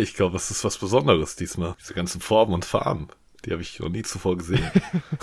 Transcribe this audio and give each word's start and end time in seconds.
Ich 0.00 0.14
glaube, 0.14 0.36
es 0.36 0.50
ist 0.50 0.64
was 0.64 0.78
Besonderes 0.78 1.36
diesmal. 1.36 1.76
Diese 1.78 1.92
ganzen 1.92 2.22
Formen 2.22 2.54
und 2.54 2.64
Farben. 2.64 3.08
Die 3.44 3.52
habe 3.52 3.60
ich 3.60 3.78
noch 3.80 3.90
nie 3.90 4.02
zuvor 4.02 4.38
gesehen. 4.38 4.64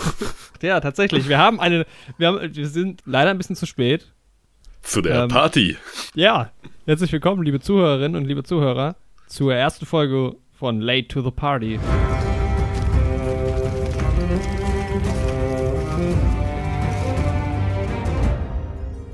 ja, 0.62 0.78
tatsächlich. 0.80 1.28
Wir 1.28 1.38
haben 1.38 1.58
eine. 1.58 1.84
Wir, 2.16 2.28
haben, 2.28 2.54
wir 2.54 2.68
sind 2.68 3.02
leider 3.04 3.30
ein 3.30 3.38
bisschen 3.38 3.56
zu 3.56 3.66
spät. 3.66 4.12
Zu 4.82 5.02
der 5.02 5.24
ähm, 5.24 5.30
Party. 5.30 5.76
Ja. 6.14 6.52
Herzlich 6.86 7.10
willkommen, 7.10 7.42
liebe 7.42 7.58
Zuhörerinnen 7.58 8.14
und 8.14 8.26
liebe 8.26 8.44
Zuhörer, 8.44 8.94
zur 9.26 9.52
ersten 9.52 9.84
Folge 9.84 10.36
von 10.56 10.80
Late 10.80 11.08
to 11.08 11.22
the 11.22 11.32
Party. 11.32 11.80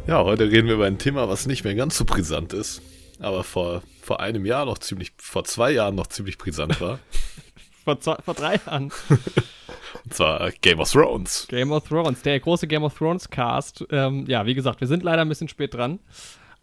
Ja, 0.07 0.23
heute 0.23 0.51
reden 0.51 0.69
wir 0.69 0.75
über 0.75 0.85
ein 0.85 0.99
Thema, 0.99 1.27
was 1.31 1.47
nicht 1.47 1.65
mehr 1.65 1.75
ganz 1.75 1.97
so 1.97 2.05
brisant 2.05 2.53
ist, 2.53 2.83
aber 3.25 3.45
vor, 3.45 3.83
vor 4.03 4.21
einem 4.21 4.47
Jahr 4.47 4.67
noch 4.67 4.79
ziemlich, 4.79 5.13
vor 5.17 5.45
zwei 5.45 5.73
Jahren 5.73 5.95
noch 5.95 6.07
ziemlich 6.07 6.39
brisant 6.39 6.81
war. 6.81 6.99
vor, 7.85 8.01
zwei, 8.01 8.17
vor 8.25 8.35
drei 8.35 8.61
Jahren. 8.67 8.93
Und 10.05 10.13
zwar 10.13 10.51
Game 10.61 10.81
of 10.81 10.91
Thrones. 10.91 11.47
Game 11.49 11.73
of 11.73 11.89
Thrones, 11.89 12.23
der 12.23 12.39
große 12.41 12.67
Game 12.67 12.83
of 12.83 12.97
Thrones 12.97 13.29
Cast. 13.31 13.85
Ähm, 13.91 14.25
ja, 14.27 14.45
wie 14.45 14.55
gesagt, 14.55 14.81
wir 14.81 14.89
sind 14.89 15.03
leider 15.03 15.23
ein 15.23 15.29
bisschen 15.29 15.49
spät 15.49 15.75
dran. 15.75 15.99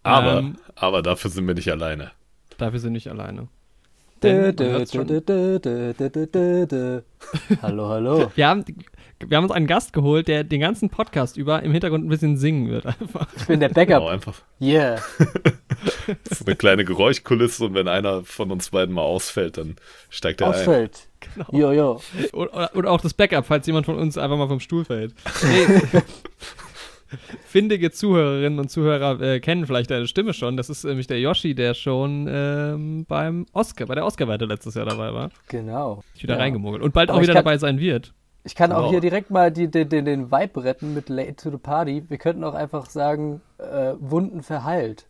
Aber, 0.03 0.39
ähm, 0.39 0.57
aber 0.75 1.01
dafür 1.01 1.31
sind 1.31 1.47
wir 1.47 1.53
nicht 1.53 1.71
alleine. 1.71 2.11
Dafür 2.57 2.79
sind 2.79 2.91
wir 2.91 2.97
nicht 2.97 3.09
alleine. 3.09 3.47
hallo, 7.61 7.89
hallo. 7.89 8.31
Wir 8.35 8.47
haben, 8.47 8.63
wir 9.29 9.37
haben 9.37 9.43
uns 9.43 9.53
einen 9.53 9.67
Gast 9.67 9.93
geholt, 9.93 10.27
der 10.27 10.43
den 10.43 10.61
ganzen 10.61 10.89
Podcast 10.89 11.37
über 11.37 11.63
im 11.63 11.71
Hintergrund 11.71 12.05
ein 12.05 12.09
bisschen 12.09 12.37
singen 12.37 12.69
wird. 12.69 12.85
Einfach. 12.85 13.27
Ich 13.35 13.45
bin 13.47 13.59
der 13.59 13.69
Backup. 13.69 13.99
Genau, 13.99 14.07
einfach. 14.07 14.41
Yeah. 14.59 14.97
so 16.29 16.45
eine 16.45 16.55
kleine 16.55 16.85
Geräuschkulisse 16.85 17.65
und 17.65 17.73
wenn 17.73 17.87
einer 17.87 18.23
von 18.23 18.51
uns 18.51 18.69
beiden 18.69 18.93
mal 18.93 19.01
ausfällt, 19.01 19.57
dann 19.57 19.75
steigt 20.09 20.41
er 20.41 20.47
ausfällt. 20.47 21.07
ein. 21.25 21.45
Genau. 21.45 21.47
Jo, 21.51 21.71
jo. 21.71 22.01
Oder, 22.33 22.75
oder, 22.75 22.91
auch 22.91 23.01
das 23.01 23.13
Backup, 23.13 23.45
falls 23.45 23.67
jemand 23.67 23.85
von 23.85 23.95
uns 23.95 24.17
einfach 24.17 24.37
mal 24.37 24.47
vom 24.47 24.59
Stuhl 24.59 24.85
fällt. 24.85 25.13
Nee. 25.43 26.01
Findige 27.45 27.91
Zuhörerinnen 27.91 28.59
und 28.59 28.69
Zuhörer 28.69 29.19
äh, 29.21 29.39
kennen 29.39 29.65
vielleicht 29.65 29.91
deine 29.91 30.07
Stimme 30.07 30.33
schon. 30.33 30.57
Das 30.57 30.69
ist 30.69 30.83
nämlich 30.83 31.07
der 31.07 31.19
Yoshi, 31.19 31.53
der 31.53 31.73
schon 31.73 32.27
ähm, 32.29 33.05
beim 33.07 33.45
Oscar, 33.53 33.85
bei 33.85 33.95
der 33.95 34.05
Oscar-Weite 34.05 34.45
letztes 34.45 34.75
Jahr 34.75 34.85
dabei 34.85 35.13
war. 35.13 35.29
Genau. 35.49 36.03
Ich 36.15 36.23
wieder 36.23 36.35
ja. 36.35 36.39
reingemogelt. 36.39 36.81
Und 36.81 36.93
bald 36.93 37.09
Aber 37.09 37.19
auch 37.19 37.21
wieder 37.21 37.33
dabei 37.33 37.57
sein 37.57 37.79
wird. 37.79 38.13
Ich 38.43 38.55
kann 38.55 38.71
auch 38.71 38.89
hier 38.89 39.01
direkt 39.01 39.29
mal 39.29 39.51
die, 39.51 39.69
die, 39.69 39.87
den, 39.87 40.05
den 40.05 40.31
Vibe 40.31 40.63
retten 40.63 40.93
mit 40.93 41.09
Late 41.09 41.35
to 41.35 41.51
the 41.51 41.57
Party. 41.57 42.03
Wir 42.09 42.17
könnten 42.17 42.43
auch 42.43 42.55
einfach 42.55 42.89
sagen, 42.89 43.41
äh, 43.59 43.93
Wunden 43.99 44.41
verheilt. 44.41 45.05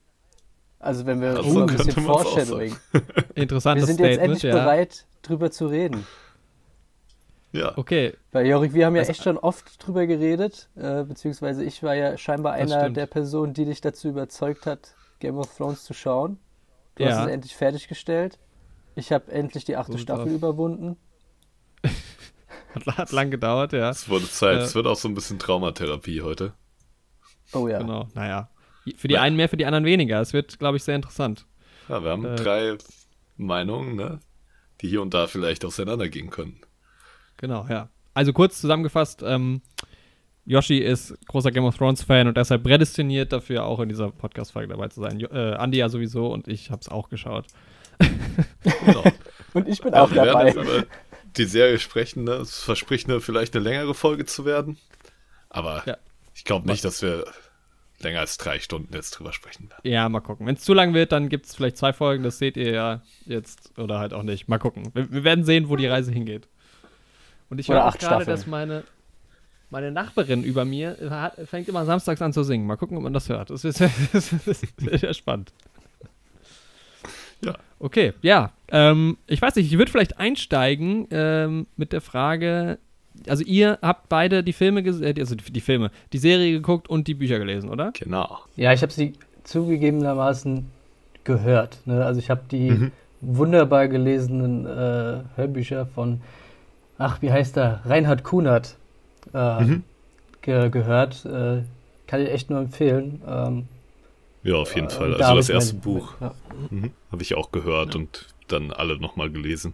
Also 0.79 1.05
wenn 1.05 1.21
wir 1.21 1.41
so 1.43 1.61
ein 1.61 1.67
bisschen 1.67 2.03
Foreshadowing. 2.03 2.75
Interessantes 3.35 3.87
Wir 3.87 3.95
sind 3.95 4.05
jetzt 4.05 4.19
endlich 4.19 4.43
ja. 4.43 4.53
bereit, 4.53 5.05
drüber 5.21 5.51
zu 5.51 5.67
reden. 5.67 6.05
Ja. 7.53 7.77
Okay. 7.77 8.13
Weil 8.31 8.47
Jorik, 8.47 8.73
wir 8.73 8.85
haben 8.85 8.95
ja 8.95 9.01
das 9.01 9.09
echt 9.09 9.23
schon 9.23 9.37
oft 9.37 9.85
drüber 9.85 10.07
geredet, 10.07 10.69
äh, 10.75 11.03
beziehungsweise 11.03 11.63
ich 11.63 11.83
war 11.83 11.93
ja 11.95 12.17
scheinbar 12.17 12.53
einer 12.53 12.89
der 12.89 13.05
Personen, 13.05 13.53
die 13.53 13.65
dich 13.65 13.81
dazu 13.81 14.07
überzeugt 14.09 14.65
hat, 14.65 14.95
Game 15.19 15.37
of 15.37 15.55
Thrones 15.55 15.83
zu 15.83 15.93
schauen. 15.93 16.39
Du 16.95 17.03
ja. 17.03 17.11
hast 17.11 17.25
es 17.25 17.31
endlich 17.31 17.55
fertiggestellt. 17.55 18.39
Ich 18.95 19.11
habe 19.11 19.31
endlich 19.31 19.65
die 19.65 19.75
achte 19.75 19.93
Gut 19.93 20.01
Staffel 20.01 20.27
auf. 20.27 20.35
überwunden. 20.35 20.97
hat, 22.75 22.97
hat 22.97 23.11
lang 23.11 23.31
gedauert, 23.31 23.73
ja. 23.73 23.89
Es 23.89 24.09
wurde 24.09 24.29
Zeit. 24.29 24.57
Äh, 24.57 24.61
es 24.61 24.75
wird 24.75 24.87
auch 24.87 24.95
so 24.95 25.07
ein 25.07 25.13
bisschen 25.13 25.39
Traumatherapie 25.39 26.21
heute. 26.21 26.53
Oh 27.53 27.67
ja. 27.67 27.79
Genau, 27.79 28.07
naja. 28.13 28.49
Für 28.95 29.07
die 29.07 29.17
einen 29.17 29.35
mehr, 29.35 29.49
für 29.49 29.57
die 29.57 29.65
anderen 29.65 29.85
weniger. 29.85 30.21
Es 30.21 30.33
wird, 30.33 30.57
glaube 30.57 30.77
ich, 30.77 30.83
sehr 30.83 30.95
interessant. 30.95 31.45
Ja, 31.87 32.03
wir 32.03 32.11
haben 32.11 32.25
äh, 32.25 32.35
drei 32.35 32.77
Meinungen, 33.37 33.95
ne? 33.95 34.19
die 34.81 34.87
hier 34.87 35.01
und 35.01 35.13
da 35.13 35.27
vielleicht 35.27 35.63
auseinandergehen 35.65 36.29
können. 36.29 36.59
Genau, 37.37 37.65
ja. 37.69 37.89
Also 38.13 38.33
kurz 38.33 38.59
zusammengefasst, 38.59 39.23
ähm, 39.23 39.61
Yoshi 40.45 40.79
ist 40.79 41.15
großer 41.27 41.51
Game 41.51 41.65
of 41.65 41.77
Thrones 41.77 42.03
Fan 42.03 42.27
und 42.27 42.35
deshalb 42.35 42.63
prädestiniert 42.63 43.31
dafür 43.31 43.65
auch 43.65 43.79
in 43.79 43.89
dieser 43.89 44.11
Podcast-Folge 44.11 44.69
dabei 44.69 44.87
zu 44.87 45.01
sein. 45.01 45.19
Äh, 45.19 45.53
Andi 45.53 45.77
ja 45.77 45.89
sowieso 45.89 46.31
und 46.31 46.47
ich 46.47 46.71
habe 46.71 46.81
es 46.81 46.89
auch 46.89 47.09
geschaut. 47.09 47.45
genau. 48.63 49.03
Und 49.53 49.67
ich 49.67 49.81
bin 49.81 49.93
auch 49.93 50.09
dabei. 50.09 50.53
Über 50.53 50.85
die 51.37 51.45
Serie 51.45 51.79
sprechen, 51.79 52.23
ne? 52.23 52.33
es 52.33 52.61
verspricht 52.63 53.09
eine, 53.09 53.21
vielleicht 53.21 53.55
eine 53.55 53.63
längere 53.63 53.93
Folge 53.93 54.25
zu 54.25 54.45
werden. 54.45 54.77
Aber 55.49 55.83
ja. 55.85 55.97
ich 56.33 56.43
glaube 56.43 56.67
nicht, 56.67 56.83
dass 56.83 57.01
wir 57.01 57.25
länger 57.99 58.19
als 58.19 58.37
drei 58.37 58.59
Stunden 58.59 58.93
jetzt 58.93 59.11
drüber 59.11 59.33
sprechen 59.33 59.69
werden. 59.69 59.81
Ja, 59.83 60.09
mal 60.09 60.21
gucken. 60.21 60.47
Wenn 60.47 60.55
es 60.55 60.63
zu 60.63 60.73
lang 60.73 60.93
wird, 60.93 61.11
dann 61.11 61.29
gibt 61.29 61.45
es 61.45 61.55
vielleicht 61.55 61.77
zwei 61.77 61.93
Folgen, 61.93 62.23
das 62.23 62.37
seht 62.37 62.57
ihr 62.57 62.71
ja 62.71 63.01
jetzt 63.25 63.77
oder 63.77 63.99
halt 63.99 64.13
auch 64.13 64.23
nicht. 64.23 64.47
Mal 64.47 64.57
gucken. 64.59 64.91
Wir, 64.93 65.11
wir 65.11 65.23
werden 65.23 65.43
sehen, 65.43 65.69
wo 65.69 65.75
die 65.75 65.87
Reise 65.87 66.11
hingeht. 66.11 66.47
Und 67.49 67.59
ich 67.59 67.67
höre 67.67 67.85
auch 67.85 67.97
gerade, 67.97 68.25
dass 68.25 68.47
meine, 68.47 68.83
meine 69.69 69.91
Nachbarin 69.91 70.43
über 70.43 70.65
mir 70.65 70.97
hat, 71.09 71.35
fängt 71.47 71.67
immer 71.67 71.85
samstags 71.85 72.21
an 72.21 72.33
zu 72.33 72.43
singen. 72.43 72.65
Mal 72.65 72.77
gucken, 72.77 72.97
ob 72.97 73.03
man 73.03 73.13
das 73.13 73.29
hört. 73.29 73.49
Das 73.49 73.65
ist, 73.65 73.81
das 74.13 74.33
ist 74.33 74.65
sehr 74.79 75.13
spannend. 75.13 75.53
Ja. 77.43 77.55
Okay, 77.79 78.13
ja. 78.21 78.51
Ähm, 78.69 79.17
ich 79.27 79.41
weiß 79.41 79.55
nicht, 79.55 79.71
ich 79.71 79.77
würde 79.77 79.91
vielleicht 79.91 80.19
einsteigen 80.19 81.07
ähm, 81.11 81.67
mit 81.75 81.93
der 81.93 82.01
Frage, 82.01 82.77
also 83.27 83.43
ihr 83.43 83.79
habt 83.81 84.09
beide 84.09 84.43
die 84.43 84.53
Filme 84.53 84.83
gesehen, 84.83 85.17
äh, 85.17 85.19
also 85.19 85.35
die, 85.35 85.51
die, 85.51 85.61
Filme, 85.61 85.91
die 86.13 86.17
Serie 86.17 86.51
geguckt 86.51 86.89
und 86.89 87.07
die 87.07 87.13
Bücher 87.15 87.39
gelesen, 87.39 87.69
oder? 87.69 87.91
Genau. 87.99 88.39
Ja, 88.55 88.71
ich 88.73 88.81
habe 88.81 88.91
sie 88.91 89.13
zugegebenermaßen 89.43 90.67
gehört. 91.23 91.79
Ne? 91.85 92.05
Also 92.05 92.19
ich 92.19 92.29
habe 92.29 92.41
die 92.49 92.71
mhm. 92.71 92.91
wunderbar 93.21 93.87
gelesenen 93.87 94.65
äh, 94.65 95.23
Hörbücher 95.35 95.85
von 95.87 96.21
ach, 97.01 97.21
wie 97.21 97.31
heißt 97.31 97.57
er? 97.57 97.81
Reinhard 97.85 98.23
Kunert 98.23 98.75
äh, 99.33 99.63
mhm. 99.63 99.83
ge 100.41 100.69
gehört. 100.69 101.25
Äh, 101.25 101.63
kann 102.07 102.21
ich 102.21 102.29
echt 102.29 102.49
nur 102.49 102.59
empfehlen. 102.59 103.21
Ähm, 103.27 103.65
ja, 104.43 104.55
auf 104.55 104.75
jeden 104.75 104.87
äh, 104.87 104.91
Fall. 104.91 105.13
Also 105.15 105.35
das 105.35 105.49
erste 105.49 105.75
mein, 105.75 105.81
Buch 105.81 106.13
ja. 106.19 106.33
mhm. 106.69 106.91
habe 107.11 107.21
ich 107.21 107.35
auch 107.35 107.51
gehört 107.51 107.93
ja. 107.93 107.99
und 107.99 108.27
dann 108.47 108.71
alle 108.71 108.97
nochmal 108.97 109.29
gelesen. 109.29 109.73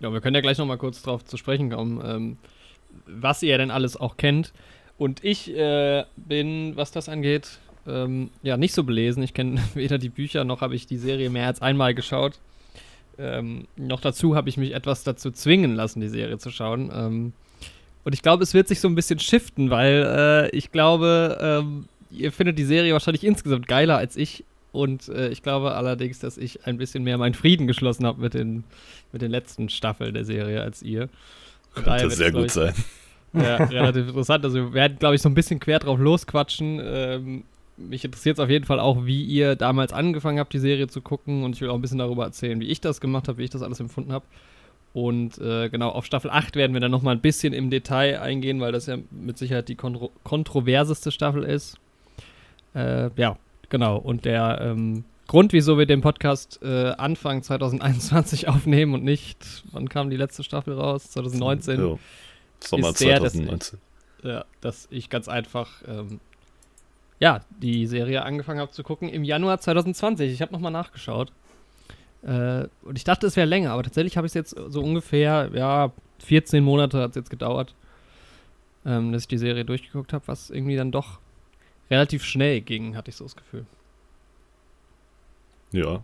Ja, 0.00 0.12
wir 0.12 0.20
können 0.20 0.34
ja 0.34 0.40
gleich 0.40 0.58
nochmal 0.58 0.78
kurz 0.78 1.02
drauf 1.02 1.24
zu 1.24 1.36
sprechen 1.36 1.70
kommen, 1.70 2.02
ähm, 2.04 2.36
was 3.06 3.42
ihr 3.42 3.56
denn 3.58 3.70
alles 3.70 3.96
auch 3.96 4.16
kennt. 4.16 4.52
Und 4.98 5.24
ich 5.24 5.54
äh, 5.54 6.04
bin, 6.16 6.76
was 6.76 6.90
das 6.90 7.08
angeht, 7.08 7.58
ähm, 7.86 8.30
ja, 8.42 8.56
nicht 8.56 8.74
so 8.74 8.84
belesen. 8.84 9.22
Ich 9.22 9.34
kenne 9.34 9.62
weder 9.74 9.98
die 9.98 10.08
Bücher 10.08 10.44
noch 10.44 10.60
habe 10.60 10.74
ich 10.74 10.86
die 10.86 10.98
Serie 10.98 11.30
mehr 11.30 11.46
als 11.46 11.62
einmal 11.62 11.94
geschaut. 11.94 12.34
Ähm, 13.18 13.66
noch 13.76 14.00
dazu 14.00 14.36
habe 14.36 14.48
ich 14.48 14.56
mich 14.58 14.74
etwas 14.74 15.02
dazu 15.02 15.30
zwingen 15.30 15.74
lassen, 15.74 16.00
die 16.00 16.08
Serie 16.08 16.38
zu 16.38 16.50
schauen. 16.50 16.90
Ähm, 16.94 17.32
und 18.04 18.12
ich 18.12 18.22
glaube, 18.22 18.42
es 18.42 18.54
wird 18.54 18.68
sich 18.68 18.80
so 18.80 18.88
ein 18.88 18.94
bisschen 18.94 19.18
shiften, 19.18 19.70
weil 19.70 20.04
äh, 20.06 20.56
ich 20.56 20.70
glaube, 20.70 21.38
ähm, 21.40 21.88
ihr 22.10 22.32
findet 22.32 22.58
die 22.58 22.64
Serie 22.64 22.92
wahrscheinlich 22.92 23.24
insgesamt 23.24 23.68
geiler 23.68 23.96
als 23.96 24.16
ich. 24.16 24.44
Und 24.72 25.08
äh, 25.08 25.28
ich 25.28 25.42
glaube 25.42 25.74
allerdings, 25.74 26.18
dass 26.18 26.36
ich 26.36 26.66
ein 26.66 26.76
bisschen 26.76 27.02
mehr 27.02 27.16
meinen 27.16 27.34
Frieden 27.34 27.66
geschlossen 27.66 28.04
habe 28.06 28.20
mit 28.20 28.34
den, 28.34 28.64
mit 29.12 29.22
den 29.22 29.30
letzten 29.30 29.68
Staffeln 29.68 30.12
der 30.12 30.24
Serie 30.24 30.60
als 30.60 30.82
ihr. 30.82 31.08
Könnte 31.74 32.10
sehr 32.10 32.32
gut 32.32 32.50
sein. 32.50 32.74
Ja, 33.32 33.56
relativ 33.56 34.08
interessant. 34.08 34.44
Also 34.44 34.56
wir 34.56 34.72
werden, 34.72 34.98
glaube 34.98 35.14
ich, 35.14 35.22
so 35.22 35.28
ein 35.28 35.34
bisschen 35.34 35.60
quer 35.60 35.78
drauf 35.78 35.98
losquatschen. 35.98 36.80
Ähm, 36.82 37.44
mich 37.76 38.04
interessiert 38.04 38.38
es 38.38 38.44
auf 38.44 38.48
jeden 38.48 38.64
Fall 38.64 38.80
auch, 38.80 39.04
wie 39.04 39.22
ihr 39.22 39.56
damals 39.56 39.92
angefangen 39.92 40.38
habt, 40.38 40.52
die 40.52 40.58
Serie 40.58 40.88
zu 40.88 41.00
gucken. 41.00 41.44
Und 41.44 41.54
ich 41.54 41.60
will 41.60 41.68
auch 41.68 41.74
ein 41.74 41.82
bisschen 41.82 41.98
darüber 41.98 42.24
erzählen, 42.24 42.60
wie 42.60 42.68
ich 42.68 42.80
das 42.80 43.00
gemacht 43.00 43.28
habe, 43.28 43.38
wie 43.38 43.44
ich 43.44 43.50
das 43.50 43.62
alles 43.62 43.80
empfunden 43.80 44.12
habe. 44.12 44.24
Und 44.92 45.38
äh, 45.38 45.68
genau, 45.68 45.90
auf 45.90 46.06
Staffel 46.06 46.30
8 46.30 46.56
werden 46.56 46.72
wir 46.72 46.80
dann 46.80 46.90
nochmal 46.90 47.14
ein 47.14 47.20
bisschen 47.20 47.52
im 47.52 47.68
Detail 47.68 48.18
eingehen, 48.20 48.60
weil 48.60 48.72
das 48.72 48.86
ja 48.86 48.96
mit 49.10 49.36
Sicherheit 49.36 49.68
die 49.68 49.74
kontro 49.74 50.10
kontroverseste 50.24 51.10
Staffel 51.10 51.42
ist. 51.42 51.78
Äh, 52.76 53.10
ja, 53.16 53.36
genau. 53.68 53.96
Und 53.96 54.24
der 54.24 54.60
ähm, 54.60 55.04
Grund, 55.26 55.52
wieso 55.52 55.78
wir 55.78 55.86
den 55.86 56.02
Podcast 56.02 56.60
äh, 56.62 56.92
Anfang 56.98 57.42
2021 57.42 58.48
aufnehmen 58.48 58.94
und 58.94 59.02
nicht, 59.02 59.64
wann 59.72 59.88
kam 59.88 60.10
die 60.10 60.16
letzte 60.16 60.44
Staffel 60.44 60.74
raus? 60.74 61.10
2019. 61.10 61.80
Ja. 61.80 61.98
Sommer 62.60 62.90
ist 62.90 63.00
der, 63.00 63.18
2019. 63.18 63.78
Dass, 64.22 64.30
ja, 64.30 64.44
dass 64.60 64.88
ich 64.90 65.10
ganz 65.10 65.28
einfach 65.28 65.82
ähm, 65.88 66.20
ja, 67.18 67.40
die 67.60 67.86
Serie 67.86 68.22
angefangen 68.22 68.60
habe 68.60 68.70
zu 68.70 68.82
gucken 68.82 69.08
im 69.08 69.24
Januar 69.24 69.58
2020. 69.58 70.32
Ich 70.32 70.42
habe 70.42 70.52
nochmal 70.52 70.72
nachgeschaut. 70.72 71.32
Äh, 72.22 72.66
und 72.82 72.96
ich 72.96 73.04
dachte, 73.04 73.26
es 73.26 73.36
wäre 73.36 73.46
länger, 73.46 73.72
aber 73.72 73.82
tatsächlich 73.82 74.16
habe 74.16 74.26
ich 74.26 74.30
es 74.30 74.34
jetzt 74.34 74.56
so 74.68 74.82
ungefähr, 74.82 75.50
ja, 75.54 75.92
14 76.20 76.62
Monate 76.62 77.00
hat 77.00 77.10
es 77.10 77.16
jetzt 77.16 77.30
gedauert, 77.30 77.74
ähm, 78.84 79.12
dass 79.12 79.22
ich 79.22 79.28
die 79.28 79.38
Serie 79.38 79.64
durchgeguckt 79.64 80.12
habe, 80.12 80.26
was 80.26 80.50
irgendwie 80.50 80.76
dann 80.76 80.92
doch 80.92 81.18
relativ 81.90 82.24
schnell 82.24 82.60
ging, 82.60 82.96
hatte 82.96 83.10
ich 83.10 83.16
so 83.16 83.24
das 83.24 83.36
Gefühl. 83.36 83.66
Ja. 85.72 86.02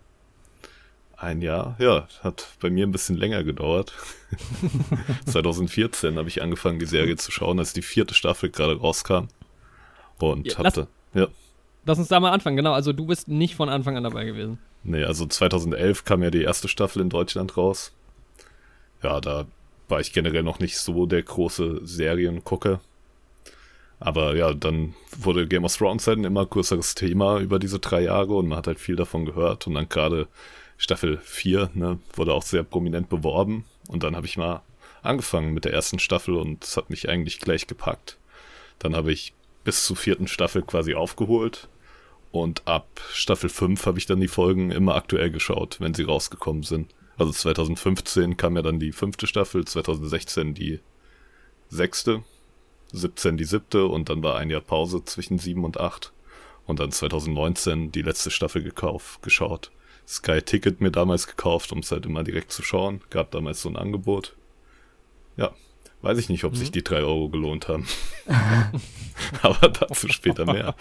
Ein 1.16 1.40
Jahr, 1.40 1.76
ja, 1.78 2.08
hat 2.22 2.48
bei 2.60 2.68
mir 2.68 2.84
ein 2.84 2.90
bisschen 2.90 3.16
länger 3.16 3.44
gedauert. 3.44 3.92
2014 5.26 6.18
habe 6.18 6.28
ich 6.28 6.42
angefangen, 6.42 6.80
die 6.80 6.86
Serie 6.86 7.16
zu 7.16 7.30
schauen, 7.30 7.60
als 7.60 7.72
die 7.72 7.82
vierte 7.82 8.14
Staffel 8.14 8.50
gerade 8.50 8.76
rauskam. 8.76 9.28
Und 10.18 10.48
ja, 10.48 10.58
hatte. 10.58 10.88
Ja. 11.14 11.28
Lass 11.84 11.98
uns 11.98 12.08
da 12.08 12.18
mal 12.18 12.32
anfangen, 12.32 12.56
genau. 12.56 12.72
Also 12.72 12.92
du 12.92 13.06
bist 13.06 13.28
nicht 13.28 13.54
von 13.54 13.68
Anfang 13.68 13.96
an 13.96 14.04
dabei 14.04 14.24
gewesen. 14.24 14.58
Nee, 14.84 15.04
also 15.04 15.26
2011 15.26 16.04
kam 16.04 16.22
ja 16.22 16.30
die 16.30 16.42
erste 16.42 16.66
Staffel 16.68 17.02
in 17.02 17.08
Deutschland 17.08 17.56
raus. 17.56 17.92
Ja, 19.02 19.20
da 19.20 19.46
war 19.88 20.00
ich 20.00 20.12
generell 20.12 20.42
noch 20.42 20.58
nicht 20.58 20.78
so 20.78 21.06
der 21.06 21.22
große 21.22 21.80
Seriengucker. 21.84 22.80
Aber 24.04 24.34
ja, 24.34 24.52
dann 24.52 24.94
wurde 25.16 25.46
Game 25.46 25.64
of 25.64 25.76
Thrones 25.76 26.08
halt 26.08 26.18
ein 26.18 26.24
immer 26.24 26.44
größeres 26.44 26.96
Thema 26.96 27.38
über 27.38 27.60
diese 27.60 27.78
drei 27.78 28.02
Jahre 28.02 28.34
und 28.34 28.48
man 28.48 28.58
hat 28.58 28.66
halt 28.66 28.80
viel 28.80 28.96
davon 28.96 29.24
gehört. 29.24 29.68
Und 29.68 29.74
dann 29.74 29.88
gerade 29.88 30.26
Staffel 30.76 31.18
4 31.22 31.70
ne, 31.74 32.00
wurde 32.14 32.34
auch 32.34 32.42
sehr 32.42 32.64
prominent 32.64 33.08
beworben. 33.08 33.64
Und 33.86 34.02
dann 34.02 34.16
habe 34.16 34.26
ich 34.26 34.36
mal 34.36 34.62
angefangen 35.02 35.54
mit 35.54 35.64
der 35.64 35.72
ersten 35.72 36.00
Staffel 36.00 36.34
und 36.34 36.64
es 36.64 36.76
hat 36.76 36.90
mich 36.90 37.08
eigentlich 37.08 37.38
gleich 37.38 37.68
gepackt. 37.68 38.18
Dann 38.80 38.96
habe 38.96 39.12
ich 39.12 39.34
bis 39.62 39.86
zur 39.86 39.94
vierten 39.94 40.26
Staffel 40.26 40.62
quasi 40.62 40.94
aufgeholt. 40.94 41.68
Und 42.32 42.66
ab 42.66 42.88
Staffel 43.12 43.50
5 43.50 43.86
habe 43.86 43.98
ich 44.00 44.06
dann 44.06 44.20
die 44.20 44.26
Folgen 44.26 44.72
immer 44.72 44.96
aktuell 44.96 45.30
geschaut, 45.30 45.76
wenn 45.78 45.94
sie 45.94 46.02
rausgekommen 46.02 46.64
sind. 46.64 46.92
Also 47.18 47.30
2015 47.30 48.36
kam 48.36 48.56
ja 48.56 48.62
dann 48.62 48.80
die 48.80 48.90
fünfte 48.90 49.28
Staffel, 49.28 49.64
2016 49.64 50.54
die 50.54 50.80
sechste 51.68 52.24
17 52.92 53.36
die 53.36 53.44
siebte 53.44 53.86
und 53.86 54.08
dann 54.08 54.22
war 54.22 54.36
ein 54.36 54.50
Jahr 54.50 54.60
Pause 54.60 55.04
zwischen 55.04 55.38
sieben 55.38 55.64
und 55.64 55.78
acht. 55.78 56.12
Und 56.66 56.78
dann 56.80 56.92
2019 56.92 57.90
die 57.90 58.02
letzte 58.02 58.30
Staffel 58.30 58.62
gekauft, 58.62 59.22
geschaut. 59.22 59.70
Sky 60.06 60.42
Ticket 60.42 60.80
mir 60.80 60.90
damals 60.90 61.26
gekauft, 61.26 61.72
um 61.72 61.78
es 61.78 61.90
halt 61.90 62.06
immer 62.06 62.24
direkt 62.24 62.52
zu 62.52 62.62
schauen. 62.62 63.00
Gab 63.10 63.30
damals 63.30 63.62
so 63.62 63.68
ein 63.68 63.76
Angebot. 63.76 64.34
Ja, 65.36 65.52
weiß 66.02 66.18
ich 66.18 66.28
nicht, 66.28 66.44
ob 66.44 66.52
mhm. 66.52 66.56
sich 66.56 66.70
die 66.70 66.84
drei 66.84 66.98
Euro 66.98 67.28
gelohnt 67.28 67.68
haben. 67.68 67.86
Aber 69.42 69.68
dazu 69.68 70.08
später 70.08 70.44
mehr. 70.44 70.74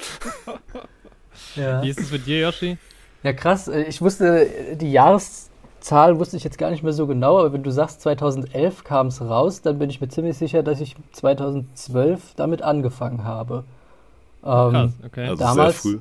Ja. 1.56 1.82
Wie 1.82 1.90
ist 1.90 2.00
es 2.00 2.12
mit 2.12 2.26
dir, 2.26 2.40
Yoshi? 2.40 2.78
Ja, 3.24 3.34
krass. 3.34 3.68
Ich 3.68 4.02
wusste, 4.02 4.76
die 4.76 4.92
Jahres 4.92 5.51
Zahl 5.82 6.20
wusste 6.20 6.38
ich 6.38 6.44
jetzt 6.44 6.58
gar 6.58 6.70
nicht 6.70 6.84
mehr 6.84 6.94
so 6.94 7.08
genau, 7.08 7.40
aber 7.40 7.54
wenn 7.54 7.64
du 7.64 7.72
sagst, 7.72 8.02
2011 8.02 8.84
kam 8.84 9.08
es 9.08 9.22
raus, 9.22 9.62
dann 9.62 9.80
bin 9.80 9.90
ich 9.90 10.00
mir 10.00 10.08
ziemlich 10.08 10.38
sicher, 10.38 10.64
dass 10.64 10.80
ich 10.80 10.96
2012 11.12 12.36
damit 12.36 12.62
angefangen 12.62 13.24
habe. 13.24 13.64
Ähm, 14.44 14.72
Krass, 14.72 14.92
okay. 15.06 15.28
Also 15.28 15.44
damals, 15.44 15.84
sehr 15.84 15.92
früh. 15.92 16.00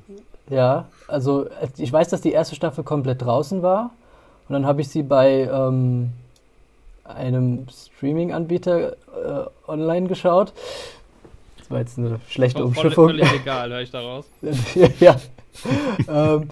Ja, 0.55 0.88
also 1.09 1.47
ich 1.77 1.93
weiß, 1.93 2.09
dass 2.09 2.21
die 2.21 2.32
erste 2.32 2.55
Staffel 2.55 2.85
komplett 2.85 3.23
draußen 3.23 3.62
war 3.62 3.91
und 4.49 4.53
dann 4.53 4.67
habe 4.67 4.81
ich 4.81 4.88
sie 4.88 5.03
bei 5.03 5.49
ähm, 5.53 6.12
einem 7.05 7.67
Streaming-Anbieter 7.69 8.93
äh, 8.93 8.94
online 9.69 10.09
geschaut. 10.09 10.53
Das 11.59 11.71
war 11.71 11.79
jetzt 11.79 11.99
eine 11.99 12.21
schlechte 12.29 12.65
Umschiffung. 12.65 13.09
Völlig 13.09 13.32
egal, 13.32 13.71
höre 13.71 13.81
ich 13.81 13.91
daraus. 13.91 14.27
ja. 15.00 15.17
ähm, 16.09 16.50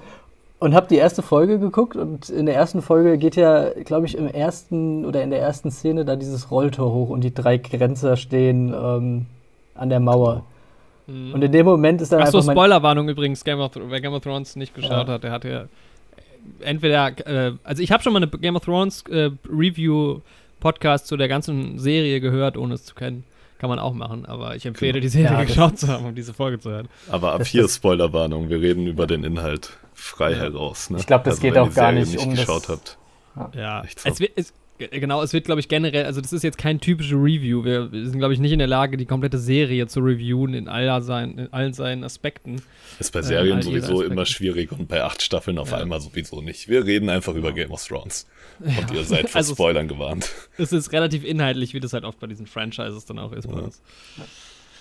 und 0.61 0.75
habe 0.75 0.89
die 0.89 0.97
erste 0.97 1.23
Folge 1.23 1.59
geguckt 1.59 1.97
und 1.97 2.29
in 2.29 2.47
der 2.47 2.57
ersten 2.57 2.83
Folge 2.83 3.17
geht 3.19 3.37
ja, 3.37 3.71
glaube 3.85 4.07
ich, 4.07 4.17
im 4.17 4.27
ersten 4.27 5.05
oder 5.05 5.23
in 5.23 5.31
der 5.31 5.41
ersten 5.41 5.71
Szene 5.71 6.05
da 6.05 6.17
dieses 6.17 6.51
Rolltor 6.51 6.93
hoch 6.93 7.11
und 7.11 7.23
die 7.23 7.33
drei 7.33 7.59
Grenzer 7.59 8.17
stehen 8.17 8.75
ähm, 8.75 9.27
an 9.75 9.89
der 9.89 10.01
Mauer. 10.01 10.45
Mhm. 11.07 11.33
Und 11.35 11.43
in 11.43 11.53
dem 11.53 11.65
Moment 11.65 12.01
ist 12.01 12.13
dann 12.13 12.23
Achso, 12.23 12.43
Spoilerwarnung 12.43 13.09
übrigens, 13.09 13.45
Game 13.45 13.61
of, 13.61 13.73
wer 13.77 14.01
Game 14.01 14.13
of 14.13 14.23
Thrones 14.23 14.57
nicht 14.57 14.75
geschaut 14.75 15.07
ja. 15.07 15.15
hat, 15.15 15.23
der 15.23 15.31
hat 15.31 15.45
ja 15.45 15.67
entweder, 16.61 17.13
äh, 17.27 17.53
also 17.63 17.83
ich 17.83 17.93
habe 17.93 18.03
schon 18.03 18.13
mal 18.13 18.23
eine 18.23 18.29
Game 18.29 18.57
of 18.57 18.65
Thrones 18.65 19.05
äh, 19.11 19.31
Review 19.49 20.21
Podcast 20.61 21.07
zu 21.07 21.17
der 21.17 21.29
ganzen 21.29 21.79
Serie 21.79 22.21
gehört, 22.21 22.57
ohne 22.57 22.75
es 22.75 22.85
zu 22.85 22.97
kennen. 22.97 23.25
Kann 23.59 23.71
man 23.71 23.79
auch 23.79 23.93
machen, 23.93 24.25
aber 24.25 24.55
ich 24.55 24.67
empfehle, 24.67 24.95
genau. 24.95 25.03
die 25.03 25.09
Serie 25.09 25.39
ja, 25.39 25.45
geschaut 25.45 25.79
zu 25.79 25.89
haben, 25.89 26.05
um 26.07 26.15
diese 26.15 26.33
Folge 26.33 26.59
zu 26.59 26.71
hören. 26.71 26.89
Aber 27.11 27.33
ab 27.33 27.47
hier 27.47 27.69
Spoilerwarnung, 27.69 28.49
wir 28.49 28.61
reden 28.61 28.87
über 28.87 29.07
den 29.07 29.25
Inhalt 29.25 29.71
frei 29.99 30.33
ja. 30.33 30.39
heraus. 30.39 30.91
Ne? 30.91 30.99
Ich 30.99 31.07
glaube, 31.07 31.25
das 31.25 31.35
also, 31.35 31.43
geht 31.43 31.59
auch 31.59 31.73
gar 31.75 31.93
nicht, 31.93 32.13
nicht 32.13 32.25
um 32.25 32.35
geschaut 32.35 32.69
das. 32.69 32.97
habt. 33.37 33.55
Ja, 33.55 33.85
es 34.05 34.21
wird, 34.21 34.33
es, 34.37 34.53
genau, 34.79 35.23
es 35.23 35.33
wird, 35.33 35.45
glaube 35.45 35.61
ich, 35.61 35.69
generell, 35.69 36.07
also 36.07 36.21
das 36.21 36.33
ist 36.33 36.43
jetzt 36.43 36.59
kein 36.59 36.81
typische 36.81 37.15
Review. 37.15 37.65
Wir, 37.65 37.91
wir 37.93 38.05
sind, 38.05 38.19
glaube 38.19 38.35
ich, 38.35 38.41
nicht 38.41 38.53
in 38.53 38.59
der 38.59 38.69
Lage, 38.69 38.97
die 38.97 39.07
komplette 39.07 39.39
Serie 39.39 39.87
zu 39.87 40.01
reviewen 40.01 40.55
in, 40.55 40.69
aller 40.69 41.03
sein, 41.03 41.39
in 41.39 41.53
allen 41.53 41.73
seinen 41.73 42.05
Aspekten. 42.05 42.63
Ist 42.99 43.13
bei 43.13 43.23
Serien 43.23 43.59
äh, 43.59 43.63
sowieso 43.63 44.03
immer 44.03 44.27
schwierig 44.27 44.73
und 44.73 44.89
bei 44.89 45.03
acht 45.03 45.23
Staffeln 45.23 45.59
auf 45.59 45.71
ja. 45.71 45.79
einmal 45.79 46.01
sowieso 46.01 46.41
nicht. 46.41 46.69
Wir 46.69 46.85
reden 46.85 47.09
einfach 47.09 47.35
über 47.35 47.53
Game 47.53 47.71
of 47.71 47.87
Thrones. 47.87 48.27
Und 48.61 48.91
ihr 48.93 49.05
seid 49.05 49.31
vor 49.31 49.39
also 49.39 49.55
Spoilern 49.55 49.87
es, 49.87 49.93
gewarnt. 49.93 50.31
Es 50.57 50.73
ist 50.73 50.93
relativ 50.93 51.25
inhaltlich, 51.25 51.75
wie 51.75 51.81
das 51.81 51.93
halt 51.93 52.05
oft 52.05 52.19
bei 52.19 52.27
diesen 52.27 52.47
Franchises 52.47 53.05
dann 53.05 53.19
auch 53.19 53.33
ist 53.33 53.49
bei 53.49 53.61
uns. 53.61 53.83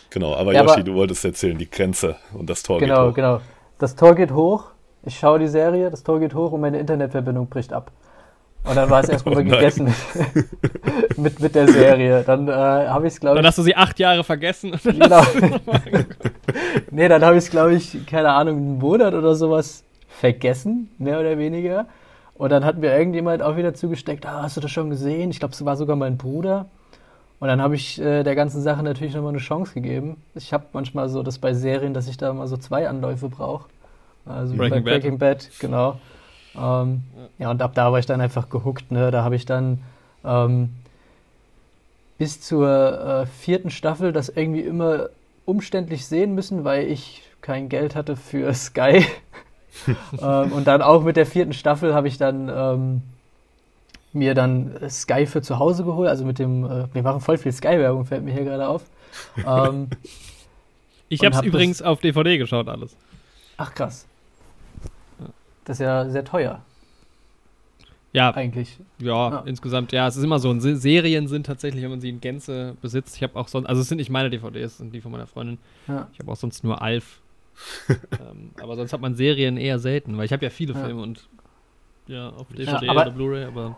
Genau, 0.09 0.35
aber 0.35 0.53
ja, 0.53 0.61
Yoshi, 0.61 0.73
aber, 0.73 0.83
du 0.83 0.93
wolltest 0.93 1.25
erzählen, 1.25 1.57
die 1.57 1.69
Grenze 1.69 2.15
und 2.33 2.49
das 2.49 2.63
Tor 2.63 2.79
genau, 2.79 2.95
geht 2.95 3.11
hoch. 3.11 3.15
Genau, 3.15 3.37
genau. 3.37 3.51
Das 3.77 3.95
Tor 3.95 4.15
geht 4.15 4.31
hoch 4.31 4.71
ich 5.07 5.17
schaue 5.17 5.39
die 5.39 5.47
Serie, 5.47 5.89
das 5.89 6.03
Tor 6.03 6.19
geht 6.19 6.35
hoch 6.35 6.51
und 6.51 6.61
meine 6.61 6.79
Internetverbindung 6.79 7.47
bricht 7.47 7.71
ab. 7.71 7.91
Und 8.65 8.75
dann 8.75 8.89
war 8.89 8.99
es 8.99 9.09
erstmal 9.09 9.37
oh 9.37 9.43
gegessen 9.43 9.93
mit, 11.17 11.39
mit 11.39 11.55
der 11.55 11.67
Serie. 11.69 12.23
Dann 12.25 12.47
äh, 12.49 12.51
habe 12.51 13.07
ich 13.07 13.13
es, 13.13 13.19
glaube 13.19 13.37
ich. 13.37 13.39
Dann 13.39 13.47
hast 13.47 13.57
du 13.57 13.63
sie 13.63 13.75
acht 13.75 13.97
Jahre 13.99 14.25
vergessen. 14.25 14.77
genau. 14.83 15.21
nee, 16.91 17.07
dann 17.07 17.23
habe 17.23 17.37
ich 17.37 17.45
es, 17.45 17.49
glaube 17.49 17.75
ich, 17.75 18.05
keine 18.05 18.33
Ahnung, 18.33 18.57
einen 18.57 18.77
Monat 18.79 19.13
oder 19.13 19.33
sowas 19.35 19.83
vergessen, 20.09 20.89
mehr 20.97 21.19
oder 21.19 21.37
weniger. 21.37 21.85
Und 22.35 22.51
dann 22.51 22.65
hat 22.65 22.77
mir 22.77 22.95
irgendjemand 22.95 23.41
auch 23.41 23.55
wieder 23.55 23.73
zugesteckt, 23.73 24.25
ah, 24.25 24.43
hast 24.43 24.57
du 24.57 24.61
das 24.61 24.71
schon 24.71 24.89
gesehen? 24.89 25.31
Ich 25.31 25.39
glaube, 25.39 25.53
es 25.53 25.63
war 25.63 25.77
sogar 25.77 25.95
mein 25.95 26.17
Bruder. 26.17 26.65
Und 27.39 27.47
dann 27.47 27.61
habe 27.61 27.75
ich 27.75 28.01
äh, 28.01 28.23
der 28.23 28.35
ganzen 28.35 28.61
Sache 28.61 28.83
natürlich 28.83 29.15
nochmal 29.15 29.29
eine 29.29 29.39
Chance 29.39 29.73
gegeben. 29.73 30.17
Ich 30.35 30.51
habe 30.51 30.65
manchmal 30.73 31.07
so 31.07 31.23
das 31.23 31.37
bei 31.37 31.53
Serien, 31.53 31.93
dass 31.93 32.07
ich 32.07 32.17
da 32.17 32.33
mal 32.33 32.47
so 32.47 32.57
zwei 32.57 32.89
Anläufe 32.89 33.29
brauche. 33.29 33.69
Also 34.29 34.55
Breaking 34.55 34.83
bei 34.83 34.91
Breaking 34.91 35.17
Bad, 35.17 35.37
Bad 35.39 35.59
genau. 35.59 35.99
Ähm, 36.55 37.03
ja. 37.15 37.45
ja. 37.45 37.51
und 37.51 37.61
ab 37.61 37.73
da 37.75 37.91
war 37.91 37.99
ich 37.99 38.05
dann 38.05 38.21
einfach 38.21 38.49
gehuckt. 38.49 38.91
Ne? 38.91 39.11
Da 39.11 39.23
habe 39.23 39.35
ich 39.35 39.45
dann 39.45 39.79
ähm, 40.23 40.69
bis 42.17 42.41
zur 42.41 42.67
äh, 42.69 43.25
vierten 43.25 43.69
Staffel 43.69 44.11
das 44.11 44.29
irgendwie 44.29 44.61
immer 44.61 45.09
umständlich 45.45 46.05
sehen 46.05 46.35
müssen, 46.35 46.63
weil 46.63 46.87
ich 46.87 47.23
kein 47.41 47.69
Geld 47.69 47.95
hatte 47.95 48.15
für 48.15 48.53
Sky. 48.55 49.05
ähm, 50.21 50.51
und 50.51 50.67
dann 50.67 50.81
auch 50.81 51.03
mit 51.03 51.17
der 51.17 51.25
vierten 51.25 51.53
Staffel 51.53 51.93
habe 51.93 52.07
ich 52.07 52.17
dann 52.17 52.49
ähm, 52.53 53.01
mir 54.13 54.33
dann 54.33 54.77
Sky 54.89 55.25
für 55.25 55.41
zu 55.41 55.59
Hause 55.59 55.83
geholt. 55.83 56.09
Also 56.09 56.25
mit 56.25 56.39
dem, 56.39 56.65
äh, 56.65 56.93
wir 56.93 57.03
machen 57.03 57.21
voll 57.21 57.37
viel 57.37 57.51
Sky-Werbung, 57.51 58.05
fällt 58.05 58.23
mir 58.23 58.33
hier 58.33 58.43
gerade 58.43 58.67
auf. 58.67 58.83
Ähm, 59.47 59.87
ich 61.09 61.21
habe 61.21 61.31
es 61.31 61.37
hab 61.37 61.45
übrigens 61.45 61.81
auf 61.81 62.01
DVD 62.01 62.37
geschaut, 62.37 62.67
alles. 62.67 62.95
Ach 63.55 63.73
krass. 63.73 64.05
Das 65.67 65.81
ist 65.81 65.83
ja 65.83 66.09
sehr 66.09 66.23
teuer. 66.23 66.61
Ja. 68.13 68.33
Eigentlich. 68.33 68.79
Ja, 68.99 69.29
ja, 69.29 69.39
insgesamt, 69.45 69.91
ja, 69.91 70.07
es 70.07 70.15
ist 70.15 70.23
immer 70.23 70.39
so. 70.39 70.57
Serien 70.57 71.27
sind 71.27 71.45
tatsächlich, 71.45 71.83
wenn 71.83 71.89
man 71.89 71.99
sie 71.99 72.09
in 72.09 72.21
Gänze 72.21 72.77
besitzt. 72.81 73.17
Ich 73.17 73.23
habe 73.23 73.35
auch 73.35 73.49
sonst, 73.49 73.67
also 73.67 73.81
es 73.81 73.89
sind 73.89 73.97
nicht 73.97 74.09
meine 74.09 74.29
DVDs, 74.29 74.71
es 74.71 74.77
sind 74.77 74.93
die 74.93 75.01
von 75.01 75.11
meiner 75.11 75.27
Freundin. 75.27 75.57
Ja. 75.87 76.07
Ich 76.13 76.19
habe 76.19 76.31
auch 76.31 76.37
sonst 76.37 76.63
nur 76.63 76.81
Alf. 76.81 77.21
ähm, 77.89 78.51
aber 78.61 78.77
sonst 78.77 78.93
hat 78.93 79.01
man 79.01 79.15
Serien 79.15 79.57
eher 79.57 79.77
selten, 79.77 80.17
weil 80.17 80.25
ich 80.25 80.31
habe 80.31 80.45
ja 80.45 80.49
viele 80.49 80.73
ja. 80.73 80.85
Filme 80.85 81.01
und 81.01 81.27
ja, 82.07 82.29
auf 82.29 82.47
DVD 82.47 82.89
oder 82.89 83.11
Blu-ray, 83.11 83.43
aber 83.43 83.77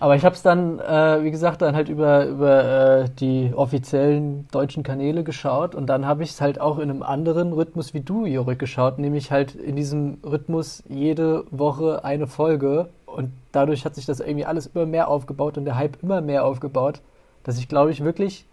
aber 0.00 0.14
ich 0.16 0.24
habe 0.24 0.34
es 0.34 0.42
dann, 0.42 0.78
äh, 0.78 1.24
wie 1.24 1.30
gesagt, 1.30 1.62
dann 1.62 1.74
halt 1.74 1.88
über, 1.88 2.26
über 2.26 2.64
äh, 3.02 3.08
die 3.18 3.52
offiziellen 3.54 4.46
deutschen 4.50 4.82
Kanäle 4.82 5.24
geschaut 5.24 5.74
und 5.74 5.86
dann 5.86 6.06
habe 6.06 6.22
ich 6.22 6.30
es 6.30 6.40
halt 6.40 6.60
auch 6.60 6.78
in 6.78 6.90
einem 6.90 7.02
anderen 7.02 7.52
Rhythmus 7.52 7.94
wie 7.94 8.00
du, 8.00 8.24
Jorik, 8.24 8.58
geschaut, 8.58 8.98
nämlich 8.98 9.30
halt 9.30 9.54
in 9.54 9.76
diesem 9.76 10.18
Rhythmus 10.24 10.84
jede 10.88 11.44
Woche 11.50 12.04
eine 12.04 12.26
Folge 12.26 12.88
und 13.06 13.32
dadurch 13.52 13.84
hat 13.84 13.94
sich 13.94 14.06
das 14.06 14.20
irgendwie 14.20 14.44
alles 14.44 14.66
immer 14.66 14.86
mehr 14.86 15.08
aufgebaut 15.08 15.58
und 15.58 15.64
der 15.64 15.76
Hype 15.76 16.02
immer 16.02 16.20
mehr 16.20 16.44
aufgebaut, 16.44 17.00
dass 17.42 17.58
ich 17.58 17.68
glaube 17.68 17.90
ich 17.90 18.04
wirklich, 18.04 18.44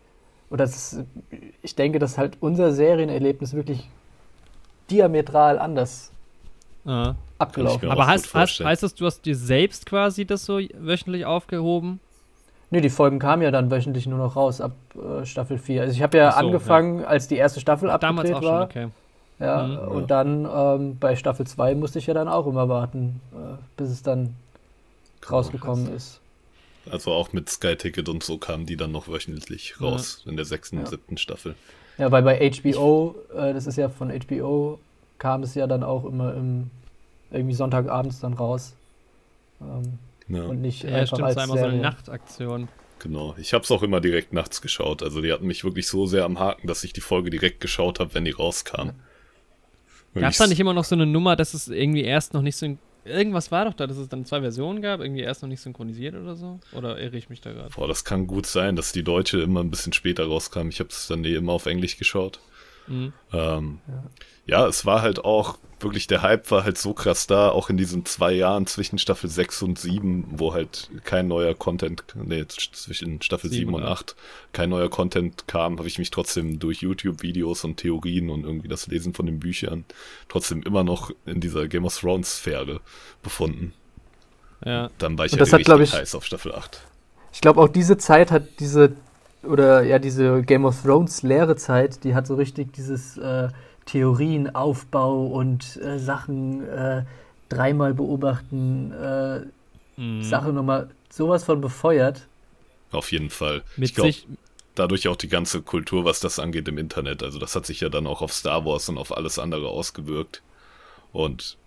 oder 0.50 0.66
das, 0.66 1.04
ich 1.62 1.76
denke, 1.76 2.00
dass 2.00 2.18
halt 2.18 2.38
unser 2.40 2.72
Serienerlebnis 2.72 3.54
wirklich 3.54 3.90
diametral 4.90 5.60
anders 5.60 6.12
Aha 6.86 7.16
abgelaufen. 7.48 7.90
Aber 7.90 8.08
heißt, 8.08 8.34
heißt, 8.34 8.64
heißt 8.64 8.84
das, 8.84 8.96
du 8.96 9.06
hast 9.06 9.26
dir 9.26 9.36
selbst 9.36 9.86
quasi 9.86 10.26
das 10.26 10.46
so 10.46 10.58
wöchentlich 10.58 11.26
aufgehoben? 11.26 12.00
Nee, 12.72 12.82
die 12.82 12.90
Folgen 12.90 13.20
kamen 13.20 13.42
ja 13.42 13.52
dann 13.52 13.70
wöchentlich 13.72 14.08
nur 14.08 14.18
noch 14.18 14.36
raus 14.36 14.60
ab 14.60 14.74
äh, 14.96 15.26
Staffel 15.26 15.58
4. 15.58 15.84
Also 15.84 15.94
ich 15.94 16.02
habe 16.02 16.18
ja 16.18 16.32
so, 16.32 16.38
angefangen, 16.38 17.00
ja. 17.00 17.06
als 17.06 17.28
die 17.28 17.36
erste 17.36 17.60
Staffel 17.60 17.90
Ach, 17.90 17.96
abgedreht 17.96 18.34
damals 18.34 18.34
auch 18.34 18.42
war. 18.44 18.72
Schon, 18.72 18.86
okay. 18.86 18.92
Ja, 19.40 19.64
mhm, 19.68 19.78
und 19.90 20.02
ja. 20.02 20.08
dann 20.08 20.46
ähm, 20.46 20.98
bei 21.00 21.16
Staffel 21.16 21.46
2 21.46 21.76
musste 21.76 22.00
ich 22.00 22.08
ja 22.08 22.14
dann 22.14 22.28
auch 22.28 22.48
immer 22.48 22.70
warten, 22.70 23.22
äh, 23.34 23.58
bis 23.78 23.90
es 23.90 24.02
dann 24.02 24.36
rausgekommen 25.30 25.90
oh, 25.92 25.96
ist. 25.96 26.22
Also 26.90 27.12
auch 27.12 27.34
mit 27.34 27.50
Sky 27.50 27.76
Ticket 27.76 28.10
und 28.10 28.24
so 28.24 28.38
kamen 28.38 28.66
die 28.66 28.78
dann 28.78 28.92
noch 28.92 29.08
wöchentlich 29.08 29.82
raus 29.82 30.22
ja. 30.24 30.32
in 30.32 30.38
der 30.38 30.46
sechsten 30.46 30.80
und 30.80 30.88
siebten 30.88 31.18
Staffel. 31.18 31.56
Ja, 31.98 32.12
weil 32.12 32.24
bei 32.24 32.52
HBO, 32.52 33.16
äh, 33.34 33.54
das 33.54 33.68
ist 33.68 33.78
ja 33.78 33.90
von 33.90 34.10
HBO, 34.10 34.80
kam 35.18 35.44
es 35.44 35.56
ja 35.56 35.66
dann 35.68 35.84
auch 35.84 36.06
immer 36.06 36.34
im 36.34 36.70
irgendwie 37.32 37.56
Sonntagabends 37.56 38.20
dann 38.20 38.34
raus. 38.34 38.74
Ähm, 39.62 40.00
ja. 40.28 40.44
Und 40.44 40.62
nicht 40.62 40.84
ja, 40.84 40.96
einfach 40.96 41.18
stimmt, 41.18 41.28
als 41.28 41.38
einmal 41.38 41.60
so 41.60 41.66
eine 41.66 41.78
Nachtaktion. 41.78 42.68
Genau, 43.00 43.36
ich 43.38 43.54
habe 43.54 43.64
es 43.64 43.72
auch 43.72 43.84
immer 43.84 44.02
direkt 44.02 44.34
nachts 44.34 44.62
geschaut. 44.62 45.04
Also 45.04 45.22
die 45.22 45.32
hatten 45.32 45.46
mich 45.46 45.64
wirklich 45.64 45.88
so 45.88 46.08
sehr 46.08 46.26
am 46.26 46.40
Haken, 46.40 46.68
dass 46.68 46.84
ich 46.84 46.94
die 46.94 47.02
Folge 47.02 47.30
direkt 47.30 47.60
geschaut 47.60 48.00
habe, 48.00 48.14
wenn 48.14 48.26
die 48.26 48.32
rauskam. 48.32 48.92
Gab 50.14 50.32
es 50.32 50.38
da 50.38 50.48
nicht 50.48 50.60
immer 50.60 50.74
noch 50.74 50.86
so 50.86 50.96
eine 50.96 51.06
Nummer, 51.06 51.36
dass 51.36 51.54
es 51.54 51.68
irgendwie 51.68 52.04
erst 52.04 52.34
noch 52.34 52.42
nicht 52.42 52.58
irgendwas 53.06 53.52
war 53.52 53.66
doch 53.66 53.74
da, 53.74 53.86
dass 53.86 53.98
es 53.98 54.10
dann 54.10 54.26
zwei 54.26 54.42
Versionen 54.42 54.82
gab, 54.82 55.00
irgendwie 55.00 55.22
erst 55.22 55.42
noch 55.42 55.50
nicht 55.50 55.62
synchronisiert 55.62 56.16
oder 56.16 56.36
so? 56.36 56.60
Oder 56.74 57.00
irre 57.00 57.18
ich 57.18 57.30
mich 57.30 57.42
da 57.42 57.54
gerade? 57.54 57.70
Boah, 57.76 57.88
das 57.88 58.04
kann 58.04 58.28
gut 58.28 58.46
sein, 58.46 58.76
dass 58.76 58.92
die 58.92 59.04
deutsche 59.04 59.40
immer 59.42 59.62
ein 59.62 59.70
bisschen 59.70 59.94
später 59.94 60.26
rauskam. 60.26 60.70
Ich 60.70 60.80
habe 60.80 60.90
es 60.90 61.08
dann 61.08 61.24
eh 61.24 61.36
immer 61.36 61.54
auf 61.54 61.66
Englisch 61.66 61.98
geschaut. 61.98 62.40
Mhm. 62.88 63.14
Ähm, 63.32 63.80
ja. 63.88 64.04
ja. 64.60 64.68
es 64.68 64.86
war 64.86 65.02
halt 65.02 65.24
auch 65.24 65.58
wirklich, 65.80 66.08
der 66.08 66.22
Hype 66.22 66.50
war 66.52 66.64
halt 66.64 66.78
so 66.78 66.94
krass 66.94 67.28
da, 67.28 67.50
auch 67.50 67.70
in 67.70 67.78
diesen 67.78 68.06
zwei 68.06 68.34
Jahren 68.34 68.66
zwischen 68.68 68.98
Staffel 68.98 69.30
6 69.30 69.64
und 69.64 69.80
7, 69.80 70.26
wo 70.32 70.54
halt 70.54 70.90
kein 71.04 71.28
neuer 71.28 71.54
Content, 71.54 72.04
nee, 72.16 72.46
zwischen 72.48 73.22
Staffel 73.22 73.50
7, 73.50 73.72
7 73.72 73.74
und 73.74 73.84
8 73.84 74.16
kein 74.54 74.70
neuer 74.70 74.90
Content 74.90 75.48
kam, 75.48 75.78
habe 75.78 75.88
ich 75.88 76.00
mich 76.00 76.12
trotzdem 76.12 76.60
durch 76.60 76.82
YouTube-Videos 76.82 77.64
und 77.66 77.78
Theorien 77.78 78.30
und 78.30 78.46
irgendwie 78.46 78.68
das 78.68 78.88
Lesen 78.88 79.14
von 79.14 79.26
den 79.26 79.40
Büchern 79.40 79.86
trotzdem 80.30 80.64
immer 80.64 80.84
noch 80.84 81.12
in 81.26 81.42
dieser 81.42 81.68
Game 81.68 81.86
of 81.86 82.00
Thrones-Sphäre 82.00 82.80
befunden. 83.22 83.74
Ja. 84.64 84.90
Dann 84.98 85.18
war 85.18 85.26
ich 85.26 85.34
und 85.34 85.40
ja 85.40 85.46
das 85.46 85.54
hat, 85.54 85.80
ich, 85.82 85.94
heiß 85.94 86.16
auf 86.16 86.26
Staffel 86.26 86.54
8. 86.54 86.82
Ich 87.34 87.42
glaube, 87.42 87.62
auch 87.62 87.68
diese 87.68 87.98
Zeit 87.98 88.32
hat 88.32 88.60
diese, 88.60 88.96
oder 89.44 89.84
ja, 89.84 90.00
diese 90.00 90.42
Game 90.42 90.64
of 90.66 90.82
Thrones 90.82 91.22
leere 91.22 91.58
Zeit, 91.58 92.04
die 92.06 92.16
hat 92.16 92.28
so 92.28 92.36
richtig 92.36 92.72
dieses 92.74 93.18
äh, 93.18 93.50
Theorienaufbau 93.86 95.28
und 95.28 95.78
äh, 95.78 96.00
Sachen 96.00 96.68
äh, 96.68 97.04
dreimal 97.50 97.94
beobachten, 97.94 98.92
äh, 98.92 99.42
mhm. 99.98 100.24
Sache 100.24 100.52
nochmal 100.52 100.90
sowas 101.10 101.44
von 101.44 101.62
befeuert. 101.62 102.28
Auf 102.92 103.12
jeden 103.12 103.30
Fall. 103.30 103.64
Mit 103.78 103.90
ich 103.90 103.96
glaube, 103.96 104.14
dadurch 104.76 105.08
auch 105.08 105.16
die 105.16 105.28
ganze 105.28 105.62
Kultur, 105.62 106.06
was 106.06 106.20
das 106.20 106.40
angeht 106.40 106.68
im 106.68 106.78
Internet. 106.78 107.24
Also 107.24 107.40
das 107.40 107.56
hat 107.56 107.66
sich 107.66 107.82
ja 107.82 107.90
dann 107.90 108.08
auch 108.08 108.22
auf 108.22 108.34
Star 108.34 108.66
Wars 108.66 108.90
und 108.90 108.98
auf 108.98 109.16
alles 109.16 109.40
andere 109.40 109.70
ausgewirkt 109.70 110.42
und 111.14 111.58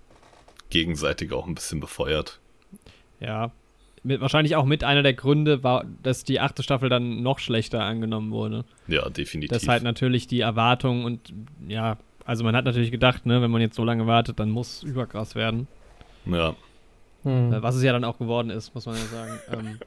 gegenseitig 0.70 1.32
auch 1.32 1.46
ein 1.46 1.54
bisschen 1.54 1.80
befeuert. 1.80 2.40
Ja, 3.20 3.52
mit, 4.02 4.20
wahrscheinlich 4.20 4.56
auch 4.56 4.64
mit 4.64 4.84
einer 4.84 5.02
der 5.02 5.14
Gründe 5.14 5.62
war, 5.62 5.84
dass 6.02 6.24
die 6.24 6.40
achte 6.40 6.62
Staffel 6.62 6.88
dann 6.88 7.22
noch 7.22 7.38
schlechter 7.38 7.82
angenommen 7.82 8.30
wurde. 8.30 8.64
Ja, 8.86 9.08
definitiv. 9.08 9.50
Das 9.50 9.68
halt 9.68 9.82
natürlich 9.82 10.26
die 10.26 10.40
Erwartung 10.40 11.04
und 11.04 11.32
ja, 11.66 11.98
also 12.28 12.44
man 12.44 12.54
hat 12.54 12.66
natürlich 12.66 12.90
gedacht, 12.90 13.24
ne, 13.24 13.40
wenn 13.40 13.50
man 13.50 13.62
jetzt 13.62 13.74
so 13.74 13.84
lange 13.84 14.06
wartet, 14.06 14.38
dann 14.38 14.50
muss 14.50 14.82
überkrass 14.82 15.34
werden. 15.34 15.66
Ja. 16.26 16.54
Hm. 17.22 17.54
Äh, 17.54 17.62
was 17.62 17.74
es 17.74 17.82
ja 17.82 17.90
dann 17.92 18.04
auch 18.04 18.18
geworden 18.18 18.50
ist, 18.50 18.74
muss 18.74 18.84
man 18.84 18.96
ja 18.96 19.04
sagen. 19.04 19.38
Ähm, 19.50 19.78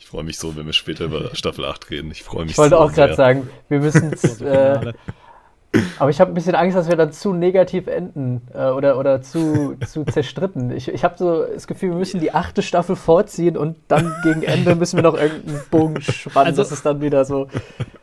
ich 0.00 0.06
freue 0.06 0.24
mich 0.24 0.36
so, 0.38 0.56
wenn 0.56 0.66
wir 0.66 0.72
später 0.72 1.04
über 1.04 1.32
Staffel 1.36 1.64
8 1.64 1.90
reden. 1.90 2.10
Ich 2.10 2.24
freue 2.24 2.42
mich 2.42 2.52
Ich 2.52 2.58
wollte 2.58 2.74
so 2.74 2.80
auch 2.80 2.92
gerade 2.92 3.14
sagen, 3.14 3.48
wir 3.68 3.78
müssen 3.78 4.12
äh, 4.40 4.92
aber 5.98 6.10
ich 6.10 6.20
habe 6.20 6.32
ein 6.32 6.34
bisschen 6.34 6.54
Angst, 6.54 6.76
dass 6.76 6.88
wir 6.88 6.96
dann 6.96 7.12
zu 7.12 7.32
negativ 7.32 7.86
enden 7.86 8.42
äh, 8.52 8.70
oder, 8.70 8.98
oder 8.98 9.22
zu, 9.22 9.76
zu 9.86 10.04
zerstritten. 10.04 10.70
Ich, 10.72 10.88
ich 10.88 11.04
habe 11.04 11.16
so 11.16 11.44
das 11.44 11.66
Gefühl, 11.66 11.90
wir 11.90 11.96
müssen 11.96 12.20
die 12.20 12.34
achte 12.34 12.62
Staffel 12.62 12.96
vorziehen 12.96 13.56
und 13.56 13.76
dann 13.86 14.12
gegen 14.24 14.42
Ende 14.42 14.74
müssen 14.74 14.96
wir 14.96 15.04
noch 15.04 15.16
irgendeinen 15.16 15.60
Bogen 15.70 16.00
spannen. 16.00 16.48
Also, 16.48 16.62
das 16.62 16.72
ist 16.72 16.84
dann 16.84 17.00
wieder 17.00 17.24
so. 17.24 17.48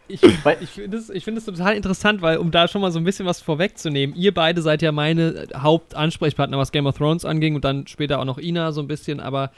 Ich, 0.08 0.24
ich 0.24 0.70
finde 0.70 0.98
es 0.98 1.12
find 1.24 1.46
total 1.46 1.76
interessant, 1.76 2.22
weil, 2.22 2.38
um 2.38 2.52
da 2.52 2.70
schon 2.70 2.80
mal 2.80 2.92
so 2.92 3.00
ein 3.00 3.04
bisschen 3.04 3.26
was 3.26 3.42
vorwegzunehmen, 3.42 4.16
ihr 4.16 4.34
beide 4.34 4.62
seid 4.62 4.82
ja 4.82 4.94
meine 4.94 5.48
Hauptansprechpartner, 5.54 6.58
was 6.58 6.72
Game 6.72 6.86
of 6.86 6.98
Thrones 6.98 7.26
anging 7.26 7.56
und 7.56 7.66
dann 7.66 7.88
später 7.88 8.20
auch 8.20 8.26
noch 8.26 8.38
Ina 8.38 8.72
so 8.72 8.80
ein 8.80 8.88
bisschen, 8.88 9.20
aber 9.20 9.52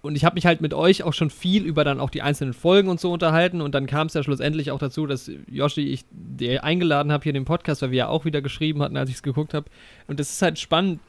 und 0.00 0.16
ich 0.16 0.24
habe 0.24 0.34
mich 0.34 0.46
halt 0.46 0.60
mit 0.60 0.74
euch 0.74 1.02
auch 1.02 1.12
schon 1.12 1.30
viel 1.30 1.64
über 1.64 1.82
dann 1.84 1.98
auch 1.98 2.10
die 2.10 2.22
einzelnen 2.22 2.54
Folgen 2.54 2.88
und 2.88 3.00
so 3.00 3.12
unterhalten 3.12 3.60
und 3.60 3.74
dann 3.74 3.86
kam 3.86 4.06
es 4.06 4.14
ja 4.14 4.22
schlussendlich 4.22 4.70
auch 4.70 4.78
dazu, 4.78 5.06
dass 5.06 5.30
Yoshi 5.50 5.82
ich 5.82 6.04
dir 6.10 6.62
eingeladen 6.62 7.10
habe 7.10 7.24
hier 7.24 7.30
in 7.30 7.34
den 7.34 7.44
Podcast, 7.44 7.82
weil 7.82 7.90
wir 7.90 7.98
ja 7.98 8.08
auch 8.08 8.24
wieder 8.24 8.40
geschrieben 8.40 8.82
hatten, 8.82 8.96
als 8.96 9.10
ich 9.10 9.16
es 9.16 9.22
geguckt 9.22 9.54
habe. 9.54 9.66
Und 10.06 10.20
das 10.20 10.30
ist 10.30 10.42
halt 10.42 10.58
spannend. 10.58 11.00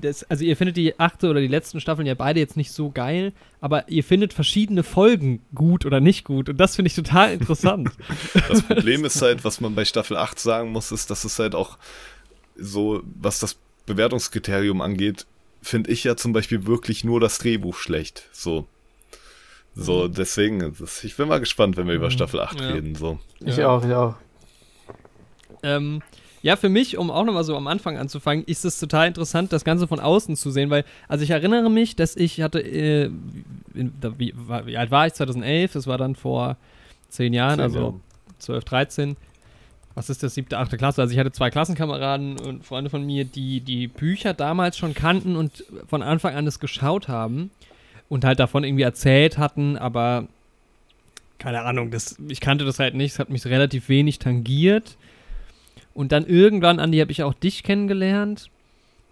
Das, 0.00 0.24
also 0.24 0.44
ihr 0.44 0.56
findet 0.56 0.76
die 0.76 0.98
achte 0.98 1.30
oder 1.30 1.40
die 1.40 1.48
letzten 1.48 1.80
Staffeln 1.80 2.06
ja 2.06 2.14
beide 2.14 2.40
jetzt 2.40 2.56
nicht 2.56 2.72
so 2.72 2.90
geil, 2.90 3.32
aber 3.60 3.88
ihr 3.88 4.02
findet 4.02 4.32
verschiedene 4.32 4.82
Folgen 4.82 5.42
gut 5.54 5.86
oder 5.86 6.00
nicht 6.00 6.24
gut 6.24 6.48
und 6.48 6.58
das 6.58 6.74
finde 6.74 6.88
ich 6.88 6.96
total 6.96 7.34
interessant. 7.34 7.90
das 8.48 8.62
Problem 8.66 9.04
ist 9.04 9.22
halt, 9.22 9.44
was 9.44 9.60
man 9.60 9.74
bei 9.76 9.84
Staffel 9.84 10.16
8 10.16 10.38
sagen 10.38 10.72
muss, 10.72 10.90
ist, 10.90 11.10
dass 11.10 11.24
es 11.24 11.38
halt 11.38 11.54
auch 11.54 11.78
so, 12.56 13.02
was 13.20 13.38
das 13.38 13.56
Bewertungskriterium 13.86 14.80
angeht, 14.80 15.26
finde 15.62 15.90
ich 15.90 16.04
ja 16.04 16.16
zum 16.16 16.32
Beispiel 16.32 16.66
wirklich 16.66 17.04
nur 17.04 17.20
das 17.20 17.38
Drehbuch 17.38 17.76
schlecht. 17.76 18.28
So. 18.32 18.66
So, 19.74 20.04
mhm. 20.04 20.14
deswegen, 20.14 20.76
das, 20.78 21.02
ich 21.02 21.16
bin 21.16 21.28
mal 21.28 21.40
gespannt, 21.40 21.76
wenn 21.76 21.86
wir 21.86 21.94
über 21.94 22.06
mhm. 22.06 22.12
Staffel 22.12 22.40
8 22.40 22.60
ja. 22.60 22.68
reden. 22.68 22.94
So. 22.94 23.18
Ich 23.40 23.56
ja. 23.56 23.68
auch, 23.68 23.84
ich 23.84 23.92
auch. 23.92 24.16
Ähm, 25.62 26.02
ja, 26.42 26.56
für 26.56 26.68
mich, 26.68 26.98
um 26.98 27.10
auch 27.10 27.24
nochmal 27.24 27.44
so 27.44 27.56
am 27.56 27.68
Anfang 27.68 27.96
anzufangen, 27.96 28.44
ist 28.44 28.64
es 28.64 28.78
total 28.78 29.06
interessant, 29.06 29.52
das 29.52 29.64
Ganze 29.64 29.86
von 29.86 30.00
außen 30.00 30.36
zu 30.36 30.50
sehen, 30.50 30.70
weil, 30.70 30.84
also 31.08 31.22
ich 31.22 31.30
erinnere 31.30 31.70
mich, 31.70 31.94
dass 31.94 32.16
ich 32.16 32.42
hatte, 32.42 32.60
äh, 32.60 33.10
in, 33.74 33.92
da, 34.00 34.18
wie, 34.18 34.34
war, 34.36 34.66
wie 34.66 34.76
alt 34.76 34.90
war 34.90 35.06
ich? 35.06 35.14
2011, 35.14 35.72
das 35.72 35.86
war 35.86 35.98
dann 35.98 36.16
vor 36.16 36.56
zehn 37.08 37.32
Jahren, 37.32 37.56
zehn 37.56 37.60
also 37.60 37.78
Jahren. 37.78 38.00
12, 38.40 38.64
13 38.64 39.16
was 39.94 40.10
ist 40.10 40.22
das, 40.22 40.34
siebte, 40.34 40.58
achte 40.58 40.76
Klasse. 40.76 41.02
Also 41.02 41.12
ich 41.12 41.18
hatte 41.18 41.32
zwei 41.32 41.50
Klassenkameraden 41.50 42.38
und 42.38 42.64
Freunde 42.64 42.90
von 42.90 43.04
mir, 43.04 43.24
die 43.24 43.60
die 43.60 43.88
Bücher 43.88 44.34
damals 44.34 44.78
schon 44.78 44.94
kannten 44.94 45.36
und 45.36 45.64
von 45.86 46.02
Anfang 46.02 46.34
an 46.34 46.46
es 46.46 46.60
geschaut 46.60 47.08
haben 47.08 47.50
und 48.08 48.24
halt 48.24 48.40
davon 48.40 48.64
irgendwie 48.64 48.82
erzählt 48.82 49.38
hatten, 49.38 49.76
aber 49.76 50.28
keine 51.38 51.62
Ahnung, 51.62 51.90
das, 51.90 52.16
ich 52.28 52.40
kannte 52.40 52.64
das 52.64 52.78
halt 52.78 52.94
nicht, 52.94 53.12
es 53.12 53.18
hat 53.18 53.28
mich 53.28 53.44
relativ 53.46 53.88
wenig 53.88 54.20
tangiert. 54.20 54.96
Und 55.92 56.12
dann 56.12 56.24
irgendwann, 56.24 56.78
Andi, 56.78 56.98
habe 56.98 57.10
ich 57.10 57.24
auch 57.24 57.34
dich 57.34 57.64
kennengelernt. 57.64 58.48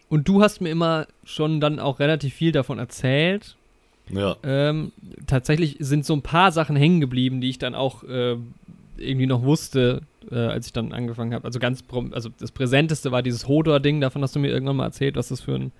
Und 0.09 0.29
du 0.29 0.41
hast 0.41 0.61
mir 0.61 0.71
immer 0.71 1.07
schon 1.25 1.61
dann 1.61 1.81
auch 1.81 1.99
relativ 1.99 2.35
viel 2.35 2.53
davon 2.53 2.79
erzählt. 2.79 3.57
Ja. 4.09 4.37
Ähm, 4.45 4.93
tatsächlich 5.27 5.77
sind 5.81 6.05
so 6.05 6.15
ein 6.15 6.23
paar 6.23 6.53
Sachen 6.53 6.77
hängen 6.77 7.01
geblieben, 7.01 7.41
die 7.41 7.51
ich 7.51 7.59
dann 7.59 7.75
auch 7.75 8.05
äh, 8.05 8.37
irgendwie 9.00 9.26
noch 9.26 9.42
wusste, 9.42 10.02
äh, 10.30 10.37
als 10.37 10.66
ich 10.66 10.73
dann 10.73 10.92
angefangen 10.92 11.35
habe. 11.35 11.45
Also 11.45 11.59
ganz, 11.59 11.83
also 12.12 12.28
das 12.38 12.52
Präsenteste 12.52 13.12
war 13.12 13.23
dieses 13.23 13.49
Hodor-Ding, 13.49 14.00
davon 14.00 14.23
hast 14.23 14.37
du 14.37 14.40
mir 14.40 14.49
irgendwann 14.49 14.76
mal 14.76 14.87
erzählt, 14.87 15.16
was 15.16 15.28
das 15.28 15.40
für 15.40 15.54
ein 15.54 15.73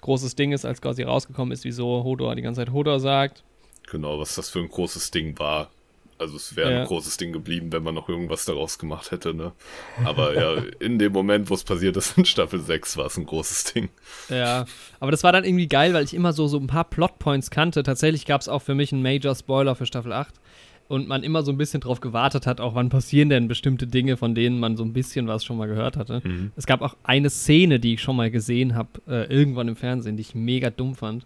großes 0.00 0.34
Ding 0.34 0.52
ist, 0.52 0.64
als 0.64 0.80
quasi 0.80 1.02
rausgekommen 1.02 1.52
ist, 1.52 1.64
wieso 1.64 2.04
Hodor 2.04 2.34
die 2.34 2.42
ganze 2.42 2.60
Zeit 2.60 2.72
Hodor 2.72 3.00
sagt. 3.00 3.42
Genau, 3.90 4.18
was 4.18 4.34
das 4.34 4.50
für 4.50 4.60
ein 4.60 4.68
großes 4.68 5.10
Ding 5.10 5.38
war. 5.38 5.70
Also 6.18 6.36
es 6.36 6.54
wäre 6.54 6.72
ja. 6.72 6.80
ein 6.80 6.86
großes 6.86 7.16
Ding 7.16 7.32
geblieben, 7.32 7.72
wenn 7.72 7.82
man 7.82 7.96
noch 7.96 8.08
irgendwas 8.08 8.44
daraus 8.44 8.78
gemacht 8.78 9.10
hätte, 9.10 9.34
ne? 9.34 9.52
Aber 10.04 10.36
ja, 10.36 10.62
in 10.78 11.00
dem 11.00 11.12
Moment, 11.12 11.50
wo 11.50 11.54
es 11.54 11.64
passiert 11.64 11.96
ist, 11.96 12.16
in 12.16 12.24
Staffel 12.24 12.60
6 12.60 12.96
war 12.96 13.06
es 13.06 13.16
ein 13.16 13.26
großes 13.26 13.72
Ding. 13.72 13.88
Ja, 14.28 14.66
aber 15.00 15.10
das 15.10 15.24
war 15.24 15.32
dann 15.32 15.44
irgendwie 15.44 15.66
geil, 15.66 15.94
weil 15.94 16.04
ich 16.04 16.14
immer 16.14 16.32
so, 16.32 16.46
so 16.46 16.58
ein 16.58 16.68
paar 16.68 16.84
Plotpoints 16.84 17.50
kannte. 17.50 17.82
Tatsächlich 17.82 18.24
gab 18.24 18.40
es 18.40 18.48
auch 18.48 18.62
für 18.62 18.76
mich 18.76 18.92
einen 18.92 19.02
Major-Spoiler 19.02 19.74
für 19.74 19.86
Staffel 19.86 20.12
8 20.12 20.32
und 20.88 21.08
man 21.08 21.22
immer 21.22 21.42
so 21.42 21.52
ein 21.52 21.58
bisschen 21.58 21.80
drauf 21.80 22.00
gewartet 22.00 22.46
hat, 22.46 22.60
auch 22.60 22.74
wann 22.74 22.88
passieren 22.88 23.28
denn 23.28 23.48
bestimmte 23.48 23.86
Dinge, 23.86 24.16
von 24.16 24.34
denen 24.34 24.60
man 24.60 24.76
so 24.76 24.84
ein 24.84 24.92
bisschen 24.92 25.26
was 25.26 25.44
schon 25.44 25.56
mal 25.56 25.68
gehört 25.68 25.96
hatte. 25.96 26.20
Mhm. 26.24 26.52
Es 26.56 26.66
gab 26.66 26.82
auch 26.82 26.96
eine 27.02 27.30
Szene, 27.30 27.80
die 27.80 27.94
ich 27.94 28.02
schon 28.02 28.16
mal 28.16 28.30
gesehen 28.30 28.74
habe, 28.74 28.88
äh, 29.08 29.24
irgendwann 29.32 29.68
im 29.68 29.76
Fernsehen, 29.76 30.16
die 30.16 30.22
ich 30.22 30.34
mega 30.34 30.70
dumm 30.70 30.94
fand. 30.94 31.24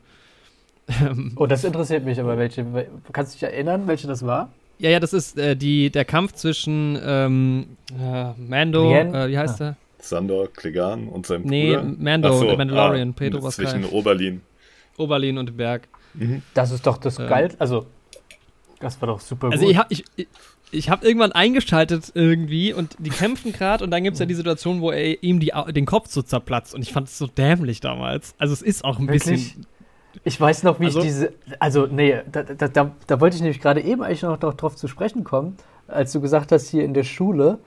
oh, 1.36 1.46
das 1.46 1.64
interessiert 1.64 2.04
mich 2.04 2.20
aber, 2.20 2.38
welche. 2.38 2.64
Kannst 3.12 3.34
du 3.34 3.38
dich 3.38 3.42
erinnern, 3.42 3.86
welche 3.86 4.06
das 4.06 4.24
war? 4.24 4.52
Ja, 4.78 4.90
ja, 4.90 5.00
das 5.00 5.12
ist 5.12 5.38
äh, 5.38 5.56
die, 5.56 5.90
der 5.90 6.04
Kampf 6.04 6.34
zwischen 6.34 6.98
ähm, 7.02 7.66
äh, 7.98 8.32
Mando, 8.38 8.94
äh, 8.94 9.28
wie 9.28 9.38
heißt 9.38 9.60
ah. 9.62 9.64
der? 9.64 9.76
Sandor 9.98 10.52
Klegan 10.52 11.08
und 11.08 11.26
seinem 11.26 11.46
nee, 11.46 11.74
Bruder. 11.74 11.82
Nee, 11.82 11.96
Mando, 11.98 12.32
so, 12.32 12.44
der 12.44 12.56
Mandalorian, 12.56 13.10
ah, 13.10 13.14
Pedro 13.16 13.40
Pascal. 13.40 13.66
Zwischen 13.66 13.84
Oberlin. 13.86 14.42
Oberlin 14.98 15.38
und 15.38 15.56
Berg. 15.56 15.88
Mhm. 16.14 16.42
Das 16.54 16.70
ist 16.70 16.86
doch 16.86 16.98
das 16.98 17.18
ähm, 17.18 17.28
geil, 17.28 17.50
also 17.58 17.86
das 18.80 19.00
war 19.00 19.08
doch 19.08 19.20
super 19.20 19.50
also 19.50 19.66
gut. 19.66 19.76
Also 19.76 19.86
ich, 19.90 20.04
ich, 20.16 20.28
ich 20.70 20.90
habe 20.90 21.06
irgendwann 21.06 21.32
eingeschaltet 21.32 22.12
irgendwie 22.14 22.72
und 22.72 22.96
die 22.98 23.10
kämpfen 23.10 23.52
gerade 23.52 23.84
und 23.84 23.90
dann 23.90 24.02
gibt 24.02 24.14
es 24.14 24.20
ja 24.20 24.26
die 24.26 24.34
Situation, 24.34 24.80
wo 24.80 24.90
er 24.90 25.22
ihm 25.22 25.40
die, 25.40 25.52
den 25.70 25.86
Kopf 25.86 26.08
so 26.08 26.22
zerplatzt 26.22 26.74
und 26.74 26.82
ich 26.82 26.92
fand 26.92 27.08
es 27.08 27.18
so 27.18 27.26
dämlich 27.26 27.80
damals. 27.80 28.34
Also 28.38 28.52
es 28.52 28.62
ist 28.62 28.84
auch 28.84 28.98
ein 28.98 29.08
Wirklich? 29.08 29.54
bisschen. 29.54 29.66
Ich 30.24 30.40
weiß 30.40 30.62
noch, 30.62 30.80
wie 30.80 30.86
also, 30.86 31.00
ich 31.00 31.06
diese. 31.06 31.32
Also, 31.58 31.86
nee, 31.86 32.20
da, 32.30 32.42
da, 32.42 32.68
da, 32.68 32.90
da 33.06 33.20
wollte 33.20 33.36
ich 33.36 33.42
nämlich 33.42 33.60
gerade 33.60 33.82
eben 33.82 34.02
eigentlich 34.02 34.22
noch 34.22 34.38
drauf 34.38 34.74
zu 34.74 34.88
sprechen 34.88 35.24
kommen, 35.24 35.56
als 35.88 36.12
du 36.12 36.20
gesagt 36.20 36.52
hast, 36.52 36.68
hier 36.68 36.84
in 36.84 36.94
der 36.94 37.04
Schule. 37.04 37.58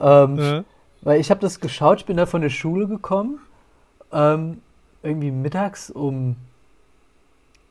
Ähm, 0.00 0.38
äh. 0.38 0.62
Weil 1.02 1.20
ich 1.20 1.30
habe 1.30 1.40
das 1.40 1.60
geschaut, 1.60 2.00
ich 2.00 2.06
bin 2.06 2.16
da 2.16 2.26
von 2.26 2.40
der 2.40 2.50
Schule 2.50 2.88
gekommen. 2.88 3.40
Ähm, 4.10 4.62
irgendwie 5.02 5.30
mittags 5.30 5.90
um 5.90 6.36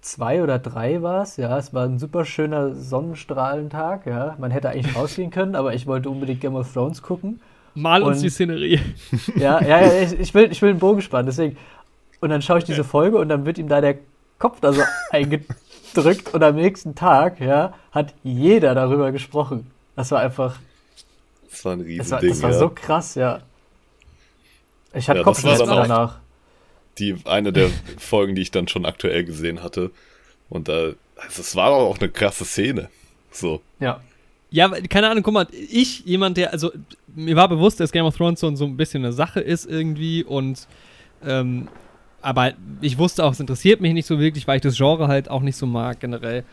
zwei 0.08 0.42
oder 0.42 0.60
drei 0.60 1.02
war 1.02 1.24
es, 1.24 1.38
ja. 1.38 1.58
Es 1.58 1.74
war 1.74 1.86
ein 1.86 2.00
super 2.00 2.26
schöner 2.26 2.74
Sonnenstrahlentag, 2.74 4.06
ja. 4.06 4.36
Man 4.40 4.52
hätte 4.52 4.70
eigentlich 4.70 4.96
rausgehen 4.96 5.32
können, 5.32 5.56
aber 5.56 5.74
ich 5.74 5.86
wollte 5.86 6.10
unbedingt 6.10 6.42
Game 6.42 6.56
of 6.56 6.72
Thrones 6.72 7.02
gucken. 7.02 7.42
Mal 7.76 8.02
uns 8.02 8.18
und, 8.18 8.24
die 8.24 8.30
Szenerie. 8.30 8.80
Ja, 9.36 9.62
ja, 9.62 9.82
ja 9.82 10.02
ich, 10.02 10.20
ich, 10.20 10.34
will, 10.34 10.52
ich 10.52 10.62
will 10.62 10.72
einen 10.72 10.80
Bogen 10.80 11.02
spannen, 11.02 11.28
deswegen. 11.28 11.58
Und 12.20 12.30
dann 12.30 12.42
schaue 12.42 12.58
ich 12.58 12.64
diese 12.64 12.84
Folge 12.84 13.18
und 13.18 13.30
dann 13.30 13.46
wird 13.46 13.60
ihm 13.60 13.68
da 13.68 13.82
der 13.82 13.98
Kopf 14.40 14.60
da 14.60 14.74
so 14.74 14.82
eingedrückt 15.12 16.34
und 16.34 16.44
am 16.44 16.56
nächsten 16.56 16.96
Tag, 16.96 17.40
ja, 17.40 17.74
hat 17.92 18.16
jeder 18.24 18.74
darüber 18.74 19.12
gesprochen. 19.12 19.70
Das 19.96 20.12
war 20.12 20.20
einfach. 20.20 20.58
Das 21.50 21.66
war 21.66 21.74
ein 21.74 21.82
Riesending. 21.82 21.98
Das 21.98 22.12
war, 22.12 22.22
das 22.22 22.42
war 22.42 22.52
ja. 22.52 22.58
so 22.58 22.70
krass, 22.70 23.16
ja. 23.16 23.40
Ich 24.94 25.10
hatte 25.10 25.20
ja, 25.20 25.24
Kopfschmerzen 25.24 25.68
danach. 25.68 26.20
Die 27.00 27.16
eine 27.25 27.54
der 27.54 27.70
Folgen, 27.98 28.36
die 28.36 28.42
ich 28.42 28.51
dann 28.51 28.68
schon 28.68 28.86
aktuell 28.86 29.24
gesehen 29.24 29.63
hatte. 29.63 29.92
Und 30.50 30.68
da, 30.68 30.94
also 31.16 31.42
es 31.42 31.56
war 31.56 31.72
auch 31.72 32.00
eine 32.00 32.10
krasse 32.10 32.46
Szene. 32.46 32.89
So. 33.32 33.62
Ja. 33.80 34.01
Ja, 34.50 34.70
keine 34.70 35.10
Ahnung, 35.10 35.24
guck 35.24 35.34
mal, 35.34 35.48
ich, 35.51 36.06
jemand, 36.06 36.38
der, 36.38 36.54
also 36.54 36.72
mir 37.13 37.36
war 37.36 37.50
bewusst, 37.50 37.82
dass 37.82 37.92
Game 37.92 38.06
of 38.06 38.16
Thrones 38.16 38.39
so, 38.39 38.56
so 38.56 38.63
ein 38.63 38.77
bisschen 38.77 39.04
eine 39.04 39.12
Sache 39.12 39.42
ist 39.42 39.66
irgendwie 39.66 40.24
und 40.24 40.68
ähm, 41.22 41.68
aber 42.22 42.54
ich 42.82 42.98
wusste 42.98 43.24
auch, 43.25 43.34
es 43.34 43.39
interessiert 43.39 43.82
mich 43.82 43.94
nicht 43.94 44.06
so 44.06 44.20
wirklich, 44.20 44.48
weil 44.48 44.58
ich 44.58 44.62
das 44.62 44.77
Genre 44.77 45.08
halt 45.08 45.30
auch 45.30 45.42
nicht 45.42 45.56
so 45.56 45.66
mag 45.66 46.00
generell. 46.00 46.44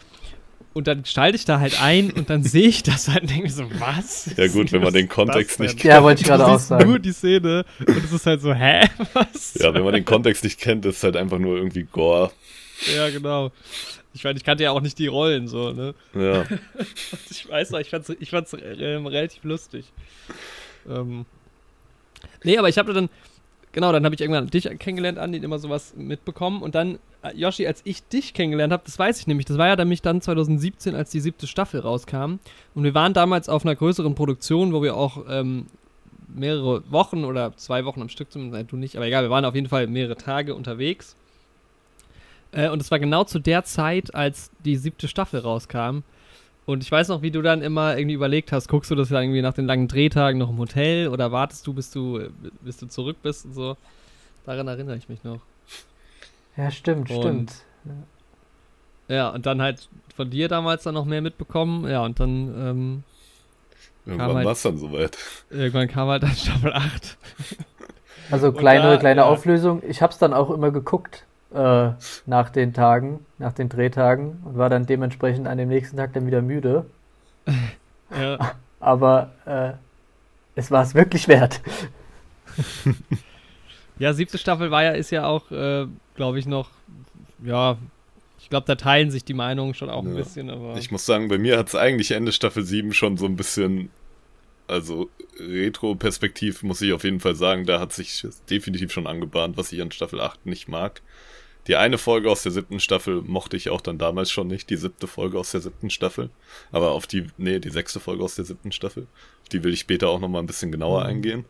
Und 0.75 0.89
dann 0.89 1.05
schalte 1.05 1.37
ich 1.37 1.45
da 1.45 1.61
halt 1.61 1.81
ein 1.81 2.11
und 2.11 2.29
dann 2.31 2.43
sehe 2.43 2.67
ich 2.67 2.83
das 2.83 3.09
halt 3.09 3.23
und 3.23 3.31
denke 3.31 3.45
mir 3.45 3.51
so, 3.51 3.65
was? 3.79 4.29
Ja 4.37 4.49
gut, 4.49 4.73
wenn 4.73 4.83
man 4.83 4.93
den 4.93 5.09
Kontext 5.09 5.61
nicht 5.61 5.79
kennt. 5.79 5.85
Ja, 5.85 6.03
wollte 6.03 6.23
ich 6.23 6.27
gerade 6.27 6.45
auch 6.45 6.59
sagen. 6.59 6.89
nur 6.89 6.99
die 6.99 7.13
Szene 7.13 7.65
und 7.79 8.05
es 8.05 8.13
ist 8.13 8.27
halt 8.27 8.43
so, 8.43 8.53
hä? 8.53 8.89
Was? 9.13 9.55
Ja, 9.55 9.73
wenn 9.73 9.85
man 9.85 9.95
den 9.95 10.05
Kontext 10.05 10.43
nicht 10.43 10.59
kennt, 10.59 10.85
ist 10.85 10.97
es 10.97 11.05
halt 11.05 11.17
einfach 11.17 11.39
nur 11.39 11.57
irgendwie 11.57 11.85
Gore. 11.85 12.33
Ja, 12.95 13.09
genau. 13.09 13.53
Ich 14.15 14.25
meine, 14.25 14.37
ich 14.37 14.45
kannte 14.45 14.65
ja 14.65 14.73
auch 14.73 14.81
nicht 14.81 14.99
die 14.99 15.07
Rollen 15.07 15.47
so, 15.47 15.73
ne? 15.73 15.95
Ja. 16.15 16.45
ich 17.31 17.49
weiß 17.49 17.71
noch, 17.71 17.79
ich 17.79 17.91
fand's, 17.91 18.13
ich 18.19 18.31
fand's 18.31 18.57
ähm, 18.79 19.07
relativ 19.07 19.45
lustig. 19.45 19.93
Ähm, 20.89 21.25
nee, 22.43 22.59
aber 22.59 22.69
ich 22.69 22.79
habe 22.79 22.93
dann, 22.93 23.09
genau, 23.73 23.93
dann 23.93 24.05
habe 24.05 24.15
ich 24.15 24.21
irgendwann 24.21 24.49
dich 24.49 24.65
kennengelernt, 24.79 25.19
Andi, 25.19 25.39
immer 25.39 25.61
sowas 25.61 25.95
mitbekommen. 25.97 26.63
Und 26.63 26.75
dann, 26.75 26.99
Yoshi, 27.33 27.67
als 27.67 27.81
ich 27.85 28.07
dich 28.07 28.35
kennengelernt 28.35 28.73
habe, 28.73 28.83
das 28.85 28.99
weiß 28.99 29.21
ich 29.21 29.27
nämlich, 29.27 29.47
das 29.47 29.57
war 29.57 29.69
ja 29.69 29.77
nämlich 29.77 30.03
dann 30.03 30.21
2017, 30.21 30.95
als 30.95 31.11
die 31.11 31.21
siebte 31.21 31.47
Staffel 31.47 31.81
rauskam. 31.81 32.39
Und 32.75 32.85
wir 32.85 32.95
waren 32.95 33.15
damals 33.15 33.49
auf 33.49 33.65
einer 33.65 33.75
größeren 33.75 34.15
Produktion, 34.15 34.73
wo 34.73 34.83
wir 34.83 34.97
auch 34.97 35.25
ähm, 35.29 35.67
mehrere 36.29 36.91
Wochen 36.91 37.25
oder 37.25 37.57
zwei 37.57 37.85
Wochen 37.85 38.03
am 38.03 38.09
Stück 38.09 38.31
zumindest, 38.31 38.57
nein, 38.57 38.67
du 38.67 38.77
nicht, 38.77 38.97
aber 38.97 39.07
egal, 39.07 39.23
wir 39.23 39.31
waren 39.31 39.45
auf 39.45 39.55
jeden 39.55 39.69
Fall 39.69 39.87
mehrere 39.87 40.17
Tage 40.17 40.55
unterwegs. 40.55 41.17
Äh, 42.53 42.69
und 42.69 42.81
es 42.81 42.91
war 42.91 42.99
genau 42.99 43.25
zu 43.25 43.39
der 43.39 43.65
Zeit, 43.65 44.15
als 44.15 44.51
die 44.65 44.77
siebte 44.77 45.09
Staffel 45.09 45.41
rauskam. 45.41 46.03
Und 46.67 46.83
ich 46.83 46.91
weiß 46.91 47.09
noch, 47.09 47.23
wie 47.23 47.31
du 47.31 47.43
dann 47.43 47.61
immer 47.63 47.97
irgendwie 47.97 48.15
überlegt 48.15 48.53
hast, 48.53 48.69
guckst 48.69 48.91
du 48.91 48.95
das 48.95 49.11
ja 49.11 49.21
irgendwie 49.21 49.43
nach 49.43 49.53
den 49.53 49.67
langen 49.67 49.87
Drehtagen 49.87 50.39
noch 50.39 50.51
im 50.51 50.59
Hotel 50.59 51.09
oder 51.09 51.31
wartest 51.31 51.67
du, 51.67 51.75
bis 51.75 51.91
du, 51.91 52.29
bis 52.63 52.79
du 52.79 52.87
zurück 52.87 53.19
bist 53.23 53.45
und 53.45 53.55
so. 53.55 53.77
Daran 54.47 54.69
erinnere 54.69 54.97
ich 54.97 55.09
mich 55.09 55.25
noch. 55.25 55.41
Ja, 56.57 56.71
stimmt, 56.71 57.11
und, 57.11 57.19
stimmt. 57.19 57.53
Ja, 59.09 59.31
und 59.31 59.47
dann 59.47 59.61
halt 59.61 59.89
von 60.17 60.31
dir 60.31 60.49
damals 60.49 60.85
dann 60.85 60.95
noch 60.95 61.05
mehr 61.05 61.21
mitbekommen. 61.21 61.89
Ja, 61.89 62.05
und 62.05 62.21
dann. 62.21 62.31
Ähm, 62.31 63.03
irgendwann 64.07 64.37
halt, 64.37 64.47
war 64.47 64.53
es 64.53 64.63
dann 64.63 64.79
soweit. 64.79 65.19
Irgendwann 65.51 65.89
kam 65.89 66.09
halt 66.09 66.23
dann 66.23 66.31
Staffel 66.31 66.73
8. 66.73 67.17
Also 68.31 68.53
kleine, 68.53 68.93
da, 68.93 68.97
kleine 68.97 69.23
ja. 69.23 69.27
Auflösung. 69.27 69.83
Ich 69.87 70.01
habe 70.01 70.13
es 70.13 70.19
dann 70.19 70.33
auch 70.33 70.51
immer 70.51 70.71
geguckt 70.71 71.25
äh, 71.53 71.91
nach 72.27 72.51
den 72.51 72.73
Tagen, 72.73 73.25
nach 73.39 73.53
den 73.53 73.69
Drehtagen 73.69 74.43
und 74.45 74.57
war 74.57 74.71
dann 74.71 74.87
dementsprechend 74.87 75.47
an 75.47 75.59
dem 75.59 75.69
nächsten 75.69 75.97
Tag 75.97 76.13
dann 76.13 76.27
wieder 76.27 76.43
müde. 76.43 76.87
Ja. 78.17 78.53
Aber 78.79 79.33
äh, 79.45 79.73
es 80.55 80.71
war 80.71 80.85
es 80.85 80.95
wirklich 80.95 81.27
wert. 81.27 81.61
ja, 83.99 84.13
siebte 84.13 84.39
Staffel 84.39 84.71
war 84.71 84.83
ja, 84.83 84.91
ist 84.93 85.11
ja 85.11 85.27
auch, 85.27 85.51
äh, 85.51 85.87
glaube 86.15 86.39
ich, 86.39 86.47
noch, 86.47 86.71
ja, 87.45 87.79
ich 88.41 88.51
glaube, 88.51 88.67
da 88.67 88.75
teilen 88.75 89.11
sich 89.11 89.25
die 89.25 89.35
Meinungen 89.35 89.75
schon 89.75 89.89
auch 89.89 90.05
ja. 90.05 90.11
ein 90.11 90.17
bisschen. 90.17 90.51
Aber 90.51 90.77
ich 90.77 90.91
muss 90.91 91.07
sagen, 91.07 91.29
bei 91.29 91.39
mir 91.39 91.59
hat 91.59 91.69
es 91.69 91.75
eigentlich 91.75 92.11
Ende 92.11 92.33
Staffel 92.33 92.65
7 92.65 92.93
schon 92.93 93.17
so 93.17 93.27
ein 93.27 93.37
bisschen, 93.37 93.91
also 94.67 95.09
Retro-Perspektiv 95.39 96.63
muss 96.63 96.83
ich 96.83 96.93
auf 96.93 97.05
jeden 97.05 97.21
Fall 97.21 97.37
sagen, 97.37 97.67
da 97.67 97.81
hat 97.81 97.93
sich 97.93 98.27
definitiv 98.51 98.93
schon 98.93 99.07
angebahnt, 99.07 99.57
was 99.57 99.73
ich 99.73 99.81
an 99.81 99.93
Staffel 99.93 100.21
8 100.21 100.47
nicht 100.47 100.69
mag. 100.69 101.01
Die 101.67 101.77
eine 101.77 101.97
Folge 101.97 102.31
aus 102.31 102.43
der 102.43 102.53
siebten 102.53 102.81
Staffel 102.81 103.23
mochte 103.23 103.57
ich 103.57 103.71
auch 103.71 103.81
dann 103.81 103.97
damals 103.97 104.31
schon 104.31 104.49
nicht, 104.49 104.69
die 104.69 104.77
siebte 104.77 105.07
Folge 105.07 105.39
aus 105.39 105.53
der 105.53 105.63
siebten 105.63 105.89
Staffel. 105.89 106.29
Aber 106.73 106.91
auf 106.91 107.07
die, 107.07 107.27
nee, 107.39 107.59
die 107.59 107.71
sechste 107.71 108.01
Folge 108.01 108.23
aus 108.23 108.35
der 108.35 108.45
siebten 108.45 108.73
Staffel. 108.73 109.07
Auf 109.43 109.49
die 109.49 109.65
will 109.65 109.73
ich 109.73 109.81
später 109.81 110.11
auch 110.11 110.21
nochmal 110.21 110.43
ein 110.43 110.47
bisschen 110.47 110.71
genauer 110.71 111.01
mhm. 111.01 111.07
eingehen. 111.07 111.45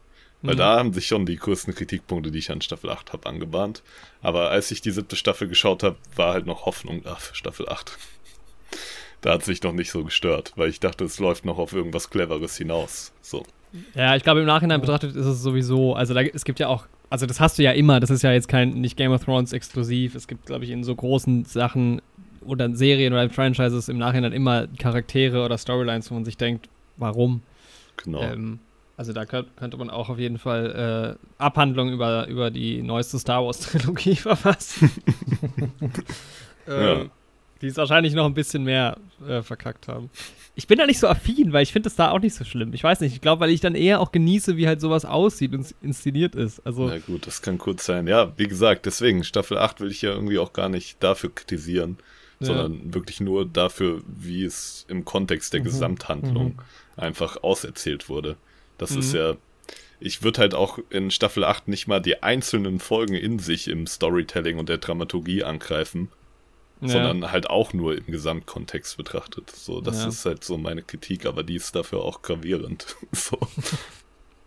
Weil 0.45 0.55
mhm. 0.55 0.59
da 0.59 0.79
haben 0.79 0.93
sich 0.93 1.07
schon 1.07 1.27
die 1.27 1.37
größten 1.37 1.75
Kritikpunkte, 1.75 2.31
die 2.31 2.39
ich 2.39 2.51
an 2.51 2.61
Staffel 2.61 2.91
8 2.91 3.13
habe, 3.13 3.29
angebahnt. 3.29 3.83
Aber 4.23 4.51
als 4.51 4.71
ich 4.71 4.81
die 4.81 4.91
siebte 4.91 5.17
Staffel 5.17 5.49
geschaut 5.49 5.83
habe, 5.83 5.97
war 6.15 6.35
halt 6.35 6.47
noch 6.47 6.67
Hoffnung 6.67 7.03
da 7.03 7.17
für 7.17 7.35
Staffel 7.35 7.69
8. 7.69 7.99
da 9.23 9.33
hat 9.33 9.43
es 9.43 9.49
mich 9.49 9.63
noch 9.63 9.73
nicht 9.73 9.91
so 9.91 10.05
gestört, 10.05 10.53
weil 10.57 10.69
ich 10.69 10.81
dachte, 10.81 11.05
es 11.05 11.19
läuft 11.19 11.45
noch 11.45 11.59
auf 11.59 11.73
irgendwas 11.73 12.11
Cleveres 12.11 12.57
hinaus. 12.57 13.13
So. 13.21 13.45
Ja, 13.95 14.15
ich 14.15 14.23
glaube, 14.23 14.41
im 14.41 14.47
Nachhinein 14.47 14.81
betrachtet 14.81 15.17
ist 15.17 15.27
es 15.27 15.43
sowieso, 15.43 15.95
also 15.95 16.15
da, 16.15 16.21
es 16.21 16.45
gibt 16.45 16.61
ja 16.61 16.69
auch 16.69 16.87
also 17.15 17.27
das 17.27 17.39
hast 17.39 17.59
du 17.59 17.63
ja 17.63 17.71
immer, 17.71 18.01
das 18.01 18.11
ist 18.11 18.23
ja 18.23 18.33
jetzt 18.33 18.49
kein, 18.49 18.71
nicht 18.71 18.97
Game 18.97 19.13
of 19.13 19.25
Thrones 19.25 19.53
exklusiv. 19.53 20.17
Es 20.17 20.27
gibt, 20.27 20.47
glaube 20.47 20.65
ich, 20.65 20.71
in 20.71 20.83
so 20.83 20.97
großen 20.97 21.45
Sachen 21.45 22.03
oder 22.45 22.75
Serien 22.75 23.13
oder 23.13 23.31
Franchises 23.31 23.89
im 23.89 23.99
Nachhinein 23.99 24.33
immer 24.33 24.67
Charaktere 24.79 25.45
oder 25.45 25.57
Storylines, 25.57 26.11
wo 26.11 26.15
man 26.15 26.25
sich 26.25 26.37
denkt, 26.37 26.69
warum? 26.97 27.43
Genau. 27.99 28.21
Ähm, 28.21 28.59
also 28.97 29.13
da 29.13 29.25
könnte 29.25 29.77
man 29.77 29.91
auch 29.91 30.09
auf 30.09 30.19
jeden 30.19 30.39
Fall 30.39 31.19
äh, 31.19 31.43
Abhandlungen 31.43 31.95
über, 31.95 32.27
über 32.29 32.51
die 32.51 32.83
neueste 32.83 33.19
Star 33.19 33.45
Wars 33.45 33.61
Trilogie 33.61 34.17
verfassen. 34.17 34.91
ähm, 36.69 36.83
ja. 36.83 37.05
Die 37.61 37.69
es 37.69 37.77
wahrscheinlich 37.77 38.15
noch 38.15 38.27
ein 38.27 38.35
bisschen 38.35 38.65
mehr 38.65 38.99
äh, 39.27 39.43
verkackt 39.43 39.89
haben 39.89 40.11
ich 40.57 40.67
bin 40.67 40.79
da 40.79 40.87
nicht 40.87 41.01
so 41.01 41.09
affin, 41.09 41.53
weil 41.53 41.65
ich 41.65 41.73
finde 41.73 41.89
es 41.89 41.97
da 41.97 42.11
auch 42.11 42.21
nicht 42.21 42.35
so 42.35 42.45
schlimm. 42.45 42.73
Ich 42.75 42.85
weiß 42.85 43.01
nicht, 43.01 43.13
ich 43.13 43.21
glaube, 43.21 43.41
weil 43.41 43.51
ich 43.51 43.61
dann 43.61 43.75
eher 43.75 44.01
auch 44.01 44.13
genieße, 44.13 44.57
wie 44.57 44.69
halt 44.69 44.81
sowas 44.81 45.05
aussieht 45.05 45.53
und 45.53 45.75
inszeniert 45.83 46.37
ist. 46.37 46.65
Also 46.65 46.87
Na 46.87 46.99
gut, 46.99 47.27
das 47.27 47.43
kann 47.43 47.59
kurz 47.59 47.85
sein. 47.85 48.07
Ja, 48.07 48.33
wie 48.37 48.47
gesagt, 48.47 48.87
deswegen, 48.87 49.25
Staffel 49.25 49.59
8 49.59 49.81
will 49.81 49.91
ich 49.91 50.03
ja 50.03 50.13
irgendwie 50.13 50.39
auch 50.39 50.53
gar 50.53 50.69
nicht 50.69 51.03
dafür 51.03 51.35
kritisieren, 51.35 51.99
ja. 52.39 52.47
sondern 52.47 52.95
wirklich 52.95 53.21
nur 53.21 53.47
dafür, 53.47 54.03
wie 54.07 54.45
es 54.45 54.87
im 54.89 55.05
Kontext 55.05 55.53
der 55.53 55.61
mhm. 55.61 55.65
Gesamthandlung 55.65 56.47
mhm. 56.55 56.61
einfach 56.97 57.43
auserzählt 57.43 58.09
wurde. 58.09 58.37
Das 58.79 58.91
mhm. 58.91 58.99
ist 59.01 59.15
ja, 59.15 59.37
ich 60.01 60.23
würde 60.23 60.41
halt 60.41 60.55
auch 60.55 60.79
in 60.91 61.11
Staffel 61.11 61.45
8 61.45 61.69
nicht 61.69 61.87
mal 61.87 62.01
die 62.01 62.23
einzelnen 62.23 62.81
Folgen 62.81 63.15
in 63.15 63.39
sich 63.39 63.69
im 63.69 63.87
Storytelling 63.87 64.59
und 64.59 64.69
der 64.69 64.79
Dramaturgie 64.79 65.45
angreifen, 65.45 66.11
ja. 66.81 66.89
sondern 66.89 67.31
halt 67.31 67.49
auch 67.49 67.73
nur 67.73 67.97
im 67.97 68.07
Gesamtkontext 68.07 68.97
betrachtet. 68.97 69.51
So, 69.51 69.81
das 69.81 70.03
ja. 70.03 70.09
ist 70.09 70.25
halt 70.25 70.45
so 70.45 70.59
meine 70.59 70.83
Kritik, 70.83 71.27
aber 71.27 71.43
die 71.43 71.57
ist 71.57 71.75
dafür 71.75 72.03
auch 72.03 72.23
gravierend. 72.23 72.97
so. 73.13 73.39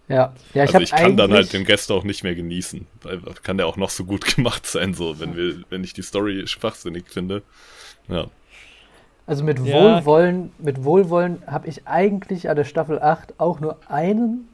Ja, 0.09 0.33
ja 0.53 0.63
ich, 0.63 0.73
also 0.73 0.79
ich 0.79 0.91
kann 0.91 1.17
dann 1.17 1.33
halt 1.33 1.51
den 1.51 1.65
Gäste 1.65 1.93
auch 1.93 2.05
nicht 2.05 2.23
mehr 2.23 2.33
genießen, 2.33 2.87
weil 3.01 3.19
kann 3.43 3.57
der 3.57 3.67
auch 3.67 3.75
noch 3.75 3.89
so 3.89 4.05
gut 4.05 4.23
gemacht 4.35 4.65
sein, 4.65 4.93
so 4.93 5.19
wenn 5.19 5.35
wir, 5.35 5.63
wenn 5.69 5.83
ich 5.83 5.93
die 5.93 6.01
Story 6.01 6.47
schwachsinnig 6.47 7.09
finde. 7.09 7.43
Ja. 8.07 8.29
Also 9.27 9.43
mit 9.43 9.59
ja. 9.59 9.75
Wohlwollen, 9.75 10.51
mit 10.57 10.85
Wohlwollen 10.85 11.43
habe 11.45 11.67
ich 11.67 11.85
eigentlich 11.85 12.49
an 12.49 12.55
der 12.55 12.63
Staffel 12.63 12.99
8 13.01 13.39
auch 13.39 13.59
nur 13.59 13.75
einen 13.89 14.47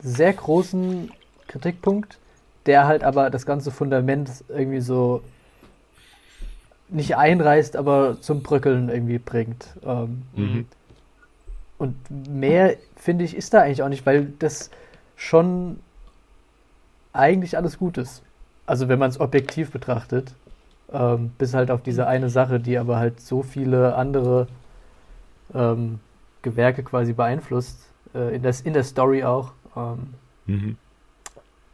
sehr 0.00 0.34
großen 0.34 1.10
Kritikpunkt, 1.48 2.18
der 2.66 2.86
halt 2.86 3.04
aber 3.04 3.30
das 3.30 3.46
ganze 3.46 3.70
Fundament 3.70 4.30
irgendwie 4.48 4.80
so 4.80 5.22
nicht 6.90 7.16
einreißt, 7.16 7.74
aber 7.76 8.20
zum 8.20 8.42
Bröckeln 8.42 8.90
irgendwie 8.90 9.18
bringt. 9.18 9.66
Ähm, 9.84 10.22
mhm. 10.36 10.66
Und 11.78 11.96
mehr, 12.28 12.76
finde 12.96 13.24
ich, 13.24 13.34
ist 13.34 13.54
da 13.54 13.62
eigentlich 13.62 13.82
auch 13.82 13.88
nicht, 13.88 14.04
weil 14.04 14.26
das 14.38 14.70
schon 15.16 15.80
eigentlich 17.14 17.56
alles 17.56 17.78
gut 17.78 17.96
ist. 17.96 18.22
Also 18.66 18.88
wenn 18.88 18.98
man 18.98 19.10
es 19.10 19.18
objektiv 19.18 19.70
betrachtet, 19.70 20.34
ähm, 20.92 21.30
bis 21.38 21.54
halt 21.54 21.70
auf 21.70 21.82
diese 21.82 22.06
eine 22.06 22.28
Sache, 22.28 22.60
die 22.60 22.78
aber 22.78 22.98
halt 22.98 23.20
so 23.20 23.42
viele 23.42 23.94
andere 23.94 24.46
ähm, 25.54 26.00
Gewerke 26.42 26.82
quasi 26.82 27.12
beeinflusst, 27.12 27.88
äh, 28.14 28.34
in, 28.36 28.42
das, 28.42 28.60
in 28.60 28.72
der 28.72 28.84
Story 28.84 29.24
auch. 29.24 29.52
Ähm, 29.76 30.14
mhm. 30.46 30.76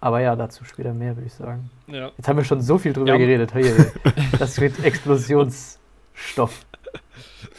Aber 0.00 0.20
ja, 0.20 0.36
dazu 0.36 0.64
später 0.64 0.94
mehr, 0.94 1.16
würde 1.16 1.26
ich 1.26 1.34
sagen. 1.34 1.70
Ja. 1.88 2.12
Jetzt 2.16 2.28
haben 2.28 2.36
wir 2.36 2.44
schon 2.44 2.60
so 2.60 2.78
viel 2.78 2.92
drüber 2.92 3.10
ja. 3.10 3.16
geredet. 3.16 3.52
Hey, 3.52 3.72
das 4.38 4.60
wird 4.60 4.78
Explosionsstoff. 4.84 6.64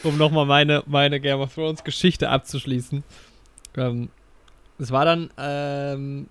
Um 0.02 0.16
nochmal 0.16 0.46
meine, 0.46 0.82
meine 0.86 1.20
Game 1.20 1.40
of 1.40 1.54
Thrones 1.54 1.84
Geschichte 1.84 2.30
abzuschließen. 2.30 3.04
Ähm, 3.76 4.08
es 4.78 4.90
war 4.90 5.04
dann, 5.04 5.30
ähm, 5.36 6.28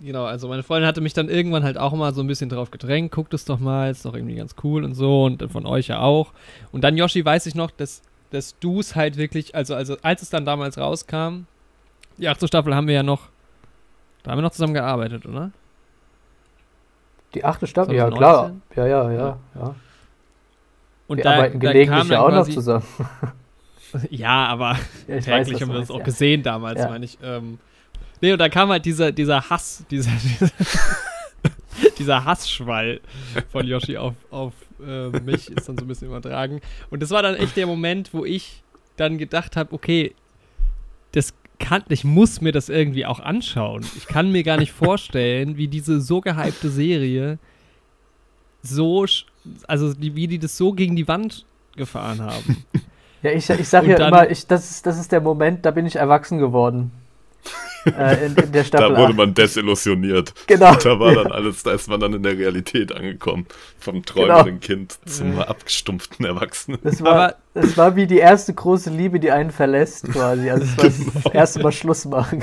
genau, 0.00 0.24
also 0.24 0.48
meine 0.48 0.62
Freundin 0.62 0.86
hatte 0.86 1.00
mich 1.00 1.14
dann 1.14 1.28
irgendwann 1.28 1.64
halt 1.64 1.78
auch 1.78 1.92
mal 1.92 2.14
so 2.14 2.22
ein 2.22 2.26
bisschen 2.26 2.48
drauf 2.48 2.70
gedrängt, 2.70 3.12
guckt 3.12 3.34
es 3.34 3.44
doch 3.44 3.58
mal, 3.58 3.90
ist 3.90 4.04
doch 4.04 4.14
irgendwie 4.14 4.36
ganz 4.36 4.54
cool 4.62 4.84
und 4.84 4.94
so 4.94 5.24
und 5.24 5.50
von 5.50 5.66
euch 5.66 5.88
ja 5.88 6.00
auch. 6.00 6.32
Und 6.72 6.84
dann, 6.84 6.96
Yoshi, 6.96 7.24
weiß 7.24 7.46
ich 7.46 7.54
noch, 7.54 7.70
dass, 7.70 8.02
dass 8.30 8.58
du 8.58 8.80
es 8.80 8.96
halt 8.96 9.16
wirklich, 9.16 9.54
also, 9.54 9.74
also 9.74 9.96
als 10.02 10.22
es 10.22 10.30
dann 10.30 10.44
damals 10.44 10.78
rauskam, 10.78 11.46
die 12.18 12.28
achte 12.28 12.46
Staffel 12.48 12.74
haben 12.74 12.86
wir 12.86 12.94
ja 12.94 13.02
noch 13.02 13.28
da 14.26 14.32
haben 14.32 14.38
wir 14.38 14.42
noch 14.42 14.50
zusammen 14.50 14.74
gearbeitet, 14.74 15.24
oder? 15.24 15.52
Die 17.34 17.44
achte 17.44 17.68
Staffel, 17.68 17.94
ja 17.94 18.10
klar. 18.10 18.56
Ja, 18.74 18.84
ja, 18.84 19.12
ja, 19.12 19.38
ja. 19.54 19.74
Und 21.06 21.18
wir 21.18 21.22
da, 21.22 21.34
arbeiten 21.34 21.60
gelegentlich 21.60 22.08
ja 22.08 22.22
auch 22.22 22.32
noch 22.32 22.48
zusammen. 22.48 22.84
ja, 24.10 24.46
aber 24.48 24.78
ja, 25.06 25.20
täglich 25.20 25.54
weiß, 25.54 25.60
haben 25.60 25.72
wir 25.72 25.78
das 25.78 25.92
auch 25.92 26.02
gesehen 26.02 26.42
damals, 26.42 26.80
ja. 26.80 26.88
meine 26.88 27.04
ich. 27.04 27.18
Ähm, 27.22 27.60
nee, 28.20 28.32
und 28.32 28.38
da 28.38 28.48
kam 28.48 28.68
halt 28.70 28.84
dieser, 28.84 29.12
dieser 29.12 29.48
Hass, 29.48 29.84
dieser, 29.90 30.10
dieser 30.22 30.50
dieser 31.98 32.24
Hassschwall 32.24 33.00
von 33.50 33.66
Yoshi 33.66 33.96
auf, 33.96 34.14
auf 34.30 34.54
äh, 34.84 35.08
mich 35.20 35.50
ist 35.50 35.68
dann 35.68 35.76
so 35.76 35.84
ein 35.84 35.88
bisschen 35.88 36.08
übertragen. 36.08 36.60
Und 36.90 37.02
das 37.02 37.10
war 37.10 37.22
dann 37.22 37.34
echt 37.34 37.56
der 37.56 37.66
Moment, 37.66 38.12
wo 38.12 38.24
ich 38.24 38.62
dann 38.96 39.18
gedacht 39.18 39.56
habe, 39.56 39.72
okay, 39.72 40.14
das 41.12 41.34
kann, 41.58 41.84
ich 41.88 42.04
muss 42.04 42.40
mir 42.40 42.52
das 42.52 42.68
irgendwie 42.68 43.06
auch 43.06 43.20
anschauen. 43.20 43.84
Ich 43.96 44.06
kann 44.06 44.32
mir 44.32 44.42
gar 44.42 44.58
nicht 44.58 44.72
vorstellen, 44.72 45.56
wie 45.56 45.68
diese 45.68 46.00
so 46.00 46.20
gehypte 46.20 46.70
Serie 46.70 47.38
so, 48.62 49.06
also 49.66 49.94
die, 49.94 50.14
wie 50.16 50.26
die 50.26 50.38
das 50.38 50.56
so 50.56 50.72
gegen 50.72 50.96
die 50.96 51.08
Wand 51.08 51.46
gefahren 51.76 52.20
haben. 52.20 52.64
Ja, 53.22 53.30
ich, 53.30 53.48
ich 53.48 53.68
sag 53.68 53.86
ja 53.86 54.08
immer, 54.08 54.30
ich, 54.30 54.46
das, 54.46 54.70
ist, 54.70 54.86
das 54.86 54.98
ist 54.98 55.12
der 55.12 55.20
Moment, 55.20 55.64
da 55.64 55.70
bin 55.70 55.86
ich 55.86 55.96
erwachsen 55.96 56.38
geworden. 56.38 56.90
Äh, 57.86 58.26
in, 58.26 58.34
in, 58.34 58.52
der 58.52 58.64
Staffel 58.64 58.90
da 58.90 58.96
wurde 58.96 59.12
8. 59.12 59.16
man 59.16 59.34
desillusioniert. 59.34 60.34
Genau. 60.46 60.74
Da 60.74 60.98
war 60.98 61.14
dann 61.14 61.32
alles, 61.32 61.62
da 61.62 61.72
ist 61.72 61.88
man 61.88 62.00
dann 62.00 62.12
in 62.14 62.22
der 62.22 62.36
Realität 62.36 62.92
angekommen. 62.92 63.46
Vom 63.78 64.04
träumenden 64.04 64.60
genau. 64.60 64.60
Kind 64.60 64.98
zum 65.06 65.38
abgestumpften 65.38 66.26
Erwachsenen. 66.26 66.78
Das 66.82 67.02
war, 67.02 67.36
das 67.54 67.76
war 67.76 67.96
wie 67.96 68.06
die 68.06 68.18
erste 68.18 68.52
große 68.54 68.90
Liebe, 68.90 69.20
die 69.20 69.30
einen 69.30 69.50
verlässt, 69.50 70.10
quasi. 70.10 70.50
Also 70.50 70.64
es 70.64 70.76
war 70.76 70.88
genau. 70.88 71.10
das 71.24 71.32
erste 71.32 71.62
Mal 71.62 71.72
Schluss 71.72 72.04
machen. 72.04 72.42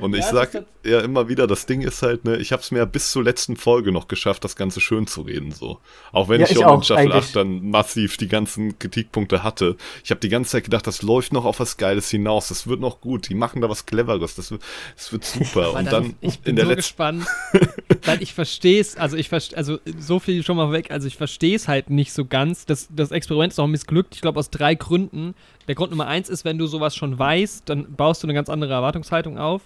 Und 0.00 0.14
ich 0.14 0.24
ja, 0.24 0.32
sag 0.32 0.66
ja 0.84 1.00
immer 1.00 1.28
wieder, 1.28 1.46
das 1.46 1.66
Ding 1.66 1.80
ist 1.80 2.02
halt, 2.02 2.24
ne, 2.24 2.36
ich 2.36 2.52
hab's 2.52 2.70
mir 2.70 2.78
ja 2.78 2.84
bis 2.84 3.10
zur 3.10 3.22
letzten 3.22 3.56
Folge 3.56 3.92
noch 3.92 4.08
geschafft, 4.08 4.44
das 4.44 4.56
Ganze 4.56 4.80
schön 4.80 5.06
zu 5.06 5.22
reden, 5.22 5.52
so. 5.52 5.78
Auch 6.12 6.28
wenn 6.28 6.40
ja, 6.40 6.46
ich, 6.48 6.58
schon 6.58 6.74
in 6.74 6.82
Staffel 6.82 7.12
eigentlich. 7.12 7.24
8 7.24 7.36
dann 7.36 7.70
massiv 7.70 8.16
die 8.16 8.28
ganzen 8.28 8.78
Kritikpunkte 8.78 9.42
hatte. 9.42 9.76
Ich 10.04 10.10
habe 10.10 10.20
die 10.20 10.28
ganze 10.28 10.52
Zeit 10.52 10.64
gedacht, 10.64 10.86
das 10.86 11.02
läuft 11.02 11.32
noch 11.32 11.44
auf 11.44 11.60
was 11.60 11.76
Geiles 11.76 12.10
hinaus, 12.10 12.48
das 12.48 12.66
wird 12.66 12.80
noch 12.80 13.00
gut, 13.00 13.28
die 13.28 13.34
machen 13.34 13.60
da 13.60 13.68
was 13.68 13.86
Cleveres, 13.86 14.34
das, 14.34 14.50
wird, 14.50 14.62
das 14.96 15.12
wird 15.12 15.24
super. 15.24 15.74
Und 15.74 15.90
dann, 15.90 16.16
ich 16.20 16.40
bin 16.40 16.50
in 16.50 16.56
der 16.56 16.66
so 16.66 16.76
gespannt, 16.76 17.26
weil 18.04 18.22
ich 18.22 18.34
versteh's, 18.34 18.96
also 18.96 19.16
ich 19.16 19.28
verstehe, 19.28 19.56
also 19.56 19.78
so 19.98 20.18
viel 20.18 20.42
schon 20.42 20.56
mal 20.56 20.72
weg, 20.72 20.90
also 20.90 21.06
ich 21.06 21.16
versteh's 21.16 21.68
halt 21.68 21.90
nicht 21.90 22.12
so 22.12 22.24
ganz. 22.24 22.66
Das, 22.66 22.88
das 22.90 23.10
Experiment 23.10 23.52
ist 23.52 23.58
auch 23.58 23.66
missglückt, 23.66 24.14
ich 24.14 24.20
glaube 24.20 24.38
aus 24.38 24.50
drei 24.50 24.74
Gründen. 24.74 25.34
Der 25.68 25.74
Grund 25.74 25.90
Nummer 25.90 26.06
eins 26.06 26.28
ist, 26.28 26.44
wenn 26.44 26.58
du 26.58 26.66
sowas 26.66 26.96
schon 26.96 27.18
weißt, 27.18 27.68
dann 27.68 27.94
baust 27.94 28.22
du 28.22 28.26
eine 28.26 28.34
ganz 28.34 28.48
andere 28.48 28.72
Erwartungshaltung 28.72 29.38
auf. 29.38 29.62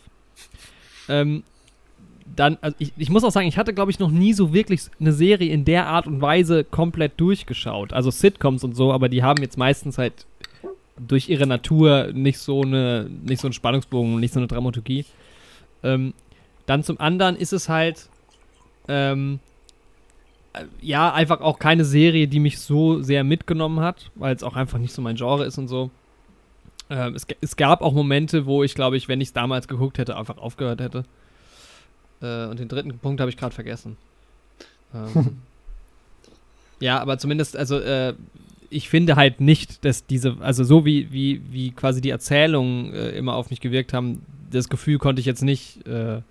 Ähm, 1.09 1.43
dann, 2.35 2.59
also 2.61 2.77
ich, 2.79 2.93
ich 2.97 3.09
muss 3.09 3.25
auch 3.25 3.31
sagen, 3.31 3.47
ich 3.47 3.57
hatte, 3.57 3.73
glaube 3.73 3.91
ich, 3.91 3.99
noch 3.99 4.11
nie 4.11 4.33
so 4.33 4.53
wirklich 4.53 4.83
eine 4.99 5.13
Serie 5.13 5.53
in 5.53 5.65
der 5.65 5.87
Art 5.87 6.07
und 6.07 6.21
Weise 6.21 6.65
komplett 6.65 7.13
durchgeschaut. 7.19 7.93
Also 7.93 8.11
Sitcoms 8.11 8.65
und 8.65 8.75
so, 8.75 8.93
aber 8.93 9.09
die 9.09 9.23
haben 9.23 9.43
jetzt 9.43 9.57
meistens 9.57 9.97
halt 9.99 10.27
durch 10.99 11.29
ihre 11.29 11.47
Natur 11.47 12.11
nicht 12.13 12.39
so 12.39 12.63
eine, 12.63 13.09
nicht 13.25 13.41
so 13.41 13.47
einen 13.47 13.53
Spannungsbogen, 13.53 14.19
nicht 14.19 14.35
so 14.35 14.41
eine 14.41 14.49
Dramaturgie. 14.49 15.05
Ähm, 15.83 16.15
dann 16.67 16.83
zum 16.83 16.99
anderen 16.99 17.37
ist 17.37 17.53
es 17.53 17.69
halt, 17.69 18.09
ähm, 18.89 19.39
äh, 19.39 19.56
ja, 20.81 21.13
einfach 21.13 21.41
auch 21.41 21.59
keine 21.59 21.85
Serie, 21.85 22.29
die 22.29 22.41
mich 22.41 22.59
so 22.59 23.03
sehr 23.03 23.25
mitgenommen 23.25 23.81
hat, 23.81 24.11
weil 24.15 24.35
es 24.35 24.43
auch 24.43 24.57
einfach 24.57 24.79
nicht 24.79 24.93
so 24.93 25.03
mein 25.03 25.17
Genre 25.17 25.45
ist 25.45 25.59
und 25.59 25.69
so. 25.69 25.91
Ähm, 26.89 27.15
es, 27.15 27.27
es, 27.41 27.57
gab 27.57 27.83
auch 27.83 27.93
Momente, 27.93 28.47
wo 28.47 28.63
ich, 28.63 28.75
glaube 28.75 28.97
ich, 28.97 29.09
wenn 29.09 29.21
ich 29.21 29.29
es 29.29 29.33
damals 29.33 29.67
geguckt 29.69 29.99
hätte, 29.99 30.17
einfach 30.17 30.39
aufgehört 30.39 30.81
hätte. 30.81 31.05
Äh, 32.23 32.47
und 32.47 32.59
den 32.59 32.69
dritten 32.69 32.97
Punkt 32.99 33.21
habe 33.21 33.31
ich 33.31 33.37
gerade 33.37 33.55
vergessen. 33.55 33.97
Ähm, 34.95 35.39
ja, 36.81 37.01
aber 37.01 37.19
zumindest, 37.19 37.57
also 37.57 37.79
äh, 37.79 38.15
ich 38.71 38.89
finde 38.89 39.17
halt 39.17 39.41
nicht, 39.41 39.85
dass 39.85 40.07
diese, 40.07 40.37
also 40.41 40.65
so 40.65 40.85
wie, 40.85 41.13
wie, 41.13 41.43
wie 41.51 41.73
quasi 41.73 42.01
die 42.01 42.11
Erzählungen 42.11 42.93
äh, 42.95 43.11
immer 43.11 43.35
auf 43.35 43.51
mich 43.51 43.61
gewirkt 43.61 43.93
haben, 43.93 44.23
das 44.51 44.69
Gefühl 44.69 44.99
konnte 44.99 45.21
ich 45.21 45.27
jetzt 45.27 45.43
nicht 45.43 45.87
äh, 45.87 46.23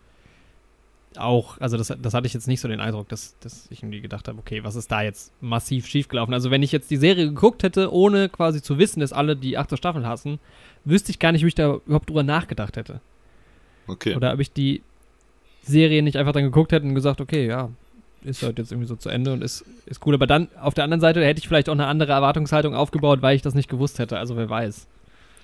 auch, 1.19 1.59
also 1.59 1.77
das, 1.77 1.93
das 2.01 2.13
hatte 2.13 2.27
ich 2.27 2.33
jetzt 2.33 2.47
nicht 2.47 2.61
so 2.61 2.67
den 2.67 2.79
Eindruck, 2.79 3.09
dass, 3.09 3.37
dass 3.39 3.67
ich 3.69 3.81
irgendwie 3.81 4.01
gedacht 4.01 4.27
habe, 4.27 4.37
okay, 4.39 4.63
was 4.63 4.75
ist 4.75 4.91
da 4.91 5.01
jetzt 5.01 5.31
massiv 5.41 5.87
schiefgelaufen? 5.87 6.33
Also 6.33 6.51
wenn 6.51 6.63
ich 6.63 6.71
jetzt 6.71 6.91
die 6.91 6.97
Serie 6.97 7.27
geguckt 7.27 7.63
hätte, 7.63 7.93
ohne 7.93 8.29
quasi 8.29 8.61
zu 8.61 8.77
wissen, 8.77 8.99
dass 8.99 9.13
alle 9.13 9.35
die 9.35 9.57
achte 9.57 9.77
Staffel 9.77 10.07
hassen, 10.07 10.39
wüsste 10.83 11.11
ich 11.11 11.19
gar 11.19 11.31
nicht, 11.31 11.43
wie 11.43 11.47
ich 11.47 11.55
da 11.55 11.75
überhaupt 11.85 12.09
drüber 12.09 12.23
nachgedacht 12.23 12.77
hätte. 12.77 13.01
Okay. 13.87 14.15
Oder 14.15 14.33
ob 14.33 14.39
ich 14.39 14.51
die 14.51 14.81
Serie 15.63 16.03
nicht 16.03 16.17
einfach 16.17 16.33
dann 16.33 16.43
geguckt 16.43 16.71
hätte 16.71 16.85
und 16.85 16.95
gesagt, 16.95 17.21
okay, 17.21 17.47
ja, 17.47 17.69
ist 18.23 18.43
halt 18.43 18.57
jetzt 18.57 18.71
irgendwie 18.71 18.87
so 18.87 18.95
zu 18.95 19.09
Ende 19.09 19.33
und 19.33 19.43
ist, 19.43 19.65
ist 19.85 20.05
cool. 20.05 20.15
Aber 20.15 20.27
dann 20.27 20.47
auf 20.59 20.73
der 20.73 20.83
anderen 20.83 21.01
Seite 21.01 21.23
hätte 21.23 21.39
ich 21.39 21.47
vielleicht 21.47 21.69
auch 21.69 21.73
eine 21.73 21.87
andere 21.87 22.11
Erwartungshaltung 22.11 22.73
aufgebaut, 22.75 23.21
weil 23.21 23.35
ich 23.35 23.41
das 23.41 23.53
nicht 23.53 23.69
gewusst 23.69 23.99
hätte. 23.99 24.17
Also 24.17 24.35
wer 24.35 24.49
weiß. 24.49 24.87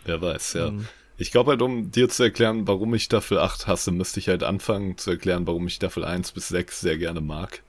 Wer 0.05 0.21
weiß, 0.21 0.53
ja. 0.53 0.67
Ähm, 0.67 0.87
ich 1.21 1.31
glaube 1.31 1.51
halt, 1.51 1.61
um 1.61 1.91
dir 1.91 2.09
zu 2.09 2.23
erklären, 2.23 2.67
warum 2.67 2.95
ich 2.95 3.03
Staffel 3.03 3.37
8 3.37 3.67
hasse, 3.67 3.91
müsste 3.91 4.19
ich 4.19 4.27
halt 4.27 4.41
anfangen 4.41 4.97
zu 4.97 5.11
erklären, 5.11 5.45
warum 5.45 5.67
ich 5.67 5.75
Staffel 5.75 6.03
1 6.03 6.31
bis 6.31 6.47
6 6.47 6.81
sehr 6.81 6.97
gerne 6.97 7.21
mag. 7.21 7.61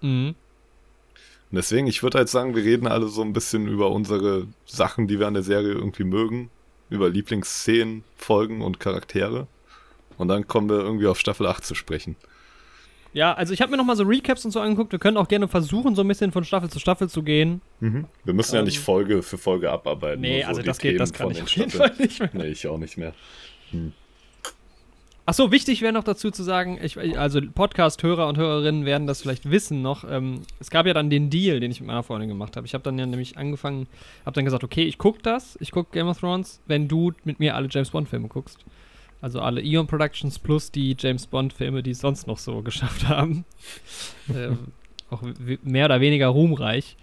Mhm. 0.00 0.36
Und 1.50 1.56
deswegen, 1.56 1.88
ich 1.88 2.04
würde 2.04 2.18
halt 2.18 2.28
sagen, 2.28 2.54
wir 2.54 2.62
reden 2.62 2.86
alle 2.86 3.08
so 3.08 3.22
ein 3.22 3.32
bisschen 3.32 3.66
über 3.66 3.90
unsere 3.90 4.46
Sachen, 4.64 5.08
die 5.08 5.18
wir 5.18 5.26
an 5.26 5.34
der 5.34 5.42
Serie 5.42 5.72
irgendwie 5.72 6.04
mögen. 6.04 6.50
Über 6.88 7.08
Lieblingsszenen, 7.08 8.04
Folgen 8.16 8.62
und 8.62 8.78
Charaktere. 8.78 9.48
Und 10.16 10.28
dann 10.28 10.46
kommen 10.46 10.68
wir 10.68 10.78
irgendwie 10.78 11.08
auf 11.08 11.18
Staffel 11.18 11.48
8 11.48 11.64
zu 11.64 11.74
sprechen. 11.74 12.14
Ja, 13.12 13.32
also 13.34 13.52
ich 13.52 13.60
habe 13.60 13.72
mir 13.72 13.76
noch 13.76 13.84
mal 13.84 13.96
so 13.96 14.04
Recaps 14.04 14.44
und 14.44 14.52
so 14.52 14.60
angeguckt. 14.60 14.92
Wir 14.92 14.98
können 14.98 15.16
auch 15.16 15.28
gerne 15.28 15.48
versuchen, 15.48 15.94
so 15.94 16.02
ein 16.02 16.08
bisschen 16.08 16.30
von 16.30 16.44
Staffel 16.44 16.70
zu 16.70 16.78
Staffel 16.78 17.08
zu 17.08 17.22
gehen. 17.22 17.60
Mhm. 17.80 18.06
Wir 18.24 18.34
müssen 18.34 18.54
ähm, 18.54 18.60
ja 18.60 18.64
nicht 18.64 18.76
ähm, 18.76 18.82
Folge 18.84 19.22
für 19.22 19.38
Folge 19.38 19.70
abarbeiten. 19.70 20.20
Nee, 20.20 20.42
so 20.42 20.48
also 20.48 20.62
das 20.62 20.78
geht, 20.78 21.00
das 21.00 21.12
kann 21.12 21.30
ich 21.30 21.42
auf 21.42 21.48
jeden 21.48 21.70
Fall 21.70 21.92
nicht 21.98 22.20
mehr. 22.20 22.30
Nee, 22.32 22.48
ich 22.48 22.66
auch 22.66 22.78
nicht 22.78 22.96
mehr. 22.96 23.12
Hm. 23.70 23.92
Ach 25.26 25.34
so, 25.34 25.52
wichtig 25.52 25.80
wäre 25.80 25.92
noch 25.92 26.02
dazu 26.02 26.32
zu 26.32 26.42
sagen, 26.42 26.80
ich, 26.82 26.98
also 27.16 27.40
Podcast-Hörer 27.40 28.26
und 28.26 28.36
Hörerinnen 28.36 28.84
werden 28.84 29.06
das 29.06 29.22
vielleicht 29.22 29.48
wissen 29.48 29.80
noch. 29.80 30.02
Ähm, 30.02 30.40
es 30.58 30.70
gab 30.70 30.86
ja 30.86 30.94
dann 30.94 31.08
den 31.08 31.30
Deal, 31.30 31.60
den 31.60 31.70
ich 31.70 31.80
mit 31.80 31.86
meiner 31.86 32.02
Freundin 32.02 32.28
gemacht 32.28 32.56
habe. 32.56 32.66
Ich 32.66 32.74
habe 32.74 32.82
dann 32.82 32.98
ja 32.98 33.06
nämlich 33.06 33.36
angefangen, 33.36 33.86
habe 34.26 34.34
dann 34.34 34.44
gesagt, 34.44 34.64
okay, 34.64 34.82
ich 34.82 34.98
gucke 34.98 35.20
das, 35.22 35.56
ich 35.60 35.70
gucke 35.70 35.90
Game 35.92 36.08
of 36.08 36.18
Thrones, 36.18 36.60
wenn 36.66 36.88
du 36.88 37.12
mit 37.22 37.38
mir 37.38 37.54
alle 37.54 37.68
James 37.70 37.90
Bond-Filme 37.90 38.26
guckst. 38.26 38.64
Also 39.20 39.40
alle 39.40 39.62
Eon 39.62 39.86
Productions 39.86 40.38
plus 40.38 40.70
die 40.70 40.96
James 40.98 41.26
Bond-Filme, 41.26 41.82
die 41.82 41.90
es 41.90 42.00
sonst 42.00 42.26
noch 42.26 42.38
so 42.38 42.62
geschafft 42.62 43.08
haben. 43.08 43.44
ähm, 44.34 44.58
auch 45.10 45.22
mehr 45.62 45.86
oder 45.86 46.00
weniger 46.00 46.28
ruhmreich. 46.28 46.96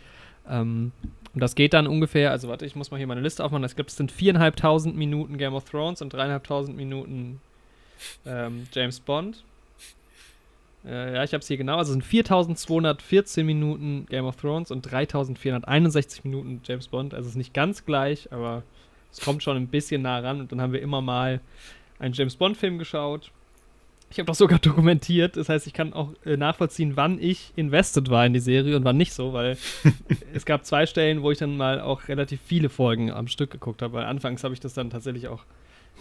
Ähm, 0.49 0.91
und 1.34 1.41
das 1.41 1.53
geht 1.53 1.73
dann 1.73 1.86
ungefähr, 1.86 2.32
also 2.32 2.47
warte, 2.47 2.65
ich 2.65 2.75
muss 2.75 2.89
mal 2.89 2.97
hier 2.97 3.06
meine 3.06 3.21
Liste 3.21 3.43
aufmachen. 3.43 3.63
Ich 3.65 3.75
glaube, 3.75 3.89
es 3.89 3.95
sind 3.95 4.12
viereinhalbtausend 4.12 4.95
Minuten 4.95 5.38
Game 5.38 5.53
of 5.53 5.65
Thrones 5.69 6.01
und 6.01 6.12
dreieinhalbtausend 6.12 6.75
Minuten 6.75 7.39
ähm, 8.25 8.67
James 8.73 8.99
Bond. 8.99 9.43
Äh, 10.86 11.15
ja, 11.15 11.23
ich 11.23 11.34
habe 11.34 11.41
es 11.41 11.47
hier 11.47 11.58
genau. 11.58 11.77
Also 11.77 11.89
es 11.89 11.93
sind 11.93 12.06
4214 12.06 13.45
Minuten 13.45 14.08
Game 14.10 14.25
of 14.25 14.38
Thrones 14.38 14.71
und 14.71 14.82
3461 14.84 16.23
Minuten 16.23 16.62
James 16.63 16.88
Bond. 16.88 17.13
Also 17.13 17.25
es 17.25 17.32
ist 17.34 17.38
nicht 17.38 17.53
ganz 17.53 17.86
gleich, 17.86 18.32
aber 18.32 18.63
es 19.12 19.21
kommt 19.21 19.43
schon 19.43 19.58
ein 19.58 19.67
bisschen 19.67 20.01
nah 20.01 20.19
ran. 20.19 20.39
Und 20.39 20.51
dann 20.51 20.62
haben 20.62 20.73
wir 20.73 20.82
immer 20.82 21.01
mal 21.01 21.41
einen 21.99 22.13
James 22.13 22.36
Bond-Film 22.36 22.77
geschaut. 22.77 23.31
Ich 24.10 24.19
habe 24.19 24.27
das 24.27 24.38
sogar 24.38 24.60
dokumentiert. 24.62 25.38
Das 25.38 25.49
heißt, 25.49 25.67
ich 25.67 25.73
kann 25.73 25.93
auch 25.93 26.13
äh, 26.25 26.38
nachvollziehen, 26.38 26.95
wann 26.95 27.19
ich 27.19 27.51
invested 27.55 28.10
war 28.10 28.25
in 28.25 28.33
die 28.33 28.39
Serie 28.39 28.75
und 28.75 28.86
wann 28.86 28.97
nicht 28.97 29.13
so, 29.13 29.33
weil 29.33 29.57
es 30.33 30.45
gab 30.45 30.65
zwei 30.65 30.86
Stellen, 30.86 31.21
wo 31.21 31.31
ich 31.31 31.38
dann 31.38 31.57
mal 31.57 31.81
auch 31.81 32.07
relativ 32.07 32.39
viele 32.41 32.69
Folgen 32.69 33.12
am 33.12 33.27
Stück 33.27 33.51
geguckt 33.51 33.81
habe. 33.81 33.93
Weil 33.93 34.05
anfangs 34.05 34.43
habe 34.43 34.53
ich 34.53 34.60
das 34.60 34.73
dann 34.73 34.89
tatsächlich 34.89 35.27
auch 35.27 35.43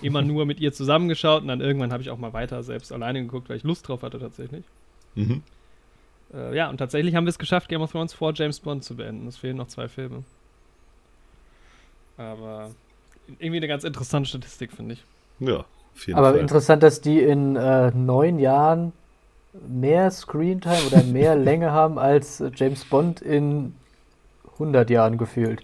immer 0.03 0.23
nur 0.23 0.47
mit 0.47 0.61
ihr 0.61 0.73
zusammengeschaut 0.73 1.43
und 1.43 1.49
dann 1.49 1.61
irgendwann 1.61 1.93
habe 1.93 2.03
ich 2.03 2.11
auch 2.11 2.19
mal 2.19 2.33
weiter 2.33 2.63
selbst 2.63 2.93
alleine 2.93 3.23
geguckt, 3.23 3.49
weil 3.49 3.57
ich 3.57 3.65
Lust 3.65 3.89
drauf 3.89 4.03
hatte 4.03 4.19
tatsächlich. 4.19 4.65
Mhm. 5.15 5.43
Äh, 6.33 6.57
ja, 6.57 6.69
und 6.69 6.79
tatsächlich 6.79 7.15
haben 7.15 7.25
wir 7.25 7.31
es 7.31 7.39
geschafft, 7.39 7.69
Game 7.69 7.83
of 7.83 7.93
Thrones 7.93 8.13
vor 8.13 8.33
James 8.35 8.61
Bond 8.61 8.85
zu 8.85 8.97
beenden. 8.97 9.27
Es 9.27 9.37
fehlen 9.37 9.57
noch 9.57 9.69
zwei 9.69 9.89
Filme. 9.89 10.25
Aber 12.19 12.71
irgendwie 13.39 13.59
eine 13.59 13.69
ganz 13.69 13.85
interessante 13.85 14.29
Statistik, 14.29 14.73
finde 14.73 14.95
ich. 14.95 15.05
Ja, 15.39 15.65
aber 16.13 16.31
Fall. 16.31 16.41
interessant, 16.41 16.83
dass 16.83 17.01
die 17.01 17.21
in 17.21 17.57
äh, 17.57 17.91
neun 17.93 18.39
Jahren 18.39 18.93
mehr 19.69 20.11
Screentime 20.11 20.83
oder 20.87 21.03
mehr 21.03 21.35
Länge 21.37 21.73
haben 21.73 21.99
als 21.99 22.43
James 22.55 22.85
Bond 22.85 23.23
in 23.23 23.75
100 24.55 24.91
Jahren 24.91 25.19
gefühlt. 25.19 25.61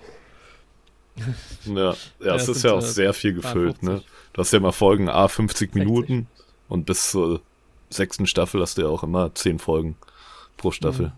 Ja, 1.67 1.95
ja, 2.21 2.35
es 2.35 2.49
ist 2.49 2.65
ja 2.65 2.73
auch 2.73 2.81
sehr 2.81 3.13
viel 3.13 3.35
gefüllt, 3.35 3.83
ne? 3.83 4.03
Du 4.33 4.41
hast 4.41 4.53
ja 4.53 4.59
immer 4.59 4.73
Folgen 4.73 5.11
A 5.11 5.29
50 5.29 5.75
Minuten 5.75 6.27
und 6.69 6.87
bis 6.87 7.11
zur 7.11 7.43
sechsten 7.91 8.27
Staffel 8.27 8.63
hast 8.63 8.79
du 8.79 8.83
ja 8.83 8.89
auch 8.89 9.03
immer 9.03 9.35
zehn 9.35 9.59
Folgen 9.59 9.97
pro 10.57 10.71
Staffel. 10.71 11.07
Mhm. 11.07 11.13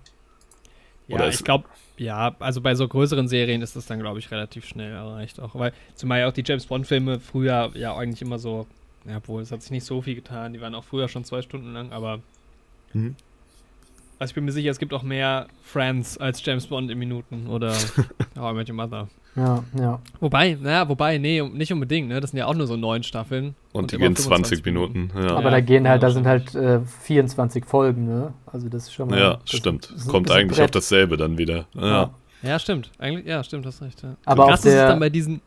Ja, 1.14 1.28
ich 1.28 1.44
glaube, 1.44 1.64
ja, 1.96 2.34
also 2.40 2.60
bei 2.60 2.74
so 2.74 2.88
größeren 2.88 3.28
Serien 3.28 3.62
ist 3.62 3.76
das 3.76 3.86
dann, 3.86 4.00
glaube 4.00 4.18
ich, 4.18 4.30
relativ 4.30 4.66
schnell 4.66 4.92
erreicht 4.92 5.38
auch. 5.38 5.54
Weil 5.54 5.72
zumal 5.94 6.20
ja 6.20 6.28
auch 6.28 6.32
die 6.32 6.42
James 6.44 6.66
Bond-Filme 6.66 7.20
früher 7.20 7.70
ja 7.74 7.94
eigentlich 7.96 8.22
immer 8.22 8.38
so 8.38 8.66
ja, 9.06 9.18
obwohl, 9.18 9.42
es 9.42 9.50
hat 9.52 9.62
sich 9.62 9.70
nicht 9.70 9.84
so 9.84 10.00
viel 10.02 10.14
getan. 10.14 10.52
Die 10.52 10.60
waren 10.60 10.74
auch 10.74 10.84
früher 10.84 11.08
schon 11.08 11.24
zwei 11.24 11.42
Stunden 11.42 11.72
lang, 11.72 11.92
aber. 11.92 12.20
Mhm. 12.92 13.16
Also 14.18 14.30
ich 14.30 14.34
bin 14.36 14.44
mir 14.44 14.52
sicher, 14.52 14.70
es 14.70 14.78
gibt 14.78 14.94
auch 14.94 15.02
mehr 15.02 15.48
Friends 15.64 16.16
als 16.18 16.44
James 16.44 16.68
Bond 16.68 16.90
in 16.90 16.98
Minuten 16.98 17.48
oder 17.48 17.72
How 18.38 18.52
I 18.52 18.54
Met 18.54 18.68
Your 18.68 18.76
Mother. 18.76 19.08
Ja, 19.36 19.64
ja. 19.76 20.00
Wobei, 20.20 20.56
naja, 20.60 20.88
wobei, 20.88 21.18
nee, 21.18 21.42
nicht 21.42 21.72
unbedingt, 21.72 22.08
ne? 22.08 22.20
Das 22.20 22.30
sind 22.30 22.38
ja 22.38 22.46
auch 22.46 22.54
nur 22.54 22.68
so 22.68 22.76
neun 22.76 23.02
Staffeln. 23.02 23.56
Und, 23.72 23.90
die 23.90 23.98
gehen 23.98 24.14
20 24.14 24.64
Minuten. 24.64 25.10
Ja, 25.16 25.32
Aber 25.32 25.42
Ja, 25.44 25.50
da 25.50 25.60
gehen 25.60 25.88
halt, 25.88 26.04
da 26.04 26.10
sind 26.10 26.26
halt 26.26 26.54
äh, 26.54 26.80
24 27.02 27.64
Folgen, 27.64 28.06
ne? 28.06 28.32
Also 28.46 28.68
das 28.68 28.84
ist 28.84 28.94
schon 28.94 29.10
mal. 29.10 29.18
ja 29.18 29.38
das, 29.44 29.58
stimmt. 29.58 29.92
Kommt 30.06 30.30
eigentlich 30.30 30.60
auf 30.60 30.66
Brett. 30.66 30.76
dasselbe 30.76 31.16
dann 31.16 31.36
wieder. 31.36 31.66
Ja. 31.74 31.86
Ja. 31.86 32.10
Ja, 32.42 32.58
stimmt. 32.58 32.92
Eigentlich, 32.98 33.26
ja, 33.26 33.42
stimmt, 33.42 33.66
hast 33.66 33.82
recht. 33.82 34.02
Ja. 34.02 34.16
Aber 34.26 34.46
Krass 34.46 34.60
auf 34.60 34.66
ist 34.66 34.74
es 34.74 34.80
dann 34.80 35.00
bei 35.00 35.10
diesen. 35.10 35.40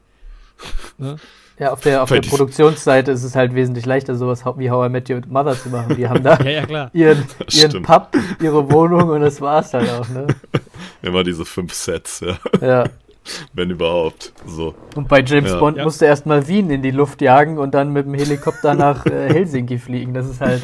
Ne? 0.98 1.17
Ja, 1.60 1.72
auf 1.72 1.82
der, 1.82 2.04
auf 2.04 2.10
der 2.10 2.22
Produktionsseite 2.22 3.12
ist 3.12 3.24
es 3.24 3.36
halt 3.36 3.56
wesentlich 3.56 3.86
leichter, 3.86 4.15
sowas 4.15 4.43
wie 4.58 4.70
How 4.70 4.88
I 4.88 4.89
Met 4.89 5.10
Your 5.10 5.22
Mother 5.28 5.54
zu 5.60 5.70
machen. 5.70 5.96
Die 5.96 6.08
haben 6.08 6.24
da 6.24 6.38
Ja, 6.43 6.50
ja, 6.52 6.65
klar. 6.65 6.89
ihren, 6.93 7.24
ihren. 7.52 7.82
Pub, 7.84 8.10
ihre 8.41 8.72
Wohnung 8.72 9.10
und 9.10 9.22
das 9.22 9.41
war's 9.41 9.72
dann 9.72 9.88
auch, 9.89 10.08
ne? 10.10 10.28
Immer 11.02 11.24
diese 11.24 11.46
fünf 11.46 11.74
Sets, 11.74 12.20
ja. 12.22 12.38
Ja. 12.62 12.84
Wenn 13.54 13.72
überhaupt. 13.72 14.32
So. 14.46 14.74
Und 14.96 15.08
bei 15.10 15.22
James 15.22 15.52
Ja. 15.52 15.60
Bond 15.60 15.78
Ja. 15.78 15.84
musste 15.84 16.06
erstmal 16.06 16.48
Wien 16.48 16.70
in 16.70 16.82
die 16.82 16.91
Luft 16.91 17.22
jagen 17.22 17.58
und 17.58 17.74
dann 17.74 17.91
mit 17.91 18.06
dem 18.06 18.13
Helikopter 18.13 18.74
nach 18.74 19.06
äh, 19.06 19.34
Helsinki 19.34 19.78
fliegen. 19.80 20.13
Das 20.13 20.30
ist 20.30 20.39
halt. 20.39 20.62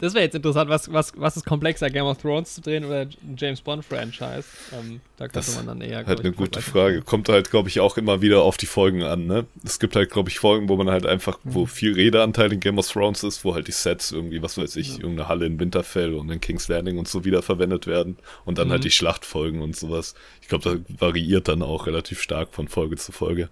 Das 0.00 0.14
wäre 0.14 0.22
jetzt 0.24 0.36
interessant, 0.36 0.70
was, 0.70 0.92
was, 0.92 1.12
was 1.16 1.36
ist 1.36 1.44
komplexer, 1.44 1.90
Game 1.90 2.04
of 2.06 2.18
Thrones 2.18 2.54
zu 2.54 2.60
drehen 2.60 2.84
oder 2.84 3.00
ein 3.00 3.36
James 3.36 3.60
Bond-Franchise? 3.60 4.44
Ähm, 4.72 5.00
da 5.16 5.24
könnte 5.24 5.34
Das 5.40 5.56
man 5.56 5.66
dann 5.66 5.80
eher. 5.80 6.06
Halt 6.06 6.20
ich, 6.20 6.24
eine 6.24 6.32
gute. 6.34 6.62
Frage. 6.62 7.02
Kommt 7.02 7.28
halt, 7.28 7.50
glaube 7.50 7.68
ich, 7.68 7.80
auch 7.80 7.96
immer 7.96 8.22
wieder 8.22 8.42
auf 8.42 8.56
die 8.56 8.66
Folgen 8.66 9.02
an, 9.02 9.26
ne? 9.26 9.46
Es 9.64 9.80
gibt 9.80 9.96
halt, 9.96 10.10
glaube 10.10 10.28
ich, 10.30 10.38
Folgen, 10.38 10.68
wo 10.68 10.76
man 10.76 10.88
halt 10.88 11.04
einfach, 11.04 11.40
wo 11.42 11.66
viel 11.66 11.94
Redeanteil 11.94 12.52
in 12.52 12.60
Game 12.60 12.78
of 12.78 12.88
Thrones 12.88 13.24
ist, 13.24 13.44
wo 13.44 13.54
halt 13.54 13.66
die 13.66 13.72
Sets 13.72 14.12
irgendwie, 14.12 14.40
was 14.40 14.56
weiß 14.56 14.76
ich, 14.76 15.00
irgendeine 15.00 15.28
Halle 15.28 15.46
in 15.46 15.58
Winterfell 15.58 16.14
und 16.14 16.30
in 16.30 16.40
King's 16.40 16.68
Landing 16.68 16.96
und 16.98 17.08
so 17.08 17.24
wiederverwendet 17.24 17.88
werden. 17.88 18.18
Und 18.44 18.58
dann 18.58 18.68
Mhm. 18.68 18.72
halt 18.72 18.84
die 18.84 18.92
Schlachtfolgen 18.92 19.62
und 19.62 19.74
sowas. 19.74 20.14
Ich 20.42 20.46
glaube, 20.46 20.62
da 20.86 20.94
variiert 21.00 21.48
dann 21.48 21.60
auch 21.62 21.88
relativ 21.88 22.22
stark 22.22 22.54
von 22.54 22.68
Folge 22.68 22.94
zu 22.96 23.10
Folge. 23.10 23.48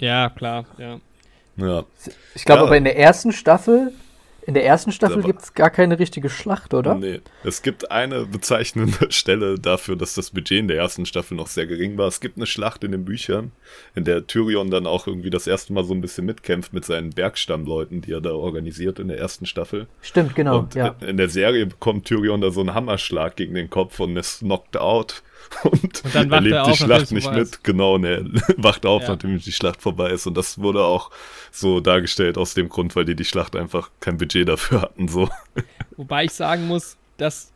Ja, 0.00 0.28
klar, 0.28 0.66
ja. 0.76 1.00
Ja. 1.56 1.84
Ich 2.34 2.44
glaube 2.44 2.60
Ja. 2.62 2.66
aber 2.66 2.76
in 2.76 2.84
der 2.84 2.98
ersten 2.98 3.32
Staffel. 3.32 3.92
In 4.46 4.54
der 4.54 4.64
ersten 4.64 4.92
Staffel 4.92 5.22
gibt 5.22 5.42
es 5.42 5.54
gar 5.54 5.70
keine 5.70 5.98
richtige 5.98 6.28
Schlacht, 6.28 6.74
oder? 6.74 6.94
Nee. 6.94 7.20
Es 7.44 7.62
gibt 7.62 7.90
eine 7.90 8.26
bezeichnende 8.26 9.06
Stelle 9.10 9.58
dafür, 9.58 9.96
dass 9.96 10.14
das 10.14 10.30
Budget 10.30 10.60
in 10.60 10.68
der 10.68 10.76
ersten 10.76 11.06
Staffel 11.06 11.36
noch 11.36 11.46
sehr 11.46 11.66
gering 11.66 11.96
war. 11.96 12.08
Es 12.08 12.20
gibt 12.20 12.36
eine 12.36 12.46
Schlacht 12.46 12.84
in 12.84 12.92
den 12.92 13.04
Büchern, 13.04 13.52
in 13.94 14.04
der 14.04 14.26
Tyrion 14.26 14.70
dann 14.70 14.86
auch 14.86 15.06
irgendwie 15.06 15.30
das 15.30 15.46
erste 15.46 15.72
Mal 15.72 15.84
so 15.84 15.94
ein 15.94 16.00
bisschen 16.00 16.26
mitkämpft 16.26 16.72
mit 16.74 16.84
seinen 16.84 17.10
Bergstammleuten, 17.10 18.02
die 18.02 18.12
er 18.12 18.20
da 18.20 18.32
organisiert 18.32 18.98
in 18.98 19.08
der 19.08 19.18
ersten 19.18 19.46
Staffel. 19.46 19.86
Stimmt, 20.02 20.34
genau. 20.34 20.58
und 20.58 20.74
ja. 20.74 20.94
in 21.00 21.16
der 21.16 21.28
Serie 21.28 21.66
bekommt 21.66 22.04
Tyrion 22.06 22.40
da 22.40 22.50
so 22.50 22.60
einen 22.60 22.74
Hammerschlag 22.74 23.36
gegen 23.36 23.54
den 23.54 23.70
Kopf 23.70 23.98
und 24.00 24.16
ist 24.16 24.40
knocked 24.40 24.76
out. 24.76 25.22
Und, 25.64 26.04
Und 26.04 26.14
dann 26.14 26.30
wacht 26.30 26.44
erlebt 26.44 26.54
er 26.56 26.64
die 26.64 26.70
auf, 26.70 26.76
Schlacht 26.76 27.12
nicht 27.12 27.32
mit. 27.32 27.64
Genau, 27.64 27.94
und 27.94 28.04
er 28.04 28.24
wacht 28.56 28.84
auf, 28.86 29.02
Ja. 29.02 29.10
nachdem 29.10 29.38
die 29.38 29.52
Schlacht 29.52 29.80
vorbei 29.80 30.10
ist. 30.10 30.26
Und 30.26 30.36
das 30.36 30.58
wurde 30.58 30.82
auch 30.84 31.10
so 31.50 31.80
dargestellt 31.80 32.36
aus 32.38 32.54
dem 32.54 32.68
Grund, 32.68 32.94
weil 32.96 33.04
die 33.04 33.14
die 33.14 33.24
Schlacht 33.24 33.56
einfach 33.56 33.90
kein 34.00 34.18
Budget 34.18 34.48
dafür 34.48 34.82
hatten. 34.82 35.08
So. 35.08 35.28
Wobei 35.96 36.24
ich 36.24 36.32
sagen 36.32 36.66
muss, 36.66 36.96
dass 37.16 37.52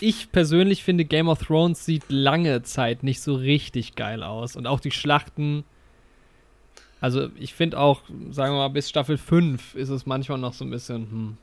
ich 0.00 0.32
persönlich 0.32 0.82
finde, 0.82 1.04
Game 1.04 1.28
of 1.28 1.38
Thrones 1.44 1.84
sieht 1.84 2.04
lange 2.08 2.62
Zeit 2.62 3.02
nicht 3.02 3.20
so 3.20 3.34
richtig 3.34 3.94
geil 3.94 4.22
aus. 4.22 4.56
Und 4.56 4.66
auch 4.66 4.80
die 4.80 4.90
Schlachten. 4.90 5.64
Also, 7.00 7.28
ich 7.36 7.54
finde 7.54 7.78
auch, 7.78 8.00
sagen 8.30 8.54
wir 8.54 8.58
mal, 8.58 8.68
bis 8.68 8.88
Staffel 8.88 9.18
5 9.18 9.74
ist 9.74 9.90
es 9.90 10.06
manchmal 10.06 10.38
noch 10.38 10.54
so 10.54 10.64
ein 10.64 10.70
bisschen. 10.70 11.10
Hm. 11.10 11.38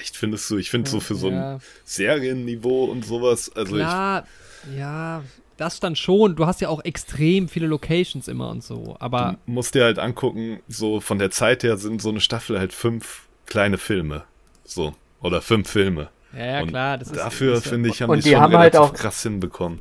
Echt 0.00 0.16
findest 0.16 0.50
du? 0.50 0.58
Ich 0.58 0.70
finde 0.70 0.90
so 0.90 1.00
für 1.00 1.14
so 1.14 1.28
ein 1.28 1.34
ja, 1.34 1.58
Serienniveau 1.84 2.84
und 2.84 3.04
sowas. 3.04 3.50
Also 3.54 3.76
klar, 3.76 4.26
ja, 4.76 5.22
das 5.56 5.80
dann 5.80 5.96
schon. 5.96 6.36
Du 6.36 6.46
hast 6.46 6.60
ja 6.60 6.68
auch 6.68 6.84
extrem 6.84 7.48
viele 7.48 7.66
Locations 7.66 8.28
immer 8.28 8.50
und 8.50 8.62
so. 8.62 8.96
ich 8.96 9.02
Aber 9.02 9.38
du 9.46 9.52
musst 9.52 9.74
dir 9.74 9.84
halt 9.84 9.98
angucken, 9.98 10.60
so 10.68 11.00
von 11.00 11.18
der 11.18 11.30
Zeit 11.30 11.62
her 11.62 11.76
sind 11.78 12.02
so 12.02 12.10
eine 12.10 12.20
Staffel 12.20 12.58
halt 12.58 12.72
fünf 12.72 13.22
kleine 13.46 13.78
Filme. 13.78 14.24
So. 14.64 14.94
Oder 15.22 15.40
fünf 15.40 15.70
Filme. 15.70 16.10
ja, 16.36 16.44
ja 16.60 16.66
klar, 16.66 16.98
das 16.98 17.08
ist. 17.08 17.16
Dafür, 17.16 17.60
finde 17.62 17.88
ich, 17.88 18.02
haben 18.02 18.10
Und 18.10 18.18
die, 18.18 18.28
die 18.28 18.34
schon 18.34 18.40
haben 18.42 18.56
halt 18.56 18.74
relativ 18.74 18.94
auch- 18.94 18.94
krass 19.00 19.22
hinbekommen. 19.22 19.80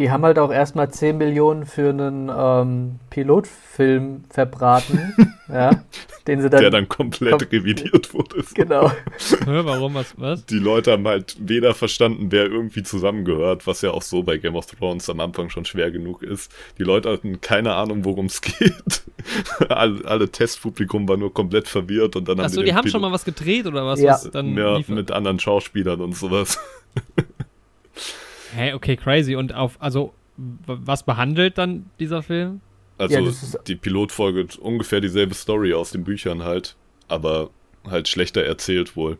Die 0.00 0.10
haben 0.10 0.24
halt 0.24 0.38
auch 0.38 0.50
erstmal 0.50 0.90
10 0.90 1.18
Millionen 1.18 1.66
für 1.66 1.90
einen 1.90 2.30
ähm, 2.34 3.00
Pilotfilm 3.10 4.24
verbraten, 4.30 5.12
ja, 5.52 5.82
den 6.26 6.40
sie 6.40 6.48
dann, 6.48 6.62
der 6.62 6.70
dann 6.70 6.88
komplett 6.88 7.34
kom- 7.34 7.52
revidiert 7.52 8.14
wurde. 8.14 8.42
genau. 8.54 8.88
Hä, 8.90 8.94
Warum, 9.46 9.92
was, 9.92 10.14
was? 10.16 10.46
Die 10.46 10.58
Leute 10.58 10.92
haben 10.92 11.06
halt 11.06 11.36
weder 11.38 11.74
verstanden, 11.74 12.28
wer 12.32 12.46
irgendwie 12.46 12.82
zusammengehört, 12.82 13.66
was 13.66 13.82
ja 13.82 13.90
auch 13.90 14.00
so 14.00 14.22
bei 14.22 14.38
Game 14.38 14.56
of 14.56 14.64
Thrones 14.64 15.10
am 15.10 15.20
Anfang 15.20 15.50
schon 15.50 15.66
schwer 15.66 15.90
genug 15.90 16.22
ist. 16.22 16.50
Die 16.78 16.82
Leute 16.82 17.10
hatten 17.10 17.42
keine 17.42 17.74
Ahnung, 17.74 18.06
worum 18.06 18.24
es 18.24 18.40
geht. 18.40 19.02
alle, 19.68 20.02
alle 20.06 20.30
Testpublikum 20.30 21.06
war 21.10 21.18
nur 21.18 21.34
komplett 21.34 21.68
verwirrt 21.68 22.16
und 22.16 22.26
dann 22.26 22.38
haben 22.38 22.46
Achso, 22.46 22.60
die 22.60 22.68
die 22.68 22.74
haben 22.74 22.84
Pilot- 22.86 22.92
schon 22.92 23.00
mal 23.02 23.12
was 23.12 23.26
gedreht 23.26 23.66
oder 23.66 23.84
was? 23.84 24.00
Ja. 24.00 24.12
was 24.14 24.30
dann 24.30 24.56
ja, 24.56 24.78
liefert? 24.78 24.96
mit 24.96 25.10
anderen 25.10 25.38
Schauspielern 25.38 26.00
und 26.00 26.16
sowas. 26.16 26.58
Hä, 28.54 28.72
okay, 28.74 28.96
crazy. 28.96 29.34
Und 29.36 29.54
auf, 29.54 29.76
also, 29.80 30.12
was 30.36 31.02
behandelt 31.02 31.58
dann 31.58 31.90
dieser 31.98 32.22
Film? 32.22 32.60
Also 32.98 33.18
Ja, 33.18 33.28
ist- 33.28 33.58
die 33.66 33.76
Pilotfolge 33.76 34.42
hat 34.44 34.56
ungefähr 34.56 35.00
dieselbe 35.00 35.34
Story 35.34 35.72
aus 35.74 35.90
den 35.90 36.04
Büchern 36.04 36.42
halt, 36.44 36.76
aber 37.08 37.50
halt 37.88 38.08
schlechter 38.08 38.42
erzählt 38.44 38.96
wohl. 38.96 39.18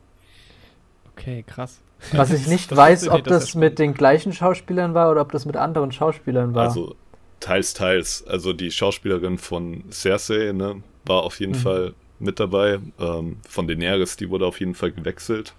Okay, 1.13 1.45
krass. 1.47 1.81
Was 2.13 2.33
ich 2.33 2.47
nicht 2.47 2.71
Das 2.71 2.79
weiß, 2.79 3.09
ob 3.09 3.25
das 3.25 3.45
ist 3.45 3.49
das 3.49 3.55
mit 3.55 3.79
den 3.79 3.95
gleichen 3.95 4.33
Schauspielern 4.33 4.95
war 4.95 5.11
oder 5.11 5.21
ob 5.23 5.33
das 5.33 5.45
mit 5.47 5.57
anderen 5.57 5.93
Schauspielern 5.93 6.55
war. 6.55 6.69
Also 6.69 6.95
teils, 7.41 7.75
teils. 7.75 8.27
Also 8.27 8.53
die 8.53 8.71
Schauspielerin 8.71 9.39
von 9.39 9.85
Cersei, 9.91 10.53
ne, 10.53 10.83
war 11.05 11.23
auf 11.23 11.41
jeden 11.41 11.53
Mhm. 11.53 11.57
Fall 11.57 11.95
mit 12.19 12.39
dabei. 12.41 12.79
Ähm, 12.99 13.39
von 13.49 13.67
Daenerys, 13.67 14.17
die 14.17 14.29
wurde 14.31 14.47
auf 14.47 14.61
jeden 14.61 14.75
Fall 14.75 14.93
gewechselt. 14.93 15.55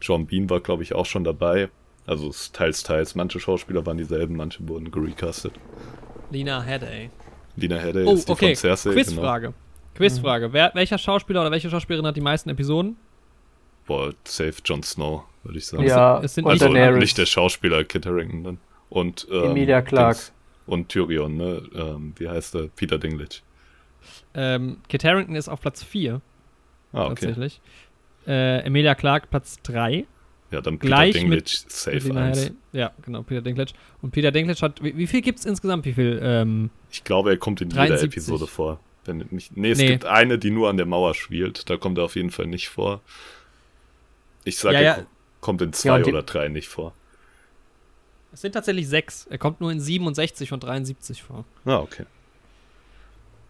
John 0.00 0.26
Bean 0.26 0.50
war, 0.50 0.60
glaube 0.60 0.82
ich, 0.82 0.94
auch 0.94 1.06
schon 1.06 1.22
dabei. 1.24 1.68
Also 2.06 2.28
es 2.28 2.42
ist 2.42 2.54
teils, 2.56 2.82
teils. 2.82 3.14
Manche 3.14 3.38
Schauspieler 3.40 3.84
waren 3.86 3.96
dieselben, 3.98 4.36
manche 4.36 4.66
wurden 4.68 4.90
gerecastet. 4.90 5.52
Lina 6.30 6.62
Headey. 6.62 7.10
Lina 7.56 7.76
Headey 7.76 8.04
Oh, 8.06 8.14
ist 8.14 8.28
die 8.28 8.32
okay. 8.32 8.46
von 8.48 8.56
Cersei. 8.56 8.90
Genau. 8.90 9.02
Quizfrage. 9.02 9.54
Quizfrage. 9.94 10.52
Wer, 10.52 10.70
welcher 10.74 10.98
Schauspieler 10.98 11.42
oder 11.42 11.50
welche 11.50 11.70
Schauspielerin 11.70 12.06
hat 12.06 12.16
die 12.16 12.20
meisten 12.22 12.48
Episoden? 12.50 12.96
Boah, 13.86 14.12
safe 14.24 14.54
Jon 14.64 14.82
Snow, 14.82 15.24
würde 15.42 15.58
ich 15.58 15.66
sagen. 15.66 15.84
ja, 15.84 16.20
es 16.22 16.34
sind 16.34 16.44
und 16.44 16.52
also 16.52 16.66
Daenerys. 16.68 16.98
nicht 17.00 17.18
der 17.18 17.26
Schauspieler 17.26 17.84
Kit 17.84 18.06
Harington 18.06 18.44
dann. 18.44 18.58
Und 18.88 19.26
ähm, 19.30 19.50
Emilia 19.50 19.82
Clarke. 19.82 20.16
Dings. 20.18 20.32
Und 20.66 20.88
Tyrion, 20.88 21.36
ne? 21.36 21.62
Ähm, 21.74 22.14
wie 22.16 22.28
heißt 22.28 22.54
er? 22.54 22.68
Peter 22.68 22.98
Dinklage. 22.98 23.40
Ähm, 24.34 24.78
Kit 24.88 25.04
Harington 25.04 25.34
ist 25.36 25.48
auf 25.48 25.60
Platz 25.60 25.82
4, 25.82 26.20
Ah, 26.92 27.04
okay. 27.06 27.14
tatsächlich. 27.26 27.60
Äh, 28.26 28.60
Emilia 28.60 28.94
Clarke 28.94 29.26
Platz 29.28 29.58
3. 29.64 30.06
Ja, 30.52 30.60
dann 30.60 30.78
Gleich 30.78 31.14
Peter 31.14 31.26
mit- 31.26 31.50
Dinklage, 31.50 31.70
safe 31.74 32.08
Lina 32.08 32.26
1. 32.26 32.38
Headey. 32.44 32.54
Ja, 32.72 32.92
genau, 33.04 33.22
Peter 33.22 33.40
Dinklage. 33.42 33.72
Und 34.02 34.10
Peter 34.12 34.30
Dinklage 34.30 34.60
hat, 34.60 34.82
wie, 34.82 34.96
wie 34.96 35.06
viel 35.06 35.22
gibt 35.22 35.38
es 35.40 35.44
insgesamt? 35.46 35.84
Wie 35.86 35.94
viel? 35.94 36.20
Ähm, 36.22 36.70
Ich 36.90 37.02
glaube, 37.04 37.30
er 37.30 37.36
kommt 37.38 37.60
in 37.62 37.70
jeder 37.70 37.86
73. 37.86 38.12
Episode 38.12 38.46
vor. 38.46 38.78
Wenn 39.04 39.24
nicht, 39.30 39.56
nee, 39.56 39.70
es 39.72 39.78
Nee. 39.78 39.86
gibt 39.88 40.04
eine, 40.04 40.38
die 40.38 40.50
nur 40.50 40.68
an 40.68 40.76
der 40.76 40.86
Mauer 40.86 41.14
spielt. 41.14 41.68
Da 41.70 41.76
kommt 41.76 41.98
er 41.98 42.04
auf 42.04 42.14
jeden 42.14 42.30
Fall 42.30 42.46
nicht 42.46 42.68
vor. 42.68 43.00
Ich 44.44 44.58
sage, 44.58 44.74
Ja, 44.76 44.80
er 44.80 44.86
ja. 44.86 44.94
ko- 44.94 45.06
kommt 45.40 45.62
in 45.62 45.68
Ja, 45.70 45.72
zwei 45.72 45.96
und 45.96 46.06
die- 46.06 46.10
oder 46.10 46.22
drei 46.22 46.48
nicht 46.48 46.68
vor. 46.68 46.92
es 48.32 48.42
sind 48.42 48.52
tatsächlich 48.52 48.88
sechs. 48.88 49.26
Er 49.30 49.38
kommt 49.38 49.60
nur 49.60 49.72
in 49.72 49.80
67 49.80 50.48
von 50.50 50.60
73 50.60 51.22
vor. 51.22 51.44
Ah, 51.64 51.78
okay. 51.78 52.04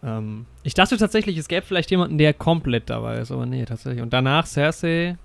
Ähm, 0.05 0.47
ich 0.63 0.75
dachte 0.75 0.97
tatsächlich, 0.97 1.37
es 1.37 1.49
gäbe 1.49 1.65
vielleicht 1.67 1.91
jemanden, 1.91 2.19
der 2.19 2.35
komplett 2.35 2.91
dabei 2.91 3.19
ist, 3.19 3.31
aber 3.31 3.47
nee, 3.47 3.65
tatsächlich. 3.65 4.03
Und 4.03 4.13
danach 4.13 4.47
Cersei, 4.47 5.17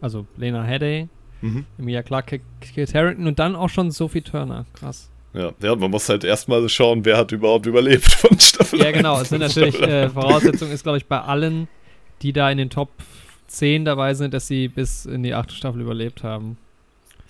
also 0.00 0.26
Lena 0.36 0.64
Headey, 0.64 1.08
Mhm. 1.44 1.66
Emilia 1.78 2.02
Clarke, 2.02 2.40
Kit 2.62 2.94
Harington 2.94 3.26
und 3.26 3.38
dann 3.38 3.54
auch 3.54 3.68
schon 3.68 3.90
Sophie 3.90 4.22
Turner. 4.22 4.64
Krass. 4.72 5.10
Ja, 5.34 5.52
ja, 5.60 5.76
man 5.76 5.90
muss 5.90 6.08
halt 6.08 6.24
erstmal 6.24 6.66
schauen, 6.70 7.04
wer 7.04 7.18
hat 7.18 7.32
überhaupt 7.32 7.66
überlebt 7.66 8.04
von 8.14 8.40
Staffel 8.40 8.80
Ja, 8.80 8.92
genau. 8.92 9.16
Es 9.16 9.20
1 9.20 9.28
sind 9.30 9.40
natürlich, 9.40 9.80
äh, 9.82 10.08
Voraussetzung 10.08 10.70
ist, 10.70 10.84
glaube 10.84 10.96
ich, 10.96 11.04
bei 11.04 11.20
allen, 11.20 11.68
die 12.22 12.32
da 12.32 12.50
in 12.50 12.56
den 12.56 12.70
Top 12.70 12.88
10 13.48 13.84
dabei 13.84 14.14
sind, 14.14 14.32
dass 14.32 14.46
sie 14.46 14.68
bis 14.68 15.04
in 15.04 15.22
die 15.22 15.34
achte 15.34 15.54
Staffel 15.54 15.82
überlebt 15.82 16.22
haben. 16.22 16.56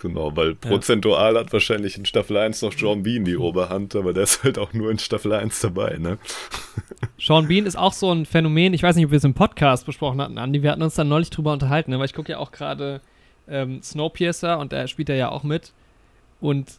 Genau, 0.01 0.37
weil 0.37 0.55
prozentual 0.55 1.37
hat 1.37 1.53
wahrscheinlich 1.53 1.97
in 1.97 2.05
Staffel 2.05 2.37
1 2.37 2.63
noch 2.63 2.75
John 2.75 3.03
Bean 3.03 3.25
die 3.25 3.37
Oberhand, 3.37 3.97
aber 3.97 4.13
der 4.13 4.25
ist 4.25 4.45
halt 4.45 4.59
auch 4.59 4.75
nur 4.75 4.91
in 4.91 4.99
Staffel 4.99 5.33
1 5.33 5.61
dabei, 5.61 5.97
ne? 5.99 6.19
Sean 7.19 7.49
Bean 7.49 7.65
ist 7.65 7.77
auch 7.77 7.95
so 7.95 8.13
ein 8.13 8.27
Phänomen, 8.27 8.75
ich 8.75 8.83
weiß 8.83 8.95
nicht, 8.97 9.07
ob 9.07 9.13
wir 9.13 9.17
es 9.17 9.25
im 9.25 9.35
Podcast 9.35 9.87
besprochen 9.87 10.21
hatten, 10.21 10.37
Andi, 10.37 10.63
wir 10.63 10.71
hatten 10.71 10.83
uns 10.83 10.95
da 10.95 11.05
neulich 11.05 11.31
drüber 11.31 11.55
unterhalten, 11.55 11.91
ne? 11.91 11.99
weil 11.99 12.05
ich 12.05 12.13
gucke 12.13 12.33
ja 12.33 12.39
auch 12.39 12.53
gerade 12.53 13.01
ähm, 13.49 13.83
Snowpiercer 13.83 14.59
und 14.59 14.73
da 14.73 14.87
spielt 14.87 15.09
er 15.09 15.17
ja 15.17 15.29
auch 15.31 15.43
mit. 15.43 15.73
Und 16.41 16.79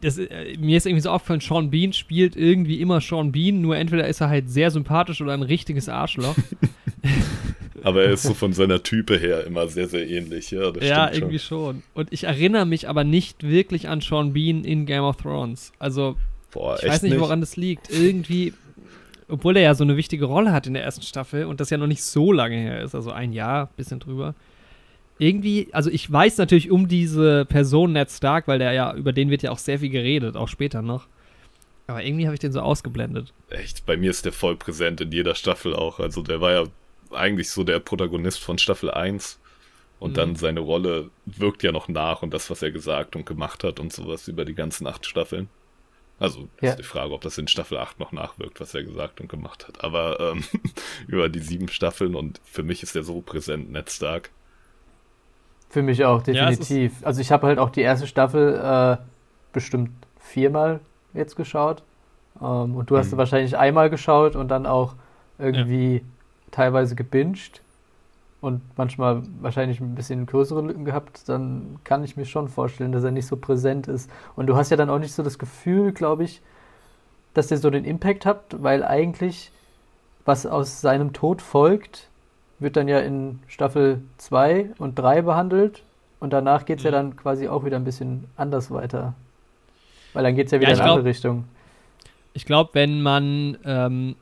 das, 0.00 0.18
äh, 0.18 0.56
mir 0.58 0.76
ist 0.76 0.86
irgendwie 0.86 1.02
so 1.02 1.10
aufgefallen, 1.10 1.40
Sean 1.40 1.70
Bean 1.70 1.92
spielt 1.92 2.36
irgendwie 2.36 2.80
immer 2.80 3.00
Sean 3.00 3.32
Bean, 3.32 3.60
nur 3.60 3.76
entweder 3.76 4.06
ist 4.06 4.20
er 4.20 4.28
halt 4.28 4.50
sehr 4.50 4.70
sympathisch 4.70 5.20
oder 5.20 5.32
ein 5.32 5.42
richtiges 5.42 5.88
Arschloch. 5.88 6.36
Aber 7.82 8.04
er 8.04 8.12
ist 8.12 8.24
so 8.24 8.34
von 8.34 8.52
seiner 8.52 8.82
Type 8.82 9.18
her 9.18 9.46
immer 9.46 9.66
sehr, 9.68 9.88
sehr 9.88 10.08
ähnlich. 10.08 10.50
Ja, 10.50 10.72
ja 10.80 11.10
irgendwie 11.12 11.38
schon. 11.38 11.76
schon. 11.76 11.82
Und 11.94 12.12
ich 12.12 12.24
erinnere 12.24 12.66
mich 12.66 12.88
aber 12.90 13.04
nicht 13.04 13.42
wirklich 13.42 13.88
an 13.88 14.02
Sean 14.02 14.34
Bean 14.34 14.64
in 14.64 14.84
Game 14.84 15.02
of 15.02 15.16
Thrones. 15.16 15.72
Also, 15.78 16.16
Boah, 16.50 16.76
ich 16.78 16.86
weiß 16.86 17.02
nicht, 17.02 17.12
nicht, 17.12 17.20
woran 17.20 17.40
das 17.40 17.56
liegt. 17.56 17.88
Irgendwie, 17.90 18.52
obwohl 19.28 19.56
er 19.56 19.62
ja 19.62 19.74
so 19.74 19.84
eine 19.84 19.96
wichtige 19.96 20.26
Rolle 20.26 20.52
hat 20.52 20.66
in 20.66 20.74
der 20.74 20.82
ersten 20.82 21.02
Staffel 21.02 21.46
und 21.46 21.60
das 21.60 21.70
ja 21.70 21.78
noch 21.78 21.86
nicht 21.86 22.02
so 22.02 22.32
lange 22.32 22.56
her 22.56 22.82
ist, 22.82 22.94
also 22.94 23.12
ein 23.12 23.32
Jahr, 23.32 23.70
bisschen 23.76 23.98
drüber. 23.98 24.34
Irgendwie, 25.20 25.68
also 25.72 25.90
ich 25.90 26.10
weiß 26.10 26.38
natürlich 26.38 26.70
um 26.70 26.88
diese 26.88 27.44
Person 27.44 27.92
Ned 27.92 28.10
Stark, 28.10 28.48
weil 28.48 28.58
der 28.58 28.72
ja, 28.72 28.94
über 28.94 29.12
den 29.12 29.28
wird 29.28 29.42
ja 29.42 29.50
auch 29.50 29.58
sehr 29.58 29.78
viel 29.78 29.90
geredet, 29.90 30.34
auch 30.34 30.48
später 30.48 30.80
noch. 30.80 31.06
Aber 31.86 32.02
irgendwie 32.02 32.24
habe 32.24 32.34
ich 32.34 32.40
den 32.40 32.52
so 32.52 32.60
ausgeblendet. 32.60 33.34
Echt, 33.50 33.84
bei 33.84 33.98
mir 33.98 34.10
ist 34.10 34.24
der 34.24 34.32
voll 34.32 34.56
präsent 34.56 35.02
in 35.02 35.12
jeder 35.12 35.34
Staffel 35.34 35.74
auch. 35.74 36.00
Also 36.00 36.22
der 36.22 36.40
war 36.40 36.52
ja 36.52 36.64
eigentlich 37.10 37.50
so 37.50 37.64
der 37.64 37.80
Protagonist 37.80 38.40
von 38.40 38.56
Staffel 38.56 38.90
1. 38.90 39.38
Und 39.98 40.12
mhm. 40.12 40.14
dann 40.14 40.36
seine 40.36 40.60
Rolle 40.60 41.10
wirkt 41.26 41.62
ja 41.62 41.70
noch 41.70 41.88
nach 41.88 42.22
und 42.22 42.32
das, 42.32 42.48
was 42.48 42.62
er 42.62 42.70
gesagt 42.70 43.14
und 43.14 43.26
gemacht 43.26 43.62
hat 43.62 43.78
und 43.78 43.92
sowas 43.92 44.26
über 44.26 44.46
die 44.46 44.54
ganzen 44.54 44.86
acht 44.86 45.04
Staffeln. 45.04 45.50
Also 46.18 46.48
ja. 46.62 46.70
ist 46.70 46.78
die 46.78 46.82
Frage, 46.82 47.12
ob 47.12 47.20
das 47.20 47.36
in 47.36 47.48
Staffel 47.48 47.76
8 47.76 48.00
noch 48.00 48.12
nachwirkt, 48.12 48.58
was 48.60 48.74
er 48.74 48.84
gesagt 48.84 49.20
und 49.20 49.28
gemacht 49.28 49.68
hat. 49.68 49.84
Aber 49.84 50.18
ähm, 50.18 50.44
über 51.08 51.28
die 51.28 51.40
sieben 51.40 51.68
Staffeln 51.68 52.14
und 52.14 52.40
für 52.44 52.62
mich 52.62 52.82
ist 52.82 52.96
er 52.96 53.02
so 53.02 53.20
präsent, 53.20 53.70
Ned 53.70 53.90
Stark. 53.90 54.30
Für 55.70 55.82
mich 55.82 56.04
auch, 56.04 56.20
definitiv. 56.20 57.00
Ja, 57.00 57.06
also 57.06 57.20
ich 57.20 57.30
habe 57.30 57.46
halt 57.46 57.58
auch 57.58 57.70
die 57.70 57.80
erste 57.80 58.06
Staffel 58.06 58.56
äh, 58.56 59.02
bestimmt 59.52 59.90
viermal 60.18 60.80
jetzt 61.14 61.36
geschaut. 61.36 61.82
Ähm, 62.42 62.76
und 62.76 62.90
du 62.90 62.98
hast 62.98 63.12
mhm. 63.12 63.18
wahrscheinlich 63.18 63.56
einmal 63.56 63.88
geschaut 63.88 64.36
und 64.36 64.48
dann 64.48 64.66
auch 64.66 64.94
irgendwie 65.38 65.94
ja. 65.94 66.00
teilweise 66.50 66.96
gebinged 66.96 67.62
und 68.40 68.62
manchmal 68.76 69.22
wahrscheinlich 69.40 69.80
ein 69.80 69.94
bisschen 69.94 70.26
größere 70.26 70.62
Lücken 70.62 70.84
gehabt, 70.84 71.28
dann 71.28 71.78
kann 71.84 72.02
ich 72.02 72.16
mir 72.16 72.24
schon 72.24 72.48
vorstellen, 72.48 72.90
dass 72.90 73.04
er 73.04 73.12
nicht 73.12 73.26
so 73.26 73.36
präsent 73.36 73.86
ist. 73.86 74.10
Und 74.34 74.46
du 74.46 74.56
hast 74.56 74.70
ja 74.70 74.76
dann 74.76 74.90
auch 74.90 74.98
nicht 74.98 75.12
so 75.12 75.22
das 75.22 75.38
Gefühl, 75.38 75.92
glaube 75.92 76.24
ich, 76.24 76.42
dass 77.32 77.50
er 77.50 77.58
so 77.58 77.70
den 77.70 77.84
Impact 77.84 78.26
hat, 78.26 78.62
weil 78.62 78.82
eigentlich, 78.82 79.52
was 80.24 80.46
aus 80.46 80.80
seinem 80.80 81.12
Tod 81.12 81.42
folgt, 81.42 82.09
wird 82.60 82.76
dann 82.76 82.88
ja 82.88 83.00
in 83.00 83.40
Staffel 83.48 84.02
2 84.18 84.70
und 84.78 84.98
3 84.98 85.22
behandelt. 85.22 85.82
Und 86.20 86.32
danach 86.32 86.66
geht 86.66 86.78
es 86.78 86.84
ja. 86.84 86.90
ja 86.90 86.98
dann 86.98 87.16
quasi 87.16 87.48
auch 87.48 87.64
wieder 87.64 87.76
ein 87.76 87.84
bisschen 87.84 88.24
anders 88.36 88.70
weiter. 88.70 89.14
Weil 90.12 90.24
dann 90.24 90.36
geht 90.36 90.46
es 90.46 90.52
ja 90.52 90.60
wieder 90.60 90.70
ja, 90.70 90.76
in 90.76 90.80
eine 90.80 90.90
andere 90.90 91.08
Richtung. 91.08 91.44
Ich 92.34 92.44
glaube, 92.44 92.70
wenn 92.74 93.00
man 93.02 93.56
ähm, 93.64 94.16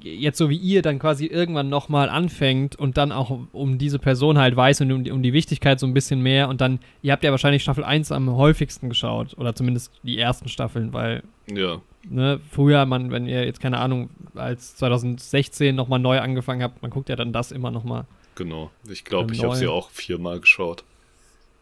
jetzt 0.00 0.38
so 0.38 0.48
wie 0.50 0.56
ihr 0.56 0.82
dann 0.82 0.98
quasi 0.98 1.26
irgendwann 1.26 1.68
nochmal 1.68 2.08
anfängt 2.08 2.76
und 2.76 2.96
dann 2.96 3.12
auch 3.12 3.38
um 3.52 3.78
diese 3.78 3.98
Person 3.98 4.38
halt 4.38 4.56
weiß 4.56 4.80
und 4.82 4.92
um 4.92 5.04
die, 5.04 5.10
um 5.10 5.22
die, 5.22 5.32
Wichtigkeit 5.32 5.78
so 5.78 5.86
ein 5.86 5.94
bisschen 5.94 6.20
mehr 6.22 6.48
und 6.48 6.60
dann, 6.60 6.80
ihr 7.02 7.12
habt 7.12 7.24
ja 7.24 7.30
wahrscheinlich 7.30 7.62
Staffel 7.62 7.84
1 7.84 8.12
am 8.12 8.30
häufigsten 8.30 8.88
geschaut 8.88 9.36
oder 9.36 9.54
zumindest 9.54 9.92
die 10.02 10.18
ersten 10.18 10.48
Staffeln, 10.48 10.92
weil 10.92 11.22
ja. 11.46 11.80
Ne, 12.08 12.40
früher, 12.50 12.86
man, 12.86 13.10
wenn 13.10 13.26
ihr 13.26 13.44
jetzt 13.44 13.60
keine 13.60 13.78
Ahnung, 13.78 14.10
als 14.34 14.76
2016 14.76 15.74
nochmal 15.74 15.98
neu 15.98 16.20
angefangen 16.20 16.62
habt, 16.62 16.82
man 16.82 16.90
guckt 16.90 17.08
ja 17.08 17.16
dann 17.16 17.32
das 17.32 17.52
immer 17.52 17.70
nochmal. 17.70 18.06
Genau, 18.34 18.70
ich 18.88 19.04
glaube, 19.04 19.32
ich 19.32 19.42
habe 19.42 19.56
sie 19.56 19.68
auch 19.68 19.90
viermal 19.90 20.40
geschaut. 20.40 20.84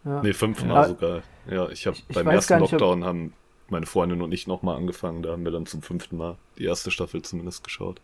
Ja. 0.04 0.22
Nee, 0.22 0.32
fünfmal 0.32 0.82
ja. 0.82 0.88
sogar. 0.88 1.22
Ja, 1.50 1.68
ich 1.68 1.86
habe 1.86 1.96
beim 2.12 2.26
ersten 2.28 2.60
nicht, 2.60 2.72
Lockdown 2.72 3.04
haben 3.04 3.32
meine 3.68 3.86
Freundin 3.86 4.22
und 4.22 4.32
ich 4.32 4.46
nochmal 4.46 4.76
angefangen, 4.76 5.22
da 5.22 5.30
haben 5.32 5.44
wir 5.44 5.52
dann 5.52 5.66
zum 5.66 5.82
fünften 5.82 6.16
Mal 6.16 6.36
die 6.58 6.64
erste 6.64 6.90
Staffel 6.90 7.22
zumindest 7.22 7.64
geschaut 7.64 8.00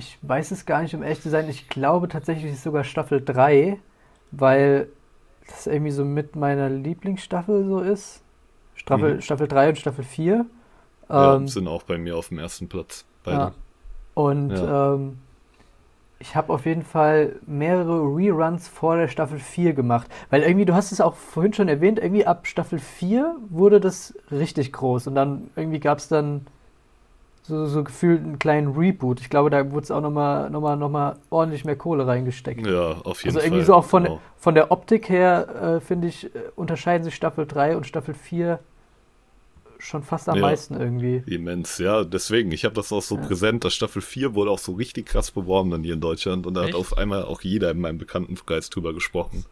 ich 0.00 0.18
weiß 0.22 0.50
es 0.50 0.66
gar 0.66 0.82
nicht, 0.82 0.94
um 0.94 1.02
ehrlich 1.02 1.20
zu 1.20 1.30
sein. 1.30 1.48
Ich 1.48 1.68
glaube 1.68 2.08
tatsächlich 2.08 2.52
ist 2.52 2.62
sogar 2.62 2.84
Staffel 2.84 3.22
3, 3.24 3.78
weil 4.30 4.88
das 5.46 5.66
irgendwie 5.66 5.92
so 5.92 6.04
mit 6.04 6.36
meiner 6.36 6.68
Lieblingsstaffel 6.68 7.64
so 7.66 7.80
ist. 7.80 8.22
Staffel, 8.74 9.16
mhm. 9.16 9.20
Staffel 9.20 9.46
3 9.48 9.70
und 9.70 9.78
Staffel 9.78 10.04
4. 10.04 10.46
Ja, 11.10 11.36
ähm, 11.36 11.48
sind 11.48 11.68
auch 11.68 11.82
bei 11.82 11.98
mir 11.98 12.16
auf 12.16 12.28
dem 12.28 12.38
ersten 12.38 12.68
Platz. 12.68 13.04
Beide. 13.24 13.36
Ja. 13.36 13.52
Und 14.14 14.50
ja. 14.50 14.94
Ähm, 14.94 15.18
ich 16.20 16.36
habe 16.36 16.52
auf 16.52 16.66
jeden 16.66 16.82
Fall 16.82 17.36
mehrere 17.46 18.02
Reruns 18.02 18.68
vor 18.68 18.96
der 18.96 19.08
Staffel 19.08 19.38
4 19.38 19.72
gemacht. 19.72 20.06
Weil 20.28 20.42
irgendwie, 20.42 20.66
du 20.66 20.74
hast 20.74 20.92
es 20.92 21.00
auch 21.00 21.14
vorhin 21.14 21.54
schon 21.54 21.68
erwähnt, 21.68 21.98
irgendwie 21.98 22.26
ab 22.26 22.46
Staffel 22.46 22.78
4 22.78 23.36
wurde 23.48 23.80
das 23.80 24.14
richtig 24.30 24.72
groß. 24.72 25.06
Und 25.06 25.14
dann 25.14 25.50
irgendwie 25.56 25.80
gab 25.80 25.98
es 25.98 26.08
dann 26.08 26.46
so, 27.42 27.64
so 27.64 27.82
gefühlt 27.82 28.22
einen 28.22 28.38
kleinen 28.38 28.76
Reboot. 28.76 29.20
Ich 29.20 29.30
glaube, 29.30 29.48
da 29.48 29.70
wurde 29.72 29.84
es 29.84 29.90
auch 29.90 30.02
nochmal 30.02 30.50
noch 30.50 30.60
mal, 30.60 30.76
noch 30.76 30.90
mal 30.90 31.16
ordentlich 31.30 31.64
mehr 31.64 31.76
Kohle 31.76 32.06
reingesteckt. 32.06 32.66
Ja, 32.66 32.96
auf 33.02 33.24
jeden 33.24 33.32
Fall. 33.34 33.40
Also 33.40 33.40
irgendwie 33.40 33.56
Fall. 33.56 33.64
so 33.64 33.74
auch 33.74 33.84
von, 33.84 34.04
genau. 34.04 34.20
von 34.36 34.54
der 34.54 34.70
Optik 34.70 35.08
her, 35.08 35.76
äh, 35.76 35.80
finde 35.80 36.08
ich, 36.08 36.26
äh, 36.26 36.40
unterscheiden 36.54 37.02
sich 37.02 37.14
Staffel 37.14 37.46
3 37.46 37.78
und 37.78 37.86
Staffel 37.86 38.12
4 38.12 38.58
schon 39.80 40.02
fast 40.02 40.28
am 40.28 40.36
ja, 40.36 40.42
meisten 40.42 40.74
irgendwie. 40.74 41.22
Immens, 41.26 41.78
ja. 41.78 42.04
Deswegen, 42.04 42.52
ich 42.52 42.64
habe 42.64 42.74
das 42.74 42.92
auch 42.92 43.02
so 43.02 43.16
ja. 43.16 43.22
präsent, 43.22 43.64
dass 43.64 43.74
Staffel 43.74 44.02
4 44.02 44.34
wurde 44.34 44.50
auch 44.50 44.58
so 44.58 44.72
richtig 44.72 45.06
krass 45.06 45.30
beworben 45.30 45.70
dann 45.70 45.82
hier 45.82 45.94
in 45.94 46.00
Deutschland 46.00 46.46
und 46.46 46.54
da 46.54 46.64
Echt? 46.64 46.74
hat 46.74 46.80
auf 46.80 46.96
einmal 46.96 47.24
auch 47.24 47.40
jeder 47.42 47.70
in 47.70 47.80
meinem 47.80 47.98
Bekanntenkreis 47.98 48.70
drüber 48.70 48.94
gesprochen. 48.94 49.44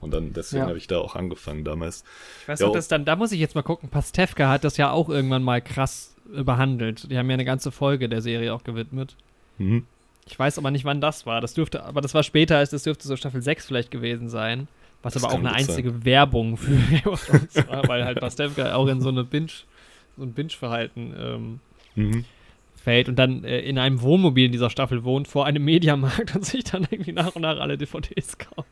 Und 0.00 0.12
dann 0.12 0.32
deswegen 0.32 0.64
ja. 0.64 0.68
habe 0.68 0.78
ich 0.78 0.86
da 0.86 0.98
auch 0.98 1.16
angefangen 1.16 1.64
damals. 1.64 2.04
Ich 2.42 2.48
weiß 2.48 2.60
ja, 2.60 2.66
nicht, 2.66 2.76
das 2.76 2.88
dann, 2.88 3.04
da 3.04 3.16
muss 3.16 3.32
ich 3.32 3.40
jetzt 3.40 3.54
mal 3.54 3.62
gucken. 3.62 3.88
Pastewka 3.88 4.48
hat 4.48 4.64
das 4.64 4.76
ja 4.76 4.90
auch 4.90 5.08
irgendwann 5.08 5.42
mal 5.42 5.62
krass 5.62 6.14
behandelt. 6.26 7.10
Die 7.10 7.16
haben 7.16 7.30
ja 7.30 7.34
eine 7.34 7.44
ganze 7.44 7.70
Folge 7.72 8.08
der 8.08 8.20
Serie 8.20 8.52
auch 8.52 8.64
gewidmet. 8.64 9.16
Mhm. 9.58 9.86
Ich 10.26 10.38
weiß 10.38 10.58
aber 10.58 10.70
nicht, 10.70 10.84
wann 10.84 11.00
das 11.00 11.24
war. 11.24 11.40
Das 11.40 11.54
dürfte, 11.54 11.84
aber 11.84 12.00
das 12.00 12.12
war 12.12 12.24
später, 12.24 12.58
als 12.58 12.70
das 12.70 12.82
dürfte 12.82 13.06
so 13.06 13.16
Staffel 13.16 13.42
6 13.42 13.66
vielleicht 13.66 13.90
gewesen 13.90 14.28
sein. 14.28 14.68
Was 15.02 15.14
das 15.14 15.24
aber 15.24 15.34
auch 15.34 15.38
eine 15.38 15.52
einzige 15.52 15.90
sein. 15.90 16.04
Werbung 16.04 16.56
für 16.56 16.74
Game 16.74 17.06
of 17.06 17.24
Thrones 17.24 17.68
war, 17.68 17.86
weil 17.86 18.04
halt 18.04 18.18
Pastewka 18.18 18.74
auch 18.74 18.88
in 18.88 19.00
so 19.00 19.08
eine 19.08 19.24
Binge, 19.24 19.52
so 20.16 20.22
ein 20.22 20.32
Binge-Verhalten 20.32 21.14
ähm, 21.18 21.60
mhm. 21.94 22.24
fällt 22.82 23.08
und 23.08 23.16
dann 23.16 23.44
äh, 23.44 23.60
in 23.60 23.78
einem 23.78 24.00
Wohnmobil 24.02 24.46
in 24.46 24.52
dieser 24.52 24.70
Staffel 24.70 25.04
wohnt, 25.04 25.28
vor 25.28 25.46
einem 25.46 25.64
Mediamarkt 25.64 26.34
und 26.34 26.44
sich 26.44 26.64
dann 26.64 26.86
irgendwie 26.90 27.12
nach 27.12 27.34
und 27.34 27.42
nach 27.42 27.58
alle 27.58 27.78
DVDs 27.78 28.38
kauft. 28.38 28.68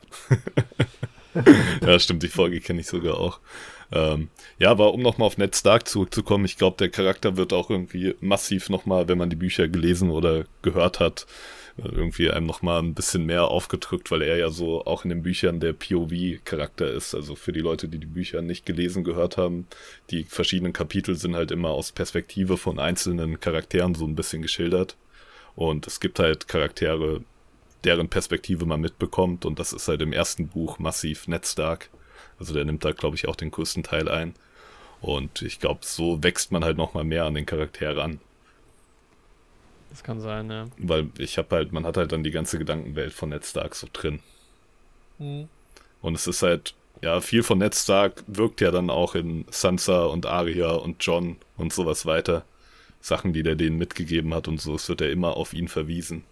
ja, 1.83 1.99
stimmt, 1.99 2.23
die 2.23 2.29
Folge 2.29 2.61
kenne 2.61 2.81
ich 2.81 2.87
sogar 2.87 3.19
auch. 3.19 3.41
Ähm, 3.93 4.29
ja, 4.59 4.71
aber 4.71 4.95
um 4.95 5.03
nochmal 5.03 5.27
auf 5.27 5.39
Ned 5.39 5.55
Stark 5.55 5.87
zurückzukommen, 5.89 6.45
ich 6.45 6.57
glaube, 6.57 6.77
der 6.79 6.89
Charakter 6.89 7.37
wird 7.37 7.53
auch 7.53 7.71
irgendwie 7.71 8.15
massiv 8.21 8.71
nochmal, 8.71 9.09
wenn 9.09 9.19
man 9.19 9.31
die 9.31 9.37
Bücher 9.37 9.69
gelesen 9.69 10.11
oder 10.11 10.45
gehört 10.63 11.01
hat, 11.01 11.27
irgendwie 11.77 12.31
einem 12.31 12.47
nochmal 12.47 12.81
ein 12.81 12.95
bisschen 12.95 13.27
mehr 13.27 13.49
aufgedrückt, 13.49 14.11
weil 14.11 14.23
er 14.23 14.37
ja 14.37 14.51
so 14.51 14.85
auch 14.85 15.05
in 15.05 15.11
den 15.11 15.23
Büchern 15.23 15.59
der 15.59 15.73
POV-Charakter 15.73 16.89
ist. 16.91 17.15
Also 17.15 17.35
für 17.35 17.53
die 17.53 17.61
Leute, 17.61 17.89
die 17.89 17.99
die 17.99 18.07
Bücher 18.07 18.43
nicht 18.43 18.65
gelesen 18.65 19.03
gehört 19.03 19.37
haben, 19.37 19.67
die 20.11 20.25
verschiedenen 20.25 20.73
Kapitel 20.73 21.17
sind 21.17 21.35
halt 21.35 21.51
immer 21.51 21.71
aus 21.71 21.91
Perspektive 21.91 22.57
von 22.57 22.79
einzelnen 22.79 23.41
Charakteren 23.41 23.95
so 23.95 24.07
ein 24.07 24.15
bisschen 24.15 24.43
geschildert. 24.43 24.97
Und 25.57 25.87
es 25.87 26.01
gibt 26.01 26.19
halt 26.19 26.47
Charaktere, 26.47 27.23
deren 27.83 28.09
Perspektive 28.09 28.67
man 28.67 28.81
mitbekommt. 28.81 29.45
Und 29.45 29.59
das 29.59 29.73
ist 29.73 29.89
halt 29.89 30.01
im 30.03 30.13
ersten 30.13 30.49
Buch 30.49 30.79
massiv 30.79 31.27
Ned 31.27 31.47
Stark. 31.47 31.91
Also 32.39 32.55
der 32.55 32.65
nimmt 32.65 32.85
da, 32.85 32.93
glaube 32.93 33.17
ich, 33.17 33.27
auch 33.27 33.37
den 33.37 33.51
größten 33.51 33.83
Teil 33.83 34.09
ein. 34.09 34.35
Und 35.01 35.43
ich 35.43 35.61
glaube, 35.61 35.81
so 35.83 36.23
wächst 36.23 36.53
man 36.53 36.65
halt 36.65 36.77
nochmal 36.77 37.05
mehr 37.05 37.25
an 37.25 37.35
den 37.35 37.47
Charakter 37.47 37.97
ran. 37.97 38.21
Das 39.95 40.03
kann 40.03 40.19
sein, 40.19 40.51
ja. 40.51 40.67
Weil 40.77 41.09
ich 41.19 41.39
habe 41.39 41.55
halt, 41.55 41.73
man 41.73 41.87
hat 41.87 41.97
halt 41.97 42.11
dann 42.11 42.25
die 42.25 42.33
ganze 42.33 42.59
Gedankenwelt 42.59 43.13
von 43.13 43.29
Ned 43.29 43.45
Stark 43.45 43.77
so 43.77 43.87
drin. 43.93 44.19
Mhm. 45.21 45.49
Und 46.03 46.17
es 46.17 46.27
ist 46.27 46.43
halt, 46.43 46.75
ja, 47.01 47.21
viel 47.21 47.45
von 47.45 47.59
Ned 47.59 47.77
Stark 47.77 48.25
wirkt 48.27 48.61
ja 48.61 48.73
dann 48.73 48.91
auch 48.91 49.15
in 49.15 49.45
Sansa 49.53 50.07
und 50.07 50.27
Arya 50.27 50.73
und 50.73 50.97
John 50.99 51.37
und 51.57 51.73
sowas 51.73 52.07
weiter. 52.07 52.45
Sachen, 53.01 53.33
die 53.33 53.45
der 53.45 53.55
denen 53.55 53.79
mitgegeben 53.79 54.35
hat 54.35 54.49
und 54.49 54.61
so, 54.61 54.75
es 54.75 54.89
wird 54.89 55.01
ja 55.01 55.07
immer 55.07 55.37
auf 55.37 55.55
ihn 55.55 55.69
verwiesen. 55.69 56.25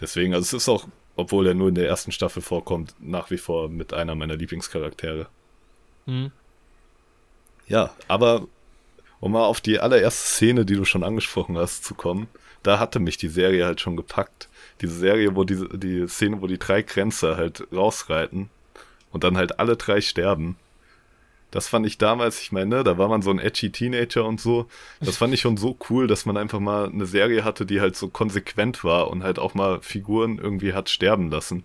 Deswegen, 0.00 0.32
also 0.32 0.44
es 0.56 0.62
ist 0.62 0.68
auch, 0.68 0.86
obwohl 1.16 1.48
er 1.48 1.54
nur 1.54 1.68
in 1.68 1.74
der 1.74 1.88
ersten 1.88 2.12
Staffel 2.12 2.42
vorkommt, 2.42 2.94
nach 3.00 3.32
wie 3.32 3.38
vor 3.38 3.68
mit 3.68 3.92
einer 3.92 4.14
meiner 4.14 4.36
Lieblingscharaktere. 4.36 5.26
Mhm. 6.04 6.30
Ja, 7.66 7.92
aber 8.06 8.46
um 9.20 9.32
mal 9.32 9.44
auf 9.44 9.60
die 9.60 9.80
allererste 9.80 10.28
Szene, 10.28 10.64
die 10.64 10.74
du 10.74 10.84
schon 10.84 11.04
angesprochen 11.04 11.56
hast, 11.56 11.84
zu 11.84 11.94
kommen, 11.94 12.28
da 12.62 12.78
hatte 12.78 12.98
mich 12.98 13.16
die 13.16 13.28
Serie 13.28 13.64
halt 13.64 13.80
schon 13.80 13.96
gepackt. 13.96 14.48
Diese 14.80 14.96
Serie, 14.96 15.36
wo 15.36 15.44
die, 15.44 15.64
die 15.78 16.06
Szene, 16.08 16.42
wo 16.42 16.46
die 16.46 16.58
drei 16.58 16.82
Kränze 16.82 17.36
halt 17.36 17.66
rausreiten 17.72 18.50
und 19.12 19.24
dann 19.24 19.36
halt 19.36 19.58
alle 19.58 19.76
drei 19.76 20.00
sterben. 20.00 20.56
Das 21.50 21.68
fand 21.68 21.86
ich 21.86 21.96
damals, 21.96 22.42
ich 22.42 22.52
meine, 22.52 22.84
da 22.84 22.98
war 22.98 23.08
man 23.08 23.22
so 23.22 23.30
ein 23.30 23.38
edgy 23.38 23.70
Teenager 23.70 24.24
und 24.24 24.40
so. 24.40 24.66
Das 25.00 25.16
fand 25.16 25.32
ich 25.32 25.40
schon 25.40 25.56
so 25.56 25.76
cool, 25.88 26.06
dass 26.06 26.26
man 26.26 26.36
einfach 26.36 26.60
mal 26.60 26.90
eine 26.90 27.06
Serie 27.06 27.44
hatte, 27.44 27.64
die 27.64 27.80
halt 27.80 27.96
so 27.96 28.08
konsequent 28.08 28.84
war 28.84 29.10
und 29.10 29.22
halt 29.22 29.38
auch 29.38 29.54
mal 29.54 29.80
Figuren 29.80 30.38
irgendwie 30.38 30.74
hat 30.74 30.90
sterben 30.90 31.30
lassen. 31.30 31.64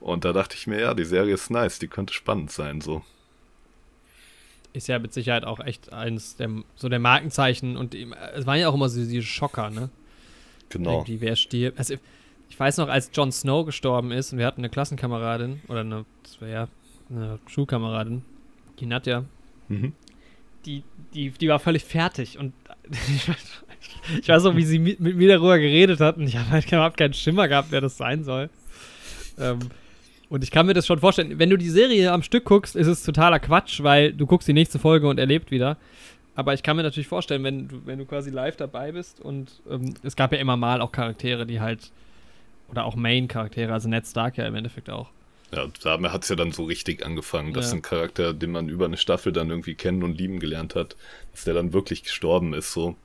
Und 0.00 0.24
da 0.24 0.32
dachte 0.32 0.56
ich 0.56 0.66
mir, 0.66 0.80
ja, 0.80 0.94
die 0.94 1.04
Serie 1.04 1.34
ist 1.34 1.50
nice, 1.50 1.78
die 1.78 1.88
könnte 1.88 2.12
spannend 2.14 2.50
sein, 2.50 2.80
so. 2.80 3.02
Ist 4.74 4.88
ja 4.88 4.98
mit 4.98 5.14
Sicherheit 5.14 5.44
auch 5.44 5.60
echt 5.60 5.92
eins 5.92 6.36
der, 6.36 6.50
so 6.74 6.88
der 6.88 6.98
Markenzeichen 6.98 7.76
und 7.76 7.94
es 7.94 8.44
waren 8.44 8.58
ja 8.58 8.68
auch 8.68 8.74
immer 8.74 8.88
so 8.88 9.00
diese 9.00 9.22
Schocker, 9.22 9.70
ne? 9.70 9.88
Genau. 10.68 10.98
Irgendwie, 10.98 11.20
wer 11.20 11.36
stirbt. 11.36 11.78
Also, 11.78 11.94
ich 12.50 12.58
weiß 12.58 12.78
noch, 12.78 12.88
als 12.88 13.10
Jon 13.14 13.30
Snow 13.32 13.64
gestorben 13.64 14.10
ist 14.10 14.32
und 14.32 14.38
wir 14.38 14.46
hatten 14.46 14.60
eine 14.60 14.68
Klassenkameradin 14.68 15.60
oder 15.68 15.80
eine, 15.80 16.04
das 16.24 16.40
wäre 16.40 16.52
ja 16.52 16.68
eine 17.08 17.38
Schulkameradin, 17.46 18.22
die 18.80 18.86
Nadja, 18.86 19.24
mhm. 19.68 19.92
die, 20.66 20.82
die, 21.14 21.30
die 21.30 21.48
war 21.48 21.60
völlig 21.60 21.84
fertig 21.84 22.38
und 22.38 22.52
ich, 24.20 24.28
weiß 24.28 24.44
auch, 24.46 24.56
wie 24.56 24.64
sie 24.64 24.80
mit, 24.80 25.00
mit, 25.00 25.16
mir 25.16 25.28
darüber 25.28 25.58
geredet 25.58 26.00
hat 26.00 26.16
und 26.16 26.26
ich 26.26 26.36
habe 26.36 26.50
halt 26.50 26.66
überhaupt 26.66 26.96
keinen 26.96 27.14
Schimmer 27.14 27.46
gehabt, 27.46 27.68
wer 27.70 27.80
das 27.80 27.96
sein 27.96 28.24
soll. 28.24 28.50
Ähm, 29.38 29.60
und 30.34 30.42
ich 30.42 30.50
kann 30.50 30.66
mir 30.66 30.74
das 30.74 30.84
schon 30.84 30.98
vorstellen, 30.98 31.38
wenn 31.38 31.48
du 31.48 31.56
die 31.56 31.70
Serie 31.70 32.10
am 32.10 32.24
Stück 32.24 32.44
guckst, 32.44 32.74
ist 32.74 32.88
es 32.88 33.04
totaler 33.04 33.38
Quatsch, 33.38 33.84
weil 33.84 34.12
du 34.12 34.26
guckst 34.26 34.48
die 34.48 34.52
nächste 34.52 34.80
Folge 34.80 35.06
und 35.06 35.20
er 35.20 35.26
lebt 35.26 35.52
wieder. 35.52 35.76
Aber 36.34 36.54
ich 36.54 36.64
kann 36.64 36.76
mir 36.76 36.82
natürlich 36.82 37.06
vorstellen, 37.06 37.44
wenn 37.44 37.68
du, 37.68 37.86
wenn 37.86 38.00
du 38.00 38.04
quasi 38.04 38.30
live 38.30 38.56
dabei 38.56 38.90
bist 38.90 39.20
und 39.20 39.60
ähm, 39.70 39.94
es 40.02 40.16
gab 40.16 40.32
ja 40.32 40.38
immer 40.38 40.56
mal 40.56 40.80
auch 40.80 40.90
Charaktere, 40.90 41.46
die 41.46 41.60
halt, 41.60 41.92
oder 42.68 42.84
auch 42.84 42.96
Main-Charaktere, 42.96 43.72
also 43.72 43.88
Ned 43.88 44.08
Stark 44.08 44.36
ja 44.36 44.44
im 44.44 44.56
Endeffekt 44.56 44.90
auch. 44.90 45.08
Ja, 45.52 45.68
damit 45.84 46.10
hat 46.10 46.24
es 46.24 46.30
ja 46.30 46.34
dann 46.34 46.50
so 46.50 46.64
richtig 46.64 47.06
angefangen, 47.06 47.52
dass 47.52 47.70
ja. 47.70 47.76
ein 47.76 47.82
Charakter, 47.82 48.34
den 48.34 48.50
man 48.50 48.68
über 48.68 48.86
eine 48.86 48.96
Staffel 48.96 49.32
dann 49.32 49.50
irgendwie 49.50 49.76
kennen 49.76 50.02
und 50.02 50.18
lieben 50.18 50.40
gelernt 50.40 50.74
hat, 50.74 50.96
dass 51.30 51.44
der 51.44 51.54
dann 51.54 51.72
wirklich 51.72 52.02
gestorben 52.02 52.54
ist, 52.54 52.72
so. 52.72 52.96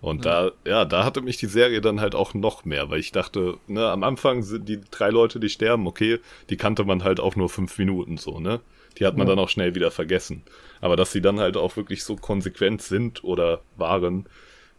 Und 0.00 0.24
ja. 0.24 0.50
da, 0.50 0.52
ja, 0.70 0.84
da 0.84 1.04
hatte 1.04 1.22
mich 1.22 1.36
die 1.38 1.46
Serie 1.46 1.80
dann 1.80 2.00
halt 2.00 2.14
auch 2.14 2.34
noch 2.34 2.64
mehr, 2.64 2.90
weil 2.90 3.00
ich 3.00 3.12
dachte, 3.12 3.58
ne, 3.66 3.88
am 3.88 4.04
Anfang 4.04 4.42
sind 4.42 4.68
die 4.68 4.80
drei 4.90 5.10
Leute, 5.10 5.40
die 5.40 5.48
sterben, 5.48 5.86
okay, 5.86 6.20
die 6.50 6.56
kannte 6.56 6.84
man 6.84 7.02
halt 7.02 7.18
auch 7.18 7.34
nur 7.34 7.48
fünf 7.48 7.78
Minuten 7.78 8.16
so, 8.18 8.38
ne? 8.38 8.60
Die 8.98 9.04
hat 9.04 9.16
man 9.16 9.26
ja. 9.26 9.34
dann 9.34 9.44
auch 9.44 9.48
schnell 9.48 9.74
wieder 9.74 9.90
vergessen. 9.90 10.42
Aber 10.80 10.96
dass 10.96 11.12
sie 11.12 11.20
dann 11.20 11.38
halt 11.38 11.56
auch 11.56 11.76
wirklich 11.76 12.04
so 12.04 12.16
konsequent 12.16 12.82
sind 12.82 13.24
oder 13.24 13.60
waren, 13.76 14.26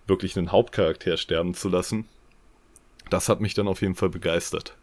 wirklich 0.07 0.37
einen 0.37 0.51
Hauptcharakter 0.51 1.17
sterben 1.17 1.53
zu 1.53 1.69
lassen, 1.69 2.05
das 3.09 3.29
hat 3.29 3.41
mich 3.41 3.53
dann 3.53 3.67
auf 3.67 3.81
jeden 3.81 3.95
Fall 3.95 4.09
begeistert. 4.09 4.75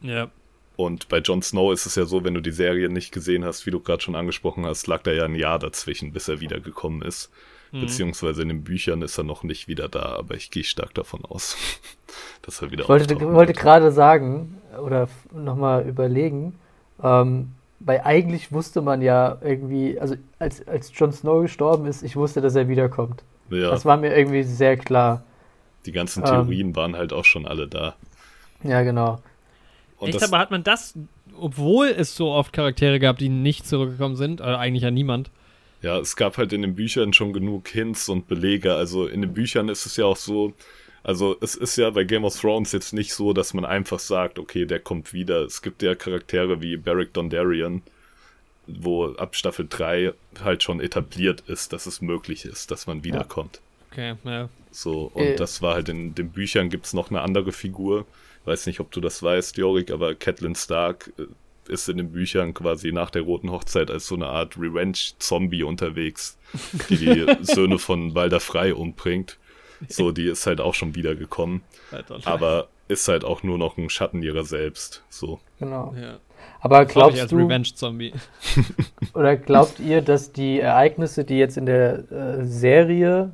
Ja. 0.00 0.30
Und 0.76 1.08
bei 1.08 1.18
Jon 1.18 1.42
Snow 1.42 1.72
ist 1.72 1.86
es 1.86 1.94
ja 1.94 2.06
so, 2.06 2.24
wenn 2.24 2.34
du 2.34 2.40
die 2.40 2.50
Serie 2.50 2.88
nicht 2.88 3.12
gesehen 3.12 3.44
hast, 3.44 3.66
wie 3.66 3.70
du 3.70 3.80
gerade 3.80 4.02
schon 4.02 4.16
angesprochen 4.16 4.66
hast, 4.66 4.86
lag 4.86 5.02
da 5.02 5.12
ja 5.12 5.24
ein 5.24 5.34
Jahr 5.34 5.58
dazwischen, 5.58 6.12
bis 6.12 6.28
er 6.28 6.40
wiedergekommen 6.40 7.02
ist. 7.02 7.30
Mhm. 7.72 7.80
Beziehungsweise 7.80 8.42
in 8.42 8.48
den 8.48 8.64
Büchern 8.64 9.02
ist 9.02 9.18
er 9.18 9.24
noch 9.24 9.42
nicht 9.42 9.66
wieder 9.66 9.88
da, 9.88 10.16
aber 10.18 10.34
ich 10.34 10.50
gehe 10.50 10.62
stark 10.62 10.94
davon 10.94 11.24
aus, 11.24 11.56
dass 12.42 12.60
er 12.60 12.70
wieder 12.70 12.82
Ich 12.82 12.88
wollte, 12.88 13.20
wollte 13.20 13.54
gerade 13.54 13.90
sagen 13.90 14.60
oder 14.80 15.08
nochmal 15.32 15.88
überlegen, 15.88 16.58
ähm, 17.02 17.52
weil 17.80 18.02
eigentlich 18.04 18.52
wusste 18.52 18.82
man 18.82 19.02
ja 19.02 19.38
irgendwie, 19.40 19.98
also 19.98 20.16
als, 20.38 20.66
als 20.68 20.92
Jon 20.94 21.12
Snow 21.12 21.42
gestorben 21.42 21.86
ist, 21.86 22.02
ich 22.02 22.14
wusste, 22.14 22.40
dass 22.40 22.54
er 22.54 22.68
wiederkommt. 22.68 23.24
Ja. 23.50 23.70
Das 23.70 23.84
war 23.84 23.96
mir 23.96 24.14
irgendwie 24.14 24.42
sehr 24.42 24.76
klar. 24.76 25.24
Die 25.86 25.92
ganzen 25.92 26.24
Theorien 26.24 26.68
ähm, 26.68 26.76
waren 26.76 26.96
halt 26.96 27.12
auch 27.12 27.24
schon 27.24 27.46
alle 27.46 27.66
da. 27.66 27.96
Ja, 28.62 28.82
genau. 28.82 29.20
Und 29.98 30.10
Echt, 30.10 30.22
aber 30.22 30.38
hat 30.38 30.50
man 30.50 30.62
das, 30.62 30.94
obwohl 31.38 31.88
es 31.88 32.14
so 32.14 32.30
oft 32.30 32.52
Charaktere 32.52 33.00
gab, 33.00 33.18
die 33.18 33.28
nicht 33.28 33.66
zurückgekommen 33.66 34.16
sind, 34.16 34.40
oder 34.40 34.58
eigentlich 34.58 34.82
ja 34.82 34.90
niemand? 34.90 35.30
Ja, 35.82 35.98
es 35.98 36.14
gab 36.14 36.38
halt 36.38 36.52
in 36.52 36.62
den 36.62 36.74
Büchern 36.76 37.12
schon 37.12 37.32
genug 37.32 37.68
Hints 37.68 38.08
und 38.08 38.28
Belege. 38.28 38.74
Also 38.74 39.06
in 39.06 39.20
den 39.20 39.34
Büchern 39.34 39.68
ist 39.68 39.84
es 39.84 39.96
ja 39.96 40.04
auch 40.04 40.16
so, 40.16 40.54
also 41.02 41.36
es 41.40 41.56
ist 41.56 41.76
ja 41.76 41.90
bei 41.90 42.04
Game 42.04 42.24
of 42.24 42.38
Thrones 42.38 42.70
jetzt 42.72 42.92
nicht 42.92 43.12
so, 43.12 43.32
dass 43.32 43.52
man 43.52 43.64
einfach 43.64 43.98
sagt, 43.98 44.38
okay, 44.38 44.64
der 44.64 44.78
kommt 44.78 45.12
wieder. 45.12 45.42
Es 45.42 45.60
gibt 45.60 45.82
ja 45.82 45.94
Charaktere 45.96 46.62
wie 46.62 46.76
Beric 46.76 47.12
Dondarrion, 47.12 47.82
wo 48.68 49.06
ab 49.06 49.34
Staffel 49.34 49.66
3 49.68 50.12
halt 50.42 50.62
schon 50.62 50.80
etabliert 50.80 51.42
ist, 51.48 51.72
dass 51.72 51.86
es 51.86 52.00
möglich 52.00 52.44
ist, 52.44 52.70
dass 52.70 52.86
man 52.86 53.02
wiederkommt. 53.02 53.60
Okay, 53.90 54.14
ja. 54.24 54.48
So, 54.70 55.10
und 55.12 55.22
äh. 55.22 55.36
das 55.36 55.60
war 55.60 55.74
halt 55.74 55.88
in 55.88 56.14
den 56.14 56.30
Büchern 56.30 56.70
gibt 56.70 56.86
es 56.86 56.94
noch 56.94 57.10
eine 57.10 57.20
andere 57.20 57.52
Figur. 57.52 58.06
Weiß 58.44 58.66
nicht, 58.66 58.80
ob 58.80 58.90
du 58.90 59.00
das 59.00 59.22
weißt, 59.22 59.56
Jorik, 59.58 59.90
aber 59.90 60.14
Catelyn 60.14 60.54
Stark 60.54 61.12
äh, 61.18 61.24
ist 61.72 61.88
in 61.88 61.96
den 61.96 62.12
Büchern 62.12 62.54
quasi 62.54 62.92
nach 62.92 63.10
der 63.10 63.22
Roten 63.22 63.50
Hochzeit 63.50 63.90
als 63.90 64.06
so 64.06 64.14
eine 64.14 64.26
Art 64.26 64.56
Revenge-Zombie 64.56 65.62
unterwegs, 65.62 66.38
die 66.88 66.96
die 66.96 67.26
Söhne 67.42 67.78
von 67.78 68.14
Walder 68.14 68.40
Frei 68.40 68.74
umbringt. 68.74 69.38
So, 69.88 70.12
die 70.12 70.28
ist 70.28 70.46
halt 70.46 70.60
auch 70.60 70.74
schon 70.74 70.94
wiedergekommen. 70.94 71.62
Aber 72.24 72.68
ist 72.88 73.08
halt 73.08 73.24
auch 73.24 73.42
nur 73.42 73.58
noch 73.58 73.76
ein 73.78 73.90
Schatten 73.90 74.22
ihrer 74.22 74.44
selbst. 74.44 75.02
So. 75.08 75.40
Genau. 75.58 75.94
Ja. 76.00 76.18
Aber 76.60 76.84
glaubst 76.84 77.20
als 77.20 77.30
du. 77.30 77.36
Revenge-Zombie. 77.36 78.12
oder 79.14 79.36
glaubt 79.36 79.80
ihr, 79.80 80.02
dass 80.02 80.32
die 80.32 80.60
Ereignisse, 80.60 81.24
die 81.24 81.38
jetzt 81.38 81.56
in 81.56 81.66
der 81.66 82.10
äh, 82.10 82.44
Serie 82.44 83.32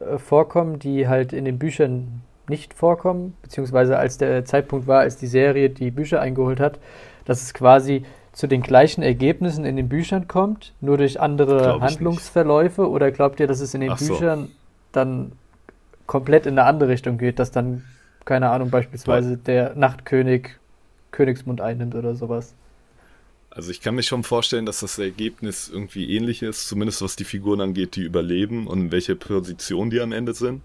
äh, 0.00 0.18
vorkommen, 0.18 0.78
die 0.78 1.06
halt 1.06 1.32
in 1.32 1.44
den 1.44 1.58
Büchern 1.58 2.22
nicht 2.48 2.74
vorkommen, 2.74 3.36
beziehungsweise 3.42 3.96
als 3.96 4.18
der 4.18 4.44
Zeitpunkt 4.44 4.86
war, 4.86 5.00
als 5.00 5.16
die 5.16 5.26
Serie 5.26 5.70
die 5.70 5.90
Bücher 5.90 6.20
eingeholt 6.20 6.60
hat, 6.60 6.78
dass 7.24 7.42
es 7.42 7.54
quasi 7.54 8.04
zu 8.32 8.46
den 8.46 8.62
gleichen 8.62 9.02
Ergebnissen 9.02 9.64
in 9.64 9.76
den 9.76 9.88
Büchern 9.88 10.26
kommt, 10.26 10.72
nur 10.80 10.98
durch 10.98 11.20
andere 11.20 11.80
Handlungsverläufe? 11.80 12.82
Nicht. 12.82 12.90
Oder 12.90 13.10
glaubt 13.12 13.40
ihr, 13.40 13.46
dass 13.46 13.60
es 13.60 13.74
in 13.74 13.80
den 13.80 13.92
Ach 13.92 13.98
Büchern 13.98 14.46
so. 14.46 14.50
dann 14.92 15.32
komplett 16.06 16.46
in 16.46 16.58
eine 16.58 16.68
andere 16.68 16.90
Richtung 16.90 17.16
geht, 17.16 17.38
dass 17.38 17.50
dann, 17.50 17.84
keine 18.24 18.50
Ahnung, 18.50 18.70
beispielsweise 18.70 19.36
der 19.36 19.74
Nachtkönig 19.74 20.50
Königsmund 21.12 21.60
einnimmt 21.60 21.94
oder 21.94 22.14
sowas? 22.14 22.54
Also 23.50 23.70
ich 23.70 23.80
kann 23.80 23.94
mir 23.94 24.02
schon 24.02 24.24
vorstellen, 24.24 24.66
dass 24.66 24.80
das 24.80 24.98
Ergebnis 24.98 25.70
irgendwie 25.72 26.16
ähnlich 26.16 26.42
ist, 26.42 26.66
zumindest 26.66 27.02
was 27.02 27.14
die 27.14 27.24
Figuren 27.24 27.60
angeht, 27.60 27.94
die 27.94 28.02
überleben 28.02 28.66
und 28.66 28.80
in 28.80 28.92
welche 28.92 29.14
Position 29.14 29.90
die 29.90 30.00
am 30.00 30.10
Ende 30.10 30.34
sind. 30.34 30.60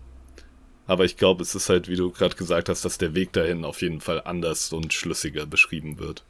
Aber 0.88 1.06
ich 1.06 1.16
glaube, 1.16 1.44
es 1.44 1.54
ist 1.54 1.70
halt, 1.70 1.88
wie 1.88 1.96
du 1.96 2.10
gerade 2.10 2.36
gesagt 2.36 2.68
hast, 2.68 2.84
dass 2.84 2.98
der 2.98 3.14
Weg 3.14 3.32
dahin 3.32 3.64
auf 3.64 3.84
jeden 3.84 4.02
Fall 4.02 4.24
anders 4.26 4.74
und 4.74 4.92
schlüssiger 4.92 5.46
beschrieben 5.46 6.00
wird. 6.00 6.24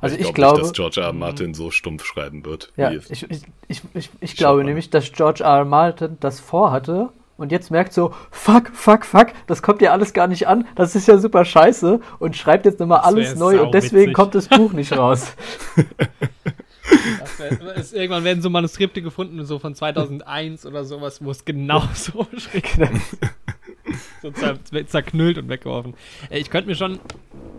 Also 0.00 0.16
ich, 0.16 0.22
ich 0.22 0.34
glaube, 0.34 0.58
nicht, 0.58 0.70
dass 0.70 0.72
George 0.72 1.00
R. 1.00 1.06
R. 1.08 1.12
Martin 1.12 1.54
so 1.54 1.70
stumpf 1.70 2.04
schreiben 2.04 2.44
wird. 2.44 2.72
Ja, 2.76 2.90
ich, 2.90 3.10
ich, 3.10 3.26
ich, 3.68 3.82
ich, 3.94 4.10
ich 4.20 4.36
glaube 4.36 4.64
nämlich, 4.64 4.90
dass 4.90 5.12
George 5.12 5.42
R. 5.42 5.58
R. 5.58 5.64
Martin 5.64 6.16
das 6.20 6.40
vorhatte 6.40 7.10
und 7.36 7.52
jetzt 7.52 7.70
merkt 7.70 7.92
so, 7.92 8.14
fuck, 8.30 8.70
fuck, 8.72 9.04
fuck, 9.04 9.28
das 9.46 9.62
kommt 9.62 9.82
ja 9.82 9.92
alles 9.92 10.12
gar 10.12 10.26
nicht 10.26 10.48
an, 10.48 10.66
das 10.74 10.94
ist 10.94 11.06
ja 11.08 11.18
super 11.18 11.44
scheiße 11.44 12.00
und 12.18 12.36
schreibt 12.36 12.64
jetzt 12.64 12.80
nochmal 12.80 13.00
alles 13.00 13.36
neu 13.36 13.62
und 13.62 13.74
deswegen 13.74 13.96
witzig. 13.96 14.14
kommt 14.14 14.34
das 14.34 14.48
Buch 14.48 14.72
nicht 14.72 14.96
raus. 14.96 15.34
Wär, 17.38 17.74
ist, 17.76 17.92
irgendwann 17.92 18.24
werden 18.24 18.42
so 18.42 18.50
Manuskripte 18.50 19.02
gefunden, 19.02 19.44
so 19.44 19.58
von 19.58 19.74
2001 19.74 20.66
oder 20.66 20.84
sowas, 20.84 21.24
wo 21.24 21.30
es 21.30 21.44
genau 21.44 21.82
so 21.94 22.26
schreibt 22.36 23.00
so 24.22 24.30
zerknüllt 24.30 25.38
und 25.38 25.48
weggeworfen. 25.48 25.94
Ich 26.30 26.50
könnte 26.50 26.68
mir 26.68 26.76
schon, 26.76 27.00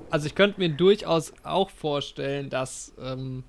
also 0.10 0.28
ich 0.28 0.36
könnte 0.36 0.60
mir 0.60 0.70
durchaus 0.70 1.34
auch 1.44 1.70
vorstellen, 1.70 2.50
dass, 2.50 2.94
ähm, 3.02 3.44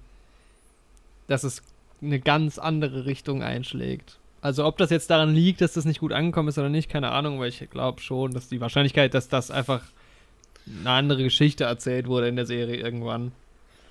dass 1.26 1.44
es 1.44 1.62
eine 2.00 2.20
ganz 2.20 2.58
andere 2.58 3.06
Richtung 3.06 3.42
einschlägt. 3.42 4.18
Also 4.40 4.64
ob 4.64 4.78
das 4.78 4.90
jetzt 4.90 5.10
daran 5.10 5.34
liegt, 5.34 5.60
dass 5.60 5.72
das 5.72 5.84
nicht 5.84 6.00
gut 6.00 6.12
angekommen 6.12 6.48
ist 6.48 6.58
oder 6.58 6.68
nicht, 6.68 6.88
keine 6.88 7.10
Ahnung, 7.10 7.40
weil 7.40 7.48
ich 7.48 7.68
glaube 7.70 8.00
schon, 8.00 8.32
dass 8.32 8.48
die 8.48 8.60
Wahrscheinlichkeit, 8.60 9.14
dass 9.14 9.28
das 9.28 9.50
einfach 9.50 9.82
eine 10.80 10.90
andere 10.90 11.24
Geschichte 11.24 11.64
erzählt 11.64 12.06
wurde 12.06 12.28
in 12.28 12.36
der 12.36 12.46
Serie 12.46 12.76
irgendwann, 12.76 13.32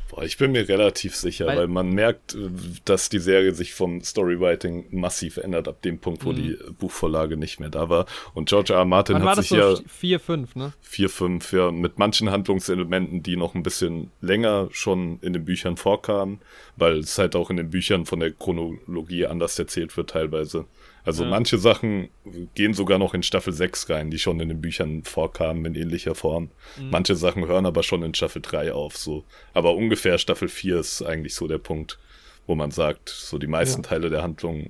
Boah, 0.10 0.24
ich 0.24 0.38
bin 0.38 0.52
mir 0.52 0.68
relativ 0.68 1.16
sicher, 1.16 1.48
weil, 1.48 1.58
weil, 1.58 1.68
man 1.68 1.90
merkt, 1.90 2.36
äh, 2.36 2.50
dass 2.86 3.10
die 3.10 3.20
Serie 3.20 3.54
sich 3.54 3.74
vom 3.74 4.02
Storywriting 4.02 4.88
massiv 4.92 5.38
ändert 5.38 5.68
ab 5.68 5.82
dem 5.82 6.00
Punkt, 6.00 6.24
wo 6.26 6.32
mhm. 6.32 6.36
die 6.36 6.58
Buchvorlage 6.80 7.38
nicht 7.38 7.60
mehr 7.60 7.70
da 7.70 7.90
war. 7.90 8.06
Und 8.34 8.50
George 8.50 8.74
R. 8.74 8.80
R. 8.80 8.86
Martin 8.86 9.16
Wann 9.16 9.26
hat 9.26 9.38
sich 9.38 9.50
so 9.50 9.56
ja 9.56 9.76
4, 9.88 10.20
5, 10.20 10.56
ne? 10.56 10.74
4, 10.82 11.10
5, 11.10 11.54
ja, 11.54 11.72
mit 11.72 12.00
manchen 12.00 12.32
Handlungselementen, 12.32 13.24
die 13.24 13.36
noch 13.36 13.56
ein 13.56 13.64
bisschen 13.64 14.12
länger 14.22 14.70
schon 14.72 15.20
in 15.22 15.34
den 15.34 15.46
Büchern 15.46 15.78
vorkamen, 15.78 16.40
weil 16.76 17.00
es 17.00 17.18
halt 17.18 17.36
auch 17.36 17.50
in 17.50 17.58
den 17.58 17.70
Büchern 17.70 18.06
von 18.06 18.20
der 18.20 18.32
Chronologie 18.32 19.26
anders 19.26 19.60
erzählt 19.60 19.96
wird 19.98 20.12
teilweise. 20.12 20.66
Also 21.08 21.24
ja. 21.24 21.30
manche 21.30 21.58
Sachen 21.58 22.10
gehen 22.54 22.74
sogar 22.74 23.00
noch 23.00 23.14
in 23.14 23.24
Staffel 23.24 23.54
6 23.54 23.90
rein, 23.90 24.12
die 24.12 24.20
schon 24.20 24.42
in 24.42 24.50
den 24.50 24.60
Büchern 24.60 25.06
vorkamen 25.06 25.64
in 25.64 25.74
ähnlicher 25.74 26.16
Form. 26.16 26.50
Mhm. 26.78 26.90
Manche 26.90 27.16
Sachen 27.16 27.48
hören 27.48 27.66
aber 27.66 27.82
schon 27.82 28.04
in 28.04 28.14
Staffel 28.14 28.42
3 28.42 28.74
auf, 28.74 28.98
so. 28.98 29.24
Aber 29.54 29.74
ungefähr 29.74 30.18
Staffel 30.18 30.50
4 30.50 30.82
ist 30.82 31.02
eigentlich 31.02 31.34
so 31.34 31.48
der 31.48 31.60
Punkt, 31.60 31.98
wo 32.46 32.56
man 32.56 32.72
sagt, 32.72 33.08
so 33.08 33.38
die 33.38 33.48
meisten 33.48 33.84
ja. 33.84 33.88
Teile 33.88 34.10
der 34.10 34.22
Handlung, 34.22 34.70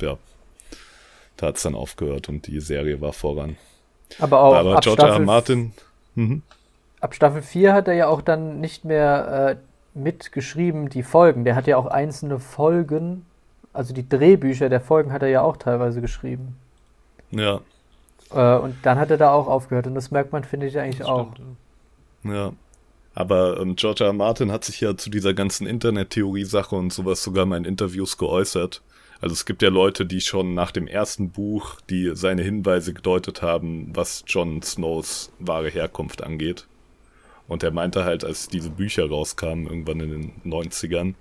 ja, 0.00 0.16
da 1.36 1.46
hat 1.48 1.56
es 1.56 1.64
dann 1.64 1.74
aufgehört 1.74 2.28
und 2.28 2.46
die 2.46 2.60
Serie 2.60 3.00
war 3.00 3.12
voran. 3.12 3.56
Aber 4.20 4.40
auch 4.40 4.54
aber 4.54 4.76
ab 4.76 4.82
George 4.84 5.02
Staffel, 5.02 5.22
R. 5.22 5.26
Martin. 5.26 5.72
Mhm. 6.14 6.42
Ab 7.00 7.16
Staffel 7.16 7.42
4 7.42 7.72
hat 7.72 7.88
er 7.88 7.94
ja 7.94 8.06
auch 8.06 8.22
dann 8.22 8.60
nicht 8.60 8.84
mehr 8.84 9.58
äh, 9.58 9.98
mitgeschrieben, 9.98 10.88
die 10.88 11.02
Folgen. 11.02 11.44
Der 11.44 11.56
hat 11.56 11.66
ja 11.66 11.78
auch 11.78 11.86
einzelne 11.86 12.38
Folgen 12.38 13.26
also 13.76 13.94
die 13.94 14.08
Drehbücher 14.08 14.68
der 14.68 14.80
Folgen 14.80 15.12
hat 15.12 15.22
er 15.22 15.28
ja 15.28 15.42
auch 15.42 15.56
teilweise 15.56 16.00
geschrieben. 16.00 16.56
Ja. 17.30 17.60
Äh, 18.32 18.58
und 18.58 18.74
dann 18.82 18.98
hat 18.98 19.10
er 19.10 19.18
da 19.18 19.32
auch 19.32 19.46
aufgehört 19.46 19.86
und 19.86 19.94
das 19.94 20.10
merkt 20.10 20.32
man, 20.32 20.44
finde 20.44 20.66
ich, 20.66 20.78
eigentlich 20.78 21.04
auch. 21.04 21.28
ja. 22.24 22.52
Aber 23.14 23.58
ähm, 23.60 23.76
George 23.76 24.04
R. 24.04 24.08
R. 24.08 24.12
Martin 24.12 24.52
hat 24.52 24.64
sich 24.64 24.82
ja 24.82 24.94
zu 24.94 25.08
dieser 25.08 25.32
ganzen 25.32 25.66
Internet-Theorie-Sache 25.66 26.76
und 26.76 26.92
sowas 26.92 27.22
sogar 27.22 27.46
mal 27.46 27.56
in 27.56 27.64
Interviews 27.64 28.18
geäußert. 28.18 28.82
Also 29.22 29.32
es 29.32 29.46
gibt 29.46 29.62
ja 29.62 29.70
Leute, 29.70 30.04
die 30.04 30.20
schon 30.20 30.52
nach 30.52 30.70
dem 30.70 30.86
ersten 30.86 31.30
Buch, 31.30 31.80
die 31.88 32.10
seine 32.14 32.42
Hinweise 32.42 32.92
gedeutet 32.92 33.40
haben, 33.40 33.90
was 33.94 34.24
Jon 34.26 34.60
Snows 34.60 35.32
wahre 35.38 35.70
Herkunft 35.70 36.22
angeht. 36.22 36.66
Und 37.48 37.62
er 37.62 37.70
meinte 37.70 38.04
halt, 38.04 38.22
als 38.22 38.48
diese 38.48 38.68
Bücher 38.68 39.08
rauskamen, 39.08 39.66
irgendwann 39.66 40.00
in 40.00 40.10
den 40.10 40.32
90ern, 40.44 41.14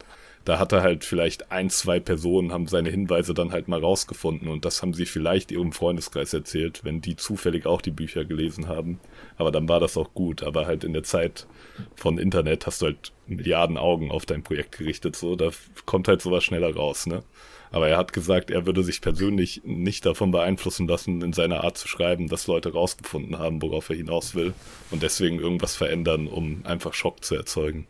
da 0.46 0.60
hat 0.60 0.72
er 0.72 0.84
halt 0.84 1.04
vielleicht 1.04 1.52
ein, 1.52 1.72
zwei 1.72 2.00
Personen 2.00 2.54
haben 2.54 2.68
seine 2.68 2.92
Hinweise 2.92 3.34
dann 3.34 3.52
halt 3.52 3.68
mal 3.68 3.80
rausgefunden 3.80 4.48
und 4.48 4.64
das 4.64 4.82
haben 4.82 4.94
sie 4.94 5.08
vielleicht 5.08 5.52
ihrem 5.52 5.72
Freundeskreis 5.72 6.34
erzählt, 6.34 6.82
wenn 6.84 7.02
die 7.02 7.16
zufällig 7.16 7.66
auch 7.66 7.82
die 7.82 7.92
Bücher 7.92 8.26
gelesen 8.26 8.68
haben. 8.68 9.00
Aber 9.38 9.52
dann 9.52 9.68
war 9.68 9.80
das 9.80 9.98
auch 9.98 10.14
gut. 10.14 10.44
Aber 10.44 10.68
halt 10.68 10.84
in 10.84 10.94
der 10.94 11.04
Zeit 11.04 11.48
von 11.96 12.20
Internet 12.20 12.68
hast 12.68 12.82
du 12.82 12.88
halt 12.88 13.12
Milliarden 13.26 13.78
Augen 13.78 14.12
auf 14.12 14.28
dein 14.28 14.44
Projekt 14.44 14.78
gerichtet, 14.78 15.16
so, 15.16 15.36
da 15.36 15.50
kommt 15.88 16.08
halt 16.08 16.22
sowas 16.22 16.44
schneller 16.44 16.76
raus, 16.76 17.08
ne? 17.08 17.24
Aber 17.72 17.90
er 17.90 17.98
hat 17.98 18.14
gesagt, 18.14 18.52
er 18.52 18.68
würde 18.68 18.84
sich 18.84 19.02
persönlich 19.02 19.62
nicht 19.66 20.06
davon 20.06 20.30
beeinflussen 20.30 20.88
lassen, 20.88 21.24
in 21.24 21.34
seiner 21.34 21.64
Art 21.64 21.78
zu 21.78 21.88
schreiben, 21.88 22.30
dass 22.30 22.46
Leute 22.46 22.72
rausgefunden 22.72 23.40
haben, 23.40 23.62
worauf 23.64 23.90
er 23.90 23.96
hinaus 23.96 24.36
will 24.36 24.54
und 24.92 25.02
deswegen 25.02 25.40
irgendwas 25.40 25.76
verändern, 25.76 26.28
um 26.28 26.62
einfach 26.66 26.94
Schock 26.94 27.26
zu 27.26 27.36
erzeugen. 27.36 27.88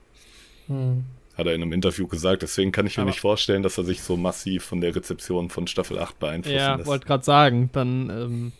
Hm. 0.67 1.03
Hat 1.37 1.47
er 1.47 1.53
in 1.53 1.61
einem 1.61 1.73
Interview 1.73 2.07
gesagt, 2.07 2.43
deswegen 2.43 2.71
kann 2.71 2.87
ich 2.87 2.97
mir 2.97 3.01
Aber 3.01 3.09
nicht 3.09 3.19
vorstellen, 3.19 3.61
dass 3.61 3.77
er 3.77 3.83
sich 3.83 4.01
so 4.01 4.15
massiv 4.15 4.63
von 4.63 4.79
der 4.79 4.95
Rezeption 4.95 5.49
von 5.49 5.67
Staffel 5.67 5.99
8 5.99 6.17
beeinflussen 6.17 6.55
ja, 6.55 6.75
lässt. 6.75 6.85
Ja, 6.85 6.87
wollte 6.87 7.07
gerade 7.07 7.25
sagen, 7.25 7.69
dann 7.73 8.09
ähm, 8.09 8.51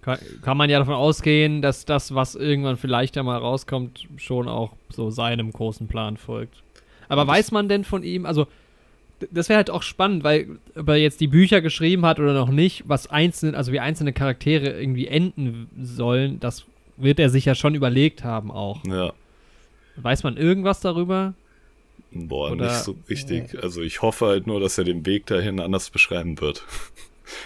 kann, 0.00 0.18
kann, 0.42 0.56
man 0.56 0.70
ja 0.70 0.78
davon 0.78 0.94
ausgehen, 0.94 1.60
dass 1.60 1.84
das, 1.84 2.14
was 2.14 2.34
irgendwann 2.34 2.78
vielleicht 2.78 3.18
einmal 3.18 3.38
rauskommt, 3.38 4.06
schon 4.16 4.48
auch 4.48 4.72
so 4.88 5.10
seinem 5.10 5.52
großen 5.52 5.86
Plan 5.86 6.16
folgt. 6.16 6.62
Aber 7.08 7.26
weiß 7.26 7.52
man 7.52 7.68
denn 7.68 7.84
von 7.84 8.02
ihm, 8.02 8.24
also 8.26 8.46
das 9.30 9.48
wäre 9.48 9.56
halt 9.56 9.70
auch 9.70 9.82
spannend, 9.82 10.24
weil 10.24 10.58
ob 10.74 10.88
er 10.88 10.96
jetzt 10.96 11.20
die 11.20 11.26
Bücher 11.26 11.60
geschrieben 11.60 12.04
hat 12.04 12.20
oder 12.20 12.34
noch 12.34 12.50
nicht, 12.50 12.84
was 12.86 13.08
einzelne, 13.08 13.56
also 13.56 13.72
wie 13.72 13.80
einzelne 13.80 14.12
Charaktere 14.12 14.78
irgendwie 14.78 15.06
enden 15.06 15.68
sollen, 15.80 16.38
das 16.40 16.64
wird 16.96 17.18
er 17.18 17.30
sich 17.30 17.44
ja 17.44 17.54
schon 17.54 17.74
überlegt 17.74 18.24
haben 18.24 18.50
auch. 18.50 18.84
Ja. 18.84 19.12
Weiß 19.96 20.22
man 20.22 20.36
irgendwas 20.36 20.80
darüber? 20.80 21.34
Boah, 22.28 22.52
oder? 22.52 22.66
nicht 22.66 22.84
so 22.84 22.96
richtig. 23.08 23.62
Also 23.62 23.82
ich 23.82 24.02
hoffe 24.02 24.26
halt 24.26 24.46
nur, 24.46 24.60
dass 24.60 24.78
er 24.78 24.84
den 24.84 25.06
Weg 25.06 25.26
dahin 25.26 25.60
anders 25.60 25.90
beschreiben 25.90 26.40
wird. 26.40 26.64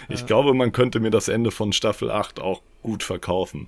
Ich 0.09 0.19
ja. 0.19 0.25
glaube, 0.27 0.53
man 0.53 0.73
könnte 0.73 0.99
mir 0.99 1.09
das 1.09 1.27
Ende 1.27 1.49
von 1.49 1.73
Staffel 1.73 2.11
8 2.11 2.39
auch 2.39 2.61
gut 2.83 3.01
verkaufen. 3.01 3.67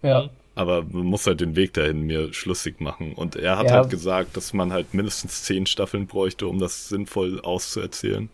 Ja 0.00 0.30
aber 0.58 0.82
man 0.82 1.04
muss 1.04 1.24
halt 1.28 1.40
den 1.40 1.54
Weg 1.54 1.74
dahin 1.74 2.02
mir 2.02 2.34
schlüssig 2.34 2.80
machen. 2.80 3.12
Und 3.14 3.36
er 3.36 3.58
hat 3.58 3.66
ja. 3.66 3.74
halt 3.74 3.90
gesagt, 3.90 4.36
dass 4.36 4.52
man 4.52 4.72
halt 4.72 4.92
mindestens 4.92 5.44
zehn 5.44 5.66
Staffeln 5.66 6.08
bräuchte, 6.08 6.48
um 6.48 6.58
das 6.58 6.88
sinnvoll 6.88 7.40
auszuerzählen. 7.40 8.28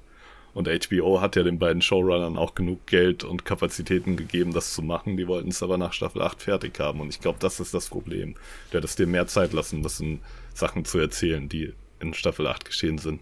Und 0.55 0.67
HBO 0.67 1.21
hat 1.21 1.37
ja 1.37 1.43
den 1.43 1.59
beiden 1.59 1.83
Showrunnern 1.83 2.39
auch 2.39 2.55
genug 2.55 2.87
Geld 2.87 3.25
und 3.25 3.45
Kapazitäten 3.45 4.17
gegeben, 4.17 4.55
das 4.55 4.73
zu 4.73 4.81
machen. 4.81 5.19
Die 5.19 5.29
wollten 5.29 5.51
es 5.51 5.63
aber 5.63 5.77
nach 5.77 5.93
Staffel 5.93 6.23
8 6.23 6.41
fertig 6.41 6.81
haben. 6.81 7.01
Und 7.01 7.11
ich 7.11 7.21
glaube, 7.21 7.37
das 7.41 7.61
ist 7.61 7.75
das 7.75 7.91
Problem. 7.91 8.37
Du 8.71 8.79
hättest 8.79 8.99
dir 8.99 9.07
mehr 9.07 9.27
Zeit 9.27 9.53
lassen 9.53 9.83
müssen, 9.83 10.21
Sachen 10.55 10.85
zu 10.85 10.99
erzählen, 10.99 11.49
die 11.49 11.73
in 12.01 12.15
Staffel 12.15 12.47
8 12.47 12.65
geschehen 12.65 12.99
sind. 12.99 13.21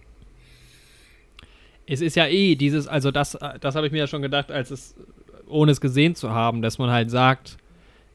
Es 1.87 2.01
ist 2.01 2.15
ja 2.15 2.27
eh 2.27 2.55
dieses, 2.55 2.87
also 2.87 3.11
das, 3.11 3.37
das 3.61 3.75
habe 3.75 3.87
ich 3.87 3.93
mir 3.93 3.99
ja 3.99 4.07
schon 4.07 4.23
gedacht, 4.23 4.53
als 4.53 4.71
es, 4.71 4.95
ohne 5.49 5.73
es 5.73 5.81
gesehen 5.81 6.15
zu 6.15 6.31
haben, 6.31 6.63
dass 6.63 6.79
man 6.79 6.91
halt 6.91 7.11
sagt, 7.11 7.59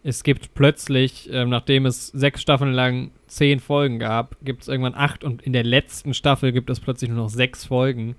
es 0.04 0.24
gibt 0.24 0.54
plötzlich, 0.54 1.30
ähm, 1.32 1.50
nachdem 1.50 1.86
es 1.86 2.08
sechs 2.08 2.42
Staffeln 2.42 2.72
lang 2.72 3.12
zehn 3.28 3.60
Folgen 3.60 4.00
gab, 4.00 4.38
gibt 4.42 4.62
es 4.62 4.68
irgendwann 4.70 4.96
acht 4.96 5.24
und 5.24 5.42
in 5.42 5.52
der 5.52 5.64
letzten 5.64 6.14
Staffel 6.14 6.54
gibt 6.54 6.70
es 6.70 6.80
plötzlich 6.80 7.10
nur 7.10 7.20
noch 7.20 7.30
sechs 7.30 7.66
Folgen. 7.66 8.16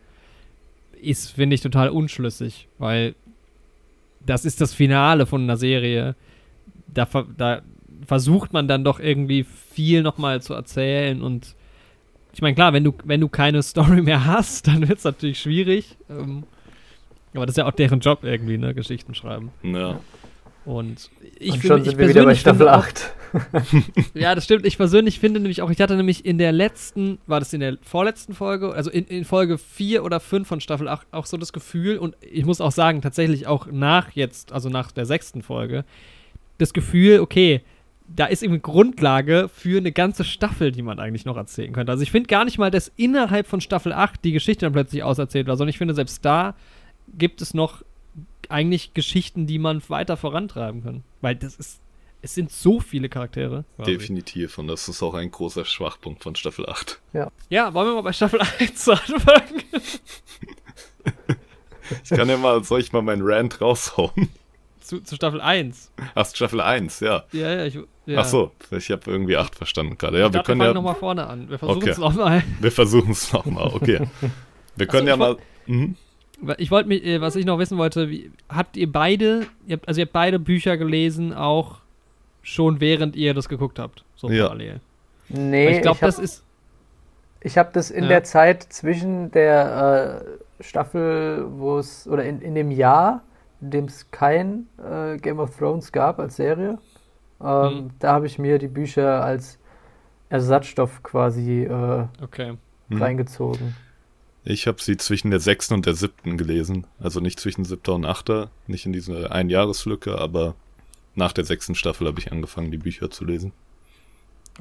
Ist, 1.00 1.30
finde 1.30 1.54
ich, 1.54 1.62
total 1.62 1.88
unschlüssig, 1.88 2.68
weil 2.78 3.14
das 4.26 4.44
ist 4.44 4.60
das 4.60 4.74
Finale 4.74 5.24
von 5.24 5.42
einer 5.42 5.56
Serie. 5.56 6.14
Da, 6.92 7.08
da 7.36 7.62
versucht 8.06 8.52
man 8.52 8.68
dann 8.68 8.84
doch 8.84 9.00
irgendwie 9.00 9.44
viel 9.44 10.02
nochmal 10.02 10.42
zu 10.42 10.54
erzählen 10.54 11.22
und 11.22 11.54
ich 12.32 12.42
meine, 12.42 12.54
klar, 12.54 12.72
wenn 12.72 12.84
du, 12.84 12.94
wenn 13.04 13.20
du 13.20 13.28
keine 13.28 13.62
Story 13.62 14.02
mehr 14.02 14.24
hast, 14.24 14.66
dann 14.68 14.88
wird 14.88 14.98
es 14.98 15.04
natürlich 15.04 15.40
schwierig. 15.40 15.96
Ähm, 16.08 16.44
aber 17.34 17.46
das 17.46 17.54
ist 17.54 17.58
ja 17.58 17.66
auch 17.66 17.72
deren 17.72 18.00
Job 18.00 18.22
irgendwie, 18.22 18.58
ne? 18.58 18.74
Geschichten 18.74 19.14
schreiben. 19.14 19.50
Ja. 19.62 19.98
Und 20.64 21.10
ich 21.38 21.54
Und 21.54 21.62
schon 21.64 21.84
sind 21.84 21.98
wir 21.98 22.08
wieder 22.08 22.24
bei 22.24 22.34
Staffel 22.34 22.68
8. 22.68 23.10
ja, 24.14 24.34
das 24.34 24.44
stimmt. 24.44 24.66
Ich 24.66 24.76
persönlich 24.76 25.18
finde 25.18 25.40
nämlich 25.40 25.62
auch, 25.62 25.70
ich 25.70 25.80
hatte 25.80 25.96
nämlich 25.96 26.26
in 26.26 26.36
der 26.36 26.52
letzten, 26.52 27.18
war 27.26 27.40
das 27.40 27.52
in 27.54 27.60
der 27.60 27.78
vorletzten 27.82 28.34
Folge, 28.34 28.72
also 28.72 28.90
in, 28.90 29.06
in 29.06 29.24
Folge 29.24 29.56
4 29.56 30.04
oder 30.04 30.20
5 30.20 30.46
von 30.46 30.60
Staffel 30.60 30.88
8 30.88 31.06
auch 31.10 31.26
so 31.26 31.38
das 31.38 31.52
Gefühl, 31.52 31.98
und 31.98 32.16
ich 32.20 32.44
muss 32.44 32.60
auch 32.60 32.72
sagen, 32.72 33.00
tatsächlich 33.00 33.46
auch 33.46 33.66
nach 33.66 34.10
jetzt, 34.10 34.52
also 34.52 34.68
nach 34.68 34.92
der 34.92 35.06
sechsten 35.06 35.42
Folge, 35.42 35.84
das 36.58 36.72
Gefühl, 36.72 37.20
okay, 37.20 37.62
da 38.14 38.26
ist 38.26 38.42
irgendwie 38.42 38.60
Grundlage 38.60 39.50
für 39.54 39.78
eine 39.78 39.92
ganze 39.92 40.24
Staffel, 40.24 40.72
die 40.72 40.82
man 40.82 40.98
eigentlich 40.98 41.24
noch 41.24 41.36
erzählen 41.36 41.72
könnte. 41.72 41.92
Also 41.92 42.02
ich 42.02 42.10
finde 42.10 42.28
gar 42.28 42.44
nicht 42.44 42.58
mal, 42.58 42.70
dass 42.70 42.90
innerhalb 42.96 43.46
von 43.46 43.60
Staffel 43.60 43.92
8 43.92 44.24
die 44.24 44.32
Geschichte 44.32 44.66
dann 44.66 44.72
plötzlich 44.72 45.02
auserzählt 45.02 45.46
war, 45.46 45.56
sondern 45.56 45.70
ich 45.70 45.78
finde, 45.78 45.94
selbst 45.94 46.24
da 46.24 46.54
gibt 47.16 47.42
es 47.42 47.54
noch 47.54 47.82
eigentlich 48.48 48.94
Geschichten, 48.94 49.46
die 49.46 49.58
man 49.58 49.82
weiter 49.88 50.16
vorantreiben 50.16 50.82
kann. 50.82 51.04
Weil 51.20 51.36
das 51.36 51.56
ist, 51.56 51.80
es 52.22 52.34
sind 52.34 52.50
so 52.50 52.80
viele 52.80 53.08
Charaktere. 53.08 53.64
Definitiv. 53.86 54.58
Und 54.58 54.68
das 54.68 54.88
ist 54.88 55.02
auch 55.02 55.14
ein 55.14 55.30
großer 55.30 55.64
Schwachpunkt 55.64 56.22
von 56.22 56.34
Staffel 56.34 56.68
8. 56.68 57.00
Ja. 57.12 57.30
Ja, 57.50 57.74
wollen 57.74 57.88
wir 57.88 57.94
mal 57.94 58.02
bei 58.02 58.12
Staffel 58.12 58.40
1 58.40 58.88
anfangen? 58.88 59.62
ich 62.04 62.10
kann 62.10 62.28
ja 62.28 62.38
mal, 62.38 62.64
soll 62.64 62.80
ich 62.80 62.92
mal 62.92 63.02
meinen 63.02 63.22
Rant 63.22 63.60
raushauen? 63.60 64.28
Zu, 64.88 65.00
zu 65.00 65.16
Staffel 65.16 65.42
1. 65.42 65.92
Ach, 66.14 66.24
Staffel 66.24 66.62
1, 66.62 67.00
ja. 67.00 67.24
Ja, 67.32 67.56
ja, 67.56 67.66
ich, 67.66 67.78
ja. 68.06 68.20
Ach 68.20 68.24
so, 68.24 68.52
ich 68.70 68.90
habe 68.90 69.02
irgendwie 69.10 69.36
8 69.36 69.54
verstanden 69.54 69.98
gerade. 69.98 70.18
Ja, 70.18 70.28
ich 70.28 70.32
wir 70.32 70.42
können 70.42 70.62
wir 70.62 70.68
ja 70.68 70.72
nochmal 70.72 70.94
vorne 70.94 71.26
an. 71.26 71.50
Wir 71.50 71.58
versuchen 71.58 71.86
es 71.86 71.98
okay. 71.98 72.08
nochmal. 72.08 72.42
Wir 72.60 72.72
versuchen 72.72 73.10
es 73.10 73.30
nochmal, 73.30 73.66
okay. 73.74 74.08
Wir 74.76 74.86
können 74.86 75.06
also, 75.10 75.22
ja 75.22 75.28
mal. 75.34 75.36
Mhm. 75.66 75.96
Ich 76.56 76.70
wollte 76.70 76.88
mich, 76.88 77.04
äh, 77.04 77.20
was 77.20 77.36
ich 77.36 77.44
noch 77.44 77.58
wissen 77.58 77.76
wollte, 77.76 78.08
wie, 78.08 78.30
habt 78.48 78.78
ihr 78.78 78.90
beide, 78.90 79.46
ihr 79.66 79.76
habt, 79.76 79.86
also 79.86 80.00
ihr 80.00 80.06
habt 80.06 80.14
beide 80.14 80.38
Bücher 80.38 80.78
gelesen, 80.78 81.34
auch 81.34 81.80
schon 82.40 82.80
während 82.80 83.14
ihr 83.14 83.34
das 83.34 83.50
geguckt 83.50 83.78
habt, 83.78 84.04
so 84.16 84.30
ja. 84.30 84.44
parallel? 84.44 84.80
Nee, 85.28 85.66
Weil 85.66 85.74
ich 85.74 85.82
glaube, 85.82 85.98
das 86.00 86.18
ist. 86.18 86.44
Ich 87.42 87.58
habe 87.58 87.68
das 87.74 87.90
in 87.90 88.04
ja. 88.04 88.08
der 88.08 88.24
Zeit 88.24 88.62
zwischen 88.62 89.30
der 89.32 90.24
äh, 90.60 90.64
Staffel, 90.64 91.44
wo 91.58 91.76
es, 91.76 92.08
oder 92.08 92.24
in, 92.24 92.40
in 92.40 92.54
dem 92.54 92.70
Jahr, 92.70 93.22
in 93.60 93.70
dem 93.70 93.84
es 93.86 94.10
kein 94.10 94.66
äh, 94.78 95.16
Game 95.18 95.38
of 95.38 95.56
Thrones 95.56 95.92
gab 95.92 96.18
als 96.18 96.36
Serie, 96.36 96.78
ähm, 97.40 97.74
mhm. 97.74 97.90
da 97.98 98.12
habe 98.12 98.26
ich 98.26 98.38
mir 98.38 98.58
die 98.58 98.68
Bücher 98.68 99.24
als 99.24 99.58
Ersatzstoff 100.28 101.02
quasi 101.02 101.64
äh, 101.64 102.06
okay. 102.22 102.56
reingezogen. 102.90 103.68
Mhm. 103.68 103.74
Ich 104.44 104.66
habe 104.66 104.80
sie 104.80 104.96
zwischen 104.96 105.30
der 105.30 105.40
sechsten 105.40 105.74
und 105.74 105.86
der 105.86 105.94
siebten 105.94 106.38
gelesen. 106.38 106.86
Also 106.98 107.20
nicht 107.20 107.38
zwischen 107.38 107.64
siebter 107.64 107.94
und 107.94 108.06
achter, 108.06 108.50
nicht 108.66 108.86
in 108.86 108.92
dieser 108.92 109.30
Einjahreslücke, 109.30 110.16
aber 110.16 110.54
nach 111.14 111.32
der 111.32 111.44
sechsten 111.44 111.74
Staffel 111.74 112.06
habe 112.06 112.18
ich 112.18 112.32
angefangen, 112.32 112.70
die 112.70 112.78
Bücher 112.78 113.10
zu 113.10 113.24
lesen. 113.24 113.52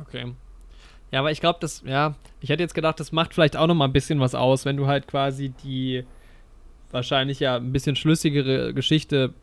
Okay. 0.01 0.33
Ja, 1.11 1.19
aber 1.19 1.31
ich 1.31 1.39
glaube, 1.39 1.59
das, 1.61 1.83
ja, 1.85 2.15
ich 2.41 2.49
hätte 2.49 2.63
jetzt 2.63 2.73
gedacht, 2.73 2.99
das 2.99 3.11
macht 3.11 3.33
vielleicht 3.33 3.55
auch 3.55 3.67
noch 3.67 3.75
mal 3.75 3.85
ein 3.85 3.93
bisschen 3.93 4.19
was 4.19 4.35
aus, 4.35 4.65
wenn 4.65 4.75
du 4.75 4.87
halt 4.87 5.07
quasi 5.07 5.49
die 5.49 6.03
wahrscheinlich 6.91 7.39
ja 7.39 7.57
ein 7.57 7.71
bisschen 7.71 7.95
schlüssigere 7.95 8.73
Geschichte, 8.73 9.33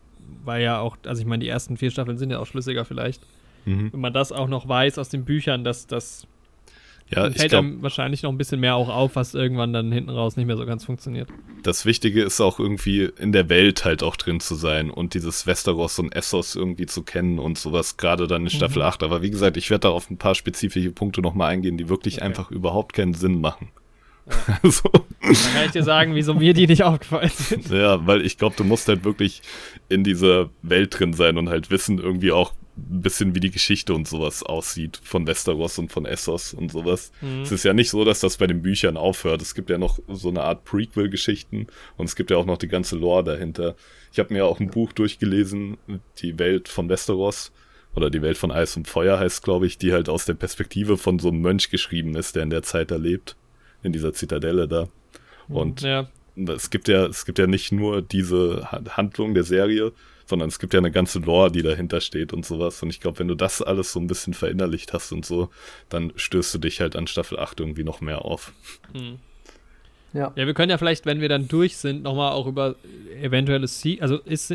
weil 0.45 0.63
ja 0.63 0.79
auch, 0.79 0.97
also 1.05 1.21
ich 1.21 1.27
meine, 1.27 1.43
die 1.43 1.49
ersten 1.49 1.77
vier 1.77 1.91
Staffeln 1.91 2.19
sind 2.19 2.31
ja 2.31 2.39
auch 2.39 2.47
schlüssiger 2.47 2.85
vielleicht. 2.85 3.23
Mhm. 3.65 3.93
Wenn 3.93 4.01
man 4.01 4.13
das 4.13 4.33
auch 4.33 4.49
noch 4.49 4.69
weiß 4.69 4.99
aus 4.99 5.09
den 5.09 5.25
Büchern, 5.25 5.65
dass 5.65 5.87
das 5.87 6.27
ja, 7.11 7.31
fällt 7.31 7.51
glaub, 7.51 7.65
einem 7.65 7.83
wahrscheinlich 7.83 8.23
noch 8.23 8.31
ein 8.31 8.39
bisschen 8.39 8.61
mehr 8.61 8.77
auch 8.77 8.89
auf, 8.89 9.17
was 9.17 9.35
irgendwann 9.35 9.73
dann 9.73 9.93
hinten 9.93 10.11
raus 10.11 10.37
nicht 10.37 10.47
mehr 10.47 10.57
so 10.57 10.65
ganz 10.65 10.85
funktioniert. 10.85 11.29
Das 11.63 11.85
Wichtige 11.85 12.23
ist 12.23 12.41
auch 12.41 12.59
irgendwie 12.59 13.11
in 13.19 13.33
der 13.33 13.49
Welt 13.49 13.85
halt 13.85 14.03
auch 14.03 14.17
drin 14.17 14.41
zu 14.41 14.55
sein 14.55 14.91
und 14.91 15.15
dieses 15.15 15.47
Westeros 15.47 15.99
und 15.99 16.15
Essos 16.15 16.57
irgendwie 16.57 16.87
zu 16.87 17.03
kennen 17.03 17.39
und 17.39 17.59
sowas, 17.59 17.99
gerade 17.99 18.27
dann 18.27 18.43
in 18.43 18.51
Staffel 18.51 18.83
mhm. 18.83 18.89
8. 18.89 19.03
Aber 19.03 19.23
wie 19.23 19.31
gesagt, 19.31 19.57
ich 19.57 19.71
werde 19.71 19.81
da 19.83 19.91
auf 19.91 20.11
ein 20.11 20.17
paar 20.17 20.35
spezifische 20.35 20.93
Punkte 20.93 21.21
nochmal 21.21 21.53
eingehen, 21.53 21.77
die 21.77 21.89
wirklich 21.89 22.17
okay. 22.17 22.25
einfach 22.25 22.51
überhaupt 22.51 22.95
keinen 22.95 23.15
Sinn 23.15 23.41
machen. 23.41 23.69
Ja. 24.27 24.59
Also. 24.63 24.91
Dann 24.91 25.55
kann 25.55 25.67
ich 25.67 25.73
dir 25.73 25.83
sagen, 25.83 26.15
wieso 26.15 26.35
mir 26.35 26.55
die 26.55 26.67
nicht 26.67 26.83
aufgefallen 26.83 27.31
sind. 27.35 27.71
Ja, 27.71 28.07
weil 28.07 28.25
ich 28.25 28.37
glaube, 28.37 28.57
du 28.57 28.65
musst 28.65 28.89
halt 28.89 29.05
wirklich 29.05 29.43
in 29.89 30.05
dieser 30.05 30.51
Welt 30.63 30.99
drin 30.99 31.15
sein 31.15 31.39
und 31.39 31.49
halt 31.49 31.71
wissen 31.71 31.99
irgendwie 31.99 32.33
auch, 32.33 32.53
ein 32.77 33.03
bisschen 33.03 33.35
wie 33.35 33.41
die 33.41 33.53
Geschichte 33.53 33.95
und 33.95 34.09
sowas 34.09 34.43
aussieht 34.43 35.01
von 35.03 35.27
Westeros 35.27 35.79
und 35.79 35.93
von 35.93 36.07
Essos 36.07 36.55
und 36.55 36.73
sowas. 36.73 37.13
Mhm. 37.21 37.43
Es 37.43 37.53
ist 37.53 37.65
ja 37.65 37.73
nicht 37.73 37.89
so, 37.91 38.05
dass 38.05 38.21
das 38.21 38.37
bei 38.37 38.49
den 38.49 38.63
Büchern 38.63 38.97
aufhört. 38.97 39.43
Es 39.43 39.55
gibt 39.55 39.71
ja 39.71 39.79
noch 39.79 40.01
so 40.09 40.29
eine 40.29 40.43
Art 40.43 40.65
Prequel-Geschichten 40.65 41.69
und 41.97 42.07
es 42.07 42.17
gibt 42.17 42.31
ja 42.31 42.37
auch 42.37 42.47
noch 42.47 42.59
die 42.59 42.69
ganze 42.69 42.97
Lore 42.97 43.23
dahinter. 43.23 43.77
Ich 44.13 44.19
habe 44.19 44.33
mir 44.33 44.41
ja 44.41 44.45
auch 44.45 44.59
ein 44.59 44.71
Buch 44.71 44.93
durchgelesen, 44.93 45.77
Die 46.21 46.39
Welt 46.39 46.69
von 46.69 46.89
Westeros, 46.89 47.53
oder 47.95 48.11
die 48.11 48.23
Welt 48.23 48.37
von 48.37 48.51
Eis 48.51 48.77
und 48.77 48.89
Feuer 48.89 49.19
heißt, 49.19 49.43
glaube 49.43 49.67
ich, 49.67 49.79
die 49.79 49.93
halt 49.93 50.09
aus 50.09 50.25
der 50.25 50.35
Perspektive 50.35 50.97
von 50.97 51.19
so 51.19 51.29
einem 51.29 51.41
Mönch 51.41 51.71
geschrieben 51.71 52.17
ist, 52.17 52.35
der 52.35 52.43
in 52.43 52.51
der 52.51 52.63
Zeit 52.63 52.91
da 52.91 52.97
lebt, 52.97 53.37
in 53.85 53.93
dieser 53.93 54.13
Zitadelle 54.13 54.67
da. 54.67 54.89
Und 55.49 55.83
Ja. 55.83 56.09
es 56.37 56.71
gibt 56.71 56.89
ja, 56.89 57.07
es 57.07 57.25
gibt 57.27 57.39
ja 57.39 57.47
nicht 57.47 57.71
nur 57.71 58.03
diese 58.03 58.73
Ha- 58.73 58.83
Handlung 58.97 59.35
der 59.35 59.45
Serie, 59.45 59.93
sondern 60.27 60.49
es 60.49 60.59
gibt 60.59 60.73
ja 60.73 60.79
eine 60.81 60.91
ganze 60.91 61.19
Lore, 61.19 61.53
die 61.53 61.63
dahinter 61.63 62.01
steht 62.01 62.33
und 62.33 62.47
sowas. 62.47 62.83
Und 62.83 62.89
ich 62.91 62.99
glaube, 63.01 63.19
wenn 63.19 63.29
du 63.29 63.35
das 63.35 63.61
alles 63.61 63.93
so 63.93 64.01
ein 64.01 64.07
bisschen 64.07 64.33
verinnerlicht 64.35 64.93
hast 64.95 65.13
und 65.13 65.25
so, 65.27 65.51
dann 65.91 66.13
stößt 66.17 66.55
du 66.55 66.59
dich 66.59 66.81
halt 66.81 66.97
an 66.97 67.07
Staffel 67.07 67.39
8 67.39 67.61
irgendwie 67.61 67.85
noch 67.85 68.01
mehr 68.01 68.25
auf. 68.25 68.53
Hm. 68.95 69.19
Ja. 70.15 70.33
Ja, 70.37 70.47
wir 70.47 70.55
können 70.55 70.71
ja 70.71 70.79
vielleicht, 70.79 71.07
wenn 71.07 71.21
wir 71.21 71.29
dann 71.29 71.49
durch 71.49 71.77
sind, 71.77 72.05
nochmal 72.05 72.33
auch 72.33 72.47
über 72.47 72.77
eventuelle 73.21 73.67
Se 73.67 73.97
also 74.01 74.17
ist, 74.19 74.49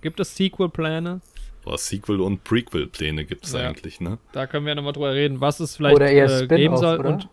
gibt 0.00 0.18
es 0.18 0.34
Sequel-Pläne? 0.34 1.20
Boah, 1.62 1.78
Sequel- 1.78 2.20
und 2.20 2.42
Prequel-Pläne 2.44 3.24
gibt 3.24 3.44
es 3.46 3.52
Ja. 3.52 3.60
eigentlich, 3.60 4.00
ne? 4.00 4.18
Da 4.32 4.46
können 4.46 4.66
wir 4.66 4.74
nochmal 4.74 4.94
drüber 4.94 5.12
reden, 5.14 5.40
was 5.40 5.60
es 5.60 5.76
vielleicht 5.76 5.94
Oder 5.96 6.10
eher 6.10 6.40
äh, 6.42 6.46
geben 6.46 6.76
soll 6.76 6.98
oder? 7.00 7.08
und 7.10 7.28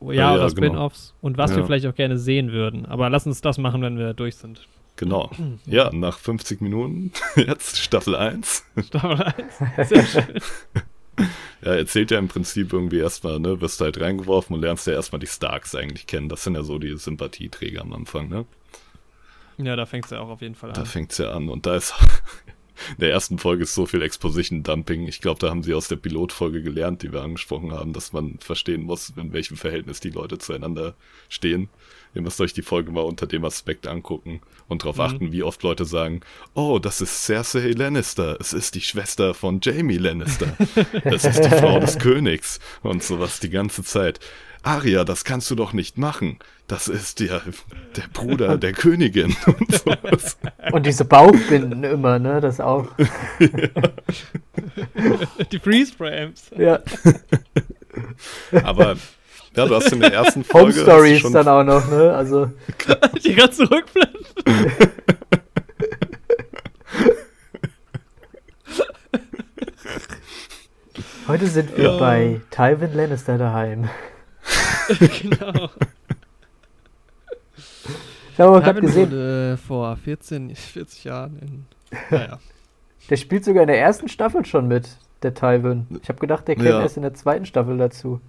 ja, 0.00 0.06
oder 0.06 0.14
ja, 0.14 0.34
genau. 0.36 0.48
Spin-offs 0.48 1.14
und 1.20 1.38
was 1.38 1.50
wir 1.52 1.58
Ja. 1.58 1.66
vielleicht 1.66 1.86
auch 1.86 1.94
gerne 1.94 2.18
sehen 2.18 2.52
würden. 2.52 2.86
Aber 2.86 3.10
lass 3.10 3.26
uns 3.26 3.40
das 3.40 3.58
machen, 3.58 3.82
wenn 3.82 3.98
wir 3.98 4.14
durch 4.14 4.36
sind. 4.36 4.66
Genau. 4.96 5.30
Ja, 5.66 5.90
nach 5.92 6.18
50 6.18 6.60
Minuten, 6.60 7.12
jetzt 7.36 7.78
Staffel 7.78 8.16
1. 8.16 8.64
Staffel 8.86 9.22
1. 9.76 9.88
Sehr 9.88 10.04
schön. 10.06 10.40
Ja, 11.62 11.74
erzählt 11.74 12.10
ja 12.12 12.18
im 12.18 12.28
Prinzip 12.28 12.72
irgendwie 12.72 12.98
erstmal, 12.98 13.38
ne, 13.40 13.60
wirst 13.60 13.80
du 13.80 13.84
halt 13.84 14.00
reingeworfen 14.00 14.54
und 14.54 14.62
lernst 14.62 14.86
ja 14.86 14.92
erstmal 14.92 15.18
die 15.18 15.26
Starks 15.26 15.74
eigentlich 15.74 16.06
kennen. 16.06 16.28
Das 16.28 16.44
sind 16.44 16.54
ja 16.54 16.62
so 16.62 16.78
die 16.78 16.96
Sympathieträger 16.96 17.80
am 17.82 17.92
Anfang, 17.92 18.28
ne? 18.28 18.44
Ja, 19.56 19.74
da 19.74 19.86
fängt 19.86 20.04
es 20.04 20.12
ja 20.12 20.20
auch 20.20 20.28
auf 20.28 20.40
jeden 20.40 20.54
Fall 20.54 20.72
Da 20.72 20.82
an. 20.82 20.86
fängt's 20.86 21.18
ja 21.18 21.32
an 21.32 21.48
und 21.48 21.66
da 21.66 21.74
ist 21.74 21.92
in 22.90 23.00
der 23.00 23.10
ersten 23.10 23.38
Folge 23.38 23.64
ist 23.64 23.74
so 23.74 23.86
viel 23.86 24.02
Exposition-Dumping. 24.02 25.06
Ich 25.08 25.20
glaube, 25.20 25.40
da 25.40 25.50
haben 25.50 25.62
sie 25.62 25.74
aus 25.74 25.88
der 25.88 25.96
Pilotfolge 25.96 26.62
gelernt, 26.62 27.02
die 27.02 27.12
wir 27.12 27.22
angesprochen 27.22 27.72
haben, 27.72 27.92
dass 27.92 28.12
man 28.12 28.38
verstehen 28.40 28.82
muss, 28.82 29.12
in 29.16 29.32
welchem 29.32 29.56
Verhältnis 29.56 30.00
die 30.00 30.10
Leute 30.10 30.38
zueinander 30.38 30.94
stehen. 31.28 31.68
Ihr 32.14 32.22
müsst 32.22 32.40
euch 32.40 32.54
die 32.54 32.62
Folge 32.62 32.90
mal 32.90 33.02
unter 33.02 33.26
dem 33.26 33.44
Aspekt 33.44 33.86
angucken 33.86 34.40
und 34.66 34.82
darauf 34.82 34.96
Mhm. 34.96 35.02
achten, 35.02 35.32
wie 35.32 35.42
oft 35.42 35.62
Leute 35.62 35.84
sagen, 35.84 36.20
oh, 36.54 36.78
das 36.78 37.00
ist 37.00 37.24
Cersei 37.26 37.70
Lannister, 37.72 38.38
es 38.40 38.52
ist 38.54 38.74
die 38.74 38.80
Schwester 38.80 39.34
von 39.34 39.60
Jamie 39.62 39.98
Lannister, 39.98 40.56
das 41.04 41.24
ist 41.24 41.44
die 41.44 41.50
Frau 41.50 41.78
des 41.80 41.98
Königs 41.98 42.60
und 42.82 43.02
sowas 43.02 43.40
die 43.40 43.50
ganze 43.50 43.84
Zeit. 43.84 44.20
Arya, 44.62 45.04
das 45.04 45.24
kannst 45.24 45.50
du 45.50 45.54
doch 45.54 45.72
nicht 45.72 45.98
machen. 45.98 46.38
Das 46.66 46.88
ist 46.88 47.20
der, 47.20 47.40
der 47.96 48.04
Bruder 48.12 48.58
der 48.58 48.72
Königin 48.72 49.34
und 49.46 49.72
sowas. 49.72 50.36
Und 50.72 50.84
diese 50.86 51.04
Bauchbinden 51.04 51.84
immer, 51.84 52.18
ne? 52.18 52.40
Das 52.40 52.60
auch. 52.60 52.88
Die 55.52 55.58
Freeze-Frames. 55.58 56.50
Ja. 56.58 56.80
Aber 58.64 58.96
ja, 59.56 59.66
du 59.66 59.74
hast 59.74 59.92
in 59.92 60.00
der 60.00 60.12
ersten 60.12 60.44
Folge 60.44 60.74
Home 60.74 60.82
Stories 60.82 61.20
schon, 61.20 61.32
dann 61.32 61.48
auch 61.48 61.64
noch, 61.64 61.88
ne? 61.90 62.12
Also. 62.14 62.50
Die 63.24 63.34
ganzen 63.34 63.66
Rückblenden. 63.66 64.26
Heute 71.26 71.46
sind 71.46 71.76
wir 71.76 71.84
Ja. 71.92 71.98
bei 71.98 72.40
Tywin 72.50 72.94
Lannister 72.94 73.36
daheim. 73.38 73.88
genau. 75.22 75.70
Ich 78.32 78.38
habe 78.40 78.60
gerade 78.60 78.80
gesehen, 78.80 79.10
wurde 79.10 79.58
vor 79.66 79.96
14, 79.96 80.54
40 80.54 81.04
Jahren 81.04 81.38
in. 81.40 81.64
Naja. 82.10 82.38
der 83.10 83.16
spielt 83.16 83.44
sogar 83.44 83.62
in 83.62 83.68
der 83.68 83.80
ersten 83.80 84.08
Staffel 84.08 84.44
schon 84.44 84.68
mit, 84.68 84.88
der 85.22 85.34
Tywin. 85.34 85.86
Ich 86.02 86.08
habe 86.08 86.20
gedacht, 86.20 86.46
der 86.46 86.54
käme 86.56 86.68
Ja. 86.68 86.82
erst 86.82 86.96
in 86.96 87.02
der 87.02 87.14
zweiten 87.14 87.46
Staffel 87.46 87.76
dazu. 87.78 88.20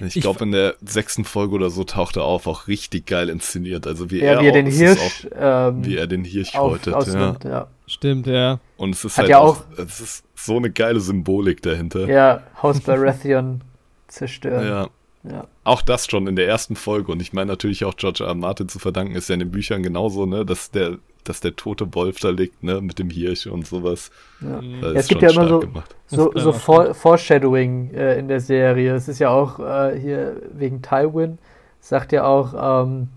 ich 0.00 0.20
glaube 0.20 0.44
in 0.44 0.52
der 0.52 0.74
sechsten 0.84 1.24
Folge 1.24 1.54
oder 1.54 1.70
so 1.70 1.84
taucht 1.84 2.16
er 2.16 2.24
auf, 2.24 2.46
auch 2.46 2.66
richtig 2.66 3.06
geil 3.06 3.28
inszeniert. 3.30 3.86
Also 3.86 4.10
wie 4.10 4.18
Ja, 4.20 4.32
er 4.32 4.40
wie 4.40 4.46
er 4.46 4.50
auch, 4.50 4.54
den 4.54 4.66
Hirsch 4.66 5.26
auch, 5.26 5.68
ähm, 5.70 5.84
wie 5.84 5.96
er 5.96 6.06
den 6.08 6.24
Hirsch 6.24 6.54
häutet, 6.54 6.92
ja. 6.92 6.98
ausnimmt. 6.98 7.44
Ja. 7.44 7.68
Stimmt, 7.86 8.26
ja. 8.26 8.58
Und 8.76 8.90
es 8.94 9.04
ist 9.04 9.12
Hat 9.16 9.22
halt 9.22 9.30
ja 9.30 9.38
auch, 9.38 9.60
auch- 9.60 9.78
es 9.78 10.00
ist 10.00 10.24
so 10.34 10.56
eine 10.56 10.70
geile 10.70 11.00
Symbolik 11.00 11.62
dahinter. 11.62 12.06
ja, 12.08 12.42
Haus 12.62 12.80
Baratheon 12.80 13.62
zerstören. 14.08 14.66
ja. 14.66 14.88
Ja. 15.30 15.46
Auch 15.64 15.82
das 15.82 16.06
schon 16.06 16.26
in 16.26 16.36
der 16.36 16.48
ersten 16.48 16.74
Folge. 16.76 17.12
Und 17.12 17.20
ich 17.20 17.32
meine 17.32 17.50
natürlich 17.50 17.84
auch 17.84 17.94
George 17.96 18.24
R. 18.24 18.28
R. 18.30 18.34
Martin 18.34 18.68
zu 18.68 18.78
verdanken, 18.78 19.14
ist 19.14 19.28
ja 19.28 19.34
in 19.34 19.40
den 19.40 19.50
Büchern 19.50 19.82
genauso, 19.82 20.24
ne, 20.26 20.46
dass 20.46 20.70
der, 20.70 20.96
dass 21.24 21.40
der 21.40 21.54
tote 21.56 21.94
Wolf 21.94 22.20
da 22.20 22.30
liegt, 22.30 22.62
ne, 22.62 22.80
mit 22.80 22.98
dem 22.98 23.10
Hirsch 23.10 23.46
und 23.46 23.66
sowas. 23.66 24.10
Ja. 24.40 24.62
Mhm. 24.62 24.80
Ja, 24.82 24.92
es 24.92 25.08
gibt 25.08 25.22
ja 25.22 25.30
immer 25.30 25.48
so- 25.48 25.60
gemacht. 25.60 25.94
So, 26.06 26.32
so 26.34 26.52
For 26.52 26.94
Foreshadowing 26.94 27.92
äh, 27.92 28.18
in 28.18 28.28
der 28.28 28.40
Serie. 28.40 28.94
Es 28.94 29.08
ist 29.08 29.18
ja 29.18 29.28
auch 29.28 29.58
äh, 29.58 29.98
hier 30.00 30.40
wegen 30.54 30.80
Tywin, 30.80 31.38
sagt 31.80 32.12
ja 32.12 32.24
auch 32.24 32.84
ähm, 32.84 33.08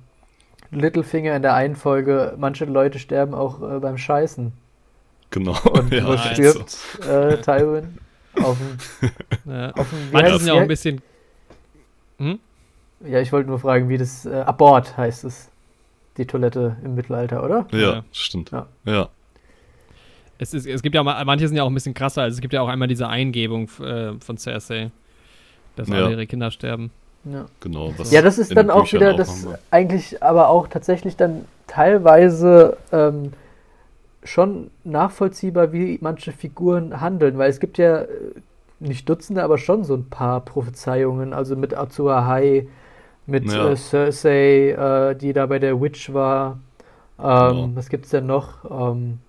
Littlefinger 0.72 1.36
in 1.36 1.42
der 1.42 1.54
einen 1.54 1.76
Folge, 1.78 2.36
manche 2.38 2.66
Leute 2.66 3.00
sterben 3.00 3.34
auch 3.34 3.62
äh, 3.62 3.80
beim 3.80 3.98
Scheißen. 3.98 4.52
Genau. 5.30 5.58
Und 5.72 5.94
ja, 5.94 6.06
wo 6.06 6.14
Nein. 6.14 6.34
stirbt 6.34 6.78
äh, 7.08 7.38
Tywin? 7.38 7.98
Auf 8.42 8.58
dem, 8.58 9.10
ja. 9.54 9.72
auf 9.72 9.90
dem 9.90 10.10
wie 10.10 10.14
Manche 10.14 10.38
sind 10.40 10.48
ja 10.48 10.54
auch 10.56 10.60
ein 10.60 10.68
bisschen. 10.68 11.02
Hm? 12.22 12.40
Ja, 13.06 13.20
ich 13.20 13.32
wollte 13.32 13.50
nur 13.50 13.60
fragen, 13.60 13.90
wie 13.90 13.98
das 13.98 14.26
äh, 14.26 14.42
Abort 14.42 14.96
heißt 14.98 15.24
es. 15.26 15.50
Die 16.18 16.26
Toilette 16.26 16.76
im 16.84 16.94
Mittelalter, 16.96 17.44
oder? 17.44 17.66
Ja, 17.72 17.80
Ja. 17.80 18.04
stimmt. 18.12 18.52
Ja. 18.52 18.68
Ja. 18.86 19.10
Es, 20.38 20.54
ist, 20.54 20.68
es 20.68 20.82
gibt 20.82 20.94
ja, 20.96 21.04
ma- 21.04 21.24
manche 21.24 21.48
sind 21.48 21.56
ja 21.58 21.64
auch 21.64 21.70
ein 21.70 21.74
bisschen 21.74 21.94
krasser. 21.94 22.24
Also 22.24 22.36
es 22.36 22.42
gibt 22.42 22.54
ja 22.54 22.62
auch 22.62 22.68
einmal 22.68 22.88
diese 22.88 23.08
Eingebung 23.08 23.70
äh, 23.80 24.14
von 24.20 24.38
Cersei, 24.38 24.92
dass 25.76 25.88
Ja. 25.88 25.96
alle 25.96 26.12
ihre 26.12 26.28
Kinder 26.28 26.52
sterben. 26.52 26.92
Ja. 27.24 27.46
genau. 27.60 27.94
Was 27.98 28.12
Ja, 28.12 28.22
das 28.22 28.40
ist 28.40 28.56
dann 28.56 28.70
auch 28.72 28.82
Büchern 28.82 29.00
wieder 29.02 29.12
auch 29.14 29.18
das 29.18 29.48
eigentlich 29.70 30.22
aber 30.24 30.50
auch 30.50 30.68
tatsächlich 30.68 31.16
dann 31.16 31.46
teilweise 31.68 32.78
ähm, 32.92 33.34
schon 34.24 34.70
nachvollziehbar, 34.84 35.72
wie 35.72 35.98
manche 36.02 36.32
Figuren 36.32 37.00
handeln, 37.00 37.38
weil 37.38 37.50
es 37.50 37.60
gibt 37.60 37.78
ja 37.78 38.02
äh, 38.02 38.08
nicht 38.82 39.08
Dutzende, 39.10 39.44
aber 39.44 39.58
schon 39.58 39.84
so 39.84 39.96
ein 39.96 40.10
paar 40.10 40.42
Prophezeiungen, 40.42 41.34
also 41.34 41.56
mit 41.56 41.76
Azor 41.76 42.14
Ahai, 42.14 42.68
mit 43.28 43.52
Ja. 43.52 43.72
äh, 43.72 43.76
Cersei, 43.78 44.72
äh, 44.72 45.16
die 45.16 45.34
da 45.34 45.46
bei 45.48 45.60
der 45.60 45.82
Witch 45.82 46.14
war. 46.14 46.60
Ähm, 47.20 47.28
Genau. 47.50 47.72
Was 47.76 47.90
gibt's 47.90 48.10
denn 48.12 48.28
noch? 48.28 48.66
Ähm, 48.70 49.20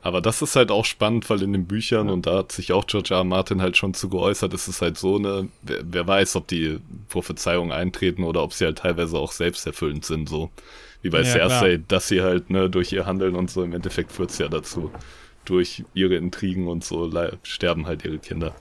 Aber 0.00 0.20
das 0.20 0.42
ist 0.42 0.54
halt 0.56 0.70
auch 0.70 0.84
spannend, 0.84 1.28
weil 1.28 1.42
in 1.42 1.52
den 1.52 1.66
Büchern, 1.66 2.08
und 2.08 2.26
da 2.26 2.38
hat 2.38 2.52
sich 2.52 2.72
auch 2.72 2.86
George 2.86 3.10
R. 3.14 3.18
R. 3.18 3.24
Martin 3.24 3.60
halt 3.60 3.76
schon 3.76 3.94
zu 3.94 4.08
geäußert, 4.08 4.54
ist 4.54 4.68
es 4.68 4.80
halt 4.80 4.96
so 4.96 5.16
eine, 5.16 5.48
wer, 5.62 5.78
wer 5.82 6.06
weiß, 6.06 6.36
ob 6.36 6.46
die 6.46 6.78
Prophezeiungen 7.08 7.72
eintreten 7.72 8.22
oder 8.24 8.42
ob 8.44 8.52
sie 8.52 8.64
halt 8.64 8.78
teilweise 8.78 9.18
auch 9.18 9.32
selbsterfüllend 9.32 10.04
sind, 10.04 10.28
so. 10.28 10.50
Wie 11.02 11.10
bei 11.10 11.22
Ja, 11.22 11.24
Cersei, 11.24 11.76
klar. 11.76 11.84
dass 11.88 12.08
sie 12.08 12.22
halt, 12.22 12.50
ne, 12.50 12.70
durch 12.70 12.92
ihr 12.92 13.06
Handeln 13.06 13.34
und 13.36 13.50
so, 13.50 13.62
im 13.64 13.72
Endeffekt 13.72 14.12
führt 14.12 14.30
es 14.30 14.38
ja 14.38 14.48
dazu. 14.48 14.90
Durch 15.44 15.84
ihre 15.94 16.14
Intrigen 16.16 16.68
und 16.68 16.84
so 16.84 17.10
sterben 17.42 17.86
halt 17.86 18.04
ihre 18.04 18.18
Kinder. 18.18 18.54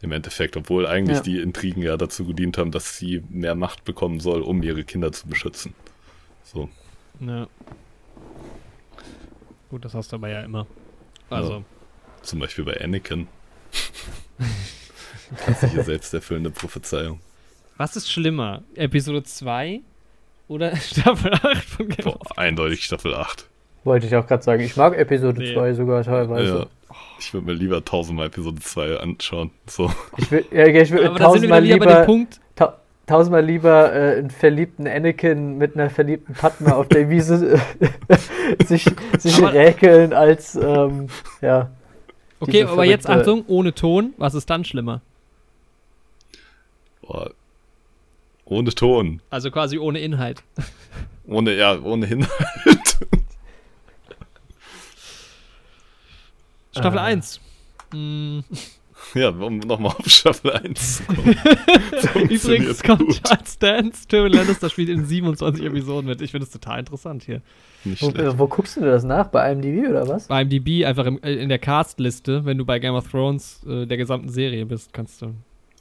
Im 0.00 0.12
Endeffekt, 0.12 0.56
obwohl 0.56 0.86
eigentlich 0.86 1.16
Ja. 1.18 1.22
die 1.22 1.38
Intrigen 1.40 1.82
ja 1.82 1.96
dazu 1.96 2.24
gedient 2.24 2.56
haben, 2.58 2.70
dass 2.70 2.96
sie 2.98 3.22
mehr 3.30 3.54
Macht 3.56 3.84
bekommen 3.84 4.20
soll, 4.20 4.42
um 4.42 4.62
ihre 4.62 4.84
Kinder 4.84 5.10
zu 5.12 5.26
beschützen. 5.28 5.74
So. 6.44 6.68
Ja. 7.20 7.48
Gut, 9.70 9.84
das 9.84 9.94
hast 9.94 10.12
du 10.12 10.16
aber 10.16 10.28
ja 10.28 10.42
immer. 10.42 10.66
Also, 11.30 11.52
Ja. 11.52 11.64
Zum 12.22 12.38
Beispiel 12.40 12.64
bei 12.64 12.80
Anakin. 12.80 13.26
Klassische 15.36 15.82
selbsterfüllende 15.82 16.50
Prophezeiung. 16.50 17.20
was 17.76 17.96
ist 17.96 18.10
schlimmer? 18.10 18.62
Episode 18.74 19.22
2 19.24 19.80
oder 20.48 20.74
Staffel 20.76 21.32
8 21.34 21.64
von 21.64 21.88
Game 21.88 22.06
of 22.06 22.18
Boah, 22.18 22.38
eindeutig 22.38 22.84
Staffel 22.84 23.14
8. 23.14 23.47
wollte 23.84 24.06
ich 24.06 24.14
auch 24.16 24.26
gerade 24.26 24.42
sagen. 24.42 24.62
Ich 24.62 24.76
mag 24.76 24.96
Episode 24.96 25.40
Nee. 25.40 25.54
2 25.54 25.74
sogar 25.74 26.02
teilweise. 26.04 26.58
Ja. 26.60 26.66
Ich 27.20 27.32
würde 27.34 27.46
mir 27.46 27.52
lieber 27.52 27.84
tausendmal 27.84 28.26
Episode 28.26 28.60
2 28.60 28.98
anschauen. 29.00 29.50
So. 29.66 29.90
Ich 30.16 30.30
will, 30.30 30.44
ja, 30.52 30.66
ich 30.66 30.90
will 30.90 31.06
Aber 31.06 31.18
da 31.18 31.30
sind 31.32 31.42
wir 31.42 31.48
tausendmal 31.50 31.62
lieber, 31.62 32.04
Punkt. 32.04 32.40
ta 32.54 32.78
tausendmal 33.06 33.44
lieber 33.44 33.92
äh, 33.92 34.18
einen 34.18 34.30
verliebten 34.30 34.86
Anakin 34.86 35.58
mit 35.58 35.74
einer 35.74 35.90
verliebten 35.90 36.34
Padma 36.34 36.72
auf 36.72 36.88
der 36.88 37.08
Wiese 37.10 37.58
äh, 38.08 38.16
sich, 38.66 38.84
sich 39.18 39.38
Aber- 39.38 39.52
räkeln 39.52 40.12
als, 40.12 40.54
ähm, 40.56 41.08
ja. 41.40 41.70
Okay, 42.40 42.62
aber 42.64 42.84
jetzt 42.84 43.08
Achtung, 43.08 43.44
ohne 43.48 43.74
Ton. 43.74 44.14
Was 44.16 44.34
ist 44.34 44.48
dann 44.48 44.64
schlimmer? 44.64 45.00
Boah. 47.02 47.30
Ohne 48.44 48.70
Ton. 48.70 49.20
Also 49.30 49.50
quasi 49.50 49.78
ohne 49.78 49.98
Inhalt. 49.98 50.42
Ohne, 51.26 51.54
ja, 51.56 51.78
ohne 51.82 52.06
Inhalt. 52.06 52.98
Staffel 56.78 56.98
Ah. 56.98 57.04
1. 57.04 57.40
Mm, 57.94 58.40
ja, 59.14 59.28
um 59.30 59.58
nochmal 59.58 59.92
auf 59.96 60.06
Staffel 60.08 60.52
1 60.52 60.96
zu 60.98 61.02
kommen. 61.04 61.36
Übrigens 62.30 62.82
kommt 62.82 63.22
Charles 63.22 63.58
Dance, 63.58 64.08
Tyrion 64.08 64.32
Lannister 64.32 64.68
spielt 64.68 64.88
in 64.88 65.04
27 65.06 65.64
Episoden 65.64 66.06
mit. 66.08 66.20
Ich 66.20 66.32
finde 66.32 66.46
es 66.46 66.50
total 66.52 66.80
interessant 66.80 67.22
hier. 67.22 67.40
Wo, 67.84 68.12
wo, 68.38 68.48
guckst 68.48 68.76
du 68.76 68.80
das 68.80 69.04
nach? 69.04 69.28
Bei 69.28 69.52
IMDb 69.52 69.88
oder 69.88 70.06
was? 70.08 70.26
Bei 70.26 70.42
IMDb, 70.42 70.84
einfach 70.84 71.06
im, 71.06 71.22
äh, 71.22 71.34
in 71.34 71.48
der 71.48 71.58
Castliste, 71.60 72.44
wenn 72.44 72.58
du 72.58 72.64
bei 72.64 72.78
Game 72.80 72.94
of 72.94 73.08
Thrones 73.08 73.60
äh, 73.66 73.86
der 73.86 73.96
gesamten 73.96 74.28
Serie 74.28 74.66
bist, 74.66 74.92
kannst 74.92 75.22
du. 75.22 75.26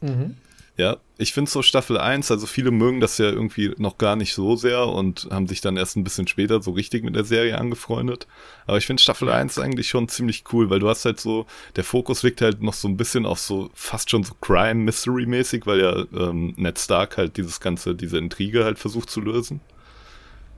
Mhm. 0.01 0.35
Ja, 0.78 0.97
ich 1.17 1.34
finde 1.34 1.49
so 1.49 1.63
Staffel 1.63 1.97
1, 1.97 2.30
also 2.30 2.45
viele 2.45 2.69
mögen 2.69 2.99
das 2.99 3.17
ja 3.17 3.25
irgendwie 3.25 3.73
noch 3.78 3.97
gar 3.97 4.15
nicht 4.15 4.36
so 4.36 4.55
sehr 4.55 4.88
und 4.88 5.28
haben 5.32 5.47
sich 5.47 5.59
dann 5.59 5.75
erst 5.75 5.97
ein 5.97 6.03
bisschen 6.03 6.28
später 6.28 6.61
so 6.61 6.69
richtig 6.69 7.03
mit 7.03 7.15
der 7.15 7.23
Serie 7.23 7.57
angefreundet. 7.57 8.28
Aber 8.67 8.78
ich 8.78 8.86
finde 8.86 9.01
Staffel 9.01 9.30
1 9.30 9.57
eigentlich 9.57 9.89
schon 9.89 10.07
ziemlich 10.07 10.43
cool, 10.53 10.69
weil 10.69 10.78
du 10.78 10.88
hast 10.88 11.03
halt 11.05 11.19
so, 11.19 11.47
der 11.75 11.84
Fokus 11.84 12.21
liegt 12.21 12.41
halt 12.41 12.61
noch 12.61 12.75
so 12.75 12.88
ein 12.88 12.95
bisschen 12.95 13.25
auf 13.25 13.39
so 13.39 13.71
fast 13.73 14.11
schon 14.11 14.23
so 14.23 14.36
Crime-Mystery-mäßig, 14.39 15.65
weil 15.65 15.82
ja 15.82 16.05
ähm, 16.15 16.53
Ned 16.57 16.78
Stark 16.78 17.17
halt 17.17 17.38
dieses 17.38 17.59
ganze, 17.59 17.95
diese 17.95 18.19
Intrige 18.19 18.63
halt 18.63 18.78
versucht 18.78 19.09
zu 19.09 19.19
lösen. 19.19 19.61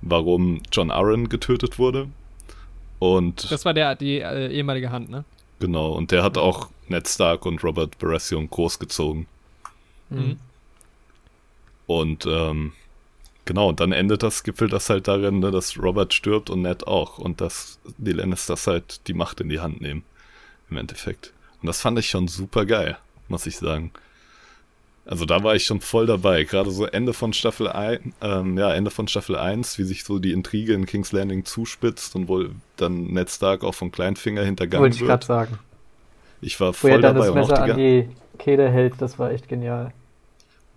Warum 0.01 0.61
John 0.69 0.91
Arryn 0.91 1.29
getötet 1.29 1.79
wurde. 1.79 2.09
Und. 2.99 3.49
Das 3.49 3.63
war 3.63 3.73
der, 3.73 3.95
die 3.95 4.19
äh, 4.19 4.51
ehemalige 4.51 4.91
Hand, 4.91 5.09
ne? 5.09 5.23
Genau, 5.61 5.93
und 5.93 6.11
der 6.11 6.23
hat 6.23 6.37
auch 6.37 6.69
Ned 6.89 7.07
Stark 7.07 7.45
und 7.45 7.63
Robert 7.63 7.97
Baratheon 7.99 8.49
großgezogen. 8.49 9.27
Mhm. 10.09 10.39
Und 11.87 12.25
ähm, 12.25 12.73
genau, 13.45 13.69
und 13.69 13.79
dann 13.79 13.91
endet 13.91 14.23
das, 14.23 14.43
gipfelt 14.43 14.73
das 14.73 14.89
halt 14.89 15.07
darin, 15.07 15.39
ne, 15.39 15.51
dass 15.51 15.77
Robert 15.77 16.13
stirbt 16.13 16.49
und 16.49 16.61
Ned 16.61 16.85
auch. 16.87 17.17
Und 17.17 17.41
dass 17.41 17.79
die 17.97 18.11
Lannisters 18.11 18.67
halt 18.67 19.07
die 19.07 19.13
Macht 19.13 19.41
in 19.41 19.49
die 19.49 19.59
Hand 19.59 19.81
nehmen. 19.81 20.03
Im 20.69 20.77
Endeffekt. 20.77 21.33
Und 21.61 21.67
das 21.67 21.81
fand 21.81 21.97
ich 21.99 22.09
schon 22.09 22.27
super 22.27 22.65
geil, 22.65 22.97
muss 23.27 23.47
ich 23.47 23.57
sagen. 23.57 23.91
Also 25.09 25.25
da 25.25 25.43
war 25.43 25.55
ich 25.55 25.65
schon 25.65 25.81
voll 25.81 26.05
dabei. 26.05 26.43
Gerade 26.43 26.69
so 26.69 26.85
Ende 26.85 27.13
von 27.13 27.33
Staffel 27.33 27.67
1, 27.67 28.13
ähm, 28.21 28.57
ja, 28.59 28.71
Ende 28.71 28.91
von 28.91 29.07
Staffel 29.07 29.35
1, 29.35 29.79
wie 29.79 29.83
sich 29.83 30.03
so 30.03 30.19
die 30.19 30.31
Intrige 30.31 30.73
in 30.73 30.85
King's 30.85 31.11
Landing 31.11 31.45
zuspitzt 31.45 32.15
und 32.15 32.27
wohl 32.27 32.51
dann 32.77 33.05
Ned 33.05 33.31
Stark 33.31 33.63
auch 33.63 33.73
von 33.73 33.91
Kleinfinger 33.91 34.43
hintergangen 34.43 34.83
Wollte 34.83 34.97
ich 34.97 35.01
gerade 35.01 35.25
sagen. 35.25 35.57
Ich 36.41 36.59
war 36.59 36.73
voll 36.73 36.91
Wo 36.91 36.95
er 36.95 37.01
dann 37.01 37.15
dabei. 37.15 37.27
das 37.27 37.35
Messer 37.35 37.63
an 37.63 37.77
die 37.77 38.09
Kehle 38.37 38.69
hält, 38.69 38.93
das 38.99 39.17
war 39.17 39.31
echt 39.31 39.47
genial. 39.47 39.91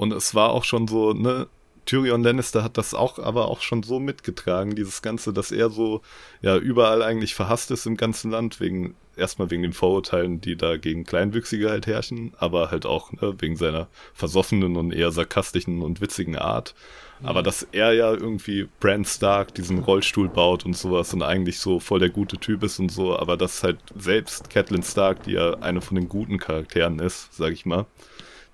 Und 0.02 0.12
es 0.12 0.34
war 0.34 0.50
auch 0.50 0.64
schon 0.64 0.88
so, 0.88 1.12
ne, 1.12 1.46
Tyrion 1.86 2.24
Lannister 2.24 2.64
hat 2.64 2.76
das 2.76 2.92
auch, 2.92 3.20
aber 3.20 3.46
auch 3.46 3.60
schon 3.60 3.84
so 3.84 4.00
mitgetragen, 4.00 4.74
dieses 4.74 5.00
Ganze, 5.00 5.32
dass 5.32 5.52
er 5.52 5.70
so, 5.70 6.00
ja, 6.40 6.56
überall 6.56 7.02
eigentlich 7.02 7.36
verhasst 7.36 7.70
ist 7.70 7.86
im 7.86 7.96
ganzen 7.96 8.32
Land, 8.32 8.58
wegen, 8.58 8.96
erstmal 9.16 9.52
wegen 9.52 9.62
den 9.62 9.72
Vorurteilen, 9.72 10.40
die 10.40 10.56
da 10.56 10.76
gegen 10.76 11.04
Kleinwüchsige 11.04 11.70
halt 11.70 11.86
herrschen, 11.86 12.34
aber 12.36 12.72
halt 12.72 12.84
auch, 12.84 13.12
ne, 13.12 13.36
wegen 13.38 13.54
seiner 13.54 13.86
versoffenen 14.12 14.76
und 14.76 14.92
eher 14.92 15.12
sarkastischen 15.12 15.82
und 15.82 16.00
witzigen 16.00 16.36
Art. 16.36 16.74
Mhm. 17.20 17.28
Aber 17.28 17.44
dass 17.44 17.68
er 17.70 17.92
ja 17.92 18.10
irgendwie 18.12 18.68
Bran 18.80 19.04
Stark 19.04 19.54
diesen 19.54 19.78
Rollstuhl 19.78 20.28
baut 20.28 20.66
und 20.66 20.76
sowas 20.76 21.14
und 21.14 21.22
eigentlich 21.22 21.60
so 21.60 21.78
voll 21.78 22.00
der 22.00 22.10
gute 22.10 22.38
Typ 22.38 22.64
ist 22.64 22.80
und 22.80 22.90
so, 22.90 23.16
aber 23.16 23.36
dass 23.36 23.62
halt 23.62 23.78
selbst 23.96 24.50
Catelyn 24.50 24.82
Stark, 24.82 25.22
die 25.22 25.34
ja 25.34 25.58
eine 25.60 25.80
von 25.80 25.94
den 25.94 26.08
guten 26.08 26.38
Charakteren 26.38 26.98
ist, 26.98 27.32
sag 27.32 27.52
ich 27.52 27.66
mal, 27.66 27.86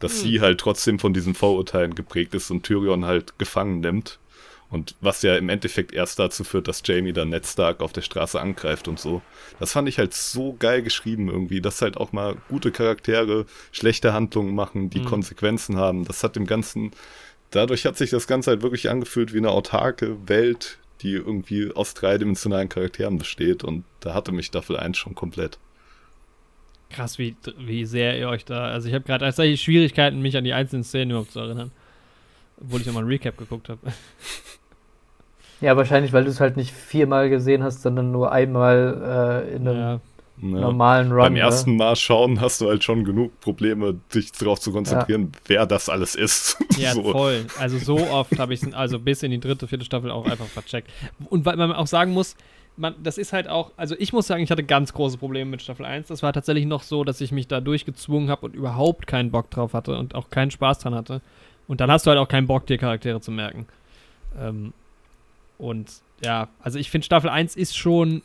dass 0.01 0.15
hm. 0.15 0.23
sie 0.23 0.41
halt 0.41 0.61
trotzdem 0.61 0.99
von 0.99 1.13
diesen 1.13 1.35
Vorurteilen 1.35 1.95
geprägt 1.95 2.35
ist 2.35 2.51
und 2.51 2.63
Tyrion 2.63 3.05
halt 3.05 3.39
gefangen 3.39 3.81
nimmt. 3.81 4.19
Und 4.71 4.97
was 5.01 5.23
ja 5.23 5.37
im 5.37 5.49
Endeffekt 5.49 5.93
erst 5.93 6.19
dazu 6.19 6.45
führt, 6.45 6.69
dass 6.69 6.83
Jamie 6.85 7.15
dann 7.15 7.31
Ned 7.31 7.47
Stark 7.47 7.81
auf 7.81 7.93
der 7.95 8.03
Straße 8.03 8.39
angreift 8.39 8.87
und 8.87 9.01
so. 9.01 9.23
Das 9.59 9.73
fand 9.73 9.89
ich 9.89 9.99
halt 9.99 10.13
so 10.13 10.57
geil 10.59 10.83
geschrieben 10.83 11.29
irgendwie, 11.29 11.63
dass 11.63 11.81
halt 11.81 11.97
auch 11.97 12.13
mal 12.13 12.37
gute 12.49 12.71
Charaktere 12.71 13.47
schlechte 13.73 14.13
Handlungen 14.13 14.55
machen, 14.55 14.91
die 14.91 15.01
mhm. 15.01 15.07
Konsequenzen 15.07 15.77
haben. 15.77 16.05
Das 16.05 16.23
hat 16.23 16.37
dem 16.37 16.47
Ganzen, 16.47 16.91
dadurch 17.51 17.87
hat 17.87 17.97
sich 17.97 18.11
das 18.11 18.27
Ganze 18.27 18.51
halt 18.51 18.63
wirklich 18.63 18.91
angefühlt 18.91 19.33
wie 19.33 19.39
eine 19.39 19.51
autarke 19.51 20.29
Welt, 20.29 20.79
die 21.01 21.13
irgendwie 21.13 21.73
aus 21.75 21.95
dreidimensionalen 21.95 22.69
Charakteren 22.69 23.17
besteht. 23.17 23.65
Und 23.65 23.85
da 24.01 24.13
hatte 24.13 24.33
mich 24.33 24.47
Staffel 24.47 24.77
1 24.77 24.99
schon 24.99 25.15
komplett. 25.15 25.59
Krass, 26.91 27.19
wie, 27.19 27.37
wie 27.59 27.85
sehr 27.85 28.19
ihr 28.19 28.29
euch 28.29 28.45
da. 28.45 28.67
Also 28.69 28.89
ich 28.89 28.95
habe 28.95 29.05
gerade 29.05 29.25
tatsächlich 29.25 29.61
Schwierigkeiten, 29.61 30.21
mich 30.23 30.37
an 30.37 30.45
die 30.45 30.55
einzelnen 30.55 30.85
Szenen 30.85 31.11
überhaupt 31.11 31.33
zu 31.33 31.41
erinnern. 31.41 31.71
Obwohl 32.61 32.81
ich 32.81 32.87
nochmal 32.87 33.05
ein 33.05 33.09
Recap 33.09 33.37
geguckt 33.37 33.69
habe. 33.69 33.81
Ja, 35.61 35.77
wahrscheinlich, 35.77 36.13
weil 36.13 36.25
du 36.25 36.31
es 36.31 36.41
halt 36.41 36.57
nicht 36.57 36.71
viermal 36.71 37.31
gesehen 37.31 37.63
hast, 37.65 37.83
sondern 37.83 38.13
nur 38.13 38.31
einmal 38.31 39.45
äh, 39.51 39.57
in 39.57 39.67
einem 39.67 39.79
ja. 39.81 40.01
normalen 40.41 41.11
Run. 41.11 41.19
Beim 41.19 41.33
ne? 41.33 41.41
ersten 41.41 41.77
Mal 41.77 41.97
schauen 41.97 42.41
hast 42.41 42.61
du 42.61 42.69
halt 42.69 42.85
schon 42.85 43.05
genug 43.05 43.41
Probleme, 43.41 43.99
dich 44.15 44.31
darauf 44.31 44.61
zu 44.61 44.71
konzentrieren, 44.71 45.33
ja. 45.35 45.41
wer 45.47 45.67
das 45.67 45.89
alles 45.89 46.15
ist. 46.15 46.59
Ja, 46.79 46.93
so. 46.95 47.03
voll. 47.11 47.45
Also 47.59 47.79
so 47.79 47.99
oft 47.99 48.39
habe 48.39 48.55
ich 48.55 48.63
es, 48.63 48.73
also 48.73 49.01
bis 49.01 49.25
in 49.25 49.33
die 49.33 49.41
dritte, 49.41 49.67
vierte 49.67 49.85
Staffel 49.85 50.13
auch 50.13 50.27
einfach 50.27 50.47
vercheckt. 50.47 50.89
Und 51.29 51.45
weil 51.45 51.57
man 51.57 51.73
auch 51.73 51.89
sagen 51.89 52.13
muss, 52.13 52.37
man, 52.79 52.95
das 53.03 53.19
ist 53.19 53.33
halt 53.33 53.49
auch, 53.49 53.73
also 53.77 53.95
ich 53.99 54.13
muss 54.13 54.27
sagen, 54.27 54.43
ich 54.43 54.51
hatte 54.51 54.65
ganz 54.65 54.93
große 54.93 55.19
Probleme 55.19 55.51
mit 55.51 55.63
Staffel 55.63 55.85
1. 55.85 56.09
Das 56.09 56.23
war 56.23 56.33
tatsächlich 56.33 56.67
noch 56.67 56.83
so, 56.83 57.05
dass 57.05 57.21
ich 57.21 57.33
mich 57.33 57.49
da 57.49 57.61
durchgezwungen 57.61 58.31
habe 58.31 58.47
und 58.47 58.55
überhaupt 58.55 59.07
keinen 59.07 59.31
Bock 59.31 59.51
drauf 59.51 59.75
hatte 59.75 59.99
und 59.99 60.15
auch 60.15 60.31
keinen 60.31 60.51
Spaß 60.51 60.79
dran 60.79 60.95
hatte. 60.95 61.21
Und 61.67 61.81
dann 61.81 61.91
hast 61.91 62.07
du 62.07 62.11
halt 62.11 62.19
auch 62.19 62.29
keinen 62.29 62.47
Bock, 62.47 62.67
dir 62.67 62.79
Charaktere 62.79 63.21
zu 63.21 63.31
merken. 63.31 63.67
Ähm, 64.39 64.73
und 65.59 65.91
ja, 66.23 66.49
also 66.61 66.79
ich 66.79 66.91
finde 66.91 67.05
Staffel 67.05 67.29
1 67.29 67.57
ist 67.57 67.77
schon, 67.77 68.23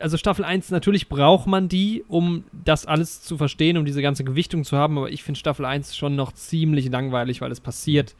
also 0.00 0.16
Staffel 0.16 0.44
1, 0.44 0.70
natürlich 0.70 1.08
braucht 1.08 1.46
man 1.46 1.68
die, 1.68 2.04
um 2.08 2.44
das 2.52 2.86
alles 2.86 3.22
zu 3.22 3.36
verstehen, 3.36 3.76
um 3.76 3.84
diese 3.84 4.00
ganze 4.00 4.24
Gewichtung 4.24 4.64
zu 4.64 4.76
haben, 4.76 4.96
aber 4.96 5.10
ich 5.10 5.22
finde 5.22 5.38
Staffel 5.38 5.66
1 5.66 5.96
schon 5.96 6.16
noch 6.16 6.32
ziemlich 6.32 6.88
langweilig, 6.88 7.40
weil 7.40 7.52
es 7.52 7.60
passiert. 7.60 8.14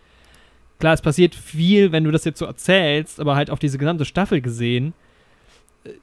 Klar, 0.79 0.95
es 0.95 1.03
passiert 1.03 1.35
viel, 1.35 1.93
wenn 1.93 2.05
du 2.05 2.11
das 2.11 2.25
jetzt 2.25 2.39
so 2.39 2.45
erzählst, 2.45 3.21
aber 3.21 3.37
halt 3.37 3.51
auf 3.51 3.61
diese 3.61 3.79
gesamte 3.79 4.05
Staffel 4.05 4.41
gesehen, 4.41 4.93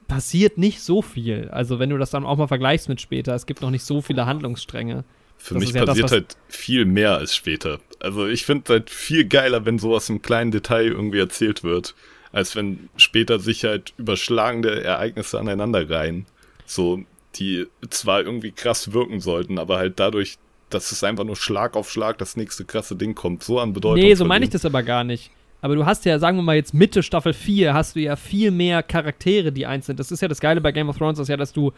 passiert 0.08 0.58
nicht 0.58 0.80
so 0.80 1.02
viel. 1.02 1.48
Also 1.50 1.78
wenn 1.78 1.90
du 1.90 1.98
das 1.98 2.10
dann 2.10 2.24
auch 2.24 2.36
mal 2.36 2.48
vergleichst 2.48 2.88
mit 2.88 3.00
später, 3.00 3.34
es 3.34 3.46
gibt 3.46 3.62
noch 3.62 3.70
nicht 3.70 3.84
so 3.84 4.00
viele 4.00 4.26
Handlungsstränge. 4.26 5.04
Für 5.38 5.54
das 5.54 5.64
mich 5.64 5.72
ja 5.72 5.86
passiert 5.86 6.04
das, 6.04 6.12
halt 6.12 6.36
viel 6.48 6.84
mehr 6.84 7.16
als 7.16 7.34
später. 7.34 7.80
Also 7.98 8.26
ich 8.26 8.44
finde 8.44 8.64
es 8.64 8.70
halt 8.70 8.90
viel 8.90 9.24
geiler, 9.24 9.64
wenn 9.64 9.78
sowas 9.78 10.08
im 10.10 10.20
kleinen 10.20 10.50
Detail 10.50 10.88
irgendwie 10.88 11.18
erzählt 11.18 11.64
wird, 11.64 11.94
als 12.30 12.54
wenn 12.56 12.90
später 12.96 13.38
sich 13.38 13.64
halt 13.64 13.94
überschlagende 13.96 14.84
Ereignisse 14.84 15.38
aneinander 15.38 15.88
reihen. 15.88 16.26
So, 16.66 17.00
die 17.36 17.66
zwar 17.88 18.22
irgendwie 18.22 18.52
krass 18.52 18.92
wirken 18.92 19.20
sollten, 19.20 19.58
aber 19.58 19.78
halt 19.78 19.98
dadurch, 19.98 20.36
dass 20.68 20.92
es 20.92 21.02
einfach 21.02 21.24
nur 21.24 21.36
Schlag 21.36 21.74
auf 21.74 21.90
Schlag 21.90 22.18
das 22.18 22.36
nächste 22.36 22.64
krasse 22.64 22.94
Ding 22.96 23.14
kommt, 23.14 23.42
so 23.42 23.58
an 23.58 23.72
Bedeutung. 23.72 24.04
Nee, 24.04 24.14
so 24.14 24.24
meine 24.24 24.44
ich 24.44 24.50
das 24.50 24.64
aber 24.64 24.82
gar 24.82 25.04
nicht. 25.04 25.30
Aber 25.62 25.74
du 25.74 25.84
hast 25.84 26.04
ja, 26.04 26.18
sagen 26.18 26.38
wir 26.38 26.42
mal 26.42 26.56
jetzt 26.56 26.72
Mitte 26.72 27.02
Staffel 27.02 27.32
4, 27.32 27.74
hast 27.74 27.96
du 27.96 28.00
ja 28.00 28.16
viel 28.16 28.50
mehr 28.50 28.82
Charaktere, 28.82 29.52
die 29.52 29.66
eins 29.66 29.86
sind. 29.86 30.00
Das 30.00 30.10
ist 30.10 30.20
ja 30.22 30.28
das 30.28 30.40
Geile 30.40 30.60
bei 30.60 30.72
Game 30.72 30.88
of 30.88 30.98
Thrones, 30.98 31.18
ist 31.18 31.28
ja, 31.28 31.36
dass 31.36 31.52
du 31.52 31.72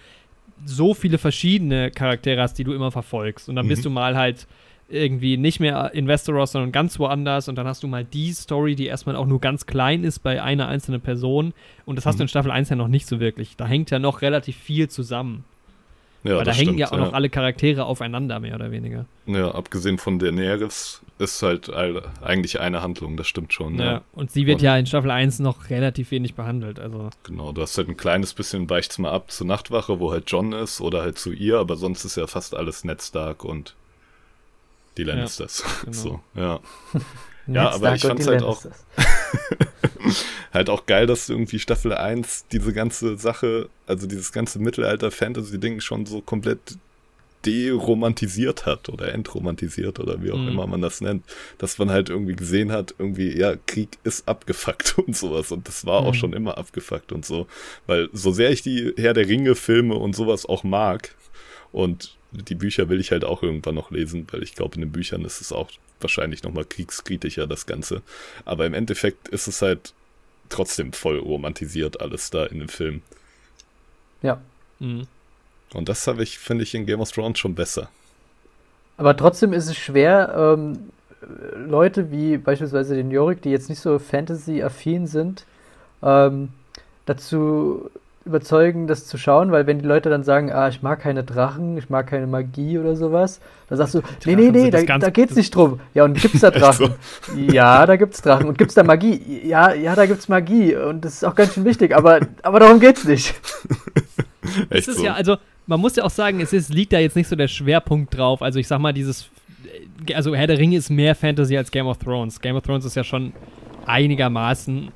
so 0.64 0.94
viele 0.94 1.18
verschiedene 1.18 1.90
Charaktere 1.90 2.40
hast, 2.40 2.54
die 2.54 2.64
du 2.64 2.72
immer 2.72 2.92
verfolgst. 2.92 3.48
Und 3.48 3.56
dann 3.56 3.66
mhm. 3.66 3.70
bist 3.70 3.84
du 3.84 3.90
mal 3.90 4.16
halt 4.16 4.46
irgendwie 4.88 5.36
nicht 5.36 5.58
mehr 5.58 5.92
in 5.94 6.06
Westeros, 6.06 6.52
sondern 6.52 6.70
ganz 6.70 6.98
woanders. 6.98 7.48
Und 7.48 7.56
dann 7.56 7.66
hast 7.66 7.82
du 7.82 7.88
mal 7.88 8.04
die 8.04 8.32
Story, 8.32 8.76
die 8.76 8.86
erstmal 8.86 9.16
auch 9.16 9.26
nur 9.26 9.40
ganz 9.40 9.66
klein 9.66 10.04
ist 10.04 10.20
bei 10.20 10.42
einer 10.42 10.68
einzelnen 10.68 11.00
Person. 11.00 11.54
Und 11.84 11.96
das 11.96 12.06
hast 12.06 12.16
mhm. 12.16 12.18
du 12.18 12.22
in 12.24 12.28
Staffel 12.28 12.50
1 12.50 12.68
ja 12.68 12.76
noch 12.76 12.88
nicht 12.88 13.06
so 13.06 13.18
wirklich. 13.18 13.56
Da 13.56 13.66
hängt 13.66 13.90
ja 13.90 13.98
noch 13.98 14.22
relativ 14.22 14.56
viel 14.56 14.88
zusammen. 14.88 15.44
Ja, 16.24 16.36
Weil 16.36 16.44
da 16.44 16.52
hängen 16.52 16.66
stimmt, 16.66 16.78
ja 16.78 16.86
auch 16.88 16.92
ja. 16.92 16.98
noch 16.98 17.12
alle 17.14 17.28
Charaktere 17.28 17.84
aufeinander, 17.84 18.38
mehr 18.38 18.54
oder 18.54 18.70
weniger. 18.70 19.06
Ja, 19.26 19.50
abgesehen 19.52 19.98
von 19.98 20.20
Daenerys 20.20 21.00
ist 21.18 21.42
halt 21.42 21.68
eigentlich 21.72 22.60
eine 22.60 22.80
Handlung, 22.80 23.16
das 23.16 23.26
stimmt 23.26 23.52
schon. 23.52 23.78
Ja, 23.78 23.84
ja. 23.84 24.02
und 24.12 24.30
sie 24.30 24.46
wird 24.46 24.58
und, 24.58 24.62
ja 24.62 24.76
in 24.76 24.86
Staffel 24.86 25.10
1 25.10 25.40
noch 25.40 25.68
relativ 25.68 26.12
wenig 26.12 26.34
behandelt. 26.34 26.78
Also. 26.78 27.10
Genau, 27.24 27.50
du 27.50 27.62
hast 27.62 27.76
halt 27.76 27.88
ein 27.88 27.96
kleines 27.96 28.34
bisschen, 28.34 28.70
weicht's 28.70 28.98
mal 28.98 29.10
ab 29.10 29.32
zur 29.32 29.48
Nachtwache, 29.48 29.98
wo 29.98 30.12
halt 30.12 30.30
John 30.30 30.52
ist 30.52 30.80
oder 30.80 31.02
halt 31.02 31.18
zu 31.18 31.32
ihr, 31.32 31.58
aber 31.58 31.76
sonst 31.76 32.04
ist 32.04 32.16
ja 32.16 32.28
fast 32.28 32.54
alles 32.54 32.84
Ned 32.84 33.02
Stark 33.02 33.44
und 33.44 33.74
die 34.96 35.04
Lannisters. 35.04 35.64
Ja, 35.64 35.84
genau. 35.84 35.96
So, 35.96 36.20
ja. 36.34 36.60
ja, 37.48 37.70
aber 37.70 37.94
ich 37.96 38.02
fand's 38.02 38.28
halt 38.28 38.42
auch. 38.44 38.62
halt 40.52 40.70
auch 40.70 40.86
geil, 40.86 41.06
dass 41.06 41.28
irgendwie 41.28 41.58
Staffel 41.58 41.92
1 41.92 42.46
diese 42.52 42.72
ganze 42.72 43.16
Sache, 43.16 43.68
also 43.86 44.06
dieses 44.06 44.32
ganze 44.32 44.58
Mittelalter-Fantasy-Ding 44.58 45.80
schon 45.80 46.06
so 46.06 46.20
komplett 46.20 46.76
deromantisiert 47.44 48.66
hat 48.66 48.88
oder 48.88 49.12
entromantisiert 49.12 49.98
oder 49.98 50.22
wie 50.22 50.30
auch 50.30 50.38
mhm. 50.38 50.48
immer 50.48 50.66
man 50.66 50.80
das 50.80 51.00
nennt, 51.00 51.24
dass 51.58 51.78
man 51.78 51.90
halt 51.90 52.08
irgendwie 52.08 52.36
gesehen 52.36 52.70
hat, 52.70 52.94
irgendwie, 52.98 53.36
ja, 53.36 53.56
Krieg 53.66 53.98
ist 54.04 54.28
abgefuckt 54.28 54.98
und 55.06 55.16
sowas 55.16 55.50
und 55.50 55.66
das 55.66 55.84
war 55.84 56.02
mhm. 56.02 56.06
auch 56.06 56.14
schon 56.14 56.32
immer 56.32 56.56
abgefuckt 56.56 57.12
und 57.12 57.26
so, 57.26 57.46
weil 57.86 58.08
so 58.12 58.30
sehr 58.30 58.50
ich 58.50 58.62
die 58.62 58.92
Herr 58.96 59.14
der 59.14 59.26
Ringe 59.26 59.54
Filme 59.54 59.94
und 59.96 60.14
sowas 60.14 60.46
auch 60.46 60.62
mag 60.62 61.14
und 61.72 62.16
die 62.32 62.54
Bücher 62.54 62.88
will 62.88 63.00
ich 63.00 63.10
halt 63.10 63.24
auch 63.24 63.42
irgendwann 63.42 63.74
noch 63.74 63.90
lesen, 63.90 64.26
weil 64.30 64.42
ich 64.42 64.54
glaube, 64.54 64.76
in 64.76 64.80
den 64.80 64.92
Büchern 64.92 65.24
ist 65.24 65.40
es 65.40 65.52
auch 65.52 65.70
wahrscheinlich 66.00 66.42
nochmal 66.42 66.64
kriegskritischer, 66.64 67.46
das 67.46 67.66
Ganze. 67.66 68.02
Aber 68.44 68.66
im 68.66 68.74
Endeffekt 68.74 69.28
ist 69.28 69.48
es 69.48 69.60
halt 69.60 69.92
trotzdem 70.52 70.92
voll 70.92 71.18
romantisiert 71.18 72.00
alles 72.00 72.30
da 72.30 72.46
in 72.46 72.60
dem 72.60 72.68
Film. 72.68 73.02
Ja. 74.22 74.40
Mhm. 74.78 75.06
Und 75.74 75.88
das 75.88 76.06
habe 76.06 76.22
ich, 76.22 76.38
finde 76.38 76.64
ich, 76.64 76.74
in 76.74 76.86
Game 76.86 77.00
of 77.00 77.10
Thrones 77.10 77.38
schon 77.38 77.54
besser. 77.54 77.88
Aber 78.96 79.16
trotzdem 79.16 79.52
ist 79.52 79.68
es 79.68 79.76
schwer, 79.76 80.34
ähm, 80.36 80.90
Leute 81.56 82.10
wie 82.10 82.36
beispielsweise 82.36 82.94
den 82.94 83.10
Jorik, 83.10 83.42
die 83.42 83.50
jetzt 83.50 83.68
nicht 83.68 83.80
so 83.80 83.98
Fantasy-affin 83.98 85.06
sind, 85.06 85.46
ähm, 86.02 86.50
dazu 87.06 87.90
überzeugen, 88.24 88.86
das 88.86 89.06
zu 89.06 89.18
schauen, 89.18 89.50
weil 89.52 89.66
wenn 89.66 89.78
die 89.78 89.86
Leute 89.86 90.10
dann 90.10 90.22
sagen, 90.22 90.52
ah, 90.52 90.68
ich 90.68 90.82
mag 90.82 91.00
keine 91.00 91.24
Drachen, 91.24 91.76
ich 91.76 91.90
mag 91.90 92.06
keine 92.06 92.26
Magie 92.26 92.78
oder 92.78 92.94
sowas, 92.94 93.40
dann 93.68 93.78
sagst 93.78 93.94
du, 93.94 94.02
nee, 94.26 94.36
nee, 94.36 94.50
nee, 94.50 94.70
da, 94.70 94.98
da 94.98 95.10
geht's 95.10 95.34
nicht 95.34 95.54
drum. 95.54 95.80
Ja, 95.94 96.04
und 96.04 96.20
gibt's 96.20 96.40
da 96.40 96.50
Drachen? 96.52 96.94
ja, 97.36 97.84
da 97.86 97.96
gibt's 97.96 98.22
Drachen. 98.22 98.46
Und 98.46 98.58
gibt's 98.58 98.74
da 98.74 98.84
Magie? 98.84 99.20
Ja, 99.44 99.72
ja, 99.74 99.94
da 99.94 100.06
gibt's 100.06 100.28
Magie. 100.28 100.76
Und 100.76 101.04
das 101.04 101.14
ist 101.14 101.24
auch 101.24 101.34
ganz 101.34 101.54
schön 101.54 101.64
wichtig, 101.64 101.96
aber, 101.96 102.20
aber 102.42 102.60
darum 102.60 102.80
geht's 102.80 103.04
nicht. 103.04 103.34
es 104.70 104.88
ist 104.88 104.98
so. 104.98 105.04
ja, 105.04 105.14
also, 105.14 105.36
man 105.66 105.80
muss 105.80 105.96
ja 105.96 106.04
auch 106.04 106.10
sagen, 106.10 106.40
es 106.40 106.52
ist, 106.52 106.72
liegt 106.72 106.92
da 106.92 106.98
jetzt 106.98 107.16
nicht 107.16 107.28
so 107.28 107.36
der 107.36 107.48
Schwerpunkt 107.48 108.16
drauf. 108.16 108.42
Also, 108.42 108.58
ich 108.58 108.68
sag 108.68 108.78
mal, 108.78 108.92
dieses, 108.92 109.28
also 110.14 110.34
Herr 110.34 110.46
der 110.46 110.58
Ringe 110.58 110.76
ist 110.76 110.90
mehr 110.90 111.14
Fantasy 111.14 111.56
als 111.56 111.70
Game 111.70 111.86
of 111.86 111.98
Thrones. 111.98 112.40
Game 112.40 112.56
of 112.56 112.62
Thrones 112.62 112.84
ist 112.84 112.94
ja 112.94 113.04
schon 113.04 113.32
einigermaßen 113.86 114.90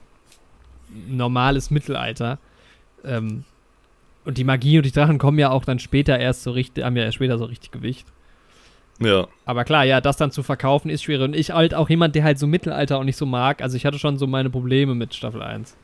normales 1.09 1.71
Mittelalter. 1.71 2.39
Ähm, 3.07 3.45
und 4.25 4.39
die 4.39 4.45
Magie 4.45 4.77
und 4.77 4.85
die 4.85 4.93
Drachen 4.93 5.19
kommen 5.19 5.39
ja 5.39 5.51
auch 5.51 5.65
dann 5.65 5.79
später 5.79 6.19
erst 6.19 6.43
so 6.43 6.51
richtig, 6.51 6.85
haben 6.85 6.97
ja 6.97 7.05
erst 7.05 7.15
später 7.15 7.39
so 7.39 7.45
richtig 7.45 7.71
Gewicht. 7.71 8.07
Ja. 8.99 9.29
Aber 9.45 9.65
klar, 9.65 9.85
ja, 9.85 10.01
das 10.01 10.17
dann 10.17 10.31
zu 10.31 10.43
verkaufen 10.43 10.91
ist 10.91 11.03
schwierig. 11.03 11.25
Und 11.25 11.37
ich 11.37 11.51
halt 11.51 11.75
auch 11.75 11.89
jemand, 11.89 12.15
der 12.15 12.25
halt 12.25 12.39
so 12.39 12.47
Mittelalter 12.47 12.99
auch 12.99 13.05
nicht 13.05 13.17
so 13.17 13.27
mag. 13.27 13.63
Also 13.63 13.77
ich 13.77 13.87
hatte 13.87 13.99
schon 13.99 14.19
so 14.19 14.27
meine 14.27 14.51
Probleme 14.51 14.95
mit 14.95 15.15
Staffel 15.15 15.43
1. 15.43 15.77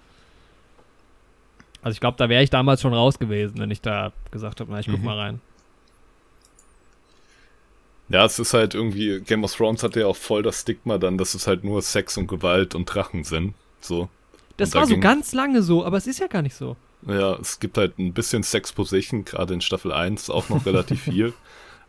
Also 1.82 1.94
ich 1.94 2.00
glaube, 2.00 2.16
da 2.16 2.28
wäre 2.28 2.42
ich 2.42 2.50
damals 2.50 2.80
schon 2.80 2.94
raus 2.94 3.18
gewesen, 3.18 3.58
wenn 3.58 3.70
ich 3.70 3.80
da 3.80 4.12
gesagt 4.30 4.60
habe, 4.60 4.70
na, 4.72 4.80
ich 4.80 4.86
guck 4.86 4.98
mhm. 4.98 5.04
mal 5.04 5.18
rein. 5.18 5.40
Ja, 8.08 8.24
es 8.24 8.38
ist 8.38 8.54
halt 8.54 8.74
irgendwie, 8.74 9.20
Game 9.20 9.42
of 9.42 9.54
Thrones 9.54 9.82
hat 9.82 9.96
ja 9.96 10.06
auch 10.06 10.16
voll 10.16 10.42
das 10.42 10.60
Stigma 10.60 10.98
dann, 10.98 11.16
dass 11.16 11.34
es 11.34 11.46
halt 11.46 11.64
nur 11.64 11.80
Sex 11.82 12.16
und 12.16 12.26
Gewalt 12.26 12.74
und 12.74 12.86
Drachen 12.86 13.24
sind. 13.24 13.54
So. 13.80 14.08
Das 14.56 14.70
und 14.70 14.74
war 14.74 14.82
da 14.82 14.88
so 14.88 14.98
ganz 14.98 15.32
lange 15.32 15.62
so, 15.62 15.84
aber 15.84 15.96
es 15.96 16.06
ist 16.06 16.18
ja 16.18 16.26
gar 16.26 16.42
nicht 16.42 16.54
so. 16.54 16.76
Ja, 17.06 17.36
es 17.40 17.60
gibt 17.60 17.78
halt 17.78 17.98
ein 17.98 18.12
bisschen 18.12 18.42
Sexposition, 18.42 19.24
gerade 19.24 19.54
in 19.54 19.60
Staffel 19.60 19.92
1 19.92 20.30
auch 20.30 20.48
noch 20.48 20.66
relativ 20.66 21.02
viel. 21.04 21.32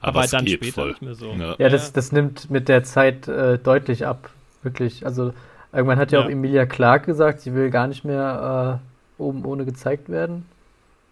aber, 0.01 0.21
aber 0.21 0.27
dann 0.27 0.47
später 0.47 0.73
voll. 0.73 0.89
nicht 0.89 1.01
mehr 1.01 1.15
so. 1.15 1.31
Ja, 1.33 1.55
ja 1.57 1.69
das, 1.69 1.93
das 1.93 2.11
nimmt 2.11 2.49
mit 2.49 2.67
der 2.67 2.83
Zeit 2.83 3.27
äh, 3.27 3.57
deutlich 3.57 4.05
ab, 4.05 4.29
wirklich. 4.63 5.05
Also 5.05 5.33
irgendwann 5.71 5.99
hat 5.99 6.11
ja, 6.11 6.19
ja, 6.19 6.25
auch 6.25 6.29
Emilia 6.29 6.65
Clark 6.65 7.05
gesagt, 7.05 7.41
sie 7.41 7.53
will 7.53 7.69
gar 7.69 7.87
nicht 7.87 8.03
mehr 8.03 8.81
äh, 8.81 9.21
oben 9.21 9.45
ohne 9.45 9.65
gezeigt 9.65 10.09
werden. 10.09 10.45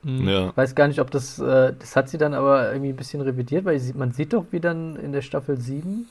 Mhm. 0.04 0.28
Ja. 0.28 0.50
Ich 0.50 0.58
weiß 0.58 0.76
gar 0.76 0.88
nicht, 0.88 1.00
ob 1.00 1.12
das, 1.12 1.40
äh, 1.40 1.74
das 1.78 1.96
hat 1.96 2.10
sie 2.10 2.18
dann 2.18 2.34
aber 2.34 2.72
irgendwie 2.72 2.90
ein 2.90 2.96
bisschen 2.96 3.22
revidiert, 3.22 3.66
weil 3.66 3.80
sie, 3.80 3.94
man 3.94 4.12
sieht 4.12 4.34
doch, 4.34 4.46
wie 4.52 4.60
dann 4.60 4.96
in 4.96 5.12
der 5.12 5.22
Staffel 5.22 5.58
7 5.58 6.08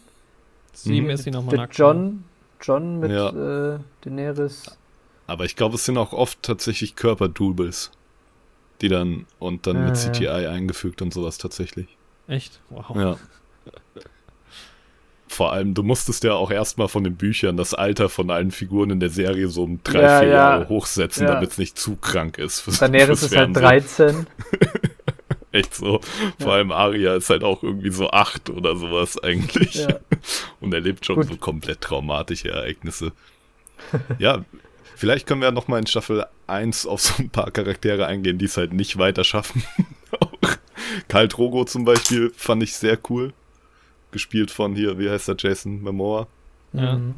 7 0.73 1.05
mhm. 1.05 1.11
ist 1.11 1.25
sie 1.25 1.31
nochmal 1.31 1.57
nackt. 1.57 1.77
John, 1.77 2.25
John 2.61 3.01
mit 3.01 3.11
ja. 3.11 3.75
äh, 3.75 3.79
Daenerys 4.03 4.79
aber 5.31 5.45
ich 5.45 5.55
glaube, 5.55 5.77
es 5.77 5.85
sind 5.85 5.97
auch 5.97 6.13
oft 6.13 6.43
tatsächlich 6.43 6.97
Körperdoubles, 6.97 7.93
die 8.81 8.89
dann 8.89 9.27
und 9.39 9.67
dann 9.69 9.77
ja, 9.77 9.83
mit 9.85 9.97
CGI 9.97 10.25
ja. 10.25 10.51
eingefügt 10.51 11.03
und 11.03 11.15
sowas 11.15 11.39
tatsächlich. 11.39 11.87
Echt? 12.27 12.61
Wow. 12.69 12.97
Ja. 12.97 13.17
Vor 15.29 15.53
allem, 15.53 15.75
du 15.75 15.85
musstest 15.85 16.25
ja 16.25 16.35
auch 16.35 16.51
erstmal 16.51 16.89
von 16.89 17.05
den 17.05 17.15
Büchern 17.15 17.57
das 17.57 17.75
Alter 17.75 18.09
von 18.09 18.31
allen 18.31 18.51
Figuren 18.51 18.91
in 18.91 18.99
der 18.99 19.11
Serie 19.11 19.47
so 19.47 19.63
um 19.63 19.81
drei, 19.85 20.03
ja, 20.03 20.19
vier 20.19 20.29
Jahre 20.29 20.69
hochsetzen, 20.69 21.29
damit 21.29 21.51
es 21.51 21.59
nicht 21.59 21.79
zu 21.79 21.95
krank 21.95 22.37
ist. 22.37 22.59
Fürs, 22.59 22.81
Daenerys 22.81 23.23
ist 23.23 23.37
halt 23.37 23.55
13. 23.55 24.27
Echt 25.53 25.77
so. 25.77 26.01
Vor 26.41 26.55
allem 26.55 26.73
Aria 26.73 27.15
ist 27.15 27.31
halt 27.31 27.45
auch 27.45 27.63
irgendwie 27.63 27.91
so 27.91 28.11
acht 28.11 28.51
oder 28.51 28.75
sowas 28.75 29.17
eigentlich. 29.23 29.87
Und 30.61 30.75
erlebt 30.75 31.07
schon 31.07 31.17
Gut. 31.17 31.29
so 31.29 31.37
komplett 31.37 31.81
traumatische 31.81 32.51
Ereignisse. 32.51 33.13
Ja, 34.19 34.45
Vielleicht 35.01 35.27
können 35.27 35.41
wir 35.41 35.47
ja 35.47 35.51
nochmal 35.51 35.81
in 35.81 35.87
Staffel 35.87 36.27
1 36.47 36.85
auf 36.85 37.01
so 37.01 37.15
ein 37.23 37.31
paar 37.31 37.51
Charaktere 37.51 38.05
eingehen, 38.05 38.37
die 38.37 38.45
es 38.45 38.59
halt 38.59 38.75
nicht 38.75 38.99
weiter 38.99 39.25
schaffen. 39.25 39.65
Karl 41.09 41.27
Drogo 41.27 41.65
zum 41.65 41.87
Beispiel 41.87 42.31
fand 42.37 42.63
ich 42.63 42.75
sehr 42.75 42.99
cool. 43.09 43.33
Gespielt 44.11 44.51
von 44.51 44.75
hier, 44.77 44.99
wie 44.99 45.09
heißt 45.09 45.29
der, 45.29 45.37
Jason 45.39 45.81
Momoa. 45.81 46.27
Ja. 46.75 46.97
Mhm. 46.97 47.15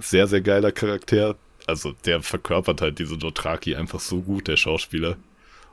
Sehr, 0.00 0.26
sehr 0.26 0.40
geiler 0.40 0.72
Charakter. 0.72 1.36
Also 1.68 1.92
der 2.04 2.20
verkörpert 2.20 2.80
halt 2.80 2.98
diese 2.98 3.16
Dothraki 3.16 3.76
einfach 3.76 4.00
so 4.00 4.20
gut, 4.20 4.48
der 4.48 4.56
Schauspieler. 4.56 5.16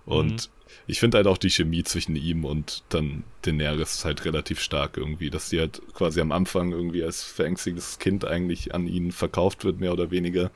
Und 0.05 0.31
mhm. 0.31 0.75
ich 0.85 0.99
finde 0.99 1.17
halt 1.17 1.25
auch 1.25 1.39
die 1.39 1.49
Chemie 1.49 1.83
zwischen 1.83 2.15
ihm 2.15 2.45
und 2.45 2.83
dann 2.89 3.23
Daenerys 3.41 4.05
halt 4.05 4.25
relativ 4.25 4.61
stark 4.61 4.95
irgendwie, 4.95 5.31
dass 5.31 5.49
die 5.49 5.59
halt 5.59 5.81
quasi 5.95 6.21
am 6.21 6.31
Anfang 6.31 6.71
irgendwie 6.71 7.03
als 7.03 7.23
verängstiges 7.23 7.97
Kind 7.97 8.25
eigentlich 8.25 8.75
an 8.75 8.85
ihn 8.85 9.11
verkauft 9.11 9.65
wird, 9.65 9.79
mehr 9.79 9.91
oder 9.91 10.11
weniger 10.11 10.51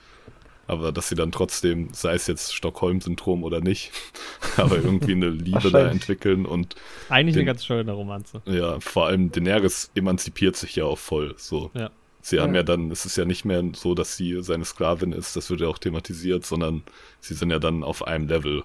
aber 0.70 0.92
dass 0.92 1.10
sie 1.10 1.16
dann 1.16 1.32
trotzdem, 1.32 1.90
sei 1.94 2.14
es 2.14 2.28
jetzt 2.28 2.54
Stockholm-Syndrom 2.54 3.44
oder 3.44 3.60
nicht, 3.60 3.92
aber 4.58 4.76
irgendwie 4.76 5.14
eine 5.14 5.30
Liebe 5.30 5.72
da 5.72 5.90
entwickeln 5.90 6.46
und. 6.46 6.76
Eigentlich 7.10 7.34
den, 7.34 7.42
eine 7.42 7.48
ganz 7.48 7.66
schöne 7.66 7.92
Romanze. 7.92 8.44
Ja, 8.46 8.80
vor 8.80 9.08
allem 9.08 9.32
Daenerys 9.32 9.90
emanzipiert 9.96 10.56
sich 10.56 10.76
ja 10.76 10.86
auch 10.86 11.00
voll, 11.00 11.34
so. 11.38 11.72
Ja. 11.74 11.90
Sie 12.22 12.36
ja. 12.36 12.44
haben 12.44 12.54
ja 12.54 12.62
dann, 12.62 12.92
es 12.92 13.06
ist 13.06 13.18
ja 13.18 13.26
nicht 13.26 13.46
mehr 13.46 13.64
so, 13.74 13.96
dass 13.96 14.16
sie 14.16 14.44
seine 14.44 14.64
Sklavin 14.64 15.12
ist, 15.12 15.36
das 15.36 15.50
wird 15.50 15.62
ja 15.62 15.68
auch 15.68 15.80
thematisiert, 15.80 16.46
sondern 16.46 16.84
sie 17.20 17.34
sind 17.34 17.50
ja 17.50 17.58
dann 17.58 17.84
auf 17.84 18.06
einem 18.06 18.28
Level 18.28 18.64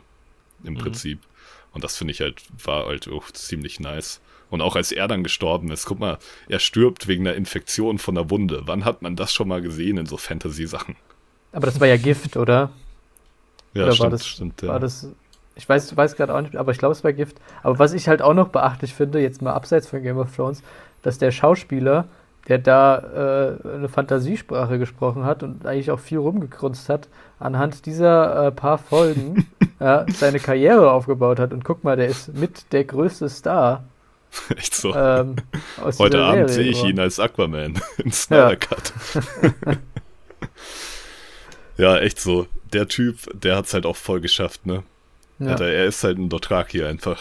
im 0.62 0.74
mhm. 0.74 0.78
Prinzip. 0.78 1.20
Und 1.72 1.84
das 1.84 1.96
finde 1.96 2.12
ich 2.12 2.20
halt, 2.20 2.42
war 2.62 2.86
halt 2.86 3.08
auch 3.08 3.30
ziemlich 3.30 3.80
nice. 3.80 4.20
Und 4.50 4.60
auch 4.60 4.76
als 4.76 4.92
er 4.92 5.08
dann 5.08 5.22
gestorben 5.22 5.70
ist, 5.70 5.86
guck 5.86 6.00
mal, 6.00 6.18
er 6.48 6.58
stirbt 6.58 7.08
wegen 7.08 7.26
einer 7.26 7.36
Infektion 7.36 7.96
von 7.96 8.14
der 8.14 8.28
Wunde. 8.28 8.62
Wann 8.66 8.84
hat 8.84 9.00
man 9.00 9.16
das 9.16 9.32
schon 9.32 9.48
mal 9.48 9.62
gesehen 9.62 9.96
in 9.96 10.04
so 10.04 10.18
Fantasy-Sachen? 10.18 10.96
Aber 11.54 11.66
das 11.66 11.80
war 11.80 11.86
ja 11.86 11.96
Gift, 11.96 12.36
oder? 12.36 12.70
Ja, 13.74 13.84
oder 13.84 13.92
stimmt, 13.92 14.02
war 14.04 14.10
das, 14.10 14.26
stimmt, 14.26 14.62
ja. 14.62 14.68
War 14.68 14.80
das, 14.80 15.08
ich 15.54 15.68
weiß, 15.68 15.96
weiß 15.96 16.16
gerade 16.16 16.34
auch 16.34 16.40
nicht, 16.40 16.56
aber 16.56 16.72
ich 16.72 16.78
glaube, 16.78 16.92
es 16.92 17.04
war 17.04 17.12
Gift. 17.12 17.40
Aber 17.62 17.78
was 17.78 17.92
ich 17.92 18.08
halt 18.08 18.22
auch 18.22 18.34
noch 18.34 18.48
beachtlich 18.48 18.92
finde, 18.92 19.20
jetzt 19.20 19.40
mal 19.40 19.52
abseits 19.52 19.86
von 19.86 20.02
Game 20.02 20.18
of 20.18 20.34
Thrones, 20.34 20.62
dass 21.02 21.18
der 21.18 21.30
Schauspieler, 21.30 22.06
der 22.48 22.58
da 22.58 23.56
äh, 23.64 23.68
eine 23.68 23.88
Fantasiesprache 23.88 24.78
gesprochen 24.78 25.24
hat 25.24 25.42
und 25.42 25.64
eigentlich 25.64 25.92
auch 25.92 26.00
viel 26.00 26.18
rumgekrunzt 26.18 26.88
hat, 26.88 27.08
anhand 27.38 27.86
dieser 27.86 28.46
äh, 28.46 28.50
paar 28.50 28.78
Folgen 28.78 29.46
äh, 29.78 30.04
seine 30.12 30.40
Karriere 30.40 30.90
aufgebaut 30.90 31.38
hat. 31.38 31.52
Und 31.52 31.64
guck 31.64 31.84
mal, 31.84 31.96
der 31.96 32.08
ist 32.08 32.34
mit 32.34 32.72
der 32.72 32.84
größte 32.84 33.28
Star. 33.28 33.84
Echt 34.56 34.74
so. 34.74 34.92
Ähm, 34.92 35.36
Heute 35.98 36.20
Abend 36.20 36.50
sehe 36.50 36.68
ich 36.68 36.82
ihn 36.82 36.98
als 36.98 37.20
Aquaman 37.20 37.80
im 37.98 38.10
Snyder 38.10 38.56
Cut. 38.56 38.92
Ja. 41.76 41.98
Echt 41.98 42.20
so. 42.20 42.46
Der 42.72 42.88
Typ, 42.88 43.18
der 43.32 43.56
hat 43.56 43.66
es 43.66 43.74
halt 43.74 43.86
auch 43.86 43.96
voll 43.96 44.20
geschafft, 44.20 44.66
ne? 44.66 44.82
Ja. 45.38 45.48
Alter, 45.48 45.66
er 45.66 45.86
ist 45.86 46.04
halt 46.04 46.18
ein 46.18 46.28
Dothraki 46.28 46.84
einfach. 46.84 47.20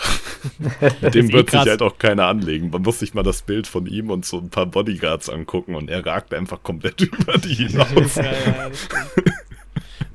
Mit 1.02 1.16
dem 1.16 1.32
wird 1.32 1.54
eh 1.54 1.58
sich 1.58 1.70
halt 1.70 1.82
auch 1.82 1.98
keiner 1.98 2.28
anlegen. 2.28 2.70
Man 2.70 2.84
muss 2.84 3.00
sich 3.00 3.14
mal 3.16 3.24
das 3.24 3.42
Bild 3.42 3.66
von 3.66 3.88
ihm 3.88 4.12
und 4.12 4.26
so 4.26 4.38
ein 4.38 4.50
paar 4.50 4.68
Bodyguards 4.68 5.30
angucken 5.30 5.76
und 5.76 5.90
er 5.90 6.06
ragt 6.06 6.34
einfach 6.34 6.62
komplett 6.62 7.02
über 7.02 7.38
die 7.38 7.56
hinaus. 7.56 8.16
ja, 8.16 8.24
ja, 8.24 8.72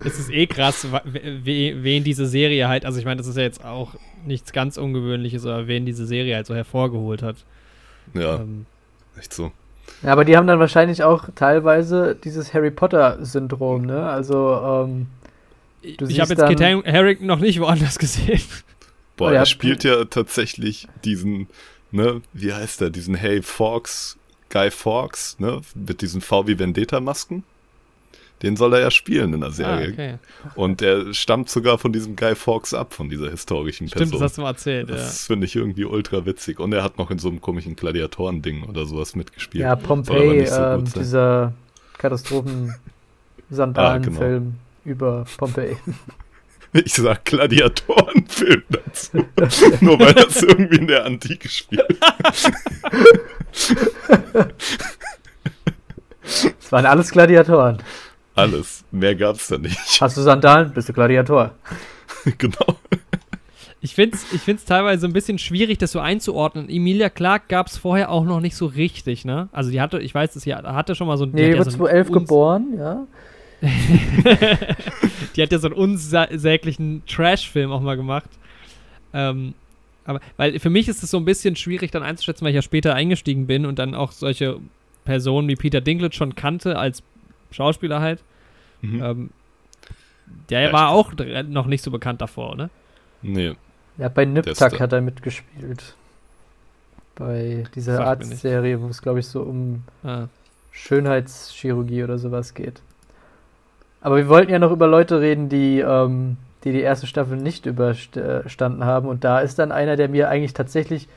das 0.00 0.18
ist 0.18 0.30
eh 0.30 0.46
krass, 0.46 0.86
wen 1.04 2.04
diese 2.04 2.26
Serie 2.26 2.68
halt, 2.68 2.84
also 2.84 3.00
ich 3.00 3.04
meine, 3.04 3.18
das 3.18 3.26
ist 3.26 3.36
ja 3.36 3.42
jetzt 3.42 3.64
auch 3.64 3.94
nichts 4.24 4.52
ganz 4.52 4.76
Ungewöhnliches, 4.76 5.44
aber 5.44 5.66
wen 5.66 5.86
diese 5.86 6.06
Serie 6.06 6.36
halt 6.36 6.46
so 6.46 6.54
hervorgeholt 6.54 7.22
hat. 7.22 7.44
Ja, 8.14 8.36
ähm, 8.36 8.66
echt 9.18 9.34
so. 9.34 9.50
Ja, 10.02 10.12
aber 10.12 10.24
die 10.24 10.36
haben 10.36 10.46
dann 10.46 10.60
wahrscheinlich 10.60 11.02
auch 11.02 11.28
teilweise 11.34 12.14
dieses 12.14 12.54
Harry 12.54 12.70
Potter-Syndrom, 12.70 13.84
ne? 13.86 14.08
Also, 14.08 14.60
ähm, 14.62 15.06
Ich 15.82 16.20
habe 16.20 16.34
jetzt 16.34 16.46
Kit 16.46 16.60
Harington 16.60 17.26
noch 17.26 17.40
nicht 17.40 17.60
woanders 17.60 17.98
gesehen. 17.98 18.40
Boah, 19.16 19.30
oh, 19.30 19.34
er 19.34 19.46
spielt 19.46 19.82
ja 19.84 20.04
tatsächlich 20.04 20.86
diesen, 21.04 21.48
ne, 21.90 22.22
wie 22.32 22.52
heißt 22.52 22.80
er, 22.82 22.90
diesen 22.90 23.16
Hey 23.16 23.42
Fawkes, 23.42 24.16
Guy 24.48 24.70
Fawkes, 24.70 25.36
ne, 25.40 25.60
mit 25.74 26.00
diesen 26.02 26.20
VW 26.20 26.58
Vendetta-Masken. 26.58 27.42
Den 28.42 28.56
soll 28.56 28.74
er 28.74 28.80
ja 28.80 28.90
spielen 28.90 29.32
in 29.34 29.40
der 29.40 29.50
Serie. 29.50 29.88
Ah, 29.88 29.92
okay. 29.92 30.18
Und 30.54 30.80
er 30.80 31.12
stammt 31.12 31.50
sogar 31.50 31.78
von 31.78 31.92
diesem 31.92 32.14
Guy 32.14 32.36
Fawkes 32.36 32.74
ab, 32.74 32.94
von 32.94 33.08
dieser 33.08 33.28
historischen 33.30 33.88
Person. 33.88 34.08
Stimmt, 34.08 34.14
das 34.14 34.20
hast 34.30 34.38
du 34.38 34.42
mal 34.42 34.50
erzählt, 34.50 34.88
Das 34.90 35.00
ja. 35.00 35.08
finde 35.34 35.46
ich 35.46 35.56
irgendwie 35.56 35.84
ultra 35.84 36.24
witzig. 36.24 36.60
Und 36.60 36.72
er 36.72 36.84
hat 36.84 36.98
noch 36.98 37.10
in 37.10 37.18
so 37.18 37.28
einem 37.28 37.40
komischen 37.40 37.74
Gladiatoren-Ding 37.74 38.62
oder 38.64 38.86
sowas 38.86 39.16
mitgespielt. 39.16 39.62
Ja, 39.62 39.74
Pompeii, 39.74 40.46
so 40.46 40.62
ähm, 40.62 40.84
dieser 40.84 41.52
Katastrophen-Sandalen-Film 41.98 44.20
ja, 44.20 44.38
genau. 44.38 44.52
über 44.84 45.24
Pompeii. 45.36 45.76
Ich 46.74 46.92
sag 46.92 47.24
Gladiatorenfilm 47.24 48.62
dazu. 48.68 49.24
Nur 49.80 49.98
weil 49.98 50.12
das 50.12 50.42
irgendwie 50.42 50.76
in 50.76 50.86
der 50.86 51.06
Antike 51.06 51.48
spielt. 51.48 51.88
Es 56.60 56.70
waren 56.70 56.84
alles 56.84 57.10
Gladiatoren. 57.10 57.78
Alles. 58.38 58.84
Mehr 58.92 59.16
gab's 59.16 59.48
da 59.48 59.58
nicht. 59.58 60.00
Hast 60.00 60.16
du 60.16 60.22
Sandalen, 60.22 60.72
bist 60.72 60.88
du 60.88 60.92
Gladiator. 60.92 61.54
genau. 62.38 62.78
Ich 63.80 63.94
finde 63.94 64.16
es 64.16 64.32
ich 64.32 64.40
find's 64.40 64.64
teilweise 64.64 65.06
ein 65.06 65.12
bisschen 65.12 65.38
schwierig, 65.38 65.78
das 65.78 65.92
so 65.92 65.98
einzuordnen. 65.98 66.68
Emilia 66.68 67.10
Clark 67.10 67.48
gab 67.48 67.66
es 67.66 67.76
vorher 67.78 68.10
auch 68.10 68.24
noch 68.24 68.40
nicht 68.40 68.54
so 68.54 68.66
richtig, 68.66 69.24
ne? 69.24 69.48
Also 69.50 69.70
die 69.70 69.80
hatte, 69.80 69.98
ich 69.98 70.14
weiß, 70.14 70.34
sie 70.34 70.54
hatte 70.54 70.94
schon 70.94 71.08
mal 71.08 71.16
so... 71.16 71.26
Nee, 71.26 71.50
die 71.50 71.58
wurde 71.58 71.70
ja 71.70 71.76
2011 71.76 72.12
geboren, 72.12 72.66
ja. 72.78 73.06
die 75.34 75.42
hat 75.42 75.50
ja 75.50 75.58
so 75.58 75.66
einen 75.66 75.76
unsäglichen 75.76 77.02
Trash-Film 77.08 77.72
auch 77.72 77.80
mal 77.80 77.96
gemacht. 77.96 78.30
Ähm, 79.12 79.54
aber, 80.04 80.20
weil 80.36 80.60
für 80.60 80.70
mich 80.70 80.86
ist 80.86 81.02
es 81.02 81.10
so 81.10 81.16
ein 81.16 81.24
bisschen 81.24 81.56
schwierig 81.56 81.90
dann 81.90 82.04
einzuschätzen, 82.04 82.44
weil 82.44 82.50
ich 82.50 82.56
ja 82.56 82.62
später 82.62 82.94
eingestiegen 82.94 83.48
bin 83.48 83.66
und 83.66 83.80
dann 83.80 83.96
auch 83.96 84.12
solche 84.12 84.60
Personen 85.04 85.48
wie 85.48 85.56
Peter 85.56 85.80
Dinklage 85.80 86.14
schon 86.14 86.34
kannte 86.34 86.78
als 86.78 87.02
Schauspieler 87.50 88.00
halt. 88.00 88.22
Mhm. 88.80 89.02
Ähm, 89.02 89.30
der 90.50 90.60
ja, 90.60 90.72
war 90.72 90.90
auch 90.90 91.12
noch 91.48 91.66
nicht 91.66 91.82
so 91.82 91.90
bekannt 91.90 92.20
davor, 92.20 92.54
ne? 92.56 92.70
Nee. 93.22 93.54
Ja, 93.96 94.08
bei 94.08 94.24
Niptak 94.24 94.78
hat 94.78 94.92
er 94.92 95.00
mitgespielt. 95.00 95.94
Bei 97.14 97.64
dieser 97.74 98.06
Arztserie, 98.06 98.80
wo 98.80 98.88
es, 98.88 99.02
glaube 99.02 99.18
ich, 99.20 99.26
so 99.26 99.42
um 99.42 99.82
ah. 100.04 100.26
Schönheitschirurgie 100.70 102.04
oder 102.04 102.18
sowas 102.18 102.54
geht. 102.54 102.80
Aber 104.00 104.16
wir 104.16 104.28
wollten 104.28 104.52
ja 104.52 104.60
noch 104.60 104.70
über 104.70 104.86
Leute 104.86 105.20
reden, 105.20 105.48
die 105.48 105.80
ähm, 105.80 106.36
die, 106.62 106.72
die 106.72 106.80
erste 106.80 107.08
Staffel 107.08 107.36
nicht 107.36 107.66
überstanden 107.66 108.84
haben. 108.84 109.08
Und 109.08 109.24
da 109.24 109.40
ist 109.40 109.58
dann 109.58 109.72
einer, 109.72 109.96
der 109.96 110.08
mir 110.08 110.28
eigentlich 110.28 110.52
tatsächlich 110.52 111.08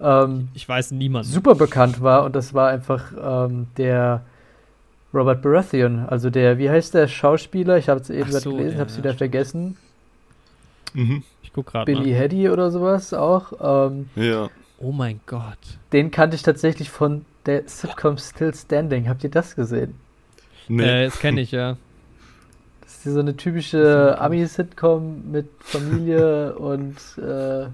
ähm, 0.00 0.48
ich 0.54 0.68
weiß 0.68 0.92
niemand 0.92 1.26
super 1.26 1.54
bekannt 1.54 2.02
war. 2.02 2.24
Und 2.24 2.34
das 2.34 2.54
war 2.54 2.68
einfach 2.68 3.12
ähm, 3.20 3.66
der 3.76 4.22
Robert 5.14 5.42
Baratheon. 5.42 6.06
Also 6.08 6.30
der, 6.30 6.58
wie 6.58 6.68
heißt 6.68 6.94
der 6.94 7.08
Schauspieler? 7.08 7.78
Ich 7.78 7.88
habe 7.88 8.00
es 8.00 8.10
eben 8.10 8.32
so, 8.32 8.50
gelesen, 8.50 8.72
ja, 8.72 8.80
habe 8.80 8.90
es 8.90 8.98
wieder 8.98 9.14
vergessen. 9.14 9.76
Mhm. 10.92 11.22
Ich 11.42 11.52
guck 11.52 11.66
gerade 11.66 11.84
Billy 11.84 12.10
mal. 12.10 12.18
Hedy 12.18 12.48
oder 12.50 12.70
sowas 12.70 13.14
auch. 13.14 13.52
Ähm, 13.88 14.08
ja. 14.16 14.50
Oh 14.78 14.92
mein 14.92 15.20
Gott. 15.26 15.58
Den 15.92 16.10
kannte 16.10 16.36
ich 16.36 16.42
tatsächlich 16.42 16.90
von 16.90 17.24
der 17.46 17.62
Sitcom 17.66 18.18
Still 18.18 18.54
Standing. 18.54 19.08
Habt 19.08 19.24
ihr 19.24 19.30
das 19.30 19.54
gesehen? 19.54 19.94
Nee. 20.68 20.84
Äh, 20.84 21.04
das 21.04 21.18
kenne 21.18 21.40
ich, 21.40 21.52
ja. 21.52 21.76
Das 22.80 23.06
ist 23.06 23.14
so 23.14 23.20
eine 23.20 23.36
typische 23.36 24.18
Ami-Sitcom 24.20 25.30
mit 25.30 25.48
Familie 25.60 26.54
und 26.58 26.96
äh, 27.18 27.66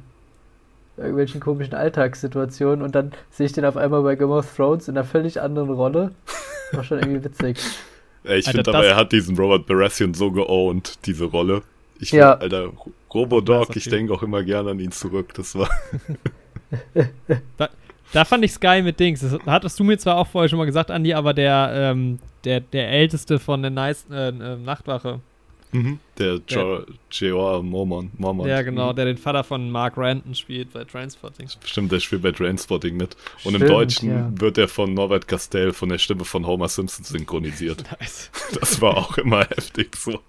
irgendwelchen 1.01 1.41
komischen 1.41 1.75
Alltagssituationen 1.75 2.83
und 2.83 2.95
dann 2.95 3.13
sehe 3.31 3.47
ich 3.47 3.53
den 3.53 3.65
auf 3.65 3.77
einmal 3.77 4.03
bei 4.03 4.17
Game 4.17 4.31
of 4.31 4.55
Thrones 4.55 4.89
in 4.89 4.97
einer 4.97 5.07
völlig 5.07 5.41
anderen 5.41 5.71
Rolle. 5.71 6.13
War 6.73 6.85
schon 6.85 6.99
irgendwie 6.99 7.25
witzig. 7.25 7.59
Ja, 8.25 8.35
ich 8.35 8.47
finde 8.47 8.73
aber, 8.73 8.85
er 8.85 8.97
hat 8.97 9.13
diesen 9.13 9.37
Robert 9.37 9.67
Baratheon 9.67 10.15
so 10.15 10.31
geowned, 10.31 10.99
diese 11.07 11.25
Rolle. 11.25 11.63
Ich 11.99 12.13
ja. 12.13 12.33
Find, 12.33 12.55
Alter, 12.55 12.73
Robodog, 13.13 13.75
ich 13.77 13.89
denke 13.89 14.13
auch 14.13 14.23
immer 14.23 14.43
gerne 14.43 14.71
an 14.71 14.81
ihn 14.81 14.93
zurück. 14.93 15.35
Das 15.35 15.55
war. 15.55 15.69
da, 17.57 17.69
da, 18.13 18.25
fand 18.25 18.45
ich 18.45 18.59
geil 18.61 18.83
mit 18.83 19.01
Dings. 19.01 19.21
Das 19.21 19.39
hattest 19.47 19.79
du 19.79 19.85
mir 19.85 19.99
zwar 19.99 20.17
auch 20.17 20.27
vorher 20.27 20.49
schon 20.49 20.59
mal 20.59 20.67
gesagt, 20.67 20.91
Andi, 20.91 21.15
aber 21.15 21.35
der, 21.35 21.71
ähm, 21.75 22.19
der, 22.45 22.61
der 22.61 22.91
älteste 22.91 23.39
von 23.39 23.63
der 23.63 23.71
nice, 23.71 24.07
äh, 24.11 24.29
äh, 24.29 24.57
Nachtwache. 24.57 25.21
Mhm, 25.73 26.01
der 26.19 26.41
J.R. 26.49 27.63
Mormon, 27.63 28.11
Mormon. 28.19 28.49
Ja, 28.49 28.63
genau, 28.63 28.91
mhm. 28.91 28.97
der 28.97 29.05
den 29.05 29.19
Vater 29.19 29.45
von 29.45 29.71
Mark 29.71 29.97
Ranton 29.97 30.35
spielt 30.35 30.73
bei 30.73 30.85
Trainspotting. 30.85 31.49
Stimmt, 31.65 31.93
der 31.93 32.01
spielt 32.01 32.23
bei 32.23 32.33
Trainspotting 32.33 32.97
mit. 32.97 33.17
Und 33.45 33.55
Stimmt, 33.55 33.63
im 33.63 33.69
Deutschen 33.69 34.11
ja. 34.11 34.33
wird 34.35 34.59
er 34.59 34.67
von 34.67 34.95
Norbert 34.95 35.29
Castell 35.29 35.73
von 35.73 35.89
der 35.89 35.99
Stimme 35.99 36.25
von 36.25 36.47
Homer 36.47 36.69
Simpson 36.69 37.05
synchronisiert. 37.05 37.85
Nice. 38.01 38.31
Das 38.59 38.81
war 38.81 38.97
auch 38.97 39.19
immer 39.19 39.41
heftig 39.41 39.97
so. 39.97 40.21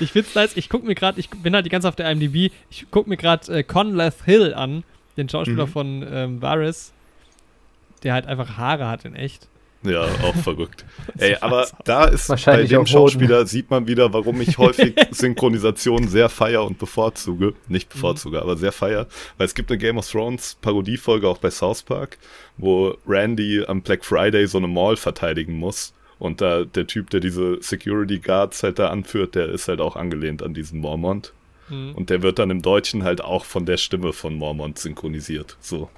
Ich 0.00 0.12
find's 0.12 0.34
nice, 0.34 0.56
ich 0.56 0.68
guck 0.68 0.84
mir 0.84 0.94
gerade, 0.94 1.20
ich 1.20 1.30
bin 1.30 1.54
halt 1.54 1.64
die 1.66 1.70
ganze 1.70 1.88
auf 1.88 1.96
der 1.96 2.10
IMDb, 2.10 2.52
ich 2.70 2.86
guck 2.90 3.06
mir 3.06 3.16
gerade 3.16 3.58
äh, 3.58 3.62
Conleth 3.62 4.24
Hill 4.24 4.54
an, 4.54 4.82
den 5.16 5.28
Schauspieler 5.28 5.66
mhm. 5.66 5.70
von 5.70 6.06
ähm, 6.10 6.42
Varys, 6.42 6.92
der 8.02 8.14
halt 8.14 8.26
einfach 8.26 8.56
Haare 8.56 8.88
hat 8.88 9.04
in 9.04 9.14
echt. 9.14 9.48
Ja, 9.84 10.02
auch 10.22 10.36
verrückt. 10.36 10.84
Ey, 11.18 11.36
aber 11.40 11.66
da 11.84 12.04
ist 12.04 12.28
bei 12.44 12.64
dem 12.64 12.86
Schauspieler 12.86 13.46
sieht 13.46 13.70
man 13.70 13.86
wieder, 13.88 14.12
warum 14.12 14.40
ich 14.40 14.56
häufig 14.58 14.94
Synchronisationen 15.10 16.08
sehr 16.08 16.28
feier 16.28 16.64
und 16.64 16.78
bevorzuge. 16.78 17.54
Nicht 17.68 17.88
bevorzuge, 17.88 18.36
mhm. 18.36 18.42
aber 18.42 18.56
sehr 18.56 18.72
feier. 18.72 19.06
Weil 19.38 19.46
es 19.46 19.54
gibt 19.54 19.70
eine 19.70 19.78
Game 19.78 19.98
of 19.98 20.08
Thrones 20.08 20.56
Parodiefolge 20.60 21.28
auch 21.28 21.38
bei 21.38 21.50
South 21.50 21.82
Park, 21.82 22.18
wo 22.56 22.96
Randy 23.06 23.64
am 23.66 23.82
Black 23.82 24.04
Friday 24.04 24.46
so 24.46 24.58
eine 24.58 24.68
Mall 24.68 24.96
verteidigen 24.96 25.54
muss. 25.54 25.92
Und 26.18 26.40
da 26.40 26.64
der 26.64 26.86
Typ, 26.86 27.10
der 27.10 27.18
diese 27.18 27.60
Security 27.60 28.20
Guards 28.20 28.62
halt 28.62 28.78
da 28.78 28.88
anführt, 28.90 29.34
der 29.34 29.48
ist 29.48 29.66
halt 29.66 29.80
auch 29.80 29.96
angelehnt 29.96 30.42
an 30.42 30.54
diesen 30.54 30.78
Mormont. 30.78 31.32
Mhm. 31.68 31.94
Und 31.94 32.10
der 32.10 32.22
wird 32.22 32.38
dann 32.38 32.50
im 32.50 32.62
Deutschen 32.62 33.04
halt 33.04 33.22
auch 33.22 33.44
von 33.44 33.66
der 33.66 33.76
Stimme 33.76 34.12
von 34.12 34.34
Mormont 34.34 34.78
synchronisiert. 34.78 35.56
So. 35.60 35.90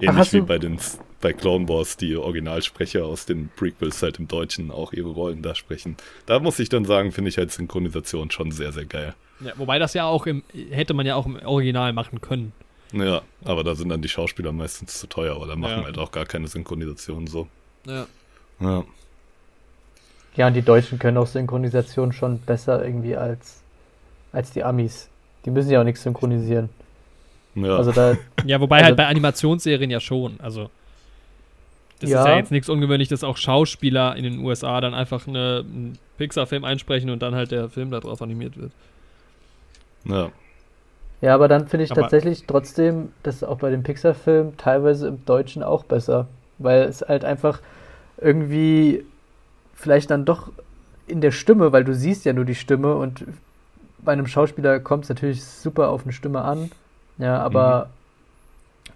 Ähnlich 0.00 0.28
Ach, 0.28 0.32
wie 0.32 0.40
bei 0.40 0.58
den 0.58 0.78
bei 1.20 1.32
Clone 1.34 1.68
Wars 1.68 1.96
die 1.96 2.16
Originalsprecher 2.16 3.04
aus 3.04 3.26
den 3.26 3.50
Prequels 3.54 4.02
halt 4.02 4.18
im 4.18 4.26
Deutschen 4.26 4.70
auch 4.70 4.92
ihre 4.92 5.10
Rollen 5.10 5.42
da 5.42 5.54
sprechen. 5.54 5.96
Da 6.26 6.38
muss 6.38 6.58
ich 6.58 6.70
dann 6.70 6.84
sagen, 6.84 7.12
finde 7.12 7.28
ich 7.28 7.36
halt 7.36 7.52
Synchronisation 7.52 8.30
schon 8.30 8.50
sehr, 8.52 8.72
sehr 8.72 8.86
geil. 8.86 9.14
Ja, 9.40 9.52
wobei 9.56 9.78
das 9.78 9.94
ja 9.94 10.06
auch 10.06 10.26
im, 10.26 10.42
hätte 10.70 10.94
man 10.94 11.06
ja 11.06 11.16
auch 11.16 11.26
im 11.26 11.36
Original 11.44 11.92
machen 11.92 12.20
können. 12.20 12.52
Ja, 12.92 13.22
aber 13.44 13.64
da 13.64 13.74
sind 13.74 13.88
dann 13.90 14.02
die 14.02 14.08
Schauspieler 14.08 14.52
meistens 14.52 14.98
zu 14.98 15.06
teuer 15.06 15.40
oder 15.40 15.56
machen 15.56 15.78
ja. 15.78 15.84
halt 15.84 15.98
auch 15.98 16.10
gar 16.10 16.26
keine 16.26 16.48
Synchronisation 16.48 17.26
so. 17.26 17.46
Ja. 17.86 18.06
Ja. 18.60 18.84
Ja, 20.36 20.46
und 20.46 20.54
die 20.54 20.62
Deutschen 20.62 20.98
können 20.98 21.16
auch 21.16 21.26
Synchronisation 21.26 22.12
schon 22.12 22.38
besser 22.38 22.84
irgendwie 22.84 23.16
als, 23.16 23.62
als 24.32 24.50
die 24.52 24.64
Amis. 24.64 25.08
Die 25.44 25.50
müssen 25.50 25.70
ja 25.70 25.80
auch 25.80 25.84
nichts 25.84 26.02
synchronisieren. 26.02 26.68
Ja. 27.54 27.76
Also 27.76 27.92
da, 27.92 28.16
ja, 28.44 28.60
wobei 28.60 28.76
halt 28.76 28.84
also, 28.84 28.88
halt 28.88 28.96
bei 28.96 29.06
Animationsserien 29.06 29.90
ja 29.90 30.00
schon. 30.00 30.38
Also 30.40 30.70
das 32.00 32.10
ja. 32.10 32.20
ist 32.20 32.28
ja 32.28 32.36
jetzt 32.36 32.50
nichts 32.50 32.68
Ungewöhnliches, 32.68 33.20
dass 33.20 33.24
auch 33.24 33.36
Schauspieler 33.36 34.16
in 34.16 34.24
den 34.24 34.38
USA 34.38 34.80
dann 34.80 34.94
einfach 34.94 35.26
eine, 35.26 35.64
einen 35.66 35.98
Pixar-Film 36.18 36.64
einsprechen 36.64 37.10
und 37.10 37.20
dann 37.20 37.34
halt 37.34 37.50
der 37.50 37.68
Film 37.68 37.90
darauf 37.90 38.22
animiert 38.22 38.56
wird. 38.56 38.72
Ja. 40.04 40.30
Ja, 41.20 41.34
aber 41.34 41.48
dann 41.48 41.68
finde 41.68 41.84
ich 41.84 41.90
aber 41.90 42.02
tatsächlich 42.02 42.44
trotzdem, 42.46 43.12
dass 43.22 43.44
auch 43.44 43.58
bei 43.58 43.70
dem 43.70 43.82
Pixar-Film 43.82 44.56
teilweise 44.56 45.08
im 45.08 45.24
Deutschen 45.26 45.62
auch 45.62 45.84
besser. 45.84 46.26
Weil 46.58 46.82
es 46.84 47.02
halt 47.02 47.24
einfach 47.24 47.60
irgendwie 48.18 49.04
vielleicht 49.74 50.10
dann 50.10 50.24
doch 50.24 50.50
in 51.06 51.20
der 51.20 51.30
Stimme, 51.30 51.72
weil 51.72 51.84
du 51.84 51.94
siehst 51.94 52.24
ja 52.24 52.32
nur 52.32 52.44
die 52.46 52.54
Stimme 52.54 52.94
und 52.94 53.24
bei 54.04 54.12
einem 54.12 54.26
Schauspieler 54.26 54.80
kommt 54.80 55.04
es 55.04 55.08
natürlich 55.08 55.44
super 55.44 55.90
auf 55.90 56.04
eine 56.04 56.12
Stimme 56.12 56.42
an. 56.42 56.70
Ja, 57.18 57.38
aber 57.38 57.86
mhm 57.86 58.00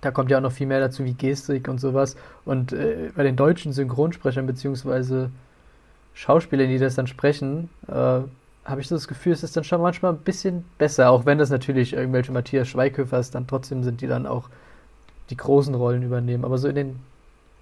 da 0.04 0.10
kommt 0.10 0.30
ja 0.30 0.38
auch 0.38 0.42
noch 0.42 0.52
viel 0.52 0.66
mehr 0.66 0.80
dazu 0.80 1.04
wie 1.04 1.14
Gestik 1.14 1.68
und 1.68 1.80
sowas. 1.80 2.16
Und 2.44 2.72
äh, 2.72 3.10
bei 3.14 3.22
den 3.22 3.36
deutschen 3.36 3.72
Synchronsprechern 3.72 4.46
beziehungsweise 4.46 5.30
Schauspielern, 6.12 6.68
die 6.68 6.78
das 6.78 6.94
dann 6.94 7.06
sprechen, 7.06 7.70
äh, 7.88 8.20
habe 8.64 8.80
ich 8.80 8.88
so 8.88 8.94
das 8.94 9.08
Gefühl, 9.08 9.32
es 9.32 9.42
ist 9.42 9.56
dann 9.56 9.64
schon 9.64 9.80
manchmal 9.80 10.12
ein 10.12 10.18
bisschen 10.18 10.64
besser, 10.78 11.10
auch 11.10 11.26
wenn 11.26 11.38
das 11.38 11.50
natürlich 11.50 11.92
irgendwelche 11.92 12.32
Matthias 12.32 12.68
Schweighöfers 12.68 13.30
dann 13.30 13.46
trotzdem 13.46 13.82
sind, 13.82 14.00
die 14.00 14.06
dann 14.06 14.26
auch 14.26 14.48
die 15.30 15.36
großen 15.36 15.74
Rollen 15.74 16.02
übernehmen. 16.02 16.44
Aber 16.44 16.58
so 16.58 16.68
in 16.68 16.74
den 16.74 17.00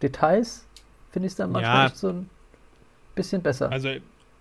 Details 0.03 0.65
finde 1.11 1.27
ich 1.27 1.33
es 1.33 1.37
dann 1.37 1.53
manchmal 1.53 1.89
ja. 1.89 1.95
so 1.95 2.09
ein 2.09 2.31
bisschen 3.15 3.43
besser. 3.43 3.71
Also 3.71 3.89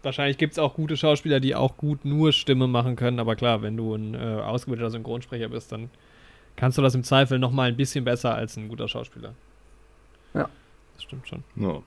wahrscheinlich 0.03 0.37
gibt 0.37 0.53
es 0.53 0.59
auch 0.59 0.73
gute 0.73 0.97
Schauspieler, 0.97 1.39
die 1.39 1.55
auch 1.55 1.77
gut 1.77 2.05
nur 2.05 2.33
Stimme 2.33 2.67
machen 2.67 2.95
können, 2.95 3.19
aber 3.19 3.35
klar, 3.35 3.61
wenn 3.61 3.77
du 3.77 3.95
ein 3.95 4.13
äh, 4.13 4.41
ausgebildeter 4.41 4.91
Synchronsprecher 4.91 5.49
bist, 5.49 5.71
dann 5.71 5.89
kannst 6.55 6.77
du 6.77 6.81
das 6.81 6.95
im 6.95 7.03
Zweifel 7.03 7.39
noch 7.39 7.51
mal 7.51 7.69
ein 7.69 7.77
bisschen 7.77 8.03
besser 8.03 8.35
als 8.35 8.57
ein 8.57 8.67
guter 8.67 8.87
Schauspieler. 8.87 9.33
Ja. 10.33 10.49
Das 10.95 11.03
stimmt 11.03 11.27
schon. 11.27 11.43
No. 11.55 11.83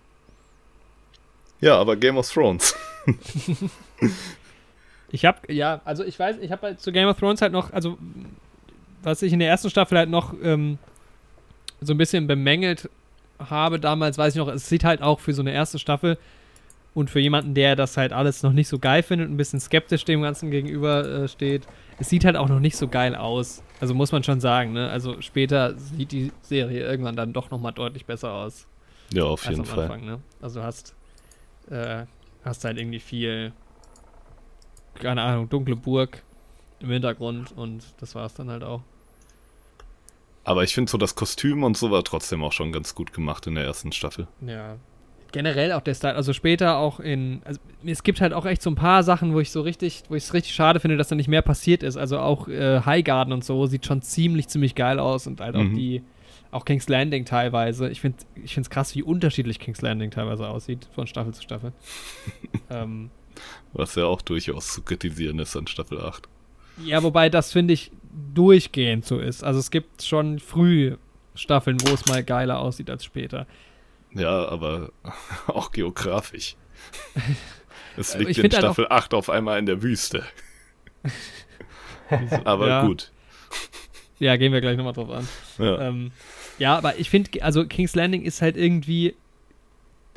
Ja, 1.60 1.76
aber 1.76 1.96
Game 1.96 2.16
of 2.16 2.30
Thrones. 2.30 2.74
ich 5.10 5.24
habe 5.24 5.52
ja, 5.52 5.80
also 5.84 6.04
ich 6.04 6.18
weiß, 6.18 6.38
ich 6.40 6.50
habe 6.50 6.62
halt 6.62 6.80
zu 6.80 6.92
Game 6.92 7.08
of 7.08 7.18
Thrones 7.18 7.40
halt 7.42 7.52
noch, 7.52 7.72
also 7.72 7.96
was 9.02 9.22
ich 9.22 9.32
in 9.32 9.38
der 9.38 9.48
ersten 9.48 9.70
Staffel 9.70 9.98
halt 9.98 10.10
noch 10.10 10.34
ähm, 10.42 10.78
so 11.80 11.94
ein 11.94 11.98
bisschen 11.98 12.26
bemängelt 12.26 12.88
habe 13.38 13.78
damals, 13.78 14.18
weiß 14.18 14.34
ich 14.34 14.38
noch, 14.38 14.48
es 14.48 14.68
sieht 14.68 14.84
halt 14.84 15.02
auch 15.02 15.20
für 15.20 15.32
so 15.32 15.42
eine 15.42 15.52
erste 15.52 15.78
Staffel 15.78 16.18
und 16.94 17.10
für 17.10 17.20
jemanden, 17.20 17.54
der 17.54 17.76
das 17.76 17.96
halt 17.96 18.12
alles 18.12 18.42
noch 18.42 18.52
nicht 18.52 18.68
so 18.68 18.78
geil 18.78 19.02
findet 19.02 19.28
und 19.28 19.34
ein 19.34 19.36
bisschen 19.36 19.60
skeptisch 19.60 20.04
dem 20.04 20.22
Ganzen 20.22 20.50
gegenüber 20.50 21.04
äh, 21.06 21.28
steht, 21.28 21.66
es 21.98 22.08
sieht 22.08 22.24
halt 22.24 22.36
auch 22.36 22.48
noch 22.48 22.60
nicht 22.60 22.76
so 22.76 22.88
geil 22.88 23.14
aus. 23.14 23.62
Also 23.80 23.94
muss 23.94 24.12
man 24.12 24.22
schon 24.22 24.40
sagen, 24.40 24.72
ne? 24.72 24.88
Also 24.88 25.20
später 25.20 25.76
sieht 25.76 26.12
die 26.12 26.32
Serie 26.42 26.84
irgendwann 26.84 27.16
dann 27.16 27.32
doch 27.32 27.50
nochmal 27.50 27.72
deutlich 27.72 28.06
besser 28.06 28.32
aus. 28.32 28.66
Ja, 29.12 29.24
auf 29.24 29.48
jeden 29.48 29.64
Fall. 29.64 29.84
Anfang, 29.84 30.04
ne? 30.04 30.20
Also 30.40 30.62
hast, 30.62 30.94
äh, 31.68 32.04
hast 32.44 32.64
halt 32.64 32.78
irgendwie 32.78 33.00
viel, 33.00 33.52
keine 34.94 35.22
Ahnung, 35.22 35.48
dunkle 35.48 35.76
Burg 35.76 36.22
im 36.80 36.90
Hintergrund 36.90 37.52
und 37.56 37.82
das 38.00 38.14
war 38.14 38.26
es 38.26 38.34
dann 38.34 38.50
halt 38.50 38.62
auch. 38.62 38.82
Aber 40.44 40.62
ich 40.62 40.74
finde 40.74 40.90
so 40.90 40.98
das 40.98 41.14
Kostüm 41.14 41.64
und 41.64 41.76
so 41.76 41.90
war 41.90 42.04
trotzdem 42.04 42.44
auch 42.44 42.52
schon 42.52 42.70
ganz 42.70 42.94
gut 42.94 43.12
gemacht 43.12 43.46
in 43.46 43.54
der 43.54 43.64
ersten 43.64 43.92
Staffel. 43.92 44.28
Ja. 44.46 44.76
Generell 45.34 45.72
auch 45.72 45.80
der 45.80 45.94
Style, 45.94 46.14
also 46.14 46.32
später 46.32 46.78
auch 46.78 47.00
in, 47.00 47.42
also 47.44 47.58
es 47.84 48.04
gibt 48.04 48.20
halt 48.20 48.32
auch 48.32 48.46
echt 48.46 48.62
so 48.62 48.70
ein 48.70 48.76
paar 48.76 49.02
Sachen, 49.02 49.34
wo 49.34 49.40
ich 49.40 49.50
so 49.50 49.60
richtig, 49.60 50.04
wo 50.08 50.14
ich 50.14 50.22
es 50.22 50.32
richtig 50.32 50.54
schade 50.54 50.78
finde, 50.78 50.96
dass 50.96 51.08
da 51.08 51.16
nicht 51.16 51.26
mehr 51.28 51.42
passiert 51.42 51.82
ist. 51.82 51.96
Also 51.96 52.20
auch 52.20 52.46
äh, 52.48 52.80
Highgarden 52.80 53.32
und 53.34 53.44
so 53.44 53.66
sieht 53.66 53.84
schon 53.84 54.00
ziemlich, 54.00 54.46
ziemlich 54.48 54.74
geil 54.76 54.98
aus 55.00 55.26
und 55.26 55.40
halt 55.40 55.56
auch 55.56 55.62
Mhm. 55.64 55.74
die, 55.74 56.02
auch 56.52 56.64
King's 56.64 56.88
Landing 56.88 57.24
teilweise. 57.24 57.88
Ich 57.90 58.00
finde 58.00 58.18
ich 58.44 58.56
es 58.56 58.70
krass, 58.70 58.94
wie 58.94 59.02
unterschiedlich 59.02 59.58
King's 59.58 59.82
Landing 59.82 60.12
teilweise 60.12 60.46
aussieht, 60.48 60.86
von 60.94 61.08
Staffel 61.08 61.34
zu 61.34 61.42
Staffel. 61.42 61.72
ähm, 62.70 63.10
Was 63.72 63.96
ja 63.96 64.04
auch 64.04 64.22
durchaus 64.22 64.72
zu 64.72 64.82
kritisieren 64.82 65.40
ist 65.40 65.56
an 65.56 65.66
Staffel 65.66 66.00
8. 66.00 66.28
ja, 66.84 67.02
wobei 67.02 67.28
das 67.28 67.50
finde 67.52 67.74
ich 67.74 67.90
durchgehend 68.34 69.04
so 69.04 69.18
ist. 69.18 69.42
Also 69.42 69.58
es 69.58 69.72
gibt 69.72 70.02
schon 70.02 70.38
früh 70.38 70.96
Staffeln, 71.34 71.78
wo 71.80 71.92
es 71.92 72.06
mal 72.06 72.22
geiler 72.22 72.60
aussieht 72.60 72.88
als 72.88 73.04
später. 73.04 73.48
Ja, 74.14 74.48
aber 74.48 74.90
auch 75.46 75.70
geografisch. 75.72 76.56
Es 77.96 78.16
liegt 78.16 78.32
ich 78.32 78.38
in 78.38 78.42
find 78.42 78.54
halt 78.54 78.64
Staffel 78.64 78.88
8 78.90 79.14
auf 79.14 79.30
einmal 79.30 79.56
in 79.60 79.66
der 79.66 79.80
Wüste. 79.80 80.24
Aber 82.44 82.66
Ja. 82.66 82.86
gut. 82.86 83.12
Ja, 84.18 84.36
gehen 84.36 84.52
wir 84.52 84.60
gleich 84.60 84.76
nochmal 84.76 84.94
drauf 84.94 85.10
an. 85.10 85.28
Ja. 85.58 85.80
Ähm, 85.80 86.10
ja, 86.58 86.76
aber 86.76 86.98
ich 86.98 87.10
finde, 87.10 87.42
also 87.42 87.64
King's 87.66 87.94
Landing 87.94 88.22
ist 88.22 88.42
halt 88.42 88.56
irgendwie, 88.56 89.14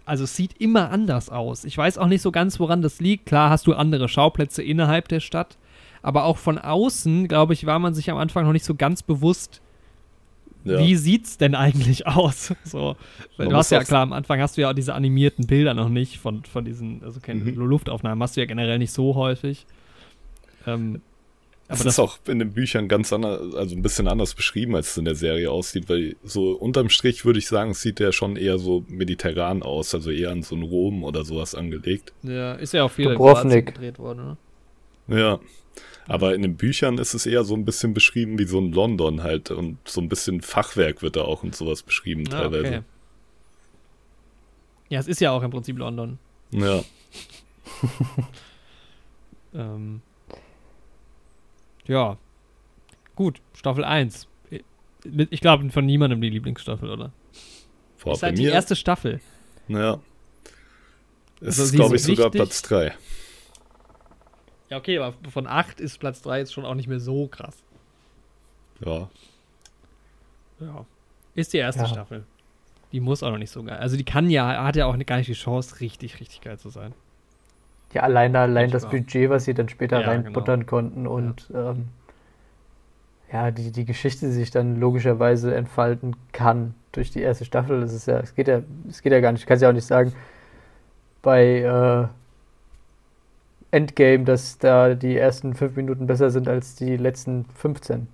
also 0.05 0.23
es 0.23 0.35
sieht 0.35 0.59
immer 0.59 0.91
anders 0.91 1.29
aus. 1.29 1.65
Ich 1.65 1.77
weiß 1.77 1.97
auch 1.97 2.07
nicht 2.07 2.21
so 2.21 2.31
ganz, 2.31 2.59
woran 2.59 2.81
das 2.81 2.99
liegt. 2.99 3.25
Klar 3.27 3.49
hast 3.49 3.67
du 3.67 3.73
andere 3.73 4.07
Schauplätze 4.07 4.63
innerhalb 4.63 5.07
der 5.07 5.19
Stadt, 5.19 5.57
aber 6.01 6.25
auch 6.25 6.37
von 6.37 6.57
außen, 6.57 7.27
glaube 7.27 7.53
ich, 7.53 7.65
war 7.65 7.79
man 7.79 7.93
sich 7.93 8.09
am 8.09 8.17
Anfang 8.17 8.45
noch 8.45 8.53
nicht 8.53 8.65
so 8.65 8.75
ganz 8.75 9.03
bewusst, 9.03 9.61
ja. 10.69 10.79
wie 10.79 10.95
sieht's 10.95 11.37
denn 11.37 11.55
eigentlich 11.55 12.07
aus? 12.07 12.53
So, 12.63 12.95
Man 13.37 13.49
du 13.49 13.55
hast 13.55 13.71
ja 13.71 13.83
klar, 13.83 14.01
am 14.01 14.13
Anfang 14.13 14.41
hast 14.41 14.57
du 14.57 14.61
ja 14.61 14.69
auch 14.71 14.73
diese 14.75 14.93
animierten 14.93 15.47
Bilder 15.47 15.73
noch 15.73 15.89
nicht 15.89 16.17
von, 16.17 16.43
von 16.45 16.65
diesen, 16.65 17.03
also 17.03 17.19
keine 17.19 17.39
Mhm. 17.41 17.55
Luftaufnahmen 17.55 18.21
hast 18.21 18.35
du 18.35 18.41
ja 18.41 18.45
generell 18.47 18.77
nicht 18.79 18.91
so 18.91 19.15
häufig. 19.15 19.65
Ähm, 20.65 21.01
Das 21.69 21.81
aber 21.81 21.89
ist 21.89 21.99
auch 21.99 22.17
in 22.27 22.39
den 22.39 22.51
Büchern 22.53 22.87
ganz 22.87 23.11
anders, 23.13 23.53
also 23.55 23.75
ein 23.75 23.81
bisschen 23.81 24.07
anders 24.07 24.33
beschrieben, 24.33 24.75
als 24.75 24.91
es 24.91 24.97
in 24.97 25.05
der 25.05 25.15
Serie 25.15 25.51
aussieht, 25.51 25.89
weil 25.89 26.15
so 26.23 26.51
unterm 26.51 26.89
Strich 26.89 27.25
würde 27.25 27.39
ich 27.39 27.47
sagen, 27.47 27.73
sieht 27.73 27.99
der 27.99 28.11
schon 28.11 28.35
eher 28.37 28.57
so 28.57 28.83
mediterran 28.87 29.63
aus, 29.63 29.93
also 29.93 30.09
eher 30.09 30.31
an 30.31 30.43
so 30.43 30.55
ein 30.55 30.63
Rom 30.63 31.03
oder 31.03 31.25
sowas 31.25 31.55
angelegt. 31.55 32.13
ja, 32.23 32.53
ist 32.53 32.73
ja 32.73 32.83
auch 32.83 32.91
viel 32.91 33.07
gedreht 33.65 33.99
worden, 33.99 34.37
ne? 35.07 35.17
Ja. 35.19 35.39
Aber 36.07 36.33
in 36.35 36.41
den 36.41 36.55
Büchern 36.57 36.97
ist 36.97 37.13
es 37.13 37.25
eher 37.25 37.43
so 37.43 37.53
ein 37.55 37.65
bisschen 37.65 37.93
beschrieben 37.93 38.39
wie 38.39 38.45
so 38.45 38.59
ein 38.59 38.71
London 38.71 39.23
halt 39.23 39.51
und 39.51 39.77
so 39.85 39.99
ein 40.01 40.07
bisschen 40.09 40.41
Fachwerk 40.41 41.01
wird 41.01 41.15
da 41.17 41.21
auch 41.23 41.43
und 41.43 41.55
sowas 41.55 41.83
beschrieben 41.83 42.23
Ah, 42.27 42.41
teilweise. 42.41 42.67
okay. 42.67 42.81
Ja, 44.89 44.99
es 44.99 45.07
ist 45.07 45.19
ja 45.19 45.31
auch 45.31 45.43
im 45.43 45.51
Prinzip 45.51 45.77
London. 45.77 46.17
Ja. 46.51 46.81
Ähm, 49.53 50.01
ja. 51.85 52.17
Gut, 53.15 53.41
Staffel 53.53 53.83
1. 53.83 54.27
Ich- 55.31 55.41
glaube, 55.41 55.69
von 55.71 55.85
niemandem 55.85 56.19
die 56.21 56.29
Lieblingsstaffel, 56.29 56.89
oder? 56.89 57.11
Vor 57.97 58.13
ist 58.13 58.23
halt 58.23 58.37
die 58.37 58.43
mir. 58.43 58.51
erste 58.51 58.75
Staffel. 58.75 59.21
Ja. 59.67 59.99
Es 61.39 61.47
Also 61.59 61.63
ist, 61.63 61.73
glaube 61.73 61.95
ich, 61.95 62.03
sogar 62.03 62.25
wichtig. 62.27 62.39
Platz 62.41 62.61
3. 62.63 62.93
Ja, 64.69 64.77
okay, 64.77 64.97
aber 64.99 65.15
von 65.29 65.47
8 65.47 65.79
ist 65.79 65.97
Platz 65.99 66.21
3 66.21 66.39
jetzt 66.39 66.53
schon 66.53 66.65
auch 66.65 66.75
nicht 66.75 66.87
mehr 66.87 66.99
so 66.99 67.27
krass. 67.27 67.57
Ja. 68.83 69.09
Ja. 70.59 70.85
Ist 71.35 71.53
die 71.53 71.57
erste 71.57 71.83
Ja. 71.83 71.87
Staffel. 71.87 72.23
Die 72.91 72.99
muss 72.99 73.21
auch 73.23 73.31
noch 73.31 73.37
nicht 73.37 73.51
so 73.51 73.63
geil. 73.63 73.77
Also 73.77 73.97
die 73.97 74.05
kann 74.05 74.29
ja, 74.29 74.63
hat 74.63 74.75
ja 74.75 74.85
auch 74.85 74.97
gar 75.05 75.17
nicht 75.17 75.27
die 75.27 75.33
Chance, 75.33 75.81
richtig, 75.81 76.19
richtig 76.19 76.41
geil 76.41 76.57
zu 76.57 76.69
sein. 76.69 76.93
Ja, 77.93 78.03
allein, 78.03 78.35
allein 78.35 78.69
das 78.71 78.83
war. 78.83 78.91
Budget, 78.91 79.29
was 79.29 79.45
sie 79.45 79.53
dann 79.53 79.69
später 79.69 80.01
Ja, 80.01 80.07
reinbuttern 80.07 80.65
konnten 80.65 81.07
und 81.07 81.49
ähm, 81.53 81.87
ja, 83.31 83.51
die, 83.51 83.71
die 83.71 83.85
Geschichte 83.85 84.31
sich 84.31 84.51
dann 84.51 84.79
logischerweise 84.79 85.53
entfalten 85.55 86.15
kann 86.31 86.75
durch 86.91 87.11
die 87.11 87.21
erste 87.21 87.45
Staffel. 87.45 87.81
Das 87.81 87.93
ist 87.93 88.07
ja, 88.07 88.19
es 88.19 88.35
geht 88.35 88.47
ja, 88.47 88.61
es 88.89 89.01
geht 89.01 89.11
ja 89.13 89.19
gar 89.19 89.31
nicht, 89.31 89.41
ich 89.41 89.47
kann 89.47 89.55
es 89.55 89.61
ja 89.61 89.69
auch 89.69 89.73
nicht 89.73 89.85
sagen, 89.85 90.13
bei 91.21 91.59
äh, 91.59 92.07
Endgame, 93.71 94.23
dass 94.23 94.57
da 94.57 94.93
die 94.95 95.15
ersten 95.17 95.53
fünf 95.53 95.75
Minuten 95.75 96.07
besser 96.07 96.29
sind 96.29 96.47
als 96.47 96.75
die 96.75 96.95
letzten 96.97 97.45
15. 97.55 98.07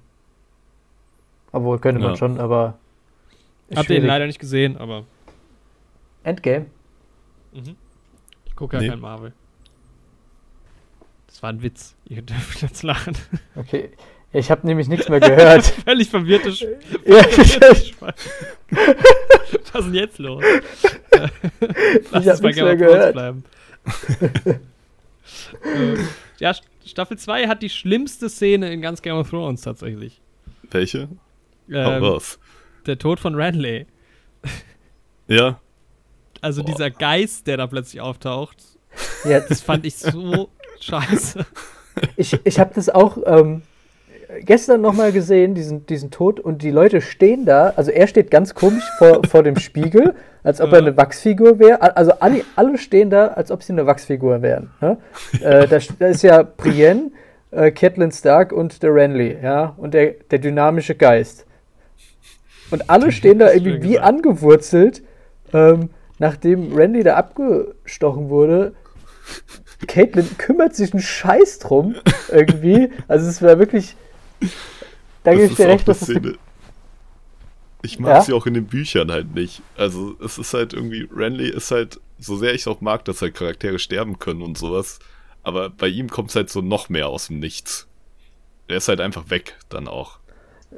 Obwohl, 1.51 1.79
könnte 1.79 2.01
man 2.01 2.11
Ja. 2.11 2.17
schon, 2.17 2.39
aber 2.39 2.77
Habt 3.75 3.89
ihr 3.89 3.97
ihn 3.97 4.05
leider 4.05 4.25
nicht 4.27 4.39
gesehen, 4.39 4.77
aber 4.77 5.03
Endgame? 6.23 6.65
mhm. 7.53 7.75
ich 8.45 8.55
gucke 8.55 8.75
ja 8.77 8.81
Nee. 8.81 8.89
kein 8.89 8.99
Marvel. 8.99 9.33
Das 11.27 11.41
war 11.43 11.49
ein 11.49 11.61
Witz. 11.63 11.95
Ihr 12.05 12.21
dürft 12.23 12.61
jetzt 12.63 12.83
lachen. 12.83 13.15
Okay. 13.55 13.91
Ich 14.35 14.49
habe 14.49 14.65
nämlich 14.65 14.87
nichts 14.87 15.09
mehr 15.09 15.19
gehört. 15.19 15.63
Völlig 15.85 16.09
verwirrte 16.09 16.51
Sch 16.51 16.63
ja, 17.05 17.23
Was 18.01 18.15
ist 19.61 19.73
denn 19.75 19.93
jetzt 19.93 20.17
los? 20.17 20.43
Lass 22.11 22.25
Ich 22.25 22.31
uns 22.31 22.41
bei 22.41 22.47
nichts 22.47 22.55
Game 22.55 22.65
mehr 22.65 22.73
of 22.73 22.79
Thrones 22.79 22.79
gehört. 22.79 23.13
bleiben. 23.13 23.43
Ähm, 25.65 26.07
ja, 26.39 26.51
St- 26.51 26.63
Staffel 26.85 27.17
2 27.17 27.47
hat 27.47 27.61
die 27.61 27.69
schlimmste 27.69 28.29
Szene 28.29 28.71
in 28.73 28.81
ganz 28.81 29.01
Game 29.01 29.15
of 29.17 29.29
Thrones 29.29 29.61
tatsächlich. 29.61 30.21
Welche? 30.71 31.07
Ähm, 31.69 32.03
raus. 32.03 32.39
der 32.85 32.97
Tod 32.97 33.19
von 33.19 33.35
Renly. 33.35 33.85
Ja. 35.27 35.59
Also 36.41 36.61
Boah. 36.63 36.71
dieser 36.71 36.91
Geist, 36.91 37.47
der 37.47 37.57
da 37.57 37.67
plötzlich 37.67 38.01
auftaucht, 38.01 38.57
ja, 39.23 39.39
das 39.39 39.61
fand 39.61 39.85
ich 39.85 39.95
so 39.95 40.49
scheiße. 40.81 41.45
Ich, 42.17 42.37
ich 42.43 42.59
habe 42.59 42.73
das 42.75 42.89
auch 42.89 43.17
ähm, 43.25 43.61
gestern 44.41 44.81
nochmal 44.81 45.11
gesehen, 45.11 45.55
diesen, 45.55 45.85
diesen 45.85 46.11
Tod, 46.11 46.39
und 46.39 46.61
die 46.61 46.71
Leute 46.71 47.01
stehen 47.01 47.45
da, 47.45 47.73
also 47.75 47.91
er 47.91 48.07
steht 48.07 48.31
ganz 48.31 48.53
komisch 48.53 48.87
vor, 48.97 49.21
vor 49.27 49.43
dem 49.43 49.57
Spiegel, 49.57 50.15
als 50.43 50.59
ob 50.61 50.71
er 50.73 50.79
eine 50.79 50.97
Wachsfigur 50.97 51.59
wäre. 51.59 51.81
Also 51.81 52.13
alle, 52.19 52.43
alle 52.55 52.77
stehen 52.77 53.09
da, 53.09 53.27
als 53.27 53.51
ob 53.51 53.63
sie 53.63 53.73
eine 53.73 53.85
Wachsfigur 53.85 54.41
wären. 54.41 54.71
Ne? 54.81 54.97
äh, 55.41 55.67
da, 55.67 55.79
da 55.99 56.07
ist 56.07 56.23
ja 56.23 56.43
Brienne, 56.43 57.11
äh, 57.51 57.71
Catelyn 57.71 58.11
Stark 58.11 58.51
und 58.51 58.83
der 58.83 58.93
Renly, 58.93 59.37
ja, 59.41 59.73
und 59.77 59.93
der, 59.93 60.11
der 60.31 60.39
dynamische 60.39 60.95
Geist. 60.95 61.45
Und 62.71 62.89
alle 62.89 63.11
stehen 63.13 63.39
da 63.39 63.51
irgendwie 63.51 63.83
wie 63.83 63.99
angewurzelt, 63.99 65.03
ähm, 65.53 65.89
nachdem 66.19 66.73
Renly 66.75 67.03
da 67.03 67.15
abgestochen 67.15 68.29
wurde. 68.29 68.73
Caitlin 69.87 70.27
kümmert 70.37 70.75
sich 70.75 70.93
einen 70.93 71.01
Scheiß 71.01 71.59
drum, 71.59 71.95
irgendwie. 72.29 72.89
Also 73.07 73.27
es 73.27 73.41
war 73.41 73.59
wirklich. 73.59 73.95
Da 75.23 75.35
gebe 75.35 75.47
Das 75.47 75.51
ich 75.51 75.55
dir 75.55 75.65
ist 75.65 75.67
auch 75.67 75.67
recht, 75.67 75.87
dass 75.87 75.99
das. 75.99 76.09
Szene. 76.09 76.37
Ich 77.81 77.99
mag 77.99 78.15
Ja? 78.15 78.21
sie 78.21 78.33
auch 78.33 78.45
in 78.45 78.53
den 78.53 78.67
Büchern 78.67 79.11
halt 79.11 79.33
nicht. 79.35 79.61
Also 79.75 80.15
es 80.23 80.37
ist 80.37 80.53
halt 80.53 80.73
irgendwie, 80.73 81.07
Renly 81.13 81.49
ist 81.49 81.71
halt, 81.71 81.99
so 82.17 82.37
sehr 82.37 82.53
ich 82.53 82.67
auch 82.67 82.81
mag, 82.81 83.03
dass 83.05 83.21
halt 83.21 83.35
Charaktere 83.35 83.79
sterben 83.79 84.19
können 84.19 84.41
und 84.41 84.57
sowas, 84.57 84.99
aber 85.43 85.69
bei 85.69 85.87
ihm 85.87 86.09
kommt 86.09 86.29
es 86.29 86.35
halt 86.35 86.49
so 86.49 86.61
noch 86.61 86.89
mehr 86.89 87.09
aus 87.09 87.27
dem 87.27 87.39
Nichts. 87.39 87.87
Er 88.67 88.77
ist 88.77 88.87
halt 88.87 89.01
einfach 89.01 89.29
weg 89.29 89.57
dann 89.69 89.87
auch. 89.87 90.19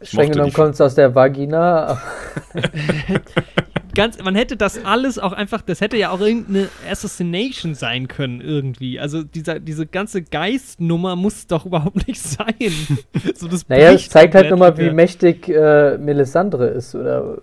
Ich 0.02 0.10
Streng 0.10 0.32
genommen 0.32 0.54
kommt 0.54 0.74
es 0.76 0.82
aus 0.82 0.96
der 0.96 1.16
Vagina. 1.16 2.02
Ganz, 3.96 4.22
man 4.22 4.36
hätte 4.36 4.58
das 4.58 4.84
alles 4.86 5.18
auch 5.18 5.32
einfach, 5.32 5.62
das 5.62 5.82
hätte 5.82 5.98
ja 5.98 6.12
auch 6.12 6.20
irgendeine 6.20 6.70
Assassination 6.90 7.74
sein 7.74 8.08
können 8.08 8.42
irgendwie. 8.42 9.00
Also 9.00 9.24
dieser, 9.24 9.60
diese 9.60 9.86
ganze 9.86 10.22
Geistnummer 10.22 11.16
muss 11.16 11.48
doch 11.48 11.66
überhaupt 11.66 12.08
nicht 12.08 12.22
sein. 12.22 12.72
so, 13.36 13.48
das 13.48 13.68
Naja, 13.68 13.92
es 13.94 14.10
zeigt 14.10 14.36
halt 14.36 14.50
nochmal, 14.50 14.78
wie 14.78 14.92
mächtig 14.92 15.50
äh, 15.50 15.98
Melisandre 15.98 16.68
ist. 16.68 16.94
Oder 16.94 17.40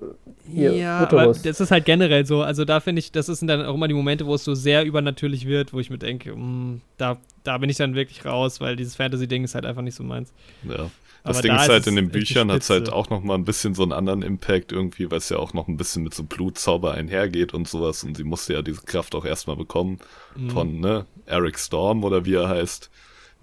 hier, 0.53 0.74
ja, 0.74 0.98
aber 0.98 1.26
das 1.26 1.61
ist 1.61 1.70
halt 1.70 1.84
generell 1.84 2.26
so. 2.26 2.42
Also 2.42 2.64
da 2.64 2.80
finde 2.80 3.00
ich, 3.00 3.12
das 3.12 3.26
sind 3.26 3.48
dann 3.48 3.64
auch 3.64 3.74
immer 3.74 3.88
die 3.88 3.94
Momente, 3.94 4.26
wo 4.26 4.34
es 4.34 4.44
so 4.44 4.55
sehr 4.55 4.84
übernatürlich 4.84 5.46
wird, 5.46 5.72
wo 5.72 5.80
ich 5.80 5.88
mir 5.88 5.98
denke, 5.98 6.34
mm, 6.34 6.80
da, 6.98 7.16
da 7.44 7.59
bin 7.59 7.70
ich 7.70 7.76
dann 7.76 7.94
wirklich 7.94 8.24
raus, 8.24 8.61
weil 8.61 8.76
dieses 8.76 8.96
Fantasy-Ding 8.96 9.44
ist 9.44 9.55
halt 9.55 9.64
einfach 9.64 9.82
nicht 9.82 9.94
so 9.94 10.05
meins. 10.05 10.32
Ja. 10.68 10.90
Das 11.24 11.39
Aber 11.39 11.43
Ding 11.43 11.53
da 11.53 11.62
ist 11.62 11.69
halt 11.69 11.86
in 11.86 11.94
den 11.94 12.11
Büchern 12.11 12.51
hat 12.51 12.62
es 12.62 12.70
halt 12.70 12.89
auch 12.90 13.09
noch 13.09 13.23
mal 13.23 13.35
ein 13.35 13.44
bisschen 13.44 13.74
so 13.77 13.82
einen 13.85 13.93
anderen 13.93 14.23
Impact 14.23 14.73
irgendwie, 14.73 15.09
weil 15.11 15.19
es 15.19 15.28
ja 15.28 15.36
auch 15.39 15.53
noch 15.53 15.69
ein 15.69 15.77
bisschen 15.77 16.03
mit 16.03 16.15
so 16.15 16.24
Blutzauber 16.24 16.93
einhergeht 16.94 17.55
und 17.55 17.69
sowas 17.69 18.03
und 18.03 18.16
sie 18.16 18.24
musste 18.24 18.55
ja 18.55 18.62
diese 18.62 18.82
Kraft 18.82 19.15
auch 19.15 19.24
erstmal 19.24 19.57
bekommen 19.57 19.99
Mhm. 20.35 20.49
von, 20.49 20.81
ne, 20.81 21.07
Eric 21.27 21.59
Storm 21.61 22.03
oder 22.03 22.24
wie 22.24 22.35
er 22.35 22.49
heißt, 22.49 22.90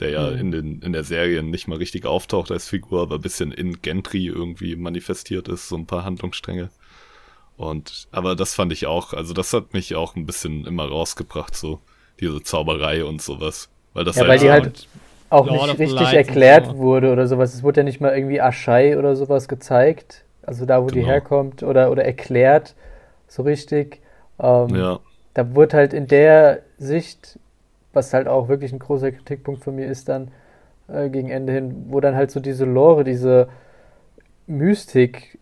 der 0.02 0.10
ja 0.10 0.30
Mhm. 0.30 0.36
in, 0.40 0.52
den, 0.52 0.82
in 0.82 0.92
der 0.92 1.06
Serie 1.06 1.42
nicht 1.42 1.68
mal 1.70 1.78
richtig 1.78 2.06
auftaucht 2.06 2.52
als 2.52 2.68
Figur, 2.68 3.02
aber 3.02 3.16
ein 3.16 3.22
bisschen 3.22 3.52
in 3.54 3.82
Gentry 3.82 4.26
irgendwie 4.28 4.76
manifestiert 4.76 5.48
ist, 5.48 5.70
so 5.70 5.78
ein 5.78 5.88
paar 5.88 6.04
Handlungsstränge. 6.04 6.72
Und, 7.58 8.08
aber 8.12 8.36
das 8.36 8.56
fand 8.56 8.74
ich 8.74 8.88
auch, 8.88 9.14
also 9.14 9.34
das 9.34 9.54
hat 9.54 9.74
mich 9.74 9.96
auch 9.96 10.16
ein 10.16 10.26
bisschen 10.26 10.66
immer 10.66 10.86
rausgebracht, 10.88 11.56
so, 11.56 11.82
diese 12.20 12.42
Zauberei 12.44 13.06
und 13.06 13.22
sowas. 13.22 13.70
Weil 13.94 14.06
das 14.06 14.16
Ja, 14.16 14.22
halt, 14.22 14.30
weil 14.30 14.40
die 14.40 14.52
halt 14.52 14.88
auch 15.30 15.48
Lord 15.48 15.68
nicht 15.68 15.80
richtig 15.80 16.14
erklärt 16.14 16.68
so. 16.68 16.78
wurde 16.78 17.12
oder 17.12 17.28
sowas. 17.28 17.54
Es 17.54 17.64
wurde 17.64 17.82
ja 17.82 17.84
nicht 17.84 18.02
mal 18.02 18.16
irgendwie 18.16 18.42
Aschai 18.42 18.98
oder 18.98 19.16
sowas 19.16 19.48
gezeigt. 19.48 20.24
Also 20.42 20.66
da, 20.66 20.82
wo 20.84 20.88
die 20.88 21.00
Genau. 21.00 21.08
herkommt 21.12 21.64
oder, 21.64 21.92
oder 21.92 22.04
erklärt, 22.04 22.76
so 23.28 23.44
richtig. 23.44 24.02
Ähm, 24.40 24.70
ja, 24.76 25.00
da 25.34 25.56
wurde 25.56 25.78
halt 25.78 25.94
in 25.94 26.08
der 26.08 26.60
Sicht, 26.78 27.38
was 27.94 28.14
halt 28.14 28.28
auch 28.28 28.48
wirklich 28.48 28.74
ein 28.74 28.80
großer 28.80 29.12
Kritikpunkt 29.12 29.64
von 29.64 29.76
mir 29.76 29.88
ist, 29.88 30.10
dann 30.10 30.32
äh, 30.88 31.10
gegen 31.10 31.30
Ende 31.30 31.54
hin, 31.54 31.86
wo 31.90 32.00
dann 32.00 32.16
halt 32.16 32.32
so 32.32 32.40
diese 32.40 32.66
Lore, 32.66 33.04
diese 33.04 33.50
Mystik 34.48 35.38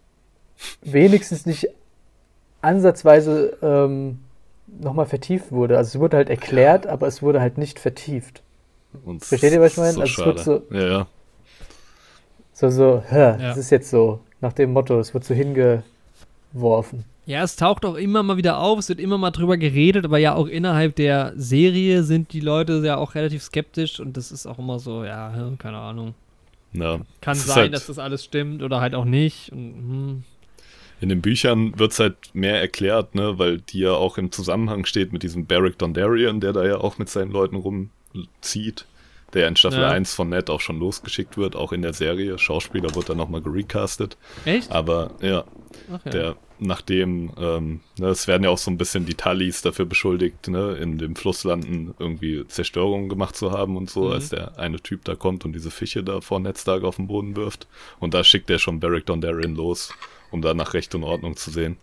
wenigstens 0.81 1.45
nicht 1.45 1.69
ansatzweise 2.61 3.57
ähm, 3.61 4.19
nochmal 4.67 5.05
vertieft 5.05 5.51
wurde. 5.51 5.77
Also 5.77 5.97
es 5.97 6.01
wurde 6.01 6.17
halt 6.17 6.29
erklärt, 6.29 6.85
ja. 6.85 6.91
aber 6.91 7.07
es 7.07 7.21
wurde 7.21 7.39
halt 7.39 7.57
nicht 7.57 7.79
vertieft. 7.79 8.43
Und 9.05 9.23
Versteht 9.23 9.53
ihr, 9.53 9.61
was 9.61 9.73
ich 9.73 9.77
meine? 9.77 9.93
So 9.93 10.01
also 10.01 10.21
es 10.21 10.25
wird 10.25 10.39
so, 10.39 10.63
ja, 10.71 10.87
ja. 10.87 11.07
so, 12.53 12.69
so, 12.69 13.03
hä, 13.07 13.19
ja. 13.19 13.37
das 13.37 13.57
ist 13.57 13.69
jetzt 13.69 13.89
so, 13.89 14.19
nach 14.41 14.53
dem 14.53 14.73
Motto, 14.73 14.99
es 14.99 15.13
wird 15.13 15.23
so 15.23 15.33
hingeworfen. 15.33 17.05
Ja, 17.25 17.43
es 17.43 17.57
taucht 17.57 17.83
auch 17.83 17.95
immer 17.95 18.23
mal 18.23 18.37
wieder 18.37 18.57
auf, 18.59 18.79
es 18.79 18.87
wird 18.87 19.01
immer 19.01 19.17
mal 19.17 19.31
drüber 19.31 19.57
geredet, 19.57 20.05
aber 20.05 20.17
ja 20.17 20.33
auch 20.33 20.47
innerhalb 20.47 20.95
der 20.95 21.33
Serie 21.35 22.03
sind 22.03 22.31
die 22.31 22.39
Leute 22.39 22.81
ja 22.85 22.95
auch 22.95 23.15
relativ 23.15 23.43
skeptisch 23.43 23.99
und 23.99 24.15
das 24.15 24.31
ist 24.31 24.47
auch 24.47 24.59
immer 24.59 24.79
so, 24.79 25.03
ja, 25.03 25.33
keine 25.57 25.77
Ahnung. 25.77 26.13
Ja, 26.71 26.99
Kann 27.19 27.35
sein, 27.35 27.55
halt 27.55 27.73
dass 27.73 27.87
das 27.87 27.99
alles 27.99 28.23
stimmt 28.23 28.63
oder 28.63 28.79
halt 28.79 28.95
auch 28.95 29.03
nicht. 29.05 29.51
Und, 29.51 29.59
hm. 29.59 30.23
In 30.99 31.09
den 31.09 31.21
Büchern 31.21 31.77
wird 31.77 31.91
es 31.91 31.99
halt 31.99 32.15
mehr 32.33 32.59
erklärt, 32.59 33.13
ne, 33.13 33.37
weil 33.37 33.59
die 33.59 33.79
ja 33.79 33.91
auch 33.91 34.17
im 34.17 34.31
Zusammenhang 34.31 34.85
steht 34.85 35.13
mit 35.13 35.21
diesem 35.21 35.45
Barrick 35.45 35.77
Dondarrion, 35.77 36.39
der 36.39 36.53
da 36.53 36.65
ja 36.65 36.77
auch 36.77 36.97
mit 36.97 37.09
seinen 37.09 37.31
Leuten 37.31 37.57
rumzieht, 38.13 38.85
der 39.33 39.47
in 39.47 39.55
Staffel 39.55 39.81
ja. 39.81 39.89
1 39.89 40.13
von 40.13 40.29
Ned 40.29 40.49
auch 40.49 40.61
schon 40.61 40.79
losgeschickt 40.79 41.37
wird, 41.37 41.55
auch 41.55 41.71
in 41.71 41.81
der 41.81 41.93
Serie. 41.93 42.37
Schauspieler 42.37 42.93
wird 42.95 43.09
dann 43.09 43.17
nochmal 43.17 43.41
gerecastet. 43.41 44.17
Echt? 44.45 44.71
Aber 44.71 45.11
ja, 45.21 45.43
ja. 45.89 46.11
der 46.11 46.35
nachdem, 46.59 47.31
ähm, 47.37 47.81
ne, 47.99 48.07
es 48.07 48.27
werden 48.27 48.43
ja 48.43 48.49
auch 48.49 48.57
so 48.57 48.71
ein 48.71 48.77
bisschen 48.77 49.05
die 49.05 49.13
Tallis 49.13 49.61
dafür 49.61 49.85
beschuldigt, 49.85 50.47
ne, 50.47 50.71
in 50.73 50.97
dem 50.97 51.15
Flusslanden 51.15 51.93
irgendwie 51.99 52.45
Zerstörungen 52.47 53.09
gemacht 53.09 53.35
zu 53.35 53.51
haben 53.51 53.77
und 53.77 53.89
so, 53.89 54.05
mhm. 54.05 54.11
als 54.13 54.29
der 54.29 54.57
eine 54.57 54.79
Typ 54.79 55.03
da 55.05 55.15
kommt 55.15 55.45
und 55.45 55.53
diese 55.53 55.71
Fische 55.71 56.03
da 56.03 56.21
vor 56.21 56.39
Netztag 56.39 56.83
auf 56.83 56.95
den 56.97 57.07
Boden 57.07 57.35
wirft. 57.35 57.67
Und 57.99 58.13
da 58.13 58.23
schickt 58.23 58.49
er 58.49 58.59
schon 58.59 58.79
Beric 58.79 59.05
Dondarrion 59.05 59.55
los, 59.55 59.93
um 60.31 60.41
da 60.41 60.53
nach 60.53 60.73
Recht 60.73 60.95
und 60.95 61.03
Ordnung 61.03 61.35
zu 61.35 61.51
sehen. 61.51 61.77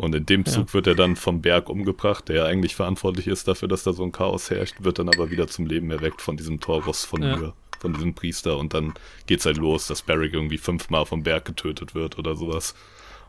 Und 0.00 0.14
in 0.14 0.24
dem 0.24 0.46
Zug 0.46 0.68
ja. 0.68 0.74
wird 0.74 0.86
er 0.86 0.94
dann 0.94 1.14
vom 1.14 1.42
Berg 1.42 1.68
umgebracht, 1.68 2.30
der 2.30 2.36
ja 2.36 2.44
eigentlich 2.46 2.74
verantwortlich 2.74 3.26
ist 3.26 3.46
dafür, 3.46 3.68
dass 3.68 3.82
da 3.82 3.92
so 3.92 4.02
ein 4.02 4.12
Chaos 4.12 4.48
herrscht, 4.48 4.76
wird 4.78 4.98
dann 4.98 5.10
aber 5.10 5.30
wieder 5.30 5.46
zum 5.46 5.66
Leben 5.66 5.90
erweckt 5.90 6.22
von 6.22 6.38
diesem 6.38 6.58
Toros 6.58 7.04
von 7.04 7.22
ja. 7.22 7.36
Myr, 7.36 7.52
von 7.80 7.92
diesem 7.92 8.14
Priester. 8.14 8.56
Und 8.56 8.72
dann 8.72 8.94
geht's 9.26 9.44
halt 9.44 9.58
los, 9.58 9.88
dass 9.88 10.00
Beric 10.00 10.32
irgendwie 10.32 10.56
fünfmal 10.56 11.04
vom 11.04 11.22
Berg 11.22 11.44
getötet 11.44 11.94
wird 11.94 12.18
oder 12.18 12.34
sowas. 12.34 12.74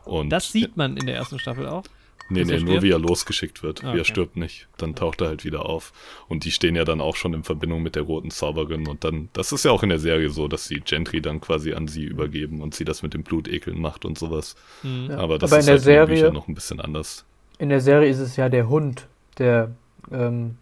Und 0.06 0.30
das 0.30 0.50
sieht 0.50 0.78
man 0.78 0.96
in 0.96 1.04
der 1.04 1.16
ersten 1.16 1.38
Staffel 1.38 1.68
auch. 1.68 1.84
Nee, 2.28 2.44
nee, 2.44 2.60
nur 2.60 2.82
wie 2.82 2.90
er 2.90 2.98
losgeschickt 2.98 3.62
wird. 3.62 3.84
Ah, 3.84 3.94
wie 3.94 3.98
er 3.98 4.04
stirbt 4.04 4.36
nicht. 4.36 4.68
Dann 4.78 4.94
taucht 4.94 5.20
er 5.20 5.28
halt 5.28 5.44
wieder 5.44 5.66
auf. 5.66 5.92
Und 6.28 6.44
die 6.44 6.50
stehen 6.50 6.76
ja 6.76 6.84
dann 6.84 7.00
auch 7.00 7.16
schon 7.16 7.34
in 7.34 7.42
Verbindung 7.42 7.82
mit 7.82 7.94
der 7.94 8.02
roten 8.02 8.30
Zauberin. 8.30 8.88
Und 8.88 9.04
dann, 9.04 9.28
das 9.32 9.52
ist 9.52 9.64
ja 9.64 9.70
auch 9.70 9.82
in 9.82 9.90
der 9.90 9.98
Serie 9.98 10.30
so, 10.30 10.48
dass 10.48 10.68
die 10.68 10.80
Gentry 10.80 11.20
dann 11.20 11.40
quasi 11.40 11.74
an 11.74 11.88
sie 11.88 12.04
übergeben 12.04 12.62
und 12.62 12.74
sie 12.74 12.84
das 12.84 13.02
mit 13.02 13.14
dem 13.14 13.22
Blutekeln 13.22 13.80
macht 13.80 14.04
und 14.04 14.18
sowas. 14.18 14.56
Mhm. 14.82 15.10
Aber 15.10 15.38
das 15.38 15.52
Aber 15.52 15.58
ist 15.58 15.66
in 15.66 15.72
halt 15.72 15.86
der 15.86 16.02
in 16.02 16.08
den 16.08 16.16
Serie, 16.16 16.32
noch 16.32 16.48
ein 16.48 16.54
bisschen 16.54 16.80
anders. 16.80 17.24
In 17.58 17.68
der 17.68 17.80
Serie 17.80 18.08
ist 18.08 18.18
es 18.18 18.36
ja 18.36 18.48
der 18.48 18.68
Hund, 18.68 19.06
der 19.38 19.72
ähm, 20.10 20.56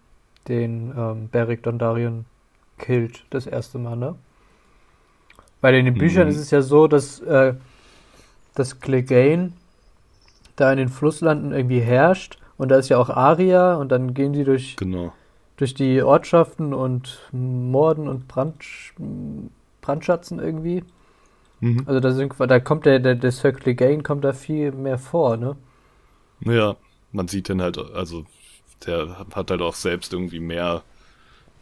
den 0.49 0.93
ähm, 0.97 1.29
Beric 1.31 1.63
Dondarrion 1.63 2.25
killt, 2.79 3.25
das 3.31 3.47
erste 3.47 3.79
Mal, 3.79 3.97
ne? 3.97 4.17
Weil 5.61 5.75
in 5.75 5.85
den 5.85 5.95
Büchern 5.95 6.25
mhm. 6.25 6.31
ist 6.31 6.39
es 6.39 6.51
ja 6.51 6.63
so, 6.63 6.87
dass, 6.89 7.21
äh, 7.21 7.55
dass 8.55 8.81
Clegane 8.81 9.53
da 10.61 10.71
in 10.71 10.79
den 10.79 10.89
Flusslanden 10.89 11.53
irgendwie 11.53 11.81
herrscht. 11.81 12.39
Und 12.57 12.69
da 12.69 12.77
ist 12.77 12.89
ja 12.89 12.99
auch 12.99 13.09
Aria 13.09 13.77
und 13.77 13.91
dann 13.91 14.13
gehen 14.13 14.33
die 14.33 14.45
durch, 14.45 14.77
genau. 14.77 15.13
durch 15.57 15.75
die 15.75 16.03
Ortschaften 16.03 16.75
und 16.75 17.29
morden 17.33 18.07
und 18.07 18.29
Brand, 18.29 18.65
brandschatzen 19.81 20.39
irgendwie. 20.39 20.85
Mhm. 21.61 21.85
Also 21.87 22.01
da, 22.01 22.13
sind, 22.13 22.35
da 22.39 22.61
kommt 22.61 22.87
der, 22.87 22.99
der, 22.99 23.15
der 23.15 23.33
Circle 23.33 23.75
Gain 23.75 24.03
kommt 24.03 24.25
da 24.25 24.33
viel 24.33 24.73
mehr 24.73 24.99
vor, 24.99 25.37
ne? 25.37 25.57
Ja, 26.41 26.77
man 27.13 27.29
sieht 27.29 27.49
den 27.49 27.61
halt, 27.63 27.79
also 27.79 28.25
der 28.87 29.27
hat 29.35 29.51
halt 29.51 29.61
auch 29.61 29.75
selbst 29.75 30.13
irgendwie 30.13 30.41
mehr, 30.41 30.83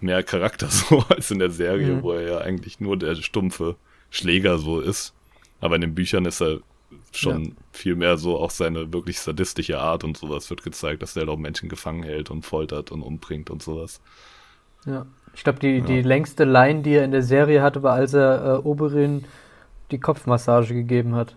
mehr 0.00 0.22
Charakter 0.22 0.66
so 0.70 1.04
als 1.08 1.30
in 1.30 1.38
der 1.38 1.50
Serie, 1.50 1.94
mhm. 1.94 2.02
wo 2.02 2.12
er 2.12 2.22
ja 2.22 2.38
eigentlich 2.38 2.80
nur 2.80 2.96
der 2.96 3.14
stumpfe 3.16 3.76
Schläger 4.10 4.58
so 4.58 4.80
ist. 4.80 5.14
Aber 5.60 5.74
in 5.74 5.80
den 5.80 5.94
Büchern 5.94 6.24
ist 6.24 6.40
er 6.40 6.60
schon 7.12 7.44
ja. 7.44 7.50
viel 7.72 7.94
mehr 7.94 8.16
so 8.18 8.38
auch 8.38 8.50
seine 8.50 8.92
wirklich 8.92 9.20
sadistische 9.20 9.78
Art 9.78 10.04
und 10.04 10.16
sowas 10.16 10.48
wird 10.50 10.62
gezeigt, 10.62 11.02
dass 11.02 11.14
der 11.14 11.22
halt 11.22 11.30
auch 11.30 11.38
Menschen 11.38 11.68
gefangen 11.68 12.02
hält 12.02 12.30
und 12.30 12.42
foltert 12.42 12.90
und 12.92 13.02
umbringt 13.02 13.50
und 13.50 13.62
sowas. 13.62 14.00
Ja, 14.86 15.06
ich 15.34 15.44
glaube, 15.44 15.58
die, 15.60 15.78
ja. 15.78 15.84
die 15.84 16.02
längste 16.02 16.44
Line, 16.44 16.82
die 16.82 16.94
er 16.94 17.04
in 17.04 17.12
der 17.12 17.22
Serie 17.22 17.62
hatte, 17.62 17.82
war, 17.82 17.94
als 17.94 18.14
er 18.14 18.44
äh, 18.44 18.58
Oberin 18.58 19.24
die 19.90 19.98
Kopfmassage 19.98 20.74
gegeben 20.74 21.14
hat. 21.14 21.34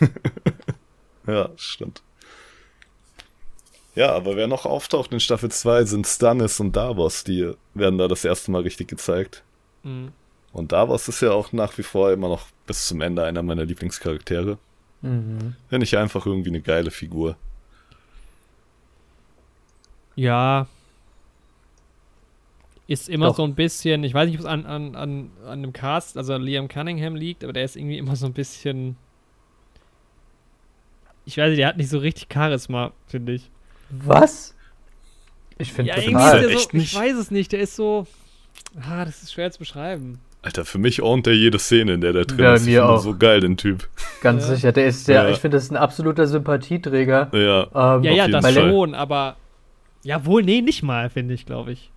ja, 1.26 1.50
stimmt. 1.56 2.02
Ja, 3.94 4.12
aber 4.14 4.36
wer 4.36 4.46
noch 4.46 4.64
auftaucht 4.64 5.12
in 5.12 5.18
Staffel 5.18 5.50
2 5.50 5.84
sind 5.84 6.06
Stannis 6.06 6.60
und 6.60 6.76
Davos, 6.76 7.24
die 7.24 7.52
werden 7.74 7.98
da 7.98 8.06
das 8.06 8.24
erste 8.24 8.50
Mal 8.52 8.62
richtig 8.62 8.88
gezeigt. 8.88 9.42
Mhm. 9.82 10.12
Und 10.52 10.72
Davos 10.72 11.08
ist 11.08 11.20
ja 11.20 11.32
auch 11.32 11.52
nach 11.52 11.76
wie 11.78 11.82
vor 11.82 12.12
immer 12.12 12.28
noch 12.28 12.46
bis 12.66 12.86
zum 12.86 13.00
Ende 13.00 13.24
einer 13.24 13.42
meiner 13.42 13.64
Lieblingscharaktere. 13.64 14.58
Mhm. 15.02 15.54
Finde 15.68 15.84
ich 15.84 15.96
einfach 15.96 16.26
irgendwie 16.26 16.50
eine 16.50 16.60
geile 16.60 16.90
Figur. 16.90 17.36
Ja. 20.16 20.66
Ist 22.86 23.08
immer 23.08 23.26
Doch. 23.26 23.36
so 23.36 23.44
ein 23.44 23.54
bisschen, 23.54 24.02
ich 24.02 24.14
weiß 24.14 24.28
nicht, 24.28 24.38
ob 24.38 24.40
es 24.40 24.46
an, 24.46 24.64
an, 24.66 24.96
an, 24.96 25.30
an 25.46 25.62
dem 25.62 25.72
Cast, 25.72 26.16
also 26.16 26.36
Liam 26.36 26.68
Cunningham 26.68 27.14
liegt, 27.14 27.44
aber 27.44 27.52
der 27.52 27.64
ist 27.64 27.76
irgendwie 27.76 27.98
immer 27.98 28.16
so 28.16 28.26
ein 28.26 28.32
bisschen. 28.32 28.96
Ich 31.26 31.36
weiß 31.36 31.50
nicht, 31.50 31.58
der 31.58 31.68
hat 31.68 31.76
nicht 31.76 31.90
so 31.90 31.98
richtig 31.98 32.28
Charisma, 32.32 32.92
finde 33.06 33.34
ich. 33.34 33.50
Was? 33.90 34.54
Ich 35.58 35.72
finde 35.72 35.90
ja, 35.90 35.96
das 35.96 36.04
irgendwie 36.04 36.56
so, 36.56 36.78
Ich 36.78 36.94
weiß 36.94 37.16
es 37.16 37.30
nicht, 37.30 37.52
der 37.52 37.60
ist 37.60 37.76
so. 37.76 38.06
Ah, 38.80 39.04
das 39.04 39.22
ist 39.22 39.32
schwer 39.32 39.50
zu 39.50 39.58
beschreiben. 39.58 40.18
Alter, 40.42 40.64
für 40.64 40.78
mich 40.78 41.02
ownt 41.02 41.26
der 41.26 41.34
jede 41.34 41.58
Szene, 41.58 41.94
in 41.94 42.00
der 42.00 42.12
der 42.12 42.24
drin 42.24 42.38
ja, 42.38 42.54
ist. 42.54 42.66
Mir 42.66 42.88
auch. 42.88 43.00
so 43.00 43.16
geil, 43.16 43.40
den 43.40 43.56
Typ. 43.56 43.88
Ganz 44.20 44.48
ja. 44.48 44.54
sicher. 44.54 44.72
Der 44.72 44.86
ist 44.86 45.08
der, 45.08 45.24
ja. 45.24 45.30
ich 45.30 45.38
finde, 45.38 45.56
das 45.56 45.64
ist 45.64 45.72
ein 45.72 45.76
absoluter 45.76 46.26
Sympathieträger. 46.26 47.28
Ja, 47.32 47.96
ähm, 47.96 48.04
ja, 48.04 48.12
ja 48.12 48.28
das 48.28 48.44
Fall. 48.44 48.70
schon, 48.70 48.94
aber. 48.94 49.36
Ja, 50.04 50.24
wohl, 50.24 50.44
nee, 50.44 50.60
nicht 50.60 50.82
mal, 50.84 51.10
finde 51.10 51.34
ich, 51.34 51.44
glaube 51.44 51.72
ich. 51.72 51.90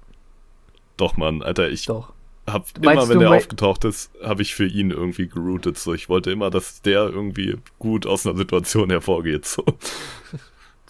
Doch, 0.97 1.17
Mann, 1.17 1.43
Alter, 1.43 1.69
ich. 1.69 1.85
Doch. 1.85 2.13
Hab 2.47 2.65
immer, 2.81 3.07
wenn 3.07 3.19
der 3.19 3.31
aufgetaucht 3.31 3.85
ist, 3.85 4.11
habe 4.23 4.41
ich 4.41 4.55
für 4.55 4.65
ihn 4.65 4.89
irgendwie 4.89 5.27
geroutet. 5.27 5.77
So, 5.77 5.93
ich 5.93 6.09
wollte 6.09 6.31
immer, 6.31 6.49
dass 6.49 6.81
der 6.81 7.03
irgendwie 7.07 7.57
gut 7.77 8.07
aus 8.07 8.25
einer 8.25 8.35
Situation 8.35 8.89
hervorgeht. 8.89 9.45
So. 9.45 9.63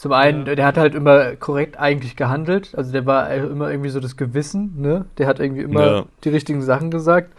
Zum 0.01 0.13
einen, 0.13 0.47
ja. 0.47 0.55
der 0.55 0.65
hat 0.65 0.77
halt 0.77 0.95
immer 0.95 1.35
korrekt 1.35 1.79
eigentlich 1.79 2.15
gehandelt. 2.15 2.73
Also 2.73 2.91
der 2.91 3.05
war 3.05 3.31
immer 3.31 3.69
irgendwie 3.69 3.91
so 3.91 3.99
das 3.99 4.17
Gewissen, 4.17 4.73
ne? 4.81 5.05
Der 5.19 5.27
hat 5.27 5.39
irgendwie 5.39 5.61
immer 5.61 5.85
ja. 5.85 6.05
die 6.23 6.29
richtigen 6.29 6.63
Sachen 6.63 6.89
gesagt. 6.89 7.31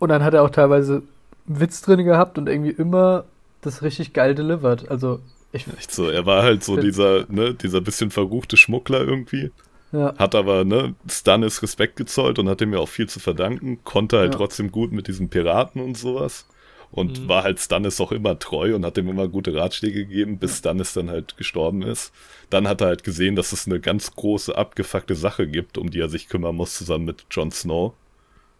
Und 0.00 0.08
dann 0.08 0.24
hat 0.24 0.34
er 0.34 0.42
auch 0.42 0.50
teilweise 0.50 1.04
Witz 1.46 1.80
drin 1.82 2.04
gehabt 2.04 2.36
und 2.36 2.48
irgendwie 2.48 2.72
immer 2.72 3.26
das 3.60 3.82
richtig 3.82 4.12
geil 4.12 4.34
delivered. 4.34 4.90
Also 4.90 5.20
ich. 5.52 5.68
Echt 5.78 5.92
so, 5.92 6.08
er 6.10 6.26
war 6.26 6.42
halt 6.42 6.64
so 6.64 6.76
dieser, 6.76 7.26
ne, 7.28 7.54
dieser 7.54 7.80
bisschen 7.80 8.10
verruchte 8.10 8.56
Schmuggler 8.56 9.02
irgendwie. 9.02 9.52
Ja. 9.92 10.16
Hat 10.18 10.34
aber, 10.34 10.64
ne, 10.64 10.96
Stannis 11.08 11.62
Respekt 11.62 11.94
gezollt 11.94 12.40
und 12.40 12.48
hatte 12.48 12.66
mir 12.66 12.80
auch 12.80 12.88
viel 12.88 13.08
zu 13.08 13.20
verdanken, 13.20 13.78
konnte 13.84 14.18
halt 14.18 14.34
ja. 14.34 14.38
trotzdem 14.38 14.72
gut 14.72 14.90
mit 14.90 15.06
diesen 15.06 15.28
Piraten 15.28 15.80
und 15.80 15.96
sowas 15.96 16.44
und 16.90 17.20
mhm. 17.20 17.28
war 17.28 17.42
halt 17.44 17.60
Stannis 17.60 18.00
auch 18.00 18.12
immer 18.12 18.38
treu 18.38 18.74
und 18.74 18.84
hat 18.84 18.96
ihm 18.98 19.08
immer 19.08 19.28
gute 19.28 19.54
Ratschläge 19.54 20.06
gegeben, 20.06 20.38
bis 20.38 20.58
Stannis 20.58 20.94
dann 20.94 21.10
halt 21.10 21.36
gestorben 21.36 21.82
ist. 21.82 22.12
Dann 22.50 22.66
hat 22.66 22.80
er 22.80 22.88
halt 22.88 23.04
gesehen, 23.04 23.36
dass 23.36 23.52
es 23.52 23.66
eine 23.66 23.80
ganz 23.80 24.14
große 24.14 24.56
abgefuckte 24.56 25.14
Sache 25.14 25.46
gibt, 25.46 25.76
um 25.76 25.90
die 25.90 26.00
er 26.00 26.08
sich 26.08 26.28
kümmern 26.28 26.56
muss, 26.56 26.76
zusammen 26.76 27.04
mit 27.04 27.26
Jon 27.30 27.50
Snow. 27.50 27.92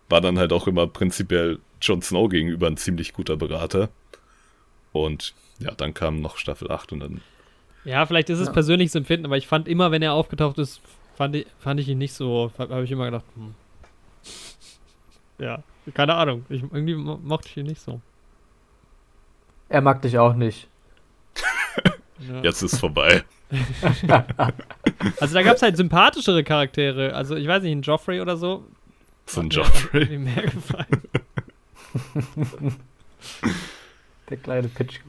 War 0.09 0.20
dann 0.20 0.38
halt 0.38 0.52
auch 0.52 0.66
immer 0.66 0.86
prinzipiell 0.86 1.59
Jon 1.80 2.02
Snow 2.02 2.28
gegenüber 2.28 2.66
ein 2.66 2.76
ziemlich 2.76 3.12
guter 3.12 3.36
Berater. 3.36 3.88
Und 4.92 5.34
ja, 5.59 5.72
dann 5.72 5.94
kam 5.94 6.20
noch 6.20 6.36
Staffel 6.36 6.70
8 6.70 6.92
und 6.92 7.00
dann. 7.00 7.20
Ja, 7.84 8.05
vielleicht 8.06 8.30
ist 8.30 8.40
es 8.40 8.48
ja. 8.48 8.52
persönliches 8.52 8.94
Empfinden, 8.94 9.26
aber 9.26 9.36
ich 9.36 9.46
fand 9.46 9.68
immer, 9.68 9.90
wenn 9.90 10.02
er 10.02 10.12
aufgetaucht 10.12 10.59
ist, 10.59 10.80
fand 11.16 11.36
ich, 11.36 11.46
fand 11.59 11.80
ich 11.80 11.88
ihn 11.88 11.98
nicht 11.98 12.12
so. 12.12 12.52
Habe 12.59 12.84
ich 12.84 12.90
immer 12.90 13.06
gedacht, 13.06 13.24
hm. 13.34 13.55
Ja, 15.38 15.62
keine 15.94 16.14
Ahnung. 16.14 16.44
Ich, 16.48 16.62
irgendwie 16.62 16.94
mochte 16.94 17.48
ich 17.48 17.56
ihn 17.56 17.66
nicht 17.66 17.80
so. 17.80 18.00
Er 19.68 19.80
mag 19.80 20.02
dich 20.02 20.18
auch 20.18 20.34
nicht. 20.34 20.68
ja. 22.18 22.42
Jetzt 22.42 22.62
ist 22.62 22.78
vorbei. 22.78 23.22
also 25.20 25.34
da 25.34 25.42
gab 25.42 25.56
es 25.56 25.62
halt 25.62 25.76
sympathischere 25.76 26.44
Charaktere. 26.44 27.14
Also 27.14 27.36
ich 27.36 27.46
weiß 27.46 27.62
nicht, 27.62 27.72
ein 27.72 27.82
Joffrey 27.82 28.20
oder 28.20 28.36
so. 28.36 28.64
So 29.26 29.40
ein 29.40 29.50
Joffrey. 29.50 30.06
Mir 30.06 30.18
mehr 30.18 30.42
gefallen. 30.42 31.02
Der 34.30 34.36
kleine 34.36 34.68
Pitch. 34.68 35.00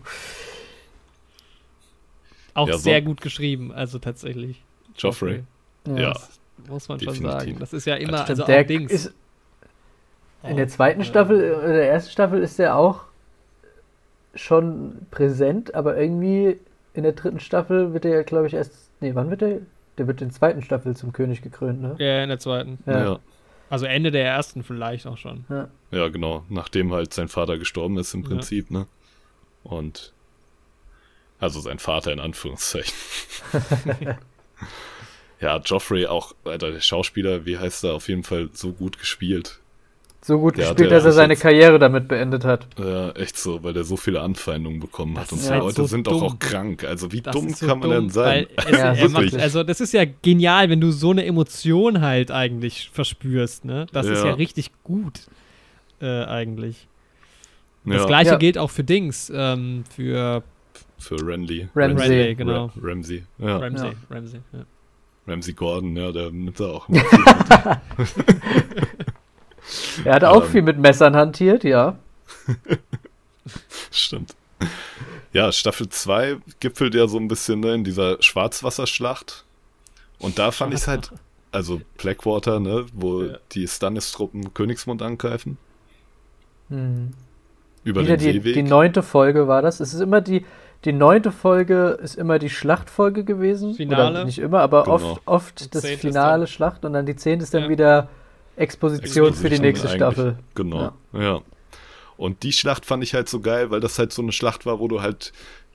Auch 2.53 2.67
ja, 2.67 2.77
sehr 2.77 2.99
so. 2.99 3.05
gut 3.05 3.21
geschrieben, 3.21 3.71
also 3.71 3.99
tatsächlich. 3.99 4.61
Joffrey. 4.97 5.43
Ja. 5.87 6.11
Das 6.13 6.39
muss 6.67 6.89
man 6.89 6.99
schon 6.99 7.13
definitiv. 7.13 7.39
sagen. 7.39 7.59
Das 7.59 7.73
ist 7.73 7.85
ja 7.85 7.95
immer, 7.95 8.17
Stimmt, 8.17 8.29
also 8.29 8.45
der 8.45 8.61
auch 8.61 8.67
Dings. 8.67 8.91
ist 8.91 9.13
in 10.43 10.55
der 10.55 10.67
zweiten 10.69 11.03
Staffel, 11.03 11.41
äh, 11.41 11.73
der 11.73 11.91
ersten 11.91 12.11
Staffel 12.11 12.41
ist 12.41 12.59
der 12.59 12.75
auch 12.75 13.08
schon 14.35 15.05
präsent, 15.11 15.75
aber 15.75 15.97
irgendwie 15.97 16.59
in 16.93 17.03
der 17.03 17.13
dritten 17.13 17.39
Staffel 17.39 17.93
wird 17.93 18.05
er 18.05 18.11
ja, 18.11 18.23
glaube 18.23 18.47
ich, 18.47 18.53
erst. 18.53 18.89
Nee, 18.99 19.15
wann 19.15 19.29
wird 19.29 19.41
der? 19.41 19.59
Der 19.97 20.07
wird 20.07 20.21
in 20.21 20.29
der 20.29 20.35
zweiten 20.35 20.61
Staffel 20.61 20.95
zum 20.95 21.11
König 21.11 21.41
gekrönt, 21.41 21.81
ne? 21.81 21.95
ja, 21.99 22.23
in 22.23 22.29
der 22.29 22.39
zweiten. 22.39 22.79
Ja. 22.85 23.03
Ja. 23.03 23.19
Also 23.69 23.85
Ende 23.85 24.11
der 24.11 24.25
ersten 24.25 24.63
vielleicht 24.63 25.05
auch 25.05 25.17
schon. 25.17 25.45
ja, 25.91 26.07
genau. 26.07 26.43
Nachdem 26.49 26.91
halt 26.93 27.13
sein 27.13 27.27
Vater 27.27 27.57
gestorben 27.57 27.97
ist 27.97 28.13
im 28.13 28.23
Ja. 28.23 28.29
Prinzip, 28.29 28.71
ne? 28.71 28.87
Und 29.63 30.13
also 31.39 31.59
sein 31.59 31.79
Vater 31.79 32.11
in 32.11 32.19
Anführungszeichen. 32.19 32.93
ja, 35.39 35.57
Joffrey 35.57 36.07
auch, 36.07 36.33
Alter, 36.45 36.71
der 36.71 36.79
Schauspieler, 36.81 37.45
wie 37.45 37.57
heißt 37.57 37.83
er, 37.83 37.93
auf 37.93 38.07
jeden 38.09 38.23
Fall 38.23 38.49
so 38.53 38.71
gut 38.73 38.97
gespielt. 38.99 39.58
So 40.29 40.37
gut 40.39 40.57
Der 40.57 40.67
gespielt, 40.67 40.91
dass 40.91 41.05
er 41.05 41.11
seine 41.11 41.33
jetzt- 41.33 41.41
Karriere 41.41 41.79
damit 41.79 42.07
beendet 42.07 42.45
hat. 42.45 42.67
Ja, 42.77 43.09
echt 43.13 43.35
so, 43.35 43.63
weil 43.63 43.73
der 43.73 43.83
so 43.83 43.97
viele 43.97 44.21
Anfeindungen 44.21 44.79
bekommen 44.79 45.17
hat. 45.17 45.23
Das 45.23 45.31
Und 45.31 45.39
ist 45.39 45.45
so 45.47 45.51
halt 45.53 45.63
Leute 45.63 45.75
so 45.75 45.85
sind 45.87 46.05
doch 46.05 46.11
dumm. 46.19 46.23
auch 46.23 46.37
krank. 46.37 46.83
Also 46.83 47.11
wie 47.11 47.21
Das 47.21 47.33
dumm 47.35 47.49
so 47.49 47.65
kann 47.65 47.79
man 47.79 47.89
dumm, 47.89 47.99
denn 48.03 48.09
sein? 48.11 48.45
Es, 48.55 48.65
Ja, 48.77 48.93
er 48.93 49.09
macht, 49.09 49.33
also 49.35 49.63
das 49.63 49.81
ist 49.81 49.91
ja 49.91 50.03
genial, 50.21 50.69
wenn 50.69 50.79
du 50.79 50.91
so 50.91 51.09
eine 51.09 51.25
Emotion 51.25 52.01
halt 52.01 52.29
eigentlich 52.29 52.91
verspürst, 52.93 53.65
ne? 53.65 53.87
Das 53.91 54.05
ist 54.05 54.19
Ja. 54.19 54.27
ja 54.27 54.33
richtig 54.35 54.69
gut, 54.83 55.21
äh, 55.99 56.05
eigentlich. 56.25 56.87
Das 57.85 58.01
ja, 58.01 58.05
gleiche 58.05 58.31
Ja. 58.31 58.37
gilt 58.37 58.59
auch 58.59 58.69
für 58.69 58.83
Dings, 58.83 59.31
ähm, 59.35 59.83
für 59.89 60.43
für 60.99 61.15
Renly. 61.25 61.69
Ramsey. 61.75 62.07
Ramsey, 62.07 62.35
genau. 62.35 62.65
Ra 62.65 62.71
Ramsey. 62.83 63.23
Ja. 63.39 63.57
Ramsey, 63.57 63.87
Ja. 63.87 63.93
Ramsey, 64.15 64.39
ja. 64.53 64.59
Ramsey 65.27 65.53
Gordon, 65.53 65.95
ja, 65.97 66.11
der 66.11 66.29
nimmt 66.29 66.59
da 66.59 66.65
auch. 66.65 66.87
Er 70.05 70.15
hat 70.15 70.23
auch 70.23 70.43
Ähm. 70.45 70.49
viel 70.49 70.61
mit 70.61 70.77
Messern 70.79 71.15
hantiert, 71.15 71.63
ja. 71.63 71.97
Stimmt. 73.91 74.35
Ja, 75.33 75.51
Staffel 75.51 75.89
2 75.89 76.37
gipfelt 76.59 76.95
ja 76.95 77.07
so 77.07 77.17
ein 77.17 77.27
bisschen 77.27 77.59
ne, 77.59 77.73
in 77.75 77.83
dieser 77.83 78.21
Schwarzwasserschlacht. 78.21 79.45
Und 80.17 80.39
da 80.39 80.51
fand 80.51 80.73
ich 80.73 80.81
es 80.81 80.87
halt, 80.87 81.11
also 81.51 81.81
Blackwater, 81.97 82.59
ne, 82.59 82.85
wo 82.93 83.23
Ja. 83.23 83.37
die 83.51 83.67
Stannis-Truppen 83.67 84.53
Königsmund 84.53 85.01
angreifen. 85.01 85.57
Hm. 86.69 87.11
Über 87.83 88.01
Wieder 88.01 88.17
den 88.17 88.33
die, 88.33 88.39
Seeweg. 88.39 88.53
die 88.55 88.63
neunte 88.63 89.01
Folge 89.03 89.47
war 89.47 89.61
das. 89.61 89.79
Es 89.79 89.93
ist 89.93 90.01
immer 90.01 90.21
die, 90.21 90.45
die 90.85 90.93
neunte 90.93 91.31
Folge 91.31 91.97
ist 92.01 92.15
immer 92.15 92.37
die 92.39 92.49
Schlachtfolge 92.49 93.23
gewesen. 93.23 93.73
Finale. 93.75 94.11
Oder 94.11 94.25
nicht 94.25 94.39
immer, 94.39 94.59
aber 94.61 94.83
Genau. 94.83 94.95
oft, 94.95 95.21
oft 95.25 95.75
das 95.75 95.85
Finale 95.85 96.47
Schlacht 96.47 96.83
und 96.85 96.93
dann 96.93 97.05
die 97.05 97.15
zehnte 97.15 97.43
ist 97.43 97.53
dann 97.53 97.63
Ja. 97.63 97.69
wieder 97.69 98.09
Exposition, 98.59 99.33
für 99.33 99.49
die 99.49 99.59
nächste. 99.59 99.87
Staffel. 99.87 100.37
Genau, 100.55 100.93
ja. 101.13 101.41
Und 102.17 102.43
die 102.43 102.51
Schlacht 102.51 102.85
fand 102.85 103.03
ich 103.03 103.13
halt 103.13 103.29
so 103.29 103.39
geil, 103.39 103.71
weil 103.71 103.79
das 103.79 103.97
halt 103.97 104.11
so 104.11 104.21
eine 104.21 104.33
Schlacht 104.33 104.65
war, 104.65 104.79
wo 104.79 104.89
du 104.89 105.01
halt, 105.01 105.31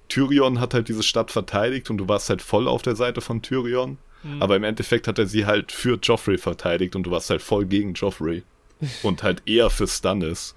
Tyrion 0.08 0.60
hat 0.60 0.74
halt 0.74 0.88
diese 0.88 1.02
Stadt 1.02 1.30
verteidigt 1.30 1.88
und 1.88 1.96
du 1.96 2.08
warst 2.08 2.28
halt 2.28 2.42
voll 2.42 2.68
auf 2.68 2.82
der 2.82 2.96
Seite 2.96 3.22
von 3.22 3.40
Tyrion. 3.40 3.96
Mhm. 4.22 4.42
Aber 4.42 4.56
im 4.56 4.64
Endeffekt 4.64 5.08
hat 5.08 5.18
er 5.18 5.26
sie 5.26 5.46
halt 5.46 5.72
für 5.72 5.98
Joffrey 6.02 6.36
verteidigt 6.36 6.94
und 6.94 7.04
du 7.04 7.10
warst 7.10 7.30
halt 7.30 7.40
voll 7.40 7.64
gegen 7.64 7.94
Joffrey. 7.94 8.42
und 9.02 9.22
halt 9.22 9.42
eher 9.46 9.70
für 9.70 9.86
Stannis. 9.86 10.54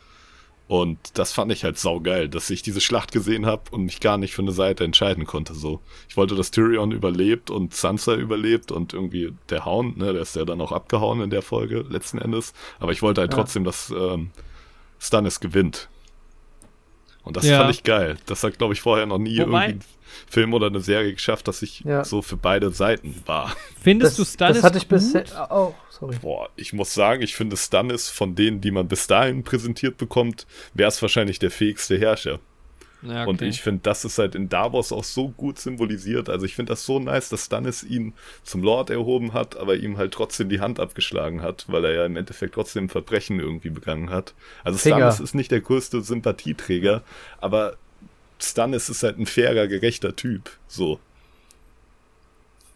Und 0.67 0.97
das 1.17 1.31
fand 1.31 1.49
ich 1.53 1.63
halt 1.63 1.77
saugeil, 1.79 2.27
dass 2.27 2.49
ich 2.49 2.61
diese 2.61 2.81
Schlacht 2.81 3.13
gesehen 3.13 3.45
habe 3.45 3.63
und 3.71 3.85
mich 3.85 4.01
gar 4.01 4.17
nicht 4.17 4.33
für 4.33 4.41
eine 4.41 4.51
Seite 4.51 4.83
entscheiden 4.83 5.25
konnte. 5.25 5.53
So, 5.53 5.79
ich 6.09 6.17
wollte, 6.17 6.35
dass 6.35 6.51
Tyrion 6.51 6.91
überlebt 6.91 7.49
und 7.49 7.73
Sansa 7.73 8.15
überlebt 8.15 8.73
und 8.73 8.93
irgendwie 8.93 9.33
der 9.49 9.63
Hound, 9.65 9.97
ne, 9.97 10.11
der 10.11 10.21
ist 10.21 10.35
ja 10.35 10.43
dann 10.43 10.59
auch 10.59 10.73
abgehauen 10.73 11.21
in 11.21 11.29
der 11.29 11.41
Folge 11.41 11.85
letzten 11.89 12.17
Endes. 12.17 12.53
Aber 12.79 12.91
ich 12.91 13.01
wollte 13.01 13.21
halt 13.21 13.31
Ja. 13.31 13.37
trotzdem, 13.39 13.63
dass 13.63 13.91
ähm, 13.97 14.31
Stannis 14.99 15.39
gewinnt. 15.39 15.87
Und 17.23 17.37
das 17.37 17.45
Ja. 17.45 17.59
fand 17.59 17.71
ich 17.71 17.83
geil. 17.83 18.17
Das 18.25 18.43
hat, 18.43 18.57
glaube 18.57 18.73
ich, 18.73 18.81
vorher 18.81 19.05
noch 19.05 19.17
nie 19.19 19.39
Wobei- 19.39 19.67
irgendwie 19.69 19.85
Film 20.29 20.53
oder 20.53 20.67
eine 20.67 20.79
Serie 20.79 21.13
geschafft, 21.13 21.47
dass 21.47 21.61
ich 21.61 21.81
Ja. 21.81 22.03
so 22.03 22.21
für 22.21 22.37
beide 22.37 22.71
Seiten 22.71 23.21
war. 23.25 23.55
Findest 23.81 24.17
Das, 24.19 24.25
du 24.27 24.31
Stannis 24.33 24.57
das 24.57 24.63
hatte 24.63 24.77
ich 24.77 24.87
bisher 24.87 25.51
auch. 25.51 25.75
Sorry. 25.89 26.15
Boah, 26.21 26.49
ich 26.55 26.73
muss 26.73 26.93
sagen, 26.93 27.21
ich 27.23 27.35
finde 27.35 27.57
Stannis 27.57 28.09
von 28.09 28.35
denen, 28.35 28.61
die 28.61 28.71
man 28.71 28.87
bis 28.87 29.07
dahin 29.07 29.43
präsentiert 29.43 29.97
bekommt, 29.97 30.45
wäre 30.73 30.89
es 30.89 31.01
wahrscheinlich 31.01 31.39
der 31.39 31.49
fähigste 31.51 31.97
Herrscher. 31.97 32.39
Ja, 33.03 33.25
Und 33.25 33.35
okay. 33.35 33.47
ich 33.49 33.61
finde, 33.61 33.81
das 33.83 34.05
ist 34.05 34.17
halt 34.17 34.33
in 34.33 34.49
Davos 34.49 34.91
auch 34.91 35.03
so 35.03 35.29
gut 35.29 35.59
symbolisiert. 35.59 36.29
Also 36.29 36.47
ich 36.47 36.55
finde 36.55 36.71
das 36.71 36.83
so 36.83 36.99
nice, 36.99 37.29
dass 37.29 37.45
Stannis 37.45 37.83
ihn 37.83 38.13
zum 38.43 38.63
Lord 38.63 38.89
erhoben 38.89 39.33
hat, 39.33 39.55
aber 39.55 39.75
ihm 39.75 39.97
halt 39.97 40.13
trotzdem 40.15 40.49
die 40.49 40.59
Hand 40.61 40.79
abgeschlagen 40.79 41.43
hat, 41.43 41.65
weil 41.67 41.85
er 41.85 41.93
ja 41.93 42.05
im 42.07 42.15
Endeffekt 42.17 42.55
trotzdem 42.55 42.89
Verbrechen 42.89 43.39
irgendwie 43.39 43.69
begangen 43.69 44.09
hat. 44.09 44.33
Also 44.63 44.79
Finger. 44.79 44.97
Stannis 44.97 45.19
ist 45.19 45.35
nicht 45.35 45.51
der 45.51 45.61
größte 45.61 46.01
Sympathieträger, 46.01 47.03
aber 47.39 47.77
Stannis 48.39 48.89
ist 48.89 49.03
halt 49.03 49.17
ein 49.19 49.25
fairer, 49.25 49.67
gerechter 49.67 50.15
Typ. 50.15 50.51
So. 50.67 50.99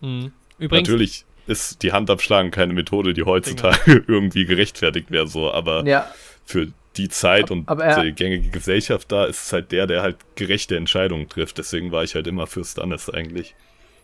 Mhm. 0.02 0.32
Übrigens, 0.58 0.88
Natürlich 0.90 1.26
ist 1.48 1.84
die 1.84 1.92
Hand 1.92 2.10
abschlagen 2.10 2.52
keine 2.52 2.74
Methode, 2.74 3.14
die 3.14 3.24
heutzutage 3.24 4.04
irgendwie 4.08 4.46
gerechtfertigt 4.46 5.12
wäre, 5.12 5.28
so, 5.28 5.52
aber 5.52 5.86
Ja, 5.88 6.08
für 6.46 6.68
die 6.98 7.10
Zeit 7.10 7.52
und 7.52 7.70
er- 7.70 8.04
die 8.04 8.12
gängige 8.12 8.50
Gesellschaft 8.50 9.12
da 9.12 9.26
ist 9.26 9.46
es 9.46 9.54
halt 9.54 9.72
der, 9.72 9.88
der 9.88 10.02
halt 10.02 10.18
gerechte 10.36 10.76
Entscheidungen 10.76 11.30
trifft. 11.30 11.58
Deswegen 11.58 11.92
war 11.92 12.04
ich 12.04 12.16
halt 12.16 12.28
immer 12.28 12.48
für 12.48 12.64
Stannis 12.64 13.10
eigentlich. 13.10 13.56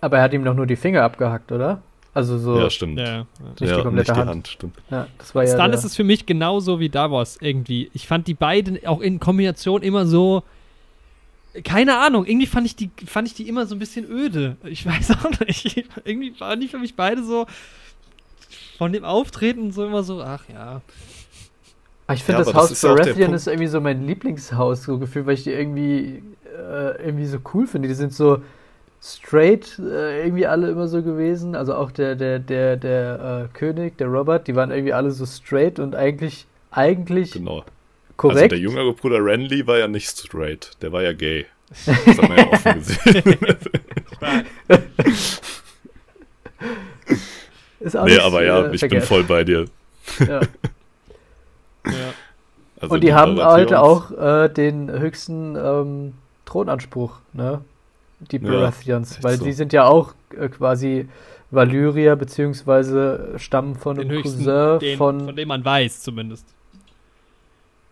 aber 0.02 0.18
er 0.18 0.24
hat 0.24 0.34
ihm 0.34 0.44
doch 0.46 0.54
nur 0.54 0.66
die 0.66 0.76
Finger 0.78 1.04
abgehackt, 1.04 1.52
oder? 1.52 1.82
Also 2.14 2.40
so. 2.40 2.58
Ja, 2.60 2.70
stimmt. 2.72 2.98
ja, 2.98 3.06
ja. 3.06 3.20
Nicht 3.20 3.60
die 3.60 3.66
ja, 3.66 3.82
komplette 3.82 3.96
nicht 3.96 4.08
die 4.08 4.12
Hand. 4.20 4.30
Hand, 4.30 4.48
stimmt. 4.48 4.76
Ja, 4.90 5.08
das 5.20 5.36
war 5.36 5.44
ja. 5.44 5.54
Stannis 5.54 5.84
ist 5.84 5.96
für 5.96 6.04
mich 6.04 6.26
genauso 6.26 6.80
wie 6.80 6.90
Davos 6.90 7.38
irgendwie. 7.42 7.92
Ich 7.94 8.08
fand 8.08 8.28
die 8.28 8.34
beiden 8.34 8.84
auch 8.88 9.02
in 9.02 9.20
Kombination 9.20 9.84
immer 9.84 10.08
so. 10.08 10.44
Keine 11.64 11.98
Ahnung, 11.98 12.26
irgendwie 12.26 12.48
fand 12.48 12.66
ich 12.66 12.76
die, 12.76 12.90
fand 13.06 13.28
ich 13.28 13.34
die 13.34 13.48
immer 13.48 13.66
so 13.66 13.76
ein 13.76 13.80
bisschen 13.80 14.10
öde. 14.10 14.58
Ich 14.64 14.86
weiß 14.86 15.12
auch 15.12 15.40
nicht. 15.40 15.86
irgendwie 16.06 16.40
waren 16.40 16.60
die 16.60 16.68
für 16.68 16.80
mich 16.80 16.96
beide 16.96 17.24
so 17.24 17.46
von 18.78 18.94
dem 18.94 19.04
Auftreten 19.04 19.72
so 19.72 19.86
immer 19.86 20.04
so, 20.04 20.22
ach 20.22 20.44
ja. 20.50 20.82
Aber 22.06 22.16
ich 22.16 22.24
finde, 22.24 22.42
Ja, 22.42 22.46
das 22.46 22.54
Haus 22.54 22.82
Baratheon 22.82 23.34
ist 23.34 23.48
irgendwie 23.48 23.68
so 23.68 23.82
mein 23.82 24.06
Lieblingshaus, 24.06 24.84
so 24.84 24.98
gefühlt, 24.98 25.26
weil 25.26 25.34
ich 25.34 25.44
die 25.44 25.52
irgendwie, 25.52 26.24
äh, 26.56 27.06
irgendwie 27.06 27.26
so 27.26 27.40
cool 27.54 27.68
finde. 27.68 27.88
Die 27.88 27.96
sind 27.96 28.14
so 28.14 28.42
straight 29.02 29.78
äh, 29.80 30.24
irgendwie 30.24 30.48
alle 30.48 30.70
immer 30.70 30.88
so 30.88 31.04
gewesen. 31.04 31.56
Also 31.56 31.76
auch 31.76 31.92
der, 31.92 32.16
der, 32.16 32.40
der, 32.40 32.78
der 32.78 33.50
äh, 33.54 33.58
König, 33.58 33.98
der 33.98 34.08
Robert, 34.08 34.48
die 34.48 34.56
waren 34.56 34.72
irgendwie 34.72 34.94
alle 34.94 35.12
so 35.12 35.26
straight 35.26 35.80
und 35.80 35.96
eigentlich, 35.96 36.46
eigentlich 36.72 37.32
Genau. 37.32 37.64
Korrekt. 38.18 38.38
Also 38.42 38.48
der 38.50 38.60
jüngere 38.60 38.94
Bruder 38.94 39.24
Renly 39.24 39.66
war 39.68 39.78
ja 39.78 39.88
nicht 39.88 40.10
straight. 40.10 40.72
Der 40.82 40.92
war 40.92 41.04
ja 41.04 41.14
gay. 41.14 41.46
Das 41.86 42.18
hat 42.18 42.30
man 42.30 42.38
ja 42.38 42.48
offen 42.52 42.74
gesehen. 42.76 43.38
ist 47.80 47.96
auch 47.98 48.06
nee, 48.06 48.12
nicht, 48.12 48.22
aber 48.22 48.44
ja, 48.44 48.60
äh, 48.62 48.66
ich 48.76 48.82
bin 48.82 48.90
verkehrt. 48.90 49.04
voll 49.06 49.24
bei 49.24 49.44
dir. 49.44 49.66
Ja. 50.20 50.42
ja. 51.86 52.14
Also 52.80 52.94
und 52.96 53.02
die 53.04 53.14
haben 53.14 53.40
Baratheons- 53.40 53.76
auch 53.76 54.12
äh, 54.12 54.50
den 54.50 54.92
höchsten 54.92 55.56
ähm, 55.56 56.14
Thronanspruch, 56.46 57.20
ne? 57.34 57.62
Die 58.20 58.38
Ja, 58.38 58.50
Baratheons, 58.52 59.14
echt 59.16 59.24
weil 59.24 59.38
so. 59.38 59.46
die 59.46 59.54
sind 59.54 59.74
ja 59.74 59.86
auch 59.86 60.14
äh, 60.36 60.48
quasi 60.50 61.08
Valyrier, 61.52 62.16
beziehungsweise 62.16 63.34
stammen 63.38 63.76
von 63.76 63.96
Den 63.98 64.10
einem 64.10 64.18
höchsten, 64.18 64.44
Cousin 64.46 64.80
den, 64.80 64.98
von. 64.98 65.26
von 65.26 65.36
dem 65.36 65.48
man 65.48 65.64
weiß 65.64 66.02
zumindest. 66.02 66.46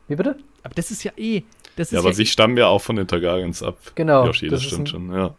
Wie 0.07 0.15
bitte? 0.15 0.37
Aber 0.63 0.73
das 0.75 0.91
ist 0.91 1.03
ja 1.03 1.11
eh. 1.17 1.43
Das 1.75 1.87
ist 1.87 1.93
Ja, 1.93 1.99
aber 1.99 2.09
ja 2.09 2.15
sie 2.15 2.25
stammen 2.25 2.57
ja 2.57 2.67
auch 2.67 2.81
von 2.81 2.95
den 2.95 3.07
Targaryens 3.07 3.61
ab. 3.63 3.77
Genau. 3.95 4.25
Yoshi, 4.25 4.47
das, 4.47 4.61
ist 4.61 4.67
stimmt 4.67 4.81
ein- 4.81 4.87
schon, 4.87 5.13
ja. 5.13 5.35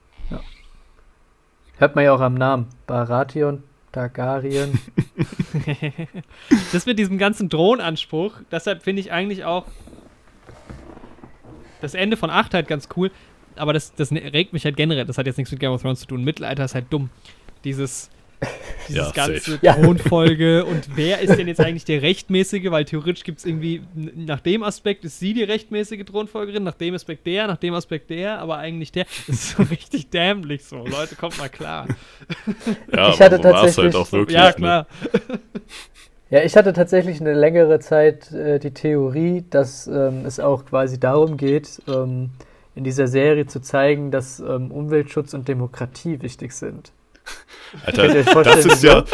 Hört 1.79 1.95
man 1.95 2.05
ja 2.05 2.15
auch 2.15 2.21
am 2.21 2.35
Namen. 2.35 2.69
Baratheon, 2.87 3.63
Targaryen. 3.93 4.79
das 6.73 6.87
mit 6.87 6.99
diesem 6.99 7.19
ganzen 7.19 7.49
Drohnenanspruch, 7.51 8.33
deshalb 8.51 8.83
finde 8.83 9.01
ich 9.01 9.13
eigentlich 9.13 9.45
auch 9.45 9.67
das 11.83 11.95
Ende 11.95 12.17
von 12.17 12.31
8 12.31 12.55
halt 12.55 12.69
ganz 12.69 12.89
cool, 12.97 13.11
aber 13.57 13.73
das, 13.75 13.95
das 13.95 14.11
regt 14.11 14.53
mich 14.55 14.65
halt 14.65 14.77
generell, 14.77 15.05
das 15.05 15.19
hat 15.19 15.27
jetzt 15.27 15.37
nichts 15.37 15.51
mit 15.51 15.61
Game 15.61 15.73
of 15.73 15.83
Thrones 15.83 16.01
zu 16.01 16.07
tun. 16.07 16.25
Mittelalter 16.25 16.65
ist 16.65 16.75
halt 16.75 16.87
dumm. 16.91 17.11
Dieses, 17.65 18.11
dieses 18.89 19.07
Ja, 19.07 19.11
ganze. 19.13 19.59
Thronfolge 19.61 20.65
und 20.65 20.97
wer 20.97 21.21
ist 21.21 21.37
denn 21.37 21.49
jetzt 21.49 21.61
eigentlich 21.61 21.85
der 21.85 22.03
Rechtmäßige, 22.03 22.71
weil 22.71 22.85
theoretisch 22.85 23.25
gibt 23.25 23.39
es 23.39 23.45
irgendwie, 23.45 23.83
nach 23.95 24.41
dem 24.41 24.63
Aspekt 24.63 25.05
ist 25.05 25.19
sie 25.19 25.35
die 25.35 25.43
rechtmäßige 25.43 26.05
Thronfolgerin, 26.05 26.63
nach 26.63 26.75
dem 26.75 26.95
Aspekt 26.95 27.27
der, 27.27 27.47
nach 27.47 27.57
dem 27.57 27.75
Aspekt 27.75 28.11
der, 28.11 28.39
aber 28.39 28.59
eigentlich 28.59 28.93
der. 28.93 29.07
Das 29.27 29.29
ist 29.41 29.57
so 29.57 29.63
richtig 29.65 30.11
dämlich 30.11 30.65
so. 30.65 30.87
Leute, 30.87 31.17
kommt 31.17 31.39
mal 31.39 31.49
klar. 31.49 31.87
Ja, 32.93 33.11
Ich 33.11 33.21
hatte 33.21 33.37
aber 33.37 33.49
so 33.49 33.55
war 33.55 33.65
es 33.65 33.79
halt 33.79 33.93
tatsächlich- 33.93 33.95
auch 33.97 34.13
wirklich. 34.13 34.37
ja, 34.37 34.47
ne? 34.49 34.55
klar. 34.55 34.87
Ja, 36.29 36.43
ich 36.43 36.57
hatte 36.57 36.73
tatsächlich 36.73 37.21
eine 37.21 37.35
längere 37.35 37.79
Zeit 37.79 38.33
äh, 38.33 38.59
die 38.59 38.73
Theorie, 38.73 39.45
dass 39.49 39.87
ähm, 39.87 40.25
es 40.27 40.41
auch 40.41 40.65
quasi 40.67 40.99
darum 40.99 41.37
geht, 41.37 41.81
ähm, 41.89 42.31
in 42.75 42.83
dieser 42.83 43.07
Serie 43.07 43.47
zu 43.47 43.61
zeigen, 43.61 44.11
dass 44.11 44.41
ähm, 44.41 44.73
Umweltschutz 44.73 45.35
und 45.35 45.47
Demokratie 45.47 46.21
wichtig 46.23 46.53
sind. 46.53 46.91
Alter, 47.85 48.25
das 48.45 48.65
ist 48.65 48.83
ja. 48.83 49.05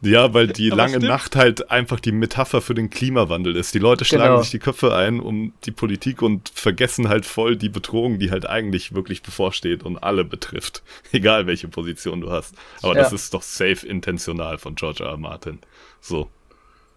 Ja, 0.00 0.32
weil 0.32 0.46
die 0.46 0.68
lange 0.70 0.90
stimmt. 0.90 1.06
Nacht 1.06 1.34
halt 1.34 1.70
einfach 1.70 1.98
die 1.98 2.12
Metapher 2.12 2.60
für 2.60 2.74
den 2.74 2.88
Klimawandel 2.88 3.56
ist. 3.56 3.74
Die 3.74 3.80
Leute 3.80 4.04
schlagen 4.04 4.30
genau. 4.30 4.42
sich 4.42 4.52
die 4.52 4.60
Köpfe 4.60 4.94
ein 4.94 5.18
um 5.18 5.52
die 5.64 5.72
Politik 5.72 6.22
und 6.22 6.50
vergessen 6.54 7.08
halt 7.08 7.26
voll 7.26 7.56
die 7.56 7.68
Bedrohung, 7.68 8.18
die 8.18 8.30
halt 8.30 8.46
eigentlich 8.46 8.94
wirklich 8.94 9.22
bevorsteht 9.22 9.82
und 9.82 9.98
alle 9.98 10.24
betrifft. 10.24 10.82
Egal 11.12 11.46
welche 11.46 11.68
Position 11.68 12.20
du 12.20 12.30
hast. 12.30 12.54
Aber 12.82 12.94
ja. 12.94 13.02
das 13.02 13.12
ist 13.12 13.34
doch 13.34 13.42
safe 13.42 13.86
intentional 13.86 14.58
von 14.58 14.76
George 14.76 15.02
R. 15.02 15.10
R. 15.10 15.16
Martin. 15.16 15.58
So. 16.00 16.30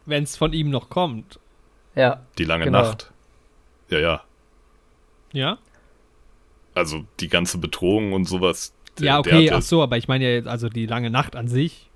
Wenn 0.06 0.23
es 0.23 0.38
von 0.38 0.53
ihm 0.53 0.69
noch 0.69 0.90
kommt. 0.90 1.40
Ja. 1.95 2.22
Die 2.38 2.45
lange 2.45 2.65
genau. 2.65 2.84
Nacht. 2.84 3.11
Ja, 3.90 3.99
ja. 3.99 4.23
Ja? 5.34 5.57
Also 6.76 7.03
die 7.19 7.28
ganze 7.28 7.57
Bedrohung 7.57 8.14
und 8.14 8.26
sowas. 8.26 8.73
Der, 8.99 9.05
ja, 9.05 9.19
okay, 9.19 9.51
ach 9.51 9.61
so, 9.61 9.81
aber 9.81 9.97
ich 9.97 10.07
meine 10.07 10.26
ja 10.26 10.31
jetzt 10.31 10.47
also 10.47 10.69
die 10.69 10.85
lange 10.85 11.09
Nacht 11.09 11.35
an 11.35 11.47
sich. 11.47 11.89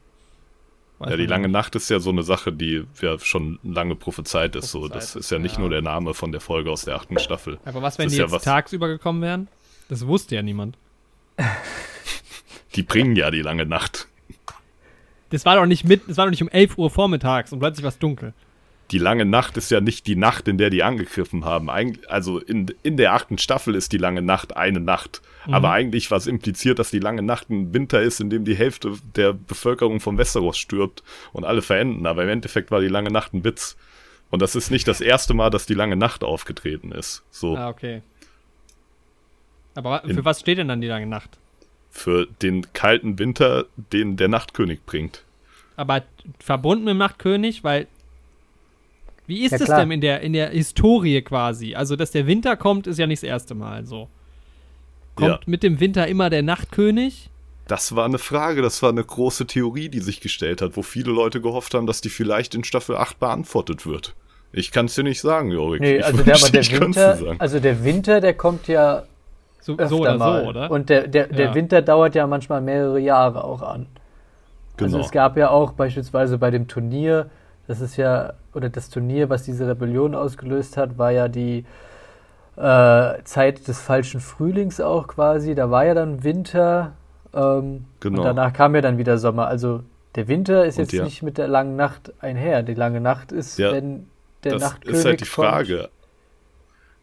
ja, 1.00 1.18
die 1.18 1.26
lange 1.26 1.48
nicht. 1.48 1.54
Nacht 1.54 1.76
ist 1.76 1.90
ja 1.90 2.00
so 2.00 2.10
eine 2.10 2.24
Sache, 2.24 2.54
die 2.54 2.86
ja 3.02 3.20
schon 3.20 3.60
lange 3.64 3.96
prophezeit 3.96 4.56
ist. 4.56 4.72
Prophezeit, 4.72 4.92
so, 4.92 5.00
das 5.00 5.16
ist 5.16 5.32
ja 5.32 5.40
nicht 5.40 5.56
ja. 5.56 5.62
nur 5.62 5.70
der 5.70 5.82
Name 5.82 6.14
von 6.14 6.32
der 6.32 6.42
Folge 6.42 6.72
aus 6.72 6.86
der 6.86 6.96
achten 6.96 7.20
Staffel. 7.20 7.60
Aber 7.66 7.82
was, 7.82 7.98
wenn 7.98 8.10
die 8.10 8.16
jetzt 8.16 8.32
ja 8.32 8.40
tagsüber 8.40 8.88
gekommen 8.88 9.22
wären? 9.22 9.48
Das 9.90 10.08
wusste 10.08 10.36
ja 10.36 10.42
niemand. 10.42 10.78
Die 12.76 12.84
bringen 12.84 13.16
ja 13.16 13.30
die 13.32 13.42
lange 13.42 13.66
Nacht. 13.66 14.08
Das 15.30 15.46
war 15.46 15.56
doch 15.56 15.66
nicht 15.66 15.86
mit, 15.86 16.08
das 16.08 16.18
war 16.18 16.26
doch 16.26 16.32
nicht 16.32 16.42
um 16.42 16.50
11 16.50 16.78
Uhr 16.78 16.90
vormittags 16.90 17.52
und 17.52 17.60
plötzlich 17.60 17.84
war 17.84 17.90
es 17.90 18.00
dunkel 18.00 18.34
die 18.92 18.98
lange 18.98 19.26
Nacht 19.26 19.58
ist 19.58 19.72
ja 19.72 19.82
nicht 19.82 20.06
die 20.06 20.16
Nacht, 20.16 20.48
in 20.48 20.58
der 20.58 20.70
die 20.70 20.84
angegriffen 20.84 21.44
haben. 21.44 21.70
Eig 21.70 22.00
also 22.08 22.40
in, 22.40 22.68
in 22.84 22.98
der 22.98 23.14
achten 23.14 23.38
Staffel 23.38 23.74
ist 23.76 23.92
die 23.92 23.98
lange 23.98 24.22
Nacht 24.22 24.56
eine 24.56 24.80
Nacht. 24.80 25.22
Mhm. 25.48 25.54
Aber 25.54 25.72
eigentlich 25.72 26.12
was 26.12 26.28
impliziert, 26.28 26.78
dass 26.78 26.92
die 26.92 27.00
lange 27.00 27.24
Nacht 27.24 27.50
ein 27.50 27.74
Winter 27.74 28.02
ist, 28.02 28.20
in 28.20 28.30
dem 28.30 28.46
die 28.46 28.56
Hälfte 28.56 28.94
der 29.16 29.34
Bevölkerung 29.34 30.00
von 30.00 30.18
Westeros 30.18 30.58
stirbt 30.58 31.04
und 31.34 31.46
alle 31.46 31.62
verenden. 31.62 32.06
Aber 32.06 32.24
im 32.24 32.30
Endeffekt 32.30 32.70
war 32.70 32.80
die 32.80 32.88
lange 32.88 33.12
Nacht 33.12 33.34
ein 33.34 33.44
Witz. 33.44 33.76
Und 34.30 34.42
das 34.42 34.56
ist 34.56 34.70
nicht 34.70 34.88
das 34.88 35.02
erste 35.02 35.34
Mal, 35.34 35.50
dass 35.50 35.66
die 35.66 35.74
lange 35.74 35.96
Nacht 35.96 36.24
aufgetreten 36.24 36.92
ist. 36.92 37.24
So. 37.32 37.56
Ah, 37.56 37.70
okay. 37.70 38.02
Aber 39.74 40.02
für 40.02 40.10
in, 40.10 40.26
was 40.26 40.40
steht 40.42 40.58
denn 40.58 40.68
dann 40.68 40.82
die 40.82 40.88
lange 40.88 41.08
Nacht? 41.08 41.38
Für 41.90 42.28
den 42.42 42.72
kalten 42.74 43.18
Winter, 43.18 43.66
den 43.94 44.18
der 44.18 44.28
Nachtkönig 44.28 44.84
bringt. 44.86 45.24
Aber 45.76 46.04
verbunden 46.40 46.86
mit 46.86 46.92
dem 46.92 46.98
Nachtkönig, 47.00 47.64
weil 47.64 47.88
wie 49.28 49.44
ist 49.44 49.52
ja, 49.52 49.58
es 49.58 49.66
denn 49.66 49.92
in 49.92 50.02
der, 50.02 50.22
in 50.22 50.34
der 50.34 50.50
Historie 50.50 51.22
quasi? 51.22 51.76
Also, 51.76 51.96
dass 51.96 52.12
der 52.12 52.28
Winter 52.28 52.56
kommt, 52.56 52.88
ist 52.88 53.00
ja 53.00 53.08
nicht 53.08 53.24
das 53.24 53.28
erste 53.28 53.56
Mal 53.56 53.86
so. 53.86 54.10
Kommt 55.16 55.30
ja. 55.30 55.40
mit 55.46 55.64
dem 55.64 55.80
Winter 55.80 56.08
immer 56.08 56.30
der 56.30 56.44
Nachtkönig? 56.44 57.30
Das 57.68 57.96
war 57.96 58.06
eine 58.06 58.20
Frage, 58.20 58.62
das 58.62 58.84
war 58.84 58.90
eine 58.90 59.04
große 59.04 59.48
Theorie, 59.48 59.90
die 59.90 60.00
sich 60.00 60.22
gestellt 60.22 60.62
hat, 60.62 60.78
wo 60.78 60.84
viele 60.84 61.12
Leute 61.12 61.42
gehofft 61.42 61.74
haben, 61.74 61.88
dass 61.88 62.02
die 62.02 62.10
vielleicht 62.10 62.54
in 62.54 62.64
Staffel 62.64 62.96
8 62.96 63.20
beantwortet 63.20 63.88
wird. 63.88 64.14
Ich 64.52 64.72
kann 64.72 64.86
es 64.86 64.96
dir 64.96 65.04
nicht 65.04 65.20
sagen, 65.20 65.52
Jorik. 65.52 65.82
Nee, 65.82 66.02
also 66.02 66.22
der, 66.22 66.36
aber 66.36 66.50
der 66.50 66.72
Winter, 66.80 67.36
also 67.40 67.60
der 67.60 67.84
Winter, 67.84 68.22
der 68.22 68.36
kommt 68.36 68.68
ja 68.68 69.04
so, 69.60 69.76
so 69.88 70.02
oder 70.02 70.18
mal. 70.18 70.44
so, 70.44 70.50
oder? 70.50 70.72
Und 70.72 70.90
der, 70.90 71.08
der, 71.08 71.28
der 71.28 71.48
ja. 71.48 71.56
Winter 71.56 71.82
dauert 71.82 72.14
ja 72.14 72.28
manchmal 72.28 72.62
mehrere 72.62 73.00
Jahre 73.00 73.44
auch 73.44 73.64
an. 73.64 73.88
Also 73.88 74.78
genau. 74.78 74.98
Also 74.98 75.00
es 75.00 75.12
gab 75.12 75.36
ja 75.38 75.50
auch 75.50 75.72
beispielsweise 75.72 76.38
bei 76.38 76.52
dem 76.52 76.68
Turnier, 76.68 77.32
das 77.68 77.82
ist 77.82 77.98
ja, 77.98 78.34
oder 78.54 78.70
das 78.70 78.90
Turnier, 78.90 79.30
was 79.30 79.44
diese 79.44 79.68
Rebellion 79.68 80.16
ausgelöst 80.16 80.78
hat, 80.78 80.98
war 80.98 81.12
ja 81.12 81.28
die 81.28 81.66
äh, 82.58 83.24
Zeit 83.24 83.68
des 83.68 83.80
falschen 83.80 84.20
Frühlings 84.20 84.80
auch 84.80 85.08
quasi. 85.08 85.56
Da 85.56 85.72
war 85.72 85.86
ja 85.86 85.94
dann 85.94 86.24
Winter 86.24 86.94
ähm, 87.34 87.86
genau. 88.00 88.20
und 88.20 88.26
danach 88.26 88.54
kam 88.54 88.76
ja 88.76 88.82
dann 88.82 88.98
wieder 88.98 89.18
Sommer. 89.18 89.48
Also 89.48 89.84
der 90.16 90.28
Winter 90.28 90.66
ist 90.66 90.78
jetzt 90.78 90.94
ja. 90.94 91.04
nicht 91.04 91.24
mit 91.24 91.38
der 91.38 91.48
langen 91.48 91.76
Nacht 91.76 92.14
einher. 92.20 92.64
Die 92.64 92.76
lange 92.76 93.02
Nacht 93.02 93.32
ist, 93.32 93.58
ja, 93.58 93.72
wenn 93.72 94.08
der 94.44 94.54
das 94.54 94.62
Nachtkönig 94.62 94.92
Das 94.92 95.00
ist 95.00 95.06
halt 95.06 95.22
die 95.22 95.26
Frage. 95.26 95.78
Kommt. 95.78 95.90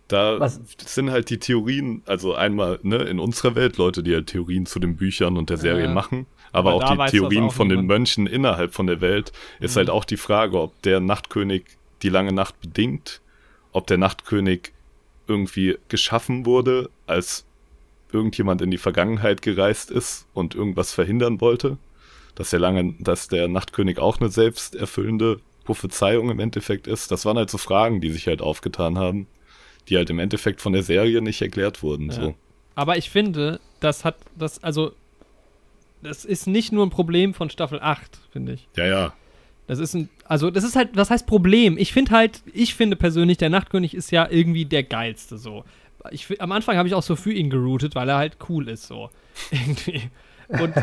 Da 0.09 0.41
Was? 0.41 0.61
sind 0.85 1.11
halt 1.11 1.31
die 1.31 1.39
Theorien, 1.39 2.03
also 2.07 2.35
einmal 2.35 2.79
ne, 2.83 2.97
in 2.97 3.19
unserer 3.19 3.55
Welt 3.55 3.79
Leute, 3.79 4.03
die 4.03 4.15
halt 4.15 4.27
Theorien 4.27 4.67
zu 4.67 4.79
den 4.79 4.97
Büchern 4.97 5.39
und 5.39 5.49
der 5.49 5.57
Serie 5.57 5.85
ja. 5.85 5.91
machen 5.91 6.27
aber, 6.53 6.75
aber 6.75 6.85
auch 6.85 7.07
die 7.07 7.13
Theorien 7.13 7.45
auch 7.45 7.53
von 7.53 7.69
niemand. 7.69 7.85
den 7.85 7.87
Mönchen 7.87 8.27
innerhalb 8.27 8.75
von 8.75 8.87
der 8.87 9.01
Welt 9.01 9.33
ist 9.61 9.75
mhm. 9.75 9.79
halt 9.79 9.91
auch 9.91 10.05
die 10.05 10.17
Frage, 10.17 10.61
ob 10.61 10.81
der 10.83 11.01
Nachtkönig 11.01 11.65
die 12.03 12.09
lange 12.09 12.33
Nacht 12.33 12.61
bedingt, 12.61 13.21
ob 13.73 13.87
der 13.87 13.99
Nachtkönig 13.99 14.73
irgendwie 15.27 15.79
geschaffen 15.89 16.45
wurde, 16.47 16.91
als 17.07 17.45
irgendjemand 18.13 18.61
in 18.61 18.71
die 18.71 18.79
Vergangenheit 18.79 19.41
gereist 19.43 19.91
ist 19.91 20.27
und 20.35 20.55
irgendwas 20.55 20.93
verhindern 20.93 21.41
wollte, 21.41 21.79
dass 22.35 22.51
der 22.51 22.61
lange, 22.61 22.95
dass 22.99 23.29
der 23.29 23.49
Nachtkönig 23.49 23.99
auch 23.99 24.21
eine 24.21 24.29
selbsterfüllende 24.29 25.41
Prophezeiung 25.65 26.31
im 26.31 26.41
Endeffekt 26.41 26.87
ist. 26.87 27.11
Das 27.11 27.25
waren 27.25 27.39
halt 27.39 27.51
so 27.51 27.59
Fragen, 27.59 28.01
die 28.01 28.11
sich 28.11 28.27
halt 28.27 28.43
aufgetan 28.43 28.99
haben, 28.99 29.27
die 29.89 29.97
halt 29.97 30.11
im 30.11 30.19
Endeffekt 30.19 30.61
von 30.61 30.73
der 30.73 30.83
Serie 30.83 31.23
nicht 31.23 31.41
erklärt 31.41 31.83
wurden. 31.83 32.09
Ja. 32.09 32.15
So. 32.15 32.35
Aber 32.75 32.97
ich 32.97 33.11
finde, 33.11 33.61
das 33.81 34.05
hat 34.05 34.17
das, 34.37 34.63
also 34.63 34.93
das 36.03 36.25
ist 36.25 36.47
nicht 36.47 36.73
nur 36.73 36.85
ein 36.85 36.91
Problem 36.91 37.35
von 37.35 37.51
Staffel 37.51 37.81
8, 37.81 38.19
finde 38.31 38.55
ich. 38.55 38.69
Ja, 38.77 38.87
ja. 38.87 39.13
Das 39.67 39.79
ist 39.79 39.95
ein, 39.95 40.09
also 40.25 40.51
das 40.51 40.65
ist 40.65 40.77
halt, 40.77 40.91
was 40.95 41.11
heißt 41.11 41.27
Problem? 41.27 41.79
Ich 41.79 41.93
finde 41.93 42.13
halt, 42.13 42.43
ich 42.53 42.75
finde 42.75 42.97
persönlich, 42.97 43.39
der 43.39 43.51
Nachtkönig 43.51 43.95
ist 43.95 44.11
ja 44.11 44.29
irgendwie 44.29 44.65
der 44.65 44.83
geilste 44.83 45.39
so. 45.39 45.65
Ich, 46.11 46.41
am 46.41 46.51
Anfang 46.51 46.77
habe 46.77 46.89
ich 46.89 46.95
auch 46.95 47.03
so 47.03 47.15
für 47.15 47.33
ihn 47.33 47.49
geroutet, 47.49 47.95
weil 47.95 48.09
er 48.09 48.17
halt 48.17 48.37
cool 48.49 48.69
ist 48.69 48.89
so. 48.89 49.11
irgendwie. 49.51 50.11
Und, 50.49 50.75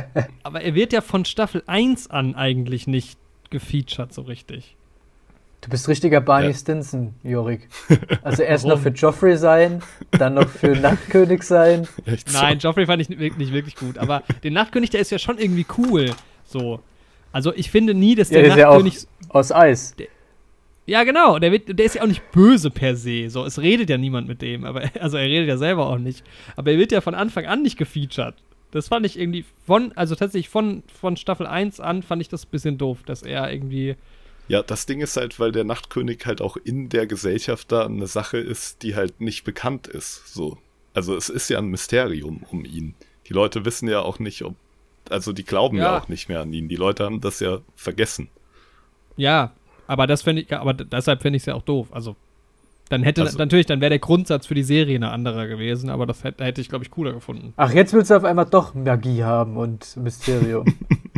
aber 0.44 0.62
er 0.62 0.74
wird 0.76 0.94
ja 0.94 1.02
von 1.02 1.26
Staffel 1.26 1.62
1 1.68 2.10
an 2.10 2.36
eigentlich 2.36 2.88
nicht 2.88 3.20
gefeatured 3.50 4.14
so 4.14 4.22
richtig. 4.22 4.76
Du 5.62 5.70
bist 5.70 5.88
richtiger 5.90 6.22
Barney 6.22 6.48
ja. 6.48 6.54
Stinson, 6.54 7.14
Jorik. 7.24 7.68
Also 8.24 8.44
erst 8.44 8.66
noch 8.66 8.80
für 8.80 8.90
Joffrey 8.90 9.38
sein, 9.38 9.82
dann 10.12 10.36
noch 10.36 10.48
für 10.48 10.76
Nachtkönig 10.76 11.44
sein. 11.44 11.88
Echt 12.06 12.30
so? 12.30 12.40
Nein, 12.40 12.60
Joffrey 12.60 12.86
fand 12.86 13.02
ich 13.02 13.10
nicht, 13.10 13.38
nicht 13.38 13.52
wirklich 13.52 13.76
gut. 13.76 13.98
Aber 13.98 14.24
den 14.44 14.54
Nachtkönig, 14.54 14.90
der 14.90 15.02
ist 15.02 15.12
ja 15.12 15.20
schon 15.20 15.38
irgendwie 15.38 15.66
cool. 15.78 16.12
So. 16.46 16.80
Also 17.32 17.54
ich 17.54 17.72
finde 17.72 17.94
nie, 17.94 18.16
dass 18.16 18.30
der, 18.30 18.48
ja, 18.48 18.56
der 18.56 18.66
Nachtkönig. 18.68 18.96
Ist 18.96 19.04
ja 19.04 19.30
auch 19.30 19.36
aus 19.36 19.52
Eis. 19.52 19.96
Der, 19.98 20.08
ja, 20.86 21.04
genau. 21.04 21.38
Der, 21.40 21.52
wird, 21.52 21.78
der 21.78 21.86
ist 21.86 21.96
ja 21.96 22.02
auch 22.02 22.08
nicht 22.08 22.32
böse 22.32 22.72
per 22.72 22.96
se. 22.96 23.30
So, 23.30 23.46
es 23.46 23.60
redet 23.60 23.90
ja 23.90 23.98
niemand 23.98 24.28
mit 24.28 24.42
dem. 24.42 24.64
Aber, 24.66 24.84
also 25.00 25.18
er 25.18 25.26
redet 25.26 25.48
ja 25.48 25.58
selber 25.58 25.88
auch 25.88 26.00
nicht. 26.00 26.24
Aber 26.56 26.72
er 26.72 26.78
wird 26.78 26.92
ja 26.92 27.02
von 27.02 27.16
Anfang 27.16 27.46
an 27.46 27.62
nicht 27.62 27.78
gefeatured. 27.78 28.36
Das 28.72 28.88
fand 28.88 29.06
ich 29.06 29.20
irgendwie 29.20 29.46
von, 29.66 29.92
also 29.96 30.16
tatsächlich 30.16 30.50
von, 30.50 30.84
von 31.00 31.18
Staffel 31.18 31.48
1 31.48 31.80
an 31.80 32.02
fand 32.02 32.22
ich 32.22 32.30
das 32.30 32.46
ein 32.46 32.50
bisschen 32.52 32.78
doof, 32.78 33.00
dass 33.06 33.24
er 33.24 33.52
irgendwie 33.52 33.96
ja, 34.50 34.64
das 34.64 34.88
Ding 34.88 35.00
ist 35.00 35.16
halt, 35.16 35.40
weil 35.40 35.52
der 35.52 35.64
Nachtkönig 35.64 36.26
halt 36.26 36.42
auch 36.42 36.58
in 36.58 36.90
der 36.90 37.06
Gesellschaft 37.06 37.72
da 37.72 37.86
eine 37.86 38.08
Sache 38.08 38.40
ist, 38.40 38.82
die 38.82 38.96
halt 38.96 39.22
nicht 39.22 39.44
bekannt 39.44 39.88
ist. 39.88 40.34
So. 40.34 40.58
Also 40.94 41.16
es 41.16 41.30
ist 41.30 41.50
ja 41.50 41.60
ein 41.60 41.68
Mysterium 41.68 42.44
um 42.50 42.66
ihn. 42.66 42.96
Die 43.28 43.34
Leute 43.34 43.64
wissen 43.64 43.88
ja 43.88 44.02
auch 44.02 44.18
nicht, 44.18 44.44
ob. 44.44 44.56
Also 45.08 45.34
die 45.34 45.44
glauben 45.44 45.78
ja, 45.78 45.84
ja 45.84 46.00
auch 46.00 46.08
nicht 46.08 46.30
mehr 46.30 46.42
an 46.42 46.52
ihn. 46.52 46.68
Die 46.68 46.76
Leute 46.76 47.06
haben 47.06 47.22
das 47.22 47.40
ja 47.40 47.60
vergessen. 47.76 48.30
Ja, 49.18 49.52
aber 49.86 50.08
das 50.08 50.24
finde 50.24 50.42
ich, 50.42 50.52
aber 50.52 50.74
deshalb 50.74 51.22
finde 51.22 51.38
ich 51.38 51.44
es 51.44 51.48
ja 51.48 51.54
auch 51.54 51.62
doof. 51.62 51.88
Also 51.92 52.16
dann 52.90 53.04
hätte 53.04 53.22
also, 53.22 53.38
natürlich, 53.38 53.68
dann 53.68 53.82
wäre 53.82 53.92
der 53.92 54.00
Grundsatz 54.00 54.48
für 54.48 54.56
die 54.56 54.64
Serie 54.64 54.96
eine 54.96 55.12
andere 55.12 55.48
gewesen, 55.48 55.92
aber 55.92 56.08
das 56.08 56.24
hätte, 56.24 56.44
hätte 56.44 56.60
ich, 56.60 56.70
glaube 56.70 56.84
ich, 56.84 56.90
cooler 56.90 57.14
gefunden. 57.14 57.54
Ach, 57.56 57.72
jetzt 57.72 57.94
willst 57.94 58.10
du 58.10 58.16
auf 58.16 58.24
einmal 58.24 58.48
doch 58.48 58.74
Magie 58.74 59.24
haben 59.24 59.58
und 59.58 59.96
Mysterium. 59.98 60.66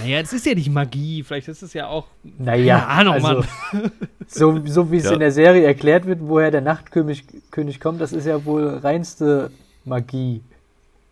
Naja, 0.00 0.20
es 0.20 0.32
ist 0.32 0.46
ja 0.46 0.54
nicht 0.54 0.70
Magie, 0.70 1.22
vielleicht 1.22 1.48
ist 1.48 1.62
es 1.62 1.74
ja 1.74 1.88
auch. 1.88 2.06
Naja, 2.38 2.78
keine 2.78 2.88
Ahnung, 2.88 3.14
also, 3.14 3.44
Mann. 3.72 3.92
So, 4.28 4.64
so 4.64 4.90
wie 4.90 4.96
es 4.96 5.04
ja. 5.04 5.12
in 5.12 5.20
der 5.20 5.32
Serie 5.32 5.64
erklärt 5.64 6.06
wird, 6.06 6.20
woher 6.22 6.50
der 6.50 6.62
Nachtkönig 6.62 7.24
König 7.50 7.80
kommt, 7.80 8.00
das 8.00 8.12
ist 8.12 8.24
ja 8.24 8.44
wohl 8.46 8.66
reinste 8.78 9.50
Magie. 9.84 10.40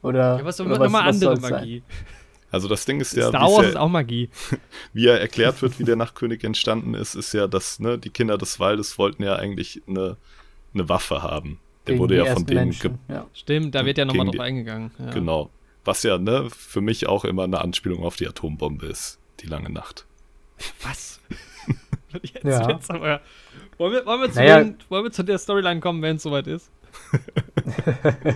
Oder, 0.03 0.39
ja, 0.39 0.45
was, 0.45 0.61
oder 0.61 0.71
was, 0.71 0.79
nochmal 0.79 1.09
andere 1.09 1.39
Magie. 1.39 1.83
Sein? 1.87 2.07
Also 2.53 2.69
das 2.69 2.85
Ding 2.85 3.01
ist 3.01 3.15
ja, 3.15 3.29
Star 3.29 3.43
Wars 3.43 3.69
ist 3.69 3.77
auch 3.77 3.89
Magie. 3.89 4.29
Wie 4.93 5.07
er 5.07 5.21
erklärt 5.21 5.63
wird, 5.63 5.79
wie 5.79 5.85
der 5.85 5.97
Nachtkönig 5.97 6.43
entstanden 6.43 6.95
ist, 6.95 7.15
ist 7.15 7.33
ja, 7.33 7.47
dass 7.47 7.79
ne, 7.79 7.99
die 7.99 8.11
Kinder 8.11 8.39
des 8.39 8.59
Waldes 8.59 8.99
wollten 8.99 9.23
ja 9.23 9.37
eigentlich 9.37 9.83
eine, 9.87 10.17
eine 10.75 10.89
Waffe 10.89 11.23
haben. 11.23 11.61
Der 11.87 11.95
Gegen 11.95 12.01
wurde 12.01 12.17
ja 12.17 12.25
von 12.27 12.47
denen. 12.47 12.75
Ja. 13.09 13.27
Stimmt, 13.35 13.75
da 13.75 13.85
wird 13.85 13.99
ja 13.99 14.05
nochmal 14.05 14.27
drauf 14.27 14.41
eingegangen. 14.41 14.91
Ja. 14.99 15.11
Genau. 15.11 15.51
Was 15.85 16.03
ja, 16.03 16.19
ne, 16.19 16.49
für 16.51 16.81
mich 16.81 17.07
auch 17.07 17.25
immer 17.25 17.45
eine 17.45 17.61
Anspielung 17.61 18.05
auf 18.05 18.17
die 18.17 18.29
Atombombe 18.29 18.87
ist, 18.87 19.19
die 19.41 19.47
lange 19.47 19.71
Nacht. 19.71 20.07
Was? 20.83 21.21
jetzt, 22.23 22.45
ja. 22.45 22.71
jetzt 22.71 22.91
aber, 22.91 23.21
wollen, 23.79 23.93
wir, 23.93 24.07
wollen, 24.07 24.21
wir 24.21 24.31
zu 24.31 24.39
naja. 24.39 24.63
den, 24.63 24.77
wollen 24.89 25.05
wir 25.05 25.13
zu 25.13 25.23
der 25.23 25.39
Storyline 25.39 25.81
kommen, 25.81 26.03
wenn 26.03 26.17
es 26.17 26.23
soweit 26.23 26.47
ist? 26.47 26.71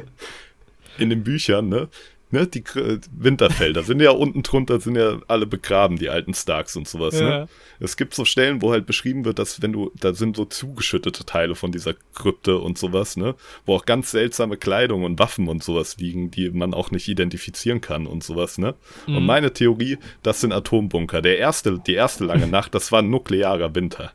In 0.99 1.11
den 1.11 1.25
Büchern, 1.25 1.69
ne, 1.69 1.89
ne, 2.35 2.47
die 2.47 2.63
Gr- 2.63 2.99
Winterfelder 3.17 3.83
sind 3.83 4.01
ja 4.01 4.11
unten 4.11 4.43
drunter, 4.43 4.79
sind 4.81 4.97
ja 4.97 5.19
alle 5.29 5.47
begraben, 5.47 5.97
die 5.99 6.11
alten 6.11 6.35
Starks 6.35 6.77
und 6.77 6.87
sowas, 6.87 7.19
Ja. 7.19 7.29
ne? 7.41 7.49
Es 7.81 7.97
gibt 7.97 8.15
so 8.15 8.25
Stellen, 8.25 8.61
wo 8.63 8.71
halt 8.73 8.85
beschrieben 8.87 9.25
wird, 9.25 9.39
dass 9.39 9.63
wenn 9.63 9.73
du, 9.73 9.91
da 9.99 10.13
sind 10.15 10.37
so 10.37 10.45
zugeschüttete 10.45 11.25
Teile 11.25 11.55
von 11.55 11.73
dieser 11.73 11.95
Krypte 12.15 12.59
und 12.59 12.77
sowas, 12.79 13.17
ne? 13.17 13.35
Wo 13.65 13.75
auch 13.77 13.87
ganz 13.87 14.11
seltsame 14.11 14.57
Kleidung 14.57 15.05
und 15.05 15.19
Waffen 15.19 15.49
und 15.49 15.65
sowas 15.65 15.97
liegen, 15.97 16.31
die 16.31 16.51
man 16.51 16.75
auch 16.75 16.91
nicht 16.91 17.09
identifizieren 17.09 17.81
kann 17.81 18.07
und 18.07 18.23
sowas, 18.23 18.59
ne? 18.59 18.75
Und 19.07 19.21
Mhm. 19.21 19.27
meine 19.27 19.53
Theorie, 19.53 19.99
das 20.23 20.41
sind 20.41 20.53
Atombunker. 20.53 21.23
Der 21.23 21.39
erste, 21.39 21.79
die 21.87 21.95
erste 21.95 22.25
lange 22.25 22.47
Nacht, 22.59 22.75
das 22.75 22.93
war 22.93 23.01
ein 23.01 23.11
nuklearer 23.11 23.75
Winter. 23.75 24.13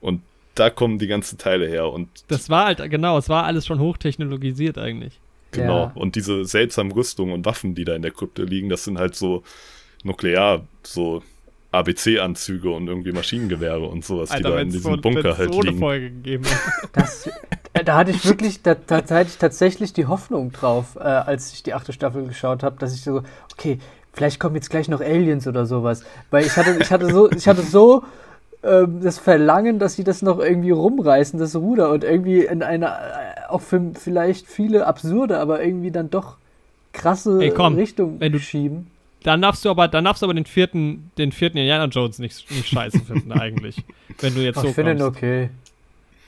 Und 0.00 0.22
da 0.54 0.70
kommen 0.70 0.98
die 0.98 1.06
ganzen 1.06 1.36
Teile 1.36 1.68
her 1.68 1.90
und 1.92 2.08
Das 2.28 2.48
war 2.48 2.64
halt, 2.66 2.90
genau, 2.90 3.18
es 3.18 3.28
war 3.28 3.44
alles 3.44 3.66
schon 3.66 3.78
hochtechnologisiert 3.78 4.78
eigentlich. 4.78 5.20
Genau. 5.56 5.84
Ja. 5.84 5.92
Und 5.94 6.16
diese 6.16 6.44
seltsamen 6.44 6.92
Rüstungen 6.92 7.32
und 7.32 7.44
Waffen, 7.44 7.74
die 7.74 7.84
da 7.84 7.94
in 7.94 8.02
der 8.02 8.10
Krypte 8.10 8.44
liegen, 8.44 8.68
das 8.68 8.84
sind 8.84 8.98
halt 8.98 9.14
so 9.14 9.42
nuklear, 10.04 10.66
so 10.82 11.22
ABC-Anzüge 11.72 12.70
und 12.70 12.88
irgendwie 12.88 13.12
Maschinengewehre 13.12 13.86
und 13.86 14.04
sowas, 14.04 14.30
die 14.30 14.42
da 14.42 14.58
in 14.58 14.70
diesem 14.70 14.94
so, 14.94 15.00
Bunker 15.00 15.36
halt 15.36 15.52
so 15.52 15.60
eine 15.60 15.70
liegen. 15.70 15.78
Folge 15.80 16.10
gegeben. 16.10 16.44
Das, 16.92 17.26
äh, 17.74 17.84
da 17.84 17.96
hatte 17.96 18.10
ich 18.10 18.24
wirklich, 18.24 18.62
da, 18.62 18.74
da 18.74 18.96
hatte 18.96 19.28
ich 19.28 19.36
tatsächlich 19.36 19.92
die 19.92 20.06
Hoffnung 20.06 20.52
drauf, 20.52 20.96
äh, 20.96 21.00
als 21.00 21.52
ich 21.52 21.62
die 21.62 21.74
achte 21.74 21.92
Staffel 21.92 22.26
geschaut 22.26 22.62
habe, 22.62 22.78
dass 22.78 22.94
ich 22.94 23.02
so, 23.02 23.22
okay, 23.52 23.78
vielleicht 24.12 24.40
kommen 24.40 24.54
jetzt 24.54 24.70
gleich 24.70 24.88
noch 24.88 25.00
Aliens 25.00 25.46
oder 25.46 25.66
sowas. 25.66 26.02
Weil 26.30 26.46
ich 26.46 26.56
hatte, 26.56 26.78
ich 26.80 26.90
hatte 26.90 27.12
so, 27.12 27.30
ich 27.30 27.46
hatte 27.46 27.62
so 27.62 28.02
ähm, 28.66 29.00
das 29.02 29.18
Verlangen, 29.18 29.78
dass 29.78 29.94
sie 29.94 30.04
das 30.04 30.22
noch 30.22 30.38
irgendwie 30.38 30.70
rumreißen, 30.70 31.38
das 31.38 31.54
Ruder, 31.56 31.90
und 31.90 32.04
irgendwie 32.04 32.40
in 32.44 32.62
eine, 32.62 32.86
äh, 32.86 33.48
auch 33.48 33.60
für 33.60 33.80
vielleicht 33.94 34.46
viele 34.46 34.86
absurde, 34.86 35.38
aber 35.38 35.62
irgendwie 35.62 35.90
dann 35.90 36.10
doch 36.10 36.36
krasse 36.92 37.38
Ey, 37.42 37.50
komm, 37.50 37.74
Richtung 37.76 38.20
wenn 38.20 38.32
du- 38.32 38.38
schieben. 38.40 38.88
Dann 39.22 39.42
darfst 39.42 39.64
du 39.64 39.70
aber, 39.70 39.88
dann 39.88 40.04
darfst 40.04 40.22
du 40.22 40.26
aber 40.26 40.34
den 40.34 40.44
vierten, 40.46 41.10
den 41.18 41.32
vierten 41.32 41.58
Indiana 41.58 41.86
Jones 41.86 42.20
nicht, 42.20 42.48
nicht 42.50 42.68
scheiße 42.68 43.00
finden 43.00 43.32
eigentlich. 43.40 43.82
Wenn 44.20 44.34
du 44.34 44.40
jetzt 44.40 44.58
Ach, 44.58 44.62
so 44.62 44.68
ich 44.68 44.74
finde 44.74 44.92
ihn 44.92 45.02
okay. 45.02 45.50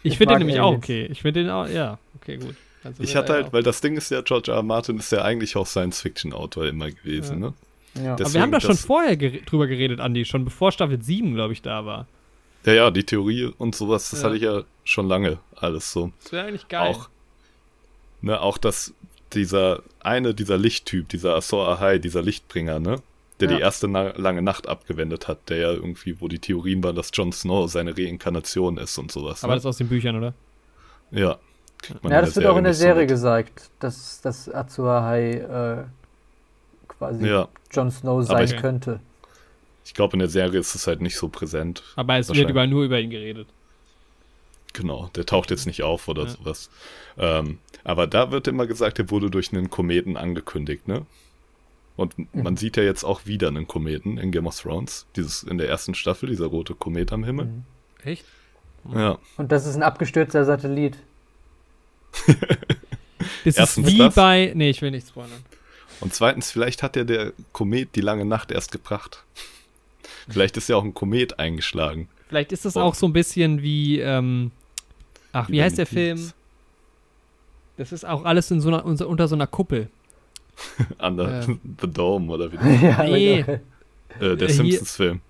Ich 0.02 0.12
ich 0.12 0.18
finde 0.18 0.34
den 0.34 0.38
nämlich 0.40 0.58
auch 0.60 0.72
okay. 0.74 1.06
Ich 1.10 1.22
finde 1.22 1.42
den 1.42 1.50
auch, 1.50 1.68
ja, 1.68 1.98
okay, 2.20 2.36
gut. 2.38 2.56
Sind 2.82 2.96
Ich 3.00 3.14
hatte 3.16 3.32
halt, 3.34 3.52
weil 3.52 3.62
das 3.62 3.80
Ding 3.80 3.96
ist 3.96 4.10
ja, 4.10 4.20
George 4.22 4.50
R. 4.50 4.58
R. 4.58 4.62
Martin 4.62 4.98
ist 4.98 5.12
ja 5.12 5.22
eigentlich 5.22 5.56
auch 5.56 5.66
Science-Fiction-Autor 5.66 6.66
immer 6.66 6.90
gewesen, 6.90 7.40
Ja. 7.42 7.48
ne? 7.48 7.54
Ja. 8.04 8.16
Das- 8.16 8.28
Aber 8.28 8.34
wir 8.34 8.40
haben 8.42 8.52
da 8.52 8.58
deswegen, 8.58 8.76
schon 8.78 8.86
vorher 8.86 9.16
gere 9.16 9.38
drüber 9.42 9.66
geredet, 9.66 10.00
Andi, 10.00 10.24
schon 10.24 10.44
bevor 10.44 10.72
Staffel 10.72 11.00
7, 11.02 11.34
glaube 11.34 11.52
ich, 11.52 11.62
da 11.62 11.84
war. 11.84 12.06
Ja, 12.64 12.72
ja, 12.72 12.90
die 12.90 13.04
Theorie 13.04 13.52
und 13.58 13.74
sowas, 13.74 14.10
das 14.10 14.20
Ja. 14.20 14.26
hatte 14.26 14.36
ich 14.36 14.42
ja 14.42 14.62
schon 14.84 15.08
lange 15.08 15.38
alles 15.56 15.92
so. 15.92 16.12
Das 16.22 16.32
wäre 16.32 16.46
eigentlich 16.46 16.68
geil. 16.68 16.88
Auch, 16.94 17.08
ne, 18.20 18.40
auch 18.40 18.58
dass 18.58 18.92
dieser 19.32 19.82
eine, 20.00 20.34
dieser 20.34 20.56
Lichttyp, 20.58 21.08
dieser 21.08 21.34
Azor 21.36 21.68
Ahai, 21.68 21.98
dieser 21.98 22.22
Lichtbringer, 22.22 22.78
ne? 22.80 22.96
Der 23.40 23.48
Ja. 23.50 23.56
die 23.56 23.62
erste 23.62 23.86
na 23.86 24.12
lange 24.16 24.42
Nacht 24.42 24.66
abgewendet 24.66 25.28
hat, 25.28 25.48
der 25.48 25.58
ja 25.58 25.70
irgendwie, 25.70 26.20
wo 26.20 26.26
die 26.28 26.40
Theorien 26.40 26.82
waren, 26.82 26.96
dass 26.96 27.10
Jon 27.12 27.30
Snow 27.32 27.70
seine 27.70 27.96
Reinkarnation 27.96 28.78
ist 28.78 28.98
und 28.98 29.12
sowas. 29.12 29.44
Aber 29.44 29.52
ne? 29.52 29.56
das 29.56 29.62
ist 29.62 29.66
aus 29.68 29.76
den 29.78 29.88
Büchern, 29.88 30.16
oder? 30.16 30.34
ja. 31.10 31.38
Ja, 32.02 32.20
das 32.22 32.34
wird 32.34 32.46
auch 32.46 32.56
in 32.56 32.64
der 32.64 32.74
Serie 32.74 33.02
mit. 33.02 33.10
gesagt, 33.10 33.70
dass, 33.78 34.20
dass 34.20 34.52
Azuahai 34.52 35.30
äh, 35.34 35.84
quasi 36.88 37.24
Ja, 37.28 37.46
Jon 37.70 37.92
Snow 37.92 38.24
sein 38.26 38.44
ich- 38.46 38.56
könnte. 38.56 38.98
Ich 39.88 39.94
glaube, 39.94 40.12
in 40.12 40.18
der 40.20 40.28
Serie 40.28 40.60
ist 40.60 40.74
es 40.74 40.86
halt 40.86 41.00
nicht 41.00 41.16
so 41.16 41.28
präsent. 41.28 41.82
Aber 41.96 42.16
es 42.18 42.28
wird 42.32 42.48
über, 42.50 42.66
nur 42.66 42.84
über 42.84 43.00
ihn 43.00 43.10
geredet. 43.10 43.48
Genau, 44.74 45.10
der 45.16 45.24
taucht 45.26 45.50
jetzt 45.50 45.66
nicht 45.66 45.82
auf 45.82 46.06
oder 46.08 46.24
Ja. 46.24 46.28
sowas. 46.28 46.70
Ähm, 47.16 47.58
aber 47.84 48.06
da 48.06 48.30
wird 48.30 48.46
immer 48.48 48.66
gesagt, 48.66 48.98
er 48.98 49.10
wurde 49.10 49.30
durch 49.30 49.52
einen 49.52 49.70
Kometen 49.70 50.16
angekündigt, 50.16 50.86
ne? 50.86 51.06
Und 51.96 52.16
Mhm. 52.18 52.28
man 52.34 52.56
sieht 52.58 52.76
ja 52.76 52.82
jetzt 52.84 53.02
auch 53.02 53.24
wieder 53.26 53.48
einen 53.48 53.66
Kometen 53.66 54.18
in 54.18 54.30
Game 54.30 54.46
of 54.46 54.60
Thrones. 54.60 55.06
Dieses 55.16 55.42
in 55.42 55.58
der 55.58 55.68
ersten 55.68 55.94
Staffel, 55.94 56.28
dieser 56.28 56.46
rote 56.46 56.74
Komet 56.74 57.12
am 57.12 57.24
Himmel. 57.24 57.46
Mhm. 57.46 57.64
Echt? 58.04 58.24
Ja. 58.94 59.18
Und 59.38 59.50
das 59.50 59.66
ist 59.66 59.74
ein 59.74 59.82
abgestürzter 59.82 60.44
Satellit. 60.44 60.96
Das 63.44 63.56
Erstens 63.56 63.88
ist 63.88 63.94
wie 63.94 63.98
das. 63.98 64.14
bei. 64.14 64.52
Nee, 64.54 64.70
ich 64.70 64.80
will 64.82 64.90
nicht 64.90 65.08
spoilern. 65.08 65.42
Und 66.00 66.14
zweitens, 66.14 66.50
vielleicht 66.52 66.82
hat 66.82 66.94
ja 66.96 67.04
der 67.04 67.32
Komet 67.52 67.96
die 67.96 68.00
lange 68.00 68.24
Nacht 68.24 68.52
erst 68.52 68.70
gebracht. 68.72 69.24
Vielleicht 70.28 70.56
ist 70.56 70.68
ja 70.68 70.76
auch 70.76 70.84
ein 70.84 70.94
Komet 70.94 71.38
eingeschlagen. 71.38 72.08
Vielleicht 72.28 72.52
ist 72.52 72.64
das 72.64 72.76
Oh. 72.76 72.80
auch 72.80 72.94
so 72.94 73.06
ein 73.06 73.12
bisschen 73.12 73.62
wie. 73.62 74.00
Ähm, 74.00 74.50
ach, 75.32 75.48
wie 75.48 75.56
Über 75.56 75.64
heißt 75.64 75.78
der 75.78 75.86
Film? 75.86 76.16
Beats. 76.18 76.34
Das 77.78 77.92
ist 77.92 78.04
auch 78.04 78.24
alles 78.24 78.50
in 78.50 78.60
so 78.60 78.68
einer, 78.68 78.84
unter, 78.84 79.28
so 79.28 79.34
einer 79.34 79.46
Kuppel. 79.46 79.88
Under 81.00 81.42
Ähm. 81.42 81.60
the 81.80 81.86
Dome 81.90 82.32
oder 82.32 82.50
wie. 82.52 82.56
ja, 82.86 83.02
Nee. 83.04 83.42
okay. 83.42 83.60
Äh, 84.20 84.36
der 84.36 84.48
Hier- 84.48 84.50
Simpsons-Film. 84.50 85.20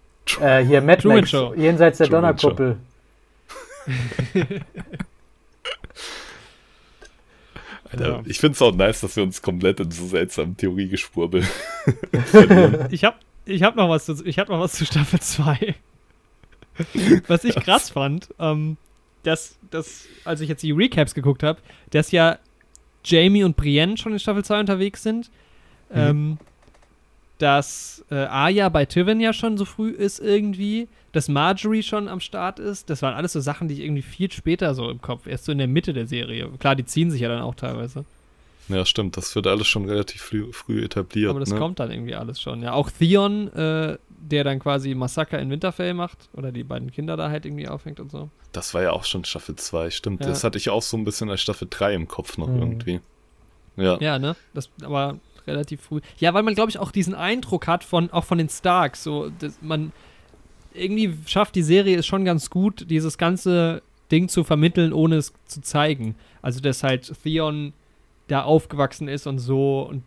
äh, 0.40 0.64
hier 0.64 0.80
Mad 0.80 1.06
Max, 1.06 1.30
Show. 1.30 1.52
jenseits 1.54 1.98
der 1.98 2.06
Truman 2.08 2.36
Donnerkuppel. 2.36 2.78
Alter, 7.90 8.08
Ja. 8.08 8.22
Ich 8.26 8.38
finde 8.38 8.54
es 8.54 8.62
auch 8.62 8.74
nice, 8.74 9.00
dass 9.00 9.16
wir 9.16 9.22
uns 9.22 9.42
komplett 9.42 9.80
in 9.80 9.90
so 9.90 10.06
seltsamen 10.06 10.56
Theoriegeschwurbel 10.56 11.46
Ich 12.90 13.04
hab, 13.04 13.20
ich 13.44 13.62
hab 13.62 13.76
noch 13.76 13.88
was 13.88 14.06
zu, 14.06 14.24
ich 14.24 14.38
hab 14.38 14.48
noch 14.48 14.60
was 14.60 14.72
zu 14.72 14.84
Staffel 14.84 15.20
2. 15.20 15.74
was 17.26 17.44
ich 17.44 17.54
krass 17.64 17.90
fand, 17.90 18.28
ähm, 18.38 18.76
dass, 19.22 19.58
dass, 19.70 20.06
als 20.24 20.40
ich 20.40 20.48
jetzt 20.48 20.62
die 20.62 20.72
Recaps 20.72 21.14
geguckt 21.14 21.42
habe, 21.42 21.60
dass 21.90 22.12
ja 22.12 22.38
Jamie 23.04 23.44
und 23.44 23.56
Brienne 23.56 23.96
schon 23.96 24.12
in 24.12 24.18
Staffel 24.18 24.44
2 24.44 24.60
unterwegs 24.60 25.02
sind. 25.02 25.30
Ähm, 25.92 26.38
dass 27.38 28.04
äh, 28.10 28.16
Arya 28.16 28.68
bei 28.68 28.84
Tivin 28.84 29.20
ja 29.20 29.32
schon 29.32 29.56
so 29.56 29.64
früh 29.64 29.90
ist 29.90 30.18
irgendwie, 30.20 30.88
dass 31.12 31.28
Marjorie 31.28 31.82
schon 31.82 32.08
am 32.08 32.20
Start 32.20 32.58
ist. 32.58 32.90
Das 32.90 33.02
waren 33.02 33.14
alles 33.14 33.32
so 33.32 33.40
Sachen, 33.40 33.68
die 33.68 33.74
ich 33.74 33.80
irgendwie 33.80 34.02
viel 34.02 34.30
später 34.30 34.74
so 34.74 34.90
im 34.90 35.00
Kopf, 35.00 35.26
erst 35.26 35.44
so 35.46 35.52
in 35.52 35.58
der 35.58 35.68
Mitte 35.68 35.92
der 35.92 36.06
Serie. 36.06 36.48
Klar, 36.58 36.74
die 36.76 36.84
ziehen 36.84 37.10
sich 37.10 37.20
ja 37.20 37.28
dann 37.28 37.42
auch 37.42 37.54
teilweise. 37.54 38.04
Ja, 38.68 38.84
stimmt, 38.84 39.16
das 39.16 39.34
wird 39.34 39.46
alles 39.46 39.66
schon 39.66 39.86
relativ 39.88 40.20
früh, 40.20 40.52
früh 40.52 40.84
etabliert. 40.84 41.30
Aber 41.30 41.40
das 41.40 41.50
ne? 41.50 41.58
kommt 41.58 41.80
dann 41.80 41.90
irgendwie 41.90 42.14
alles 42.14 42.38
schon. 42.38 42.62
Ja, 42.62 42.72
auch 42.74 42.90
Theon, 42.90 43.50
äh, 43.54 43.96
der 44.10 44.44
dann 44.44 44.58
quasi 44.58 44.94
Massaker 44.94 45.38
in 45.38 45.48
Winterfell 45.50 45.94
macht 45.94 46.28
oder 46.34 46.52
die 46.52 46.64
beiden 46.64 46.90
Kinder 46.92 47.16
da 47.16 47.30
halt 47.30 47.46
irgendwie 47.46 47.66
aufhängt 47.66 47.98
und 47.98 48.10
so. 48.10 48.28
Das 48.52 48.74
war 48.74 48.82
ja 48.82 48.92
auch 48.92 49.04
schon 49.04 49.24
Staffel 49.24 49.56
2, 49.56 49.90
stimmt. 49.90 50.20
Ja. 50.20 50.28
Das 50.28 50.44
hatte 50.44 50.58
ich 50.58 50.68
auch 50.68 50.82
so 50.82 50.98
ein 50.98 51.04
bisschen 51.04 51.30
als 51.30 51.40
Staffel 51.40 51.66
3 51.70 51.94
im 51.94 52.08
Kopf 52.08 52.36
noch 52.36 52.48
Mhm. 52.48 52.58
irgendwie. 52.58 53.00
Ja. 53.76 53.96
Ja, 54.00 54.18
ne? 54.18 54.36
Das 54.52 54.68
aber 54.82 55.18
relativ 55.48 55.80
früh. 55.80 56.00
Ja, 56.18 56.32
weil 56.34 56.42
man 56.44 56.54
glaube 56.54 56.70
ich 56.70 56.78
auch 56.78 56.92
diesen 56.92 57.14
Eindruck 57.14 57.66
hat 57.66 57.82
von 57.84 58.10
auch 58.12 58.24
von 58.24 58.38
den 58.38 58.48
Starks, 58.48 59.02
so 59.02 59.30
dass 59.40 59.58
man 59.62 59.92
irgendwie 60.74 61.14
schafft 61.26 61.54
die 61.56 61.62
Serie 61.62 61.98
es 61.98 62.06
schon 62.06 62.24
ganz 62.24 62.50
gut, 62.50 62.88
dieses 62.90 63.18
ganze 63.18 63.82
Ding 64.12 64.28
zu 64.28 64.44
vermitteln, 64.44 64.92
ohne 64.92 65.16
es 65.16 65.32
zu 65.46 65.60
zeigen. 65.60 66.14
Also 66.42 66.60
dass 66.60 66.82
halt 66.82 67.12
Theon 67.22 67.72
da 68.28 68.42
aufgewachsen 68.42 69.08
ist 69.08 69.26
und 69.26 69.38
so 69.38 69.82
und 69.82 70.02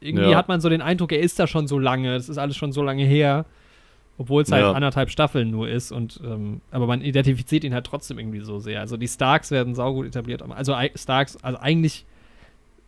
irgendwie 0.00 0.30
Ja. 0.30 0.36
hat 0.36 0.48
man 0.48 0.60
so 0.60 0.68
den 0.68 0.82
Eindruck, 0.82 1.12
er 1.12 1.20
ist 1.20 1.38
da 1.38 1.46
schon 1.46 1.68
so 1.68 1.78
lange, 1.78 2.14
es 2.16 2.28
ist 2.28 2.36
alles 2.38 2.56
schon 2.56 2.72
so 2.72 2.82
lange 2.82 3.04
her. 3.04 3.46
Obwohl 4.16 4.42
es 4.42 4.52
halt 4.52 4.62
Ja. 4.62 4.72
anderthalb 4.72 5.10
Staffeln 5.10 5.50
nur 5.50 5.68
ist 5.68 5.90
und 5.90 6.20
ähm, 6.24 6.60
aber 6.70 6.86
man 6.86 7.00
identifiziert 7.00 7.64
ihn 7.64 7.74
halt 7.74 7.84
trotzdem 7.86 8.18
irgendwie 8.18 8.40
so 8.40 8.60
sehr. 8.60 8.78
Also 8.80 8.96
die 8.96 9.08
Starks 9.08 9.50
werden 9.50 9.74
saugut 9.74 10.06
etabliert. 10.06 10.40
Also 10.42 10.76
Starks, 10.94 11.36
also 11.42 11.58
eigentlich, 11.58 12.04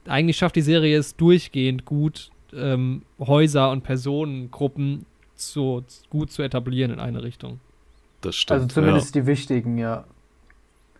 eigentlich 0.09 0.37
schafft 0.37 0.57
die 0.57 0.63
Serie 0.63 0.99
es 0.99 1.17
durchgehend 1.17 1.85
gut, 1.85 2.31
ähm, 2.55 3.03
Häuser 3.19 3.71
und 3.71 3.83
Personengruppen 3.83 5.07
so 5.35 5.83
gut 6.11 6.31
zu 6.33 6.43
etablieren 6.43 6.91
in 6.93 7.01
eine 7.01 7.23
Richtung. 7.23 7.61
Das 8.21 8.37
stimmt. 8.37 8.63
Also 8.63 8.67
zumindest 8.75 9.15
die 9.15 9.27
wichtigen, 9.27 9.79
ja. 9.79 10.05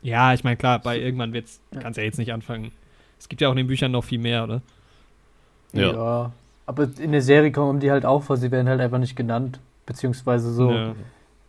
Ja, 0.03 0.35
ich 0.35 0.45
meine, 0.45 0.57
klar, 0.57 0.79
bei 0.79 0.99
irgendwann 0.99 1.33
wird's, 1.33 1.61
Ja. 1.75 1.81
kannst 1.81 1.97
ja 1.99 2.05
jetzt 2.05 2.19
nicht 2.19 2.33
anfangen. 2.33 2.71
Es 3.19 3.29
gibt 3.29 3.41
ja 3.41 3.49
auch 3.49 3.53
in 3.53 3.57
den 3.59 3.67
Büchern 3.67 3.91
noch 3.93 4.05
viel 4.05 4.19
mehr, 4.19 4.45
oder? 4.45 4.61
Ja. 5.73 6.33
Aber 6.67 6.89
in 6.99 7.13
der 7.13 7.23
Serie 7.23 7.53
kommen 7.53 7.81
die 7.81 7.91
halt 7.91 8.05
auch 8.05 8.23
vor, 8.25 8.37
sie 8.37 8.51
werden 8.51 8.69
halt 8.69 8.81
einfach 8.81 8.99
nicht 8.99 9.17
genannt. 9.17 9.61
Beziehungsweise 9.87 10.53
so 10.53 10.71
Ja. 10.73 10.95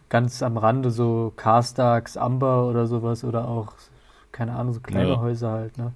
ganz 0.10 0.42
am 0.44 0.58
Rande, 0.58 0.92
so 0.92 1.34
Carstarks, 1.36 2.18
Amber 2.18 2.68
oder 2.68 2.88
sowas 2.88 3.24
oder 3.24 3.48
auch, 3.48 3.74
keine 4.32 4.54
Ahnung, 4.54 4.74
so 4.74 4.80
kleine 4.80 5.10
Ja. 5.10 5.20
Häuser 5.20 5.52
halt, 5.52 5.78
ne? 5.78 5.92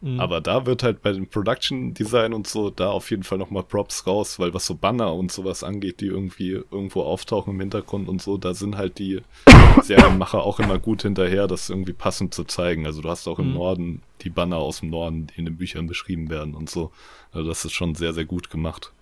Mhm. 0.00 0.20
Aber 0.20 0.40
da 0.40 0.64
wird 0.64 0.82
halt 0.84 1.02
bei 1.02 1.12
dem 1.12 1.26
Production 1.26 1.92
Design 1.92 2.32
und 2.32 2.46
so 2.46 2.70
da 2.70 2.90
auf 2.90 3.10
jeden 3.10 3.24
Fall 3.24 3.38
nochmal 3.38 3.64
Props 3.64 4.06
raus, 4.06 4.38
weil 4.38 4.54
was 4.54 4.64
so 4.66 4.74
Banner 4.76 5.12
und 5.12 5.32
sowas 5.32 5.64
angeht, 5.64 6.00
die 6.00 6.06
irgendwie 6.06 6.52
irgendwo 6.52 7.02
auftauchen 7.02 7.54
im 7.54 7.60
Hintergrund 7.60 8.08
und 8.08 8.22
so, 8.22 8.36
da 8.38 8.54
sind 8.54 8.76
halt 8.76 8.98
die 9.00 9.20
Serienmacher 9.82 10.42
auch 10.44 10.60
immer 10.60 10.78
gut 10.78 11.02
hinterher, 11.02 11.46
das 11.48 11.68
irgendwie 11.68 11.92
passend 11.94 12.32
zu 12.34 12.44
zeigen. 12.44 12.86
Also 12.86 13.02
du 13.02 13.08
hast 13.08 13.26
auch 13.26 13.38
im 13.38 13.48
Mhm. 13.48 13.54
Norden 13.54 14.02
die 14.22 14.30
Banner 14.30 14.56
aus 14.58 14.80
dem 14.80 14.90
Norden, 14.90 15.26
die 15.26 15.38
in 15.40 15.44
den 15.46 15.56
Büchern 15.56 15.86
beschrieben 15.86 16.30
werden 16.30 16.54
und 16.54 16.70
so. 16.70 16.92
Also 17.32 17.48
das 17.48 17.64
ist 17.64 17.72
schon 17.72 17.94
sehr, 17.94 18.12
sehr 18.14 18.24
gut 18.24 18.50
gemacht. 18.50 18.92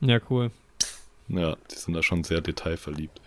ja, 0.00 0.20
cool. 0.30 0.50
Ja, 1.28 1.56
die 1.72 1.74
sind 1.74 1.94
da 1.94 2.04
schon 2.04 2.22
sehr 2.22 2.40
detailverliebt. 2.40 3.20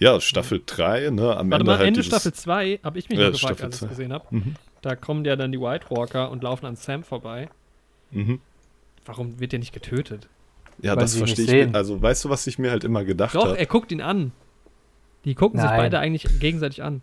Ja, 0.00 0.20
Staffel 0.20 0.62
3, 0.64 1.10
ne, 1.10 1.36
am 1.36 1.50
Warte 1.50 1.60
Ende 1.60 1.64
mal, 1.64 1.78
halt 1.78 1.86
Ende 1.88 2.00
dieses, 2.00 2.08
Staffel 2.08 2.32
2 2.32 2.80
habe 2.82 2.98
ich 2.98 3.08
mich 3.08 3.18
Ja, 3.18 3.30
gefragt, 3.30 3.60
als 3.62 3.76
ich 3.76 3.82
es 3.82 3.88
gesehen 3.88 4.12
habe. 4.12 4.24
Mhm. 4.30 4.54
Da 4.82 4.96
kommen 4.96 5.24
ja 5.24 5.36
dann 5.36 5.52
die 5.52 5.60
White 5.60 5.86
Walker 5.90 6.30
und 6.30 6.42
laufen 6.42 6.66
an 6.66 6.76
Sam 6.76 7.02
vorbei. 7.04 7.48
Mhm. 8.12 8.40
warum 9.06 9.38
wird 9.40 9.52
der 9.52 9.58
nicht 9.60 9.72
getötet? 9.72 10.28
Ja, 10.82 10.92
Weil 10.96 11.02
das 11.02 11.16
verstehe 11.16 11.44
ich. 11.44 11.50
sehen. 11.50 11.74
Also, 11.74 12.00
weißt 12.02 12.24
du, 12.24 12.28
was 12.30 12.46
ich 12.46 12.58
mir 12.58 12.70
halt 12.70 12.84
immer 12.84 13.04
gedacht 13.04 13.34
Doch, 13.34 13.44
habe? 13.46 13.58
er 13.58 13.66
guckt 13.66 13.92
ihn 13.92 14.00
an. 14.00 14.32
Die 15.24 15.34
gucken 15.34 15.60
sich 15.60 15.68
Nein. 15.68 15.78
beide 15.78 15.98
eigentlich 15.98 16.26
gegenseitig 16.40 16.82
an. 16.82 17.02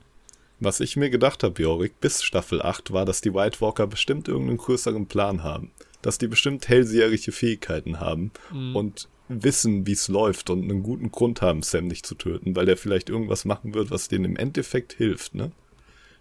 Was 0.60 0.80
ich 0.80 0.98
mir 0.98 1.10
gedacht 1.12 1.44
habe, 1.44 1.62
Jorik, 1.62 2.00
bis 2.02 2.24
Staffel 2.24 2.62
8 2.62 2.92
war, 2.92 3.06
dass 3.06 3.22
die 3.22 3.34
White 3.34 3.62
Walker 3.62 3.86
bestimmt 3.88 4.28
irgendeinen 4.28 4.58
größeren 4.58 5.06
Plan 5.06 5.44
haben. 5.44 5.72
Dass 6.02 6.18
die 6.18 6.28
bestimmt 6.28 6.68
hellseherische 6.68 7.32
Fähigkeiten 7.32 8.00
haben 8.00 8.32
Mhm. 8.52 8.76
und 8.76 9.08
wissen, 9.30 9.86
wie 9.86 9.92
es 9.92 10.08
läuft 10.08 10.50
und 10.50 10.64
einen 10.64 10.82
guten 10.84 11.12
Grund 11.12 11.42
haben, 11.42 11.62
Sam 11.62 11.88
nicht 11.88 12.06
zu 12.06 12.16
töten, 12.16 12.56
weil 12.56 12.66
der 12.66 12.78
vielleicht 12.78 13.10
irgendwas 13.10 13.46
machen 13.46 13.74
wird, 13.76 13.92
was 13.92 14.08
denen 14.08 14.26
im 14.26 14.36
Endeffekt 14.38 14.94
hilft, 14.94 15.36
ne? 15.36 15.52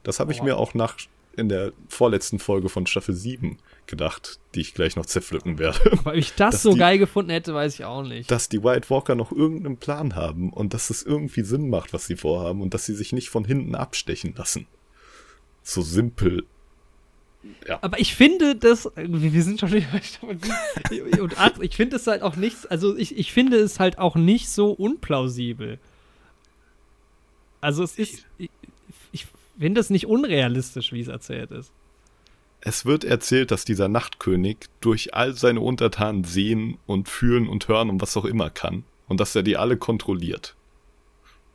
Das 0.02 0.20
habe 0.20 0.32
ich 0.32 0.42
mir 0.42 0.56
auch 0.58 0.74
nach 0.74 0.96
in 1.36 1.48
der 1.48 1.72
vorletzten 1.88 2.38
Folge 2.38 2.68
von 2.68 2.86
Staffel 2.86 3.14
7 3.14 3.58
gedacht, 3.86 4.38
die 4.54 4.60
ich 4.62 4.74
gleich 4.74 4.96
noch 4.96 5.06
zerpflücken 5.06 5.58
werde. 5.58 5.78
Weil 6.04 6.18
ich 6.18 6.34
das 6.34 6.54
dass 6.54 6.62
so 6.62 6.72
die- 6.72 6.78
geil 6.78 6.98
gefunden 6.98 7.30
hätte, 7.30 7.54
weiß 7.54 7.74
ich 7.74 7.84
auch 7.84 8.02
nicht. 8.02 8.30
dass 8.30 8.48
die 8.48 8.62
White 8.64 8.88
Walker 8.90 9.14
noch 9.14 9.32
irgendeinen 9.32 9.76
Plan 9.76 10.14
haben 10.14 10.52
und 10.52 10.74
dass 10.74 10.90
es 10.90 11.02
irgendwie 11.02 11.42
Sinn 11.42 11.68
macht, 11.70 11.92
was 11.92 12.06
sie 12.06 12.16
vorhaben 12.16 12.62
und 12.62 12.72
dass 12.74 12.86
sie 12.86 12.94
sich 12.94 13.12
nicht 13.12 13.28
von 13.28 13.44
hinten 13.44 13.74
abstechen 13.74 14.34
lassen. 14.36 14.66
So 15.62 15.82
simpel. 15.82 16.44
Aber 17.80 18.00
ich 18.00 18.14
finde 18.16 18.56
das, 18.56 18.90
wir 18.96 19.42
sind 19.42 19.60
schon 19.60 19.68
sieben 19.68 19.86
und 21.20 21.38
acht, 21.38 21.62
ich 21.62 21.76
finde 21.76 21.96
es 21.96 22.06
halt 22.08 22.22
auch 22.22 22.34
nicht, 22.36 22.70
also 22.70 22.96
ich, 22.96 23.16
ich 23.16 23.32
finde 23.32 23.58
es 23.58 23.78
halt 23.78 23.98
auch 23.98 24.16
nicht 24.16 24.48
so 24.48 24.72
unplausibel. 24.72 25.78
Also 27.60 27.82
es 27.82 27.98
ist, 27.98 28.24
ich 28.38 28.50
finde 29.58 29.80
es 29.80 29.90
nicht 29.90 30.06
unrealistisch, 30.06 30.92
wie 30.92 31.00
es 31.00 31.08
erzählt 31.08 31.50
ist. 31.50 31.72
Es 32.60 32.84
wird 32.84 33.04
erzählt, 33.04 33.50
dass 33.50 33.64
dieser 33.64 33.88
Nachtkönig 33.88 34.56
durch 34.80 35.14
all 35.14 35.34
seine 35.34 35.60
Untertanen 35.60 36.24
sehen 36.24 36.78
und 36.86 37.08
fühlen 37.08 37.48
und 37.48 37.68
hören 37.68 37.90
und 37.90 38.00
was 38.00 38.16
auch 38.16 38.24
immer 38.24 38.50
kann. 38.50 38.84
Und 39.08 39.20
dass 39.20 39.36
er 39.36 39.42
die 39.44 39.56
alle 39.56 39.76
kontrolliert. 39.76 40.56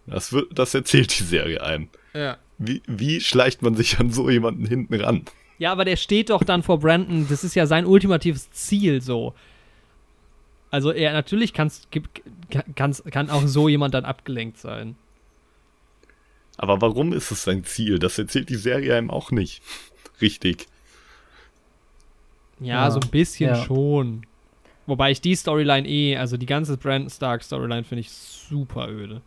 Das, 0.07 0.31
wird, 0.31 0.57
das 0.57 0.73
erzählt 0.73 1.19
die 1.19 1.23
Serie 1.23 1.61
einem. 1.61 1.89
Ja. 2.13 2.37
Wie, 2.57 2.81
wie 2.87 3.19
schleicht 3.19 3.61
man 3.61 3.75
sich 3.75 3.99
an 3.99 4.11
so 4.11 4.29
jemanden 4.29 4.65
hinten 4.65 4.93
ran? 4.95 5.25
Ja, 5.57 5.71
aber 5.71 5.85
der 5.85 5.95
steht 5.97 6.29
doch 6.29 6.43
dann 6.43 6.63
vor 6.63 6.79
Brandon, 6.79 7.27
das 7.29 7.43
ist 7.43 7.55
ja 7.55 7.65
sein 7.65 7.85
ultimatives 7.85 8.49
Ziel 8.51 9.01
so. 9.01 9.33
Also 10.69 10.91
er 10.91 11.11
natürlich 11.13 11.53
kann's, 11.53 11.87
gibt- 11.91 12.21
kann's, 12.75 13.03
kann 13.11 13.29
auch 13.29 13.45
so 13.45 13.67
jemand 13.67 13.93
dann 13.93 14.05
abgelenkt 14.05 14.57
sein. 14.57 14.95
Aber 16.57 16.81
warum 16.81 17.13
ist 17.13 17.31
es 17.31 17.43
sein 17.43 17.63
Ziel? 17.63 17.97
Das 17.99 18.17
erzählt 18.19 18.49
die 18.49 18.55
Serie 18.55 18.95
einem 18.95 19.09
auch 19.09 19.31
nicht. 19.31 19.61
Richtig. 20.21 20.67
Ja, 22.59 22.85
Ja, 22.85 22.91
so 22.91 22.99
ein 22.99 23.09
bisschen 23.09 23.49
ja. 23.55 23.63
schon. 23.63 24.25
Wobei 24.85 25.11
ich 25.11 25.21
die 25.21 25.35
Storyline 25.35 25.87
eh, 25.87 26.17
also 26.17 26.37
die 26.37 26.45
ganze 26.45 26.77
Brandon 26.77 27.09
Stark 27.09 27.43
Storyline 27.43 27.83
finde 27.83 28.01
ich 28.01 28.11
super 28.11 28.87
öde. 28.89 29.21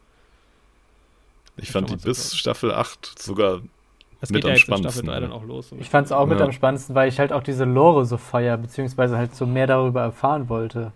Ich 1.57 1.65
Ist 1.65 1.73
fand 1.73 1.91
die 1.91 1.97
bis 1.97 2.31
toll. 2.31 2.39
Staffel 2.39 2.73
8 2.73 3.21
sogar 3.21 3.61
Das 4.21 4.31
Mit 4.31 4.43
geht 4.43 4.45
ja 4.45 4.51
am 4.53 4.57
Staffel 4.59 4.79
spannendsten, 4.79 5.07
3 5.07 5.21
dann 5.21 5.31
ja. 5.31 5.37
auch 5.37 5.45
los. 5.45 5.73
Ich 5.79 5.89
fand 5.91 6.07
es 6.07 6.13
auch 6.13 6.27
mit 6.27 6.39
Ja. 6.39 6.45
am 6.45 6.53
spannendsten, 6.53 6.95
weil 6.95 7.09
ich 7.09 7.19
halt 7.19 7.33
auch 7.33 7.43
diese 7.43 7.65
Lore 7.65 8.05
so 8.07 8.17
feier, 8.17 8.57
beziehungsweise 8.57 9.17
halt 9.17 9.35
so 9.35 9.47
mehr 9.47 9.67
darüber 9.67 10.03
erfahren 10.03 10.49
wollte. 10.49 10.93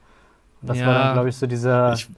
Und 0.61 0.69
das 0.71 0.79
war 0.81 0.87
Ja. 0.87 0.99
dann, 1.05 1.13
glaube 1.15 1.29
ich, 1.29 1.37
so 1.37 1.47
dieser 1.47 1.93
Ich- 1.95 2.09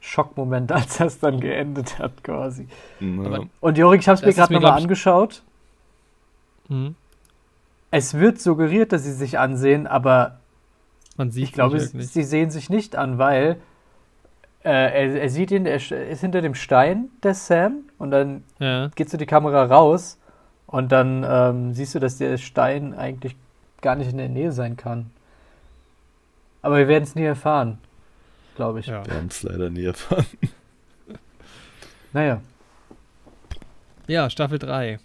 Schockmoment, 0.00 0.72
als 0.72 0.98
das 0.98 1.18
dann 1.18 1.40
geendet 1.40 1.98
hat, 1.98 2.22
quasi. 2.24 2.66
Aber- 3.00 3.46
Und 3.60 3.78
Jorik, 3.78 4.00
ich 4.00 4.08
habe 4.08 4.16
es 4.18 4.24
mir 4.24 4.32
gerade 4.32 4.52
nochmal 4.52 4.72
angeschaut. 4.80 5.42
Mhm. 6.68 6.94
Es 7.90 8.14
wird 8.14 8.40
suggeriert, 8.40 8.92
dass 8.92 9.02
sie 9.04 9.12
sich 9.12 9.38
ansehen, 9.38 9.86
aber 9.86 10.38
Man 11.16 11.30
sieht 11.30 11.44
ich 11.44 11.52
glaube, 11.52 11.80
sie 11.80 12.22
sehen 12.22 12.50
sich 12.50 12.70
nicht 12.70 12.94
an, 12.96 13.18
weil 13.18 13.56
äh, 14.62 14.68
er, 14.70 15.22
er 15.22 15.28
sieht 15.30 15.50
ihn, 15.50 15.66
er 15.66 15.76
ist 15.76 16.20
hinter 16.20 16.40
dem 16.42 16.54
Stein, 16.54 17.08
der 17.22 17.34
Sam, 17.34 17.78
und 17.98 18.10
dann 18.12 18.44
Ja. 18.58 18.88
geht 18.94 19.10
so 19.10 19.16
die 19.18 19.26
Kamera 19.26 19.64
raus 19.64 20.18
und 20.66 20.92
dann 20.92 21.26
ähm, 21.28 21.74
siehst 21.74 21.94
du, 21.94 21.98
dass 21.98 22.18
der 22.18 22.36
Stein 22.38 22.94
eigentlich 22.94 23.34
gar 23.80 23.96
nicht 23.96 24.10
in 24.12 24.18
der 24.18 24.28
Nähe 24.28 24.52
sein 24.52 24.76
kann. 24.76 25.10
Aber 26.62 26.76
wir 26.76 26.86
werden 26.88 27.04
es 27.04 27.14
nie 27.14 27.24
erfahren, 27.24 27.78
glaube 28.60 28.80
ich. 28.80 28.86
Ja. 28.86 29.06
wir 29.06 29.14
haben 29.14 29.28
es 29.28 29.42
leider 29.42 29.70
nie 29.70 29.84
erfahren. 29.84 30.26
Naja, 32.12 32.40
ja, 34.08 34.28
Staffel 34.28 34.58
3. 34.58 34.98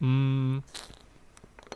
Mm, 0.00 0.58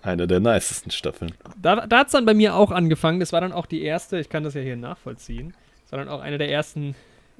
Eine 0.03 0.27
der 0.27 0.41
nicesten 0.41 0.91
Staffeln. 0.91 1.33
Da, 1.63 1.87
da 1.87 1.99
hat 1.99 2.09
es 2.09 2.13
dann 2.13 2.27
bei 2.27 2.35
mir 2.35 2.57
auch 2.57 2.73
angefangen. 2.73 3.21
Das 3.21 3.33
war 3.33 3.41
dann 3.41 3.53
auch 3.53 3.67
die 3.67 3.83
erste, 3.83 4.19
ich 4.19 4.29
kann 4.29 4.43
das 4.43 4.55
ja 4.55 4.63
hier 4.63 4.77
nachvollziehen, 4.77 5.55
das 5.85 5.93
war 5.93 6.01
dann 6.01 6.09
auch 6.09 6.21
eine 6.21 6.39
der 6.39 6.51
ersten 6.51 6.97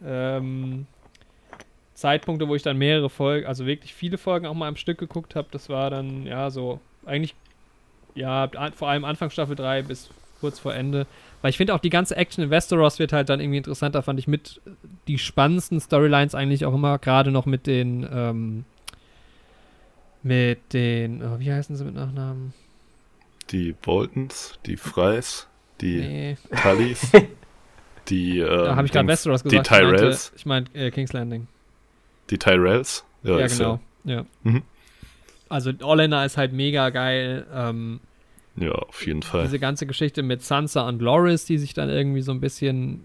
ähm, 0.07 0.87
Zeitpunkte, 1.95 2.47
wo 2.47 2.55
ich 2.55 2.63
dann 2.63 2.79
mehrere 2.79 3.11
Folgen, 3.11 3.49
also 3.49 3.67
wirklich 3.67 3.93
viele 3.93 4.17
Folgen 4.17 4.47
auch 4.47 4.55
mal 4.55 4.69
am 4.69 4.77
Stück 4.77 4.99
geguckt 4.99 5.35
habe. 5.35 5.49
Das 5.51 5.69
war 5.69 5.91
dann, 5.91 6.25
ja, 6.25 6.51
so, 6.51 6.79
eigentlich, 7.05 7.35
ja, 8.15 8.49
vor 8.77 8.89
allem 8.89 9.05
Anfang 9.05 9.31
Staffel 9.31 9.57
3 9.57 9.83
bis 9.83 10.09
kurz 10.41 10.61
vor 10.61 10.73
Ende. 10.73 11.09
Weil 11.43 11.51
ich 11.51 11.57
finde 11.57 11.75
auch 11.75 11.81
die 11.81 11.91
ganze 11.91 12.17
Action 12.17 12.45
in 12.45 12.51
Westeros 12.51 12.99
wird 12.99 13.13
halt 13.13 13.29
dann 13.31 13.41
irgendwie 13.41 13.57
interessanter, 13.59 14.03
fand 14.03 14.19
ich 14.19 14.29
mit 14.29 14.61
die 15.09 15.19
spannendsten 15.19 15.81
Storylines 15.81 16.35
eigentlich 16.35 16.65
auch 16.67 16.75
immer, 16.75 16.99
gerade 16.99 17.31
noch 17.31 17.47
mit 17.47 17.67
den, 17.67 18.07
ähm, 18.13 18.65
mit 20.23 20.73
den, 20.73 21.23
oh, 21.23 21.39
wie 21.39 21.53
heißen 21.53 21.77
sie 21.77 21.85
mit 21.85 21.95
Nachnamen? 21.95 22.53
Die 23.51 23.73
Boltons, 23.73 24.59
die 24.67 24.77
Freys, 24.77 25.49
die 25.81 25.97
Nee. 26.01 26.37
Tullys, 26.63 27.11
die, 28.09 28.39
äh, 28.41 28.47
Da 28.47 28.77
habe 28.77 28.87
ich 28.87 28.93
gerade 28.93 29.09
Westeros 29.09 29.43
die 29.43 29.49
gesagt. 29.49 29.67
ich 29.69 29.73
meinte- 29.83 29.97
Tyrells, 29.97 30.33
Ich 30.37 30.47
meine 30.47 30.67
äh, 30.75 30.91
King's 30.91 31.13
Landing. 31.13 31.49
die 32.29 32.39
Tyrells. 32.39 33.05
Ja, 33.23 33.39
Ja, 33.39 33.47
genau. 33.47 33.81
Ja. 34.05 34.25
Mhm. 34.45 34.63
Also 35.49 35.73
Olenna 35.83 36.25
ist 36.25 36.37
halt 36.37 36.53
mega 36.53 36.91
geil. 36.91 37.45
Ähm, 37.53 38.01
Ja, 38.57 38.73
auf 38.73 39.07
jeden 39.07 39.23
Fall. 39.23 39.45
diese 39.45 39.59
ganze 39.59 39.87
Geschichte 39.87 40.23
mit 40.23 40.43
Sansa 40.43 40.87
und 40.89 41.01
Loris, 41.01 41.45
die 41.45 41.59
sich 41.59 41.73
dann 41.75 41.89
irgendwie 41.89 42.21
so 42.23 42.33
ein 42.33 42.41
bisschen, 42.41 43.05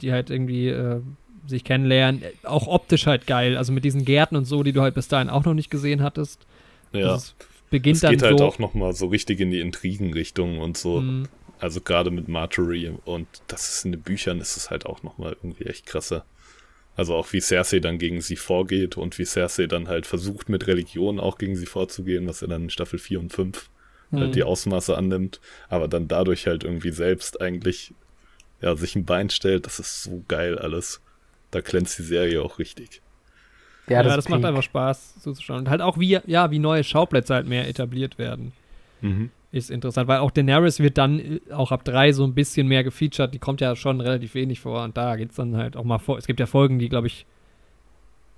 die 0.00 0.12
halt 0.12 0.30
irgendwie 0.30 0.68
äh, 0.68 1.00
sich 1.46 1.64
kennenlernen. 1.64 2.22
Auch 2.44 2.66
optisch 2.66 3.06
halt 3.06 3.26
geil. 3.26 3.56
Also 3.56 3.72
mit 3.72 3.84
diesen 3.84 4.04
Gärten 4.04 4.36
und 4.36 4.44
so, 4.44 4.62
die 4.62 4.72
du 4.72 4.80
halt 4.80 4.94
bis 4.94 5.08
dahin 5.08 5.28
auch 5.28 5.44
noch 5.44 5.54
nicht 5.54 5.70
gesehen 5.70 6.02
hattest. 6.02 6.40
Ja, 6.92 7.08
Das 7.08 7.34
beginnt 7.70 7.96
es 7.96 8.00
dann 8.02 8.12
geht 8.12 8.22
halt 8.22 8.38
so. 8.38 8.44
auch 8.46 8.58
nochmal 8.58 8.92
so 8.94 9.06
richtig 9.06 9.40
in 9.40 9.50
die 9.50 9.60
Intrigenrichtung 9.60 10.58
und 10.58 10.76
so. 10.76 11.00
Mm, 11.00 11.28
Also 11.60 11.80
gerade 11.80 12.10
mit 12.10 12.28
Marjorie 12.28 12.92
und 13.04 13.26
das 13.48 13.68
ist 13.68 13.84
in 13.84 13.92
den 13.92 14.02
Büchern 14.02 14.40
ist 14.40 14.56
es 14.56 14.70
halt 14.70 14.86
auch 14.86 15.02
nochmal 15.02 15.36
irgendwie 15.42 15.64
echt 15.64 15.86
krasser. 15.86 16.24
Also 16.96 17.14
auch 17.14 17.32
wie 17.32 17.40
Cersei 17.40 17.78
dann 17.80 17.98
gegen 17.98 18.20
sie 18.20 18.36
vorgeht 18.36 18.96
und 18.98 19.18
wie 19.18 19.24
Cersei 19.24 19.66
dann 19.66 19.88
halt 19.88 20.06
versucht 20.06 20.48
mit 20.50 20.66
Religion 20.66 21.18
auch 21.20 21.38
gegen 21.38 21.56
sie 21.56 21.64
vorzugehen, 21.66 22.26
was 22.28 22.42
er 22.42 22.48
dann 22.48 22.64
in 22.64 22.70
Staffel 22.70 22.98
4 22.98 23.20
und 23.20 23.32
5 23.32 23.56
Hm. 23.58 23.71
Halt 24.20 24.34
die 24.34 24.42
Ausmaße 24.42 24.96
annimmt, 24.96 25.40
aber 25.68 25.88
dann 25.88 26.08
dadurch 26.08 26.46
halt 26.46 26.64
irgendwie 26.64 26.90
selbst 26.90 27.40
eigentlich 27.40 27.94
ja 28.60 28.76
sich 28.76 28.94
ein 28.96 29.04
Bein 29.04 29.30
stellt, 29.30 29.66
das 29.66 29.78
ist 29.78 30.02
so 30.02 30.22
geil 30.28 30.58
alles. 30.58 31.00
Da 31.50 31.60
glänzt 31.60 31.98
die 31.98 32.02
Serie 32.02 32.42
auch 32.42 32.58
richtig. 32.58 33.02
ja, 33.88 34.02
das, 34.02 34.16
das, 34.16 34.24
ist 34.24 34.30
macht 34.30 34.44
einfach 34.44 34.62
Spaß 34.62 35.20
zuzuschauen. 35.20 35.60
Und 35.60 35.70
halt 35.70 35.82
auch 35.82 35.98
wie, 35.98 36.18
ja, 36.26 36.50
wie 36.50 36.58
neue 36.58 36.84
Schauplätze 36.84 37.34
halt 37.34 37.46
mehr 37.46 37.68
etabliert 37.68 38.18
werden. 38.18 38.52
Mhm. 39.00 39.30
ist 39.50 39.70
interessant, 39.70 40.06
weil 40.06 40.20
auch 40.20 40.30
Daenerys 40.30 40.78
wird 40.78 40.96
dann 40.96 41.18
äh, 41.18 41.40
auch 41.52 41.72
ab 41.72 41.84
drei 41.84 42.12
so 42.12 42.24
ein 42.24 42.34
bisschen 42.34 42.68
mehr 42.68 42.84
gefeatured. 42.84 43.34
Die 43.34 43.40
kommt 43.40 43.60
ja 43.60 43.74
schon 43.74 44.00
relativ 44.00 44.34
wenig 44.34 44.60
vor 44.60 44.84
und 44.84 44.96
da 44.96 45.16
geht's 45.16 45.34
dann 45.34 45.56
halt 45.56 45.76
auch 45.76 45.84
mal 45.84 45.98
vor. 45.98 46.18
Es 46.18 46.26
gibt 46.26 46.38
ja 46.40 46.46
Folgen, 46.46 46.78
die, 46.78 46.88
glaube 46.88 47.08
ich, 47.08 47.26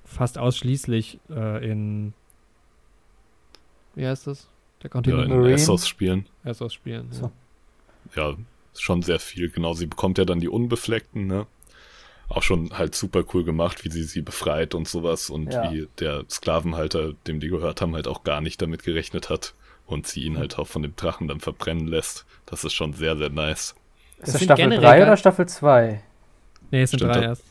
fast 0.05 0.39
ausschließlich 0.39 1.19
äh, 1.31 1.71
in 1.71 2.15
wie 3.95 4.07
heißt 4.07 4.27
das? 4.27 4.49
Der 4.85 4.89
Ja, 4.89 4.93
Kontinent 4.93 5.25
in 5.25 5.37
Marine. 5.39 5.55
Essos 5.55 5.89
spielen. 5.89 6.29
erst 6.45 6.63
ausspielen. 6.63 7.11
So. 7.11 7.33
Ja. 8.15 8.31
ja, 8.31 8.37
schon 8.79 9.03
sehr 9.03 9.19
viel. 9.19 9.51
Genau, 9.51 9.75
sie 9.75 9.87
bekommt 9.87 10.19
ja 10.19 10.25
dann 10.25 10.39
die 10.41 10.49
Unbefleckten, 10.49 11.27
ne? 11.27 11.47
Auch 12.29 12.43
schon 12.43 12.77
halt 12.79 12.95
super 12.95 13.25
cool 13.35 13.45
gemacht, 13.45 13.85
wie 13.85 13.91
sie 13.91 14.03
sie 14.05 14.23
befreit 14.23 14.75
und 14.75 14.87
sowas 14.89 15.29
und 15.31 15.53
Ja. 15.53 15.71
wie 15.73 15.89
der 15.99 16.25
Sklavenhalter, 16.31 17.13
dem 17.27 17.41
die 17.41 17.49
gehört 17.49 17.81
haben, 17.83 17.95
halt 17.95 18.07
auch 18.09 18.23
gar 18.25 18.41
nicht 18.41 18.63
damit 18.63 18.83
gerechnet 18.85 19.29
hat 19.31 19.55
und 19.87 20.07
sie 20.07 20.23
ihn 20.25 20.39
halt 20.39 20.59
auch 20.59 20.67
von 20.67 20.83
dem 20.83 20.97
Drachen 20.97 21.29
dann 21.29 21.41
verbrennen 21.41 21.87
lässt. 21.87 22.25
Das 22.47 22.65
ist 22.65 22.73
schon 22.73 22.93
sehr, 22.95 23.17
sehr 23.17 23.29
nice. 23.31 23.75
Ist 24.19 24.29
Das 24.29 24.33
das 24.35 24.45
Staffel 24.45 24.63
generell 24.65 24.81
3 24.85 24.99
geil- 24.99 25.03
oder 25.09 25.17
Staffel 25.19 25.47
2? 25.47 26.03
Nee, 26.71 26.83
es 26.83 26.91
sind 26.91 27.01
Stimmt, 27.01 27.15
drei 27.15 27.21
da- 27.21 27.27
erst, 27.27 27.45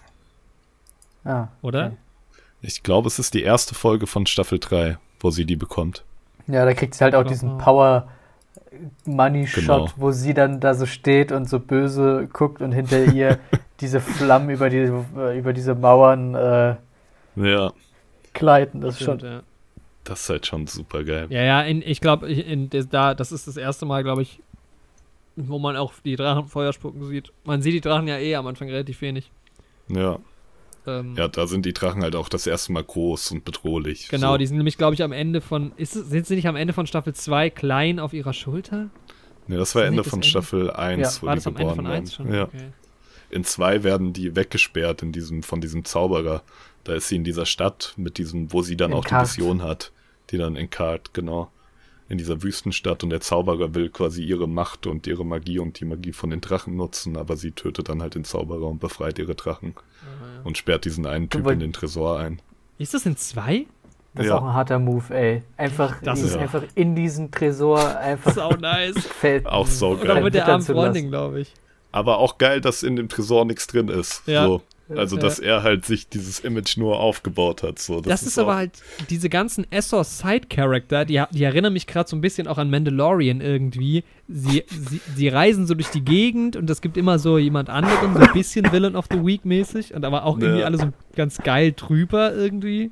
Ah, 1.23 1.47
oder? 1.61 1.87
okay. 1.87 1.97
Ich 2.61 2.81
glaube, 2.83 3.07
es 3.07 3.19
ist 3.19 3.33
die 3.33 3.43
erste 3.43 3.75
Folge 3.75 4.07
von 4.07 4.25
Staffel 4.25 4.57
3, 4.59 4.97
wo 5.19 5.29
sie 5.31 5.45
die 5.45 5.55
bekommt. 5.55 6.03
Ja, 6.47 6.65
da 6.65 6.73
kriegt 6.73 6.93
sie 6.95 7.03
halt 7.03 7.15
auch 7.15 7.23
diesen 7.23 7.57
Power 7.57 8.07
Money 9.05 9.47
Shot, 9.47 9.63
Genau. 9.63 9.89
wo 9.97 10.11
sie 10.11 10.33
dann 10.33 10.59
da 10.59 10.73
so 10.73 10.85
steht 10.85 11.31
und 11.31 11.47
so 11.49 11.59
böse 11.59 12.27
guckt 12.31 12.61
und 12.61 12.71
hinter 12.71 13.05
ihr 13.13 13.39
diese 13.79 13.99
Flammen 14.01 14.49
über, 14.49 14.69
die, 14.69 14.89
über 15.37 15.53
diese 15.53 15.75
Mauern 15.75 16.35
äh, 16.35 16.75
Ja, 17.35 17.71
gleiten. 18.33 18.81
Das 18.81 18.95
ist 18.95 19.03
Stimmt, 19.03 19.21
schon. 19.21 19.29
ja. 19.31 19.41
das 20.03 20.21
ist 20.23 20.29
halt 20.29 20.45
schon 20.47 20.67
super 20.67 21.03
geil. 21.03 21.27
Ja, 21.29 21.43
ja, 21.43 21.61
in, 21.61 21.81
ich 21.81 22.01
glaube, 22.01 22.29
in, 22.31 22.39
in, 22.39 22.69
des- 22.69 22.89
da, 22.89 23.13
das 23.13 23.31
ist 23.31 23.47
das 23.47 23.57
erste 23.57 23.85
Mal, 23.85 24.03
glaube 24.03 24.21
ich, 24.23 24.41
wo 25.35 25.59
man 25.59 25.77
auch 25.77 25.93
die 26.03 26.15
Drachen 26.15 26.47
Feuer 26.47 26.73
spucken 26.73 27.03
sieht. 27.05 27.31
Man 27.45 27.61
sieht 27.61 27.73
die 27.73 27.81
Drachen 27.81 28.07
ja 28.07 28.17
eh 28.17 28.35
am 28.35 28.47
Anfang 28.47 28.69
relativ 28.69 29.01
wenig. 29.01 29.31
Ja. 29.87 30.17
Ähm, 30.85 31.15
Ja, 31.15 31.27
da 31.27 31.47
sind 31.47 31.65
die 31.65 31.73
Drachen 31.73 32.01
halt 32.03 32.15
auch 32.15 32.29
das 32.29 32.45
erste 32.47 32.71
Mal 32.71 32.83
groß 32.83 33.31
und 33.31 33.45
bedrohlich. 33.45 34.09
Genau, 34.09 34.33
so. 34.33 34.37
die 34.37 34.47
sind 34.47 34.57
nämlich, 34.57 34.77
glaube 34.77 34.93
ich, 34.95 35.03
am 35.03 35.11
Ende 35.11 35.41
von. 35.41 35.71
Ist, 35.77 35.93
sind 35.93 36.25
sie 36.27 36.35
nicht 36.35 36.47
am 36.47 36.55
Ende 36.55 36.73
von 36.73 36.87
Staffel 36.87 37.13
2 37.13 37.49
klein 37.49 37.99
auf 37.99 38.13
ihrer 38.13 38.33
Schulter? 38.33 38.89
Nee, 39.47 39.57
das 39.57 39.75
war 39.75 39.83
Ist 39.83 39.87
Ende 39.89 40.01
das 40.03 40.09
von 40.09 40.19
Ende? 40.19 40.27
Staffel 40.27 40.71
1, 40.71 41.15
Ja, 41.15 41.21
wo 41.21 41.27
War 41.27 41.33
die 41.35 41.37
das 41.39 41.47
am 41.47 41.55
Ende 41.55 41.59
geboren 41.73 41.75
von 41.75 41.87
1 41.87 42.19
werden. 42.19 42.27
schon? 42.27 42.35
Ja. 42.35 42.43
Okay. 42.43 42.67
In 43.29 43.43
2 43.43 43.83
werden 43.83 44.13
die 44.13 44.35
weggesperrt 44.35 45.01
in 45.01 45.11
diesem, 45.11 45.41
von 45.43 45.59
diesem 45.59 45.85
Zauberer. 45.85 46.43
Da 46.83 46.93
ist 46.95 47.07
sie 47.07 47.15
in 47.15 47.23
dieser 47.23 47.45
Stadt 47.45 47.93
mit 47.97 48.17
diesem, 48.17 48.51
wo 48.53 48.61
sie 48.61 48.77
dann 48.77 48.91
In 48.91 48.97
auch 48.97 49.05
Kart. 49.05 49.27
die 49.27 49.37
Vision 49.37 49.63
hat. 49.63 49.91
Die 50.29 50.37
dann 50.37 50.55
in 50.55 50.69
Kart, 50.69 51.13
genau. 51.13 51.49
In 52.09 52.17
dieser 52.17 52.43
Wüstenstadt 52.43 53.03
und 53.03 53.09
der 53.09 53.21
Zauberer 53.21 53.73
will 53.75 53.89
quasi 53.89 54.23
ihre 54.23 54.47
Macht 54.47 54.85
und 54.87 55.07
ihre 55.07 55.25
Magie 55.25 55.59
und 55.59 55.79
die 55.79 55.85
Magie 55.85 56.11
von 56.11 56.29
den 56.29 56.41
Drachen 56.41 56.75
nutzen, 56.75 57.17
aber 57.17 57.37
sie 57.37 57.51
tötet 57.51 57.89
dann 57.89 58.01
halt 58.01 58.15
den 58.15 58.23
Zauberer 58.25 58.67
und 58.67 58.79
befreit 58.79 59.17
ihre 59.19 59.35
Drachen. 59.35 59.73
Und 60.43 60.57
sperrt 60.57 60.85
diesen 60.85 61.05
einen 61.05 61.29
Typ 61.29 61.47
in 61.49 61.59
den 61.59 61.73
Tresor 61.73 62.19
ein. 62.19 62.41
Ist 62.77 62.93
das 62.93 63.05
in 63.05 63.15
2? 63.17 63.65
Das 64.15 64.25
Ja. 64.27 64.35
ist 64.35 64.41
auch 64.41 64.45
ein 64.47 64.53
harter 64.53 64.77
Move, 64.79 65.13
ey. 65.15 65.43
Einfach, 65.57 65.95
Das 66.03 66.21
ist- 66.21 66.35
einfach 66.37 66.63
in 66.75 66.95
diesen 66.95 67.31
Tresor 67.31 67.97
einfach 67.97 68.33
Sau 68.33 68.51
nice. 68.51 68.95
fällt. 69.07 69.45
Auch 69.47 69.65
so 69.67 69.89
Oder 69.91 70.15
geil. 70.15 70.23
mit 70.23 70.33
der 70.35 70.47
armen. 70.47 70.63
Freundin, 70.63 71.09
glaube 71.09 71.41
ich. 71.41 71.53
Aber 71.91 72.17
auch 72.19 72.37
geil, 72.37 72.61
dass 72.61 72.83
in 72.83 72.95
dem 72.95 73.09
Tresor 73.09 73.45
nichts 73.45 73.67
drin 73.67 73.87
ist. 73.87 74.21
Ja. 74.27 74.45
So. 74.45 74.61
Also, 74.97 75.15
Ja. 75.15 75.21
dass 75.21 75.39
er 75.39 75.63
halt 75.63 75.85
sich 75.85 76.07
dieses 76.09 76.39
Image 76.39 76.77
nur 76.77 76.99
aufgebaut 76.99 77.63
hat. 77.63 77.79
So. 77.79 78.01
Das, 78.01 78.23
ist, 78.23 78.37
aber 78.37 78.51
auch- 78.51 78.55
halt, 78.55 78.71
diese 79.09 79.29
ganzen 79.29 79.65
Essos 79.71 80.19
Side-Character, 80.19 81.05
die, 81.05 81.21
die 81.31 81.43
erinnern 81.43 81.73
mich 81.73 81.87
gerade 81.87 82.09
so 82.09 82.15
ein 82.15 82.21
bisschen 82.21 82.47
auch 82.47 82.57
an 82.57 82.69
Mandalorian 82.69 83.41
irgendwie. 83.41 84.03
Sie, 84.27 84.63
sie, 84.89 85.01
sie 85.15 85.27
reisen 85.27 85.67
so 85.67 85.73
durch 85.73 85.89
die 85.89 86.03
Gegend 86.03 86.55
und 86.55 86.69
es 86.69 86.81
gibt 86.81 86.97
immer 86.97 87.19
so 87.19 87.37
jemand 87.37 87.69
anderen, 87.69 88.13
so 88.13 88.19
ein 88.19 88.33
bisschen 88.33 88.71
Villain 88.71 88.95
of 88.95 89.05
the 89.11 89.23
Week 89.23 89.45
mäßig 89.45 89.93
und 89.93 90.05
aber 90.05 90.23
auch 90.25 90.37
irgendwie 90.39 90.61
Ja. 90.61 90.65
alle 90.65 90.77
so 90.77 90.89
ganz 91.15 91.37
geil 91.39 91.73
drüber 91.75 92.33
irgendwie. 92.33 92.91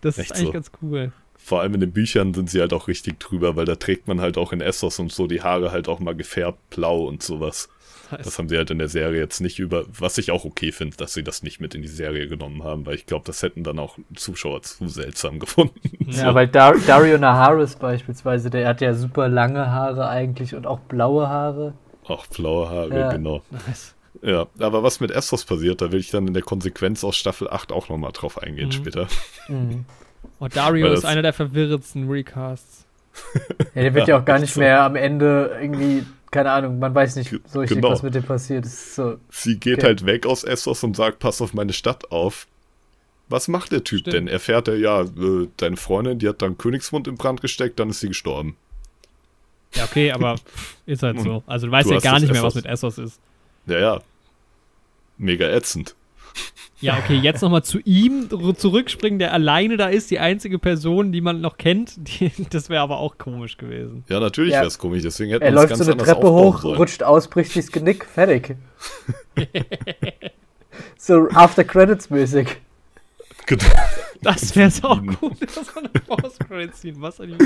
Das 0.00 0.18
Echt 0.18 0.30
ist 0.30 0.36
eigentlich 0.36 0.46
so. 0.48 0.52
ganz 0.52 0.70
cool. 0.82 1.12
Vor 1.36 1.60
allem 1.62 1.74
in 1.74 1.80
den 1.80 1.92
Büchern 1.92 2.34
sind 2.34 2.50
sie 2.50 2.60
halt 2.60 2.72
auch 2.74 2.88
richtig 2.88 3.20
drüber, 3.20 3.56
weil 3.56 3.64
da 3.64 3.76
trägt 3.76 4.06
man 4.06 4.20
halt 4.20 4.36
auch 4.36 4.52
in 4.52 4.60
Essos 4.60 4.98
und 4.98 5.10
so 5.12 5.26
die 5.26 5.40
Haare 5.42 5.72
halt 5.72 5.88
auch 5.88 5.98
mal 5.98 6.14
gefärbt 6.14 6.58
blau 6.70 7.04
und 7.04 7.22
sowas. 7.22 7.68
Das 8.10 8.26
Das 8.26 8.38
haben 8.38 8.48
sie 8.48 8.56
halt 8.56 8.70
in 8.70 8.78
der 8.78 8.88
Serie 8.88 9.20
jetzt 9.20 9.40
nicht 9.40 9.58
über, 9.58 9.84
was 9.98 10.18
ich 10.18 10.30
auch 10.30 10.44
okay 10.44 10.72
finde, 10.72 10.96
dass 10.96 11.14
sie 11.14 11.22
das 11.22 11.42
nicht 11.42 11.60
mit 11.60 11.74
in 11.74 11.82
die 11.82 11.88
Serie 11.88 12.28
genommen 12.28 12.64
haben, 12.64 12.86
weil 12.86 12.94
ich 12.94 13.06
glaube, 13.06 13.24
das 13.26 13.42
hätten 13.42 13.64
dann 13.64 13.78
auch 13.78 13.98
Zuschauer 14.14 14.62
zu 14.62 14.88
seltsam 14.88 15.38
gefunden. 15.40 15.80
Ja, 16.10 16.34
weil 16.34 16.48
Dar 16.48 16.74
Dario 16.86 17.18
Naharis 17.18 17.76
beispielsweise, 17.76 18.50
der 18.50 18.68
hat 18.68 18.80
ja 18.80 18.94
super 18.94 19.28
lange 19.28 19.70
Haare 19.70 20.08
eigentlich 20.08 20.54
und 20.54 20.66
auch 20.66 20.80
blaue 20.80 21.28
Haare. 21.28 21.74
Auch 22.04 22.26
blaue 22.26 22.68
Haare, 22.70 22.98
Ja. 22.98 23.12
genau. 23.12 23.42
nice. 23.50 23.94
Ja, 24.22 24.46
aber 24.58 24.82
was 24.82 24.98
mit 25.00 25.10
Essos 25.12 25.44
passiert, 25.44 25.80
da 25.80 25.92
will 25.92 26.00
ich 26.00 26.10
dann 26.10 26.26
in 26.26 26.34
der 26.34 26.42
Konsequenz 26.42 27.04
aus 27.04 27.16
Staffel 27.16 27.48
8 27.48 27.70
auch 27.70 27.88
nochmal 27.88 28.10
drauf 28.12 28.42
eingehen 28.42 28.68
Mhm. 28.68 28.72
später. 28.72 29.06
Mhm. 29.48 29.84
Oh, 30.40 30.48
Dario 30.48 30.92
ist 30.92 31.04
einer 31.04 31.22
der 31.22 31.32
verwirrendsten 31.32 32.08
Recasts. 32.08 32.86
Ja, 33.74 33.82
der 33.82 33.94
wird 33.94 34.08
ja 34.08 34.18
auch 34.18 34.24
gar 34.24 34.38
nicht 34.38 34.54
so. 34.54 34.60
mehr 34.60 34.82
am 34.82 34.96
Ende 34.96 35.56
irgendwie, 35.60 36.04
keine 36.30 36.50
Ahnung, 36.50 36.78
man 36.78 36.94
weiß 36.94 37.16
nicht 37.16 37.30
so 37.46 37.60
richtig, 37.60 37.78
genau. 37.78 37.90
was 37.90 38.02
mit 38.02 38.14
dem 38.14 38.22
passiert. 38.24 38.64
Ist 38.66 38.94
so, 38.94 39.18
Sie 39.30 39.58
geht 39.58 39.78
Okay. 39.78 39.86
halt 39.86 40.06
weg 40.06 40.26
aus 40.26 40.44
Essos 40.44 40.82
und 40.84 40.96
sagt, 40.96 41.18
pass 41.20 41.40
auf 41.40 41.54
meine 41.54 41.72
Stadt 41.72 42.10
auf. 42.10 42.46
Was 43.30 43.48
macht 43.48 43.72
der 43.72 43.84
Typ 43.84 44.00
Stimmt. 44.00 44.14
denn? 44.14 44.28
Erfährt 44.28 44.68
er, 44.68 44.76
ja, 44.78 45.02
äh, 45.02 45.48
deine 45.58 45.76
Freundin, 45.76 46.18
die 46.18 46.28
hat 46.28 46.40
dann 46.40 46.56
Königsmund 46.56 47.06
in 47.08 47.16
Brand 47.16 47.40
gesteckt, 47.42 47.78
dann 47.78 47.90
ist 47.90 48.00
sie 48.00 48.08
gestorben. 48.08 48.56
Ja, 49.74 49.84
okay, 49.84 50.12
aber 50.12 50.36
ist 50.86 51.02
halt 51.02 51.18
Und 51.18 51.24
so. 51.24 51.42
Also 51.46 51.66
du 51.66 51.72
weißt 51.72 51.90
du 51.90 51.94
ja 51.94 52.00
gar 52.00 52.20
nicht 52.20 52.32
mehr, 52.32 52.42
was 52.42 52.54
Essos. 52.54 52.64
mit 52.64 52.72
Essos 52.72 52.98
ist. 52.98 53.20
Ja, 53.66 53.78
ja. 53.78 54.00
Mega 55.18 55.46
ätzend. 55.46 55.94
Ja, 56.80 56.96
okay, 56.96 57.16
jetzt 57.16 57.42
nochmal 57.42 57.64
zu 57.64 57.80
ihm 57.80 58.28
zurückspringen, 58.56 59.18
der 59.18 59.32
alleine 59.32 59.76
da 59.76 59.88
ist, 59.88 60.12
die 60.12 60.20
einzige 60.20 60.60
Person, 60.60 61.10
die 61.10 61.20
man 61.20 61.40
noch 61.40 61.56
kennt. 61.58 61.94
Die, 61.98 62.30
das 62.50 62.68
wäre 62.70 62.82
aber 62.82 62.98
auch 62.98 63.18
komisch 63.18 63.56
gewesen. 63.56 64.04
Ja, 64.08 64.20
natürlich 64.20 64.52
Ja. 64.52 64.58
wäre 64.60 64.68
es 64.68 64.78
komisch, 64.78 65.02
deswegen 65.02 65.30
hätten 65.32 65.42
er 65.42 65.50
wir 65.52 65.54
es 65.54 65.60
läuft 65.62 65.68
ganz 65.70 65.78
so 65.78 65.84
eine 65.84 65.92
anders 66.00 66.08
Treppe 66.08 66.30
hoch, 66.30 66.60
sollen. 66.62 66.76
rutscht 66.76 67.02
aus, 67.02 67.26
bricht 67.28 67.52
sich 67.52 67.64
das 67.66 67.72
Genick, 67.72 68.04
fertig. 68.04 68.56
so 70.98 71.28
After 71.30 71.64
Credits 71.64 72.10
mäßig. 72.10 72.48
Genau. 73.46 73.64
Das 74.22 74.54
wäre 74.56 74.70
auch 74.82 75.00
cool. 75.22 75.32
Das 75.40 75.74
war 75.74 75.78
eine 75.82 75.88
Post-Credit 75.88 76.74
ziehen. 76.76 76.96
Was 76.98 77.20
ein 77.20 77.36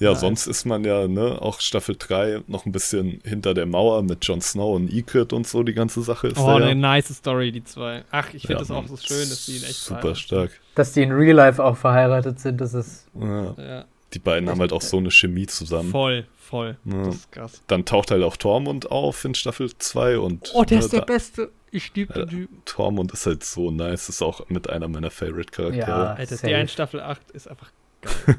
Ja, 0.00 0.10
Nice. 0.10 0.20
sonst 0.20 0.46
ist 0.46 0.64
man 0.64 0.84
ja, 0.84 1.08
ne, 1.08 1.40
auch 1.42 1.60
Staffel 1.60 1.96
3 1.98 2.42
noch 2.46 2.66
ein 2.66 2.72
bisschen 2.72 3.20
hinter 3.24 3.52
der 3.54 3.66
Mauer 3.66 4.02
mit 4.02 4.24
Jon 4.24 4.40
Snow 4.40 4.76
und 4.76 4.92
Ygritte 4.92 5.34
und 5.34 5.46
so, 5.46 5.62
die 5.62 5.74
ganze 5.74 6.02
Sache 6.02 6.28
ist 6.28 6.38
Oh, 6.38 6.46
da 6.46 6.56
eine 6.56 6.68
ja. 6.68 6.74
nice 6.74 7.08
Story, 7.14 7.50
die 7.52 7.64
zwei. 7.64 8.04
Ach, 8.10 8.26
ich 8.32 8.42
finde 8.42 8.52
Ja, 8.54 8.58
das 8.60 8.70
auch 8.70 8.86
so 8.86 8.96
schön, 8.96 9.28
dass 9.28 9.46
die 9.46 9.56
ihn 9.56 9.64
echt 9.64 9.74
Super 9.74 10.14
stark. 10.14 10.52
Dass 10.76 10.92
die 10.92 11.02
in 11.02 11.10
Real 11.12 11.34
Life 11.36 11.62
auch 11.64 11.76
verheiratet 11.76 12.38
sind, 12.40 12.60
das 12.60 12.74
ist. 12.74 13.06
Ja. 13.18 13.54
Ja, 13.58 13.84
Die 14.14 14.18
beiden 14.20 14.48
haben 14.48 14.60
halt 14.60 14.72
auch 14.72 14.82
so 14.82 14.98
eine 14.98 15.10
Chemie 15.10 15.46
zusammen. 15.46 15.90
voll, 15.90 16.26
voll. 16.38 16.76
Ja. 16.84 17.02
Das 17.04 17.14
ist 17.16 17.32
krass. 17.32 17.62
Dann 17.66 17.84
taucht 17.84 18.10
halt 18.12 18.22
auch 18.22 18.36
Tormund 18.36 18.90
auf 18.92 19.24
in 19.24 19.34
Staffel 19.34 19.70
2 19.76 20.18
und 20.20 20.52
Oh, 20.54 20.62
der 20.64 20.78
ne, 20.78 20.84
ist 20.84 20.92
der 20.92 21.00
da- 21.00 21.06
Beste. 21.06 21.50
Ich 21.70 21.92
liebe 21.94 22.14
den 22.14 22.28
Typen. 22.28 22.62
Tormund 22.64 23.12
ist 23.12 23.26
halt 23.26 23.44
so 23.44 23.70
nice, 23.70 24.08
ist 24.08 24.22
auch 24.22 24.48
mit 24.48 24.70
einer 24.70 24.88
meiner 24.88 25.10
Favorite 25.10 25.50
Charaktere. 25.50 25.86
Ja. 25.90 26.14
Alter, 26.14 26.36
der 26.36 26.60
in 26.62 26.68
Staffel 26.68 27.00
8 27.00 27.30
ist 27.32 27.46
einfach 27.48 27.70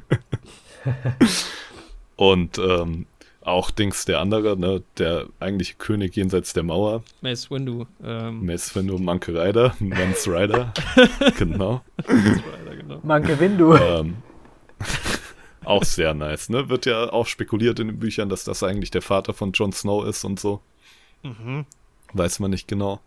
Und 2.16 2.58
ähm, 2.58 3.06
auch 3.42 3.72
Dings 3.72 4.06
der 4.06 4.20
andere, 4.20 4.58
ne, 4.58 4.84
der 4.98 5.28
eigentliche 5.40 5.76
König 5.76 6.16
jenseits 6.16 6.54
der 6.54 6.64
Mauer, 6.64 7.04
Mace 7.22 7.50
Windu. 7.50 7.86
Ähm, 8.04 8.46
Mace 8.46 8.76
Windu 8.76 8.98
Monkey 8.98 9.32
Rider, 9.32 9.76
Mance 9.80 10.30
Rider, 10.32 10.74
genau. 11.38 11.82
Rider, 12.08 12.76
genau. 12.76 13.00
Manke 13.04 13.40
Windu. 13.40 13.76
ähm, 13.76 14.18
auch 15.64 15.84
sehr 15.84 16.14
nice, 16.14 16.50
ne? 16.50 16.70
Wird 16.70 16.86
ja 16.86 17.12
auch 17.12 17.28
spekuliert 17.28 17.80
in 17.80 17.88
den 17.88 18.00
Büchern, 18.00 18.30
dass 18.30 18.44
das 18.44 18.64
eigentlich 18.64 18.92
der 18.92 19.02
Vater 19.02 19.34
von 19.34 19.52
Jon 19.54 19.72
Snow 19.72 20.06
ist 20.06 20.24
und 20.24 20.40
so. 20.40 20.62
Mhm. 21.24 21.66
Weiß 22.14 22.40
man 22.40 22.52
nicht 22.52 22.68
genau. 22.68 23.00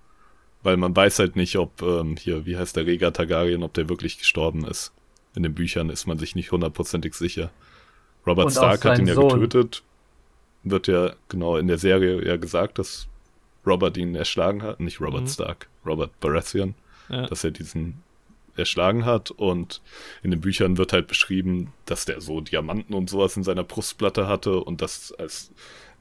Weil 0.62 0.76
man 0.76 0.94
weiß 0.94 1.18
halt 1.18 1.34
nicht, 1.34 1.56
ob 1.56 1.82
ähm, 1.82 2.16
hier, 2.16 2.46
wie 2.46 2.56
heißt 2.56 2.76
der 2.76 2.86
Rega 2.86 3.10
Targaryen, 3.10 3.64
ob 3.64 3.74
der 3.74 3.88
wirklich 3.88 4.18
gestorben 4.18 4.64
ist. 4.64 4.92
In 5.34 5.42
den 5.42 5.54
Büchern 5.54 5.88
ist 5.90 6.06
man 6.06 6.18
sich 6.18 6.34
nicht 6.34 6.52
hundertprozentig 6.52 7.14
sicher. 7.14 7.50
Robert 8.26 8.46
Und 8.46 8.52
Stark 8.52 8.84
hat 8.84 8.98
ihn 8.98 9.06
ja 9.06 9.14
Sohn. 9.14 9.40
getötet. 9.40 9.82
Wird 10.62 10.86
ja 10.86 11.14
genau 11.28 11.56
in 11.56 11.66
der 11.66 11.78
Serie 11.78 12.24
ja 12.24 12.36
gesagt, 12.36 12.78
dass 12.78 13.08
Robert 13.66 13.96
ihn 13.96 14.14
erschlagen 14.14 14.62
hat. 14.62 14.78
Nicht 14.80 15.00
Robert 15.00 15.22
Mhm. 15.22 15.28
Stark, 15.28 15.68
Robert 15.84 16.18
Baratheon 16.20 16.74
Ja. 17.08 17.26
dass 17.26 17.42
er 17.44 17.50
diesen 17.50 18.02
erschlagen 18.54 19.04
hat 19.06 19.30
und 19.30 19.80
in 20.22 20.30
den 20.30 20.40
Büchern 20.42 20.76
wird 20.76 20.92
halt 20.92 21.06
beschrieben, 21.08 21.72
dass 21.86 22.04
der 22.04 22.20
so 22.20 22.40
Diamanten 22.42 22.94
und 22.94 23.08
sowas 23.08 23.34
in 23.36 23.42
seiner 23.42 23.64
Brustplatte 23.64 24.28
hatte 24.28 24.60
und 24.62 24.82
dass 24.82 25.10
als 25.12 25.50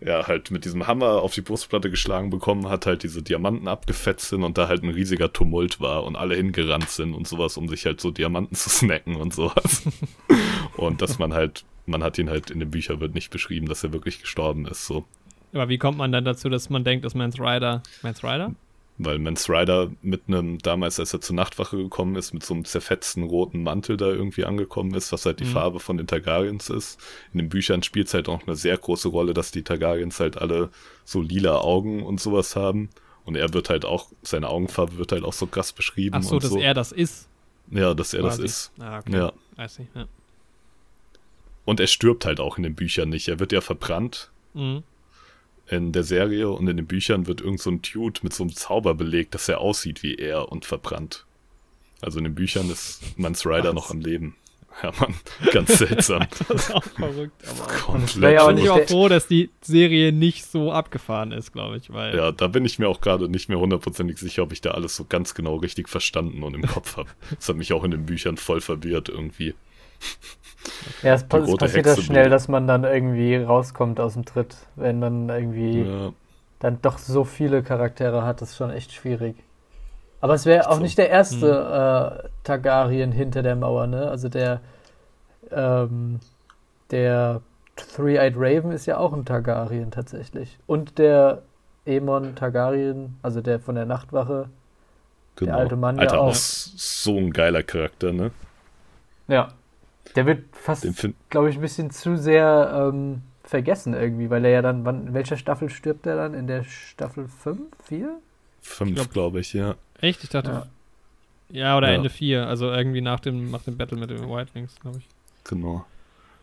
er 0.01 0.27
halt 0.27 0.49
mit 0.51 0.65
diesem 0.65 0.87
Hammer 0.87 1.21
auf 1.21 1.33
die 1.33 1.41
Brustplatte 1.41 1.89
geschlagen 1.89 2.31
bekommen 2.31 2.67
hat, 2.67 2.85
halt 2.85 3.03
diese 3.03 3.21
Diamanten 3.21 3.67
abgefetzt 3.67 4.29
sind 4.29 4.43
und 4.43 4.57
da 4.57 4.67
halt 4.67 4.83
ein 4.83 4.89
riesiger 4.89 5.31
Tumult 5.31 5.79
war 5.79 6.03
und 6.03 6.15
alle 6.15 6.35
hingerannt 6.35 6.89
sind 6.89 7.13
und 7.13 7.27
sowas, 7.27 7.55
um 7.55 7.69
sich 7.69 7.85
halt 7.85 8.01
so 8.01 8.09
Diamanten 8.09 8.55
zu 8.55 8.69
snacken 8.69 9.15
und 9.15 9.33
sowas. 9.33 9.83
und 10.77 11.01
dass 11.01 11.19
man 11.19 11.33
halt, 11.33 11.63
man 11.85 12.03
hat 12.03 12.17
ihn 12.17 12.29
halt 12.29 12.49
in 12.49 12.59
den 12.59 12.71
Büchern 12.71 12.99
wird 12.99 13.13
nicht 13.13 13.29
beschrieben, 13.29 13.67
dass 13.67 13.83
er 13.83 13.93
wirklich 13.93 14.19
gestorben 14.19 14.65
ist, 14.67 14.87
so. 14.87 15.05
Aber 15.53 15.69
wie 15.69 15.77
kommt 15.77 15.97
man 15.97 16.11
dann 16.11 16.25
dazu, 16.25 16.49
dass 16.49 16.69
man 16.69 16.83
denkt, 16.83 17.05
dass 17.05 17.13
Mance 17.13 17.39
Rider. 17.39 17.83
Mance 18.01 18.23
Rider? 18.23 18.55
Weil 19.03 19.17
Mance 19.17 19.51
Rider 19.51 19.89
mit 20.03 20.23
einem, 20.27 20.59
damals, 20.59 20.99
als 20.99 21.11
er 21.13 21.21
zur 21.21 21.35
Nachtwache 21.35 21.75
gekommen 21.77 22.15
ist, 22.15 22.33
mit 22.33 22.43
so 22.43 22.53
einem 22.53 22.65
zerfetzten 22.65 23.23
roten 23.23 23.63
Mantel 23.63 23.97
da 23.97 24.05
irgendwie 24.07 24.45
angekommen 24.45 24.93
ist, 24.93 25.11
was 25.11 25.25
halt 25.25 25.39
die 25.39 25.45
Mhm. 25.45 25.49
Farbe 25.49 25.79
von 25.79 25.97
den 25.97 26.05
Targaryens 26.05 26.69
ist. 26.69 26.99
In 27.33 27.39
den 27.39 27.49
Büchern 27.49 27.81
spielt 27.81 28.07
es 28.07 28.13
halt 28.13 28.29
auch 28.29 28.45
eine 28.45 28.55
sehr 28.55 28.77
große 28.77 29.07
Rolle, 29.07 29.33
dass 29.33 29.49
die 29.51 29.63
Targaryens 29.63 30.19
halt 30.19 30.37
alle 30.37 30.69
so 31.03 31.19
lila 31.21 31.61
Augen 31.61 32.03
und 32.03 32.19
sowas 32.21 32.55
haben. 32.55 32.89
Und 33.25 33.35
er 33.37 33.53
wird 33.53 33.69
halt 33.69 33.85
auch, 33.85 34.07
seine 34.21 34.49
Augenfarbe 34.49 34.97
wird 34.97 35.11
halt 35.11 35.23
auch 35.23 35.33
so 35.33 35.47
krass 35.47 35.73
beschrieben. 35.73 36.17
Ach 36.19 36.23
so, 36.23 36.37
dass 36.39 36.51
so. 36.51 36.59
er 36.59 36.73
das 36.75 36.91
ist. 36.91 37.27
Ja, 37.71 37.93
dass 37.95 38.13
er 38.13 38.21
quasi. 38.21 38.41
das 38.43 38.51
ist. 38.51 38.71
Ah, 38.79 38.99
okay. 38.99 39.13
Ja. 39.15 39.31
I 39.59 39.67
see, 39.67 39.87
ja. 39.95 40.05
Und 41.65 41.79
er 41.79 41.87
stirbt 41.87 42.25
halt 42.25 42.39
auch 42.39 42.57
in 42.57 42.63
den 42.63 42.75
Büchern 42.75 43.09
nicht. 43.09 43.27
Er 43.27 43.39
wird 43.39 43.51
ja 43.51 43.61
verbrannt 43.61 44.29
Mhm. 44.53 44.83
In 45.71 45.91
der 45.91 46.03
Serie 46.03 46.49
und 46.49 46.67
in 46.67 46.77
den 46.77 46.85
Büchern 46.87 47.27
wird 47.27 47.41
irgend 47.41 47.61
so 47.61 47.71
ein 47.71 47.81
Dude 47.81 48.19
mit 48.23 48.33
so 48.33 48.43
einem 48.43 48.53
Zauber 48.53 48.93
belegt, 48.93 49.33
dass 49.33 49.49
er 49.49 49.59
aussieht 49.59 50.03
wie 50.03 50.15
er 50.15 50.51
und 50.51 50.65
verbrannt. 50.65 51.25
Also 52.01 52.17
in 52.19 52.25
den 52.25 52.35
Büchern 52.35 52.69
ist 52.69 53.01
Mans 53.17 53.45
Rider 53.45 53.69
Was? 53.69 53.73
noch 53.75 53.89
am 53.91 54.01
Leben. 54.01 54.35
Ja, 54.81 54.91
Mann, 54.99 55.13
ganz 55.51 55.77
seltsam. 55.79 56.25
Das 56.47 56.63
ist 56.69 56.73
auch 56.73 56.83
verrückt, 56.83 57.43
aber. 57.47 57.67
Komplett. 57.73 58.21
wäre 58.21 58.33
ja 58.33 58.41
auch 58.43 58.47
bin 58.47 58.57
ich 58.57 58.63
nicht 58.63 58.71
auch 58.71 58.77
der- 58.77 58.87
froh, 58.87 59.09
dass 59.09 59.27
die 59.27 59.49
Serie 59.61 60.11
nicht 60.13 60.45
so 60.45 60.71
abgefahren 60.71 61.31
ist, 61.33 61.51
glaube 61.51 61.75
ich, 61.77 61.91
weil 61.91 62.15
Ja, 62.15 62.31
da 62.31 62.47
bin 62.47 62.63
ich 62.65 62.79
mir 62.79 62.87
auch 62.87 63.01
gerade 63.01 63.27
nicht 63.27 63.49
mehr 63.49 63.59
hundertprozentig 63.59 64.17
sicher, 64.17 64.43
ob 64.43 64.53
ich 64.53 64.61
da 64.61 64.71
alles 64.71 64.95
so 64.95 65.05
ganz 65.07 65.35
genau 65.35 65.57
richtig 65.57 65.89
verstanden 65.89 66.41
und 66.43 66.53
im 66.55 66.61
Kopf 66.63 66.95
habe. 66.97 67.09
Das 67.35 67.49
hat 67.49 67.57
mich 67.57 67.73
auch 67.73 67.83
in 67.83 67.91
den 67.91 68.05
Büchern 68.05 68.37
voll 68.37 68.61
verwirrt 68.61 69.09
irgendwie. 69.09 69.53
Ja, 71.01 71.13
es, 71.13 71.23
pa 71.23 71.39
es 71.39 71.55
passiert 71.57 71.85
ja 71.85 71.95
schnell, 71.95 72.29
dass 72.29 72.47
man 72.47 72.67
dann 72.67 72.83
irgendwie 72.83 73.35
rauskommt 73.35 73.99
aus 73.99 74.13
dem 74.13 74.25
Tritt, 74.25 74.55
wenn 74.75 74.99
man 74.99 75.29
irgendwie 75.29 75.81
ja. 75.81 76.13
dann 76.59 76.81
doch 76.81 76.97
so 76.97 77.23
viele 77.23 77.63
Charaktere 77.63 78.23
hat, 78.23 78.41
das 78.41 78.51
ist 78.51 78.57
schon 78.57 78.71
echt 78.71 78.91
schwierig. 78.91 79.35
Aber 80.19 80.35
es 80.35 80.45
wäre 80.45 80.69
auch 80.69 80.75
so. 80.75 80.81
nicht 80.81 80.97
der 80.97 81.09
erste 81.09 82.11
hm. 82.13 82.25
äh, 82.25 82.29
Targaryen 82.43 83.11
hinter 83.11 83.41
der 83.41 83.55
Mauer, 83.55 83.87
ne? 83.87 84.09
Also 84.09 84.29
der 84.29 84.61
ähm, 85.51 86.19
der 86.91 87.41
Three-Eyed 87.75 88.35
Raven 88.37 88.71
ist 88.71 88.85
ja 88.85 88.97
auch 88.97 89.13
ein 89.13 89.25
Targaryen 89.25 89.91
tatsächlich. 89.91 90.57
Und 90.67 90.97
der 90.99 91.41
Aemon 91.87 92.35
Targaryen, 92.35 93.17
also 93.21 93.41
der 93.41 93.59
von 93.59 93.75
der 93.75 93.85
Nachtwache, 93.85 94.49
genau. 95.35 95.51
der 95.51 95.55
alte 95.57 95.75
Mann 95.75 95.99
Alter, 95.99 96.15
ja 96.15 96.21
auch. 96.21 96.35
so 96.35 97.17
ein 97.17 97.31
geiler 97.31 97.63
Charakter, 97.63 98.11
ne? 98.13 98.31
Ja. 99.27 99.49
Der 100.15 100.25
wird 100.25 100.43
fast, 100.51 100.85
glaube 101.29 101.49
ich, 101.49 101.55
ein 101.55 101.61
bisschen 101.61 101.91
zu 101.91 102.17
sehr 102.17 102.91
ähm, 102.93 103.21
vergessen 103.43 103.93
irgendwie, 103.93 104.29
weil 104.29 104.45
er 104.45 104.51
ja 104.51 104.61
dann, 104.61 104.85
wann, 104.85 105.07
in 105.07 105.13
welcher 105.13 105.37
Staffel 105.37 105.69
stirbt 105.69 106.05
er 106.05 106.15
dann? 106.15 106.33
In 106.33 106.47
der 106.47 106.63
Staffel 106.63 107.27
5, 107.27 107.61
4? 107.85 108.19
5, 108.61 108.95
glaube 108.95 109.09
glaub 109.09 109.35
ich, 109.35 109.53
ja. 109.53 109.75
Echt? 109.99 110.23
Ich 110.23 110.29
dachte. 110.29 110.49
Ja, 110.51 110.67
ja 111.49 111.77
oder 111.77 111.89
ja. 111.89 111.95
Ende 111.95 112.09
4, 112.09 112.47
also 112.47 112.71
irgendwie 112.71 113.01
nach 113.01 113.19
dem, 113.19 113.51
nach 113.51 113.63
dem 113.63 113.77
Battle 113.77 113.97
mit 113.97 114.09
den 114.09 114.29
White 114.29 114.51
Wings, 114.53 114.75
glaube 114.81 114.99
ich. 114.99 115.05
Genau. 115.43 115.85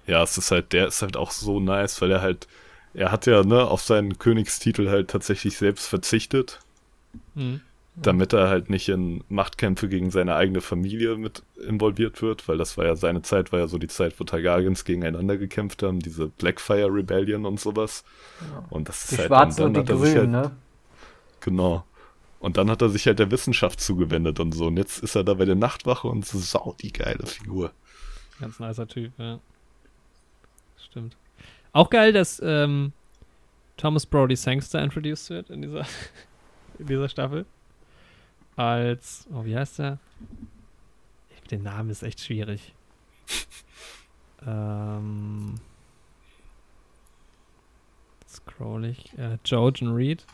Ja, 0.07 0.23
es 0.23 0.39
ist 0.39 0.51
halt, 0.51 0.73
der 0.73 0.89
ist 0.89 1.03
halt 1.03 1.17
auch 1.17 1.31
so 1.31 1.61
nice, 1.61 2.01
weil 2.01 2.11
er 2.11 2.23
halt, 2.23 2.49
er 2.95 3.13
hat 3.13 3.27
ja, 3.27 3.43
ne, 3.43 3.67
auf 3.67 3.83
seinen 3.83 4.19
Königstitel 4.19 4.89
halt 4.89 5.09
tatsächlich 5.11 5.57
selbst 5.57 5.87
verzichtet. 5.87 6.61
Mhm. 7.35 7.61
Damit 8.03 8.33
er 8.33 8.49
halt 8.49 8.71
nicht 8.71 8.89
in 8.89 9.25
Machtkämpfe 9.29 9.89
gegen 9.89 10.11
seine 10.11 10.37
eigene 10.37 10.61
Familie 10.61 11.17
mit 11.17 11.43
involviert 11.67 12.23
wird, 12.23 12.47
weil 12.47 12.57
das 12.57 12.79
war 12.79 12.85
ja 12.85 12.95
seine 12.95 13.23
Zeit, 13.23 13.51
war 13.51 13.59
ja 13.59 13.67
so 13.67 13.79
die 13.79 13.89
Zeit, 13.89 14.19
wo 14.21 14.25
Targaryens 14.25 14.85
gegeneinander 14.85 15.37
gekämpft 15.37 15.83
haben, 15.83 15.99
diese 15.99 16.29
Blackfire 16.29 16.93
Rebellion 16.93 17.45
und 17.45 17.59
sowas. 17.59 18.05
Ja. 18.41 18.65
Und 18.71 18.89
das 18.89 19.03
ist 19.03 19.13
die 19.13 19.17
halt 19.19 19.27
Schwarzen 19.29 19.65
und, 19.65 19.75
dann 19.75 19.81
und 19.81 19.89
die 19.89 19.95
Grünen, 19.95 20.37
halt, 20.37 20.51
ne? 20.51 20.57
Genau. 21.41 21.85
Und 22.41 22.57
dann 22.57 22.71
hat 22.71 22.83
er 22.83 22.89
sich 22.89 23.07
halt 23.07 23.19
der 23.19 23.31
Wissenschaft 23.31 23.81
zugewendet 23.81 24.39
und 24.39 24.53
so. 24.53 24.67
Und 24.67 24.77
jetzt 24.77 25.03
ist 25.03 25.17
er 25.17 25.25
da 25.25 25.35
bei 25.35 25.45
der 25.45 25.57
Nachtwache 25.57 26.07
und 26.07 26.25
so 26.25 26.39
sau 26.39 26.77
die 26.81 26.93
geile 26.93 27.27
Figur. 27.27 27.73
Ganz 28.41 28.61
nicer 28.61 28.87
Typ, 28.87 29.13
ja. 29.19 29.41
Stimmt. 30.77 31.17
Auch 31.73 31.91
geil, 31.91 32.13
dass 32.13 32.41
ähm, 32.45 32.93
Thomas 33.77 34.07
Brody 34.07 34.37
Sangster 34.37 34.83
introduced 34.83 35.31
wird 35.31 35.51
in 35.51 35.63
dieser, 35.63 35.85
in 36.79 36.87
dieser 36.87 37.09
Staffel. 37.09 37.45
Als, 38.59 39.25
oh, 39.33 39.45
wie 39.45 39.57
heißt 39.57 39.79
der? 39.79 39.99
Den 41.53 41.63
Namen 41.63 41.91
ist 41.91 42.03
echt 42.03 42.21
schwierig. 42.21 42.75
ähm, 44.47 45.55
scroll 48.29 48.87
ich. 48.87 49.17
Äh, 49.17 49.39
Jojen 49.45 49.95
Reed. 49.95 50.25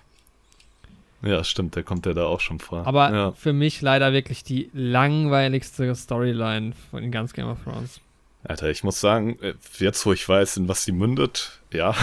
Ja, 1.20 1.44
stimmt, 1.44 1.76
der 1.76 1.82
kommt 1.82 2.06
ja 2.06 2.14
da 2.14 2.24
auch 2.24 2.40
schon 2.40 2.60
vor. 2.60 2.86
Aber 2.86 3.12
ja. 3.12 3.32
für 3.32 3.52
mich 3.52 3.82
leider 3.82 4.14
wirklich 4.14 4.42
die 4.42 4.70
langweiligste 4.72 5.94
Storyline 5.94 6.72
von 6.90 7.10
ganz 7.10 7.34
Game 7.34 7.48
of 7.48 7.62
Thrones. 7.62 8.00
Alter, 8.42 8.70
ich 8.70 8.82
muss 8.84 9.00
sagen, 9.00 9.38
äh, 9.42 9.52
jetzt 9.80 10.06
wo 10.06 10.14
ich 10.14 10.26
weiß, 10.26 10.56
in 10.56 10.66
was 10.66 10.82
sie 10.82 10.92
mündet, 10.92 11.60
ja. 11.74 11.94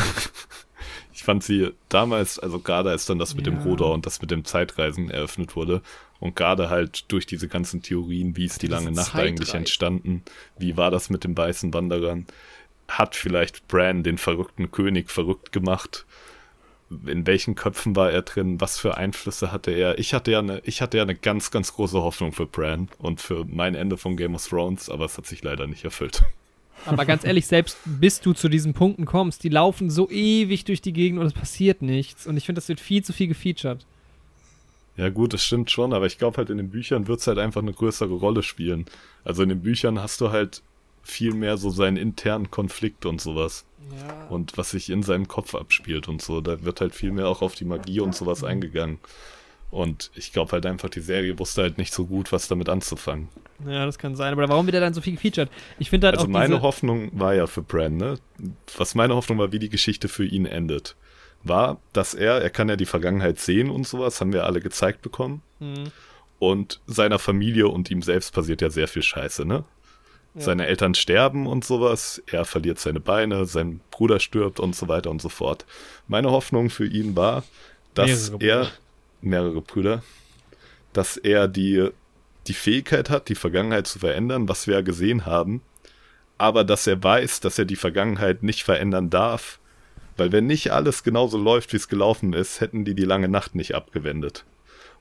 ich 1.14 1.23
fand 1.23 1.43
sie 1.43 1.72
damals, 1.89 2.38
also 2.38 2.60
gerade 2.60 2.91
als 2.91 3.07
dann 3.07 3.18
das 3.18 3.34
mit 3.34 3.48
ja. 3.48 3.53
dem 3.53 3.64
Ruder 3.64 3.91
und 3.91 4.06
das 4.06 4.22
mit 4.22 4.30
dem 4.30 4.45
Zeitreisen 4.45 5.10
eröffnet 5.10 5.56
wurde 5.56 5.81
und 6.22 6.38
gerade 6.38 6.69
halt 6.69 7.11
durch 7.11 7.26
diese 7.26 7.49
ganzen 7.49 7.81
Theorien, 7.81 8.38
wie 8.38 8.45
ist 8.45 8.61
die 8.61 8.68
lange 8.68 8.91
Nacht 8.91 9.07
Zeitreise. 9.07 9.27
eigentlich 9.27 9.53
entstanden, 9.53 10.23
wie 10.57 10.77
war 10.77 10.89
das 10.89 11.10
mit 11.10 11.26
den 11.26 11.35
weißen 11.35 11.73
Wanderern, 11.73 12.26
hat 12.88 13.15
vielleicht 13.15 13.68
Bran 13.68 14.03
den 14.03 14.18
verrückten 14.18 14.72
König 14.72 15.11
verrückt 15.11 15.52
gemacht 15.52 16.06
in 17.06 17.26
welchen 17.26 17.56
Köpfen 17.56 17.95
war 17.95 18.11
er 18.11 18.22
drin, 18.22 18.60
was 18.60 18.77
für 18.77 18.98
Einflüsse 18.98 19.52
hatte 19.52 19.72
er. 19.72 19.98
Ich 19.98 20.14
hatte 20.14 20.31
ja 20.31 20.39
eine, 20.39 20.61
ich 20.65 20.81
hatte 20.81 20.98
ja 20.98 21.03
eine 21.03 21.15
ganz, 21.15 21.52
ganz 21.52 21.73
große 21.73 22.02
Hoffnung 22.02 22.34
für 22.34 22.45
Bran 22.45 22.89
und 22.98 23.22
für 23.22 23.45
mein 23.45 23.76
Ende 23.76 23.98
von 23.98 24.18
Game 24.18 24.35
of 24.35 24.45
Thrones, 24.45 24.89
aber 24.89 25.06
es 25.06 25.18
hat 25.18 25.26
sich 25.26 25.43
leider 25.43 25.68
nicht 25.68 25.84
erfüllt. 25.85 26.23
Aber 26.85 27.06
ganz 27.06 27.23
ehrlich, 27.23 27.48
selbst 27.48 27.77
bis 27.85 28.22
du 28.22 28.34
zu 28.34 28.49
diesen 28.49 28.73
Punkten 28.73 29.06
kommst, 29.06 29.43
die 29.43 29.49
laufen 29.49 29.89
so 29.89 30.10
ewig 30.10 30.65
durch 30.65 30.81
die 30.81 30.93
Gegend 30.93 31.19
und 31.19 31.27
es 31.27 31.34
passiert 31.34 31.81
nichts. 31.81 32.26
Und 32.26 32.38
ich 32.38 32.45
finde, 32.45 32.60
das 32.60 32.68
wird 32.69 32.80
viel 32.80 33.03
zu 33.03 33.14
viel 33.14 33.27
gefeatured. 33.27 33.85
Ja, 34.97 35.09
gut, 35.09 35.34
das 35.34 35.43
stimmt 35.43 35.72
schon, 35.72 35.93
aber 35.93 36.05
ich 36.05 36.18
glaube 36.18 36.38
halt, 36.38 36.49
in 36.49 36.57
den 36.57 36.69
Büchern 36.69 37.07
wird 37.07 37.22
es 37.22 37.27
halt 37.27 37.39
einfach 37.39 37.61
eine 37.61 37.73
größere 37.73 38.13
Rolle 38.13 38.43
spielen. 38.43 38.85
Also 39.23 39.43
in 39.43 39.49
den 39.49 39.61
Büchern 39.61 40.01
hast 40.01 40.22
du 40.22 40.31
halt 40.31 40.61
viel 41.03 41.34
mehr 41.34 41.57
so 41.57 41.69
seinen 41.69 41.97
internen 41.97 42.51
Konflikt 42.51 43.05
und 43.05 43.22
sowas. 43.22 43.65
Ja. 43.99 44.27
Und 44.30 44.57
was 44.57 44.72
sich 44.72 44.89
in 44.89 45.03
seinem 45.03 45.27
Kopf 45.27 45.55
abspielt 45.55 46.07
und 46.07 46.22
so. 46.22 46.41
Da 46.41 46.63
wird 46.63 46.81
halt 46.81 46.93
viel 46.93 47.11
mehr 47.11 47.27
auch 47.27 47.41
auf 47.41 47.55
die 47.55 47.65
Magie 47.65 47.99
und 47.99 48.15
sowas 48.15 48.43
eingegangen. 48.43 48.99
Und 49.72 50.11
ich 50.15 50.34
glaube 50.34 50.51
halt 50.51 50.65
einfach, 50.65 50.89
die 50.89 50.99
Serie 50.99 51.39
wusste 51.39 51.61
halt 51.61 51.77
nicht 51.77 51.93
so 51.93 52.05
gut, 52.05 52.34
was 52.34 52.49
damit 52.49 52.68
anzufangen. 52.68 53.30
Ja, 53.65 53.85
das 53.85 53.97
kann 53.97 54.18
sein. 54.18 54.34
Aber 54.34 54.47
warum 54.49 54.65
wird 54.65 54.76
er 54.76 54.81
dann 54.81 54.93
so 54.93 54.99
viel 54.99 55.13
gefeatured? 55.13 55.49
Ich 55.80 55.89
finde 55.89 56.07
halt 56.07 56.18
also 56.18 56.27
meine 56.27 56.61
Hoffnung 56.61 57.09
war 57.18 57.34
ja 57.34 57.47
für 57.47 57.61
Bran, 57.61 57.95
ne? 57.95 58.19
Was 58.77 58.95
meine 58.95 59.15
Hoffnung 59.15 59.38
war, 59.38 59.53
wie 59.53 59.59
die 59.59 59.69
Geschichte 59.69 60.09
für 60.09 60.26
ihn 60.26 60.45
endet, 60.45 60.97
war, 61.43 61.80
dass 61.93 62.13
er, 62.13 62.41
er 62.41 62.49
kann 62.49 62.69
ja 62.69 62.76
die 62.76 62.85
Vergangenheit 62.85 63.39
sehen 63.39 63.69
und 63.69 63.88
sowas, 63.88 64.22
haben 64.22 64.34
wir 64.34 64.45
alle 64.45 64.59
gezeigt 64.59 65.01
bekommen. 65.01 65.41
Mhm. 65.59 65.91
Und 66.39 66.81
seiner 66.88 67.19
Familie 67.19 67.68
und 67.68 67.91
ihm 67.91 68.01
selbst 68.01 68.34
passiert 68.34 68.61
ja 68.61 68.69
sehr 68.69 68.88
viel 68.88 69.03
Scheiße, 69.03 69.45
ne? 69.45 69.63
Seine 70.34 70.65
Eltern 70.68 70.95
sterben 70.95 71.45
und 71.45 71.65
sowas. 71.65 72.23
Er 72.26 72.45
verliert 72.45 72.80
seine 72.80 73.01
Beine, 73.01 73.45
sein 73.45 73.81
Bruder 73.91 74.22
stirbt 74.22 74.61
und 74.61 74.76
so 74.76 74.88
weiter 74.88 75.11
und 75.11 75.22
so 75.22 75.27
fort. 75.27 75.65
Meine 76.07 76.31
Hoffnung 76.31 76.69
für 76.69 76.85
ihn 76.85 77.18
war, 77.18 77.43
dass 77.93 78.31
mehrere 78.31 78.45
er, 78.45 78.57
Brüder. 78.59 78.72
mehrere 79.22 79.61
Brüder, 79.61 80.03
dass 80.93 81.18
er 81.18 81.49
die, 81.49 81.89
die 82.47 82.53
Fähigkeit 82.53 83.09
hat, 83.09 83.27
die 83.27 83.35
Vergangenheit 83.35 83.88
zu 83.88 83.99
verändern, 83.99 84.47
was 84.47 84.68
wir 84.68 84.76
ja 84.76 84.81
gesehen 84.81 85.26
haben, 85.26 85.61
aber 86.38 86.63
dass 86.63 86.88
er 86.88 87.03
weiß, 87.03 87.41
dass 87.41 87.59
er 87.59 87.65
die 87.65 87.76
Vergangenheit 87.76 88.41
nicht 88.41 88.63
verändern 88.63 89.09
darf, 89.09 89.59
weil 90.17 90.31
wenn 90.31 90.47
nicht 90.47 90.71
alles 90.71 91.03
genauso 91.03 91.38
läuft, 91.38 91.73
wie 91.73 91.77
es 91.77 91.88
gelaufen 91.88 92.33
ist, 92.33 92.61
hätten 92.61 92.85
die 92.85 92.95
die 92.95 93.05
lange 93.05 93.27
Nacht 93.27 93.55
nicht 93.55 93.75
abgewendet. 93.75 94.45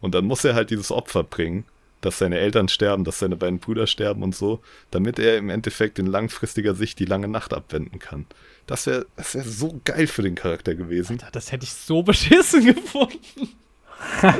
Und 0.00 0.14
dann 0.14 0.24
muss 0.24 0.44
er 0.44 0.54
halt 0.54 0.70
dieses 0.70 0.90
Opfer 0.90 1.24
bringen 1.24 1.64
dass 2.00 2.18
seine 2.18 2.38
Eltern 2.38 2.68
sterben, 2.68 3.04
dass 3.04 3.18
seine 3.18 3.36
beiden 3.36 3.58
Brüder 3.58 3.86
sterben 3.86 4.22
und 4.22 4.34
so, 4.34 4.60
damit 4.90 5.18
er 5.18 5.36
im 5.36 5.50
Endeffekt 5.50 5.98
in 5.98 6.06
langfristiger 6.06 6.74
Sicht 6.74 6.98
die 6.98 7.04
lange 7.04 7.28
Nacht 7.28 7.52
abwenden 7.52 7.98
kann. 7.98 8.26
Das 8.66 8.86
wäre 8.86 9.06
das 9.16 9.34
wär 9.34 9.44
so 9.44 9.80
geil 9.84 10.06
für 10.06 10.22
den 10.22 10.34
Charakter 10.34 10.74
gewesen. 10.74 11.18
Alter, 11.20 11.30
das 11.32 11.52
hätte 11.52 11.64
ich 11.64 11.72
so 11.72 12.02
beschissen 12.02 12.64
gefunden. 12.74 13.48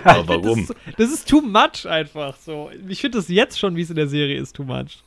Aber 0.04 0.28
warum? 0.28 0.66
Das, 0.66 0.76
das, 0.96 1.12
ist 1.12 1.28
too 1.28 1.42
much 1.42 1.86
einfach 1.86 2.36
so. 2.38 2.70
Ich 2.88 3.00
finde 3.02 3.18
das 3.18 3.28
jetzt 3.28 3.58
schon, 3.58 3.76
wie 3.76 3.82
es 3.82 3.90
in 3.90 3.96
der 3.96 4.08
Serie 4.08 4.40
ist, 4.40 4.56
too 4.56 4.64
much. 4.64 5.02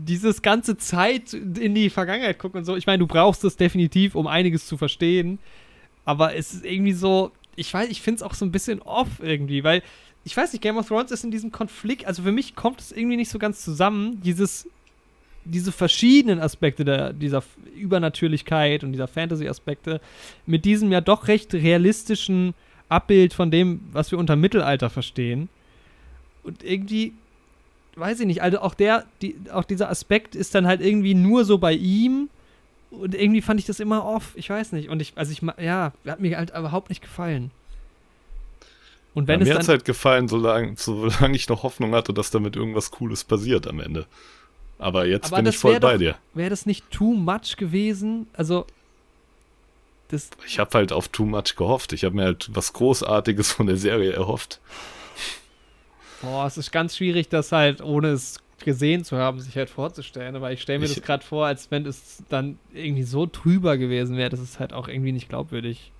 Dieses 0.00 0.42
ganze 0.42 0.76
Zeit 0.76 1.32
in 1.32 1.74
die 1.74 1.90
Vergangenheit 1.90 2.38
gucken 2.38 2.58
und 2.58 2.64
so. 2.64 2.76
Ich 2.76 2.86
meine, 2.86 2.98
du 2.98 3.06
brauchst 3.06 3.42
es 3.44 3.56
definitiv, 3.56 4.14
um 4.14 4.26
einiges 4.26 4.66
zu 4.66 4.76
verstehen. 4.76 5.38
Aber 6.04 6.34
es 6.34 6.54
ist 6.54 6.64
irgendwie 6.64 6.92
so, 6.92 7.32
ich 7.56 7.72
weiß, 7.74 7.88
ich 7.90 8.00
finde 8.00 8.18
es 8.18 8.22
auch 8.22 8.34
so 8.34 8.44
ein 8.44 8.52
bisschen 8.52 8.80
off 8.82 9.08
irgendwie, 9.20 9.64
weil 9.64 9.82
ich 10.24 10.36
weiß 10.36 10.52
nicht, 10.52 10.62
Game 10.62 10.76
of 10.76 10.86
Thrones 10.86 11.10
ist 11.10 11.24
in 11.24 11.30
diesem 11.30 11.52
Konflikt, 11.52 12.06
also 12.06 12.22
für 12.22 12.32
mich 12.32 12.54
kommt 12.54 12.80
es 12.80 12.92
irgendwie 12.92 13.16
nicht 13.16 13.30
so 13.30 13.38
ganz 13.38 13.64
zusammen, 13.64 14.20
dieses, 14.22 14.68
diese 15.44 15.72
verschiedenen 15.72 16.40
Aspekte 16.40 16.84
der, 16.84 17.12
dieser 17.12 17.42
Übernatürlichkeit 17.76 18.84
und 18.84 18.92
dieser 18.92 19.08
Fantasy-Aspekte 19.08 20.00
mit 20.46 20.64
diesem 20.64 20.92
ja 20.92 21.00
doch 21.00 21.28
recht 21.28 21.54
realistischen 21.54 22.54
Abbild 22.88 23.34
von 23.34 23.50
dem, 23.50 23.80
was 23.92 24.10
wir 24.10 24.18
unter 24.18 24.36
Mittelalter 24.36 24.90
verstehen. 24.90 25.48
Und 26.42 26.62
irgendwie, 26.62 27.12
weiß 27.98 28.20
ich 28.20 28.26
nicht, 28.26 28.42
also 28.42 28.60
auch 28.60 28.74
der, 28.74 29.04
die, 29.22 29.36
auch 29.52 29.64
dieser 29.64 29.90
Aspekt 29.90 30.34
ist 30.34 30.54
dann 30.54 30.66
halt 30.66 30.80
irgendwie 30.80 31.14
nur 31.14 31.44
so 31.44 31.58
bei 31.58 31.72
ihm. 31.72 32.28
Und 32.90 33.14
irgendwie 33.14 33.42
fand 33.42 33.60
ich 33.60 33.66
das 33.66 33.80
immer 33.80 34.04
off. 34.04 34.32
Ich 34.34 34.48
weiß 34.48 34.72
nicht. 34.72 34.88
Und 34.88 35.02
ich, 35.02 35.12
also 35.16 35.32
ich, 35.32 35.42
ja, 35.62 35.92
hat 36.06 36.20
mir 36.20 36.38
halt 36.38 36.50
überhaupt 36.50 36.88
nicht 36.88 37.02
gefallen. 37.02 37.50
Und 39.14 39.26
wenn 39.28 39.40
ja, 39.40 39.42
es 39.42 39.48
mir 39.48 39.54
hat 39.54 39.62
es 39.62 39.68
halt 39.68 39.84
gefallen, 39.84 40.28
solange, 40.28 40.74
solange 40.76 41.36
ich 41.36 41.48
noch 41.48 41.62
Hoffnung 41.62 41.94
hatte, 41.94 42.14
dass 42.14 42.30
damit 42.30 42.56
irgendwas 42.56 42.90
Cooles 42.90 43.24
passiert 43.24 43.66
am 43.66 43.80
Ende. 43.80 44.06
Aber 44.78 45.06
jetzt 45.06 45.26
Aber 45.32 45.42
bin 45.42 45.46
ich 45.46 45.58
voll 45.58 45.80
bei 45.80 45.94
doch, 45.94 45.98
dir. 45.98 46.14
Wäre 46.34 46.50
das 46.50 46.66
nicht 46.66 46.90
too 46.90 47.14
much 47.14 47.56
gewesen? 47.56 48.28
Also, 48.32 48.64
das. 50.08 50.30
Ich 50.46 50.58
habe 50.58 50.70
halt 50.74 50.92
auf 50.92 51.08
too 51.08 51.24
much 51.24 51.56
gehofft. 51.56 51.92
Ich 51.92 52.04
habe 52.04 52.14
mir 52.14 52.24
halt 52.24 52.48
was 52.52 52.72
Großartiges 52.72 53.52
von 53.52 53.66
der 53.66 53.76
Serie 53.76 54.12
erhofft. 54.12 54.60
Boah, 56.22 56.46
es 56.46 56.58
ist 56.58 56.72
ganz 56.72 56.96
schwierig, 56.96 57.28
das 57.28 57.52
halt, 57.52 57.80
ohne 57.80 58.08
es 58.08 58.40
gesehen 58.64 59.04
zu 59.04 59.16
haben, 59.16 59.40
sich 59.40 59.56
halt 59.56 59.70
vorzustellen. 59.70 60.36
Aber 60.36 60.52
ich 60.52 60.60
stelle 60.62 60.80
mir 60.80 60.86
ich, 60.86 60.94
das 60.94 61.04
gerade 61.04 61.24
vor, 61.24 61.46
als 61.46 61.70
wenn 61.70 61.86
es 61.86 62.22
dann 62.28 62.58
irgendwie 62.72 63.04
so 63.04 63.26
trüber 63.26 63.76
gewesen 63.78 64.16
wäre. 64.16 64.30
Das 64.30 64.40
ist 64.40 64.58
halt 64.58 64.72
auch 64.72 64.88
irgendwie 64.88 65.12
nicht 65.12 65.28
glaubwürdig. 65.28 65.92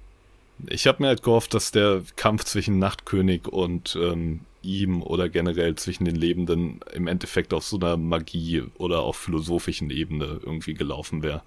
Ich 0.67 0.87
habe 0.87 1.03
mir 1.03 1.09
halt 1.09 1.23
gehofft, 1.23 1.55
dass 1.55 1.71
der 1.71 2.03
Kampf 2.17 2.45
zwischen 2.45 2.79
Nachtkönig 2.81 3.47
und 3.47 3.97
ähm, 4.01 4.41
ihm 4.63 5.03
oder 5.03 5.29
generell 5.29 5.77
zwischen 5.77 6.05
den 6.05 6.17
Lebenden 6.17 6.81
im 6.93 7.07
Endeffekt 7.07 7.55
auf 7.55 7.65
so 7.65 7.77
einer 7.77 7.97
Magie 7.97 8.65
oder 8.77 9.01
auf 9.01 9.17
philosophischen 9.17 9.91
Ebene 9.91 10.41
irgendwie 10.45 10.75
gelaufen 10.75 11.23
wäre. 11.23 11.43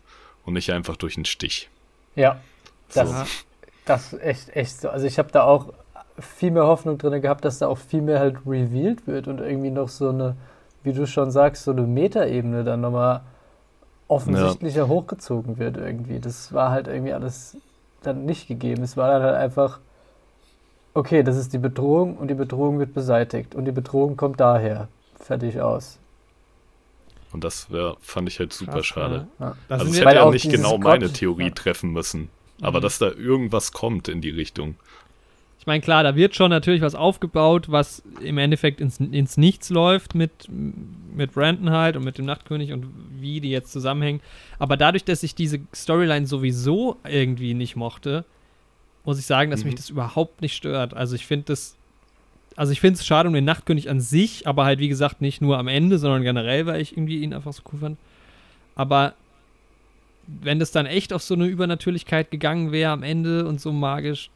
Und 0.45 0.53
nicht 0.53 0.71
einfach 0.71 0.95
durch 0.95 1.17
einen 1.17 1.25
Stich. 1.25 1.69
Ja, 2.15 2.41
das, 2.93 3.09
so. 3.09 3.25
das 3.85 4.13
ist 4.13 4.21
echt, 4.21 4.55
echt 4.55 4.81
so. 4.81 4.89
Also 4.89 5.05
ich 5.05 5.19
habe 5.19 5.31
da 5.31 5.43
auch 5.43 5.73
viel 6.23 6.51
mehr 6.51 6.65
Hoffnung 6.65 6.97
drin 6.97 7.21
gehabt, 7.21 7.45
dass 7.45 7.59
da 7.59 7.67
auch 7.67 7.77
viel 7.77 8.01
mehr 8.01 8.19
halt 8.19 8.37
revealed 8.45 9.07
wird 9.07 9.27
und 9.27 9.39
irgendwie 9.39 9.71
noch 9.71 9.89
so 9.89 10.09
eine, 10.09 10.35
wie 10.83 10.93
du 10.93 11.05
schon 11.07 11.31
sagst, 11.31 11.63
so 11.63 11.71
eine 11.71 11.81
Metaebene 11.83 12.63
dann 12.63 12.81
nochmal 12.81 13.21
offensichtlicher 14.07 14.83
ja. 14.83 14.87
hochgezogen 14.87 15.57
wird 15.57 15.77
irgendwie. 15.77 16.19
Das 16.19 16.53
war 16.53 16.71
halt 16.71 16.87
irgendwie 16.87 17.13
alles 17.13 17.57
dann 18.03 18.25
nicht 18.25 18.47
gegeben. 18.47 18.83
Es 18.83 18.97
war 18.97 19.09
dann 19.11 19.23
halt 19.23 19.35
einfach, 19.35 19.79
okay, 20.93 21.23
das 21.23 21.37
ist 21.37 21.53
die 21.53 21.57
Bedrohung 21.57 22.17
und 22.17 22.27
die 22.27 22.35
Bedrohung 22.35 22.79
wird 22.79 22.93
beseitigt 22.93 23.55
und 23.55 23.65
die 23.65 23.71
Bedrohung 23.71 24.17
kommt 24.17 24.39
daher. 24.39 24.87
Fertig 25.19 25.61
aus. 25.61 25.97
Und 27.31 27.43
das 27.43 27.71
wär, 27.71 27.95
fand 28.01 28.27
ich 28.27 28.39
halt 28.39 28.51
super 28.51 28.73
Krass, 28.73 28.85
schade. 28.85 29.27
Ja. 29.39 29.55
Also 29.69 29.85
es 29.85 30.01
hätte 30.01 30.15
ja 30.15 30.29
nicht 30.29 30.49
genau 30.51 30.77
meine 30.77 31.05
Gott, 31.05 31.15
Theorie 31.15 31.45
ja. 31.45 31.51
treffen 31.51 31.91
müssen. 31.93 32.29
Aber 32.61 32.79
mhm. 32.79 32.83
dass 32.83 32.99
da 32.99 33.11
irgendwas 33.11 33.71
kommt 33.71 34.07
in 34.09 34.21
die 34.21 34.29
Richtung. 34.29 34.75
Ich 35.61 35.67
meine, 35.67 35.81
klar, 35.81 36.01
da 36.01 36.15
wird 36.15 36.35
schon 36.35 36.49
natürlich 36.49 36.81
was 36.81 36.95
aufgebaut, 36.95 37.69
was 37.69 38.01
im 38.19 38.39
Endeffekt 38.39 38.81
ins, 38.81 38.99
ins 38.99 39.37
Nichts 39.37 39.69
läuft 39.69 40.15
mit, 40.15 40.31
mit 40.49 41.33
Brandon 41.33 41.69
halt 41.69 41.95
und 41.95 42.03
mit 42.03 42.17
dem 42.17 42.25
Nachtkönig 42.25 42.73
und 42.73 42.87
wie 43.19 43.41
die 43.41 43.51
jetzt 43.51 43.71
zusammenhängen. 43.71 44.21
Aber 44.57 44.75
dadurch, 44.75 45.03
dass 45.03 45.21
ich 45.21 45.35
diese 45.35 45.59
Storyline 45.71 46.25
sowieso 46.25 46.97
irgendwie 47.07 47.53
nicht 47.53 47.75
mochte, 47.75 48.25
muss 49.05 49.19
ich 49.19 49.27
sagen, 49.27 49.51
dass 49.51 49.59
mhm. 49.59 49.67
mich 49.67 49.75
das 49.75 49.91
überhaupt 49.91 50.41
nicht 50.41 50.55
stört. 50.55 50.95
Also 50.95 51.13
ich 51.13 51.27
finde 51.27 51.45
das, 51.49 51.77
also 52.55 52.71
ich 52.71 52.81
finde 52.81 52.97
es 52.97 53.05
schade 53.05 53.29
um 53.29 53.35
den 53.35 53.45
Nachtkönig 53.45 53.87
an 53.87 53.99
sich, 53.99 54.47
aber 54.47 54.65
halt 54.65 54.79
wie 54.79 54.89
gesagt 54.89 55.21
nicht 55.21 55.43
nur 55.43 55.59
am 55.59 55.67
Ende, 55.67 55.99
sondern 55.99 56.23
generell, 56.23 56.65
weil 56.65 56.81
ich 56.81 56.97
irgendwie 56.97 57.19
ihn 57.19 57.35
einfach 57.35 57.53
so 57.53 57.61
cool 57.71 57.81
fand. 57.81 57.97
Aber 58.73 59.13
wenn 60.25 60.57
das 60.57 60.71
dann 60.71 60.87
echt 60.87 61.13
auf 61.13 61.21
so 61.21 61.35
eine 61.35 61.45
Übernatürlichkeit 61.45 62.31
gegangen 62.31 62.71
wäre 62.71 62.91
am 62.91 63.03
Ende 63.03 63.45
und 63.45 63.61
so 63.61 63.71
magisch, 63.71 64.31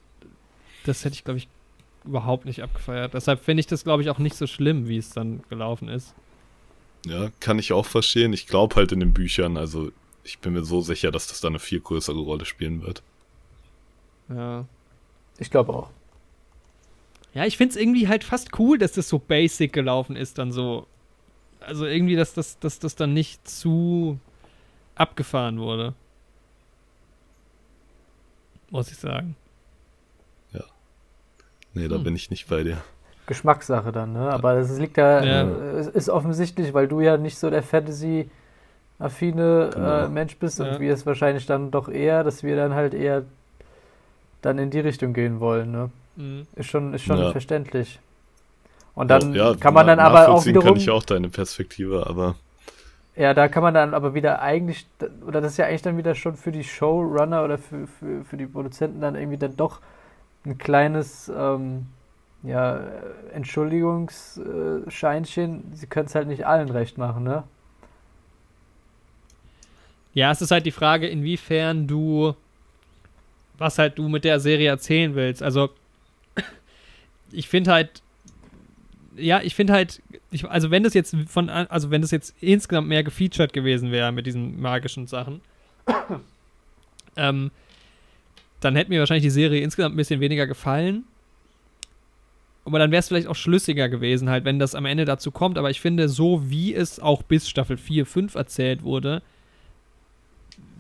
das 0.88 1.04
hätte 1.04 1.16
ich, 1.16 1.24
glaube 1.24 1.38
ich, 1.38 1.48
überhaupt 2.06 2.46
nicht 2.46 2.64
abgefeiert. 2.64 3.14
Deshalb 3.14 3.44
finde 3.44 3.62
ich 3.62 3.68
das, 3.68 3.84
glaube 3.84 4.04
ich, 4.04 4.10
auch 4.10 4.20
nicht 4.20 4.36
so 4.36 4.48
schlimm, 4.48 4.88
wie 4.88 4.98
es 4.98 5.10
dann 5.10 5.44
gelaufen 5.50 5.90
ist. 5.90 6.14
Ja, 7.06 7.30
kann 7.40 7.60
ich 7.60 7.74
auch 7.74 7.86
verstehen. 7.86 8.34
Ich 8.34 8.48
glaube 8.48 8.76
halt 8.76 8.92
in 8.92 9.00
den 9.00 9.14
Büchern, 9.14 9.58
also 9.58 9.92
ich 10.24 10.40
bin 10.40 10.54
mir 10.54 10.64
so 10.64 10.82
sicher, 10.82 11.12
dass 11.12 11.28
das 11.28 11.42
da 11.42 11.50
eine 11.50 11.60
viel 11.60 11.80
größere 11.80 12.20
Rolle 12.20 12.46
spielen 12.46 12.82
wird. 12.82 13.04
Ja. 14.30 14.66
Ich 15.38 15.52
glaube 15.52 15.74
auch. 15.74 15.90
Ja, 17.34 17.46
ich 17.46 17.58
finde 17.58 17.72
es 17.72 17.82
irgendwie 17.82 18.08
halt 18.08 18.24
fast 18.24 18.58
cool, 18.60 18.78
dass 18.78 18.94
das 18.94 19.10
so 19.10 19.20
basic 19.20 19.74
gelaufen 19.74 20.16
ist, 20.16 20.38
dann 20.38 20.52
so. 20.52 20.88
Also 21.60 21.86
irgendwie, 21.86 22.16
dass 22.16 22.34
das, 22.34 22.60
dass 22.60 22.80
das 22.80 22.96
dann 22.96 23.14
nicht 23.14 23.48
zu 23.48 24.20
abgefahren 24.96 25.60
wurde. 25.60 25.94
Muss 28.70 28.92
ich 28.92 28.98
sagen. 28.98 29.36
Nee, 31.76 31.88
da 31.88 31.98
hm. 31.98 32.04
bin 32.04 32.16
ich 32.16 32.32
nicht 32.32 32.48
bei 32.48 32.64
dir. 32.64 32.78
Geschmackssache 33.28 33.92
dann, 33.92 34.14
ne? 34.14 34.32
Aber 34.32 34.56
das 34.56 34.80
liegt 34.80 34.98
ja, 34.98 35.24
ja. 35.24 35.44
Ist 35.80 36.10
offensichtlich, 36.10 36.74
weil 36.74 36.88
du 36.88 37.02
ja 37.02 37.18
nicht 37.18 37.38
so 37.38 37.50
der 37.50 37.64
Fantasy-affine 37.64 39.72
genau. 39.74 40.06
äh, 40.06 40.08
Mensch 40.08 40.38
bist 40.38 40.60
ja. 40.60 40.66
und 40.66 40.80
wir 40.80 40.94
es 40.94 41.06
wahrscheinlich 41.06 41.46
dann 41.46 41.72
doch 41.72 41.90
eher, 41.90 42.24
dass 42.24 42.44
wir 42.44 42.56
dann 42.56 42.74
halt 42.74 42.94
eher 42.94 43.24
dann 44.42 44.60
in 44.60 44.70
die 44.70 44.80
Richtung 44.80 45.14
gehen 45.14 45.40
wollen, 45.40 45.72
ne? 45.72 45.90
Mhm. 46.16 46.48
Ist 46.56 46.68
schon, 46.68 46.94
ist 46.94 47.04
schon 47.04 47.18
ja. 47.18 47.32
verständlich. 47.32 48.00
Und 48.94 49.10
dann 49.10 49.34
ja, 49.34 49.56
kann 49.56 49.74
man 49.74 49.88
dann 49.88 50.00
aber 50.00 50.30
auch 50.30 50.46
wiederum... 50.46 50.70
kann 50.70 50.78
ich 50.78 50.90
auch 50.90 51.04
deine 51.04 51.30
Perspektive, 51.30 52.08
aber... 52.08 52.36
Ja, 53.18 53.34
da 53.34 53.48
kann 53.48 53.64
man 53.64 53.74
dann 53.74 53.94
aber 53.94 54.14
wieder 54.14 54.42
eigentlich, 54.42 54.86
oder 55.26 55.42
das 55.42 55.54
ist 55.54 55.58
ja 55.58 55.66
eigentlich 55.66 55.82
dann 55.82 55.98
wieder 55.98 56.16
schon 56.16 56.36
für 56.36 56.52
die 56.52 56.64
Showrunner 56.64 57.44
oder 57.44 57.58
für, 57.58 57.88
für, 57.88 58.24
für 58.24 58.38
die 58.38 58.46
Produzenten 58.46 59.02
dann 59.02 59.16
irgendwie 59.16 59.38
dann 59.38 59.58
doch 59.58 59.82
ein 60.46 60.58
kleines 60.58 61.32
ähm, 61.36 61.88
ja, 62.44 62.80
Entschuldigungsscheinchen. 63.34 65.64
Sie 65.74 65.88
können 65.88 66.08
es 66.08 66.16
halt 66.16 66.28
nicht 66.28 66.46
allen 66.46 66.70
recht 66.70 66.98
machen, 66.98 67.24
ne? 67.24 67.44
Ja, 70.14 70.32
es 70.32 70.42
ist 70.42 70.52
halt 70.52 70.66
die 70.66 70.72
Frage, 70.72 71.08
inwiefern 71.08 71.88
du, 71.88 72.36
was 73.58 73.78
halt 73.78 73.98
du 73.98 74.08
mit 74.08 74.24
der 74.24 74.40
Serie 74.40 74.70
erzählen 74.70 75.14
willst. 75.16 75.44
Also, 75.44 75.72
ich 77.32 77.50
finde 77.50 77.74
halt, 77.74 78.02
ja, 79.18 79.42
ich 79.42 79.56
finde 79.56 79.74
halt, 79.74 80.02
ich, 80.32 80.50
also 80.50 80.72
wenn 80.72 80.84
das 80.84 80.94
jetzt 80.94 81.16
von, 81.28 81.50
also 81.50 81.92
wenn 81.92 82.02
das 82.02 82.12
jetzt 82.12 82.36
insgesamt 82.42 82.88
mehr 82.88 83.04
gefeatured 83.04 83.54
gewesen 83.54 83.92
wäre 83.92 84.12
mit 84.12 84.26
diesen 84.26 84.62
magischen 84.62 85.08
Sachen, 85.08 85.42
ähm, 87.18 87.52
dann 88.66 88.76
hätte 88.76 88.90
mir 88.90 89.00
wahrscheinlich 89.00 89.24
die 89.24 89.30
Serie 89.30 89.62
insgesamt 89.62 89.94
ein 89.94 89.98
bisschen 89.98 90.20
weniger 90.20 90.48
gefallen. 90.48 91.06
Aber 92.66 92.80
dann 92.80 92.92
wäre 92.92 93.00
es 93.00 93.08
vielleicht 93.08 93.28
auch 93.28 93.36
schlüssiger 93.36 93.90
gewesen, 93.90 94.30
halt, 94.30 94.44
wenn 94.44 94.58
das 94.58 94.74
am 94.74 94.86
Ende 94.86 95.06
dazu 95.06 95.30
kommt. 95.30 95.58
Aber 95.58 95.70
ich 95.70 95.80
finde, 95.80 96.10
so 96.10 96.50
wie 96.50 96.74
es 96.74 97.00
auch 97.00 97.22
bis 97.22 97.48
Staffel 97.48 97.78
4, 97.78 98.08
5 98.08 98.34
erzählt 98.34 98.82
wurde, 98.82 99.22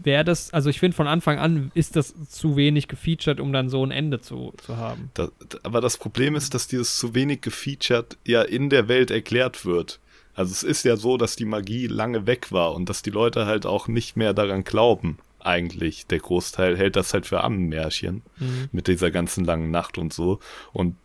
wäre 0.01 0.23
das, 0.23 0.51
also 0.51 0.69
ich 0.69 0.79
finde 0.79 0.97
von 0.97 1.07
Anfang 1.07 1.37
an 1.37 1.71
ist 1.75 1.95
das 1.95 2.13
zu 2.29 2.55
wenig 2.55 2.87
gefeatured, 2.87 3.39
um 3.39 3.53
dann 3.53 3.69
so 3.69 3.85
ein 3.85 3.91
Ende 3.91 4.19
zu, 4.19 4.53
zu 4.57 4.77
haben. 4.77 5.11
Da, 5.13 5.29
aber 5.61 5.79
das 5.79 5.97
Problem 5.97 6.35
ist, 6.35 6.55
dass 6.55 6.67
dieses 6.67 6.97
zu 6.97 7.13
wenig 7.13 7.41
gefeatured 7.41 8.17
ja 8.25 8.41
in 8.41 8.69
der 8.69 8.87
Welt 8.87 9.11
erklärt 9.11 9.65
wird. 9.65 9.99
Also 10.33 10.51
es 10.51 10.63
ist 10.63 10.83
ja 10.83 10.97
so, 10.97 11.17
dass 11.17 11.35
die 11.35 11.45
Magie 11.45 11.87
lange 11.87 12.25
weg 12.25 12.51
war 12.51 12.73
und 12.73 12.89
dass 12.89 13.03
die 13.03 13.11
Leute 13.11 13.45
halt 13.45 13.65
auch 13.65 13.87
nicht 13.87 14.17
mehr 14.17 14.33
daran 14.33 14.63
glauben 14.63 15.19
eigentlich. 15.45 16.07
Der 16.07 16.19
Großteil 16.19 16.77
hält 16.77 16.95
das 16.95 17.13
halt 17.13 17.25
für 17.25 17.43
Ammenmärchen 17.43 18.23
mhm. 18.37 18.69
mit 18.71 18.87
dieser 18.87 19.11
ganzen 19.11 19.45
langen 19.45 19.71
Nacht 19.71 19.97
und 19.97 20.13
so. 20.13 20.39
Und 20.73 20.95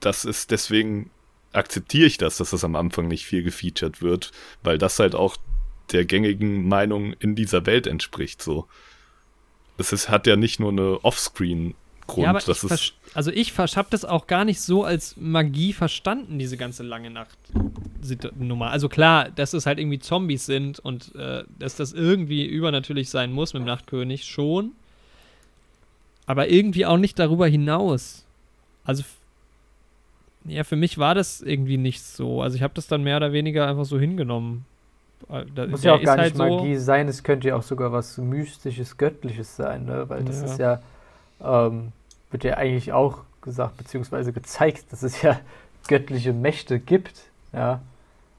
das 0.00 0.24
ist 0.24 0.50
deswegen 0.50 1.10
akzeptiere 1.52 2.06
ich 2.06 2.18
das, 2.18 2.38
dass 2.38 2.50
das 2.50 2.64
am 2.64 2.76
Anfang 2.76 3.08
nicht 3.08 3.26
viel 3.26 3.42
gefeatured 3.42 4.02
wird, 4.02 4.32
weil 4.62 4.78
das 4.78 4.98
halt 4.98 5.14
auch 5.14 5.36
der 5.92 6.04
gängigen 6.04 6.66
Meinung 6.66 7.12
in 7.14 7.34
dieser 7.34 7.66
Welt 7.66 7.86
entspricht, 7.86 8.42
so. 8.42 8.66
Das 9.76 9.92
ist, 9.92 10.08
hat 10.08 10.26
ja 10.26 10.36
nicht 10.36 10.60
nur 10.60 10.70
eine 10.70 11.04
Offscreen 11.04 11.74
Grund. 12.06 12.24
Ja, 12.24 12.30
aber 12.30 12.40
das 12.40 12.64
ist 12.64 12.94
also 13.14 13.30
ich 13.30 13.56
habe 13.58 13.88
das 13.90 14.04
auch 14.04 14.26
gar 14.26 14.44
nicht 14.44 14.60
so 14.60 14.84
als 14.84 15.16
Magie 15.18 15.72
verstanden, 15.72 16.38
diese 16.38 16.56
ganze 16.56 16.82
lange 16.82 17.10
Nacht-Nummer. 17.10 18.70
Also 18.70 18.88
klar, 18.88 19.30
dass 19.30 19.52
es 19.52 19.66
halt 19.66 19.78
irgendwie 19.78 19.98
Zombies 19.98 20.46
sind 20.46 20.78
und 20.78 21.14
äh, 21.14 21.44
dass 21.58 21.76
das 21.76 21.92
irgendwie 21.92 22.46
übernatürlich 22.46 23.10
sein 23.10 23.32
muss 23.32 23.52
mit 23.52 23.62
dem 23.62 23.66
Nachtkönig, 23.66 24.24
schon. 24.24 24.72
Aber 26.26 26.48
irgendwie 26.48 26.86
auch 26.86 26.96
nicht 26.96 27.18
darüber 27.18 27.46
hinaus. 27.46 28.24
Also, 28.84 29.02
ja, 30.44 30.64
für 30.64 30.76
mich 30.76 30.98
war 30.98 31.14
das 31.14 31.42
irgendwie 31.42 31.76
nicht 31.76 32.02
so. 32.02 32.42
Also 32.42 32.56
ich 32.56 32.62
habe 32.62 32.74
das 32.74 32.86
dann 32.86 33.02
mehr 33.02 33.18
oder 33.18 33.32
weniger 33.32 33.68
einfach 33.68 33.84
so 33.84 33.98
hingenommen. 33.98 34.64
Äh, 35.28 35.44
da, 35.54 35.66
muss 35.66 35.84
ja 35.84 35.94
auch 35.94 36.02
gar 36.02 36.16
nicht 36.16 36.36
halt 36.36 36.36
Magie 36.36 36.76
so 36.76 36.84
sein, 36.84 37.08
es 37.08 37.22
könnte 37.22 37.48
ja 37.48 37.56
auch 37.56 37.62
sogar 37.62 37.92
was 37.92 38.16
Mystisches, 38.18 38.96
Göttliches 38.96 39.54
sein, 39.54 39.84
ne? 39.84 40.08
Weil 40.08 40.24
das 40.24 40.40
ja. 40.40 40.44
ist 40.46 40.58
ja 40.58 40.80
ähm, 41.42 41.92
wird 42.30 42.44
ja 42.44 42.54
eigentlich 42.54 42.92
auch 42.92 43.18
gesagt, 43.42 43.76
beziehungsweise 43.76 44.32
gezeigt, 44.32 44.92
dass 44.92 45.02
es 45.02 45.22
ja 45.22 45.38
göttliche 45.88 46.32
Mächte 46.32 46.78
gibt. 46.78 47.24
Ja. 47.52 47.80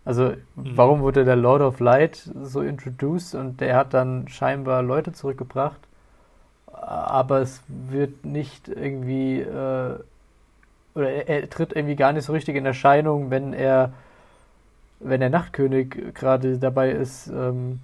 Also, 0.06 0.34
mhm. 0.56 0.78
warum 0.78 1.02
wurde 1.02 1.24
der 1.24 1.36
Lord 1.36 1.62
of 1.62 1.80
Light 1.80 2.30
so 2.42 2.62
introduced 2.62 3.36
und 3.36 3.62
der 3.62 3.76
hat 3.78 3.94
dann 3.94 4.28
scheinbar 4.28 4.82
Leute 4.82 5.14
zurückgebracht, 5.14 5.80
aber 6.74 7.40
es 7.40 7.62
wird 7.68 8.26
nicht 8.26 8.68
irgendwie, 8.68 9.40
äh, 9.40 9.98
oder 10.96 11.10
er, 11.10 11.30
er, 11.30 11.50
tritt 11.50 11.74
irgendwie 11.74 11.96
gar 11.96 12.12
nicht 12.12 12.26
so 12.26 12.34
richtig 12.34 12.56
in 12.56 12.66
Erscheinung, 12.66 13.30
wenn 13.30 13.54
er, 13.54 13.94
wenn 15.00 15.22
der 15.22 15.30
Nachtkönig 15.30 16.14
gerade 16.14 16.58
dabei 16.58 16.92
ist, 16.92 17.28
ähm, 17.28 17.80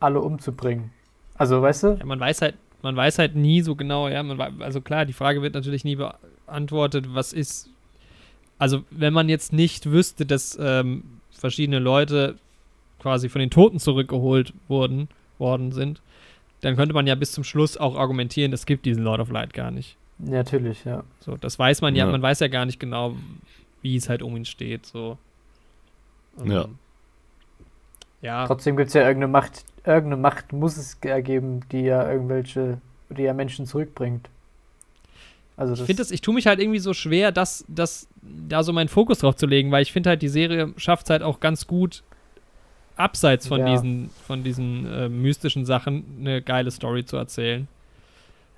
alle 0.00 0.20
umzubringen. 0.20 0.92
Also, 1.36 1.62
weißt 1.62 1.82
du? 1.82 1.88
Ja, 1.98 2.04
man 2.04 2.20
weiß 2.20 2.42
halt, 2.42 2.56
man 2.84 2.94
weiß 2.94 3.18
halt 3.18 3.34
nie 3.34 3.62
so 3.62 3.74
genau, 3.74 4.08
ja, 4.08 4.22
man, 4.22 4.60
also 4.60 4.80
klar, 4.80 5.06
die 5.06 5.14
Frage 5.14 5.42
wird 5.42 5.54
natürlich 5.54 5.84
nie 5.84 5.96
beantwortet, 5.96 7.06
was 7.14 7.32
ist, 7.32 7.70
also 8.58 8.84
wenn 8.90 9.14
man 9.14 9.28
jetzt 9.28 9.52
nicht 9.52 9.90
wüsste, 9.90 10.26
dass 10.26 10.56
ähm, 10.60 11.02
verschiedene 11.32 11.78
Leute 11.78 12.36
quasi 13.00 13.28
von 13.30 13.40
den 13.40 13.50
Toten 13.50 13.80
zurückgeholt 13.80 14.52
wurden, 14.68 15.08
worden 15.38 15.72
sind, 15.72 16.02
dann 16.60 16.76
könnte 16.76 16.94
man 16.94 17.06
ja 17.06 17.14
bis 17.14 17.32
zum 17.32 17.42
Schluss 17.42 17.76
auch 17.76 17.96
argumentieren, 17.96 18.52
es 18.52 18.66
gibt 18.66 18.84
diesen 18.86 19.02
Lord 19.02 19.20
of 19.20 19.30
Light 19.30 19.54
gar 19.54 19.70
nicht. 19.70 19.96
Natürlich, 20.18 20.84
ja. 20.84 21.02
So, 21.20 21.36
das 21.36 21.58
weiß 21.58 21.80
man 21.80 21.96
ja, 21.96 22.04
ja. 22.04 22.12
man 22.12 22.22
weiß 22.22 22.40
ja 22.40 22.48
gar 22.48 22.66
nicht 22.66 22.78
genau, 22.78 23.16
wie 23.82 23.96
es 23.96 24.08
halt 24.10 24.22
um 24.22 24.36
ihn 24.36 24.44
steht, 24.44 24.86
so. 24.86 25.18
Um, 26.36 26.50
ja. 26.50 26.66
Ja. 28.20 28.46
Trotzdem 28.46 28.76
gibt 28.76 28.88
es 28.88 28.94
ja 28.94 29.02
irgendeine 29.02 29.32
Macht, 29.32 29.64
irgendeine 29.84 30.16
Macht 30.16 30.52
muss 30.52 30.76
es 30.76 30.96
ergeben, 31.02 31.60
die 31.70 31.82
ja 31.82 32.10
irgendwelche, 32.10 32.78
die 33.10 33.22
ja 33.22 33.34
Menschen 33.34 33.66
zurückbringt. 33.66 34.28
Also 35.56 35.74
ich 35.74 35.82
finde 35.82 36.02
es, 36.02 36.10
ich 36.10 36.20
tue 36.20 36.34
mich 36.34 36.46
halt 36.46 36.58
irgendwie 36.58 36.80
so 36.80 36.94
schwer, 36.94 37.30
das, 37.30 37.64
das, 37.68 38.08
da 38.22 38.62
so 38.62 38.72
meinen 38.72 38.88
Fokus 38.88 39.18
drauf 39.18 39.36
zu 39.36 39.46
legen, 39.46 39.70
weil 39.70 39.82
ich 39.82 39.92
finde 39.92 40.10
halt, 40.10 40.22
die 40.22 40.28
Serie 40.28 40.72
schafft 40.76 41.06
es 41.06 41.10
halt 41.10 41.22
auch 41.22 41.38
ganz 41.38 41.66
gut, 41.66 42.02
abseits 42.96 43.46
von 43.46 43.60
ja. 43.60 43.70
diesen, 43.70 44.10
von 44.26 44.42
diesen 44.42 44.86
äh, 44.92 45.08
mystischen 45.08 45.64
Sachen 45.64 46.04
eine 46.20 46.42
geile 46.42 46.70
Story 46.70 47.04
zu 47.04 47.16
erzählen. 47.16 47.68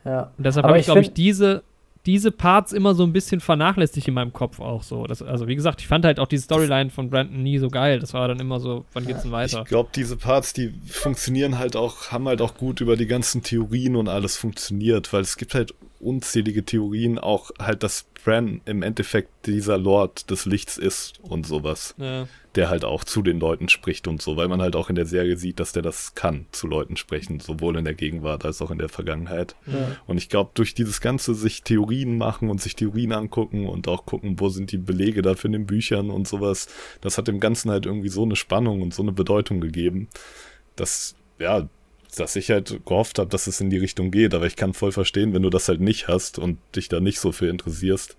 Ja. 0.05 0.31
Und 0.37 0.45
deshalb 0.45 0.67
habe 0.67 0.79
ich, 0.79 0.87
glaube 0.87 1.01
ich, 1.01 1.13
diese, 1.13 1.63
diese 2.07 2.31
Parts 2.31 2.73
immer 2.73 2.95
so 2.95 3.03
ein 3.03 3.13
bisschen 3.13 3.41
vernachlässigt 3.41 4.07
in 4.07 4.15
meinem 4.15 4.33
Kopf 4.33 4.61
auch 4.61 4.83
so. 4.83 5.07
Das, 5.07 5.23
also 5.23 5.49
wie 5.49 5.57
gesagt, 5.57 5.81
ich 5.81 5.89
fand 5.89 6.05
halt 6.05 6.21
auch 6.21 6.29
die 6.29 6.39
Storyline 6.39 6.91
von 6.91 7.11
Brandon 7.11 7.43
nie 7.43 7.59
so 7.59 7.69
geil. 7.69 7.99
Das 7.99 8.15
war 8.15 8.29
dann 8.29 8.39
immer 8.39 8.61
so, 8.61 8.85
wann 8.93 9.07
geht's 9.07 9.23
denn 9.23 9.33
weiter? 9.33 9.63
Ich 9.63 9.69
glaube, 9.69 9.91
diese 9.95 10.17
Parts, 10.17 10.53
die 10.53 10.73
funktionieren 10.89 11.59
halt 11.59 11.75
auch, 11.75 12.13
haben 12.13 12.29
halt 12.29 12.41
auch 12.41 12.55
gut 12.55 12.81
über 12.81 12.97
die 12.97 13.07
ganzen 13.07 13.43
Theorien 13.43 13.97
und 13.97 14.09
alles 14.09 14.37
funktioniert, 14.37 15.13
weil 15.13 15.23
es 15.23 15.37
gibt 15.37 15.55
halt 15.55 15.75
unzählige 16.01 16.65
Theorien, 16.65 17.19
auch 17.19 17.51
halt, 17.59 17.83
dass 17.83 18.07
Bran 18.25 18.61
im 18.65 18.83
Endeffekt 18.83 19.47
dieser 19.47 19.79
Lord 19.79 20.31
des 20.31 20.47
Lichts 20.47 20.79
ist 20.79 21.21
und 21.23 21.47
sowas. 21.47 21.95
Ja. 21.97 22.27
Der 22.57 22.71
halt 22.71 22.85
auch 22.85 23.05
zu 23.05 23.23
den 23.23 23.39
Leuten 23.39 23.69
spricht 23.69 24.09
und 24.09 24.21
so, 24.21 24.37
weil 24.37 24.49
man 24.49 24.61
halt 24.63 24.75
auch 24.77 24.89
in 24.89 24.97
der 24.97 25.07
Serie 25.07 25.37
sieht, 25.37 25.61
dass 25.61 25.73
der 25.73 25.83
das 25.83 26.15
kann, 26.15 26.47
zu 26.53 26.67
Leuten 26.67 26.97
sprechen, 26.97 27.39
sowohl 27.39 27.77
in 27.77 27.85
der 27.85 27.95
Gegenwart 27.95 28.45
als 28.45 28.63
auch 28.63 28.71
in 28.71 28.79
der 28.79 28.89
Vergangenheit. 28.89 29.55
Ja. 29.67 29.97
Und 30.07 30.17
ich 30.17 30.29
glaube, 30.29 30.51
durch 30.55 30.75
dieses 30.75 31.01
ganze 31.01 31.35
sich 31.35 31.63
Theorien 31.63 32.19
machen 32.19 32.49
und 32.51 32.61
sich 32.61 32.75
Theorien 32.75 33.13
angucken 33.13 33.69
und 33.69 33.89
auch 33.89 34.07
gucken, 34.07 34.41
wo 34.41 34.49
sind 34.49 34.73
die 34.73 34.79
Belege 34.79 35.23
dafür 35.23 35.49
in 35.49 35.53
den 35.53 35.67
Büchern 35.67 36.11
und 36.11 36.27
sowas, 36.27 36.69
das 37.03 37.19
hat 37.19 37.29
dem 37.29 37.41
Ganzen 37.41 37.71
halt 37.71 37.87
irgendwie 37.87 38.09
so 38.09 38.23
eine 38.23 38.37
Spannung 38.37 38.83
und 38.83 38.95
so 38.95 39.03
eine 39.03 39.13
Bedeutung 39.13 39.61
gegeben, 39.61 40.09
dass, 40.77 41.15
ja, 41.39 41.69
dass 42.21 42.37
ich 42.37 42.51
halt 42.51 42.81
gehofft 42.85 43.19
habe, 43.19 43.31
dass 43.31 43.47
es 43.47 43.61
in 43.61 43.71
die 43.71 43.79
Richtung 43.79 44.11
geht. 44.11 44.35
Aber 44.35 44.47
ich 44.47 44.57
kann 44.57 44.75
voll 44.75 44.93
verstehen, 44.93 45.35
wenn 45.35 45.43
du 45.43 45.51
das 45.51 45.69
halt 45.69 45.81
nicht 45.81 46.09
hast 46.09 46.39
und 46.39 46.59
dich 46.75 46.89
da 46.89 47.01
nicht 47.01 47.21
so 47.21 47.33
für 47.33 47.49
interessierst, 47.49 48.17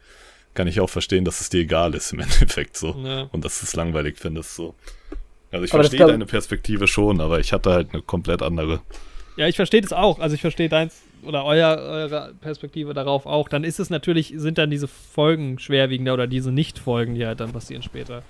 kann 0.54 0.68
ich 0.68 0.80
auch 0.80 0.90
verstehen, 0.90 1.26
dass 1.26 1.42
es 1.42 1.50
dir 1.50 1.62
egal 1.62 1.94
ist 1.96 2.14
im 2.14 2.20
Endeffekt 2.22 2.78
so. 2.78 2.96
Ja. 3.04 3.30
Und 3.32 3.44
dass 3.44 3.60
du 3.60 3.66
es 3.66 3.76
langweilig 3.76 4.18
findest 4.18 4.56
so. 4.56 4.76
Also 5.52 5.66
ich 5.66 5.74
aber 5.74 5.84
verstehe 5.84 6.06
deine 6.06 6.26
Perspektive 6.26 6.88
schon, 6.88 7.22
aber 7.22 7.40
ich 7.40 7.54
hatte 7.54 7.72
halt 7.72 7.94
eine 7.94 8.02
komplett 8.02 8.42
andere. 8.42 8.82
Ja, 9.38 9.48
ich 9.48 9.56
verstehe 9.56 9.82
das 9.82 9.94
auch. 9.94 10.20
Also 10.20 10.36
ich 10.36 10.42
verstehe 10.42 10.68
deins 10.68 11.02
oder 11.24 11.46
euer, 11.46 11.78
eure 11.78 12.34
Perspektive 12.42 12.94
darauf 12.94 13.26
auch. 13.26 13.50
Dann 13.50 13.64
ist 13.64 13.80
es 13.80 13.90
natürlich, 13.90 14.34
sind 14.36 14.58
dann 14.58 14.70
diese 14.70 14.88
Folgen 14.88 15.60
schwerwiegender 15.60 16.14
oder 16.14 16.28
diese 16.28 16.52
Nicht-Folgen, 16.52 17.16
die 17.16 17.26
halt 17.26 17.40
dann 17.40 17.52
passieren 17.52 17.82
später. 17.82 18.24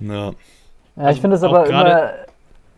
Ja. 0.00 0.32
Ja, 0.96 1.10
ich 1.10 1.20
finde 1.20 1.36
es 1.36 1.42
aber 1.42 1.66
immer 1.66 2.12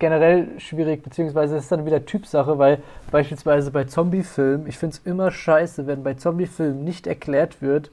generell 0.01 0.49
schwierig, 0.59 1.05
beziehungsweise 1.05 1.57
ist 1.57 1.71
dann 1.71 1.87
wieder 1.87 2.05
Typsache, 2.05 2.59
weil 2.59 2.83
beispielsweise 3.13 3.71
bei 3.71 3.85
Zombie-Filmen, 3.85 4.67
ich 4.67 4.77
finde 4.77 4.97
es 4.97 5.07
immer 5.07 5.31
scheiße, 5.31 5.87
wenn 5.87 6.03
bei 6.03 6.15
Zombie-Filmen 6.15 6.83
nicht 6.83 7.07
erklärt 7.07 7.63
wird, 7.63 7.93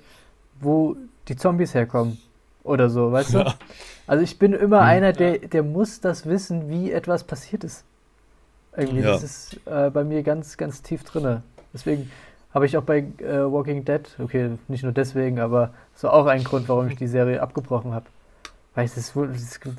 wo 0.59 0.95
die 1.27 1.35
Zombies 1.35 1.75
herkommen. 1.75 2.17
Oder 2.63 2.89
so, 2.89 3.11
weißt 3.11 3.34
ja. 3.34 3.43
du? 3.43 3.51
Also 4.07 4.23
ich 4.23 4.39
bin 4.39 4.53
immer 4.53 4.81
mhm, 4.81 4.88
einer, 4.88 5.13
der, 5.13 5.38
der 5.38 5.63
muss 5.63 5.99
das 5.99 6.25
wissen, 6.25 6.69
wie 6.69 6.91
etwas 6.91 7.25
passiert 7.25 7.63
ist. 7.63 7.84
Irgendwie, 8.75 9.01
ja. 9.01 9.11
das 9.11 9.23
ist 9.23 9.59
äh, 9.65 9.89
bei 9.89 10.03
mir 10.03 10.23
ganz, 10.23 10.57
ganz 10.57 10.81
tief 10.81 11.03
drinne. 11.03 11.43
Deswegen 11.73 12.09
habe 12.53 12.65
ich 12.65 12.77
auch 12.77 12.84
bei 12.84 12.99
äh, 13.19 13.51
Walking 13.51 13.84
Dead, 13.84 14.01
okay, 14.19 14.51
nicht 14.67 14.84
nur 14.84 14.93
deswegen, 14.93 15.39
aber 15.39 15.73
war 16.01 16.13
auch 16.13 16.25
ein 16.27 16.43
Grund, 16.43 16.69
warum 16.69 16.88
ich 16.88 16.95
die 16.95 17.07
Serie 17.07 17.41
abgebrochen 17.41 17.93
habe. 17.93 18.05
Weil 18.75 18.85
es, 18.85 18.95
es 18.95 19.13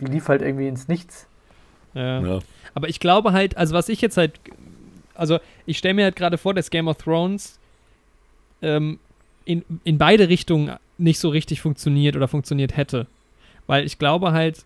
lief 0.00 0.28
halt 0.28 0.42
irgendwie 0.42 0.68
ins 0.68 0.88
Nichts. 0.88 1.26
Ja. 1.98 2.20
ja. 2.20 2.38
Aber 2.74 2.88
ich 2.88 3.00
glaube 3.00 3.32
halt, 3.32 3.56
also 3.56 3.74
was 3.74 3.88
ich 3.88 4.00
jetzt 4.00 4.16
halt, 4.16 4.38
also 5.14 5.38
ich 5.66 5.78
stelle 5.78 5.94
mir 5.94 6.04
halt 6.04 6.16
gerade 6.16 6.38
vor, 6.38 6.54
dass 6.54 6.70
Game 6.70 6.88
of 6.88 6.98
Thrones 6.98 7.58
ähm, 8.62 8.98
in, 9.44 9.64
in 9.84 9.98
beide 9.98 10.28
Richtungen 10.28 10.76
nicht 10.96 11.18
so 11.18 11.28
richtig 11.28 11.60
funktioniert 11.60 12.16
oder 12.16 12.28
funktioniert 12.28 12.76
hätte. 12.76 13.06
Weil 13.66 13.84
ich 13.84 13.98
glaube 13.98 14.32
halt, 14.32 14.64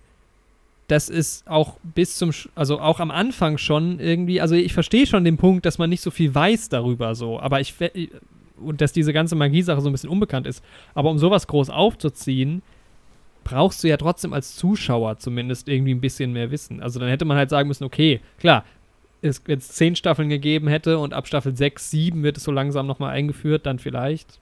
das 0.88 1.08
ist 1.08 1.48
auch 1.48 1.76
bis 1.82 2.16
zum, 2.16 2.32
also 2.54 2.80
auch 2.80 3.00
am 3.00 3.10
Anfang 3.10 3.56
schon 3.56 3.98
irgendwie, 3.98 4.40
also 4.40 4.54
ich 4.54 4.74
verstehe 4.74 5.06
schon 5.06 5.24
den 5.24 5.38
Punkt, 5.38 5.64
dass 5.64 5.78
man 5.78 5.88
nicht 5.88 6.02
so 6.02 6.10
viel 6.10 6.34
weiß 6.34 6.68
darüber 6.68 7.14
so, 7.14 7.40
aber 7.40 7.60
ich, 7.60 7.74
und 8.58 8.80
dass 8.80 8.92
diese 8.92 9.12
ganze 9.12 9.36
Magiesache 9.36 9.80
so 9.80 9.88
ein 9.88 9.92
bisschen 9.92 10.10
unbekannt 10.10 10.46
ist. 10.46 10.62
Aber 10.94 11.10
um 11.10 11.18
sowas 11.18 11.46
groß 11.46 11.70
aufzuziehen, 11.70 12.62
brauchst 13.44 13.82
du 13.82 13.88
ja 13.88 13.96
trotzdem 13.96 14.32
als 14.32 14.56
Zuschauer 14.56 15.18
zumindest 15.18 15.68
irgendwie 15.68 15.94
ein 15.94 16.00
bisschen 16.00 16.32
mehr 16.32 16.50
Wissen. 16.50 16.82
Also 16.82 17.00
dann 17.00 17.08
hätte 17.08 17.24
man 17.24 17.36
halt 17.36 17.50
sagen 17.50 17.68
müssen, 17.68 17.84
okay, 17.84 18.20
klar, 18.38 18.64
es 19.22 19.42
jetzt 19.46 19.74
zehn 19.76 19.96
Staffeln 19.96 20.28
gegeben 20.28 20.68
hätte 20.68 20.98
und 20.98 21.14
ab 21.14 21.26
Staffel 21.26 21.56
6, 21.56 21.90
7 21.90 22.22
wird 22.22 22.36
es 22.36 22.44
so 22.44 22.52
langsam 22.52 22.86
nochmal 22.86 23.10
eingeführt, 23.12 23.66
dann 23.66 23.78
vielleicht. 23.78 24.40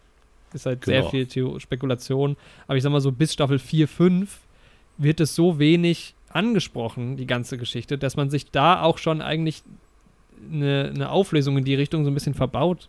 Ist 0.53 0.67
halt 0.67 0.81
genau. 0.83 1.03
sehr 1.03 1.11
viel 1.11 1.27
Theo 1.27 1.59
Spekulation. 1.59 2.37
Aber 2.67 2.77
ich 2.77 2.83
sag 2.83 2.91
mal 2.91 3.01
so, 3.01 3.13
bis 3.13 3.33
Staffel 3.33 3.59
4, 3.59 3.87
5 3.87 4.41
wird 4.99 5.21
es 5.21 5.35
so 5.35 5.59
wenig 5.59 6.15
angesprochen, 6.31 7.17
die 7.17 7.27
ganze 7.27 7.59
Geschichte, 7.59 7.99
dass 7.99 8.17
man 8.17 8.31
sich 8.31 8.51
da 8.51 8.83
auch 8.83 8.99
schon 8.99 9.21
eigentlich 9.21 9.63
eine, 10.51 10.93
eine 10.95 11.11
Auflösung 11.11 11.59
in 11.59 11.65
die 11.65 11.75
Richtung 11.75 12.05
so 12.05 12.11
ein 12.11 12.15
bisschen 12.15 12.35
verbaut. 12.35 12.89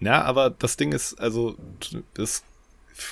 Ja, 0.00 0.22
aber 0.22 0.50
das 0.50 0.76
Ding 0.76 0.92
ist, 0.92 1.14
also, 1.20 1.56
es 2.16 2.44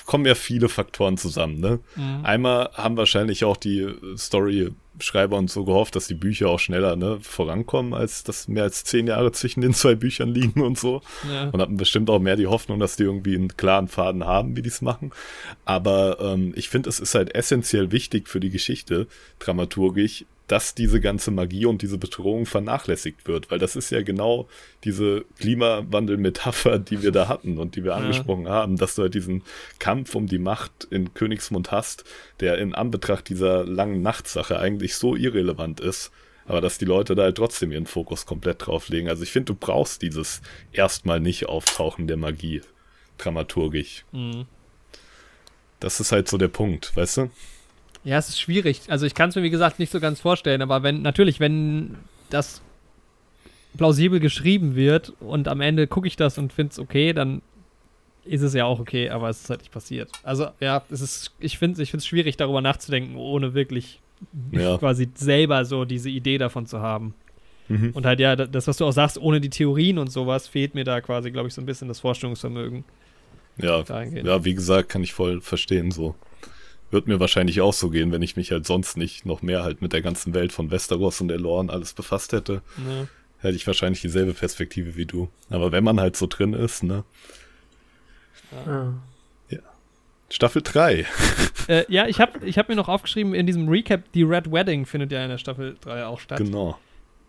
kommen 0.05 0.25
ja 0.25 0.35
viele 0.35 0.69
Faktoren 0.69 1.17
zusammen. 1.17 1.59
Ne? 1.59 1.79
Mhm. 1.95 2.25
Einmal 2.25 2.69
haben 2.73 2.97
wahrscheinlich 2.97 3.43
auch 3.45 3.57
die 3.57 3.87
Story-Schreiber 4.17 5.37
und 5.37 5.49
so 5.49 5.65
gehofft, 5.65 5.95
dass 5.95 6.07
die 6.07 6.13
Bücher 6.13 6.49
auch 6.49 6.59
schneller 6.59 6.95
ne, 6.95 7.19
vorankommen, 7.21 7.93
als 7.93 8.23
dass 8.23 8.47
mehr 8.47 8.63
als 8.63 8.83
zehn 8.83 9.07
Jahre 9.07 9.31
zwischen 9.31 9.61
den 9.61 9.73
zwei 9.75 9.95
Büchern 9.95 10.29
liegen 10.29 10.61
und 10.61 10.77
so. 10.77 11.01
Ja. 11.31 11.49
Und 11.49 11.61
hatten 11.61 11.77
bestimmt 11.77 12.09
auch 12.09 12.19
mehr 12.19 12.35
die 12.35 12.47
Hoffnung, 12.47 12.79
dass 12.79 12.95
die 12.95 13.03
irgendwie 13.03 13.35
einen 13.35 13.55
klaren 13.55 13.87
Faden 13.87 14.25
haben, 14.25 14.55
wie 14.55 14.61
die 14.61 14.69
es 14.69 14.81
machen. 14.81 15.11
Aber 15.65 16.19
ähm, 16.19 16.53
ich 16.55 16.69
finde, 16.69 16.89
es 16.89 16.99
ist 16.99 17.15
halt 17.15 17.35
essentiell 17.35 17.91
wichtig 17.91 18.27
für 18.27 18.39
die 18.39 18.49
Geschichte, 18.49 19.07
dramaturgisch, 19.39 20.25
dass 20.47 20.73
diese 20.73 21.01
ganze 21.01 21.31
Magie 21.31 21.65
und 21.65 21.81
diese 21.81 21.97
Bedrohung 21.97 22.45
vernachlässigt 22.45 23.27
wird, 23.27 23.51
weil 23.51 23.59
das 23.59 23.75
ist 23.75 23.89
ja 23.89 24.01
genau 24.01 24.47
diese 24.83 25.25
Klimawandel-Metapher, 25.39 26.79
die 26.79 27.01
wir 27.01 27.11
da 27.11 27.27
hatten 27.27 27.57
und 27.57 27.75
die 27.75 27.83
wir 27.83 27.91
ja. 27.91 27.97
angesprochen 27.97 28.47
haben, 28.47 28.77
dass 28.77 28.95
du 28.95 29.01
halt 29.01 29.13
diesen 29.13 29.43
Kampf 29.79 30.15
um 30.15 30.27
die 30.27 30.39
Macht 30.39 30.87
in 30.89 31.13
Königsmund 31.13 31.71
hast, 31.71 32.05
der 32.39 32.57
in 32.59 32.73
Anbetracht 32.73 33.27
dieser 33.27 33.65
langen 33.65 34.01
Nachtsache 34.01 34.59
eigentlich 34.59 34.95
so 34.95 35.15
irrelevant 35.15 35.81
ist, 35.81 36.11
aber 36.45 36.61
dass 36.61 36.77
die 36.77 36.85
Leute 36.85 37.13
da 37.13 37.23
halt 37.23 37.37
trotzdem 37.37 37.73
ihren 37.73 37.85
Fokus 37.85 38.25
komplett 38.25 38.65
drauf 38.65 38.87
legen. 38.87 39.09
Also 39.09 39.23
ich 39.23 39.31
finde, 39.31 39.53
du 39.53 39.55
brauchst 39.55 40.01
dieses 40.01 40.41
erstmal 40.71 41.19
nicht 41.19 41.47
Auftauchen 41.47 42.07
der 42.07 42.17
Magie 42.17 42.61
dramaturgisch. 43.17 44.05
Mhm. 44.13 44.45
Das 45.81 45.99
ist 45.99 46.11
halt 46.11 46.29
so 46.29 46.37
der 46.37 46.47
Punkt, 46.47 46.95
weißt 46.95 47.17
du? 47.17 47.31
Ja, 48.03 48.17
es 48.17 48.29
ist 48.29 48.39
schwierig. 48.39 48.81
Also 48.87 49.05
ich 49.05 49.13
kann 49.13 49.29
es 49.29 49.35
mir, 49.35 49.43
wie 49.43 49.49
gesagt, 49.49 49.79
nicht 49.79 49.91
so 49.91 49.99
ganz 49.99 50.19
vorstellen, 50.19 50.61
aber 50.61 50.83
wenn, 50.83 51.01
natürlich, 51.01 51.39
wenn 51.39 51.95
das 52.29 52.61
plausibel 53.75 54.19
geschrieben 54.19 54.75
wird 54.75 55.13
und 55.19 55.47
am 55.47 55.61
Ende 55.61 55.87
gucke 55.87 56.07
ich 56.07 56.15
das 56.15 56.37
und 56.37 56.53
finde 56.53 56.71
es 56.71 56.79
okay, 56.79 57.13
dann 57.13 57.41
ist 58.25 58.41
es 58.41 58.53
ja 58.53 58.65
auch 58.65 58.79
okay, 58.79 59.09
aber 59.09 59.29
es 59.29 59.41
ist 59.41 59.49
halt 59.49 59.61
nicht 59.61 59.71
passiert. 59.71 60.11
Also 60.23 60.47
ja, 60.59 60.83
es 60.89 61.01
ist, 61.01 61.31
ich 61.39 61.57
finde 61.57 61.81
es 61.81 61.93
ich 61.93 62.03
schwierig, 62.03 62.37
darüber 62.37 62.61
nachzudenken, 62.61 63.15
ohne 63.15 63.53
wirklich 63.53 64.01
ja. 64.51 64.77
quasi 64.77 65.09
selber 65.15 65.63
so 65.65 65.85
diese 65.85 66.09
Idee 66.09 66.37
davon 66.37 66.65
zu 66.65 66.81
haben. 66.81 67.13
Mhm. 67.69 67.91
Und 67.93 68.05
halt, 68.05 68.19
ja, 68.19 68.35
das, 68.35 68.67
was 68.67 68.77
du 68.77 68.85
auch 68.85 68.91
sagst, 68.91 69.17
ohne 69.17 69.41
die 69.41 69.49
Theorien 69.49 69.97
und 69.97 70.11
sowas, 70.11 70.47
fehlt 70.47 70.73
mir 70.73 70.83
da 70.83 71.01
quasi, 71.01 71.31
glaube 71.31 71.47
ich, 71.47 71.53
so 71.53 71.61
ein 71.61 71.65
bisschen 71.65 71.87
das 71.87 71.99
Vorstellungsvermögen. 71.99 72.83
Ja, 73.57 73.83
ja, 73.83 74.45
wie 74.45 74.53
gesagt, 74.53 74.89
kann 74.89 75.03
ich 75.03 75.13
voll 75.13 75.41
verstehen 75.41 75.91
so. 75.91 76.15
Wird 76.89 77.07
mir 77.07 77.19
wahrscheinlich 77.19 77.61
auch 77.61 77.73
so 77.73 77.89
gehen, 77.89 78.11
wenn 78.11 78.21
ich 78.21 78.37
mich 78.37 78.51
halt 78.51 78.65
sonst 78.65 78.95
nicht 78.97 79.25
noch 79.25 79.41
mehr 79.41 79.63
halt 79.63 79.81
mit 79.81 79.91
der 79.91 80.01
ganzen 80.01 80.33
Welt 80.33 80.53
von 80.53 80.71
Westeros 80.71 81.19
und 81.19 81.27
der 81.27 81.39
Lore 81.39 81.59
und 81.59 81.69
alles 81.69 81.93
befasst 81.93 82.31
hätte. 82.31 82.61
Ja. 82.77 83.07
Hätte 83.39 83.55
ich 83.55 83.67
wahrscheinlich 83.67 84.01
dieselbe 84.01 84.33
Perspektive 84.33 84.95
wie 84.95 85.05
du. 85.05 85.29
Aber 85.49 85.71
wenn 85.71 85.83
man 85.83 85.99
halt 85.99 86.15
so 86.15 86.27
drin 86.27 86.53
ist, 86.53 86.83
ne? 86.83 87.03
Ja. 88.65 88.93
ja. 89.49 89.59
Staffel 90.29 90.61
3. 90.61 91.05
Äh, 91.67 91.83
ja, 91.89 92.07
ich 92.07 92.21
habe 92.21 92.45
ich 92.45 92.57
hab 92.57 92.69
mir 92.69 92.77
noch 92.77 92.87
aufgeschrieben, 92.87 93.33
in 93.33 93.45
diesem 93.45 93.67
Recap, 93.67 94.09
die 94.13 94.23
Red 94.23 94.49
Wedding 94.49 94.85
findet 94.85 95.11
ja 95.11 95.21
in 95.21 95.29
der 95.29 95.37
Staffel 95.37 95.75
3 95.81 96.05
auch 96.05 96.21
statt. 96.21 96.37
Genau. 96.37 96.79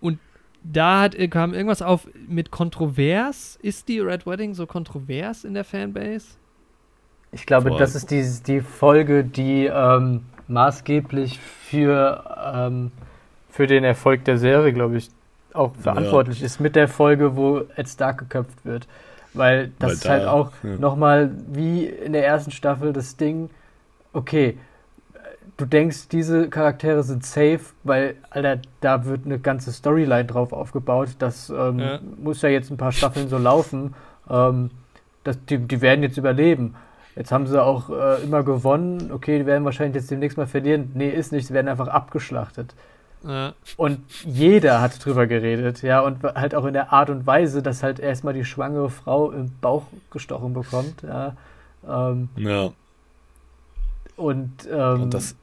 Und 0.00 0.20
da 0.62 1.00
hat, 1.00 1.16
kam 1.32 1.54
irgendwas 1.54 1.82
auf 1.82 2.06
mit 2.28 2.52
kontrovers. 2.52 3.58
Ist 3.62 3.88
die 3.88 3.98
Red 3.98 4.26
Wedding 4.26 4.54
so 4.54 4.64
kontrovers 4.66 5.42
in 5.42 5.54
der 5.54 5.64
Fanbase? 5.64 6.36
Ich 7.32 7.46
glaube, 7.46 7.70
Voll. 7.70 7.78
das 7.78 7.94
ist 7.94 8.10
die, 8.10 8.24
die 8.46 8.60
Folge, 8.60 9.24
die 9.24 9.66
ähm, 9.66 10.22
maßgeblich 10.48 11.38
für, 11.38 12.24
ähm, 12.54 12.90
für 13.50 13.66
den 13.66 13.84
Erfolg 13.84 14.24
der 14.24 14.38
Serie, 14.38 14.72
glaube 14.72 14.96
ich, 14.96 15.10
auch 15.52 15.74
verantwortlich 15.76 16.40
ja. 16.40 16.46
ist. 16.46 16.60
Mit 16.60 16.76
der 16.76 16.88
Folge, 16.88 17.36
wo 17.36 17.62
Ed 17.76 17.88
Stark 17.88 18.18
geköpft 18.18 18.64
wird. 18.64 18.86
Weil 19.34 19.72
das 19.78 19.88
Weil 19.88 19.94
ist 19.94 20.04
da, 20.04 20.10
halt 20.10 20.26
auch 20.26 20.52
ja. 20.62 20.76
nochmal 20.76 21.30
wie 21.48 21.84
in 21.86 22.12
der 22.12 22.26
ersten 22.26 22.50
Staffel 22.50 22.92
das 22.92 23.16
Ding, 23.16 23.50
okay, 24.12 24.56
du 25.58 25.66
denkst, 25.66 26.08
diese 26.08 26.48
Charaktere 26.48 27.02
sind 27.02 27.26
safe, 27.26 27.60
weil, 27.84 28.14
Alter, 28.30 28.62
da 28.80 29.04
wird 29.04 29.26
eine 29.26 29.38
ganze 29.38 29.72
Storyline 29.72 30.24
drauf 30.24 30.52
aufgebaut. 30.52 31.10
Das 31.18 31.50
ähm, 31.50 31.78
ja. 31.78 31.98
muss 32.16 32.40
ja 32.42 32.48
jetzt 32.48 32.70
ein 32.70 32.78
paar 32.78 32.92
Staffeln 32.92 33.28
so 33.28 33.36
laufen. 33.36 33.94
Ähm, 34.30 34.70
das, 35.24 35.44
die, 35.44 35.58
die 35.58 35.80
werden 35.80 36.02
jetzt 36.02 36.16
überleben. 36.16 36.74
Jetzt 37.18 37.32
haben 37.32 37.48
sie 37.48 37.60
auch 37.60 37.90
äh, 37.90 38.22
immer 38.22 38.44
gewonnen. 38.44 39.10
Okay, 39.12 39.38
die 39.38 39.46
werden 39.46 39.64
wahrscheinlich 39.64 39.96
jetzt 39.96 40.10
demnächst 40.10 40.38
mal 40.38 40.46
verlieren. 40.46 40.92
Nee, 40.94 41.10
ist 41.10 41.32
nicht. 41.32 41.48
Sie 41.48 41.52
werden 41.52 41.66
einfach 41.66 41.88
abgeschlachtet. 41.88 42.74
Ja. 43.24 43.54
Und 43.76 43.98
jeder 44.24 44.80
hat 44.80 45.04
drüber 45.04 45.26
geredet, 45.26 45.82
ja, 45.82 46.00
und 46.00 46.22
halt 46.22 46.54
auch 46.54 46.64
in 46.64 46.72
der 46.72 46.92
Art 46.92 47.10
und 47.10 47.26
Weise, 47.26 47.62
dass 47.62 47.82
halt 47.82 47.98
erstmal 47.98 48.32
die 48.32 48.44
schwangere 48.44 48.90
Frau 48.90 49.32
im 49.32 49.50
Bauch 49.60 49.82
gestochen 50.12 50.54
bekommt, 50.54 51.02
ja. 51.02 51.34
Ähm, 51.88 52.28
Ja, 52.36 52.70
und, 54.16 54.68
ähm, 54.70 55.02
und 55.02 55.14
das, 55.14 55.34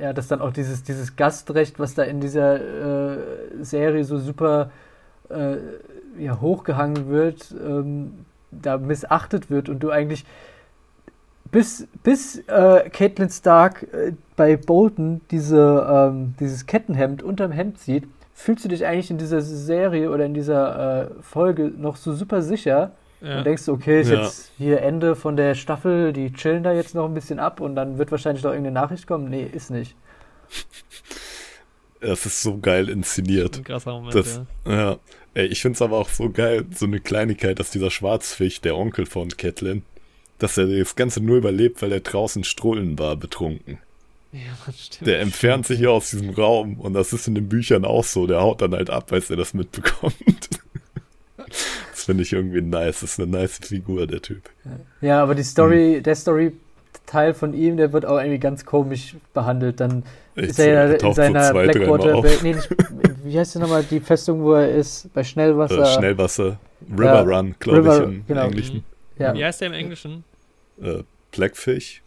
ja, 0.00 0.14
dass 0.14 0.28
dann 0.28 0.40
auch 0.40 0.52
dieses, 0.52 0.82
dieses 0.82 1.16
Gastrecht, 1.16 1.78
was 1.78 1.94
da 1.94 2.04
in 2.04 2.20
dieser 2.20 3.16
äh, 3.16 3.18
Serie 3.60 4.04
so 4.04 4.18
super 4.18 4.70
äh, 5.28 5.56
ja, 6.18 6.40
hochgehangen 6.40 7.08
wird, 7.08 7.54
ähm, 7.62 8.24
da 8.50 8.78
missachtet 8.78 9.50
wird 9.50 9.68
und 9.68 9.80
du 9.80 9.90
eigentlich 9.90 10.24
bis, 11.50 11.86
bis 12.02 12.38
äh, 12.48 12.88
Caitlin 12.90 13.30
Stark 13.30 13.82
äh, 13.92 14.12
bei 14.36 14.56
Bolton 14.56 15.20
diese, 15.30 15.86
ähm, 16.12 16.34
dieses 16.40 16.66
Kettenhemd 16.66 17.22
unterm 17.22 17.52
Hemd 17.52 17.78
sieht, 17.78 18.04
fühlst 18.34 18.64
du 18.64 18.68
dich 18.68 18.86
eigentlich 18.86 19.10
in 19.10 19.18
dieser 19.18 19.40
Serie 19.40 20.10
oder 20.10 20.24
in 20.24 20.34
dieser 20.34 21.10
äh, 21.10 21.22
Folge 21.22 21.72
noch 21.76 21.96
so 21.96 22.12
super 22.12 22.40
sicher 22.42 22.92
Ja. 23.20 23.38
und 23.38 23.44
denkst, 23.46 23.64
du, 23.66 23.72
okay, 23.72 24.00
ist 24.00 24.10
Ja. 24.10 24.22
jetzt 24.22 24.52
hier 24.58 24.80
Ende 24.82 25.16
von 25.16 25.36
der 25.36 25.54
Staffel, 25.56 26.12
die 26.12 26.32
chillen 26.32 26.62
da 26.62 26.72
jetzt 26.72 26.94
noch 26.94 27.06
ein 27.06 27.14
bisschen 27.14 27.40
ab 27.40 27.60
und 27.60 27.74
dann 27.74 27.98
wird 27.98 28.10
wahrscheinlich 28.12 28.44
noch 28.44 28.52
irgendeine 28.52 28.74
Nachricht 28.80 29.06
kommen. 29.08 29.28
Nee, 29.28 29.48
ist 29.52 29.70
nicht. 29.70 29.96
das 32.00 32.26
ist 32.26 32.42
so 32.42 32.58
geil 32.58 32.88
inszeniert. 32.88 33.58
Ein 33.58 33.64
krasser 33.64 33.92
Moment, 33.92 34.14
Das, 34.14 34.40
ja. 34.66 34.72
ja. 34.72 34.96
Ey, 35.34 35.46
ich 35.46 35.60
find's 35.60 35.82
aber 35.82 35.96
auch 35.98 36.08
so 36.08 36.30
geil, 36.30 36.64
so 36.74 36.86
eine 36.86 37.00
Kleinigkeit, 37.00 37.58
dass 37.58 37.70
dieser 37.70 37.90
Schwarzfisch, 37.90 38.60
der 38.60 38.76
Onkel 38.76 39.06
von 39.06 39.28
Catelyn, 39.28 39.82
dass 40.38 40.58
er 40.58 40.66
das 40.66 40.96
Ganze 40.96 41.20
nur 41.20 41.36
überlebt, 41.36 41.82
weil 41.82 41.92
er 41.92 42.00
draußen 42.00 42.44
Strullen 42.44 42.98
war, 42.98 43.16
betrunken. 43.16 43.78
Ja, 44.32 44.40
das 44.66 44.86
stimmt. 44.86 45.06
Der 45.06 45.20
entfernt 45.20 45.66
sich 45.66 45.80
ja 45.80 45.88
aus 45.88 46.10
diesem 46.10 46.30
Raum 46.30 46.78
und 46.78 46.92
das 46.94 47.12
ist 47.12 47.26
in 47.28 47.34
den 47.34 47.48
Büchern 47.48 47.84
auch 47.84 48.04
so. 48.04 48.26
Der 48.26 48.40
haut 48.40 48.60
dann 48.60 48.72
halt 48.72 48.90
ab, 48.90 49.12
als 49.12 49.30
er 49.30 49.36
das 49.36 49.54
mitbekommt. 49.54 50.14
Das 51.90 52.04
finde 52.04 52.22
ich 52.24 52.32
irgendwie 52.32 52.60
nice. 52.60 53.00
Das 53.00 53.12
ist 53.12 53.20
eine 53.20 53.30
nice 53.30 53.58
Figur, 53.62 54.06
der 54.06 54.20
Typ. 54.20 54.50
Ja, 55.00 55.22
aber 55.22 55.34
die 55.34 55.42
Story, 55.42 56.02
der 56.02 56.14
Story-Teil 56.14 57.32
von 57.32 57.54
ihm, 57.54 57.78
der 57.78 57.92
wird 57.92 58.04
auch 58.04 58.18
irgendwie 58.18 58.38
ganz 58.38 58.66
komisch 58.66 59.16
behandelt. 59.32 59.80
Dann 59.80 60.02
Echt 60.34 60.50
ist 60.50 60.58
er 60.58 60.66
ja 60.66 60.86
der 60.86 60.94
in 60.94 60.98
taucht 61.00 61.16
so 61.16 61.22
seiner 61.22 61.50
zwei, 61.50 61.68
Blackwater. 61.68 62.22
Nee, 62.42 62.52
nicht, 62.52 62.68
wie 63.24 63.38
heißt 63.38 63.54
denn 63.54 63.62
nochmal 63.62 63.82
die 63.82 64.00
Festung, 64.00 64.42
wo 64.42 64.52
er 64.54 64.70
ist? 64.70 65.12
Bei 65.14 65.24
Schnellwasser. 65.24 65.82
Äh, 65.82 65.98
Schnellwasser. 65.98 66.58
River 66.90 67.04
Ja, 67.04 67.20
Run, 67.22 67.54
glaube 67.58 67.88
ich, 67.88 68.02
im 68.02 68.26
genau. 68.26 68.44
Englischen. 68.44 68.84
Ja, 69.18 69.34
Wie 69.34 69.44
heißt 69.44 69.60
der 69.60 69.68
im 69.68 69.74
Englischen? 69.74 70.24
Äh, 70.80 71.02
Blackfish, 71.32 72.02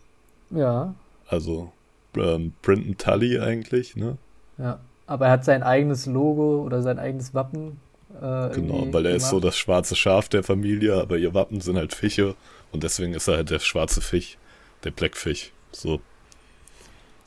ja, 0.50 0.94
also 1.28 1.72
ähm, 2.16 2.54
Brinton 2.62 2.98
Tully 2.98 3.40
eigentlich, 3.40 3.96
ne? 3.96 4.18
ja. 4.58 4.80
Aber 5.08 5.26
er 5.26 5.32
hat 5.34 5.44
sein 5.46 5.62
eigenes 5.62 6.06
Logo 6.06 6.62
oder 6.64 6.82
sein 6.82 6.98
eigenes 6.98 7.34
Wappen. 7.34 7.80
Äh, 8.22 8.50
Genau, 8.56 8.88
weil 8.94 9.06
er 9.08 9.16
ist 9.16 9.26
so 9.26 9.38
gemacht. 9.38 9.48
das 9.50 9.58
schwarze 9.58 9.96
Schaf 9.98 10.30
der 10.30 10.42
Familie, 10.42 10.96
aber 11.02 11.18
ihr 11.18 11.34
Wappen 11.34 11.60
sind 11.60 11.76
halt 11.78 11.94
Fische 11.94 12.36
und 12.72 12.84
deswegen 12.84 13.14
ist 13.14 13.28
er 13.28 13.36
halt 13.38 13.50
der 13.50 13.60
schwarze 13.60 14.00
Fisch, 14.00 14.38
der 14.86 14.92
Blackfish. 14.92 15.52
So. 15.74 16.00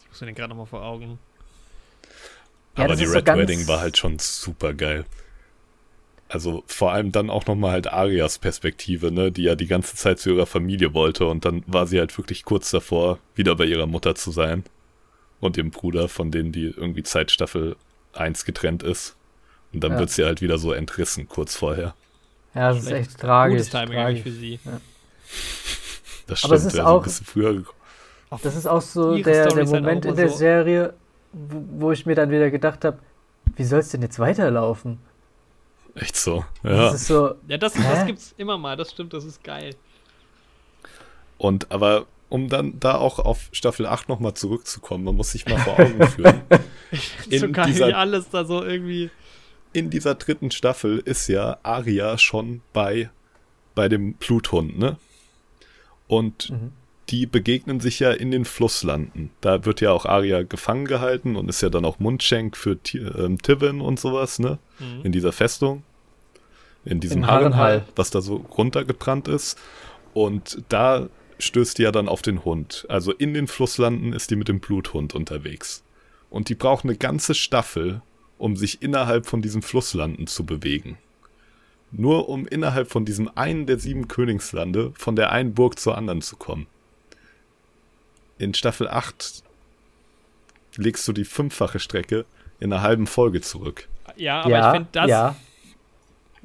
Ich 0.03 0.09
muss 0.09 0.19
den 0.21 0.35
gerade 0.35 0.49
nochmal 0.49 0.65
vor 0.67 0.83
Augen. 0.83 1.19
Ja, 2.79 2.85
aber 2.85 2.97
die 2.97 3.05
so 3.07 3.13
Red 3.15 3.25
ganz- 3.27 3.39
Wedding 3.43 3.69
war 3.69 3.81
halt 3.81 3.99
schon 3.99 4.19
super 4.19 4.73
geil. 4.73 5.05
Also 6.29 6.65
vor 6.67 6.93
allem 6.93 7.13
dann 7.13 7.31
auch 7.31 7.47
nochmal 7.47 7.73
halt 7.73 7.87
Arias 7.93 8.39
Perspektive, 8.39 9.13
ne, 9.13 9.31
die 9.31 9.43
ja 9.43 9.55
die 9.55 9.67
ganze 9.67 9.95
Zeit 9.97 10.19
zu 10.19 10.31
ihrer 10.31 10.47
Familie 10.47 10.95
wollte 10.95 11.27
und 11.27 11.45
dann 11.45 11.63
war 11.67 11.87
sie 11.87 11.99
halt 11.99 12.17
wirklich 12.19 12.45
kurz 12.45 12.71
davor, 12.71 13.19
wieder 13.35 13.55
bei 13.57 13.65
ihrer 13.67 13.87
Mutter 13.87 14.15
zu 14.15 14.31
sein. 14.31 14.65
Und 15.41 15.57
ihrem 15.59 15.71
Bruder, 15.71 16.09
von 16.09 16.31
denen 16.31 16.53
die 16.53 16.67
irgendwie 16.75 17.03
Zeitstaffel 17.03 17.77
1 18.15 18.45
getrennt 18.47 18.83
ist. 18.83 19.15
Und 19.75 19.85
dann 19.85 19.93
Ja. 19.93 19.99
wird 19.99 20.11
sie 20.11 20.25
halt 20.25 20.41
wieder 20.41 20.57
so 20.59 20.73
entrissen, 20.73 21.29
kurz 21.29 21.55
vorher. 21.57 21.95
Ja, 22.55 22.69
das 22.71 22.79
ist 22.79 22.89
Schlecht. 22.89 23.11
echt 23.11 23.21
tragisch. 23.21 23.57
Gutes 23.59 23.71
Timing 23.71 23.93
tragisch. 23.99 24.23
für 24.23 24.31
sie. 24.31 24.59
Das 26.27 26.39
stimmt, 26.39 26.45
Aber 26.53 26.55
es 26.57 26.65
ist 26.65 26.77
ja, 26.77 26.83
so 26.85 26.89
ein 26.89 26.95
auch- 26.97 27.03
bisschen 27.05 27.27
früher 27.27 27.55
gekommen. 27.55 27.79
Das 28.43 28.57
ist 28.57 28.67
auch 28.67 28.81
so 28.81 29.15
der, 29.17 29.23
der 29.23 29.47
ist 29.49 29.57
halt 29.57 29.69
Moment 29.69 30.07
auch 30.07 30.11
in 30.11 30.17
der 30.17 30.29
so- 30.31 30.37
Serie, 30.37 30.95
wo, 31.33 31.65
wo 31.87 31.93
ich 31.93 32.07
mir 32.07 32.15
dann 32.15 32.31
wieder 32.31 32.51
gedacht 32.51 32.85
habe, 32.85 32.99
wie 33.57 33.65
soll 33.65 33.81
es 33.81 33.91
denn 33.91 34.03
jetzt 34.03 34.19
weiterlaufen? 34.19 34.99
Echt 35.95 36.17
so. 36.17 36.45
Das 36.63 36.73
Ja. 36.73 36.91
ist 36.95 37.07
so, 37.07 37.35
Ja, 37.49 37.57
das, 37.59 37.75
das 37.75 38.07
gibt's 38.07 38.35
immer 38.37 38.59
mal, 38.59 38.77
das 38.77 38.91
stimmt, 38.91 39.13
das 39.13 39.25
ist 39.25 39.43
geil. 39.45 39.75
Und 41.39 41.71
aber 41.71 42.07
um 42.29 42.49
dann 42.49 42.81
da 42.81 42.97
auch 42.97 43.19
auf 43.19 43.49
Staffel 43.53 43.87
8 43.87 44.09
nochmal 44.09 44.35
zurückzukommen, 44.35 45.05
man 45.05 45.15
muss 45.17 45.33
sich 45.33 45.47
mal 45.47 45.59
vor 45.59 45.79
Augen 45.79 46.07
führen. 46.09 46.43
so 47.31 47.47
In 47.47 47.53
geil, 47.53 47.67
dieser- 47.67 47.89
wie 47.89 47.95
alles 47.95 48.31
da 48.31 48.45
so 48.45 48.65
irgendwie. 48.65 49.11
In 49.73 49.91
dieser 49.91 50.15
dritten 50.15 50.51
Staffel 50.51 50.99
ist 51.05 51.27
ja 51.29 51.59
Aria 51.65 52.17
schon 52.19 52.63
bei, 52.73 53.11
bei 53.75 53.89
dem 53.89 54.15
Bluthund, 54.15 54.79
ne? 54.79 54.97
Und 56.07 56.51
Mhm. 56.51 56.73
Die 57.11 57.27
begegnen 57.27 57.81
sich 57.81 58.01
ja 58.01 58.11
in 58.11 58.31
den 58.31 58.45
Flusslanden. 58.45 59.31
Da 59.41 59.65
wird 59.65 59.81
ja 59.81 59.93
auch 59.93 60.07
Aria 60.07 60.43
gefangen 60.43 60.87
gehalten 60.87 61.37
und 61.37 61.49
ist 61.49 61.61
ja 61.61 61.69
dann 61.69 61.85
auch 61.85 61.99
Mundschenk 61.99 62.57
für 62.57 62.79
Ti- 62.83 62.99
ähm, 62.99 63.41
Tivin 63.41 63.81
und 63.81 64.01
sowas, 64.01 64.39
ne? 64.39 64.59
Mhm. 64.79 65.05
In 65.05 65.13
dieser 65.13 65.33
Festung. 65.33 65.83
In 66.85 67.01
diesem 67.01 67.23
Im 67.23 67.27
Harrenhall, 67.27 67.53
Harrenhall. 67.53 67.89
was 67.97 68.11
da 68.11 68.21
so 68.21 68.37
runtergebrannt 68.37 69.29
ist. 69.29 69.59
Und 70.13 70.63
da 70.69 71.09
stößt 71.39 71.79
die 71.79 71.83
ja 71.83 71.93
dann 71.93 72.09
auf 72.09 72.23
den 72.23 72.45
Hund. 72.45 72.87
Also 72.89 73.13
in 73.13 73.35
den 73.35 73.49
Flusslanden 73.49 74.13
ist 74.13 74.31
die 74.31 74.37
mit 74.37 74.49
dem 74.49 74.61
Bluthund 74.61 75.15
unterwegs. 75.15 75.83
Und 76.31 76.49
die 76.49 76.55
braucht 76.55 76.85
eine 76.85 76.97
ganze 76.97 77.35
Staffel, 77.35 78.03
um 78.39 78.57
sich 78.57 78.83
innerhalb 78.83 79.27
von 79.27 79.43
diesen 79.43 79.63
Flusslanden 79.63 80.27
zu 80.27 80.45
bewegen. 80.45 80.99
Nur 81.93 82.29
um 82.29 82.47
innerhalb 82.47 82.91
von 82.91 83.05
diesem 83.05 83.31
einen 83.37 83.67
der 83.67 83.79
sieben 83.79 84.09
Königslande 84.09 84.93
von 84.97 85.17
der 85.17 85.31
einen 85.33 85.55
Burg 85.55 85.79
zur 85.79 85.97
anderen 85.97 86.23
zu 86.23 86.37
kommen. 86.37 86.67
In 88.39 88.55
Staffel 88.55 88.89
8 88.89 89.43
legst 90.77 91.07
du 91.07 91.13
die 91.13 91.25
fünffache 91.25 91.79
Strecke 91.79 92.25
in 92.61 92.73
einer 92.73 92.83
halben 92.83 93.07
Folge 93.07 93.41
zurück. 93.41 93.89
Ja, 94.17 94.41
aber 94.43 94.51
ja, 94.51 94.67
ich 94.71 94.77
finde 94.77 94.89
das. 94.93 95.09
ja. 95.11 95.37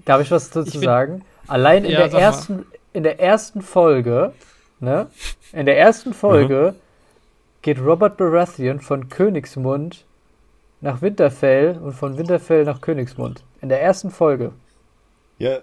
Darf 0.05 0.21
ich 0.21 0.31
was 0.31 0.49
dazu 0.49 0.67
Ich 0.67 0.71
find- 0.73 0.83
sagen? 0.85 1.25
Allein 1.47 1.83
in, 1.83 1.91
Ja, 1.91 1.99
der 2.07 2.11
mal. 2.13 2.19
ersten, 2.19 2.65
in 2.93 3.03
der 3.03 3.19
ersten 3.19 3.61
Folge, 3.61 4.33
ne? 4.79 5.07
In 5.51 5.65
der 5.65 5.77
ersten 5.79 6.13
Folge 6.13 6.75
geht 7.63 7.79
Robert 7.79 8.17
Baratheon 8.17 8.79
von 8.79 9.09
Königsmund 9.09 10.05
nach 10.81 11.01
Winterfell 11.01 11.77
und 11.77 11.93
von 11.93 12.17
Winterfell 12.17 12.63
nach 12.65 12.81
Königsmund. 12.81 13.43
In 13.61 13.69
der 13.69 13.81
ersten 13.81 14.11
Folge. 14.11 14.53
Ja. 15.39 15.59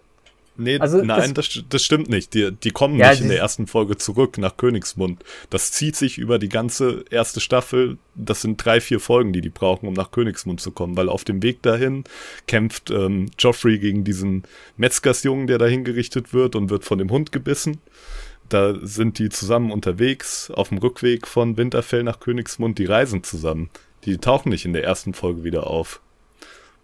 Nee, 0.59 0.79
Also 0.79 1.03
nein, 1.03 1.35
das, 1.35 1.63
das 1.69 1.85
stimmt 1.85 2.09
nicht. 2.09 2.33
Die, 2.35 2.51
die 2.53 2.71
kommen 2.71 2.99
Ja, 2.99 3.11
nicht 3.11 3.19
in 3.21 3.25
die- 3.25 3.31
der 3.35 3.41
ersten 3.41 3.67
Folge 3.67 3.97
zurück 3.97 4.39
nach 4.39 4.57
Königsmund. 4.57 5.23
Das 5.51 5.73
zieht 5.73 5.97
sich 5.97 6.19
über 6.19 6.39
die 6.39 6.49
ganze 6.49 7.05
erste 7.11 7.41
Staffel. 7.41 7.99
Das 8.15 8.41
sind 8.43 8.65
drei, 8.65 8.81
vier 8.81 9.01
Folgen, 9.01 9.33
die 9.33 9.41
die 9.43 9.51
brauchen, 9.51 9.87
um 9.87 9.93
nach 9.95 10.11
Königsmund 10.11 10.61
zu 10.61 10.71
kommen. 10.71 10.97
Weil 10.97 11.09
auf 11.09 11.25
dem 11.25 11.43
Weg 11.43 11.63
dahin 11.63 12.05
kämpft 12.47 12.91
ähm, 12.91 13.31
Joffrey 13.39 13.79
gegen 13.79 14.05
diesen 14.05 14.45
Metzgersjungen, 14.77 15.47
der 15.47 15.59
da 15.59 15.67
hingerichtet 15.67 16.33
wird 16.33 16.57
und 16.57 16.71
wird 16.71 16.85
von 16.85 16.99
dem 16.99 17.11
Hund 17.11 17.33
gebissen. 17.33 17.79
Da 18.49 18.75
sind 18.81 19.19
die 19.19 19.29
zusammen 19.29 19.73
unterwegs 19.73 20.51
auf 20.53 20.69
dem 20.69 20.79
Rückweg 20.79 21.27
von 21.27 21.57
Winterfell 21.57 22.03
nach 22.05 22.21
Königsmund. 22.21 22.79
Die 22.79 22.85
reisen 22.85 23.25
zusammen. 23.25 23.71
Die 24.05 24.19
tauchen 24.19 24.51
nicht 24.51 24.65
in 24.65 24.73
der 24.73 24.85
ersten 24.85 25.15
Folge 25.15 25.43
wieder 25.43 25.67
auf. 25.67 26.01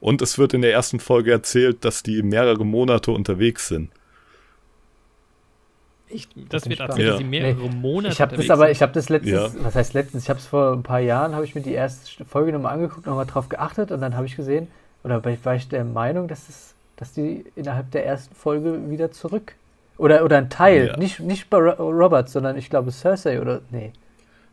Und 0.03 0.21
es 0.21 0.37
wird 0.37 0.53
in 0.53 0.63
der 0.63 0.73
ersten 0.73 0.99
Folge 0.99 1.31
erzählt, 1.31 1.85
dass 1.85 2.03
die 2.03 2.25
mehrere 2.25 2.67
Monate 2.67 3.13
unterwegs 3.13 3.69
sind. 3.69 3.89
Ich, 6.09 6.29
das 6.51 6.63
bin 6.65 6.71
wird 6.71 6.81
erzählt, 6.81 7.09
dass 7.09 7.15
Ja. 7.15 7.19
sie 7.19 7.25
mehrere 7.25 7.69
Monate 7.71 8.13
Ich 8.13 8.21
habe 8.21 8.37
das 8.37 8.51
aber, 8.51 8.65
sind. 8.65 8.73
ich 8.73 8.83
habe 8.83 8.93
das 8.93 9.09
letztens, 9.09 9.33
Ja. 9.33 9.65
was 9.65 9.77
heißt 9.77 9.95
letztens, 9.95 10.25
ich 10.25 10.29
habe 10.29 10.41
es 10.41 10.47
vor 10.47 10.73
ein 10.73 10.83
paar 10.83 10.99
Jahren, 10.99 11.35
habe 11.37 11.45
ich 11.45 11.55
mir 11.55 11.63
die 11.63 11.73
erste 11.73 12.25
Folge 12.25 12.53
nochmal 12.53 12.75
angeguckt, 12.75 13.07
nochmal 13.07 13.27
drauf 13.27 13.49
geachtet 13.49 13.93
und 13.93 14.01
dann 14.01 14.17
habe 14.17 14.27
ich 14.27 14.35
gesehen, 14.37 14.67
oder 15.05 15.25
war 15.25 15.55
ich- 15.55 15.69
der 15.69 15.85
Meinung, 15.85 16.27
dass, 16.27 16.49
es, 16.49 16.75
dass 16.97 17.13
die 17.13 17.45
innerhalb 17.55 17.93
der 17.93 18.05
ersten 18.05 18.35
Folge 18.35 18.91
wieder 18.91 19.13
zurück, 19.13 19.55
oder, 19.99 20.25
oder 20.25 20.37
ein 20.39 20.51
Teil, 20.51 20.89
Ja. 20.89 20.97
nicht, 20.97 21.21
nicht 21.21 21.49
bei 21.49 21.59
Ro- 21.59 21.91
Robert, 21.91 22.29
sondern 22.29 22.59
ich 22.59 22.69
glaube 22.69 22.91
Cersei 22.91 23.41
oder, 23.41 23.61
nee. 23.71 23.93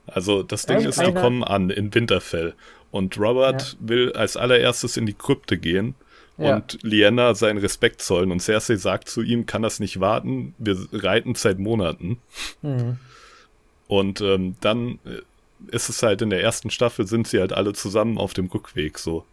Also 0.05 0.43
das 0.43 0.65
Ding 0.65 0.79
ist, 0.79 1.01
die 1.01 1.13
kommen 1.13 1.43
an 1.43 1.69
in 1.69 1.93
Winterfell. 1.93 2.53
Und 2.91 3.17
Robert 3.19 3.77
will 3.79 4.13
als 4.13 4.35
allererstes 4.37 4.97
in 4.97 5.05
die 5.05 5.13
Krypte 5.13 5.57
gehen 5.57 5.93
Ja. 6.37 6.55
und 6.55 6.79
Lyanna 6.81 7.35
seinen 7.35 7.59
Respekt 7.59 8.01
zollen. 8.01 8.31
Und 8.31 8.41
Cersei 8.41 8.75
sagt 8.77 9.09
zu 9.09 9.21
ihm, 9.21 9.45
kann 9.45 9.61
das 9.61 9.79
nicht 9.79 9.99
warten, 9.99 10.55
wir 10.57 10.77
reiten 10.93 11.35
seit 11.35 11.59
Monaten. 11.59 12.17
Mhm. 12.61 12.97
Und 13.87 14.21
ähm, 14.21 14.55
dann 14.61 14.99
äh, 15.05 15.21
ist 15.75 15.89
es 15.89 16.01
halt 16.03 16.21
in 16.21 16.29
der 16.29 16.41
ersten 16.41 16.69
Staffel, 16.69 17.05
sind 17.07 17.27
sie 17.27 17.39
halt 17.39 17.53
alle 17.53 17.73
zusammen 17.73 18.17
auf 18.17 18.33
dem 18.33 18.47
Rückweg 18.47 18.97
so. 18.97 19.25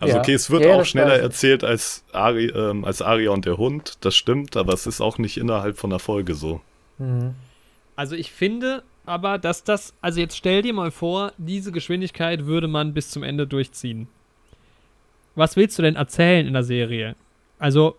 Also 0.00 0.14
Ja. 0.14 0.20
okay, 0.20 0.34
es 0.34 0.50
wird 0.50 0.64
Ja, 0.64 0.74
auch 0.74 0.84
schneller 0.84 1.18
erzählt 1.18 1.64
als, 1.64 2.04
Ari, 2.12 2.46
ähm, 2.46 2.84
als 2.84 3.00
Aria 3.02 3.30
und 3.30 3.44
der 3.46 3.56
Hund, 3.58 3.94
das 4.00 4.14
stimmt, 4.16 4.56
aber 4.56 4.72
es 4.72 4.86
ist 4.86 5.00
auch 5.00 5.18
nicht 5.18 5.36
innerhalb 5.36 5.78
von 5.78 5.90
der 5.90 5.98
Folge 5.98 6.34
so. 6.34 6.60
Mhm. 6.98 7.34
Also 7.96 8.14
ich 8.16 8.32
finde 8.32 8.82
aber, 9.06 9.38
dass 9.38 9.64
das, 9.64 9.94
also 10.00 10.20
jetzt 10.20 10.36
stell 10.36 10.62
dir 10.62 10.72
mal 10.72 10.90
vor, 10.90 11.32
diese 11.38 11.72
Geschwindigkeit 11.72 12.46
würde 12.46 12.68
man 12.68 12.94
bis 12.94 13.10
zum 13.10 13.22
Ende 13.22 13.46
durchziehen. 13.46 14.08
Was 15.34 15.56
willst 15.56 15.78
du 15.78 15.82
denn 15.82 15.96
erzählen 15.96 16.46
in 16.46 16.52
der 16.52 16.62
Serie? 16.62 17.16
Also, 17.58 17.96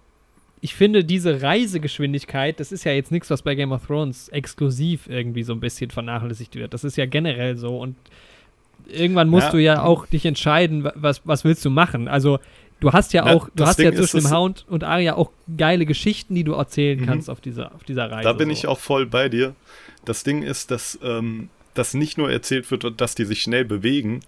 ich 0.61 0.73
finde 0.73 1.03
diese 1.03 1.41
Reisegeschwindigkeit, 1.41 2.59
das 2.59 2.71
ist 2.71 2.85
ja 2.85 2.93
jetzt 2.93 3.11
nichts, 3.11 3.29
was 3.29 3.41
bei 3.41 3.55
Game 3.55 3.71
of 3.71 3.85
Thrones 3.85 4.29
exklusiv 4.29 5.07
irgendwie 5.07 5.43
so 5.43 5.53
ein 5.53 5.59
bisschen 5.59 5.91
vernachlässigt 5.91 6.55
wird. 6.55 6.73
Das 6.73 6.83
ist 6.83 6.95
ja 6.97 7.05
generell 7.05 7.57
so 7.57 7.77
und 7.77 7.95
irgendwann 8.87 9.27
musst 9.29 9.47
Ja. 9.47 9.51
du 9.51 9.57
ja 9.61 9.83
auch 9.83 10.05
dich 10.05 10.25
entscheiden, 10.25 10.83
wa- 10.83 10.93
was, 10.95 11.21
was 11.25 11.43
willst 11.43 11.63
du 11.65 11.69
machen. 11.69 12.07
Also, 12.07 12.39
du 12.79 12.93
hast 12.93 13.13
ja 13.13 13.25
Ja, 13.27 13.33
auch, 13.35 13.49
du 13.55 13.65
hast 13.65 13.79
ja 13.79 13.91
Ding 13.91 13.99
ist, 13.99 14.11
zwischen 14.11 14.27
dem 14.27 14.35
Hound 14.35 14.65
und 14.69 14.83
Arya 14.83 15.15
auch 15.15 15.31
geile 15.57 15.85
Geschichten, 15.85 16.35
die 16.35 16.43
du 16.43 16.53
erzählen 16.53 16.99
Mhm. 17.01 17.05
kannst 17.05 17.29
auf 17.29 17.41
dieser, 17.41 17.75
auf 17.75 17.83
dieser 17.83 18.09
Reise. 18.09 18.23
Da 18.23 18.33
bin 18.33 18.47
so. 18.47 18.53
ich 18.53 18.67
auch 18.67 18.79
voll 18.79 19.05
bei 19.05 19.27
dir. 19.29 19.55
Das 20.05 20.23
Ding 20.23 20.43
ist, 20.43 20.71
dass, 20.71 20.99
ähm, 21.03 21.49
dass 21.73 21.93
nicht 21.93 22.17
nur 22.17 22.31
erzählt 22.31 22.69
wird, 22.71 23.01
dass 23.01 23.15
die 23.15 23.25
sich 23.25 23.41
schnell 23.41 23.65
bewegen. 23.65 24.21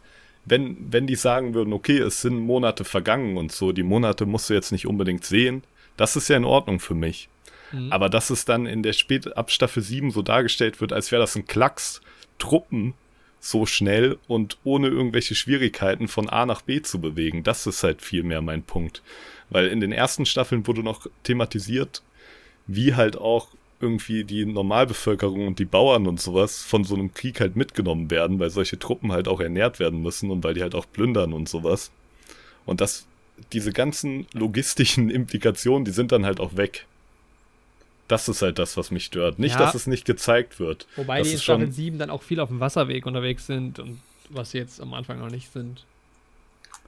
Wenn, 0.46 0.92
wenn 0.92 1.08
die 1.08 1.16
sagen 1.16 1.54
würden, 1.54 1.74
okay, 1.74 1.98
es 1.98 2.22
sind 2.22 2.38
Monate 2.38 2.86
vergangen 2.86 3.38
und 3.38 3.52
so, 3.52 3.72
die 3.72 3.84
Monate 3.84 4.26
musst 4.26 4.50
du 4.50 4.54
jetzt 4.54 4.72
nicht 4.72 4.88
unbedingt 4.88 5.26
sehen, 5.26 5.64
das 5.98 6.16
ist 6.16 6.30
ja 6.30 6.38
in 6.38 6.46
Ordnung 6.46 6.80
für 6.80 6.96
mich. 6.96 7.30
Mhm. 7.72 7.92
Aber 7.92 8.10
dass 8.10 8.30
es 8.30 8.46
dann 8.46 8.66
in 8.66 8.84
der 8.84 8.94
spät 8.94 9.36
ab 9.36 9.52
Staffel 9.52 9.84
7 9.84 10.12
so 10.12 10.22
dargestellt 10.22 10.80
wird, 10.80 10.94
als 10.94 11.12
wäre 11.12 11.22
das 11.22 11.36
ein 11.36 11.48
Klacks, 11.48 12.02
Truppen 12.40 12.94
so 13.40 13.66
schnell 13.66 14.18
und 14.28 14.58
ohne 14.64 14.88
irgendwelche 14.88 15.36
Schwierigkeiten 15.36 16.08
von 16.08 16.30
A 16.30 16.46
nach 16.46 16.62
B 16.62 16.82
zu 16.82 17.00
bewegen, 17.00 17.44
das 17.44 17.68
ist 17.68 17.84
halt 17.84 18.02
viel 18.02 18.24
mehr 18.24 18.42
mein 18.42 18.64
Punkt. 18.64 19.02
Weil 19.50 19.68
in 19.68 19.80
den 19.80 19.92
ersten 19.92 20.26
Staffeln 20.26 20.68
wurde 20.68 20.84
noch 20.84 21.08
thematisiert, 21.24 22.02
wie 22.68 22.96
halt 22.96 23.18
auch 23.18 23.50
irgendwie 23.80 24.24
die 24.24 24.46
Normalbevölkerung 24.46 25.46
und 25.48 25.60
die 25.60 25.66
Bauern 25.66 26.08
und 26.08 26.20
sowas 26.20 26.64
von 26.64 26.84
so 26.84 26.96
einem 26.96 27.14
Krieg 27.14 27.40
halt 27.40 27.56
mitgenommen 27.56 28.10
werden, 28.10 28.40
weil 28.40 28.50
solche 28.50 28.80
Truppen 28.80 29.12
halt 29.12 29.28
auch 29.28 29.40
ernährt 29.40 29.80
werden 29.80 30.02
müssen 30.02 30.32
und 30.32 30.44
weil 30.44 30.54
die 30.56 30.62
halt 30.64 30.74
auch 30.76 30.86
plündern 30.92 31.34
und 31.34 31.48
sowas. 31.48 31.92
Und 32.66 32.82
das, 32.82 33.06
diese 33.54 33.72
ganzen 33.72 34.26
logistischen 34.34 35.10
Implikationen, 35.12 35.86
die 35.86 35.92
sind 35.92 36.12
dann 36.12 36.26
halt 36.26 36.40
auch 36.40 36.58
weg. 36.58 36.86
Das 38.08 38.30
ist 38.30 38.42
halt 38.42 38.58
das, 38.58 38.78
was 38.78 38.90
mich 38.90 39.06
stört. 39.06 39.38
Nicht, 39.38 39.54
Ja. 39.54 39.60
dass 39.60 39.76
es 39.76 39.86
nicht 39.86 40.06
gezeigt 40.06 40.60
wird. 40.60 40.88
Wobei 40.96 41.20
das 41.20 41.28
die 41.28 41.34
in 41.36 41.40
Staffel 41.42 41.72
7 41.72 41.98
dann 42.00 42.10
auch 42.10 42.24
viel 42.24 42.40
auf 42.40 42.50
dem 42.50 42.60
Wasserweg 42.60 43.06
unterwegs 43.06 43.46
sind 43.46 43.80
und 43.80 44.00
was 44.30 44.52
sie 44.52 44.58
jetzt 44.60 44.82
am 44.82 44.94
Anfang 44.94 45.20
noch 45.20 45.30
nicht 45.30 45.52
sind. 45.54 45.84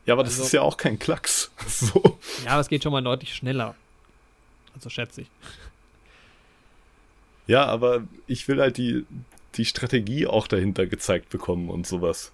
Ja, 0.06 0.14
aber 0.14 0.24
das 0.24 0.34
Also- 0.34 0.44
ist 0.46 0.52
ja 0.54 0.62
auch 0.62 0.78
kein 0.78 0.98
Klacks. 0.98 1.52
So. 1.68 2.18
Ja, 2.46 2.52
aber 2.54 2.62
es 2.62 2.68
geht 2.70 2.82
schon 2.84 2.92
mal 2.94 3.04
deutlich 3.04 3.36
schneller. 3.36 3.76
Also 4.74 4.90
schätze 4.90 5.22
ich. 5.22 5.28
Ja, 7.50 7.66
aber 7.66 8.04
ich 8.28 8.48
will 8.48 8.62
halt 8.62 8.78
die, 8.78 9.08
die 9.56 9.66
Strategie 9.66 10.28
auch 10.28 10.48
dahinter 10.48 10.86
gezeigt 10.86 11.30
bekommen 11.30 11.72
und 11.72 11.88
sowas. 11.88 12.32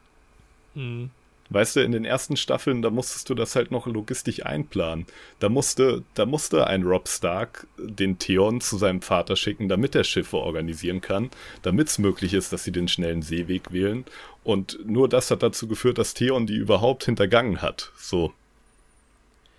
Mhm. 0.74 1.10
Weißt 1.50 1.78
du, 1.78 1.80
in 1.80 1.94
den 1.94 2.04
ersten 2.04 2.36
Staffeln, 2.36 2.82
da 2.82 2.90
musstest 2.90 3.30
du 3.30 3.34
das 3.34 3.56
halt 3.56 3.72
noch 3.72 3.88
logistisch 3.88 4.46
einplanen. 4.46 5.06
Da 5.40 5.48
musste, 5.48 6.04
da 6.16 6.26
musste 6.26 6.68
ein 6.68 6.84
Rob 6.84 7.08
Stark 7.08 7.66
den 7.78 8.20
Theon 8.20 8.60
zu 8.60 8.78
seinem 8.78 9.02
Vater 9.02 9.38
schicken, 9.38 9.70
damit 9.70 9.96
er 9.96 10.04
Schiffe 10.04 10.36
organisieren 10.36 11.00
kann, 11.00 11.30
damit 11.62 11.88
es 11.88 11.98
möglich 11.98 12.34
ist, 12.34 12.52
dass 12.52 12.66
sie 12.66 12.74
den 12.74 12.90
schnellen 12.90 13.22
Seeweg 13.22 13.72
wählen. 13.72 14.04
Und 14.44 14.80
nur 14.86 15.08
das 15.08 15.32
hat 15.32 15.44
dazu 15.44 15.70
geführt, 15.70 15.98
dass 15.98 16.14
Theon 16.14 16.46
die 16.46 16.58
überhaupt 16.58 17.06
hintergangen 17.06 17.62
hat. 17.62 17.94
So. 17.96 18.34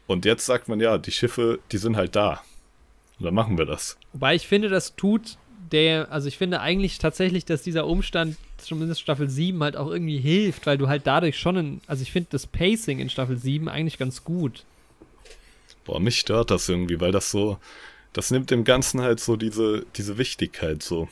Und 0.07 0.27
jetzt 0.27 0.45
sagt 0.45 0.69
man, 0.69 0.81
ja, 0.81 0.99
die 0.99 1.13
Schiffe, 1.13 1.61
die 1.73 1.79
sind 1.79 1.97
halt 1.97 2.15
da. 2.15 2.43
Und 3.19 3.25
dann 3.25 3.35
machen 3.35 3.57
wir 3.57 3.65
das. 3.65 3.97
Wobei 4.13 4.35
ich 4.35 4.47
finde, 4.47 4.69
das 4.69 4.97
tut 4.97 5.39
der, 5.73 6.11
also 6.13 6.29
ich 6.29 6.39
finde 6.39 6.61
eigentlich 6.61 6.99
tatsächlich, 6.99 7.45
dass 7.45 7.63
dieser 7.63 7.87
Umstand 7.87 8.37
zumindest 8.59 9.01
Staffel 9.01 9.29
7 9.29 9.63
halt 9.63 9.77
auch 9.77 9.91
irgendwie 9.91 10.19
hilft, 10.19 10.67
weil 10.67 10.79
du 10.79 10.89
halt 10.89 11.07
dadurch 11.07 11.39
schon, 11.39 11.57
ein, 11.57 11.81
also 11.87 12.03
ich 12.03 12.13
finde 12.13 12.29
das 12.31 12.47
Pacing 12.47 12.99
in 12.99 13.11
Staffel 13.11 13.37
7 13.37 13.69
eigentlich 13.69 13.99
ganz 13.99 14.25
gut. 14.25 14.65
Boah, 15.85 16.01
mich 16.01 16.19
stört 16.19 16.51
das 16.51 16.69
irgendwie, 16.69 17.01
weil 17.01 17.13
das 17.13 17.31
so, 17.31 17.59
das 18.13 18.31
nimmt 18.31 18.51
dem 18.51 18.65
Ganzen 18.65 19.01
halt 19.01 19.21
so 19.21 19.37
diese, 19.37 19.85
diese 19.97 20.19
Wichtigkeit 20.19 20.83
so. 20.83 21.09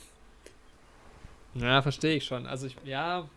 Ja, 1.55 1.83
verstehe 1.83 2.17
ich 2.17 2.25
schon. 2.25 2.47
Also 2.47 2.67
ich, 2.67 2.77
ja. 2.85 3.29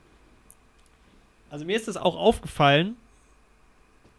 Also 1.49 1.65
mir 1.65 1.77
ist 1.77 1.88
das 1.88 1.98
auch 1.98 2.15
aufgefallen, 2.15 2.95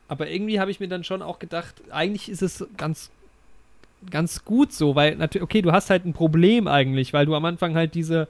aber 0.06 0.30
irgendwie 0.30 0.60
habe 0.60 0.70
ich 0.70 0.80
mir 0.80 0.88
dann 0.88 1.04
schon 1.04 1.22
auch 1.22 1.38
gedacht, 1.38 1.74
eigentlich 1.90 2.28
ist 2.28 2.42
es 2.42 2.66
ganz, 2.76 3.10
ganz 4.10 4.44
gut 4.44 4.72
so, 4.72 4.94
weil 4.94 5.16
natürlich, 5.16 5.42
okay, 5.42 5.62
du 5.62 5.72
hast 5.72 5.90
halt 5.90 6.04
ein 6.04 6.12
Problem 6.12 6.68
eigentlich, 6.68 7.12
weil 7.12 7.26
du 7.26 7.34
am 7.34 7.44
Anfang 7.44 7.74
halt 7.74 7.94
diese, 7.94 8.28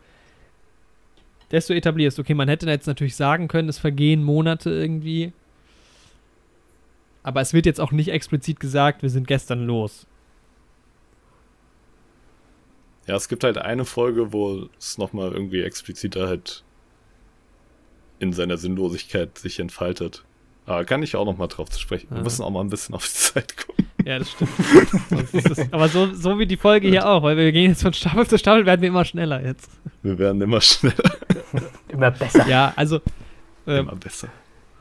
du 1.50 1.74
etablierst, 1.74 2.18
okay, 2.18 2.34
man 2.34 2.48
hätte 2.48 2.66
jetzt 2.66 2.86
natürlich 2.86 3.16
sagen 3.16 3.48
können, 3.48 3.68
es 3.68 3.78
vergehen 3.78 4.22
Monate 4.22 4.70
irgendwie, 4.70 5.32
aber 7.22 7.40
es 7.40 7.52
wird 7.52 7.66
jetzt 7.66 7.80
auch 7.80 7.92
nicht 7.92 8.08
explizit 8.08 8.60
gesagt, 8.60 9.02
wir 9.02 9.10
sind 9.10 9.26
gestern 9.26 9.66
los. 9.66 10.06
Ja, 13.06 13.16
es 13.16 13.28
gibt 13.28 13.44
halt 13.44 13.56
eine 13.56 13.84
Folge, 13.84 14.32
wo 14.32 14.68
es 14.78 14.98
nochmal 14.98 15.32
irgendwie 15.32 15.62
expliziter 15.62 16.28
halt 16.28 16.62
in 18.18 18.32
seiner 18.32 18.58
Sinnlosigkeit 18.58 19.38
sich 19.38 19.60
entfaltet. 19.60 20.24
Aber 20.68 20.84
kann 20.84 21.02
ich 21.02 21.16
auch 21.16 21.24
nochmal 21.24 21.48
drauf 21.48 21.70
zu 21.70 21.80
sprechen. 21.80 22.08
Wir 22.10 22.18
Ah. 22.18 22.22
müssen 22.22 22.42
auch 22.42 22.50
mal 22.50 22.60
ein 22.60 22.70
bisschen 22.70 22.94
auf 22.94 23.04
die 23.06 23.12
Zeit 23.12 23.56
gucken. 23.56 23.86
Ja, 24.04 24.18
das 24.18 24.30
stimmt. 24.30 25.72
Aber 25.74 25.88
so, 25.88 26.12
so 26.14 26.38
wie 26.38 26.46
die 26.46 26.56
Folge 26.56 26.88
hier 26.88 27.06
auch, 27.08 27.22
weil 27.22 27.36
wir 27.36 27.50
gehen 27.52 27.70
jetzt 27.70 27.82
von 27.82 27.92
Staffel 27.92 28.26
zu 28.26 28.38
Staffel, 28.38 28.64
werden 28.66 28.80
wir 28.80 28.88
immer 28.88 29.04
schneller 29.04 29.44
jetzt. 29.44 29.70
Wir 30.02 30.18
werden 30.18 30.40
immer 30.40 30.60
schneller, 30.60 30.94
Immer 31.88 32.10
besser. 32.10 32.46
Ja, 32.46 32.72
also 32.76 32.96
ähm, 33.66 33.88
immer 33.88 33.96
besser. 33.96 34.28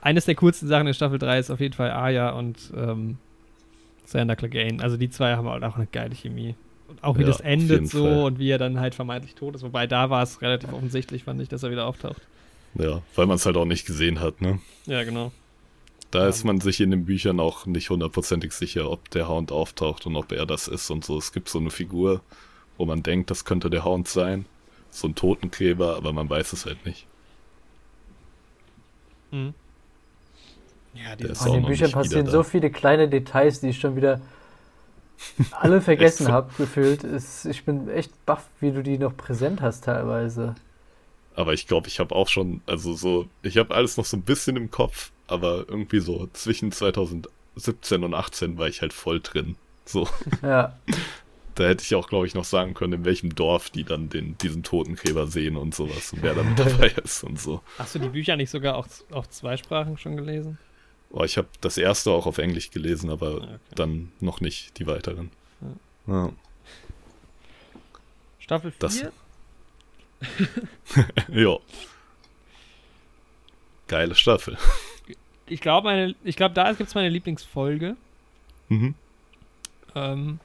eines 0.01 0.25
der 0.25 0.35
coolsten 0.35 0.67
Sachen 0.67 0.87
in 0.87 0.93
Staffel 0.93 1.19
3 1.19 1.39
ist 1.39 1.49
auf 1.49 1.59
jeden 1.59 1.73
Fall 1.73 1.91
Arya 1.91 2.29
und 2.31 2.57
ähm, 2.75 3.17
Sander 4.05 4.35
Clegane. 4.35 4.81
Also 4.81 4.95
die 4.97 5.09
zwei 5.09 5.35
haben 5.35 5.49
halt 5.49 5.63
auch 5.63 5.75
eine 5.75 5.87
geile 5.87 6.15
Chemie. 6.15 6.55
Und 6.87 7.03
auch 7.03 7.17
wie 7.17 7.21
Ja, 7.21 7.27
das 7.27 7.41
endet 7.41 7.89
so 7.89 8.05
Fall. 8.05 8.23
und 8.23 8.39
wie 8.39 8.49
er 8.49 8.57
dann 8.57 8.79
halt 8.79 8.95
vermeintlich 8.95 9.35
tot 9.35 9.55
ist. 9.55 9.63
Wobei 9.63 9.87
da 9.87 10.09
war 10.09 10.23
es 10.23 10.41
relativ 10.41 10.71
offensichtlich, 10.71 11.23
fand 11.25 11.41
ich, 11.41 11.49
dass 11.49 11.63
er 11.63 11.71
wieder 11.71 11.85
auftaucht. 11.85 12.21
Ja, 12.75 13.01
weil 13.15 13.25
man 13.25 13.35
es 13.35 13.45
halt 13.45 13.57
auch 13.57 13.65
nicht 13.65 13.85
gesehen 13.85 14.19
hat, 14.21 14.39
ne? 14.39 14.59
Ja, 14.85 15.03
genau. 15.03 15.31
Da 16.11 16.27
Ja. 16.27 16.27
ist 16.27 16.43
man 16.43 16.59
sich 16.61 16.81
in 16.81 16.91
den 16.91 17.05
Büchern 17.05 17.39
auch 17.39 17.65
nicht 17.65 17.89
hundertprozentig 17.89 18.51
sicher, 18.53 18.89
ob 18.91 19.09
der 19.11 19.27
Hound 19.29 19.51
auftaucht 19.51 20.05
und 20.05 20.15
ob 20.17 20.31
er 20.33 20.45
das 20.45 20.67
ist 20.67 20.89
und 20.89 21.05
so. 21.05 21.17
Es 21.17 21.31
gibt 21.31 21.49
so 21.49 21.59
eine 21.59 21.69
Figur, 21.71 22.21
wo 22.77 22.85
man 22.85 23.03
denkt, 23.03 23.31
das 23.31 23.45
könnte 23.45 23.69
der 23.69 23.85
Hound 23.85 24.07
sein. 24.07 24.45
So 24.89 25.07
ein 25.07 25.15
Totengräber, 25.15 25.95
aber 25.97 26.13
man 26.13 26.29
weiß 26.29 26.53
es 26.53 26.65
halt 26.65 26.85
nicht. 26.85 27.07
Mhm. 29.31 29.53
Ja, 30.93 31.13
auch 31.39 31.45
in 31.45 31.53
den 31.53 31.65
Büchern 31.65 31.91
passieren 31.91 32.27
so 32.27 32.43
viele 32.43 32.71
kleine 32.71 33.07
Details, 33.07 33.59
die 33.59 33.69
ich 33.69 33.79
schon 33.79 33.95
wieder 33.95 34.21
alle 35.51 35.81
vergessen 35.81 36.27
so. 36.27 36.31
habe, 36.31 36.53
gefühlt. 36.57 37.03
Es, 37.03 37.45
ich 37.45 37.65
bin 37.65 37.89
echt 37.89 38.25
baff, 38.25 38.45
wie 38.59 38.71
du 38.71 38.83
die 38.83 38.97
noch 38.97 39.15
präsent 39.15 39.61
hast 39.61 39.83
teilweise. 39.85 40.55
Aber 41.35 41.53
ich 41.53 41.67
glaube, 41.67 41.87
ich 41.87 41.99
habe 41.99 42.15
auch 42.15 42.27
schon, 42.27 42.61
also 42.65 42.93
so, 42.93 43.27
ich 43.41 43.57
habe 43.57 43.73
alles 43.75 43.97
noch 43.97 44.05
so 44.05 44.17
ein 44.17 44.23
bisschen 44.23 44.55
im 44.57 44.71
Kopf, 44.71 45.11
aber 45.27 45.65
irgendwie 45.67 45.99
so 45.99 46.27
zwischen 46.33 46.71
2017 46.71 48.03
und 48.03 48.13
18 48.13 48.57
war 48.57 48.67
ich 48.67 48.81
halt 48.81 48.93
voll 48.93 49.19
drin. 49.21 49.55
So, 49.85 50.07
Ja, 50.41 50.77
da 51.55 51.63
hätte 51.63 51.83
ich 51.83 51.95
auch, 51.95 52.07
glaube 52.09 52.27
ich, 52.27 52.35
noch 52.35 52.43
sagen 52.45 52.73
können, 52.73 52.93
in 52.93 53.05
welchem 53.05 53.33
Dorf 53.33 53.69
die 53.71 53.83
dann 53.83 54.09
den, 54.09 54.37
diesen 54.37 54.61
Totengräber 54.63 55.27
sehen 55.27 55.57
und 55.57 55.73
sowas 55.73 56.13
und 56.13 56.21
wer 56.21 56.35
da 56.35 56.43
mit 56.43 56.59
dabei 56.59 56.87
ist 57.03 57.23
und 57.23 57.39
so. 57.39 57.61
Hast 57.77 57.95
du 57.95 57.99
die 57.99 58.09
Bücher 58.09 58.35
nicht 58.35 58.49
sogar 58.51 58.75
auch 58.75 58.87
auf 59.11 59.29
zwei 59.29 59.57
Sprachen 59.57 59.97
schon 59.97 60.15
gelesen? 60.17 60.57
Boah, 61.09 61.23
ich 61.25 61.37
habe 61.37 61.47
das 61.61 61.77
erste 61.77 62.11
auch 62.11 62.25
auf 62.25 62.37
Englisch 62.37 62.69
gelesen, 62.69 63.09
aber 63.09 63.27
Ah, 63.41 63.43
okay. 63.43 63.57
dann 63.75 64.11
noch 64.19 64.41
nicht 64.41 64.77
die 64.77 64.85
weiteren. 64.87 65.31
Ja. 66.05 66.31
Staffel 68.39 68.71
4? 68.71 68.79
Das- 68.79 69.03
ja. 71.33 71.57
Geile 73.87 74.15
Staffel. 74.15 74.57
Ich 75.47 75.61
glaube, 75.61 75.85
meine, 75.87 76.15
ich 76.23 76.35
glaube, 76.35 76.53
da 76.53 76.71
gibt 76.73 76.89
es 76.89 76.95
meine 76.95 77.09
Lieblingsfolge. 77.09 77.95
Mhm. 78.69 78.95
Ähm, 79.95 80.39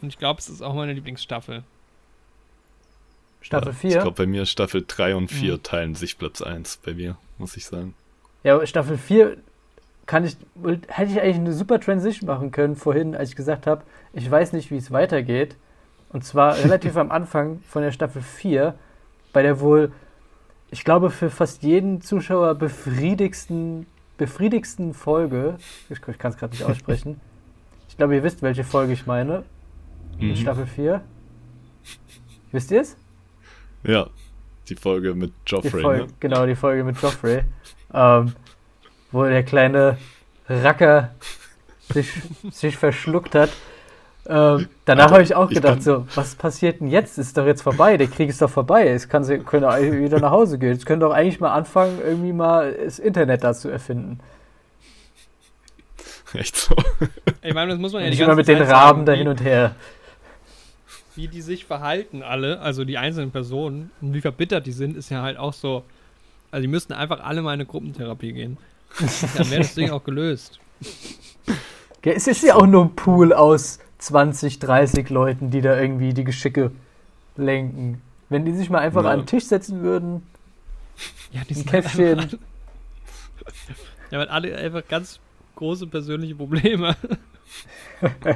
und 0.00 0.08
ich 0.08 0.18
glaube, 0.18 0.40
es 0.40 0.48
ist 0.48 0.62
auch 0.62 0.74
meine 0.74 0.92
Lieblingsstaffel. 0.92 1.62
Staffel 3.40 3.72
ja, 3.72 3.74
4. 3.74 3.90
Ich 3.90 3.96
glaube, 3.96 4.16
bei 4.16 4.26
mir 4.26 4.46
Staffel 4.46 4.84
3 4.86 5.16
und 5.16 5.28
4 5.28 5.54
Mhm. 5.54 5.62
teilen 5.62 5.94
sich 5.94 6.18
Platz 6.18 6.40
1 6.42 6.78
bei 6.78 6.94
mir, 6.94 7.16
muss 7.38 7.56
ich 7.56 7.66
sagen. 7.66 7.94
Ja, 8.42 8.54
aber 8.54 8.66
Staffel 8.66 8.98
4 8.98 9.36
kann 10.06 10.24
ich, 10.24 10.36
hätte 10.88 11.12
ich 11.12 11.20
eigentlich 11.20 11.36
eine 11.36 11.52
super 11.52 11.80
Transition 11.80 12.26
machen 12.26 12.50
können 12.50 12.76
vorhin, 12.76 13.14
als 13.14 13.30
ich 13.30 13.36
gesagt 13.36 13.66
habe, 13.66 13.82
ich 14.12 14.30
weiß 14.30 14.52
nicht, 14.52 14.70
wie 14.70 14.76
es 14.76 14.90
weitergeht. 14.90 15.56
Und 16.10 16.24
zwar 16.24 16.56
relativ 16.64 16.96
am 16.96 17.10
Anfang 17.10 17.60
von 17.68 17.82
der 17.82 17.92
Staffel 17.92 18.22
4, 18.22 18.74
bei 19.32 19.42
der 19.42 19.60
wohl, 19.60 19.92
ich 20.70 20.84
glaube, 20.84 21.10
für 21.10 21.30
fast 21.30 21.62
jeden 21.62 22.00
Zuschauer 22.02 22.54
befriedigsten 22.54 23.86
unbefriedigsten 24.18 24.94
Folge, 24.94 25.56
ich, 25.90 25.98
ich 26.06 26.18
kann 26.18 26.30
es 26.32 26.36
gerade 26.38 26.52
nicht 26.52 26.64
aussprechen. 26.64 27.20
Ich 27.86 27.98
glaube, 27.98 28.16
ihr 28.16 28.24
wisst, 28.24 28.42
welche 28.42 28.64
Folge 28.64 28.92
ich 28.92 29.06
meine. 29.06 29.44
In 30.18 30.30
Mhm. 30.30 30.36
Staffel 30.36 30.66
4. 30.66 31.00
Wisst 32.50 32.72
ihr 32.72 32.80
es? 32.80 32.96
Ja, 33.84 34.08
die 34.68 34.74
Folge 34.74 35.14
mit 35.14 35.32
Joffrey, 35.46 35.80
Folge, 35.80 36.02
ne? 36.06 36.12
Genau, 36.18 36.44
die 36.44 36.56
Folge 36.56 36.82
mit 36.82 37.00
Joffrey. 37.00 37.44
Ähm, 37.92 38.32
wo 39.12 39.22
der 39.22 39.44
kleine 39.44 39.96
Racker 40.48 41.14
sich, 41.92 42.10
sich 42.50 42.76
verschluckt 42.76 43.36
hat. 43.36 43.50
Ähm, 44.26 44.68
danach 44.86 45.10
habe 45.10 45.22
ich 45.22 45.34
auch 45.34 45.50
ich 45.50 45.56
gedacht, 45.56 45.74
kann- 45.74 45.82
so, 45.82 46.06
was 46.14 46.34
passiert 46.34 46.80
denn 46.80 46.88
jetzt? 46.88 47.18
Ist 47.18 47.36
doch 47.36 47.44
jetzt 47.46 47.60
vorbei, 47.62 47.96
der 47.98 48.06
Krieg 48.06 48.28
ist 48.30 48.40
doch 48.40 48.48
vorbei. 48.50 48.88
Es 48.88 49.08
kann 49.08 49.22
sie 49.24 49.38
können 49.38 49.64
wieder 50.02 50.18
nach 50.20 50.30
Hause 50.30 50.58
gehen. 50.58 50.72
Jetzt 50.72 50.86
können 50.86 51.00
doch 51.00 51.12
eigentlich 51.12 51.40
mal 51.40 51.52
anfangen, 51.52 51.98
irgendwie 52.02 52.32
mal 52.32 52.72
das 52.72 52.98
Internet 52.98 53.44
da 53.44 53.52
zu 53.52 53.68
erfinden. 53.68 54.20
Echt 56.32 56.56
so. 56.56 56.74
Ich 57.42 57.54
meine, 57.54 57.72
das 57.72 57.80
muss 57.80 57.92
man 57.92 58.02
ja 58.02 58.10
Nicht 58.10 58.20
immer 58.20 58.34
mit 58.34 58.48
den 58.48 58.58
Zeit 58.58 58.68
Raben 58.68 59.00
sagen, 59.00 59.06
da 59.06 59.12
hin 59.12 59.28
und 59.28 59.40
her. 59.42 59.74
wie 61.14 61.28
die 61.28 61.40
sich 61.42 61.64
verhalten 61.64 62.22
alle, 62.22 62.60
also 62.60 62.84
die 62.84 62.98
einzelnen 62.98 63.30
Personen 63.30 63.90
und 64.00 64.14
wie 64.14 64.20
verbittert 64.20 64.66
die 64.66 64.72
sind, 64.72 64.96
ist 64.96 65.10
ja 65.10 65.22
halt 65.22 65.36
auch 65.38 65.52
so. 65.52 65.84
Also 66.50 66.62
die 66.62 66.68
müssten 66.68 66.92
einfach 66.92 67.20
alle 67.22 67.42
mal 67.42 67.50
in 67.50 67.60
eine 67.60 67.66
Gruppentherapie 67.66 68.32
gehen. 68.32 68.56
Dann 69.36 69.50
wäre 69.50 69.62
das 69.62 69.74
Ding 69.74 69.90
auch 69.90 70.02
gelöst. 70.02 70.58
Ja, 72.04 72.12
Es 72.12 72.26
ist 72.26 72.42
ja 72.42 72.56
auch 72.56 72.66
nur 72.66 72.84
ein 72.86 72.96
Pool 72.96 73.32
aus 73.32 73.78
20, 74.04 74.58
30 74.58 75.08
Leuten, 75.10 75.50
die 75.50 75.60
da 75.62 75.80
irgendwie 75.80 76.12
die 76.12 76.24
Geschicke 76.24 76.70
lenken. 77.36 78.02
Wenn 78.28 78.44
die 78.44 78.52
sich 78.52 78.68
mal 78.70 78.80
einfach 78.80 79.04
Ja. 79.04 79.10
an 79.10 79.20
den 79.20 79.26
Tisch 79.26 79.44
setzen 79.44 79.80
würden, 79.82 80.26
Ja, 81.32 81.42
die 81.44 81.54
ein 81.54 81.56
sind 81.56 81.70
Käffchen. 81.70 82.38
Ja, 84.10 84.18
weil 84.20 84.28
alle 84.28 84.56
einfach 84.56 84.86
ganz 84.86 85.18
große 85.56 85.86
persönliche 85.88 86.34
Probleme. 86.36 86.94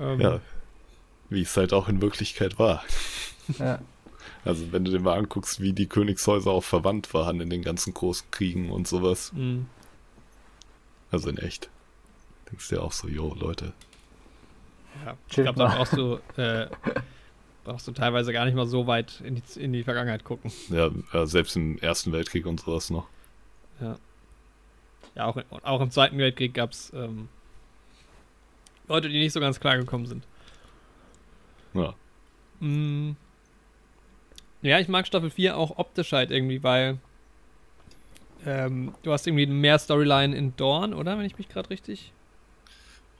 ähm, 0.00 0.20
Ja, 0.20 0.40
wie 1.30 1.42
es 1.42 1.56
halt 1.56 1.72
auch 1.72 1.88
in 1.88 2.00
Wirklichkeit 2.00 2.58
war. 2.58 2.84
Ja. 3.58 3.80
Also 4.44 4.70
wenn 4.72 4.84
du 4.84 4.90
dir 4.90 5.00
mal 5.00 5.18
anguckst, 5.18 5.60
wie 5.60 5.72
die 5.72 5.86
Königshäuser 5.88 6.50
auch 6.50 6.62
verwandt 6.64 7.12
waren 7.12 7.40
in 7.40 7.50
den 7.50 7.62
ganzen 7.62 7.92
großen 7.94 8.30
Kriegen 8.30 8.70
und 8.70 8.86
sowas. 8.86 9.32
mh. 9.34 9.64
Also 11.10 11.30
in 11.30 11.38
echt. 11.38 11.70
Denkst 12.50 12.68
du 12.68 12.76
dir 12.76 12.82
auch 12.82 12.92
so, 12.92 13.08
yo, 13.08 13.34
Leute. 13.38 13.72
Ja, 15.04 15.16
ich 15.28 15.34
glaube, 15.34 15.58
da 15.58 15.66
brauchst 15.66 15.92
du, 15.94 16.18
äh, 16.36 16.66
brauchst 17.64 17.86
du 17.88 17.92
teilweise 17.92 18.32
gar 18.32 18.44
nicht 18.44 18.54
mal 18.54 18.66
so 18.66 18.86
weit 18.86 19.20
in 19.24 19.36
die, 19.36 19.60
in 19.60 19.72
die 19.72 19.84
Vergangenheit 19.84 20.24
gucken. 20.24 20.50
Ja, 20.68 20.90
äh, 21.12 21.26
selbst 21.26 21.56
im 21.56 21.78
Ersten 21.78 22.12
Weltkrieg 22.12 22.46
und 22.46 22.60
sowas 22.60 22.90
noch. 22.90 23.06
Ja, 25.14 25.26
auch, 25.26 25.36
auch 25.62 25.80
im 25.80 25.90
Zweiten 25.90 26.16
Weltkrieg 26.18 26.54
gab 26.54 26.70
es 26.70 26.92
ähm, 26.94 27.28
Leute, 28.86 29.08
die 29.08 29.18
nicht 29.18 29.32
so 29.32 29.40
ganz 29.40 29.58
klar 29.60 29.76
gekommen 29.76 30.06
sind. 30.06 30.24
Ja. 31.74 31.94
Mm. 32.60 33.16
Ja, 34.62 34.78
ich 34.78 34.88
mag 34.88 35.06
Staffel 35.06 35.30
4 35.30 35.56
auch 35.56 35.78
optisch 35.78 36.12
halt 36.12 36.30
irgendwie, 36.30 36.62
weil 36.62 36.98
ähm, 38.46 38.94
du 39.02 39.12
hast 39.12 39.26
irgendwie 39.26 39.46
mehr 39.46 39.78
Storyline 39.78 40.36
in 40.36 40.56
Dawn, 40.56 40.94
oder? 40.94 41.18
Wenn 41.18 41.26
ich 41.26 41.38
mich 41.38 41.48
gerade 41.48 41.70
richtig 41.70 42.12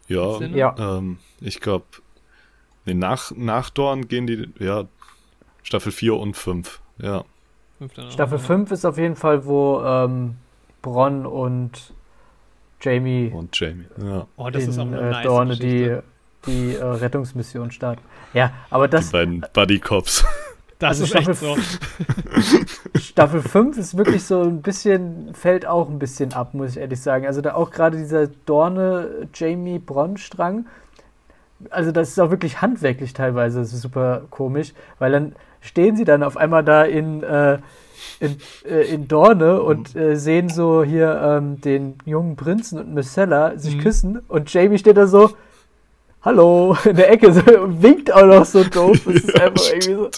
Ja. 0.08 0.40
Ja. 0.40 0.74
ähm, 0.78 1.18
ich 1.40 1.60
glaube, 1.60 1.84
nee, 2.84 2.94
nach, 2.94 3.30
nach 3.36 3.70
Dorn 3.70 4.08
gehen 4.08 4.26
die, 4.26 4.48
ja, 4.58 4.84
Staffel 5.62 5.92
4 5.92 6.14
und 6.16 6.36
5. 6.36 6.80
Ja, 7.00 7.24
Staffel 8.10 8.38
ja. 8.38 8.44
5 8.44 8.70
ist 8.72 8.84
auf 8.84 8.98
jeden 8.98 9.16
Fall, 9.16 9.44
wo 9.44 9.82
ähm, 9.84 10.36
Bronn 10.82 11.26
und 11.26 11.92
Jamie 12.80 13.30
und 13.32 13.58
Jamie. 13.58 13.84
Ja, 14.02 14.26
Oh, 14.36 14.50
das 14.50 14.64
in 14.64 14.70
ist 14.70 14.78
auch 14.78 14.86
eine 14.86 14.98
äh, 15.00 15.10
nice 15.10 15.24
Dorne 15.24 15.56
die, 15.56 15.68
Geschichte. 15.78 16.02
die 16.46 16.74
äh, 16.74 16.84
Rettungsmission 16.84 17.70
starten. 17.70 18.02
Ja, 18.34 18.52
aber 18.70 18.88
das 18.88 19.06
die 19.06 19.12
beiden 19.12 19.44
Buddy 19.52 19.78
Cops. 19.78 20.24
Das 20.78 21.00
also 21.00 21.04
ist 21.04 21.14
echt 21.14 21.24
Staffel 21.36 21.56
so. 22.94 22.98
Staffel 23.00 23.42
5 23.42 23.78
ist 23.78 23.96
wirklich 23.96 24.24
so 24.24 24.42
ein 24.42 24.62
bisschen, 24.62 25.34
fällt 25.34 25.66
auch 25.66 25.88
ein 25.88 25.98
bisschen 25.98 26.32
ab, 26.32 26.54
muss 26.54 26.70
ich 26.72 26.76
ehrlich 26.78 27.00
sagen. 27.00 27.26
Also 27.26 27.40
da 27.40 27.54
auch 27.54 27.70
gerade 27.70 27.96
dieser 27.96 28.26
Dorne 28.46 29.28
Jamie 29.34 29.78
Bronn 29.78 30.16
Strang. 30.16 30.66
Also 31.70 31.90
das 31.90 32.10
ist 32.10 32.20
auch 32.20 32.30
wirklich 32.30 32.60
handwerklich 32.62 33.12
teilweise 33.12 33.58
das 33.58 33.72
ist 33.72 33.82
super 33.82 34.22
komisch, 34.30 34.72
weil 35.00 35.10
dann 35.10 35.34
stehen 35.60 35.96
sie 35.96 36.04
dann 36.04 36.22
auf 36.22 36.36
einmal 36.36 36.62
da 36.62 36.84
in, 36.84 37.24
äh, 37.24 37.58
in, 38.20 38.36
äh, 38.64 38.82
in 38.94 39.08
Dorne 39.08 39.60
und 39.62 39.96
äh, 39.96 40.14
sehen 40.14 40.48
so 40.50 40.84
hier 40.84 41.20
ähm, 41.20 41.60
den 41.60 41.96
jungen 42.04 42.36
Prinzen 42.36 42.78
und 42.78 42.94
Myrcella 42.94 43.58
sich 43.58 43.76
Mhm. 43.76 43.80
küssen 43.80 44.18
und 44.28 44.52
Jamie 44.54 44.78
steht 44.78 44.96
da 44.96 45.08
so, 45.08 45.30
hallo, 46.22 46.76
in 46.84 46.94
der 46.94 47.10
Ecke 47.10 47.32
so, 47.32 47.40
und 47.60 47.82
winkt 47.82 48.12
auch 48.12 48.24
noch 48.26 48.44
so 48.44 48.62
doof. 48.62 49.00
Das 49.04 49.16
ist 49.16 49.34
Ja, 49.34 49.46
einfach 49.46 49.64
irgendwie 49.72 49.94
so. 49.94 50.10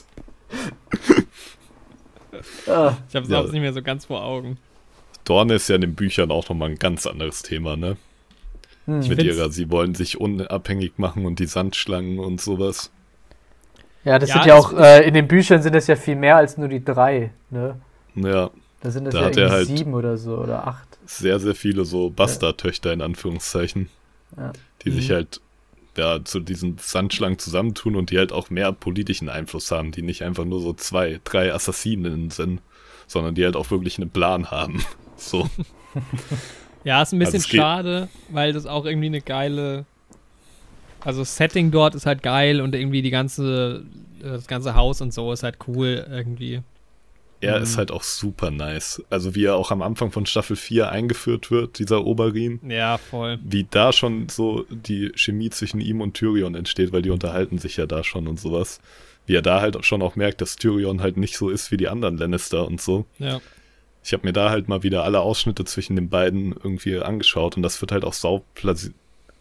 Ich 2.33 2.69
habe 2.69 2.97
es 3.25 3.29
Ja. 3.29 3.41
auch 3.41 3.51
nicht 3.51 3.61
mehr 3.61 3.73
so 3.73 3.83
ganz 3.83 4.05
vor 4.07 4.23
Augen. 4.25 4.59
Dorne 5.25 5.55
ist 5.55 5.69
ja 5.69 5.75
in 5.75 5.81
den 5.83 5.95
Büchern 5.95 6.31
auch 6.31 6.49
nochmal 6.49 6.71
ein 6.71 6.79
ganz 6.79 7.07
anderes 7.07 7.43
Thema, 7.43 7.77
ne? 7.77 7.97
hm. 8.87 9.01
Mit 9.09 9.23
ihrer, 9.23 9.51
sie 9.51 9.71
wollen 9.71 9.95
sich 9.95 10.21
unabhängig 10.21 10.93
machen 10.97 11.27
und 11.27 11.39
die 11.39 11.47
Sandschlangen 11.47 12.19
und 12.19 12.41
sowas. 12.41 12.91
Ja, 14.05 14.19
das 14.19 14.31
Ja, 14.31 14.37
sind 14.37 14.47
ja 14.47 14.55
auch, 14.57 14.73
äh, 14.73 15.07
in 15.07 15.13
den 15.15 15.29
Büchern 15.29 15.61
sind 15.63 15.75
es 15.75 15.87
ja 15.87 15.97
viel 15.97 16.17
mehr 16.17 16.37
als 16.37 16.57
nur 16.57 16.69
die 16.69 16.83
drei, 16.83 17.31
ne? 17.51 17.79
Ja, 18.15 18.51
Da 18.83 18.91
sind 18.91 19.07
es 19.07 19.13
Da 19.13 19.21
ja 19.21 19.27
hat 19.27 19.37
er 19.37 19.43
irgendwie 19.45 19.57
halt- 19.69 19.79
sieben 19.79 19.93
oder 19.95 20.17
so 20.17 20.39
oder 20.39 20.67
acht. 20.67 20.99
sehr, 21.05 21.39
sehr 21.39 21.55
viele 21.55 21.85
so 21.85 22.09
Bastardtöchter 22.09 22.93
in 22.95 23.03
Anführungszeichen, 23.03 23.91
Ja. 24.39 24.53
die 24.85 24.91
sich 24.93 25.11
Mhm. 25.11 25.15
halt 25.15 25.41
ja, 25.97 26.25
zu 26.25 26.41
diesen 26.41 26.79
Sandschlangen 26.79 27.39
zusammentun 27.39 27.97
und 27.97 28.11
die 28.11 28.19
halt 28.19 28.33
auch 28.33 28.51
mehr 28.51 28.73
politischen 28.73 29.29
Einfluss 29.29 29.71
haben, 29.71 29.93
die 29.93 30.03
nicht 30.03 30.23
einfach 30.23 30.45
nur 30.45 30.61
so 30.61 30.73
zwei, 30.73 31.21
drei 31.25 31.53
Assassinen 31.53 32.31
sind, 32.31 32.61
sondern 33.07 33.35
die 33.35 33.45
halt 33.45 33.57
auch 33.57 33.71
wirklich 33.71 33.99
einen 33.99 34.11
Plan 34.11 34.51
haben. 34.51 34.85
So. 35.23 35.51
Ja, 36.83 37.03
ist 37.03 37.13
ein 37.13 37.19
bisschen 37.19 37.35
Also 37.35 37.37
es 37.45 37.49
geht- 37.51 37.61
schade, 37.61 38.09
weil 38.31 38.55
das 38.55 38.65
auch 38.65 38.87
irgendwie 38.87 39.09
eine 39.09 39.21
geile. 39.21 39.85
Also 41.01 41.21
das 41.21 41.37
Setting 41.37 41.71
dort 41.71 41.95
ist 41.95 42.07
halt 42.07 42.23
geil 42.23 42.63
und 42.63 42.75
irgendwie 42.75 43.03
die 43.03 43.11
ganze, 43.11 43.85
das 44.23 44.47
ganze 44.47 44.75
Haus 44.75 45.03
und 45.03 45.13
so 45.13 45.31
ist 45.33 45.43
halt 45.43 45.59
cool 45.69 46.07
irgendwie. 46.11 46.63
Er 47.43 47.57
Mhm. 47.57 47.63
ist 47.63 47.79
halt 47.79 47.91
auch 47.91 48.03
super 48.03 48.51
nice. 48.51 49.03
Also 49.09 49.35
wie 49.35 49.45
er 49.47 49.55
auch 49.57 49.71
am 49.71 49.81
Anfang 49.83 50.13
von 50.13 50.27
Staffel 50.27 50.57
4 50.57 50.91
eingeführt 50.91 51.51
wird, 51.51 51.79
dieser 51.79 52.05
Oberrin. 52.05 52.61
Ja, 52.69 52.99
voll. 52.99 53.39
Wie 53.43 53.67
da 53.71 53.93
schon 53.93 54.29
so 54.29 54.67
die 54.69 55.11
Chemie 55.15 55.49
zwischen 55.51 55.81
ihm 55.81 56.01
und 56.03 56.15
Tyrion 56.15 56.55
entsteht, 56.55 56.93
weil 56.93 57.03
die 57.03 57.11
unterhalten 57.11 57.57
sich 57.59 57.79
ja 57.79 57.87
da 57.87 58.05
schon 58.05 58.29
und 58.29 58.39
sowas. 58.39 58.81
Wie 59.27 59.35
er 59.37 59.43
da 59.43 59.61
halt 59.61 59.83
schon 59.87 60.03
auch 60.03 60.17
merkt, 60.17 60.41
dass 60.43 60.57
Tyrion 60.57 61.01
halt 61.01 61.17
nicht 61.17 61.37
so 61.37 61.49
ist 61.51 61.71
wie 61.71 61.77
die 61.79 61.89
anderen 61.89 62.19
Lannister 62.19 62.67
und 62.67 62.81
so. 62.81 63.07
Ja. 63.19 63.41
Ich 64.03 64.13
habe 64.13 64.27
mir 64.27 64.33
da 64.33 64.51
halt 64.51 64.69
mal 64.69 64.83
wieder 64.83 65.05
alle 65.05 65.21
Ausschnitte 65.21 65.65
zwischen 65.65 65.95
den 65.97 66.09
beiden 66.09 66.53
irgendwie 66.53 66.99
angeschaut 66.99 67.57
und 67.57 67.63
das 67.63 67.81
wird 67.81 67.93
halt 67.93 68.05
auch 68.05 68.15
sau 68.15 68.45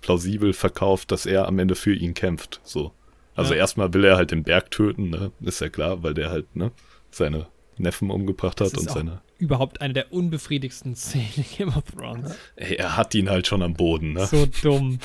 plausibel 0.01 0.53
verkauft, 0.53 1.11
dass 1.11 1.25
er 1.25 1.47
am 1.47 1.59
Ende 1.59 1.75
für 1.75 1.93
ihn 1.93 2.13
kämpft. 2.13 2.61
So. 2.63 2.91
Also 3.35 3.53
Ja. 3.53 3.59
erstmal 3.59 3.93
will 3.93 4.03
er 4.05 4.15
halt 4.17 4.31
den 4.31 4.43
Berg 4.43 4.71
töten, 4.71 5.09
ne? 5.09 5.31
Ist 5.41 5.61
ja 5.61 5.69
klar, 5.69 6.03
weil 6.03 6.13
der 6.13 6.29
halt, 6.29 6.55
ne, 6.55 6.71
seine 7.11 7.47
Neffen 7.79 8.11
umgebracht 8.11 8.59
Das 8.61 8.67
hat 8.69 8.73
ist 8.73 8.81
und 8.81 8.89
auch- 8.89 8.95
seine. 8.95 9.21
Überhaupt 9.37 9.79
eine 9.79 9.93
der 9.93 10.11
unbefriedigsten 10.11 10.95
Szenen 10.97 11.29
in 11.37 11.45
Game 11.57 11.69
of 11.69 11.83
Thrones. 11.95 12.35
Ey, 12.57 12.75
er 12.75 12.97
hat 12.97 13.15
ihn 13.15 13.29
halt 13.29 13.47
schon 13.47 13.61
am 13.61 13.73
Boden, 13.73 14.11
ne? 14.13 14.25
So 14.25 14.45
dumm. 14.61 14.99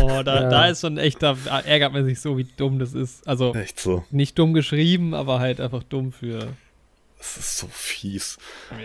Oh, 0.00 0.22
da, 0.24 0.42
Ja. 0.42 0.48
da 0.48 0.66
ist 0.66 0.82
schon 0.82 0.96
echt, 0.96 1.22
da 1.24 1.36
ärgert 1.66 1.92
man 1.92 2.04
sich 2.04 2.20
so, 2.20 2.38
wie 2.38 2.46
dumm 2.56 2.78
das 2.78 2.94
ist. 2.94 3.26
Also 3.26 3.52
Echt 3.54 3.80
so. 3.80 4.04
nicht 4.12 4.38
dumm 4.38 4.54
geschrieben, 4.54 5.12
aber 5.12 5.40
halt 5.40 5.60
einfach 5.60 5.82
dumm 5.82 6.12
für. 6.12 6.46
Das 7.18 7.36
ist 7.36 7.58
so 7.58 7.66
fies. 7.70 8.38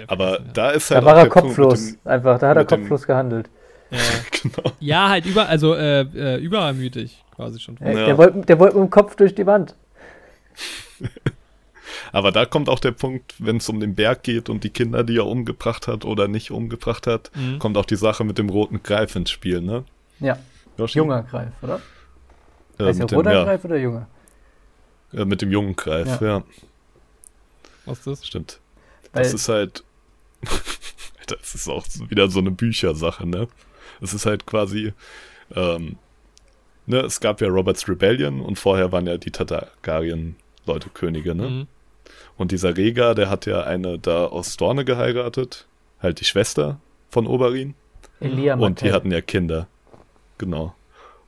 Aber 0.07 0.39
ja. 0.39 0.45
da 0.53 0.72
ist 0.72 0.89
Da 0.89 0.95
halt 0.95 1.05
war 1.05 1.13
auch 1.13 1.19
er 1.19 1.30
kopflos, 1.30 1.85
dem- 1.85 1.99
einfach. 2.03 2.39
Da 2.39 2.49
hat 2.49 2.57
er 2.57 2.61
mit 2.63 2.72
dem- 2.72 2.80
kopflos 2.81 3.05
gehandelt. 3.05 3.49
Ja. 3.91 3.99
Genau. 4.41 4.72
ja, 4.80 5.09
halt 5.09 5.26
über, 5.27 5.47
also 5.47 5.76
äh, 5.76 6.01
äh, 6.01 6.38
übermütig 6.38 7.23
quasi 7.35 7.59
schon. 7.59 7.77
Äh, 7.77 7.93
Ja. 7.93 8.05
Der 8.07 8.17
wollte 8.17 8.41
der 8.41 8.57
wollt 8.59 8.73
mit 8.73 8.81
dem 8.84 8.89
Kopf 8.89 9.15
durch 9.15 9.35
die 9.35 9.45
Wand. 9.45 9.76
Aber 12.15 12.31
da 12.31 12.45
kommt 12.45 12.69
auch 12.69 12.79
der 12.79 12.91
Punkt, 12.93 13.35
wenn 13.39 13.57
es 13.57 13.67
um 13.67 13.81
den 13.81 13.93
Berg 13.93 14.23
geht 14.23 14.47
und 14.47 14.63
die 14.63 14.69
Kinder, 14.69 15.03
die 15.03 15.17
er 15.17 15.25
umgebracht 15.25 15.85
hat 15.89 16.05
oder 16.05 16.29
nicht 16.29 16.49
umgebracht 16.49 17.07
hat, 17.07 17.29
Mhm. 17.35 17.59
kommt 17.59 17.75
auch 17.75 17.83
die 17.85 17.97
Sache 17.97 18.23
mit 18.23 18.37
dem 18.37 18.47
roten 18.47 18.81
Greif 18.81 19.17
ins 19.17 19.31
Spiel, 19.31 19.59
ne? 19.59 19.83
Ja, 20.21 20.37
Yoshi? 20.77 20.97
junger 20.99 21.23
Greif, 21.23 21.51
oder? 21.61 21.75
Äh, 22.77 22.93
der 22.93 22.93
dem, 22.93 23.17
roter 23.17 23.33
ja, 23.33 23.43
Greif 23.43 23.65
oder 23.65 23.75
junger? 23.75 24.07
äh, 25.11 25.25
mit 25.25 25.41
dem 25.41 25.51
jungen 25.51 25.75
Greif, 25.75 26.21
Ja. 26.21 26.27
ja, 26.37 26.43
Was 27.85 27.97
ist 27.97 28.07
das? 28.07 28.25
stimmt. 28.27 28.59
Weil, 29.11 29.23
Das 29.23 29.33
ist 29.33 29.49
halt. 29.49 29.83
das 31.27 31.53
ist 31.53 31.67
auch 31.67 31.85
wieder 32.07 32.29
so 32.29 32.39
eine 32.39 32.51
Büchersache, 32.51 33.27
ne? 33.27 33.49
Es 33.99 34.13
ist 34.13 34.25
halt 34.25 34.45
quasi. 34.45 34.93
Ähm, 35.53 35.97
ne, 36.85 36.99
es 37.01 37.19
gab 37.19 37.41
ja 37.41 37.49
Roberts 37.49 37.89
Rebellion 37.89 38.39
und 38.39 38.57
vorher 38.57 38.93
waren 38.93 39.05
ja 39.05 39.17
die 39.17 39.31
Targaryen-Leute 39.31 40.89
Könige, 40.93 41.35
ne? 41.35 41.49
Mhm. 41.49 41.67
Und 42.38 42.52
dieser 42.52 42.78
Rhaegar, 42.78 43.16
der 43.16 43.30
hat 43.30 43.45
ja 43.45 43.64
eine 43.64 43.98
da 43.98 44.26
aus 44.26 44.57
Dorne 44.57 44.86
geheiratet, 44.86 45.68
halt 45.99 46.20
die 46.20 46.26
Schwester 46.26 46.80
von 47.10 47.28
Oberyn. 47.28 47.76
Elia 48.20 48.56
Und 48.56 48.82
die 48.82 48.91
hatten 48.91 49.12
ja 49.12 49.22
Kinder. 49.22 49.68
Genau. 50.38 50.76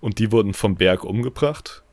Und 0.01 0.19
die 0.19 0.31
wurden 0.31 0.53
vom 0.53 0.75
Berg 0.75 1.03
umgebracht. 1.03 1.83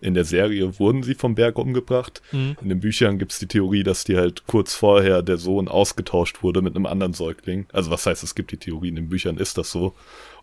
In 0.00 0.14
der 0.14 0.24
Serie 0.24 0.80
wurden 0.80 1.04
sie 1.04 1.14
vom 1.14 1.36
Berg 1.36 1.58
umgebracht. 1.58 2.22
Mhm. 2.32 2.56
In 2.60 2.68
den 2.70 2.80
Büchern 2.80 3.18
gibt 3.18 3.32
es 3.32 3.38
die 3.38 3.46
Theorie, 3.46 3.84
dass 3.84 4.02
die 4.02 4.16
halt 4.16 4.46
kurz 4.48 4.74
vorher 4.74 5.22
der 5.22 5.36
Sohn 5.36 5.68
ausgetauscht 5.68 6.42
wurde 6.42 6.60
mit 6.60 6.74
einem 6.74 6.86
anderen 6.86 7.12
Säugling. 7.12 7.66
Also 7.72 7.92
was 7.92 8.04
heißt, 8.04 8.24
es 8.24 8.34
gibt 8.34 8.50
die 8.50 8.56
Theorie, 8.56 8.88
in 8.88 8.96
den 8.96 9.08
Büchern 9.08 9.36
ist 9.36 9.58
das 9.58 9.70
so. 9.70 9.94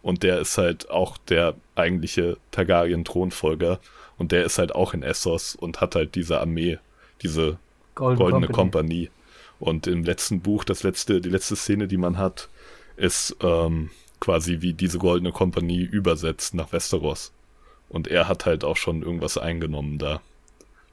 Und 0.01 0.23
der 0.23 0.39
ist 0.39 0.57
halt 0.57 0.89
auch 0.89 1.17
der 1.17 1.55
eigentliche 1.75 2.37
Targaryen-Thronfolger. 2.51 3.79
Und 4.17 4.31
der 4.31 4.45
ist 4.45 4.59
halt 4.59 4.73
auch 4.73 4.93
in 4.93 5.03
Essos 5.03 5.55
und 5.55 5.81
hat 5.81 5.95
halt 5.95 6.15
diese 6.15 6.39
Armee, 6.39 6.77
diese 7.21 7.57
Golden 7.99 8.17
Goldene 8.19 8.47
Company. 8.47 9.05
Kompanie. 9.07 9.09
Und 9.59 9.87
im 9.87 10.03
letzten 10.03 10.39
Buch, 10.41 10.63
das 10.63 10.83
letzte, 10.83 11.19
die 11.21 11.29
letzte 11.29 11.55
Szene, 11.55 11.87
die 11.87 11.97
man 11.97 12.17
hat, 12.17 12.47
ist 12.95 13.35
ähm, 13.41 13.89
quasi 14.19 14.61
wie 14.61 14.73
diese 14.73 14.97
Goldene 14.99 15.31
Kompanie 15.31 15.81
übersetzt 15.83 16.53
nach 16.53 16.71
Westeros. 16.71 17.31
Und 17.89 18.07
er 18.07 18.27
hat 18.27 18.45
halt 18.45 18.63
auch 18.63 18.77
schon 18.77 19.01
irgendwas 19.01 19.37
eingenommen 19.37 19.97
da. 19.97 20.21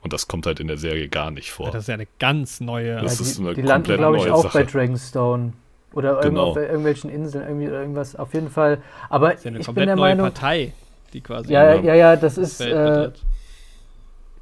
Und 0.03 0.13
das 0.13 0.29
kommt 0.29 0.47
halt 0.47 0.61
in 0.61 0.69
der 0.69 0.79
Serie 0.79 1.09
gar 1.09 1.31
nicht 1.31 1.51
vor. 1.53 1.71
Das 1.71 1.83
ist 1.83 1.89
ja 1.89 1.95
eine 1.95 2.07
ganz 2.19 2.61
neue. 2.61 3.01
Das 3.01 3.19
ja, 3.19 3.25
ist 3.25 3.39
die, 3.39 3.43
eine 3.43 3.55
die 3.55 3.63
landen, 3.63 3.97
glaube 3.97 4.19
ich, 4.19 4.31
auch 4.31 4.43
Sache. 4.45 4.59
bei 4.59 4.65
Dragonstone. 4.65 5.53
Oder 5.93 6.21
Genau. 6.21 6.51
auf 6.51 6.57
irgendwelchen 6.57 7.11
Inseln, 7.11 7.47
irgendwie 7.47 7.69
oder 7.69 7.81
irgendwas. 7.81 8.17
Auf 8.17 8.35
jeden 8.35 8.51
Fall. 8.51 8.79
Aber 9.09 9.31
das 9.31 9.39
ist 9.39 9.45
ja 9.45 9.49
eine 9.51 9.59
ich 9.61 9.61
bin 9.61 9.67
komplett 9.67 9.89
der 9.89 9.97
neue 9.97 10.15
Meinung. 10.17 10.33
Partei, 10.33 10.73
die 11.13 11.21
quasi 11.21 11.53
Ja, 11.53 11.75
Ja. 11.75 11.81
ja, 11.83 11.95
ja, 11.95 12.17
das 12.17 12.37
ist, 12.39 12.61
äh. 12.61 13.11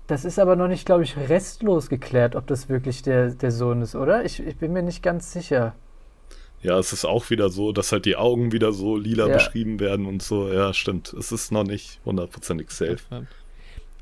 Das 0.06 0.24
ist 0.24 0.38
aber 0.38 0.56
noch 0.56 0.68
nicht, 0.68 0.84
glaube 0.84 1.02
ich, 1.04 1.16
restlos 1.16 1.88
geklärt, 1.88 2.36
ob 2.36 2.46
das 2.46 2.68
wirklich 2.68 3.02
der, 3.02 3.30
der 3.30 3.50
Sohn 3.50 3.82
ist, 3.82 3.94
oder? 3.94 4.24
Ich, 4.24 4.40
ich 4.40 4.56
bin 4.56 4.72
mir 4.72 4.82
nicht 4.82 5.02
ganz 5.02 5.32
sicher. 5.32 5.74
Ja, 6.62 6.78
es 6.78 6.92
ist 6.92 7.04
auch 7.04 7.28
wieder 7.30 7.50
so, 7.50 7.72
dass 7.72 7.92
halt 7.92 8.06
die 8.06 8.16
Augen 8.16 8.52
wieder 8.52 8.72
so 8.72 8.96
lila 8.96 9.28
Ja. 9.28 9.34
beschrieben 9.34 9.80
werden 9.80 10.06
und 10.06 10.22
so. 10.22 10.50
Ja, 10.50 10.72
stimmt. 10.72 11.12
Es 11.12 11.30
ist 11.30 11.52
noch 11.52 11.64
nicht 11.64 12.00
hundertprozentig 12.04 12.70
safe. 12.70 12.96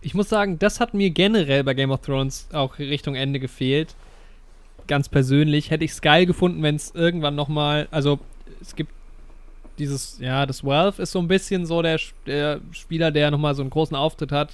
Ich 0.00 0.14
muss 0.14 0.28
sagen, 0.28 0.58
das 0.58 0.78
hat 0.80 0.94
mir 0.94 1.10
generell 1.10 1.64
bei 1.64 1.74
Game 1.74 1.90
of 1.90 2.00
Thrones 2.02 2.48
auch 2.52 2.78
Richtung 2.78 3.14
Ende 3.14 3.40
gefehlt. 3.40 3.94
Ganz 4.88 5.08
persönlich 5.08 5.70
hätte 5.70 5.84
ich 5.84 5.92
es 5.92 6.02
geil 6.02 6.26
gefunden, 6.26 6.62
wenn 6.62 6.74
es 6.76 6.92
irgendwann 6.94 7.34
nochmal, 7.36 7.88
also 7.92 8.18
es 8.60 8.74
gibt 8.74 8.90
dieses, 9.78 10.18
ja, 10.20 10.44
das 10.46 10.64
Wealth 10.64 10.98
ist 10.98 11.12
so 11.12 11.18
ein 11.20 11.28
bisschen 11.28 11.66
so 11.66 11.82
der, 11.82 11.98
der 12.26 12.60
Spieler, 12.72 13.10
der 13.10 13.30
nochmal 13.30 13.54
so 13.54 13.62
einen 13.62 13.70
großen 13.70 13.96
Auftritt 13.96 14.30
hat. 14.32 14.50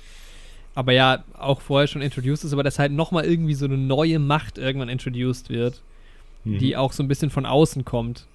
Aber 0.78 0.92
ja, 0.92 1.24
auch 1.36 1.60
vorher 1.60 1.88
schon 1.88 2.02
introduced 2.02 2.44
ist, 2.44 2.52
aber 2.52 2.62
dass 2.62 2.78
halt 2.78 2.92
nochmal 2.92 3.24
irgendwie 3.24 3.54
so 3.54 3.64
eine 3.64 3.76
neue 3.76 4.20
Macht 4.20 4.58
irgendwann 4.58 4.88
introduced 4.88 5.50
wird, 5.50 5.82
Mhm. 6.44 6.58
die 6.58 6.76
auch 6.76 6.92
so 6.92 7.02
ein 7.02 7.08
bisschen 7.08 7.30
von 7.30 7.46
außen 7.46 7.84
kommt. 7.84 8.26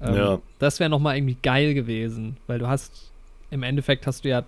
Ähm, 0.00 0.14
Ja. 0.14 0.38
Das 0.60 0.78
wäre 0.78 0.88
nochmal 0.88 1.16
irgendwie 1.16 1.36
geil 1.42 1.74
gewesen, 1.74 2.36
weil 2.46 2.60
du 2.60 2.68
hast, 2.68 3.10
im 3.50 3.64
Endeffekt 3.64 4.06
hast 4.06 4.24
du 4.24 4.28
ja 4.28 4.44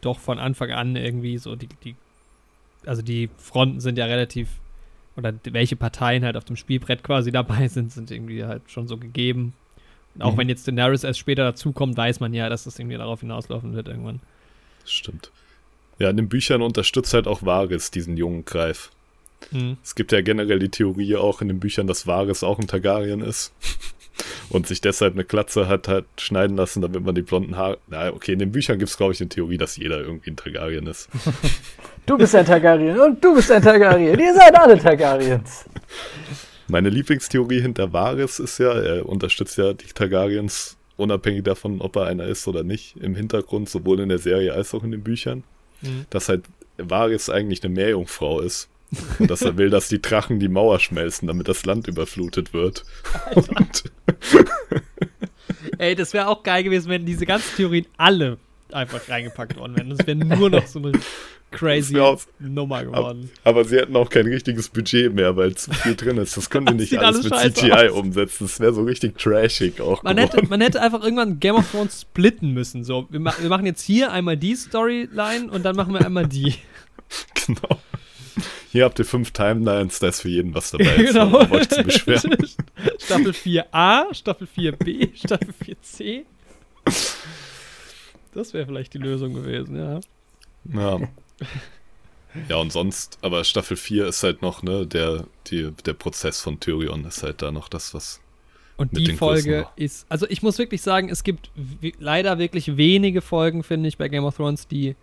doch 0.00 0.18
von 0.18 0.38
Anfang 0.38 0.70
an 0.70 0.96
irgendwie 0.96 1.36
so 1.36 1.54
die, 1.54 1.68
die 1.84 1.94
also 2.86 3.02
die 3.02 3.28
Fronten 3.36 3.80
sind 3.80 3.98
ja 3.98 4.06
relativ, 4.06 4.48
oder 5.16 5.34
welche 5.50 5.76
Parteien 5.76 6.24
halt 6.24 6.36
auf 6.38 6.44
dem 6.44 6.56
Spielbrett 6.56 7.02
quasi 7.02 7.30
dabei 7.30 7.68
sind, 7.68 7.92
sind 7.92 8.10
irgendwie 8.10 8.42
halt 8.44 8.62
schon 8.70 8.88
so 8.88 8.96
gegeben. 8.96 9.52
Und 10.14 10.22
auch 10.22 10.32
Mhm. 10.32 10.38
wenn 10.38 10.48
jetzt 10.48 10.66
Daenerys 10.66 11.04
erst 11.04 11.18
später 11.18 11.42
dazukommt, 11.44 11.94
weiß 11.98 12.20
man 12.20 12.32
ja, 12.32 12.48
dass 12.48 12.64
das 12.64 12.78
irgendwie 12.78 12.96
darauf 12.96 13.20
hinauslaufen 13.20 13.74
wird 13.74 13.88
irgendwann. 13.88 14.20
Stimmt. 14.86 15.30
Ja, 15.98 16.10
in 16.10 16.16
den 16.16 16.28
Büchern 16.28 16.62
unterstützt 16.62 17.12
halt 17.14 17.26
auch 17.26 17.42
Varys 17.42 17.90
diesen 17.90 18.16
jungen 18.16 18.44
Greif. 18.44 18.90
Mhm. 19.50 19.76
Es 19.82 19.94
gibt 19.94 20.12
ja 20.12 20.20
generell 20.20 20.58
die 20.58 20.68
Theorie 20.68 21.16
auch 21.16 21.40
in 21.42 21.48
den 21.48 21.60
Büchern, 21.60 21.86
dass 21.86 22.06
Varys 22.06 22.42
auch 22.42 22.58
ein 22.58 22.66
Targaryen 22.66 23.20
ist. 23.20 23.52
Und 24.50 24.66
sich 24.66 24.80
deshalb 24.80 25.14
eine 25.14 25.24
Glatze 25.24 25.68
hat 25.68 25.86
halt 25.86 26.06
schneiden 26.18 26.56
lassen, 26.56 26.82
damit 26.82 27.04
man 27.04 27.14
die 27.14 27.22
blonden 27.22 27.56
Haare. 27.56 27.78
Na, 27.86 28.12
okay, 28.12 28.32
in 28.32 28.40
den 28.40 28.50
Büchern 28.50 28.78
gibt 28.78 28.90
es, 28.90 28.96
glaube 28.96 29.12
ich, 29.12 29.20
eine 29.20 29.28
Theorie, 29.28 29.58
dass 29.58 29.76
jeder 29.76 30.00
irgendwie 30.00 30.30
ein 30.30 30.36
Targaryen 30.36 30.86
ist. 30.86 31.08
Du 32.06 32.16
bist 32.16 32.34
ein 32.34 32.46
Targaryen 32.46 32.98
und 32.98 33.22
du 33.22 33.34
bist 33.34 33.52
ein 33.52 33.60
Targaryen. 33.60 34.18
Ihr 34.18 34.32
seid 34.32 34.58
alle 34.58 34.78
Targaryens. 34.78 35.66
Meine 36.66 36.88
Lieblingstheorie 36.88 37.60
hinter 37.60 37.92
Varys 37.92 38.38
ist 38.38 38.56
ja, 38.56 38.72
er 38.72 39.06
unterstützt 39.06 39.58
ja 39.58 39.74
die 39.74 39.88
Targaryens, 39.88 40.78
unabhängig 40.96 41.44
davon, 41.44 41.82
ob 41.82 41.96
er 41.96 42.06
einer 42.06 42.24
ist 42.24 42.48
oder 42.48 42.62
nicht, 42.62 42.96
im 42.96 43.14
Hintergrund, 43.14 43.68
sowohl 43.68 44.00
in 44.00 44.08
der 44.08 44.16
Serie 44.16 44.54
als 44.54 44.72
auch 44.72 44.84
in 44.84 44.90
den 44.90 45.02
Büchern, 45.02 45.44
Mhm. 45.80 46.06
dass 46.10 46.28
halt 46.28 46.44
Varys 46.76 47.28
eigentlich 47.30 47.62
eine 47.64 47.74
Meerjungfrau 47.74 48.40
ist. 48.40 48.68
Und 49.18 49.30
dass 49.30 49.42
er 49.42 49.58
will, 49.58 49.68
dass 49.68 49.88
die 49.88 50.00
Drachen 50.00 50.40
die 50.40 50.48
Mauer 50.48 50.80
schmelzen, 50.80 51.28
damit 51.28 51.46
das 51.46 51.66
Land 51.66 51.88
überflutet 51.88 52.54
wird. 52.54 52.84
Ey, 55.78 55.94
das 55.94 56.14
wäre 56.14 56.28
auch 56.28 56.42
geil 56.42 56.64
gewesen, 56.64 56.88
wenn 56.88 57.04
diese 57.04 57.26
ganzen 57.26 57.54
Theorien 57.56 57.86
alle 57.98 58.38
einfach 58.72 59.08
reingepackt 59.08 59.56
worden 59.56 59.76
wären. 59.76 59.90
Das 59.90 60.06
wäre 60.06 60.16
nur 60.16 60.50
noch 60.50 60.66
so 60.66 60.78
eine 60.78 60.92
crazy 61.50 61.96
Nummer 62.38 62.84
geworden. 62.84 63.30
Aber 63.44 63.64
sie 63.64 63.76
hätten 63.76 63.96
auch 63.96 64.10
kein 64.10 64.26
richtiges 64.26 64.68
Budget 64.68 65.14
mehr, 65.14 65.36
weil 65.36 65.54
zu 65.54 65.72
viel 65.72 65.94
drin 65.96 66.18
ist. 66.18 66.36
Das 66.36 66.50
können 66.50 66.66
die 66.68 66.74
nicht 66.74 66.98
alles 66.98 67.30
alles 67.30 67.44
mit 67.44 67.56
CGI 67.56 67.72
aus. 67.88 67.92
umsetzen. 67.92 68.44
Das 68.46 68.60
wäre 68.60 68.72
so 68.74 68.82
richtig 68.82 69.18
trashig 69.18 69.80
auch 69.80 70.02
Man 70.02 70.16
geworden. 70.16 70.34
hätte, 70.36 70.46
man 70.48 70.60
hätte 70.60 70.82
einfach 70.82 71.02
irgendwann 71.02 71.40
Game 71.40 71.54
of 71.54 71.70
Thrones 71.70 72.02
splitten 72.02 72.52
müssen. 72.52 72.84
So, 72.84 73.06
wir, 73.10 73.20
ma 73.20 73.34
wir 73.40 73.48
machen 73.48 73.66
jetzt 73.66 73.82
hier 73.82 74.12
einmal 74.12 74.36
die 74.36 74.54
Storyline 74.54 75.50
und 75.50 75.64
dann 75.64 75.76
machen 75.76 75.92
wir 75.94 76.04
einmal 76.04 76.26
die. 76.26 76.54
Genau. 77.46 77.80
Hier 78.70 78.84
habt 78.84 78.98
ihr 78.98 79.06
fünf 79.06 79.30
Timelines, 79.30 79.98
da 79.98 80.08
ist 80.08 80.20
für 80.20 80.28
jeden 80.28 80.54
was 80.54 80.72
dabei. 80.72 80.94
Genau. 80.98 81.38
auf 81.38 81.50
euch 81.50 81.70
zu 81.70 81.82
beschweren. 81.82 82.36
Staffel 82.98 83.30
4a, 83.30 84.12
Staffel 84.14 84.46
4b, 84.54 85.16
Staffel 85.16 85.54
4c. 85.64 86.24
Das 88.34 88.54
wäre 88.54 88.66
vielleicht 88.66 88.94
die 88.94 88.98
Lösung 88.98 89.34
gewesen, 89.34 89.76
ja. 89.76 90.00
Ja. 90.72 91.00
Ja, 92.48 92.56
und 92.56 92.70
sonst, 92.70 93.18
aber 93.22 93.42
Staffel 93.42 93.76
4 93.76 94.06
ist 94.06 94.22
halt 94.22 94.42
noch, 94.42 94.62
ne, 94.62 94.86
der, 94.86 95.24
die, 95.46 95.72
der 95.86 95.94
Prozess 95.94 96.40
von 96.40 96.60
Tyrion 96.60 97.04
ist 97.04 97.22
halt 97.22 97.42
da 97.42 97.50
noch 97.50 97.68
das, 97.68 97.94
was. 97.94 98.20
Und 98.76 98.92
Mit 98.92 99.00
die 99.00 99.06
den 99.06 99.16
Folge 99.16 99.66
ist, 99.76 100.06
also 100.08 100.26
ich 100.28 100.42
muss 100.42 100.58
wirklich 100.58 100.82
sagen, 100.82 101.08
es 101.08 101.24
gibt 101.24 101.50
leider 101.98 102.38
wirklich 102.38 102.76
wenige 102.76 103.22
Folgen, 103.22 103.64
finde 103.64 103.88
ich, 103.88 103.96
bei 103.96 104.08
Game 104.08 104.24
of 104.24 104.36
Thrones, 104.36 104.68
die 104.68 104.94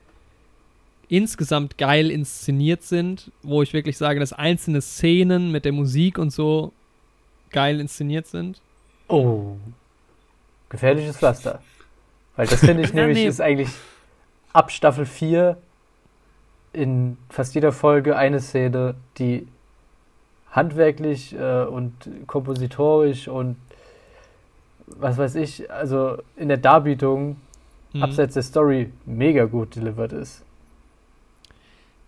insgesamt 1.09 1.77
geil 1.77 2.09
inszeniert 2.09 2.83
sind, 2.83 3.31
wo 3.43 3.61
ich 3.61 3.73
wirklich 3.73 3.97
sage, 3.97 4.19
dass 4.19 4.31
einzelne 4.31 4.81
Szenen 4.81 5.51
mit 5.51 5.65
der 5.65 5.73
Musik 5.73 6.17
und 6.17 6.31
so 6.31 6.71
geil 7.49 7.79
inszeniert 7.79 8.27
sind. 8.27 8.61
Oh. 9.07 9.57
Gefährliches 10.69 11.17
Pflaster. 11.17 11.61
Weil 12.35 12.47
das 12.47 12.59
finde 12.59 12.83
ich 12.83 12.89
Ja, 12.93 12.95
nämlich 12.95 13.19
nee. 13.19 13.27
ist 13.27 13.41
eigentlich 13.41 13.69
ab 14.53 14.71
Staffel 14.71 15.05
4 15.05 15.57
in 16.73 17.17
fast 17.29 17.55
jeder 17.55 17.71
Folge 17.71 18.17
eine 18.17 18.39
Szene, 18.41 18.95
die 19.17 19.47
handwerklich 20.51 21.33
äh, 21.37 21.63
und 21.63 21.93
kompositorisch 22.27 23.27
und 23.27 23.55
was 24.87 25.17
weiß 25.17 25.35
ich, 25.35 25.71
also 25.71 26.17
in 26.37 26.47
der 26.47 26.57
Darbietung 26.57 27.37
Mhm. 27.93 28.03
abseits 28.03 28.33
der 28.33 28.43
Story 28.43 28.91
mega 29.05 29.45
gut 29.45 29.77
delivered 29.77 30.11
ist. 30.11 30.43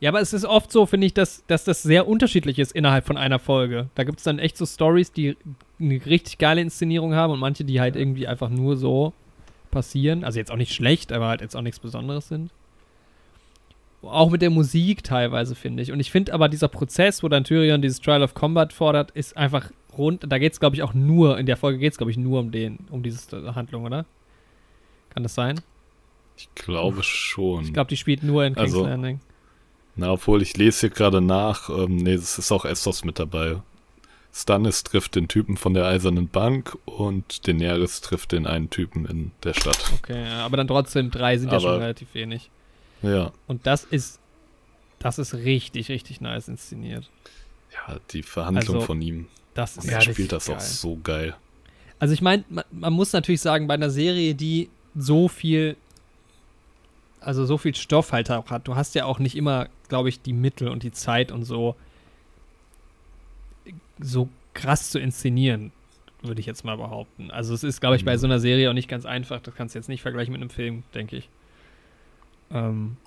Ja, 0.02 0.10
aber 0.10 0.20
es 0.20 0.34
ist 0.34 0.44
oft 0.44 0.70
so, 0.70 0.86
finde 0.86 1.08
ich, 1.08 1.14
dass, 1.14 1.46
dass 1.48 1.64
das 1.64 1.82
sehr 1.82 2.10
unterschiedlich 2.10 2.60
ist 2.60 2.74
innerhalb 2.74 3.06
von 3.06 3.16
einer 3.16 3.40
Folge. 3.40 3.88
Da 3.96 4.04
gibt 4.04 4.18
es 4.18 4.26
dann 4.26 4.38
echt 4.38 4.58
so 4.58 4.66
Stories, 4.66 5.14
die 5.14 5.38
eine 5.80 6.06
richtig 6.06 6.40
geile 6.40 6.60
Inszenierung 6.60 7.16
haben 7.16 7.32
und 7.32 7.40
manche, 7.40 7.64
die 7.64 7.80
halt 7.80 7.96
irgendwie 7.96 8.28
einfach 8.28 8.50
nur 8.50 8.76
so 8.76 9.14
passieren. 9.72 10.24
Also 10.24 10.40
jetzt 10.40 10.52
auch 10.52 10.58
nicht 10.58 10.74
schlecht, 10.74 11.12
aber 11.12 11.28
halt 11.28 11.42
jetzt 11.42 11.56
auch 11.56 11.62
nichts 11.62 11.80
Besonderes 11.80 12.28
sind. 12.28 12.52
Auch 14.04 14.30
mit 14.30 14.42
der 14.42 14.50
Musik 14.52 15.04
teilweise, 15.04 15.56
finde 15.56 15.84
ich. 15.84 15.92
Und 15.92 16.00
ich 16.00 16.12
finde 16.12 16.34
aber 16.34 16.50
dieser 16.50 16.68
Prozess, 16.68 17.24
wo 17.24 17.28
dann 17.30 17.44
Tyrion 17.44 17.82
dieses 17.82 18.00
Trial 18.00 18.24
of 18.24 18.34
Combat 18.34 18.72
fordert, 18.72 19.12
ist 19.12 19.36
einfach 19.36 19.72
rund. 19.98 20.24
Da 20.28 20.38
geht 20.38 20.54
es, 20.54 20.60
glaube 20.60 20.76
ich, 20.76 20.84
auch 20.84 20.94
nur, 20.94 21.38
in 21.40 21.46
der 21.46 21.58
Folge 21.58 21.80
geht 21.80 21.94
es, 21.94 21.98
glaube 21.98 22.12
ich, 22.12 22.18
nur 22.18 22.40
um 22.40 22.52
den, 22.52 22.80
um 22.92 23.04
diese 23.04 23.56
Handlung, 23.56 23.86
oder? 23.86 24.06
Kann 25.10 25.24
das 25.24 25.34
sein? 25.34 25.60
Ich 26.38 26.54
glaube 26.54 27.02
schon. 27.04 27.64
Ich 27.66 27.74
glaube, 27.74 27.90
die 27.90 27.98
spielt 27.98 28.22
nur 28.24 28.46
in 28.46 28.54
King's 28.54 28.74
Also- 28.74 28.86
Landing. 28.86 29.20
Na, 30.00 30.12
obwohl 30.12 30.44
ich 30.44 30.56
lese 30.56 30.82
hier 30.82 30.90
gerade 30.92 31.22
nach, 31.22 31.70
ähm, 31.70 31.96
nee, 31.96 32.14
es 32.14 32.38
ist 32.38 32.52
auch 32.52 32.66
Essos 32.66 33.04
mit 33.04 33.18
dabei. 33.18 33.58
Stannis 34.34 34.84
trifft 34.84 35.16
den 35.16 35.28
Typen 35.28 35.58
von 35.58 35.74
der 35.74 35.86
Eisernen 35.86 36.28
Bank 36.28 36.78
und 36.86 37.48
Daenerys 37.48 38.02
trifft 38.02 38.32
den 38.34 38.46
einen 38.46 38.70
Typen 38.70 39.06
in 39.06 39.32
der 39.44 39.54
Stadt. 39.54 39.92
Okay, 39.96 40.28
aber 40.28 40.58
dann 40.58 40.68
trotzdem 40.68 41.10
drei 41.12 41.38
sind 41.38 41.52
ja 41.52 41.60
schon 41.60 41.72
Aber- 41.72 41.82
relativ 41.82 42.14
wenig. 42.14 42.50
Ja, 43.02 43.32
Und 43.48 43.66
das 43.68 43.84
ist, 43.84 44.20
das 45.00 45.20
ist 45.20 45.34
richtig, 45.34 45.90
richtig 45.90 46.22
nice 46.22 46.48
inszeniert. 46.48 47.10
ja, 47.74 47.98
die 48.12 48.24
Verhandlung 48.24 48.76
Also, 48.78 48.86
von 48.88 49.02
ihm. 49.02 49.28
Das 49.54 49.78
ist 49.78 49.86
Ja, 49.86 49.94
er 49.94 49.98
das 50.06 50.14
spielt 50.14 50.32
das 50.32 50.50
auch 50.50 50.54
geil. 50.58 50.62
so 50.66 51.00
geil. 51.04 51.36
Also 52.00 52.14
ich 52.14 52.22
meine, 52.22 52.44
man, 52.50 52.64
man 52.72 52.94
muss 52.94 53.14
natürlich 53.14 53.42
sagen, 53.42 53.68
bei 53.68 53.74
einer 53.74 53.90
Serie, 53.90 54.36
die 54.36 54.70
so 54.96 55.28
viel, 55.28 55.76
also 57.20 57.46
so 57.46 57.58
viel 57.58 57.74
Stoff 57.76 58.12
halt 58.12 58.30
auch 58.32 58.50
hat, 58.52 58.68
du 58.68 58.76
hast 58.76 58.94
ja 58.96 59.06
auch 59.06 59.18
nicht 59.20 59.36
immer, 59.36 59.68
glaube 59.90 60.10
ich, 60.10 60.22
die 60.22 60.34
Mittel 60.34 60.68
und 60.68 60.84
die 60.84 60.92
Zeit 60.92 61.32
und 61.32 61.44
so, 61.44 61.76
so 64.00 64.30
krass 64.54 64.90
zu 64.92 65.00
inszenieren. 65.00 65.72
würde 66.24 66.40
ich 66.40 66.48
jetzt 66.48 66.66
mal 66.66 66.76
behaupten. 66.78 67.30
Also 67.30 67.54
es 67.54 67.64
ist, 67.64 67.80
glaube 67.80 67.96
ich, 67.96 68.04
bei 68.04 68.16
Mhm. 68.16 68.18
so 68.20 68.26
einer 68.28 68.40
Serie 68.40 68.70
auch 68.70 68.74
nicht 68.74 68.90
ganz 68.90 69.06
einfach. 69.06 69.40
Das 69.40 69.54
kannst 69.54 69.76
du 69.76 69.80
jetzt 69.80 69.88
nicht 69.88 70.02
vergleichen 70.02 70.32
mit 70.32 70.42
einem 70.42 70.50
Film, 70.50 70.84
denke 70.96 71.16
ich. 71.16 71.30
Ähm, 72.52 72.98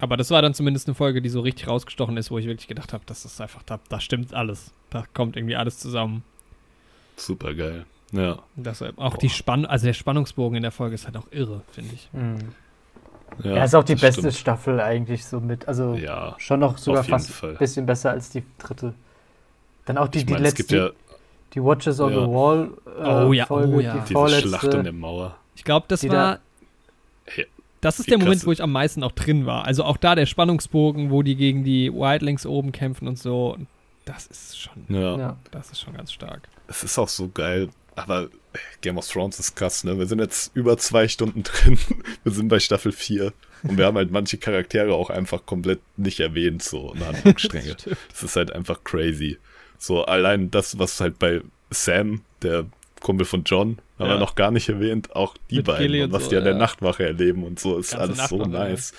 aber 0.00 0.16
das 0.16 0.30
war 0.30 0.42
dann 0.42 0.52
zumindest 0.52 0.88
eine 0.88 0.94
Folge, 0.96 1.22
die 1.22 1.28
so 1.28 1.40
richtig 1.40 1.68
rausgestochen 1.68 2.16
ist, 2.16 2.30
wo 2.32 2.38
ich 2.38 2.46
wirklich 2.46 2.66
gedacht 2.66 2.92
habe, 2.92 3.04
das 3.06 3.24
ist 3.24 3.40
einfach, 3.40 3.62
da, 3.62 3.78
da 3.88 4.00
stimmt 4.00 4.34
alles. 4.34 4.72
Da 4.90 5.04
kommt 5.14 5.36
irgendwie 5.36 5.54
alles 5.56 5.78
zusammen. 5.78 6.24
Super 7.16 7.54
geil. 7.54 7.86
Ja. 8.12 8.40
Deshalb 8.56 8.98
auch 8.98 9.12
Boah. 9.12 9.18
die 9.18 9.28
Spann 9.30 9.64
also 9.64 9.86
der 9.86 9.92
Spannungsbogen 9.94 10.56
in 10.56 10.62
der 10.62 10.72
Folge 10.72 10.96
ist 10.96 11.06
halt 11.06 11.16
auch 11.16 11.28
irre, 11.30 11.62
finde 11.70 11.94
ich. 11.94 12.08
Mhm. 12.12 12.38
Ja, 13.44 13.56
Ja, 13.56 13.64
ist 13.64 13.74
auch 13.76 13.84
die 13.84 13.94
beste 13.94 14.22
stimmt. 14.22 14.34
Staffel 14.34 14.80
eigentlich 14.80 15.24
so 15.24 15.38
mit. 15.38 15.68
Also 15.68 15.94
Ja, 15.94 16.34
schon 16.38 16.58
noch 16.60 16.76
sogar 16.76 17.04
fast 17.04 17.44
ein 17.44 17.56
bisschen 17.56 17.86
besser 17.86 18.10
als 18.10 18.30
die 18.30 18.42
dritte. 18.58 18.94
Dann 19.94 19.98
auch 20.04 20.08
die, 20.08 20.18
ich 20.18 20.26
die 20.26 20.32
meine, 20.32 20.44
letzte, 20.44 20.56
gibt 20.64 20.72
ja 20.72 20.90
die 21.54 21.62
Watches 21.62 22.00
on 22.00 22.12
Ja. 22.12 22.20
the 22.20 22.26
Wall 22.26 22.70
äh, 22.98 23.26
Oh 23.26 23.32
ja, 23.32 23.46
Folge, 23.46 23.74
oh 23.74 23.80
ja. 23.80 23.94
die 23.94 24.00
Diese 24.00 24.12
vorletzte. 24.12 24.48
Schlacht 24.48 24.74
in 24.74 24.84
der 24.84 24.92
Mauer. 24.92 25.36
Ich 25.56 25.64
glaube, 25.64 25.86
das 25.88 26.00
Die 26.00 26.08
war. 26.10 26.38
da- 27.26 27.42
Das 27.80 27.98
ist 27.98 28.10
der 28.10 28.18
Moment, 28.18 28.44
wo 28.46 28.52
ich 28.52 28.62
am 28.62 28.72
meisten 28.72 29.02
auch 29.02 29.12
drin 29.12 29.46
war. 29.46 29.64
Also 29.64 29.84
auch 29.84 29.96
da 29.96 30.14
der 30.14 30.26
Spannungsbogen, 30.26 31.10
wo 31.10 31.22
die 31.22 31.34
gegen 31.36 31.64
die 31.64 31.92
Wildlings 31.92 32.44
oben 32.46 32.72
kämpfen 32.72 33.08
und 33.08 33.18
so. 33.18 33.56
Das 34.04 34.26
ist 34.26 34.58
schon, 34.60 34.72
Ja. 34.88 35.16
ja. 35.16 35.36
das 35.50 35.70
ist 35.70 35.80
schon 35.80 35.94
ganz 35.94 36.12
stark. 36.12 36.48
Es 36.68 36.84
ist 36.84 36.98
auch 36.98 37.08
so 37.08 37.28
geil. 37.28 37.68
Aber 37.96 38.28
Game 38.80 38.96
of 38.98 39.06
Thrones 39.08 39.38
ist 39.38 39.54
krass, 39.56 39.84
ne? 39.84 39.98
Wir 39.98 40.06
sind 40.06 40.20
jetzt 40.20 40.54
über 40.54 40.76
zwei 40.78 41.08
Stunden 41.08 41.42
drin. 41.44 41.78
Wir 42.22 42.32
sind 42.32 42.48
bei 42.48 42.60
Staffel 42.60 42.92
4. 42.92 43.32
Und 43.62 43.76
wir 43.76 43.86
haben 43.86 43.96
halt 43.96 44.10
manche 44.10 44.38
Charaktere 44.38 44.94
auch 44.94 45.10
einfach 45.10 45.44
komplett 45.44 45.80
nicht 45.96 46.20
erwähnt, 46.20 46.62
so 46.62 46.92
in 46.94 47.04
Handlungsstränge. 47.04 47.74
Stimmt. 47.78 47.96
Das 48.10 48.22
ist 48.22 48.36
halt 48.36 48.52
einfach 48.52 48.84
crazy. 48.84 49.38
So 49.82 50.04
allein 50.04 50.50
das, 50.50 50.78
was 50.78 51.00
halt 51.00 51.18
bei 51.18 51.40
Sam, 51.70 52.20
der 52.42 52.66
Kumpel 53.00 53.24
von 53.24 53.42
John, 53.44 53.78
haben 53.98 54.08
Ja. 54.08 54.14
wir 54.14 54.20
noch 54.20 54.34
gar 54.34 54.50
nicht 54.50 54.68
erwähnt. 54.68 55.16
Auch 55.16 55.34
die 55.50 55.56
Mit 55.56 55.66
beiden 55.66 55.82
Gilly 55.86 56.02
und 56.02 56.08
und 56.08 56.12
was 56.12 56.24
so, 56.24 56.30
die 56.30 56.36
an 56.36 56.44
der 56.44 56.52
ja. 56.52 56.58
Nachtwache 56.58 57.04
erleben 57.06 57.44
und 57.44 57.58
so, 57.58 57.78
ist 57.78 57.92
Ganze 57.92 58.02
alles 58.20 58.28
so 58.28 58.36
Nachtwache, 58.36 58.52
ja. 58.64 58.68
nice. 58.70 58.92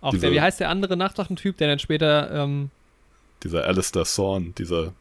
Auch 0.00 0.10
Diese- 0.12 0.20
der, 0.26 0.32
wie 0.32 0.40
heißt 0.40 0.60
der 0.60 0.68
andere 0.70 0.96
Nachtwachentyp, 0.96 1.56
der 1.58 1.68
dann 1.68 1.78
später, 1.80 2.30
ähm, 2.30 2.70
Dieser 3.42 3.64
Alistair 3.66 4.04
Thorne, 4.04 4.52
dieser, 4.56 4.92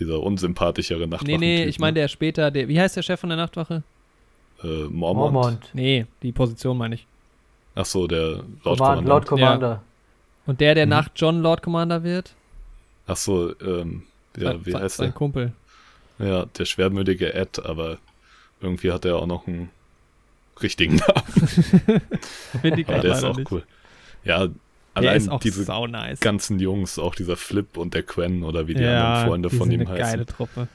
dieser 0.00 0.20
unsympathischere 0.22 1.00
nee, 1.00 1.06
Nachtwachen. 1.06 1.40
nee, 1.40 1.64
ich 1.64 1.78
meine 1.78 1.94
der 1.94 2.08
später, 2.08 2.50
der, 2.50 2.68
wie 2.68 2.80
heißt 2.80 2.96
der 2.96 3.02
Chef 3.02 3.20
von 3.20 3.28
der 3.28 3.36
Nachtwache? 3.36 3.82
äh, 4.64 4.66
Mormont. 4.88 5.32
Mormont. 5.32 5.70
Nee, 5.72 6.06
die 6.22 6.32
Position 6.32 6.76
meine 6.78 6.96
ich. 6.96 7.06
Ach 7.76 7.84
so, 7.84 8.06
der 8.08 8.42
Lord 8.64 8.78
Command, 8.78 9.06
Lord 9.06 9.26
Commandant. 9.26 9.60
Commander. 9.60 9.82
Und 10.46 10.60
der, 10.60 10.74
der 10.74 10.86
Mhm. 10.86 10.90
nach 10.90 11.08
John 11.14 11.42
Lord 11.42 11.62
Commander 11.62 12.02
wird? 12.02 12.34
Ach 13.08 13.16
so, 13.16 13.52
ähm, 13.60 14.02
ja, 14.36 14.52
Sein- 14.52 14.66
wie 14.66 14.70
sein- 14.70 14.82
heißt 14.82 14.96
Sein 14.98 15.06
der? 15.08 15.12
Kumpel. 15.14 15.52
Ja, 16.20 16.46
der 16.46 16.64
schwermütige 16.64 17.34
Ed, 17.34 17.58
aber 17.64 17.98
irgendwie 18.60 18.92
hat 18.92 19.04
er 19.04 19.16
auch 19.16 19.26
noch 19.26 19.46
einen 19.46 19.70
richtigen 20.62 20.96
Namen. 20.96 21.22
Finde 22.60 22.80
ich 22.80 22.88
Aber 22.88 23.00
der 23.00 23.12
ist 23.14 23.24
auch 23.24 23.36
nicht. 23.36 23.50
cool. 23.52 23.62
Ja, 24.24 24.48
allein 24.94 25.30
diese 25.42 25.62
nice. 25.88 26.20
ganzen 26.20 26.58
Jungs, 26.58 26.98
auch 26.98 27.14
dieser 27.14 27.36
Flip 27.36 27.76
und 27.76 27.94
der 27.94 28.02
Quen 28.02 28.42
oder 28.42 28.66
wie 28.66 28.74
die 28.74 28.82
ja, 28.82 29.04
anderen 29.14 29.28
Freunde 29.28 29.48
die 29.50 29.56
von 29.56 29.70
ihm 29.70 29.80
eine 29.82 29.90
heißen, 29.90 30.02
geile 30.02 30.26
Truppe. 30.26 30.68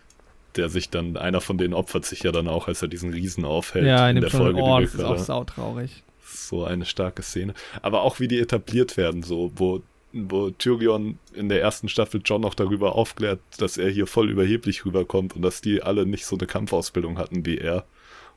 der 0.56 0.70
sich 0.70 0.90
dann, 0.90 1.18
einer 1.18 1.42
von 1.42 1.58
denen 1.58 1.74
opfert 1.74 2.06
sich 2.06 2.24
ja 2.24 2.32
dann 2.32 2.48
auch, 2.48 2.68
als 2.70 2.82
er 2.82 2.88
diesen 2.88 3.12
Riesen 3.12 3.44
aufhält 3.44 3.86
Ja, 3.86 4.10
in 4.10 4.16
in 4.18 4.22
der 4.22 4.32
Folge, 4.32 4.62
oh, 4.62 4.80
das 4.80 4.94
ist 4.94 5.04
auch 5.04 5.18
sautraurig. 5.18 6.04
so 6.26 6.64
eine 6.64 6.86
starke 6.86 7.22
Szene. 7.22 7.54
Aber 7.82 8.02
auch 8.04 8.22
wie 8.22 8.30
die 8.30 8.40
etabliert 8.40 8.96
werden, 8.96 9.24
so, 9.24 9.52
wo, 9.56 9.82
wo 10.14 10.52
Tyrion 10.52 11.18
in 11.34 11.50
der 11.50 11.62
ersten 11.62 11.90
Staffel 11.90 12.22
John 12.24 12.42
noch 12.42 12.54
darüber 12.54 12.96
aufklärt, 12.96 13.40
dass 13.58 13.78
er 13.78 13.90
hier 13.90 14.08
voll 14.08 14.30
überheblich 14.30 14.86
rüberkommt 14.86 15.36
und 15.36 15.42
dass 15.42 15.62
die 15.62 15.82
alle 15.82 16.06
nicht 16.06 16.26
so 16.26 16.38
eine 16.38 16.46
Kampfausbildung 16.46 17.18
hatten 17.18 17.46
wie 17.46 17.58
er. 17.58 17.84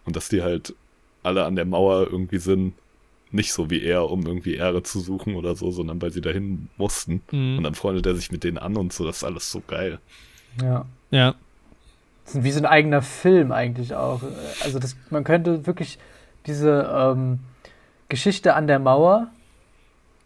Und 0.05 0.17
dass 0.17 0.29
die 0.29 0.43
halt 0.43 0.75
alle 1.23 1.45
an 1.45 1.57
der 1.57 1.65
Mauer 1.65 2.07
irgendwie 2.11 2.39
sind, 2.39 2.75
nicht 3.31 3.53
so 3.53 3.71
wie 3.71 3.83
er, 3.83 4.11
um 4.11 4.25
irgendwie 4.25 4.55
Ehre 4.55 4.83
zu 4.83 5.01
suchen 5.01 5.35
oder 5.35 5.57
so, 5.57 5.71
sondern 5.71 6.01
weil 6.01 6.13
sie 6.13 6.21
dahin 6.21 6.69
mussten. 6.77 7.23
Mhm. 7.31 7.59
Und 7.59 7.65
dann 7.65 7.75
freundet 7.75 8.07
er 8.07 8.15
sich 8.15 8.33
mit 8.33 8.45
denen 8.45 8.59
an 8.59 8.77
und 8.77 8.93
so, 8.93 9.05
das 9.05 9.19
ist 9.19 9.25
alles 9.25 9.51
so 9.51 9.63
geil. 9.67 9.99
Ja. 10.63 10.87
Ja, 11.11 11.35
Das 12.25 12.37
ist 12.37 12.45
wie 12.45 12.51
so 12.51 12.59
ein 12.59 12.67
eigener 12.67 13.03
Film 13.03 13.53
eigentlich 13.53 13.95
auch. 13.95 14.23
Also 14.63 14.79
das, 14.79 14.97
man 15.11 15.25
könnte 15.25 15.67
wirklich 15.67 15.99
diese 16.47 16.91
ähm, 16.93 17.41
Geschichte 18.09 18.55
an 18.55 18.67
der 18.67 18.79
Mauer 18.79 19.29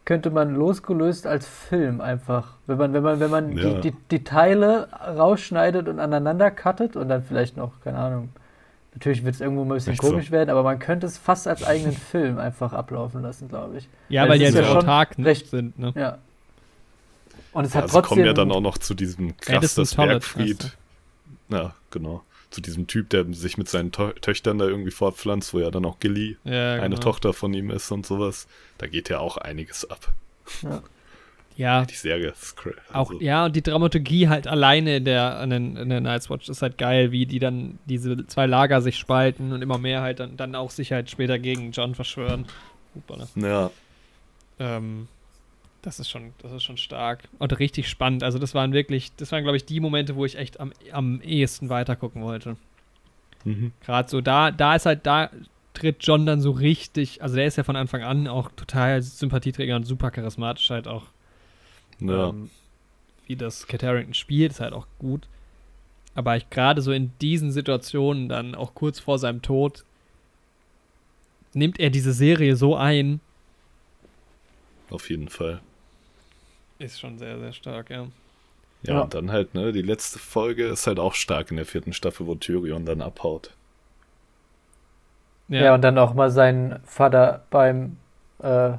könnte 0.05 0.31
man 0.31 0.55
losgelöst 0.55 1.27
als 1.27 1.47
Film 1.47 2.01
einfach. 2.01 2.55
Wenn 2.67 2.79
man, 2.79 2.93
wenn 2.93 3.03
man, 3.03 3.21
wenn 3.21 3.31
man 3.31 3.57
Ja. 3.57 3.75
die, 3.75 3.91
die, 3.91 3.97
die 4.11 4.25
Teile 4.25 4.89
rausschneidet 4.93 5.89
und 5.89 6.01
aneinander 6.01 6.51
cuttet 6.51 6.97
und 6.97 7.09
dann 7.09 7.23
vielleicht 7.23 7.57
noch, 7.57 7.73
keine 7.85 7.99
Ahnung, 7.99 8.31
natürlich 8.95 9.25
wird 9.25 9.37
es 9.37 9.41
irgendwo 9.41 9.65
mal 9.65 9.75
ein 9.75 9.77
bisschen 9.77 9.93
Echt 9.93 10.03
so? 10.03 10.09
komisch 10.11 10.31
werden, 10.31 10.51
aber 10.51 10.63
man 10.63 10.79
könnte 10.79 11.07
es 11.07 11.17
fast 11.19 11.47
als 11.47 11.63
eigenen 11.65 11.93
Film 12.11 12.39
einfach 12.39 12.73
ablaufen 12.73 13.23
lassen, 13.23 13.49
glaube 13.49 13.79
ich. 13.79 13.89
ja 14.09 14.23
Weil 14.23 14.31
weil 14.31 14.39
die 14.41 14.45
halt 14.47 14.55
ja 14.57 14.63
so 14.63 14.69
schon 14.69 14.77
autark 14.79 15.17
recht- 15.19 15.49
sind, 15.49 15.79
ne? 15.79 15.93
Ja. 15.95 16.19
Und 17.53 17.65
es 17.65 17.73
Ja, 17.73 17.79
hat 17.79 17.83
also 17.85 17.99
trotzdem. 18.01 18.09
kommen 18.17 18.25
wir 18.25 18.35
dann 18.35 18.51
auch 18.53 18.61
noch 18.61 18.79
zu 18.79 18.95
diesem 18.95 19.37
krass 19.37 19.75
das 19.75 19.95
Bergfried. 19.95 20.77
Ja, 21.49 21.73
genau. 21.91 22.23
Zu 22.51 22.61
diesem 22.61 22.87
Typ, 22.87 23.11
der 23.11 23.33
sich 23.33 23.59
mit 23.59 23.69
seinen 23.69 23.93
Tö 23.93 24.13
Töchtern 24.21 24.59
da 24.59 24.67
irgendwie 24.67 24.91
fortpflanzt, 24.91 25.55
wo 25.55 25.61
ja 25.61 25.71
dann 25.71 25.85
auch 25.85 26.01
Gilly 26.01 26.37
Ja, 26.45 26.75
eine 26.75 26.91
genau. 26.91 27.01
Tochter 27.01 27.33
von 27.33 27.55
ihm 27.55 27.71
ist 27.71 27.91
und 27.93 28.05
sowas. 28.07 28.49
Da 28.79 28.87
geht 28.89 29.09
ja 29.09 29.19
auch 29.21 29.37
einiges 29.37 29.89
ab. 29.89 30.13
Ja, 31.57 31.85
Die 31.85 31.95
Serie 31.95 32.29
ist 32.31 32.57
crazy. 32.57 32.77
auch, 32.93 33.13
ja, 33.21 33.45
und 33.45 33.55
die 33.55 33.63
Dramaturgie 33.63 34.29
halt 34.29 34.47
alleine 34.47 34.97
in 34.97 35.05
der, 35.05 35.43
in, 35.43 35.51
den, 35.51 35.77
in 35.77 35.89
der 35.91 36.01
Night's 36.01 36.31
Watch 36.31 36.49
ist 36.49 36.63
halt 36.63 36.79
geil, 36.79 37.13
wie 37.13 37.27
die 37.27 37.39
dann 37.39 37.79
diese 37.85 38.27
zwei 38.29 38.47
Lager 38.47 38.81
sich 38.81 38.97
spalten 38.97 39.53
und 39.53 39.61
immer 39.61 39.77
mehr 39.79 40.01
halt 40.01 40.21
dann, 40.21 40.37
dann 40.39 40.55
auch 40.55 40.71
sich 40.71 40.91
halt 40.93 41.11
später 41.11 41.39
gegen 41.39 41.73
John 41.73 41.95
verschwören. 41.95 42.47
Hupala. 42.95 43.29
Ja, 43.37 43.71
Ähm, 44.59 45.07
das 45.83 46.01
ist 46.01 46.11
schon, 46.11 46.33
das 46.39 46.53
ist 46.53 46.63
schon 46.63 46.77
stark 46.77 47.29
und 47.39 47.59
richtig 47.59 47.89
spannend. 47.89 48.23
Also 48.23 48.39
das 48.39 48.55
waren 48.55 48.73
wirklich, 48.73 49.15
das 49.17 49.33
waren 49.33 49.43
glaube 49.43 49.57
ich 49.57 49.65
die 49.65 49.81
Momente, 49.81 50.17
wo 50.17 50.25
ich 50.25 50.37
echt 50.37 50.61
am, 50.61 50.73
am 50.93 51.21
ehesten 51.23 51.69
weitergucken 51.69 52.23
wollte. 52.23 52.57
mhm. 53.45 53.73
Gerade 53.85 54.09
so 54.09 54.21
da, 54.21 54.51
da 54.51 54.77
ist 54.77 54.87
halt, 54.87 55.07
da 55.07 55.31
tritt 55.75 55.97
John 56.01 56.27
dann 56.27 56.41
so 56.41 56.51
richtig, 56.51 57.23
also 57.23 57.37
der 57.37 57.47
ist 57.47 57.57
ja 57.57 57.65
von 57.65 57.77
Anfang 57.77 58.03
an 58.03 58.29
auch 58.29 58.51
total 58.53 59.01
Sympathieträger 59.03 59.77
und 59.77 59.85
super 59.85 60.11
charismatisch 60.11 60.71
halt 60.71 60.87
auch. 60.89 61.07
ja. 62.01 62.29
Ähm, 62.29 62.51
wie 63.27 63.37
das 63.37 63.67
Kit 63.69 63.83
Harington 63.83 64.15
spielt, 64.15 64.53
ist 64.53 64.61
halt 64.61 64.73
auch 64.73 64.89
gut. 64.99 65.29
Aber 66.17 66.37
ich 66.37 66.51
gerade 66.51 66.83
so 66.83 66.91
in 66.91 67.13
diesen 67.21 67.53
Situationen 67.53 68.29
dann 68.29 68.57
auch 68.57 68.75
kurz 68.75 68.99
vor 68.99 69.21
seinem 69.21 69.41
Tod 69.41 69.85
nimmt 71.55 71.79
er 71.79 71.91
diese 71.91 72.13
Serie 72.13 72.57
so 72.57 72.77
ein, 72.77 73.21
auf 74.91 75.09
jeden 75.09 75.29
Fall. 75.29 75.61
Ist 76.81 76.99
schon 77.01 77.19
sehr, 77.19 77.39
sehr 77.39 77.53
stark, 77.53 77.91
ja. 77.91 78.07
Ja, 78.83 78.95
Ja. 78.95 79.01
und 79.03 79.15
dann 79.15 79.31
halt, 79.31 79.55
ne, 79.55 79.73
die 79.73 79.83
letzte 79.83 80.19
Folge 80.19 80.67
ist 80.67 80.87
halt 80.87 80.99
auch 80.99 81.15
stark 81.15 81.51
in 81.51 81.57
der 81.59 81.67
vierten 81.67 81.93
Staffel, 81.93 82.27
wo 82.27 82.35
Tyrion 82.35 82.85
dann 82.87 83.03
abhaut. 83.03 83.55
ja. 85.49 85.75
und 85.75 85.83
dann 85.83 85.99
auch 85.99 86.15
mal 86.15 86.31
seinen 86.31 86.81
Vater 86.85 87.45
beim, 87.51 87.97
äh, 88.39 88.73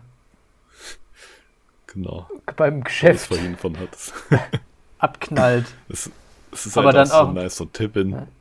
Genau. 1.87 2.27
beim 2.55 2.83
Geschäft 2.83 3.27
vorhin 3.27 3.57
von 3.57 3.77
hat. 3.77 3.89
abknallt. 4.99 5.65
Es, 5.89 6.09
es 6.53 6.67
ist 6.67 6.77
Aber 6.77 6.87
halt 6.93 6.95
dann 6.95 7.11
auch 7.11 7.27
so 7.27 7.31
nice, 7.33 7.55
so 7.57 7.65
Tippin. 7.65 8.11
Ja. 8.11 8.27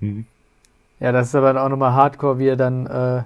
Hm. 0.00 0.26
Ja, 0.98 1.12
das 1.12 1.28
ist 1.28 1.34
aber 1.36 1.62
auch 1.64 1.68
nochmal 1.68 1.92
hardcore, 1.92 2.40
wie 2.40 2.48
er 2.48 2.56
dann 2.56 2.86
äh, 2.86 3.22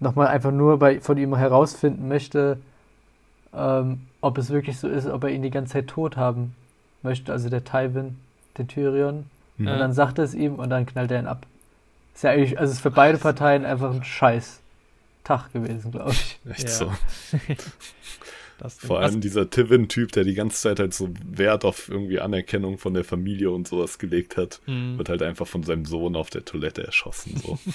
nochmal 0.00 0.28
einfach 0.28 0.50
nur 0.50 0.78
bei, 0.78 1.00
von 1.02 1.18
ihm 1.18 1.36
herausfinden 1.36 2.08
möchte, 2.08 2.58
ähm, 3.56 4.00
ob 4.20 4.38
es 4.38 4.50
wirklich 4.50 4.78
so 4.78 4.88
ist, 4.88 5.06
ob 5.06 5.24
er 5.24 5.30
ihn 5.30 5.42
die 5.42 5.50
ganze 5.50 5.74
Zeit 5.74 5.88
tot 5.88 6.16
haben 6.16 6.54
möchte, 7.02 7.32
also 7.32 7.48
der 7.48 7.64
Tywin, 7.64 8.16
den 8.58 8.68
Tyrion. 8.68 9.26
Hm. 9.58 9.66
Ja. 9.66 9.72
Und 9.74 9.78
dann 9.80 9.92
sagt 9.92 10.18
er 10.18 10.24
es 10.24 10.34
ihm 10.34 10.56
und 10.56 10.70
dann 10.70 10.86
knallt 10.86 11.10
er 11.10 11.20
ihn 11.20 11.26
ab. 11.26 11.46
Ist 12.14 12.24
ja 12.24 12.30
eigentlich, 12.30 12.58
also 12.58 12.72
ist 12.72 12.80
für 12.80 12.90
beide 12.90 13.18
Parteien 13.18 13.64
einfach 13.64 13.92
ein 13.94 14.04
scheiß 14.04 14.60
Tag 15.24 15.52
gewesen, 15.52 15.90
glaube 15.92 16.12
ich. 16.12 16.38
Echt 16.50 16.64
Ja. 16.64 16.68
so. 16.68 16.92
Das 18.58 18.78
Vor 18.78 19.00
allem 19.00 19.20
dieser 19.20 19.50
Tivin-Typ, 19.50 20.12
der 20.12 20.24
die 20.24 20.32
ganze 20.32 20.58
Zeit 20.62 20.78
halt 20.80 20.94
so 20.94 21.10
Wert 21.30 21.66
auf 21.66 21.90
irgendwie 21.90 22.20
Anerkennung 22.20 22.78
von 22.78 22.94
der 22.94 23.04
Familie 23.04 23.50
und 23.50 23.68
sowas 23.68 23.98
gelegt 23.98 24.38
hat, 24.38 24.62
Hm. 24.64 24.96
wird 24.96 25.10
halt 25.10 25.22
einfach 25.22 25.46
von 25.46 25.62
seinem 25.62 25.84
Sohn 25.84 26.16
auf 26.16 26.30
der 26.30 26.46
Toilette 26.46 26.82
erschossen. 26.82 27.36
So. 27.36 27.58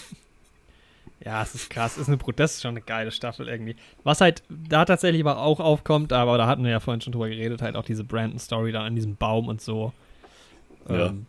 Ja, 1.23 1.43
es 1.43 1.53
ist 1.53 1.69
krass. 1.69 1.97
Ist 1.97 2.07
eine, 2.07 2.17
Pro- 2.17 2.31
das 2.31 2.55
ist 2.55 2.61
schon 2.63 2.71
eine 2.71 2.81
geile 2.81 3.11
Staffel 3.11 3.47
irgendwie. 3.47 3.75
Was 4.03 4.21
halt 4.21 4.41
da 4.49 4.85
tatsächlich 4.85 5.21
aber 5.21 5.37
auch 5.37 5.59
aufkommt, 5.59 6.13
aber 6.13 6.37
da 6.39 6.47
hatten 6.47 6.63
wir 6.63 6.71
ja 6.71 6.79
vorhin 6.79 7.01
schon 7.01 7.13
drüber 7.13 7.29
geredet, 7.29 7.61
halt 7.61 7.75
auch 7.75 7.85
diese 7.85 8.03
Brandon-Story 8.03 8.71
da 8.71 8.83
an 8.83 8.95
diesem 8.95 9.15
Baum 9.15 9.47
und 9.47 9.61
so. 9.61 9.93
Ja. 10.89 11.07
Ähm, 11.07 11.27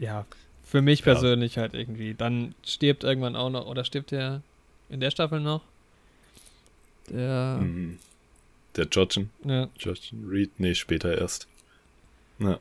ja, 0.00 0.26
für 0.64 0.82
mich 0.82 1.00
Ja. 1.00 1.04
persönlich 1.04 1.56
halt 1.56 1.74
irgendwie. 1.74 2.14
Dann 2.14 2.54
stirbt 2.64 3.04
irgendwann 3.04 3.36
auch 3.36 3.50
noch, 3.50 3.66
oder 3.66 3.84
stirbt 3.84 4.10
der 4.10 4.42
in 4.88 4.98
der 5.00 5.10
Staffel 5.12 5.38
noch? 5.40 5.62
Der, 7.08 7.58
Mhm. 7.60 7.98
Der 8.76 8.86
Jochen, 8.90 9.30
ja, 9.44 9.68
Jochen 9.78 10.28
Reed, 10.28 10.50
nee, 10.58 10.74
später 10.74 11.16
erst. 11.16 11.46
Ja. 12.38 12.58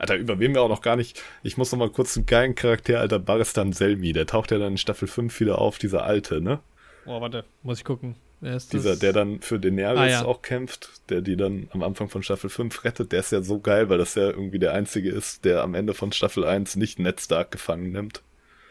Alter, 0.00 0.16
über 0.16 0.38
wen 0.38 0.54
wir 0.54 0.62
auch 0.62 0.68
noch 0.70 0.80
gar 0.80 0.96
nicht. 0.96 1.22
Ich 1.42 1.58
muss 1.58 1.70
noch 1.72 1.78
mal 1.78 1.90
kurz 1.90 2.16
einen 2.16 2.24
geilen 2.24 2.54
Charakter, 2.54 3.00
Alter, 3.00 3.18
Baristan 3.18 3.74
Selmi. 3.74 4.14
Der 4.14 4.26
taucht 4.26 4.50
ja 4.50 4.58
dann 4.58 4.72
in 4.72 4.78
Staffel 4.78 5.06
5 5.06 5.38
wieder 5.40 5.58
auf, 5.58 5.76
dieser 5.76 6.04
alte, 6.04 6.40
ne? 6.40 6.60
Oh, 7.04 7.20
warte, 7.20 7.44
muss 7.62 7.78
ich 7.78 7.84
gucken. 7.84 8.16
Wer 8.40 8.56
ist 8.56 8.72
Dieser, 8.72 8.96
der 8.96 9.12
dann 9.12 9.42
für 9.42 9.60
Daenerys 9.60 9.98
ah, 9.98 10.06
ja. 10.06 10.24
auch 10.24 10.40
kämpft, 10.40 11.02
der 11.10 11.20
die 11.20 11.36
dann 11.36 11.68
am 11.72 11.82
Anfang 11.82 12.08
von 12.08 12.22
Staffel 12.22 12.48
5 12.48 12.84
rettet, 12.84 13.12
der 13.12 13.20
ist 13.20 13.32
ja 13.32 13.42
so 13.42 13.60
geil, 13.60 13.90
weil 13.90 13.98
das 13.98 14.14
ja 14.14 14.30
irgendwie 14.30 14.58
der 14.58 14.72
einzige 14.72 15.10
ist, 15.10 15.44
der 15.44 15.62
am 15.62 15.74
Ende 15.74 15.92
von 15.92 16.12
Staffel 16.12 16.46
1 16.46 16.76
nicht 16.76 16.98
Ned 16.98 17.20
Stark 17.20 17.50
gefangen 17.50 17.92
nimmt. 17.92 18.22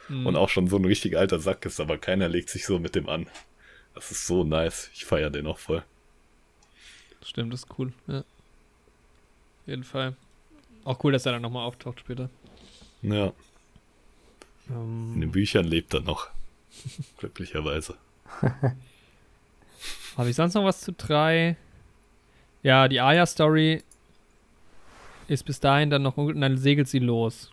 Mhm. 0.07 0.25
Und 0.25 0.35
auch 0.35 0.49
schon 0.49 0.67
so 0.67 0.77
ein 0.77 0.85
richtig 0.85 1.15
alter 1.15 1.39
Sack 1.39 1.63
ist, 1.67 1.79
aber 1.79 1.99
keiner 1.99 2.27
legt 2.27 2.49
sich 2.49 2.65
so 2.65 2.79
mit 2.79 2.95
dem 2.95 3.07
an. 3.07 3.27
Das 3.93 4.09
ist 4.09 4.25
so 4.25 4.43
nice. 4.43 4.89
Ich 4.95 5.05
feiere 5.05 5.29
den 5.29 5.45
auch 5.45 5.59
voll. 5.59 5.83
Stimmt, 7.23 7.53
das 7.53 7.65
ist 7.65 7.77
cool. 7.77 7.93
Ja. 8.07 8.21
Auf 8.21 9.67
jeden 9.67 9.83
Fall. 9.83 10.15
Auch 10.89 11.03
cool, 11.03 11.11
dass 11.11 11.23
er 11.27 11.33
dann 11.33 11.43
nochmal 11.43 11.67
auftaucht 11.67 11.99
später. 11.99 12.31
Ja. 13.03 13.31
Ähm. 14.71 15.11
In 15.13 15.21
den 15.21 15.31
Büchern 15.31 15.65
lebt 15.65 15.93
er 15.93 15.99
noch. 15.99 16.29
Glücklicherweise. 17.19 17.93
Habe 20.17 20.29
ich 20.31 20.35
sonst 20.35 20.55
noch 20.55 20.63
was 20.63 20.81
zu 20.81 20.91
drei? 20.91 21.57
Ja, 22.63 22.87
die 22.87 23.01
Aya-Story 23.01 23.83
ist 25.27 25.45
bis 25.45 25.59
dahin 25.59 25.91
dann 25.91 26.01
noch 26.01 26.17
und 26.17 26.41
dann 26.41 26.57
segelt 26.57 26.87
sie 26.87 26.97
los. 26.97 27.51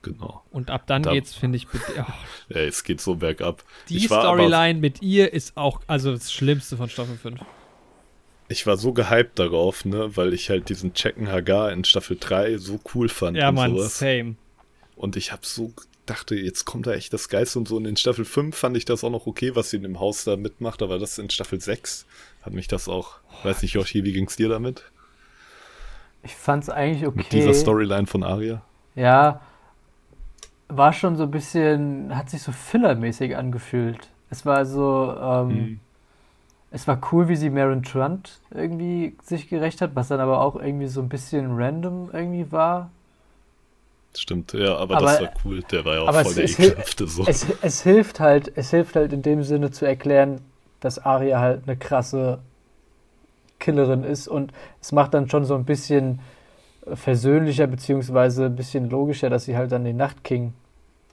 Genau. 0.00 0.42
Und 0.50 0.70
ab 0.70 0.86
dann 0.86 1.02
da, 1.02 1.12
geht's, 1.12 1.34
finde 1.34 1.58
ich. 1.58 1.66
Oh. 1.98 2.54
ja, 2.54 2.60
es 2.60 2.82
geht 2.82 3.02
so 3.02 3.16
bergab. 3.16 3.62
Die 3.90 4.00
Storyline 4.00 4.80
mit 4.80 5.02
ihr 5.02 5.34
ist 5.34 5.54
auch, 5.54 5.82
also 5.86 6.12
das 6.12 6.32
Schlimmste 6.32 6.78
von 6.78 6.88
Staffel 6.88 7.18
5. 7.18 7.40
Ich 8.50 8.66
war 8.66 8.76
so 8.76 8.92
gehypt 8.92 9.38
darauf, 9.38 9.84
ne, 9.84 10.16
weil 10.16 10.34
ich 10.34 10.50
halt 10.50 10.68
diesen 10.68 10.92
Checken 10.92 11.30
Hagar 11.30 11.70
in 11.72 11.84
Staffel 11.84 12.16
3 12.18 12.58
so 12.58 12.80
cool 12.94 13.08
fand. 13.08 13.36
Ja, 13.36 13.52
Mann, 13.52 13.76
sowas. 13.76 13.98
same. 13.98 14.34
Und 14.96 15.16
ich 15.16 15.30
hab 15.30 15.46
so 15.46 15.72
dachte, 16.06 16.34
jetzt 16.34 16.64
kommt 16.64 16.88
da 16.88 16.92
echt 16.92 17.12
das 17.12 17.28
Geist 17.28 17.56
und 17.56 17.68
so. 17.68 17.76
Und 17.76 17.86
in 17.86 17.96
Staffel 17.96 18.24
5 18.24 18.56
fand 18.56 18.76
ich 18.76 18.84
das 18.84 19.04
auch 19.04 19.10
noch 19.10 19.26
okay, 19.26 19.54
was 19.54 19.70
sie 19.70 19.76
in 19.76 19.84
dem 19.84 20.00
Haus 20.00 20.24
da 20.24 20.36
mitmacht, 20.36 20.82
aber 20.82 20.98
das 20.98 21.16
in 21.18 21.30
Staffel 21.30 21.60
6 21.60 22.06
hat 22.42 22.52
mich 22.52 22.66
das 22.66 22.88
auch. 22.88 23.20
Weiß 23.44 23.62
nicht, 23.62 23.74
Joshi, 23.74 24.02
wie 24.02 24.12
ging's 24.12 24.34
dir 24.34 24.48
damit? 24.48 24.82
Ich 26.24 26.34
fand's 26.34 26.68
eigentlich 26.68 27.06
okay. 27.06 27.18
Mit 27.18 27.32
dieser 27.32 27.54
Storyline 27.54 28.08
von 28.08 28.24
Aria? 28.24 28.62
Ja, 28.96 29.40
war 30.68 30.92
schon 30.92 31.16
so 31.16 31.22
ein 31.22 31.30
bisschen, 31.30 32.16
hat 32.16 32.30
sich 32.30 32.42
so 32.42 32.50
fillermäßig 32.50 33.36
angefühlt. 33.36 34.08
Es 34.28 34.44
war 34.44 34.66
so, 34.66 35.16
ähm, 35.16 35.50
hm. 35.50 35.80
Es 36.70 36.86
war 36.86 37.00
cool, 37.12 37.28
wie 37.28 37.36
sie 37.36 37.50
Maren 37.50 37.82
Trant 37.82 38.40
irgendwie 38.52 39.16
sich 39.22 39.48
gerecht 39.48 39.80
hat, 39.80 39.94
was 39.94 40.08
dann 40.08 40.20
aber 40.20 40.40
auch 40.40 40.56
irgendwie 40.56 40.86
so 40.86 41.00
ein 41.00 41.08
bisschen 41.08 41.56
random 41.56 42.10
irgendwie 42.12 42.50
war. 42.52 42.90
Stimmt, 44.16 44.52
ja, 44.52 44.76
aber, 44.76 44.96
aber, 44.96 45.06
das 45.06 45.20
war 45.20 45.32
cool. 45.44 45.62
Der 45.70 45.84
war 45.84 45.94
ja 45.94 46.00
auch 46.02 46.22
voll 46.22 46.34
der 46.34 46.44
ekelhafte 46.44 47.06
so. 47.06 47.24
Es, 47.26 47.46
es, 47.62 47.82
hilft 47.82 48.20
halt, 48.20 48.52
es 48.56 48.70
hilft 48.70 48.96
halt 48.96 49.12
in 49.12 49.22
dem 49.22 49.42
Sinne 49.44 49.70
zu 49.70 49.84
erklären, 49.84 50.40
dass 50.80 50.98
Arya 50.98 51.38
halt 51.38 51.62
eine 51.66 51.76
krasse 51.76 52.38
Killerin 53.58 54.04
ist 54.04 54.26
und 54.26 54.52
es 54.80 54.92
macht 54.92 55.14
dann 55.14 55.28
schon 55.28 55.44
so 55.44 55.54
ein 55.54 55.64
bisschen 55.64 56.20
versöhnlicher 56.94 57.66
beziehungsweise 57.66 58.46
ein 58.46 58.56
bisschen 58.56 58.88
logischer, 58.90 59.30
dass 59.30 59.44
sie 59.44 59.56
halt 59.56 59.70
dann 59.70 59.84
den 59.84 59.96
Nacht 59.96 60.24
King 60.24 60.54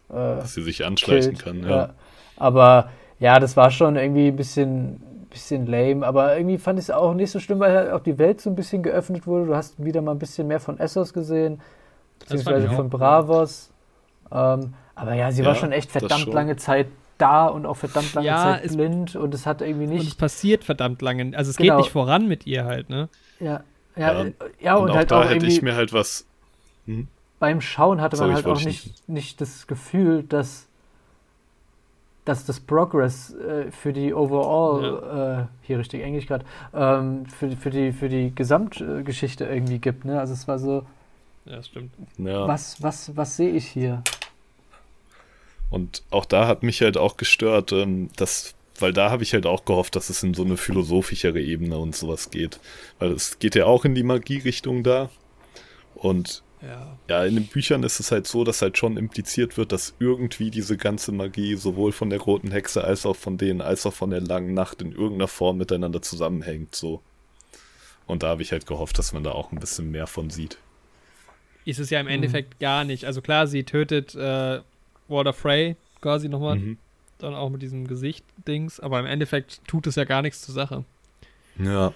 äh, 0.09 0.13
dass 0.13 0.53
sie 0.53 0.63
sich 0.63 0.85
anschleichen 0.85 1.33
killt. 1.33 1.43
kann, 1.43 1.63
ja. 1.63 1.69
ja. 1.69 1.89
Aber 2.37 2.89
ja, 3.19 3.39
das 3.39 3.57
war 3.57 3.71
schon 3.71 3.95
irgendwie 3.95 4.27
ein 4.27 4.35
bisschen, 4.35 5.01
bisschen 5.29 5.65
lame, 5.65 6.05
aber 6.05 6.37
irgendwie 6.37 6.57
fand 6.57 6.79
ich 6.79 6.85
es 6.85 6.91
auch 6.91 7.13
nicht 7.13 7.31
so 7.31 7.39
schlimm, 7.39 7.59
weil 7.59 7.75
halt 7.75 7.91
auch 7.91 8.01
die 8.01 8.17
Welt 8.17 8.41
so 8.41 8.49
ein 8.49 8.55
bisschen 8.55 8.83
geöffnet 8.83 9.27
wurde. 9.27 9.47
Du 9.47 9.55
hast 9.55 9.83
wieder 9.83 10.01
mal 10.01 10.11
ein 10.11 10.19
bisschen 10.19 10.47
mehr 10.47 10.59
von 10.59 10.79
Essos 10.79 11.13
gesehen 11.13 11.59
beziehungsweise 12.19 12.69
von 12.69 12.89
Bravos. 12.89 13.71
Ähm, 14.31 14.73
aber 14.95 15.13
ja, 15.13 15.31
sie 15.31 15.41
ja, 15.41 15.47
war 15.47 15.55
schon 15.55 15.71
echt 15.71 15.91
verdammt 15.91 16.23
schon. 16.23 16.33
lange 16.33 16.55
Zeit 16.55 16.87
da 17.17 17.47
und 17.47 17.65
auch 17.65 17.77
verdammt 17.77 18.13
lange 18.13 18.27
ja, 18.27 18.59
Zeit 18.59 18.71
blind 18.73 19.15
und 19.15 19.33
es 19.33 19.45
hat 19.45 19.61
irgendwie 19.61 19.87
nicht. 19.87 20.01
Und 20.01 20.07
es 20.07 20.15
passiert 20.15 20.63
verdammt 20.63 21.01
lange. 21.01 21.35
Also 21.37 21.51
es 21.51 21.57
genau. 21.57 21.75
geht 21.75 21.85
nicht 21.85 21.91
voran 21.91 22.27
mit 22.27 22.45
ihr 22.45 22.65
halt, 22.65 22.89
ne? 22.89 23.09
Ja, 23.39 23.63
ja, 23.95 24.23
ja, 24.23 24.31
ja 24.59 24.75
und, 24.75 24.89
und, 24.89 24.95
halt 24.95 25.11
auch 25.13 25.23
da 25.23 25.29
hätte 25.29 25.45
ich 25.45 25.61
mir 25.61 25.75
halt 25.75 25.93
was. 25.93 26.25
Hm? 26.85 27.07
Beim 27.39 27.61
Schauen 27.61 28.01
hatte 28.01 28.17
Sorry, 28.17 28.29
man 28.29 28.35
halt 28.37 28.47
auch 28.47 28.61
nicht, 28.63 29.07
nicht 29.07 29.41
das 29.41 29.67
Gefühl, 29.67 30.23
dass, 30.23 30.66
dass 32.27 32.45
das 32.45 32.59
Progress 32.59 33.33
äh, 33.33 33.71
für 33.71 33.93
die 33.93 34.13
Overall, 34.13 34.83
ja. 34.83 35.41
äh, 35.41 35.45
hier 35.61 35.79
richtig 35.79 36.03
Englisch 36.03 36.27
gerade, 36.27 36.45
ähm, 36.73 37.25
für, 37.25 37.51
für, 37.51 37.69
die, 37.69 37.91
für 37.91 38.09
die 38.09 38.33
Gesamtgeschichte 38.33 39.45
irgendwie 39.45 39.79
gibt. 39.79 40.05
Ne? 40.05 40.19
Also 40.19 40.33
es 40.33 40.47
war 40.47 40.59
so, 40.59 40.85
ja, 41.45 41.63
stimmt. 41.63 41.91
Ja. 42.17 42.47
Was, 42.47 42.81
was, 42.81 43.15
was 43.15 43.37
sehe 43.37 43.51
ich 43.51 43.67
hier? 43.67 44.03
Und 45.69 46.03
auch 46.11 46.25
da 46.25 46.47
hat 46.47 46.63
mich 46.63 46.81
halt 46.81 46.97
auch 46.97 47.17
gestört, 47.17 47.71
ähm, 47.71 48.09
dass, 48.17 48.55
weil 48.79 48.93
da 48.93 49.09
habe 49.09 49.23
ich 49.23 49.33
halt 49.33 49.45
auch 49.45 49.63
gehofft, 49.65 49.95
dass 49.95 50.09
es 50.09 50.23
in 50.23 50.33
so 50.33 50.43
eine 50.43 50.57
philosophischere 50.57 51.41
Ebene 51.41 51.77
und 51.77 51.95
sowas 51.95 52.31
geht. 52.31 52.59
Weil 52.99 53.11
es 53.11 53.39
geht 53.39 53.55
ja 53.55 53.65
auch 53.65 53.85
in 53.85 53.95
die 53.95 54.03
Magie-Richtung 54.03 54.83
da. 54.83 55.09
Und 55.95 56.43
ja. 56.61 56.97
ja, 57.09 57.25
in 57.25 57.35
den 57.35 57.47
Büchern 57.47 57.83
ist 57.83 57.99
es 57.99 58.11
halt 58.11 58.27
so, 58.27 58.43
dass 58.43 58.61
halt 58.61 58.77
schon 58.77 58.97
impliziert 58.97 59.57
wird, 59.57 59.71
dass 59.71 59.93
irgendwie 59.99 60.49
diese 60.51 60.77
ganze 60.77 61.11
Magie 61.11 61.55
sowohl 61.55 61.91
von 61.91 62.09
der 62.09 62.19
roten 62.19 62.51
Hexe 62.51 62.83
als 62.83 63.05
auch 63.05 63.15
von 63.15 63.37
denen, 63.37 63.61
als 63.61 63.85
auch 63.85 63.93
von 63.93 64.09
der 64.09 64.21
langen 64.21 64.53
Nacht 64.53 64.81
in 64.81 64.91
irgendeiner 64.91 65.27
Form 65.27 65.57
miteinander 65.57 66.01
zusammenhängt, 66.01 66.75
so. 66.75 67.01
Und 68.05 68.23
da 68.23 68.29
habe 68.29 68.41
ich 68.41 68.51
halt 68.51 68.65
gehofft, 68.65 68.97
dass 68.97 69.11
man 69.13 69.23
da 69.23 69.31
auch 69.31 69.51
ein 69.51 69.59
bisschen 69.59 69.91
mehr 69.91 70.07
von 70.07 70.29
sieht 70.29 70.57
ist 71.67 71.79
es 71.79 71.89
ja 71.89 71.99
im 71.99 72.07
Endeffekt 72.07 72.53
mhm. 72.55 72.59
gar 72.59 72.83
nicht. 72.85 73.03
Also 73.03 73.21
klar, 73.21 73.45
sie 73.45 73.65
tötet 73.65 74.15
äh, 74.15 74.61
Walter 75.09 75.33
Frey 75.33 75.75
quasi 75.99 76.29
nochmal, 76.29 76.55
mhm. 76.55 76.77
dann 77.17 77.35
auch 77.35 77.49
mit 77.49 77.61
diesem 77.61 77.87
Gesicht-Dings, 77.87 78.79
aber 78.79 79.01
im 79.01 79.05
Endeffekt 79.05 79.59
tut 79.67 79.85
es 79.85 79.95
ja 79.95 80.05
gar 80.05 80.21
nichts 80.21 80.41
zur 80.41 80.55
Sache. 80.55 80.85
Ja. 81.59 81.93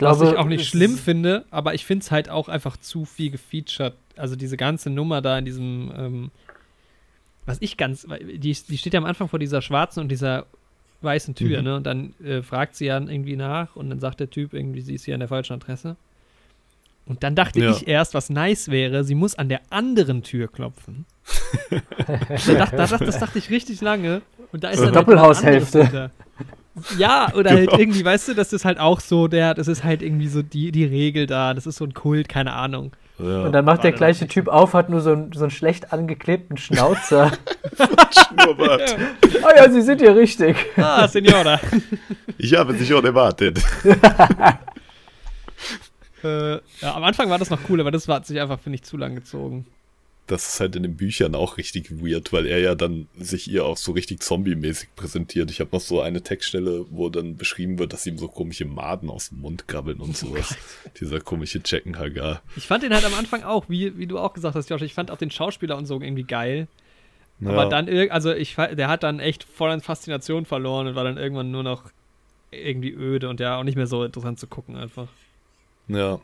Glaube, 0.00 0.20
Was 0.20 0.32
ich 0.32 0.38
auch 0.38 0.46
nicht 0.46 0.66
schlimm 0.66 0.96
finde, 0.96 1.44
aber 1.50 1.74
ich 1.74 1.84
finde 1.84 2.04
es 2.04 2.10
halt 2.10 2.30
auch 2.30 2.48
einfach 2.48 2.78
zu 2.78 3.04
viel 3.04 3.30
gefeatured. 3.30 3.92
Also 4.16 4.34
diese 4.34 4.56
ganze 4.56 4.88
Nummer 4.88 5.20
da 5.20 5.38
in 5.38 5.44
diesem, 5.44 5.92
ähm, 5.94 6.30
was 7.44 7.58
ich 7.60 7.76
ganz, 7.76 8.06
die, 8.18 8.56
die 8.56 8.78
steht 8.78 8.94
ja 8.94 8.98
am 8.98 9.04
Anfang 9.04 9.28
vor 9.28 9.38
dieser 9.38 9.60
schwarzen 9.60 10.00
und 10.00 10.08
dieser 10.08 10.46
weißen 11.02 11.34
Tür, 11.34 11.58
mhm. 11.58 11.64
ne? 11.64 11.76
Und 11.76 11.84
dann 11.84 12.14
äh, 12.24 12.40
fragt 12.40 12.76
sie 12.76 12.86
ja 12.86 12.98
irgendwie 12.98 13.36
nach 13.36 13.76
und 13.76 13.90
dann 13.90 14.00
sagt 14.00 14.20
der 14.20 14.30
Typ 14.30 14.54
irgendwie, 14.54 14.80
sie 14.80 14.94
ist 14.94 15.04
hier 15.04 15.12
an 15.12 15.20
der 15.20 15.28
falschen 15.28 15.52
Adresse. 15.52 15.96
Und 17.04 17.22
dann 17.22 17.34
dachte 17.34 17.60
ja. 17.60 17.70
ich 17.70 17.86
erst, 17.86 18.14
was 18.14 18.30
nice 18.30 18.70
wäre, 18.70 19.04
sie 19.04 19.14
muss 19.14 19.34
an 19.34 19.50
der 19.50 19.60
anderen 19.68 20.22
Tür 20.22 20.48
klopfen. 20.48 21.04
dachte, 21.70 22.76
das, 22.76 22.90
das, 22.90 23.18
dachte 23.18 23.38
ich 23.38 23.50
richtig 23.50 23.82
lange. 23.82 24.22
Und 24.50 24.64
da 24.64 24.70
ist 24.70 24.78
so 24.78 24.90
Doppelhaushälfte. 24.90 26.10
Ja, 26.96 27.32
oder 27.34 27.50
halt 27.50 27.60
genau. 27.60 27.72
halt 27.72 27.80
irgendwie, 27.80 28.04
weißt 28.04 28.28
du, 28.28 28.34
das 28.34 28.52
ist 28.52 28.64
halt 28.64 28.78
auch 28.78 29.00
so, 29.00 29.28
der, 29.28 29.54
das 29.54 29.68
ist 29.68 29.84
halt 29.84 30.02
irgendwie 30.02 30.28
so 30.28 30.42
die, 30.42 30.72
die 30.72 30.84
Regel 30.84 31.26
da, 31.26 31.52
das 31.52 31.66
ist 31.66 31.76
so 31.76 31.84
ein 31.84 31.94
Kult, 31.94 32.28
keine 32.28 32.52
Ahnung. 32.52 32.92
Ja. 33.18 33.42
Und 33.42 33.52
dann 33.52 33.64
macht 33.64 33.84
der 33.84 33.92
gleiche 33.92 34.26
Typ 34.26 34.48
auf, 34.48 34.72
hat 34.72 34.88
nur 34.88 35.00
so, 35.00 35.12
einen, 35.12 35.32
so 35.32 35.42
einen 35.42 35.50
schlecht 35.50 35.92
angeklebten 35.92 36.56
Schnauzer. 36.56 37.32
Schnurrbart. 38.10 38.96
oh 39.42 39.48
ja, 39.56 39.70
Sie 39.70 39.82
sind 39.82 40.00
hier 40.00 40.16
richtig. 40.16 40.56
Ah, 40.76 41.06
Signora. 41.06 41.60
Ich 42.38 42.54
habe 42.54 42.72
Sie 42.72 42.86
schon 42.86 43.04
erwartet. 43.04 43.60
Äh, 46.24 46.54
ja, 46.54 46.94
am 46.94 47.04
Anfang 47.04 47.28
war 47.28 47.38
das 47.38 47.50
noch 47.50 47.60
cool, 47.68 47.80
aber 47.80 47.90
das 47.90 48.08
hat 48.08 48.26
sich 48.26 48.40
einfach, 48.40 48.58
finde 48.60 48.76
ich, 48.76 48.82
zu 48.82 48.96
lang 48.96 49.14
gezogen. 49.14 49.66
Das 50.30 50.46
ist 50.46 50.60
halt 50.60 50.76
in 50.76 50.84
den 50.84 50.96
Büchern 50.96 51.34
auch 51.34 51.56
richtig 51.56 51.90
weird, 51.90 52.32
weil 52.32 52.46
er 52.46 52.60
ja 52.60 52.76
dann 52.76 53.08
sich 53.18 53.50
ihr 53.50 53.64
auch 53.64 53.76
so 53.76 53.90
richtig 53.90 54.22
zombie-mäßig 54.22 54.90
präsentiert. 54.94 55.50
Ich 55.50 55.58
habe 55.58 55.70
noch 55.72 55.80
so 55.80 56.00
eine 56.00 56.22
Textstelle, 56.22 56.86
wo 56.88 57.08
dann 57.08 57.36
beschrieben 57.36 57.80
wird, 57.80 57.92
dass 57.92 58.06
ihm 58.06 58.16
so 58.16 58.28
komische 58.28 58.64
Maden 58.64 59.10
aus 59.10 59.30
dem 59.30 59.40
Mund 59.40 59.66
krabbeln 59.66 59.98
und 59.98 60.10
oh 60.10 60.12
sowas. 60.12 60.56
Oh 60.86 60.90
Dieser 61.00 61.20
komische 61.20 61.60
Checkenhagar. 61.62 62.42
Ich 62.56 62.68
fand 62.68 62.84
den 62.84 62.94
halt 62.94 63.04
am 63.04 63.14
Anfang 63.14 63.42
auch, 63.42 63.68
wie, 63.68 63.98
wie 63.98 64.06
du 64.06 64.20
auch 64.20 64.32
gesagt 64.32 64.54
hast, 64.54 64.70
Josh, 64.70 64.82
ich 64.82 64.94
fand 64.94 65.10
auch 65.10 65.18
den 65.18 65.32
Schauspieler 65.32 65.76
und 65.76 65.86
so 65.86 66.00
irgendwie 66.00 66.22
geil. 66.22 66.68
Ja. 67.40 67.50
Aber 67.50 67.68
dann, 67.68 67.88
also 68.10 68.32
ich, 68.32 68.54
der 68.54 68.86
hat 68.86 69.02
dann 69.02 69.18
echt 69.18 69.42
voll 69.42 69.70
an 69.70 69.80
Faszination 69.80 70.44
verloren 70.44 70.86
und 70.86 70.94
war 70.94 71.02
dann 71.02 71.16
irgendwann 71.16 71.50
nur 71.50 71.64
noch 71.64 71.90
irgendwie 72.52 72.92
öde 72.92 73.28
und 73.28 73.40
ja, 73.40 73.58
auch 73.58 73.64
nicht 73.64 73.76
mehr 73.76 73.88
so 73.88 74.04
interessant 74.04 74.38
zu 74.38 74.46
gucken 74.46 74.76
einfach. 74.76 75.08
Ja. 75.88 76.20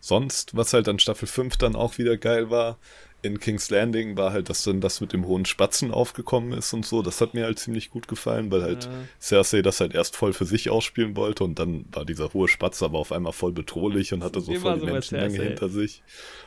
Sonst, 0.00 0.54
was 0.54 0.72
halt 0.72 0.88
an 0.88 0.98
Staffel 0.98 1.26
5 1.26 1.56
dann 1.56 1.74
auch 1.74 1.98
wieder 1.98 2.16
geil 2.16 2.50
war, 2.50 2.78
in 3.24 3.40
King's 3.40 3.70
Landing 3.70 4.18
war 4.18 4.32
halt, 4.32 4.50
dass 4.50 4.64
dann 4.64 4.82
das 4.82 5.00
mit 5.00 5.14
dem 5.14 5.26
hohen 5.26 5.46
Spatzen 5.46 5.90
aufgekommen 5.90 6.52
ist 6.52 6.74
und 6.74 6.84
so. 6.84 7.00
Das 7.00 7.22
hat 7.22 7.32
mir 7.32 7.44
halt 7.44 7.58
ziemlich 7.58 7.90
gut 7.90 8.06
gefallen, 8.06 8.50
weil 8.52 8.62
halt 8.62 8.84
ja. 8.84 8.90
Cersei 9.18 9.62
das 9.62 9.80
halt 9.80 9.94
erst 9.94 10.14
voll 10.14 10.34
für 10.34 10.44
sich 10.44 10.68
ausspielen 10.68 11.16
wollte 11.16 11.42
und 11.42 11.58
dann 11.58 11.86
war 11.90 12.04
dieser 12.04 12.34
hohe 12.34 12.48
Spatz 12.48 12.82
aber 12.82 12.98
auf 12.98 13.12
einmal 13.12 13.32
voll 13.32 13.52
bedrohlich 13.52 14.12
und 14.12 14.22
hatte 14.22 14.42
so 14.42 14.52
voll 14.56 14.74
die 14.74 14.80
so 14.80 14.86
Menschenmenge 14.86 15.42
hinter 15.42 15.70
sich. 15.70 16.02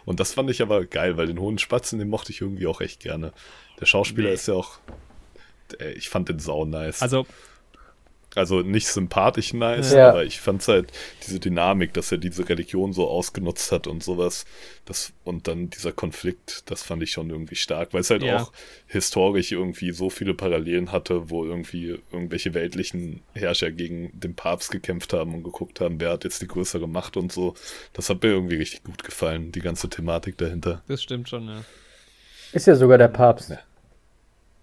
Und 0.06 0.20
das 0.20 0.34
fand 0.34 0.52
ich 0.52 0.62
aber 0.62 0.86
geil, 0.86 1.18
weil 1.18 1.26
den 1.26 1.40
hohen 1.40 1.58
Spatzen, 1.58 1.98
den 1.98 2.10
mochte 2.10 2.32
ich 2.32 2.42
irgendwie 2.42 2.68
auch 2.68 2.80
echt 2.80 3.00
gerne. 3.00 3.34
Der 3.80 3.88
Schauspieler 3.88 4.30
nee. 4.30 4.36
ist 4.36 4.48
ja 4.48 4.54
auch, 4.54 4.78
ich 5.96 6.10
fand 6.10 6.30
den 6.30 6.38
sau 6.38 6.64
nice. 6.66 7.02
Also 7.02 7.26
also 8.38 8.62
nicht 8.62 8.88
sympathisch 8.88 9.54
nice, 9.54 9.94
Ja. 9.94 10.10
aber 10.10 10.24
ich 10.24 10.40
fand's 10.40 10.68
halt 10.68 10.92
diese 11.26 11.40
Dynamik, 11.40 11.94
dass 11.94 12.12
er 12.12 12.18
diese 12.18 12.48
Religion 12.48 12.94
so 12.94 13.08
ausgenutzt 13.08 13.72
hat 13.72 13.88
und 13.88 14.04
sowas. 14.04 14.46
Das, 14.86 15.12
und 15.24 15.48
dann 15.48 15.70
dieser 15.70 15.92
Konflikt, 15.92 16.64
das 16.70 16.84
fand 16.84 17.04
ich 17.04 17.12
schon 17.12 17.30
irgendwie 17.30 17.56
stark, 17.56 17.94
weil 17.94 18.02
es 18.02 18.10
halt 18.10 18.24
Ja. 18.24 18.42
auch 18.44 18.52
historisch 18.88 19.52
irgendwie 19.52 19.92
so 19.92 20.10
viele 20.10 20.34
Parallelen 20.34 20.92
hatte, 20.92 21.30
wo 21.30 21.44
irgendwie 21.46 22.00
irgendwelche 22.12 22.54
weltlichen 22.54 23.22
Herrscher 23.34 23.72
gegen 23.72 24.12
den 24.18 24.36
Papst 24.36 24.72
gekämpft 24.72 25.14
haben 25.14 25.34
und 25.36 25.44
geguckt 25.44 25.82
haben, 25.82 26.00
wer 26.00 26.12
hat 26.12 26.24
jetzt 26.24 26.42
die 26.42 26.48
größere 26.48 26.88
Macht 26.88 27.18
und 27.18 27.32
so. 27.32 27.56
Das 27.94 28.10
hat 28.10 28.24
mir 28.24 28.30
irgendwie 28.30 28.56
richtig 28.56 28.84
gut 28.84 29.04
gefallen, 29.04 29.52
die 29.52 29.62
ganze 29.62 29.90
Thematik 29.90 30.38
dahinter. 30.38 30.82
Das 30.88 31.04
stimmt 31.04 31.30
schon, 31.30 31.48
ja. 31.48 31.64
Ist 32.54 32.68
ja 32.68 32.76
sogar 32.76 32.98
der 32.98 33.10
Papst. 33.10 33.50
Ja. 33.50 33.60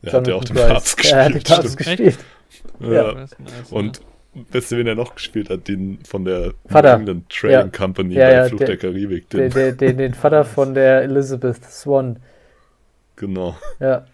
Er 0.07 0.12
hat 0.12 0.26
ja 0.28 0.34
auch 0.34 0.44
den. 0.44 0.57
Papst 0.57 1.05
Er 1.05 1.24
hat 1.24 1.34
den 1.34 1.42
gespielt. 1.42 1.47
Papst 1.62 1.76
gespielt. 1.76 2.18
Ja. 2.81 3.12
Nice, 3.15 3.36
Und 3.70 4.00
wisst 4.50 4.73
ihr, 4.73 4.78
wen 4.78 4.86
er 4.86 4.94
noch 4.94 5.15
gespielt 5.15 5.50
hat? 5.50 5.68
Den 5.68 5.99
von 6.05 6.24
der 6.24 6.55
Vater. 6.66 6.94
England 6.94 7.28
Trading 7.31 7.50
Ja. 7.52 7.68
Company 7.68 8.15
Ja, 8.15 8.26
bei 8.26 8.33
ja, 8.34 8.44
Fluch 8.49 8.58
der- 8.58 8.66
der 8.68 8.76
Karibik. 8.78 9.28
Den, 9.31 9.50
Den, 9.50 9.76
den, 9.76 9.97
den, 9.99 10.15
Vater 10.15 10.44
von 10.44 10.74
der 10.74 11.02
Elizabeth 11.02 11.65
Swan. 11.65 12.18
genau. 13.16 13.57
Ja. 13.81 14.07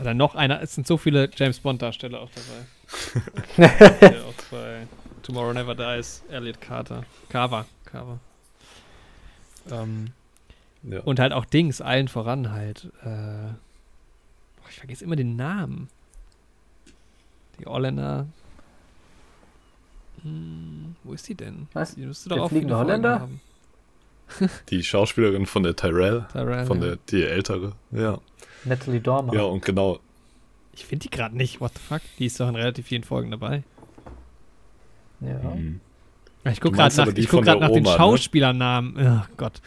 Oder 0.00 0.14
noch 0.14 0.34
einer, 0.34 0.62
es 0.62 0.74
sind 0.74 0.86
so 0.86 0.96
viele 0.96 1.28
James 1.36 1.60
Bond-Darsteller 1.60 2.20
auch 2.22 2.30
dabei. 2.30 3.70
Der 3.98 4.12
auch 4.26 4.34
bei 4.50 4.86
Tomorrow 5.22 5.52
Never 5.52 5.74
Dies, 5.74 6.22
Elliot 6.30 6.60
Carter. 6.60 7.04
Carver. 7.28 7.66
Carver. 7.84 8.18
Ähm, 9.70 10.06
Ja. 10.82 11.00
und 11.00 11.20
halt 11.20 11.32
auch 11.34 11.44
Dings, 11.44 11.82
allen 11.82 12.08
voran 12.08 12.50
halt. 12.52 12.88
Äh, 13.04 13.52
ich 14.70 14.78
vergesse 14.78 15.04
immer 15.04 15.16
den 15.16 15.36
Namen. 15.36 15.88
Die 17.58 17.66
Holländer. 17.66 18.26
Hm, 20.22 20.96
wo 21.04 21.12
ist 21.12 21.28
die 21.28 21.34
denn? 21.34 21.68
Was? 21.72 21.94
Die 21.94 22.02
müsste 22.02 22.28
doch 22.28 22.38
auch 22.38 22.48
fliegende 22.48 22.76
Holländer? 22.76 23.20
haben. 23.20 23.40
Die 24.68 24.82
Schauspielerin 24.82 25.46
von 25.46 25.64
der 25.64 25.74
Tyrell, 25.74 26.26
Tyrell, 26.32 26.64
von 26.66 26.80
ja. 26.80 26.88
der, 26.88 26.98
die 27.08 27.24
ältere. 27.24 27.72
Ja. 27.90 28.20
Natalie 28.64 29.00
Dormer. 29.00 29.34
Ja, 29.34 29.42
und 29.42 29.64
genau. 29.64 29.98
Ich 30.72 30.86
finde 30.86 31.04
die 31.04 31.10
gerade 31.10 31.36
nicht. 31.36 31.60
What 31.60 31.72
the 31.74 31.80
fuck? 31.80 32.00
Die 32.18 32.26
ist 32.26 32.38
doch 32.38 32.48
in 32.48 32.54
relativ 32.54 32.86
vielen 32.86 33.02
Folgen 33.02 33.32
dabei. 33.32 33.64
Ja. 35.20 35.54
mhm. 35.54 35.80
Ich 36.44 36.60
gucke 36.60 36.76
gerade 36.76 36.96
nach, 36.96 37.08
ich 37.08 37.28
guck 37.28 37.44
nach 37.44 37.54
den 37.54 37.70
Oma, 37.70 37.90
ne? 37.90 37.96
Schauspielernamen. 37.96 38.94
Oh 38.96 39.26
Gott. 39.36 39.60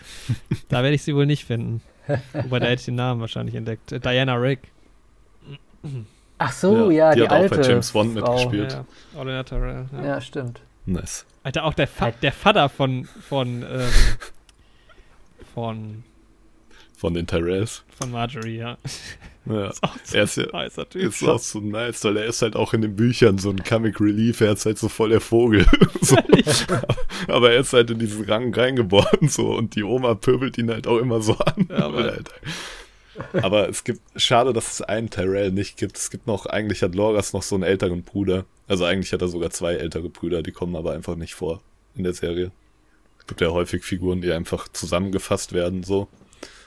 da 0.69 0.81
werde 0.81 0.95
ich 0.95 1.03
sie 1.03 1.13
wohl 1.13 1.25
nicht 1.25 1.45
finden. 1.45 1.81
Wobei, 2.33 2.59
da 2.59 2.65
hätte 2.65 2.79
ich 2.79 2.85
den 2.85 2.95
Namen 2.95 3.21
wahrscheinlich 3.21 3.55
entdeckt. 3.55 3.91
Diana 4.03 4.35
Rick. 4.35 4.59
Ach 6.37 6.51
so, 6.51 6.89
ja, 6.91 7.11
die 7.13 7.21
die, 7.21 7.27
hat 7.27 7.31
auch 7.31 7.49
bei 7.49 7.55
alte 7.57 7.69
James 7.69 7.91
Bond 7.91 8.13
mitgespielt. 8.15 8.71
Ja, 8.73 8.85
Olena 9.19 9.43
Tyrell. 9.43 9.85
Ja. 9.93 10.05
Ja, 10.05 10.21
stimmt. 10.21 10.61
Nice. 10.85 11.25
Alter, 11.43 11.63
auch 11.65 11.73
der, 11.73 11.87
Fa 11.87 12.11
der 12.11 12.31
Vater 12.31 12.69
von, 12.69 13.05
von, 13.05 13.63
ähm, 13.63 13.89
von, 15.53 16.03
Von 16.97 17.13
den 17.13 17.27
Tyrells. 17.27 17.83
von 17.97 18.11
Marjorie, 18.11 18.57
ja. 18.57 18.77
Ja. 19.45 19.67
Ist 19.69 19.83
auch 19.83 19.95
so 20.03 20.17
Er 20.17 20.23
ist 20.23 20.37
ja- 20.37 20.45
nicer 20.53 20.89
Typ. 20.89 21.01
Ist 21.03 21.23
auch 21.23 21.39
so 21.39 21.59
nice, 21.59 22.03
weil 22.05 22.17
er 22.17 22.25
ist 22.25 22.41
halt 22.41 22.55
auch 22.55 22.73
in 22.73 22.81
den 22.81 22.95
Büchern 22.95 23.37
so 23.37 23.49
ein 23.49 23.61
Comic 23.63 23.99
Relief, 23.99 24.39
er 24.41 24.53
ist 24.53 24.65
halt 24.65 24.77
so 24.77 24.87
voll 24.89 25.09
der 25.09 25.19
Vogel. 25.21 25.65
so. 26.01 26.15
Aber 27.27 27.51
er 27.51 27.59
ist 27.59 27.73
halt 27.73 27.89
in 27.91 27.99
diesen 27.99 28.23
Rang 28.25 28.53
reingeboren 28.53 29.27
so 29.27 29.53
und 29.53 29.75
die 29.75 29.83
Oma 29.83 30.15
pöbelt 30.15 30.57
ihn 30.57 30.69
halt 30.71 30.87
auch 30.87 30.97
immer 30.97 31.21
so 31.21 31.37
an. 31.37 31.67
Ja, 31.69 31.85
aber- 31.85 31.97
Alter. 32.13 32.33
Aber 33.33 33.69
es 33.69 33.83
gibt, 33.83 34.01
schade, 34.15 34.53
dass 34.53 34.73
es 34.73 34.81
einen 34.81 35.09
Tyrell 35.09 35.51
nicht 35.51 35.77
gibt. 35.77 35.97
Es 35.97 36.09
gibt 36.09 36.27
noch, 36.27 36.45
eigentlich 36.45 36.81
hat 36.81 36.95
Loras 36.95 37.33
noch 37.33 37.43
so 37.43 37.55
einen 37.55 37.63
älteren 37.63 38.03
Bruder. 38.03 38.45
Also 38.67 38.85
eigentlich 38.85 39.13
hat 39.13 39.21
er 39.21 39.27
sogar 39.27 39.49
zwei 39.49 39.75
ältere 39.75 40.09
Brüder, 40.09 40.41
die 40.41 40.51
kommen 40.51 40.75
aber 40.75 40.93
einfach 40.93 41.15
nicht 41.15 41.33
vor 41.33 41.61
in 41.95 42.03
der 42.03 42.13
Serie. 42.13 42.51
Es 43.19 43.27
gibt 43.27 43.41
ja 43.41 43.49
häufig 43.49 43.83
Figuren, 43.83 44.21
die 44.21 44.31
einfach 44.31 44.67
zusammengefasst 44.67 45.53
werden 45.53 45.83
so. 45.83 46.07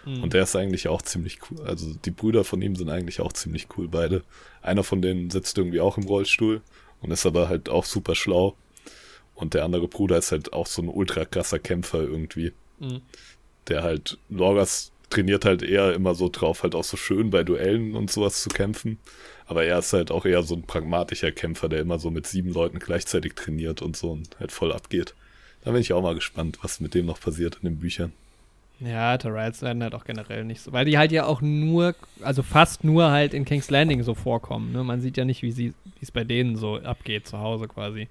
Hm. 0.05 0.23
Und 0.23 0.33
der 0.33 0.44
ist 0.44 0.57
eigentlich 0.57 0.89
auch 0.89 1.02
ziemlich 1.02 1.39
cool. 1.50 1.60
Also 1.66 1.92
die 1.92 2.10
Brüder 2.10 2.44
von 2.44 2.62
ihm 2.62 2.76
sind 2.76 2.89
eigentlich 2.89 3.20
auch 3.20 3.33
ziemlich 3.33 3.66
cool, 3.76 3.89
beide. 3.89 4.23
Einer 4.62 4.84
von 4.84 5.02
denen 5.02 5.31
sitzt 5.31 5.58
irgendwie 5.58 5.81
auch 5.81 5.99
im 5.99 6.05
Rollstuhl 6.05 6.62
und 7.02 7.10
ist 7.10 7.26
aber 7.26 7.49
halt 7.49 7.68
auch 7.68 7.84
super 7.84 8.15
schlau. 8.15 8.57
Und 9.34 9.52
der 9.52 9.65
andere 9.65 9.86
Bruder 9.86 10.16
ist 10.16 10.33
halt 10.33 10.52
auch 10.52 10.66
so 10.66 10.81
ein 10.81 10.89
ultra 10.89 11.25
krasser 11.25 11.58
Kämpfer 11.58 12.00
irgendwie. 12.00 12.52
Hm. 12.78 13.02
Der 13.68 13.83
halt, 13.83 14.16
Lorgas 14.28 14.92
trainiert 15.16 15.46
halt 15.46 15.62
eher 15.62 15.94
immer 15.94 16.14
so 16.14 16.28
drauf, 16.28 16.62
halt 16.62 16.74
auch 16.74 16.84
so 16.84 16.98
schön 16.98 17.30
bei 17.30 17.42
Duellen 17.42 17.94
und 17.94 18.10
sowas 18.10 18.42
zu 18.42 18.50
kämpfen. 18.50 18.98
Aber 19.46 19.64
er 19.64 19.78
ist 19.78 19.92
halt 19.92 20.10
auch 20.10 20.26
eher 20.26 20.42
so 20.42 20.54
ein 20.54 20.64
pragmatischer 20.64 21.32
Kämpfer, 21.32 21.68
der 21.68 21.80
immer 21.80 21.98
so 21.98 22.10
mit 22.10 22.26
sieben 22.26 22.52
Leuten 22.52 22.78
gleichzeitig 22.78 23.34
trainiert 23.34 23.80
und 23.80 23.96
so 23.96 24.10
und 24.12 24.38
halt 24.38 24.52
voll 24.52 24.72
abgeht. 24.72 25.14
Da 25.64 25.72
bin 25.72 25.80
ich 25.80 25.92
auch 25.92 26.02
mal 26.02 26.14
gespannt, 26.14 26.58
was 26.62 26.80
mit 26.80 26.94
dem 26.94 27.06
noch 27.06 27.18
passiert 27.18 27.56
in 27.62 27.68
den 27.70 27.78
Büchern. 27.78 28.12
Ja, 28.78 29.16
Tyrells 29.16 29.62
werden 29.62 29.82
halt 29.82 29.94
auch 29.94 30.04
generell 30.04 30.44
nicht 30.44 30.60
so. 30.60 30.72
Weil 30.72 30.84
die 30.84 30.98
halt 30.98 31.12
ja 31.12 31.24
auch 31.24 31.40
nur, 31.40 31.94
also 32.20 32.42
fast 32.42 32.84
nur 32.84 33.10
halt 33.10 33.32
in 33.32 33.46
King's 33.46 33.70
Landing 33.70 34.02
so 34.02 34.14
vorkommen. 34.14 34.72
Ne? 34.72 34.84
Man 34.84 35.00
sieht 35.00 35.16
ja 35.16 35.24
nicht, 35.24 35.42
wie 35.42 35.72
es 36.02 36.10
bei 36.10 36.24
denen 36.24 36.56
so 36.56 36.76
abgeht 36.76 37.26
zu 37.26 37.38
Hause 37.38 37.68
quasi. 37.68 38.08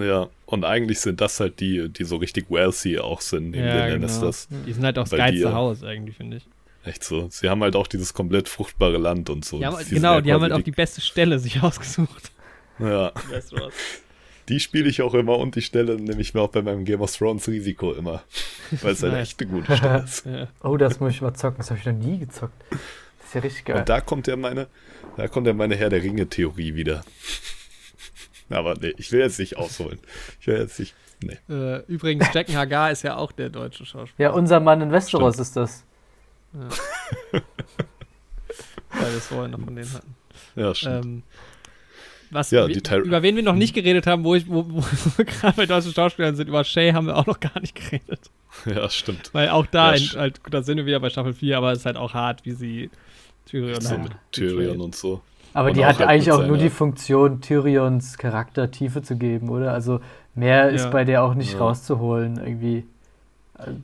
Ja, 0.00 0.28
und 0.46 0.64
eigentlich 0.64 1.00
sind 1.00 1.20
das 1.20 1.40
halt 1.40 1.60
die, 1.60 1.88
die 1.88 2.04
so 2.04 2.16
richtig 2.16 2.50
wealthy 2.50 2.98
auch 2.98 3.20
sind, 3.20 3.50
neben 3.50 3.64
den 3.66 3.90
Lannisters. 3.90 4.48
Die 4.66 4.72
sind 4.72 4.84
halt 4.84 4.98
auch 4.98 5.04
das 5.04 5.10
die, 5.10 5.16
geilste 5.16 5.48
äh, 5.48 5.52
Haus 5.52 5.82
irgendwie, 5.82 6.12
finde 6.12 6.38
ich. 6.38 6.46
Echt 6.84 7.04
so. 7.04 7.28
Sie 7.30 7.48
haben 7.48 7.62
halt 7.62 7.76
auch 7.76 7.86
dieses 7.86 8.14
komplett 8.14 8.48
fruchtbare 8.48 8.98
Land 8.98 9.30
und 9.30 9.44
so. 9.44 9.58
Die 9.58 9.66
haben, 9.66 9.76
Sie 9.76 9.84
sind 9.84 9.96
genau, 9.96 10.14
ja 10.14 10.20
die 10.20 10.32
haben 10.32 10.42
halt 10.42 10.52
auch 10.52 10.62
die 10.62 10.70
beste 10.70 11.00
Stelle 11.00 11.38
sich 11.38 11.62
ausgesucht. 11.62 12.30
Ja, 12.78 13.12
Weißt 13.30 13.52
du 13.52 13.56
was? 13.56 13.74
die 14.48 14.60
spiele 14.60 14.88
ich 14.88 15.02
auch 15.02 15.12
immer 15.14 15.36
und 15.38 15.56
die 15.56 15.62
Stelle 15.62 15.96
nehme 15.96 16.20
ich 16.20 16.32
mir 16.32 16.40
auch 16.40 16.48
bei 16.48 16.62
meinem 16.62 16.84
Game 16.84 17.00
of 17.02 17.14
Thrones 17.14 17.46
Risiko 17.48 17.92
immer. 17.92 18.22
Weil 18.80 18.92
es 18.92 19.02
halt 19.02 19.12
Nice. 19.12 19.28
echt 19.28 19.42
eine 19.42 19.50
gute 19.50 19.76
Stelle 19.76 19.98
ist. 20.04 20.24
Ja. 20.26 20.48
Oh, 20.62 20.76
das 20.76 21.00
muss 21.00 21.12
ich 21.12 21.20
mal 21.20 21.34
zocken. 21.34 21.58
Das 21.58 21.70
habe 21.70 21.78
ich 21.80 21.86
noch 21.86 21.92
nie 21.92 22.18
gezockt. 22.18 22.54
Das 22.70 23.26
ist 23.28 23.34
ja 23.34 23.40
richtig 23.42 23.64
geil. 23.66 23.76
Und 23.80 23.88
da 23.88 24.00
kommt 24.00 24.26
ja 24.26 24.36
meine, 24.36 24.68
da 25.18 25.28
kommt 25.28 25.46
ja 25.46 25.52
meine 25.52 25.76
Herr 25.76 25.90
der 25.90 26.02
Ringe-Theorie 26.02 26.74
wieder. 26.74 27.04
Aber 28.56 28.74
nee, 28.80 28.94
ich 28.96 29.12
will 29.12 29.20
jetzt 29.20 29.38
nicht 29.38 29.56
ausholen. 29.56 29.98
Ich 30.40 30.46
will 30.46 30.58
jetzt 30.58 30.78
nicht. 30.78 30.94
Nee. 31.22 31.38
Äh, 31.48 31.82
übrigens, 31.86 32.26
Jacken 32.32 32.56
Hagar 32.56 32.90
ist 32.92 33.02
ja 33.02 33.16
auch 33.16 33.32
der 33.32 33.48
deutsche 33.48 33.84
Schauspieler. 33.84 34.30
Ja, 34.30 34.34
unser 34.34 34.60
Mann 34.60 34.80
in 34.80 34.92
Westeros 34.92 35.38
ist 35.38 35.56
das. 35.56 35.84
Weil 36.52 36.70
wir 38.90 39.08
es 39.16 39.26
vorher 39.26 39.48
noch 39.48 39.60
von 39.60 39.74
denen 39.74 39.92
hatten. 39.92 40.14
Ja, 40.56 40.74
stimmt. 40.74 41.04
Ähm, 41.04 41.22
was, 42.30 42.50
Ja, 42.50 42.66
über 42.66 43.22
wen 43.22 43.36
wir 43.36 43.42
noch 43.42 43.54
nicht 43.54 43.74
geredet 43.74 44.06
haben, 44.06 44.22
wo, 44.22 44.34
ich, 44.34 44.48
wo, 44.48 44.64
wo 44.68 44.82
wir 45.16 45.24
gerade 45.24 45.56
bei 45.56 45.66
deutschen 45.66 45.92
Schauspielern 45.92 46.36
sind, 46.36 46.48
über 46.48 46.62
Shay 46.62 46.92
haben 46.92 47.06
wir 47.06 47.16
auch 47.16 47.26
noch 47.26 47.40
gar 47.40 47.58
nicht 47.60 47.74
geredet. 47.74 48.30
ja, 48.66 48.88
stimmt. 48.90 49.30
Weil 49.32 49.48
auch 49.48 49.66
da, 49.66 49.94
Ja, 49.94 50.12
in, 50.12 50.20
halt, 50.20 50.40
da 50.50 50.62
sind 50.62 50.76
wir 50.76 50.86
wieder 50.86 51.00
bei 51.00 51.10
Staffel 51.10 51.32
4, 51.32 51.56
aber 51.56 51.72
es 51.72 51.80
ist 51.80 51.86
halt 51.86 51.96
auch 51.96 52.14
hart, 52.14 52.44
wie 52.44 52.52
sie 52.52 52.90
Tyrion 53.46 53.80
So 53.80 53.90
halt 53.90 54.02
mit 54.02 54.12
Tyrion 54.32 54.80
und 54.80 54.94
so. 54.94 55.22
Aber 55.58 55.70
Und 55.70 55.76
die 55.76 55.84
auch 55.84 55.88
hat 55.88 55.98
halt 55.98 56.08
eigentlich 56.08 56.30
auch 56.32 56.46
nur 56.46 56.56
die 56.56 56.70
Funktion, 56.70 57.40
Tyrions 57.40 58.16
Charakter 58.16 58.70
Tiefe 58.70 59.02
zu 59.02 59.16
geben, 59.16 59.48
oder? 59.48 59.72
Also 59.72 60.00
mehr 60.34 60.70
ist 60.70 60.84
Ja. 60.84 60.90
bei 60.90 61.04
der 61.04 61.24
auch 61.24 61.34
nicht 61.34 61.54
Ja. 61.54 61.58
rauszuholen, 61.58 62.36
irgendwie. 62.38 62.86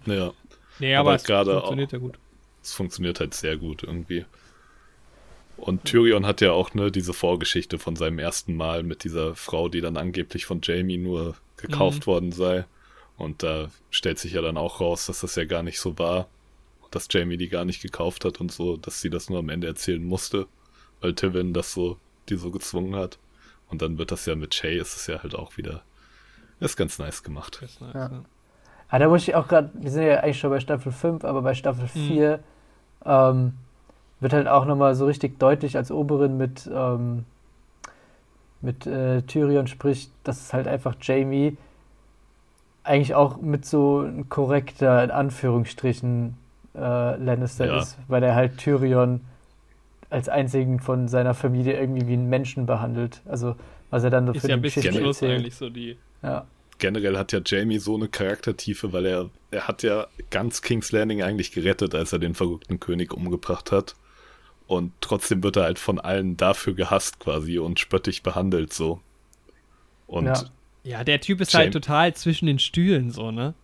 Ja, 0.06 0.32
Nee, 0.78 0.94
aber 0.94 1.10
aber, 1.10 1.16
es 1.16 1.24
gerade 1.24 1.50
funktioniert 1.52 1.92
ja 1.92 1.98
gut. 1.98 2.18
es 2.62 2.72
funktioniert 2.74 3.18
halt 3.20 3.34
sehr 3.34 3.56
gut 3.56 3.82
irgendwie. 3.82 4.24
Und 5.56 5.84
Tyrion 5.84 6.26
hat 6.26 6.40
ja 6.40 6.52
auch 6.52 6.74
ne 6.74 6.90
diese 6.90 7.12
Vorgeschichte 7.12 7.78
von 7.78 7.96
seinem 7.96 8.18
ersten 8.18 8.56
Mal 8.56 8.82
mit 8.82 9.04
dieser 9.04 9.34
Frau, 9.34 9.68
die 9.68 9.80
dann 9.80 9.96
angeblich 9.96 10.46
von 10.46 10.60
Jamie 10.62 10.98
nur 10.98 11.34
gekauft 11.56 12.02
Mhm. 12.02 12.06
worden 12.06 12.32
sei. 12.32 12.64
Und 13.16 13.42
da 13.42 13.70
stellt 13.90 14.18
sich 14.18 14.32
ja 14.32 14.42
dann 14.42 14.56
auch 14.56 14.80
raus, 14.80 15.06
dass 15.06 15.20
das 15.20 15.36
ja 15.36 15.44
gar 15.44 15.62
nicht 15.62 15.78
so 15.80 15.98
war. 15.98 16.26
Dass 16.90 17.08
Jamie 17.10 17.36
die 17.36 17.48
gar 17.48 17.64
nicht 17.64 17.82
gekauft 17.82 18.24
hat 18.24 18.40
und 18.40 18.52
so, 18.52 18.76
dass 18.76 19.00
sie 19.00 19.10
das 19.10 19.30
nur 19.30 19.38
am 19.40 19.48
Ende 19.48 19.66
erzählen 19.68 20.04
musste, 20.04 20.46
weil 21.04 21.14
Tywin 21.14 21.52
das 21.52 21.72
so, 21.72 21.98
die 22.30 22.36
so 22.36 22.50
gezwungen 22.50 22.96
hat. 22.96 23.18
Und 23.68 23.82
dann 23.82 23.98
wird 23.98 24.10
das 24.10 24.24
ja 24.24 24.34
mit 24.34 24.54
Shay, 24.54 24.78
ist 24.78 24.96
es 24.96 25.06
ja 25.06 25.22
halt 25.22 25.34
auch 25.34 25.58
wieder, 25.58 25.82
ist 26.60 26.76
ganz 26.76 26.98
nice 26.98 27.22
gemacht. 27.22 27.60
Ist 27.62 27.80
nice, 27.82 27.92
Ja. 27.94 28.08
ja. 28.08 28.24
Ah, 28.88 28.98
da 28.98 29.08
muss 29.08 29.22
ich 29.28 29.34
auch 29.34 29.46
gerade, 29.48 29.70
wir 29.74 29.90
sind 29.90 30.04
ja 30.06 30.20
eigentlich 30.20 30.38
schon 30.38 30.50
bei 30.50 30.60
Staffel 30.60 30.92
5, 30.92 31.24
aber 31.24 31.42
bei 31.42 31.52
Staffel 31.54 31.84
Mhm. 31.84 32.06
4 32.06 32.40
ähm, 33.04 33.52
wird 34.20 34.32
halt 34.32 34.48
auch 34.48 34.64
nochmal 34.64 34.94
so 34.94 35.04
richtig 35.04 35.38
deutlich, 35.38 35.76
als 35.76 35.90
Oberin 35.90 36.38
mit, 36.38 36.70
ähm, 36.72 37.24
mit 38.62 38.86
äh, 38.86 39.20
Tyrion 39.22 39.66
spricht, 39.66 40.10
dass 40.22 40.40
es 40.40 40.52
halt 40.54 40.66
einfach 40.68 40.94
Jamie 41.02 41.58
eigentlich 42.82 43.14
auch 43.14 43.38
mit 43.42 43.66
so 43.66 44.00
ein 44.00 44.28
korrekter, 44.30 45.04
in 45.04 45.10
Anführungsstrichen, 45.10 46.36
äh, 46.74 47.16
Lannister 47.16 47.66
Ja. 47.66 47.78
ist, 47.78 47.98
weil 48.08 48.22
er 48.22 48.34
halt 48.34 48.56
Tyrion 48.58 49.20
als 50.14 50.28
einzigen 50.28 50.78
von 50.80 51.08
seiner 51.08 51.34
Familie 51.34 51.78
irgendwie 51.78 52.06
wie 52.06 52.12
einen 52.12 52.28
Menschen 52.28 52.66
behandelt. 52.66 53.20
Also, 53.26 53.56
was 53.90 54.04
er 54.04 54.10
dann 54.10 54.26
so 54.26 54.32
Ist 54.32 54.42
für 54.42 54.48
ja 54.48 54.56
die 54.56 54.62
bis 54.62 54.74
zum 54.74 54.82
Geschichte 54.82 55.02
Schluss 55.02 55.16
erzählt. 55.22 55.38
eigentlich 55.40 55.54
so 55.56 55.68
die. 55.68 55.96
Ja. 56.22 56.46
generell 56.78 57.16
hat 57.16 57.32
ja 57.32 57.40
Jamie 57.44 57.78
so 57.78 57.94
eine 57.96 58.08
Charaktertiefe, 58.08 58.92
weil 58.92 59.06
er, 59.06 59.30
er 59.50 59.68
hat 59.68 59.82
ja 59.82 60.06
ganz 60.30 60.60
King's 60.62 60.90
Landing 60.92 61.22
eigentlich 61.22 61.52
gerettet, 61.52 61.94
als 61.94 62.12
er 62.12 62.18
den 62.18 62.34
verrückten 62.34 62.80
König 62.80 63.12
umgebracht 63.12 63.70
hat. 63.72 63.94
Und 64.66 64.92
trotzdem 65.00 65.42
wird 65.42 65.56
er 65.56 65.64
halt 65.64 65.78
von 65.78 65.98
allen 66.00 66.36
dafür 66.36 66.74
gehasst 66.74 67.20
quasi 67.20 67.58
und 67.58 67.78
spöttisch 67.80 68.22
behandelt 68.22 68.72
so. 68.72 69.00
Und 70.06 70.26
Ja. 70.26 70.32
ja, 70.34 70.98
Ja, 70.98 71.04
der 71.04 71.20
Typ 71.20 71.40
ist 71.40 71.52
James- 71.52 71.64
halt 71.64 71.72
total 71.74 72.14
zwischen 72.14 72.46
den 72.46 72.58
Stühlen 72.58 73.10
so, 73.10 73.30
ne? 73.30 73.54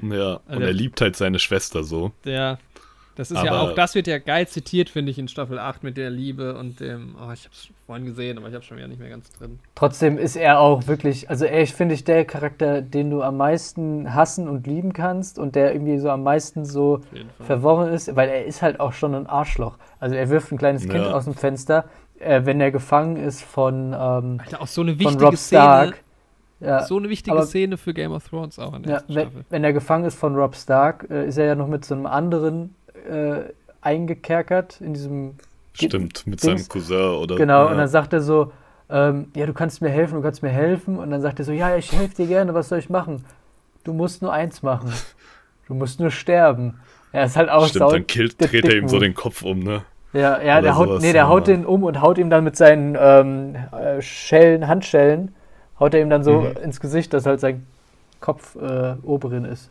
und 0.00 0.12
Also- 0.12 0.62
er 0.62 0.72
liebt 0.72 1.00
halt 1.00 1.16
seine 1.16 1.38
Schwester 1.38 1.82
so. 1.84 2.12
Der, 2.24 2.58
das 3.20 3.30
ist 3.30 3.42
ja 3.44 3.52
Aber- 3.52 3.60
auch, 3.60 3.74
das 3.74 3.94
wird 3.94 4.06
ja 4.06 4.18
geil 4.18 4.48
zitiert, 4.48 4.88
finde 4.88 5.10
ich, 5.10 5.18
in 5.18 5.28
Staffel 5.28 5.58
8 5.58 5.84
mit 5.84 5.96
der 5.98 6.08
Liebe 6.08 6.56
und 6.56 6.80
dem, 6.80 7.14
oh, 7.20 7.30
ich 7.32 7.44
hab's 7.44 7.68
vorhin 7.86 8.06
gesehen, 8.06 8.38
aber 8.38 8.48
ich 8.48 8.54
hab's 8.54 8.64
schon 8.66 8.78
wieder 8.78 8.88
nicht 8.88 8.98
mehr 8.98 9.10
ganz 9.10 9.30
drin. 9.32 9.58
Trotzdem 9.74 10.16
ist 10.16 10.36
er 10.36 10.58
auch 10.60 10.86
wirklich, 10.86 11.28
also 11.28 11.44
er 11.44 11.60
ist, 11.62 11.74
finde 11.76 11.94
ich, 11.94 12.04
der 12.04 12.24
Charakter, 12.24 12.80
den 12.80 13.10
du 13.10 13.22
am 13.22 13.36
meisten 13.36 14.14
hassen 14.14 14.48
und 14.48 14.66
lieben 14.66 14.92
kannst 14.94 15.38
und 15.38 15.54
der 15.54 15.72
irgendwie 15.74 15.98
so 15.98 16.08
am 16.10 16.22
meisten 16.22 16.64
so 16.64 17.00
verworren 17.44 17.92
ist, 17.92 18.16
weil 18.16 18.28
er 18.30 18.46
ist 18.46 18.62
halt 18.62 18.80
auch 18.80 18.92
schon 18.94 19.14
ein 19.14 19.26
Arschloch. 19.26 19.76
Also 19.98 20.14
er 20.16 20.30
wirft 20.30 20.50
ein 20.52 20.58
kleines 20.58 20.82
Kind 20.82 21.04
Ja. 21.04 21.12
aus 21.12 21.24
dem 21.24 21.34
Fenster, 21.34 21.84
äh, 22.18 22.40
wenn 22.44 22.60
er 22.60 22.70
gefangen 22.70 23.16
ist 23.16 23.42
von, 23.42 23.92
ähm, 23.92 24.40
Alter, 24.42 24.62
auch 24.62 24.66
so 24.66 24.80
eine 24.80 24.92
von 24.92 25.00
wichtige 25.00 25.24
Rob 25.24 25.36
Stark. 25.36 25.86
Szene. 25.88 26.00
Ja, 26.62 26.82
So 26.84 26.98
eine 26.98 27.08
wichtige 27.08 27.34
aber- 27.34 27.46
Szene 27.46 27.78
für 27.78 27.94
Game 27.94 28.12
of 28.12 28.28
Thrones 28.28 28.58
auch 28.58 28.74
in 28.74 28.82
der 28.82 28.90
ja, 28.90 28.96
ersten 28.98 29.14
wenn, 29.14 29.22
Staffel. 29.28 29.44
wenn 29.48 29.64
er 29.64 29.72
gefangen 29.72 30.04
ist 30.04 30.16
von 30.18 30.34
Rob 30.36 30.54
Stark, 30.54 31.06
äh, 31.08 31.26
ist 31.26 31.38
er 31.38 31.46
ja 31.46 31.54
noch 31.54 31.68
mit 31.68 31.86
so 31.86 31.94
einem 31.94 32.04
anderen 32.04 32.74
äh, 33.08 33.52
eingekerkert 33.80 34.80
in 34.80 34.94
diesem 34.94 35.34
Stimmt, 35.72 36.26
mit 36.26 36.42
Dings- 36.42 36.64
seinem 36.64 36.68
Cousin 36.68 37.14
oder. 37.14 37.36
Genau, 37.36 37.64
ja. 37.66 37.70
und 37.70 37.78
dann 37.78 37.88
sagt 37.88 38.12
er 38.12 38.20
so, 38.20 38.52
ähm, 38.90 39.28
ja, 39.34 39.46
du 39.46 39.52
kannst 39.52 39.80
mir 39.82 39.88
helfen, 39.90 40.16
du 40.16 40.22
kannst 40.22 40.42
mir 40.42 40.48
helfen. 40.50 40.98
Und 40.98 41.10
dann 41.10 41.20
sagt 41.20 41.38
er 41.38 41.44
so, 41.44 41.52
ja, 41.52 41.76
ich 41.76 41.92
helfe 41.92 42.16
dir 42.16 42.26
gerne, 42.26 42.54
was 42.54 42.68
soll 42.68 42.78
ich 42.78 42.90
machen? 42.90 43.24
Du 43.84 43.92
musst 43.92 44.20
nur 44.22 44.32
eins 44.32 44.62
machen. 44.62 44.92
Du 45.68 45.74
musst 45.74 46.00
nur 46.00 46.10
sterben. 46.10 46.80
Er 47.12 47.26
ist 47.26 47.36
halt 47.36 47.48
auch 47.48 47.66
Stimmt, 47.68 47.78
sau- 47.78 47.92
dann 47.92 48.06
killt, 48.06 48.40
dreht 48.40 48.64
er 48.64 48.76
ihm 48.76 48.88
so 48.88 48.98
den 48.98 49.14
Kopf 49.14 49.42
um, 49.42 49.60
ne? 49.60 49.82
Ja, 50.12 50.40
ja 50.42 50.54
oder 50.54 50.62
der 50.62 50.76
haut, 50.76 50.88
sowas, 50.88 51.02
nee, 51.02 51.12
der 51.12 51.22
ja. 51.22 51.28
haut 51.28 51.46
den 51.46 51.64
um 51.64 51.84
und 51.84 52.00
haut 52.00 52.18
ihm 52.18 52.28
dann 52.30 52.42
mit 52.42 52.56
seinen 52.56 52.96
ähm, 53.00 53.54
äh, 53.70 54.02
Schellen, 54.02 54.66
Handschellen, 54.66 55.32
haut 55.78 55.94
er 55.94 56.00
ihm 56.02 56.10
dann 56.10 56.24
so 56.24 56.40
Mhm. 56.40 56.56
ins 56.64 56.80
Gesicht, 56.80 57.12
dass 57.14 57.26
halt 57.26 57.38
sein 57.38 57.64
Kopf 58.20 58.56
äh, 58.56 58.94
Oberin 59.04 59.44
ist. 59.44 59.70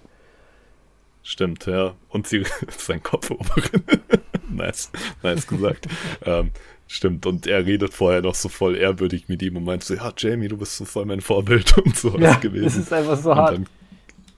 Stimmt, 1.23 1.65
ja. 1.65 1.95
Und 2.09 2.27
sie 2.27 2.43
sein 2.77 3.03
Kopfoberin. 3.03 3.83
nice, 4.49 4.91
nice 5.21 5.45
gesagt. 5.47 5.87
ähm, 6.25 6.51
stimmt, 6.87 7.25
und 7.25 7.45
er 7.47 7.65
redet 7.65 7.93
vorher 7.93 8.21
noch 8.21 8.35
so 8.35 8.49
voll 8.49 8.75
ehrwürdig 8.75 9.27
mit 9.27 9.41
ihm 9.41 9.57
und 9.57 9.63
meint 9.63 9.83
so, 9.83 9.93
ja, 9.95 10.11
Jamie, 10.17 10.47
du 10.47 10.57
bist 10.57 10.77
so 10.77 10.85
voll 10.85 11.05
mein 11.05 11.21
Vorbild 11.21 11.77
und 11.77 11.95
so 11.95 12.17
Ja, 12.17 12.35
was 12.35 12.39
gewesen. 12.39 12.63
das 12.65 12.77
ist 12.77 12.93
einfach 12.93 13.17
so 13.17 13.31
und 13.31 13.37
hart. 13.37 13.59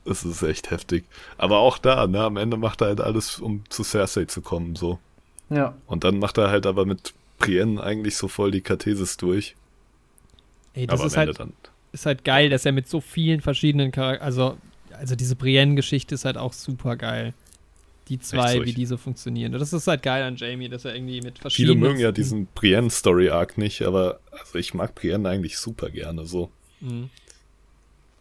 das 0.05 0.23
ist 0.25 0.41
echt 0.41 0.71
heftig. 0.71 1.05
Aber 1.37 1.59
auch 1.59 1.77
da, 1.77 2.07
ne, 2.07 2.19
am 2.21 2.37
Ende 2.37 2.57
macht 2.57 2.81
er 2.81 2.87
halt 2.87 3.01
alles, 3.01 3.39
um 3.39 3.63
zu 3.69 3.83
Cersei 3.83 4.25
zu 4.25 4.41
kommen, 4.41 4.75
so. 4.75 4.99
Ja, 5.49 5.75
Und 5.85 6.03
dann 6.05 6.17
macht 6.19 6.37
er 6.37 6.49
halt 6.49 6.65
aber 6.65 6.85
mit 6.85 7.13
Brienne 7.37 7.81
eigentlich 7.83 8.15
so 8.17 8.27
voll 8.27 8.51
die 8.51 8.61
Kathesis 8.61 9.17
durch. 9.17 9.55
Ey, 10.73 10.87
das 10.87 10.99
aber 10.99 11.07
ist 11.07 11.15
am 11.17 11.21
Ende 11.21 11.31
halt, 11.33 11.39
dann. 11.39 11.53
ist 11.91 12.05
halt 12.05 12.23
geil, 12.23 12.49
dass 12.49 12.65
er 12.65 12.71
mit 12.71 12.87
so 12.87 13.01
vielen 13.01 13.41
verschiedenen 13.41 13.91
Charakteren, 13.91 14.25
also, 14.25 14.57
also 15.01 15.15
diese 15.15 15.35
Brienne-Geschichte 15.35 16.13
ist 16.15 16.25
halt 16.25 16.37
auch 16.37 16.53
super 16.53 16.95
geil. 16.95 17.33
Die 18.07 18.19
zwei, 18.19 18.63
wie 18.65 18.73
die 18.73 18.85
so 18.85 18.97
funktionieren. 18.97 19.51
Das 19.53 19.73
ist 19.73 19.87
halt 19.87 20.03
geil 20.03 20.23
an 20.23 20.35
Jamie, 20.35 20.69
dass 20.69 20.85
er 20.85 20.93
irgendwie 20.93 21.21
mit 21.21 21.37
Viele 21.37 21.41
verschiedenen. 21.41 21.79
mögen 21.79 21.99
ja 21.99 22.11
diesen 22.11 22.47
Brienne-Story-Arc 22.53 23.57
nicht, 23.57 23.81
aber 23.83 24.19
also 24.31 24.59
ich 24.59 24.73
mag 24.73 24.93
Brienne 24.95 25.27
eigentlich 25.29 25.57
super 25.57 25.89
gerne 25.89 26.25
so. 26.25 26.51
Mhm. 26.81 27.09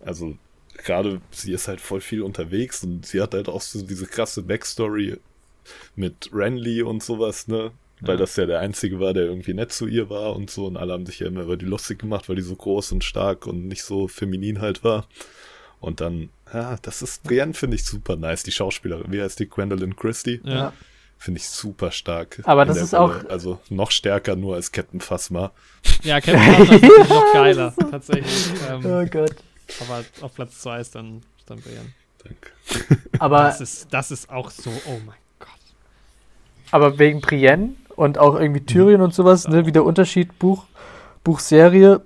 Also 0.04 0.36
gerade 0.82 1.20
sie 1.30 1.52
ist 1.52 1.68
halt 1.68 1.80
voll 1.80 2.00
viel 2.00 2.22
unterwegs 2.22 2.82
und 2.84 3.04
sie 3.04 3.20
hat 3.20 3.34
halt 3.34 3.48
auch 3.48 3.60
so 3.60 3.82
diese 3.84 4.06
krasse 4.06 4.42
Backstory 4.42 5.18
mit 5.96 6.30
Renly 6.32 6.82
und 6.82 7.02
sowas, 7.02 7.48
ne? 7.48 7.72
Weil 8.00 8.14
Ja. 8.14 8.20
das 8.20 8.36
ja 8.36 8.46
der 8.46 8.60
einzige 8.60 8.98
war, 9.00 9.12
der 9.12 9.24
irgendwie 9.24 9.52
nett 9.52 9.72
zu 9.72 9.86
ihr 9.86 10.08
war 10.08 10.34
und 10.34 10.50
so 10.50 10.66
und 10.66 10.76
alle 10.78 10.92
haben 10.94 11.04
sich 11.04 11.18
ja 11.18 11.26
immer 11.26 11.42
über 11.42 11.56
die 11.58 11.66
lustig 11.66 11.98
gemacht, 11.98 12.28
weil 12.28 12.36
die 12.36 12.42
so 12.42 12.56
groß 12.56 12.92
und 12.92 13.04
stark 13.04 13.46
und 13.46 13.66
nicht 13.68 13.82
so 13.82 14.08
feminin 14.08 14.60
halt 14.60 14.84
war. 14.84 15.06
Und 15.80 16.00
dann, 16.00 16.28
ja, 16.52 16.76
das 16.82 17.02
ist 17.02 17.22
Brienne 17.22 17.54
finde 17.54 17.76
ich 17.76 17.84
super 17.84 18.16
nice, 18.16 18.42
die 18.42 18.52
Schauspielerin, 18.52 19.10
wie 19.12 19.20
heißt 19.22 19.38
die 19.38 19.48
Gwendolyn 19.48 19.96
Christie? 19.96 20.40
Ja. 20.44 20.72
Finde 21.18 21.38
ich 21.38 21.48
super 21.48 21.90
stark. 21.90 22.40
Aber 22.44 22.64
das 22.64 22.78
ist 22.78 22.94
auch- 22.94 23.28
also 23.28 23.60
noch 23.68 23.90
stärker 23.90 24.36
nur 24.36 24.54
als 24.56 24.72
Captain 24.72 25.00
Phasma. 25.00 25.52
Ja, 26.02 26.18
Captain 26.20 26.40
Phasma 26.66 26.74
ist 27.02 27.10
noch 27.10 27.24
geiler, 27.34 27.74
tatsächlich. 27.90 28.50
Ähm, 28.70 28.80
oh 28.86 29.04
Gott. 29.06 29.34
aber 29.80 30.04
auf 30.22 30.34
Platz 30.34 30.58
2 30.60 30.80
ist 30.80 30.94
dann, 30.94 31.18
ist 31.38 31.50
dann 31.50 31.60
Brienne. 31.60 31.92
Danke. 32.24 32.88
Aber, 33.18 33.44
Das 33.44 33.60
ist, 33.60 33.88
das 33.92 34.10
ist 34.10 34.30
auch 34.30 34.50
so, 34.50 34.70
oh 34.86 34.98
mein 35.06 35.16
Gott. 35.38 35.48
aber 36.70 36.98
wegen 36.98 37.20
Brienne 37.20 37.74
und 37.96 38.16
auch 38.18 38.34
irgendwie 38.40 38.64
Tyrion 38.64 39.02
und 39.02 39.12
sowas, 39.14 39.46
ne, 39.46 39.66
wie 39.66 39.72
der 39.72 39.84
Unterschied 39.84 40.38
Buch, 40.38 40.64
Buchserie. 41.22 42.00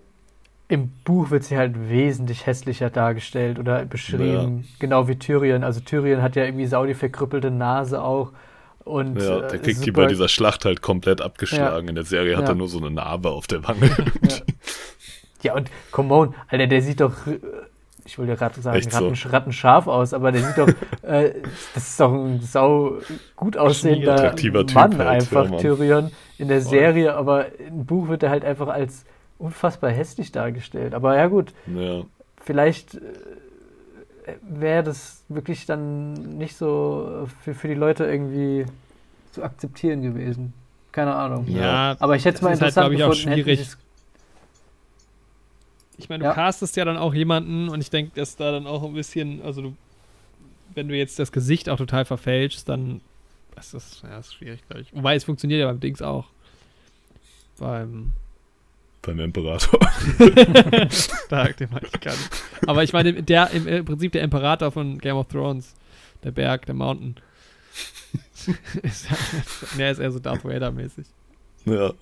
Im 0.68 0.88
Buch 1.04 1.30
wird 1.30 1.44
sie 1.44 1.58
halt 1.58 1.88
wesentlich 1.90 2.46
hässlicher 2.46 2.88
dargestellt 2.90 3.58
oder 3.58 3.84
beschrieben, 3.84 4.66
genau 4.78 5.08
wie 5.08 5.16
Tyrion. 5.16 5.62
Also 5.62 5.80
Tyrion 5.80 6.22
hat 6.22 6.36
ja 6.36 6.44
irgendwie 6.44 6.66
sau 6.66 6.86
die 6.86 6.94
verkrüppelte 6.94 7.50
Nase 7.50 8.02
auch. 8.02 8.32
Und, 8.84 9.20
Ja, 9.20 9.38
äh, 9.38 9.48
der 9.48 9.58
kriegt 9.60 9.80
die 9.80 9.86
super- 9.90 10.02
bei 10.02 10.06
dieser 10.08 10.28
Schlacht 10.28 10.64
halt 10.64 10.80
komplett 10.82 11.20
abgeschlagen. 11.20 11.88
In 11.88 11.94
der 11.94 12.04
Serie 12.04 12.36
hat 12.36 12.44
Ja. 12.44 12.50
er 12.50 12.54
nur 12.54 12.68
so 12.68 12.78
eine 12.78 12.90
Narbe 12.90 13.30
auf 13.30 13.46
der 13.46 13.62
Wange. 13.66 13.90
Ja, 15.42 15.54
und 15.54 15.70
come 15.90 16.14
on, 16.14 16.34
Alter, 16.48 16.66
der 16.66 16.80
sieht 16.82 17.00
doch, 17.00 17.26
äh, 17.26 17.38
ich 18.06 18.18
wollte 18.18 18.32
ja 18.32 18.36
gerade 18.36 18.60
sagen, 18.62 18.78
Echt 18.78 18.92
so. 18.92 19.08
Ratten, 19.08 19.28
rattenscharf 19.28 19.86
aus, 19.86 20.14
aber 20.14 20.32
der 20.32 20.42
sieht 20.42 20.56
doch, 20.58 20.68
äh, 21.02 21.34
das 21.74 21.88
ist 21.88 22.00
doch 22.00 22.12
ein 22.12 22.40
sau 22.40 22.98
gut 23.36 23.56
aussehender 23.58 24.14
Attraktiver 24.14 24.66
Typ 24.66 24.74
Mann 24.74 24.96
halt, 24.98 25.08
einfach, 25.08 25.44
ja, 25.44 25.50
Mann. 25.50 25.60
Tyrion, 25.60 26.10
in 26.38 26.48
der. 26.48 26.62
Serie, 26.62 27.14
aber 27.14 27.58
im 27.58 27.84
Buch 27.84 28.08
wird 28.08 28.22
er 28.22 28.30
halt 28.30 28.44
einfach 28.44 28.68
als 28.68 29.04
unfassbar 29.38 29.90
hässlich 29.90 30.32
dargestellt. 30.32 30.94
Aber 30.94 31.16
ja 31.16 31.26
gut, 31.26 31.52
ja. 31.66 32.04
vielleicht 32.42 32.94
äh, 32.94 33.00
wäre 34.42 34.82
das 34.82 35.22
wirklich 35.28 35.66
dann 35.66 36.12
nicht 36.38 36.56
so 36.56 37.28
für, 37.42 37.54
für 37.54 37.68
die 37.68 37.74
Leute 37.74 38.04
irgendwie 38.04 38.66
zu 39.32 39.42
akzeptieren 39.42 40.02
gewesen. 40.02 40.54
Keine 40.92 41.14
Ahnung. 41.14 41.46
Ja, 41.48 41.96
Aber 41.98 42.14
ich 42.14 42.24
hätte 42.24 42.36
es 42.36 42.40
das 42.40 42.42
mal 42.42 42.50
halt, 42.50 42.60
interessant 42.60 42.84
glaub 42.86 42.92
ich, 42.92 43.04
auch 43.04 43.10
gefunden, 43.10 43.42
schwierig. 43.42 43.68
Ich 45.96 46.08
meine, 46.08 46.24
du 46.24 46.28
Ja. 46.30 46.34
castest 46.34 46.76
ja 46.76 46.84
dann 46.84 46.96
auch 46.96 47.14
jemanden 47.14 47.68
und 47.68 47.80
ich 47.80 47.90
denke, 47.90 48.12
dass 48.14 48.36
da 48.36 48.52
dann 48.52 48.66
auch 48.66 48.82
ein 48.84 48.94
bisschen, 48.94 49.42
also 49.42 49.62
du, 49.62 49.76
wenn 50.74 50.88
du 50.88 50.96
jetzt 50.96 51.18
das 51.18 51.32
Gesicht 51.32 51.68
auch 51.68 51.76
total 51.76 52.04
verfälschst, 52.04 52.68
dann 52.68 53.00
das 53.54 53.74
ist, 53.74 54.02
ja, 54.02 54.18
ist 54.18 54.34
schwierig, 54.34 54.66
glaube 54.68 54.82
ich. 54.82 54.94
Wobei 54.94 55.14
es 55.14 55.24
funktioniert 55.24 55.60
ja 55.60 55.66
beim 55.66 55.78
Dings 55.80 56.02
auch. 56.02 56.26
Beim 57.58 58.12
Beim 59.06 59.18
Imperator. 59.20 59.78
Stark, 60.90 61.56
den 61.58 61.68
meine 61.70 61.86
ich 61.92 62.00
gar 62.00 62.12
nicht. 62.12 62.30
Aber 62.66 62.82
ich 62.82 62.92
meine, 62.92 63.22
der 63.22 63.50
im, 63.50 63.66
im 63.68 63.84
Prinzip 63.84 64.12
der 64.12 64.22
Imperator 64.22 64.70
von 64.72 64.98
Game 64.98 65.16
of 65.16 65.28
Thrones, 65.28 65.74
der 66.22 66.30
Berg, 66.30 66.66
der 66.66 66.74
Mountain. 66.74 67.16
der 69.78 69.90
ist 69.90 69.98
eher 69.98 70.10
so 70.10 70.18
Darth 70.18 70.44
Vader-mäßig. 70.44 71.06
ja. 71.66 71.92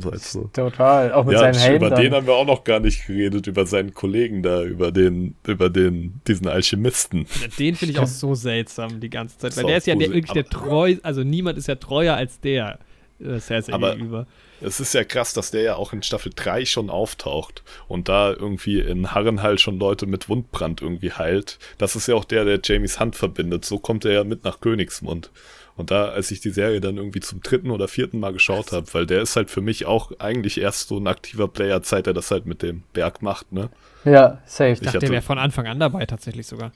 So 0.00 0.12
heißt 0.12 0.30
so. 0.30 0.44
Total, 0.52 1.10
auch 1.12 1.24
mit 1.24 1.32
Ja, 1.32 1.40
seinem 1.40 1.56
Helm 1.58 1.76
über 1.78 1.90
dann. 1.90 2.00
den 2.00 2.14
haben 2.14 2.24
wir 2.28 2.34
auch 2.34 2.46
noch 2.46 2.62
gar 2.62 2.78
nicht 2.78 3.04
geredet, 3.04 3.48
über 3.48 3.66
seinen 3.66 3.94
Kollegen 3.94 4.40
da, 4.44 4.62
über 4.62 4.92
den, 4.92 5.34
über 5.44 5.70
den, 5.70 6.20
diesen 6.28 6.46
Alchemisten. 6.46 7.26
Den 7.58 7.74
finde 7.74 7.94
ich 7.94 7.98
auch 7.98 8.06
so 8.06 8.36
seltsam 8.36 9.00
die 9.00 9.10
ganze 9.10 9.38
Zeit, 9.38 9.56
weil 9.56 9.64
ist 9.64 9.68
der 9.68 9.76
ist 9.78 9.86
ja 9.88 9.96
der, 9.96 10.12
wirklich 10.12 10.30
der 10.30 10.44
treu, 10.44 10.94
also 11.02 11.24
niemand 11.24 11.58
ist 11.58 11.66
ja 11.66 11.74
treuer 11.74 12.14
als 12.14 12.38
der 12.38 12.78
äh, 13.18 13.40
Cersei 13.40 13.72
Aber- 13.72 13.94
gegenüber. 13.96 14.28
Es 14.60 14.80
ist 14.80 14.94
ja 14.94 15.04
krass, 15.04 15.34
dass 15.34 15.50
der 15.50 15.62
ja 15.62 15.74
auch 15.76 15.92
in 15.92 16.02
Staffel 16.02 16.32
3 16.34 16.64
schon 16.64 16.88
auftaucht 16.90 17.62
und 17.88 18.08
da 18.08 18.30
irgendwie 18.32 18.80
in 18.80 19.12
Harrenhal 19.12 19.58
schon 19.58 19.78
Leute 19.78 20.06
mit 20.06 20.28
Wundbrand 20.28 20.80
irgendwie 20.80 21.12
heilt. 21.12 21.58
Das 21.78 21.94
ist 21.96 22.08
ja 22.08 22.14
auch 22.14 22.24
der, 22.24 22.44
der 22.44 22.60
Jamies 22.62 22.98
Hand 22.98 23.16
verbindet. 23.16 23.64
So 23.66 23.78
kommt 23.78 24.04
er 24.06 24.12
ja 24.12 24.24
mit 24.24 24.44
nach 24.44 24.60
Königsmund. 24.60 25.30
Und 25.76 25.90
da, 25.90 26.06
als 26.08 26.30
ich 26.30 26.40
die 26.40 26.50
Serie 26.50 26.80
dann 26.80 26.96
irgendwie 26.96 27.20
zum 27.20 27.42
dritten 27.42 27.70
oder 27.70 27.86
vierten 27.86 28.18
Mal 28.18 28.32
geschaut 28.32 28.72
habe, 28.72 28.86
weil 28.94 29.04
der 29.04 29.20
ist 29.20 29.36
halt 29.36 29.50
für 29.50 29.60
mich 29.60 29.84
auch 29.84 30.10
eigentlich 30.18 30.58
erst 30.58 30.88
so 30.88 30.96
ein 30.96 31.06
aktiver 31.06 31.48
Player, 31.48 31.80
seit 31.84 32.06
er 32.06 32.14
das 32.14 32.30
halt 32.30 32.46
mit 32.46 32.62
dem 32.62 32.82
Berg 32.94 33.20
macht, 33.20 33.52
ne? 33.52 33.68
Ja, 34.06 34.40
safe. 34.46 34.70
Ich 34.70 34.78
dachte, 34.78 34.88
hatte- 34.88 34.98
der 35.00 35.10
wäre 35.10 35.22
von 35.22 35.38
Anfang 35.38 35.66
an 35.66 35.78
dabei 35.78 36.06
tatsächlich 36.06 36.46
sogar. 36.46 36.72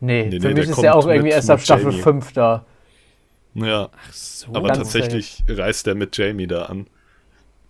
Nee, 0.00 0.24
Nee, 0.30 0.40
für 0.40 0.48
nee, 0.48 0.54
mich 0.54 0.54
der 0.54 0.62
ist 0.64 0.68
er 0.70 0.74
kommt 0.92 1.04
auch 1.04 1.06
irgendwie 1.08 1.30
erst 1.32 1.50
ab 1.50 1.60
Staffel 1.60 1.90
Jamie. 1.90 2.02
5 2.02 2.32
da. 2.32 2.64
Ja, 3.54 3.90
Ach 3.92 4.12
so. 4.14 4.46
aber 4.54 4.68
tatsächlich 4.72 5.42
reißt 5.46 5.86
er 5.88 5.94
mit 5.94 6.16
Jamie 6.16 6.46
da 6.46 6.62
an. 6.62 6.86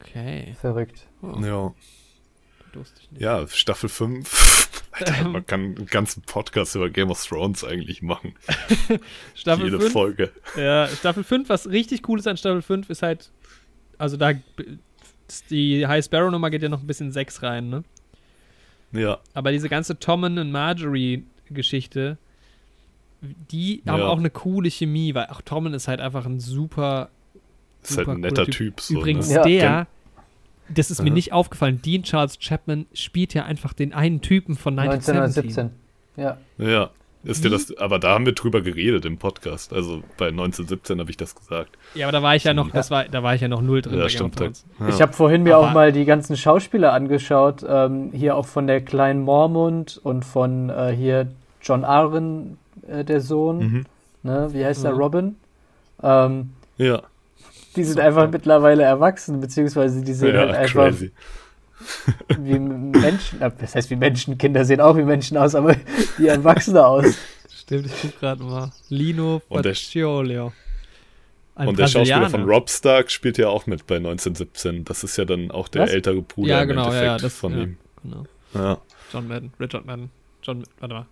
Okay. 0.00 0.54
Verrückt. 0.60 1.06
Oh, 1.22 1.38
Ja. 1.40 1.74
Ja, 3.18 3.48
Staffel 3.48 3.88
5. 3.88 4.70
Alter, 4.92 5.14
Ähm. 5.20 5.32
man 5.32 5.46
kann 5.46 5.60
einen 5.76 5.86
ganzen 5.86 6.22
Podcast 6.22 6.74
über 6.76 6.88
Game 6.88 7.10
of 7.10 7.24
Thrones 7.24 7.64
eigentlich 7.64 8.00
machen. 8.02 8.34
Staffel 9.34 9.66
Jede 9.66 9.80
5, 9.80 9.92
Folge. 9.92 10.32
Ja, 10.56 10.86
Staffel 10.88 11.24
5, 11.24 11.48
was 11.48 11.68
richtig 11.68 12.08
cool 12.08 12.18
ist 12.20 12.26
an 12.28 12.36
Staffel 12.36 12.62
5, 12.62 12.90
ist 12.90 13.02
halt, 13.02 13.30
also 13.98 14.16
da, 14.16 14.32
die 15.50 15.86
High 15.86 16.04
Sparrow 16.04 16.30
Nummer 16.30 16.50
geht 16.50 16.62
ja 16.62 16.68
noch 16.68 16.80
ein 16.80 16.86
bisschen 16.86 17.10
6 17.12 17.42
rein, 17.42 17.68
ne? 17.70 17.84
Ja, 18.92 19.18
Aber 19.34 19.52
diese 19.52 19.68
ganze 19.68 19.98
Tommen 19.98 20.38
und 20.38 20.50
Marjorie 20.52 21.24
Geschichte, 21.48 22.18
die 23.20 23.82
haben 23.86 24.00
Ja. 24.00 24.06
auch 24.08 24.18
eine 24.18 24.30
coole 24.30 24.70
Chemie, 24.70 25.14
weil 25.14 25.26
auch 25.26 25.40
Tommen 25.42 25.74
ist 25.74 25.88
halt 25.88 26.00
einfach 26.00 26.24
ein 26.26 26.40
super, 26.40 27.10
ist 27.82 27.96
halt 27.98 28.08
ein 28.08 28.20
netter 28.20 28.42
cooler 28.44 28.50
Typ. 28.56 28.80
so, 28.80 28.94
Übrigens, 28.94 29.28
ne? 29.28 29.34
Ja. 29.36 29.42
der, 29.44 29.86
das 30.68 30.90
ist 30.90 31.02
mir 31.02 31.08
Aha. 31.08 31.14
nicht 31.14 31.32
aufgefallen. 31.32 31.80
Dean 31.82 32.02
Charles 32.02 32.38
Chapman 32.38 32.86
spielt 32.92 33.34
ja 33.34 33.44
einfach 33.44 33.72
den 33.72 33.92
einen 33.92 34.20
Typen 34.20 34.56
von 34.56 34.78
1917. 34.78 35.70
1917. 35.70 35.70
Ja. 36.16 36.36
Ja. 36.72 36.90
Ist 37.22 37.44
dir 37.44 37.50
das, 37.50 37.76
aber 37.76 37.98
da 37.98 38.14
haben 38.14 38.24
wir 38.24 38.32
drüber 38.32 38.62
geredet 38.62 39.04
im 39.04 39.18
Podcast. 39.18 39.74
Also 39.74 40.02
bei 40.16 40.28
1917 40.28 41.00
habe 41.00 41.10
ich 41.10 41.18
das 41.18 41.34
gesagt. 41.34 41.76
Ja, 41.94 42.06
aber 42.06 42.12
da 42.12 42.22
war 42.22 42.34
ich 42.34 42.44
ja 42.44 42.54
noch, 42.54 42.70
das 42.70 42.90
war, 42.90 43.04
da 43.04 43.22
war 43.22 43.34
ich 43.34 43.42
ja 43.42 43.48
noch 43.48 43.60
null 43.60 43.82
drin. 43.82 43.98
Ja, 43.98 44.08
stimmt. 44.08 44.40
Ja. 44.40 44.88
Ich 44.88 45.02
habe 45.02 45.12
vorhin 45.12 45.42
mir 45.42 45.56
Aber- 45.56 45.68
auch 45.68 45.74
mal 45.74 45.92
die 45.92 46.06
ganzen 46.06 46.34
Schauspieler 46.38 46.94
angeschaut. 46.94 47.62
Ähm, 47.68 48.10
hier 48.14 48.36
auch 48.36 48.46
von 48.46 48.66
der 48.66 48.80
kleinen 48.80 49.20
Mormont 49.22 50.00
und 50.02 50.24
von 50.24 50.70
äh, 50.70 50.94
hier 50.96 51.28
John 51.60 51.84
Arryn, 51.84 52.56
äh, 52.88 53.04
der 53.04 53.20
Sohn. 53.20 53.58
Mhm. 53.58 53.84
Ne? 54.22 54.48
Wie 54.52 54.64
heißt 54.64 54.82
der? 54.84 54.92
Mhm. 54.92 54.98
Robin. 54.98 55.36
Ähm, 56.02 56.50
Ja, 56.78 57.02
die 57.76 57.84
sind 57.84 58.00
einfach 58.00 58.30
mittlerweile 58.30 58.82
erwachsen, 58.82 59.40
beziehungsweise 59.40 60.02
die 60.02 60.12
sehen 60.12 60.34
ja 60.34 60.40
halt 60.40 60.54
einfach 60.56 60.84
crazy. 60.88 61.12
wie 62.38 62.58
Menschen. 62.58 63.40
Äh, 63.40 63.50
das 63.58 63.74
heißt 63.74 63.90
wie 63.90 63.96
Menschen. 63.96 64.36
Kinder 64.38 64.64
sehen 64.64 64.80
auch 64.80 64.96
wie 64.96 65.02
Menschen 65.04 65.36
aus, 65.36 65.54
aber 65.54 65.76
wie 66.18 66.26
Erwachsene 66.26 66.84
aus. 66.84 67.16
Stimmt, 67.48 67.86
ich 67.86 67.92
guck 68.02 68.18
gerade 68.20 68.42
mal. 68.42 68.72
Lino 68.88 69.40
Und 69.48 69.64
der- 69.64 69.74
Facciolio. 69.74 70.52
Ein 71.54 71.68
Und 71.68 71.78
der 71.78 71.88
Schauspieler 71.88 72.30
von 72.30 72.44
Rob 72.44 72.70
Stark 72.70 73.10
spielt 73.10 73.36
ja 73.36 73.48
auch 73.48 73.66
mit 73.66 73.86
bei 73.86 73.96
1917. 73.96 74.84
Das 74.84 75.04
ist 75.04 75.16
ja 75.18 75.24
dann 75.26 75.50
auch 75.50 75.68
der 75.68 75.82
Was? 75.82 75.90
ältere 75.90 76.22
Bruder 76.22 76.48
Ja, 76.48 76.62
im 76.62 76.68
genau, 76.68 76.82
ja, 76.84 76.86
Endeffekt 76.88 77.06
ja, 77.06 77.18
das- 77.18 77.34
von 77.36 77.52
ja. 77.52 77.58
ihm. 77.64 77.76
Genau. 78.02 78.24
Ja. 78.54 78.78
John 79.12 79.28
Madden, 79.28 79.52
Richard 79.60 79.84
Madden. 79.84 80.10
John, 80.42 80.64
warte 80.78 80.94
mal. 80.94 81.06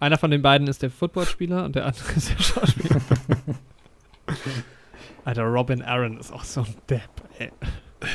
Einer 0.00 0.18
von 0.18 0.30
den 0.30 0.42
beiden 0.42 0.66
ist 0.66 0.82
der 0.82 0.90
Footballspieler 0.90 1.64
und 1.64 1.74
der 1.76 1.86
andere 1.86 2.12
ist 2.16 2.28
der 2.30 2.42
Schauspieler. 2.42 3.00
Alter, 5.24 5.42
Robin 5.44 5.82
Aaron 5.82 6.18
ist 6.18 6.32
auch 6.32 6.44
so 6.44 6.60
ein 6.60 6.74
Depp, 6.90 7.00
ey. 7.38 7.50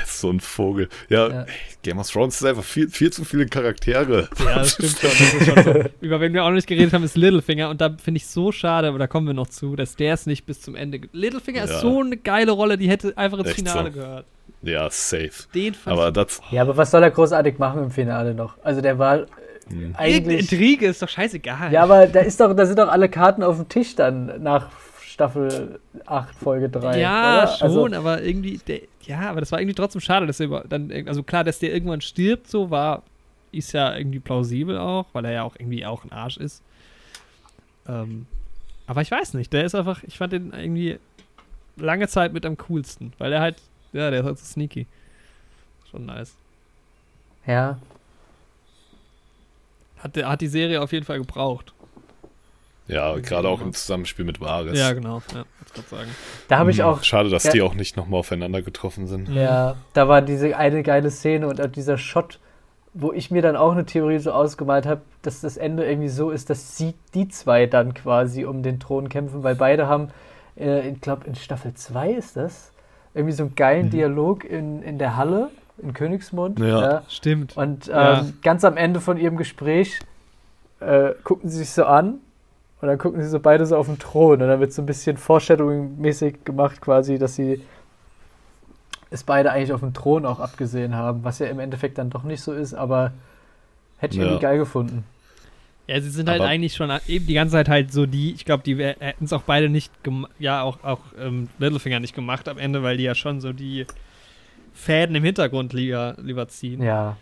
Ist 0.04 0.20
so 0.22 0.30
ein 0.30 0.40
Vogel. 0.40 0.88
Ja, 1.10 1.28
Ja. 1.30 1.42
ey, 1.42 1.48
Game 1.82 1.98
of 1.98 2.10
Thrones 2.12 2.36
ist 2.40 2.46
einfach 2.46 2.64
viel, 2.64 2.90
viel 2.90 3.12
zu 3.12 3.26
viele 3.26 3.48
Charaktere. 3.48 4.30
Ja, 4.44 4.60
das 4.60 4.74
stimmt 4.74 4.98
schon. 5.00 5.10
Das 5.10 5.34
ist 5.34 5.46
schon 5.46 5.64
so. 5.84 5.90
Über 6.02 6.20
wen 6.22 6.34
wir 6.34 6.44
auch 6.44 6.50
noch 6.50 6.56
nicht 6.56 6.68
geredet 6.68 6.94
haben, 6.94 7.04
ist 7.04 7.18
Littlefinger. 7.18 7.70
Und 7.70 7.82
da 7.82 7.90
finde 8.02 8.18
ich 8.18 8.28
so 8.28 8.52
schade, 8.52 8.88
aber 8.88 9.00
da 9.00 9.08
kommen 9.08 9.26
wir 9.26 9.34
noch 9.34 9.48
zu, 9.48 9.76
dass 9.76 9.96
der 9.96 10.14
es 10.14 10.26
nicht 10.28 10.46
bis 10.46 10.62
zum 10.62 10.76
Ende. 10.76 11.00
ge- 11.00 11.10
Littlefinger 11.14 11.64
ist 11.64 11.72
Ja. 11.72 11.80
so 11.80 12.02
eine 12.02 12.18
geile 12.18 12.52
Rolle, 12.52 12.78
die 12.78 12.88
hätte 12.90 13.18
einfach 13.18 13.40
ins 13.40 13.48
Echt 13.48 13.56
Finale 13.58 13.92
so. 13.92 14.00
gehört. 14.00 14.26
Ja, 14.62 14.90
safe. 14.92 15.32
Den 15.56 15.74
fand 15.74 15.98
Aber 15.98 16.12
das. 16.12 16.42
Ja, 16.52 16.62
aber 16.64 16.76
was 16.78 16.92
soll 16.92 17.02
er 17.02 17.12
großartig 17.12 17.58
machen 17.60 17.82
im 17.84 17.92
Finale 17.92 18.34
noch? 18.36 18.58
Also 18.64 18.82
der 18.82 19.00
war 19.00 19.20
äh, 19.22 19.26
Hm. 19.70 19.76
Irgendeine 19.82 19.98
eigentlich. 20.00 20.52
Intrige 20.52 20.88
ist 20.88 21.02
doch 21.02 21.10
scheißegal. 21.10 21.72
Ja, 21.72 21.84
aber 21.84 22.08
da 22.08 22.22
ist 22.22 22.40
doch, 22.40 22.56
da 22.56 22.66
sind 22.66 22.80
doch 22.80 22.90
alle 22.90 23.08
Karten 23.08 23.44
auf 23.44 23.56
dem 23.58 23.70
Tisch 23.70 23.94
dann 23.96 24.42
nach 24.42 24.68
Staffel 25.20 25.82
8, 26.06 26.34
Folge 26.34 26.70
3. 26.70 26.98
Ja, 26.98 27.44
oder? 27.44 27.48
schon, 27.52 27.68
Also, 27.68 27.98
aber 27.98 28.24
irgendwie, 28.24 28.58
der, 28.60 28.84
ja, 29.02 29.30
aber 29.30 29.42
das 29.42 29.52
war 29.52 29.60
irgendwie 29.60 29.76
trotzdem 29.76 30.00
schade, 30.00 30.26
dass 30.26 30.40
er 30.40 30.64
dann, 30.70 30.94
also 31.08 31.24
klar, 31.24 31.44
dass 31.44 31.60
der 31.60 31.74
irgendwann 31.74 32.00
stirbt, 32.00 32.48
so 32.48 32.70
war, 32.70 33.04
ist 33.52 33.74
ja 33.74 33.98
irgendwie 33.98 34.22
plausibel 34.22 34.78
auch, 34.78 35.08
weil 35.12 35.26
er 35.26 35.32
ja 35.32 35.44
auch 35.44 35.58
irgendwie 35.60 35.86
auch 35.86 36.06
ein 36.06 36.14
Arsch 36.14 36.38
ist. 36.38 36.64
Ähm, 37.86 38.28
aber 38.88 39.02
ich 39.02 39.12
weiß 39.12 39.34
nicht, 39.34 39.52
der 39.52 39.66
ist 39.66 39.76
einfach, 39.76 40.04
ich 40.04 40.18
fand 40.18 40.32
den 40.32 40.54
irgendwie 40.54 41.00
lange 41.76 42.08
Zeit 42.08 42.32
mit 42.32 42.46
am 42.46 42.56
coolsten, 42.56 43.12
weil 43.18 43.34
er 43.34 43.42
halt, 43.42 43.62
ja, 43.92 44.10
der 44.12 44.22
ist 44.22 44.26
halt 44.26 44.40
so 44.40 44.46
sneaky. 44.46 44.88
Schon 45.92 46.06
nice. 46.06 46.38
ja, 47.46 47.78
Hat, 49.98 50.16
der, 50.16 50.30
hat 50.30 50.40
die 50.40 50.48
Serie 50.48 50.82
auf 50.82 50.94
jeden 50.94 51.06
Fall 51.06 51.18
gebraucht. 51.20 51.74
Ja, 52.90 53.16
gerade 53.20 53.48
auch 53.48 53.62
im 53.62 53.72
Zusammenspiel 53.74 54.26
mit 54.26 54.42
Varys. 54.42 54.78
Ja, 54.78 54.94
genau, 54.94 55.22
ja, 55.34 55.46
sagen. 55.90 56.10
da 56.48 56.58
habe 56.58 56.72
ich 56.72 56.80
Hm, 56.80 56.86
auch. 56.86 57.04
Schade, 57.04 57.30
dass 57.30 57.44
Ja. 57.44 57.52
die 57.52 57.62
auch 57.62 57.76
nicht 57.76 57.96
nochmal 57.96 58.20
aufeinander 58.22 58.62
getroffen 58.62 59.06
sind. 59.08 59.30
Ja, 59.30 59.76
da 59.94 60.08
war 60.08 60.22
diese 60.22 60.58
eine 60.58 60.82
geile 60.84 61.12
Szene 61.12 61.48
und 61.48 61.76
dieser 61.76 61.98
Shot, 61.98 62.40
wo 62.96 63.14
ich 63.14 63.30
mir 63.30 63.44
dann 63.44 63.56
auch 63.56 63.72
eine 63.74 63.86
Theorie 63.86 64.18
so 64.18 64.32
ausgemalt 64.32 64.88
habe, 64.88 65.02
dass 65.22 65.42
das 65.42 65.56
Ende 65.58 65.86
irgendwie 65.88 66.10
so 66.10 66.32
ist, 66.32 66.50
dass 66.50 66.76
sie, 66.78 66.96
die 67.14 67.28
zwei 67.30 67.68
dann 67.68 67.94
quasi 67.94 68.46
um 68.46 68.64
den 68.64 68.80
Thron 68.80 69.08
kämpfen, 69.08 69.44
weil 69.44 69.54
beide 69.56 69.88
haben, 69.88 70.10
äh, 70.58 70.90
ich 70.90 71.00
glaube 71.00 71.28
in 71.28 71.36
Staffel 71.36 71.76
2 71.76 72.10
ist 72.12 72.36
das, 72.38 72.72
irgendwie 73.14 73.34
so 73.34 73.44
einen 73.44 73.56
geilen 73.56 73.86
Mhm. 73.88 73.92
Dialog 73.92 74.44
in, 74.44 74.82
in 74.82 74.98
der 74.98 75.16
Halle 75.16 75.50
in 75.82 75.94
Königsmund. 75.94 76.60
Ja. 76.60 77.04
Stimmt. 77.08 77.56
Und 77.56 77.88
ähm, 77.88 77.94
Ja. 77.94 78.26
ganz 78.42 78.66
am 78.66 78.76
Ende 78.78 79.00
von 79.00 79.18
ihrem 79.18 79.38
Gespräch 79.38 80.00
äh, 80.80 81.12
gucken 81.24 81.50
sie 81.50 81.60
sich 81.60 81.70
so 81.70 81.86
an 81.86 82.20
und 82.82 82.88
dann 82.88 82.98
gucken 82.98 83.22
sie 83.22 83.30
so 83.30 83.40
beide 83.40 83.66
so 83.66 83.76
auf 83.78 83.88
den 83.88 84.00
Thron 84.00 84.42
und 84.42 84.48
dann 84.48 84.60
wird 84.60 84.72
so 84.74 84.82
ein 84.82 84.86
bisschen 84.86 85.18
Foreshadowing-mäßig 85.18 86.44
gemacht 86.46 86.82
quasi, 86.82 87.18
dass 87.18 87.36
sie 87.36 87.62
es 89.12 89.24
beide 89.24 89.52
eigentlich 89.52 89.74
auf 89.74 89.80
dem 89.82 89.94
Thron 89.94 90.26
auch 90.26 90.40
abgesehen 90.40 90.96
haben, 90.96 91.24
was 91.24 91.40
ja 91.40 91.48
im 91.48 91.60
Endeffekt 91.60 91.98
dann 91.98 92.10
doch 92.10 92.24
nicht 92.24 92.42
so 92.42 92.54
ist, 92.54 92.74
aber 92.74 93.12
hätte 93.98 94.14
ich 94.16 94.20
Ja. 94.22 94.26
irgendwie 94.28 94.42
geil 94.44 94.58
gefunden. 94.60 95.04
Ja, 95.88 96.00
sie 96.00 96.12
sind 96.12 96.30
halt 96.30 96.40
Aber- 96.42 96.50
eigentlich 96.50 96.76
schon 96.76 96.92
eben 97.08 97.26
die 97.26 97.34
ganze 97.34 97.54
Zeit 97.54 97.68
halt 97.68 97.92
so 97.92 98.06
die, 98.06 98.32
ich 98.34 98.46
glaube, 98.46 98.62
die 98.64 98.78
hätten 98.78 99.26
es 99.26 99.34
auch 99.34 99.42
beide 99.42 99.70
nicht 99.70 100.04
gemacht, 100.04 100.32
ja, 100.38 100.62
auch, 100.62 100.84
auch 100.84 101.00
ähm, 101.20 101.50
Littlefinger 101.58 102.00
nicht 102.00 102.14
gemacht 102.14 102.48
am 102.48 102.60
Ende, 102.60 102.84
weil 102.84 102.98
die 102.98 103.04
ja 103.04 103.16
schon 103.16 103.42
so 103.42 103.52
die 103.54 103.88
Fäden 104.76 105.16
im 105.16 105.24
Hintergrund 105.24 105.74
lieber, 105.74 106.16
lieber 106.22 106.48
ziehen. 106.48 106.84
Ja. 106.84 107.18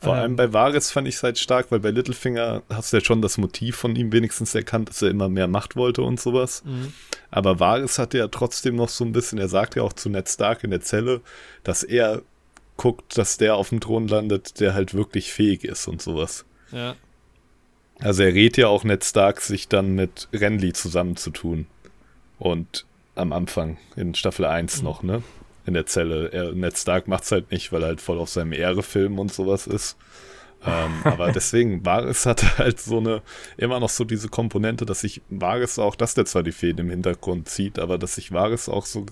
Vor 0.00 0.14
Ähm. 0.14 0.20
allem 0.20 0.36
bei 0.36 0.52
Varys 0.52 0.90
fand 0.90 1.08
ich 1.08 1.14
es 1.16 1.22
halt 1.22 1.38
stark, 1.38 1.70
weil 1.70 1.80
bei 1.80 1.90
Littlefinger 1.90 2.62
hast 2.68 2.92
du 2.92 2.98
ja 2.98 3.04
schon 3.04 3.22
das 3.22 3.38
Motiv 3.38 3.76
von 3.76 3.96
ihm 3.96 4.12
wenigstens 4.12 4.54
erkannt, 4.54 4.88
dass 4.90 5.00
er 5.02 5.10
immer 5.10 5.28
mehr 5.28 5.48
Macht 5.48 5.76
wollte 5.76 6.02
und 6.02 6.20
sowas. 6.20 6.62
Mhm. 6.64 6.92
Aber 7.30 7.58
Varys 7.60 7.98
hatte 7.98 8.18
ja 8.18 8.28
trotzdem 8.28 8.76
noch 8.76 8.88
so 8.90 9.04
ein 9.04 9.12
bisschen, 9.12 9.38
er 9.38 9.48
sagt 9.48 9.76
ja 9.76 9.82
auch 9.82 9.92
zu 9.92 10.08
Ned 10.10 10.28
Stark 10.28 10.62
in 10.64 10.70
der 10.70 10.80
Zelle, 10.82 11.20
dass 11.62 11.82
er 11.82 12.22
guckt, 12.76 13.16
dass 13.16 13.36
der 13.38 13.56
auf 13.56 13.68
dem 13.70 13.80
Thron 13.80 14.08
landet, 14.08 14.60
der 14.60 14.74
halt 14.74 14.94
wirklich 14.94 15.32
fähig 15.32 15.64
ist 15.64 15.86
und 15.88 16.02
sowas. 16.02 16.44
Ja. 16.72 16.96
Also 18.00 18.24
er 18.24 18.34
rät 18.34 18.56
ja 18.56 18.66
auch 18.68 18.84
Ned 18.84 19.04
Stark, 19.04 19.40
sich 19.40 19.68
dann 19.68 19.94
mit 19.94 20.28
Renly 20.32 20.72
zusammenzutun. 20.72 21.66
Und 22.40 22.84
am 23.14 23.32
Anfang, 23.32 23.78
in 23.96 24.14
Staffel 24.16 24.44
1 24.44 24.78
Mhm. 24.78 24.84
noch, 24.84 25.02
ne? 25.04 25.22
In 25.66 25.74
der 25.74 25.86
Zelle. 25.86 26.28
Er, 26.32 26.52
Ned 26.52 26.76
Stark 26.76 27.08
macht's 27.08 27.32
halt 27.32 27.50
nicht, 27.50 27.72
weil 27.72 27.82
er 27.82 27.88
halt 27.88 28.00
voll 28.00 28.18
auf 28.18 28.28
seinem 28.28 28.52
Ehrefilm 28.52 29.18
und 29.18 29.32
sowas 29.32 29.66
ist. 29.66 29.96
ähm, 30.66 31.00
aber 31.04 31.32
deswegen, 31.32 31.84
Varys 31.86 32.26
hatte 32.26 32.58
halt 32.58 32.80
so 32.80 32.98
eine, 32.98 33.22
immer 33.56 33.80
noch 33.80 33.88
so 33.88 34.04
diese 34.04 34.28
Komponente, 34.28 34.84
dass 34.84 35.00
sich 35.00 35.22
Varys 35.30 35.78
auch, 35.78 35.94
dass 35.96 36.14
der 36.14 36.26
zwar 36.26 36.42
die 36.42 36.52
Fäden 36.52 36.80
im 36.86 36.90
Hintergrund 36.90 37.48
zieht, 37.48 37.78
aber 37.78 37.96
dass 37.98 38.18
ich 38.18 38.32
Varys 38.32 38.68
auch 38.68 38.84
so 38.86 39.06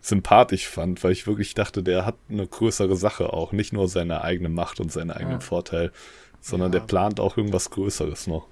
sympathisch 0.00 0.66
fand, 0.68 1.02
weil 1.04 1.12
ich 1.12 1.26
wirklich 1.26 1.54
dachte, 1.54 1.82
der 1.82 2.06
hat 2.06 2.16
eine 2.30 2.46
größere 2.46 2.96
Sache 2.96 3.32
auch, 3.32 3.52
nicht 3.52 3.72
nur 3.72 3.86
seine 3.88 4.22
eigene 4.22 4.48
Macht 4.48 4.80
und 4.80 4.90
seinen 4.90 5.10
eigenen 5.10 5.40
Ja. 5.40 5.40
Vorteil, 5.40 5.92
sondern 6.40 6.72
Ja. 6.72 6.78
der 6.78 6.86
plant 6.86 7.20
auch 7.20 7.36
irgendwas 7.36 7.68
Größeres 7.70 8.26
noch. 8.26 8.46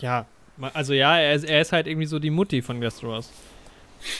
Ja, 0.00 0.26
also 0.74 0.92
ja, 0.92 1.18
er 1.18 1.34
ist, 1.34 1.44
er 1.44 1.60
ist 1.60 1.72
halt 1.72 1.86
irgendwie 1.86 2.06
so 2.06 2.18
die 2.18 2.30
Mutti 2.30 2.62
von 2.62 2.80
Westeros. 2.80 3.30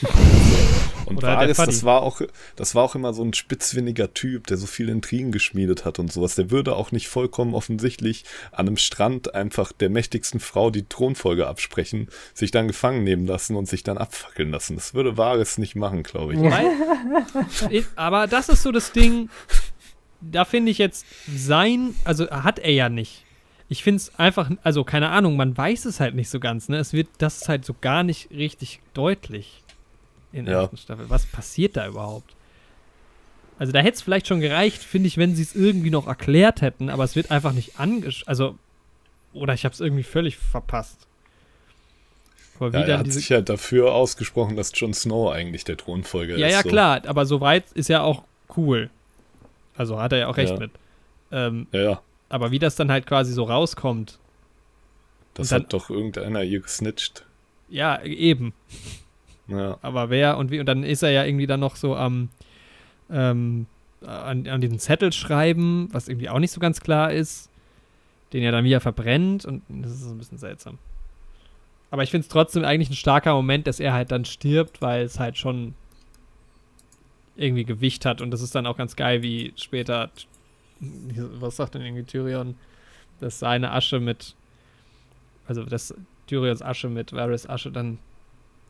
Und 1.09 1.17
Oder 1.17 1.37
Fuddy. 1.55 1.65
das 1.71 1.83
war 1.83 2.01
auch, 2.03 2.21
das 2.55 2.75
war 2.75 2.83
auch 2.83 2.95
immer 2.95 3.13
so 3.13 3.23
ein 3.23 3.33
spitzfindiger 3.33 4.13
Typ, 4.13 4.47
der 4.47 4.57
so 4.57 4.67
viele 4.67 4.91
Intrigen 4.91 5.31
geschmiedet 5.31 5.85
hat 5.85 5.99
und 5.99 6.11
sowas. 6.13 6.35
Der 6.35 6.51
würde 6.51 6.75
auch 6.75 6.91
nicht 6.91 7.07
vollkommen 7.07 7.53
offensichtlich 7.55 8.25
an 8.51 8.67
einem 8.67 8.77
Strand 8.77 9.33
einfach 9.33 9.71
der 9.71 9.89
mächtigsten 9.89 10.39
Frau 10.39 10.69
die 10.69 10.83
Thronfolge 10.83 11.47
absprechen, 11.47 12.09
sich 12.33 12.51
dann 12.51 12.67
gefangen 12.67 13.03
nehmen 13.03 13.25
lassen 13.25 13.55
und 13.55 13.67
sich 13.67 13.83
dann 13.83 13.97
abfackeln 13.97 14.51
lassen. 14.51 14.75
Das 14.75 14.93
würde 14.93 15.17
Varys 15.17 15.57
nicht 15.57 15.75
machen, 15.75 16.03
glaube 16.03 16.33
ich. 16.33 16.39
Ich- 17.69 17.85
Aber 17.95 18.27
das 18.27 18.49
ist 18.49 18.63
so 18.63 18.71
das 18.71 18.91
Ding, 18.91 19.29
da 20.21 20.45
finde 20.45 20.71
ich 20.71 20.77
jetzt 20.77 21.05
sein, 21.33 21.95
also 22.03 22.29
hat 22.29 22.59
er 22.59 22.71
ja 22.71 22.89
nicht. 22.89 23.23
Ich 23.71 23.83
finde 23.83 23.97
es 23.97 24.15
einfach, 24.17 24.49
also 24.63 24.83
keine 24.83 25.09
Ahnung, 25.09 25.37
man 25.37 25.55
weiß 25.55 25.85
es 25.85 25.99
halt 25.99 26.15
nicht 26.15 26.29
so 26.29 26.39
ganz, 26.39 26.69
ne? 26.69 26.77
Es 26.77 26.91
wird, 26.91 27.07
das 27.19 27.37
ist 27.41 27.49
halt 27.49 27.65
so 27.65 27.75
gar 27.79 28.03
nicht 28.03 28.31
richtig 28.31 28.79
deutlich 28.93 29.63
in 30.31 30.45
der 30.45 30.55
Ja. 30.55 30.61
ersten 30.63 30.77
Staffel. 30.77 31.09
Was 31.09 31.25
passiert 31.25 31.75
da 31.77 31.87
überhaupt? 31.87 32.35
Also 33.57 33.73
da 33.73 33.79
hätte 33.79 33.95
es 33.95 34.01
vielleicht 34.01 34.27
schon 34.27 34.39
gereicht, 34.39 34.81
finde 34.81 35.07
ich, 35.07 35.17
wenn 35.17 35.35
sie 35.35 35.41
es 35.43 35.53
irgendwie 35.55 35.89
noch 35.89 36.07
erklärt 36.07 36.61
hätten, 36.61 36.89
aber 36.89 37.03
es 37.03 37.15
wird 37.15 37.29
einfach 37.31 37.51
nicht 37.51 37.79
angesch... 37.79 38.23
Also, 38.25 38.57
oder 39.33 39.53
ich 39.53 39.65
habe 39.65 39.73
es 39.73 39.79
irgendwie 39.81 40.03
völlig 40.03 40.37
verpasst. 40.37 41.05
Aber 42.59 42.71
Ja, 42.77 42.85
er 42.85 42.99
hat 42.99 43.11
sich 43.11 43.31
halt 43.31 43.49
dafür 43.49 43.93
ausgesprochen, 43.93 44.55
dass 44.55 44.71
Jon 44.75 44.93
Snow 44.93 45.31
eigentlich 45.31 45.63
der 45.65 45.77
Thronfolger 45.77 46.37
Ja, 46.37 46.47
ist. 46.47 46.53
ja, 46.53 46.61
so. 46.63 46.69
klar, 46.69 47.01
aber 47.05 47.25
soweit 47.25 47.71
ist 47.73 47.89
ja 47.89 48.01
auch 48.01 48.23
cool. 48.57 48.89
Also 49.75 49.99
hat 49.99 50.11
er 50.11 50.19
ja 50.19 50.27
auch 50.27 50.37
recht 50.37 50.53
Ja. 50.53 50.59
mit. 50.59 50.71
Ähm, 51.31 51.67
Ja, 51.71 51.81
ja. 51.81 52.01
aber 52.29 52.51
wie 52.51 52.59
das 52.59 52.75
dann 52.75 52.91
halt 52.91 53.05
quasi 53.05 53.31
so 53.33 53.43
rauskommt, 53.43 54.19
Das 55.35 55.49
dann- 55.49 55.63
hat 55.63 55.73
doch 55.73 55.89
irgendeiner 55.89 56.43
ihr 56.43 56.59
gesnitcht. 56.61 57.25
ja, 57.69 58.01
eben. 58.03 58.53
Ja. 59.49 59.77
Aber 59.81 60.09
wer 60.09 60.37
und 60.37 60.51
wie, 60.51 60.59
und 60.59 60.65
dann 60.65 60.83
ist 60.83 61.03
er 61.03 61.11
ja 61.11 61.25
irgendwie 61.25 61.47
dann 61.47 61.59
noch 61.59 61.75
so 61.75 61.95
am, 61.95 62.29
ähm, 63.09 63.65
an, 64.05 64.47
an 64.47 64.61
diesen 64.61 64.79
Zettel 64.79 65.11
schreiben, 65.11 65.89
was 65.91 66.07
irgendwie 66.07 66.29
auch 66.29 66.39
nicht 66.39 66.51
so 66.51 66.59
ganz 66.59 66.81
klar 66.81 67.11
ist, 67.11 67.49
den 68.33 68.43
er 68.43 68.51
dann 68.51 68.63
wieder 68.63 68.79
verbrennt 68.79 69.45
und 69.45 69.63
das 69.67 69.91
ist 69.91 70.05
ein 70.05 70.17
bisschen 70.17 70.37
seltsam. 70.37 70.77
Aber 71.91 72.03
ich 72.03 72.11
finde 72.11 72.23
es 72.23 72.29
trotzdem 72.29 72.63
eigentlich 72.63 72.89
ein 72.89 72.95
starker 72.95 73.33
Moment, 73.33 73.65
dass 73.65 73.79
er 73.79 73.93
halt 73.93 74.11
dann 74.11 74.25
stirbt, 74.25 74.81
weil 74.81 75.03
es 75.03 75.19
halt 75.19 75.37
schon 75.37 75.73
irgendwie 77.35 77.63
Gewicht 77.63 78.05
hat. 78.05 78.21
Und 78.21 78.31
das 78.31 78.41
ist 78.41 78.53
dann 78.53 78.67
auch 78.67 78.77
ganz 78.77 78.95
geil, 78.95 79.23
wie 79.23 79.53
später, 79.55 80.11
was 80.79 81.55
sagt 81.55 81.75
denn 81.75 81.81
irgendwie 81.81 82.03
Tyrion, 82.03 82.55
dass 83.19 83.39
seine 83.39 83.71
Asche 83.71 83.99
mit, 83.99 84.35
also 85.47 85.63
dass 85.63 85.95
Tyrions 86.27 86.61
Asche 86.61 86.89
mit 86.89 87.11
Varys 87.11 87.49
Asche 87.49 87.71
dann 87.71 87.97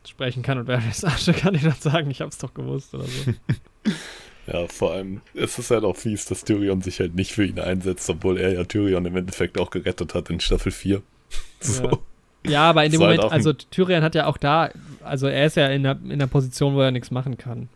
sprechen 0.08 0.42
kann 0.42 0.58
und 0.58 0.68
Varys 0.68 1.04
Asche 1.04 1.32
kann 1.32 1.54
ihm 1.54 1.62
dann 1.62 1.74
sagen, 1.74 2.10
ich 2.10 2.20
hab's 2.20 2.38
doch 2.38 2.54
gewusst 2.54 2.94
oder 2.94 3.04
so. 3.04 3.32
Ja, 4.46 4.66
vor 4.66 4.92
allem, 4.92 5.20
es 5.34 5.58
ist 5.58 5.70
halt 5.70 5.84
auch 5.84 5.96
fies, 5.96 6.24
dass 6.24 6.44
Tyrion 6.44 6.82
sich 6.82 6.98
halt 6.98 7.14
nicht 7.14 7.32
für 7.32 7.44
ihn 7.44 7.60
einsetzt, 7.60 8.08
obwohl 8.10 8.38
er 8.38 8.52
ja 8.52 8.64
Tyrion 8.64 9.04
im 9.04 9.16
Endeffekt 9.16 9.60
auch 9.60 9.70
gerettet 9.70 10.14
hat 10.14 10.30
in 10.30 10.40
Staffel 10.40 10.72
4. 10.72 11.02
So. 11.62 11.84
Ja. 11.84 12.50
ja 12.50 12.70
aber 12.70 12.86
in 12.86 12.90
dem 12.90 13.00
halt 13.02 13.18
Moment, 13.18 13.22
halt 13.24 13.32
also 13.32 13.52
Tyrion 13.52 14.02
hat 14.02 14.14
ja 14.14 14.26
auch 14.26 14.38
da, 14.38 14.70
also 15.04 15.26
er 15.26 15.44
ist 15.44 15.56
ja 15.56 15.68
in 15.68 15.82
der, 15.82 15.98
in 16.08 16.18
der 16.18 16.26
Position, 16.26 16.74
wo 16.74 16.80
er 16.80 16.90
nichts 16.90 17.10
machen 17.10 17.36
kann. 17.36 17.68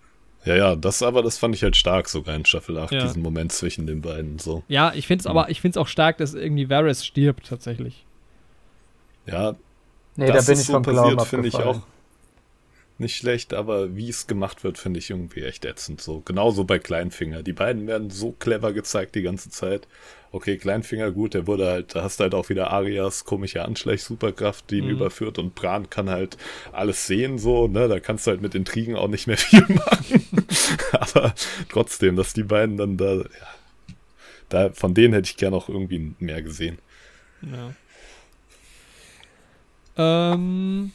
Ja, 0.47 0.57
ja, 0.57 0.77
das 0.77 1.03
aber, 1.03 1.23
das 1.23 1.37
fand 1.37 1.55
ich 1.55 1.63
halt 1.63 1.77
stark 1.77 2.09
sogar 2.09 2.35
in 2.35 2.47
Staffel 2.47 2.79
8, 2.79 2.93
ja. 2.93 3.03
diesen 3.03 3.23
Moment 3.23 3.53
zwischen 3.53 3.87
den 3.87 4.01
beiden 4.01 4.39
so. 4.39 4.63
Ja, 4.69 4.93
ich 4.95 5.07
finde 5.07 5.21
es 5.21 5.25
mhm. 5.27 5.37
aber, 5.37 5.51
ich 5.51 5.61
finde 5.61 5.79
es 5.79 5.83
auch 5.83 5.87
stark, 5.87 6.17
dass 6.17 6.33
irgendwie 6.33 6.71
Varys 6.71 7.05
stirbt 7.05 7.47
tatsächlich. 7.47 8.07
Ja, 9.27 9.55
nee, 10.17 10.27
das 10.27 10.47
da 10.47 10.53
bin 10.53 10.61
ich 10.61 10.67
so 10.67 10.73
vom 10.73 10.83
passiert, 10.83 11.23
finde 11.23 11.49
ich 11.49 11.55
auch 11.57 11.83
nicht 12.99 13.17
schlecht, 13.17 13.55
aber 13.55 13.97
wie 13.97 14.09
es 14.09 14.27
gemacht 14.27 14.63
wird, 14.63 14.79
finde 14.79 14.99
ich 14.99 15.11
irgendwie 15.11 15.43
echt 15.43 15.65
ätzend. 15.65 16.01
So 16.01 16.21
genauso 16.21 16.65
bei 16.65 16.79
Kleinfinger. 16.79 17.43
Die 17.43 17.53
beiden 17.53 17.87
werden 17.87 18.11
so 18.11 18.33
clever 18.33 18.73
gezeigt 18.73 19.17
die 19.17 19.23
ganze 19.23 19.51
Zeit. 19.51 19.89
Okay, 20.31 20.57
Kleinfinger, 20.59 21.11
gut, 21.11 21.35
der 21.35 21.47
wurde 21.47 21.67
halt, 21.67 21.95
da 21.95 22.03
hast 22.03 22.19
du 22.19 22.25
halt 22.25 22.35
auch 22.35 22.49
wieder 22.49 22.71
Arias 22.71 23.25
komische 23.25 23.65
Anschlag-Superkraft, 23.65 24.71
die 24.71 24.79
ihn 24.79 24.87
mhm. 24.87 24.91
überführt 24.91 25.39
und 25.39 25.55
Bran 25.55 25.91
kann 25.91 26.11
halt 26.11 26.37
alles 26.73 27.07
sehen, 27.07 27.39
so, 27.39 27.69
ne, 27.69 27.87
da 27.87 28.01
kannst 28.01 28.27
du 28.27 28.33
halt 28.33 28.43
mit 28.43 28.55
Intrigen 28.55 28.97
auch 28.97 29.09
nicht 29.09 29.29
mehr 29.29 29.37
viel 29.39 29.65
machen. 29.69 30.47
aber 30.93 31.35
trotzdem, 31.69 32.17
dass 32.17 32.33
die 32.33 32.43
beiden 32.43 32.77
dann 32.77 32.97
da, 32.97 33.15
ja, 33.15 33.25
da, 34.49 34.71
von 34.71 34.95
denen 34.95 35.15
hätte 35.15 35.31
ich 35.31 35.37
gerne 35.37 35.57
auch 35.57 35.69
irgendwie 35.69 36.15
mehr 36.19 36.43
gesehen. 36.43 36.79
Ja. 37.43 37.75
Ähm, 39.97 40.93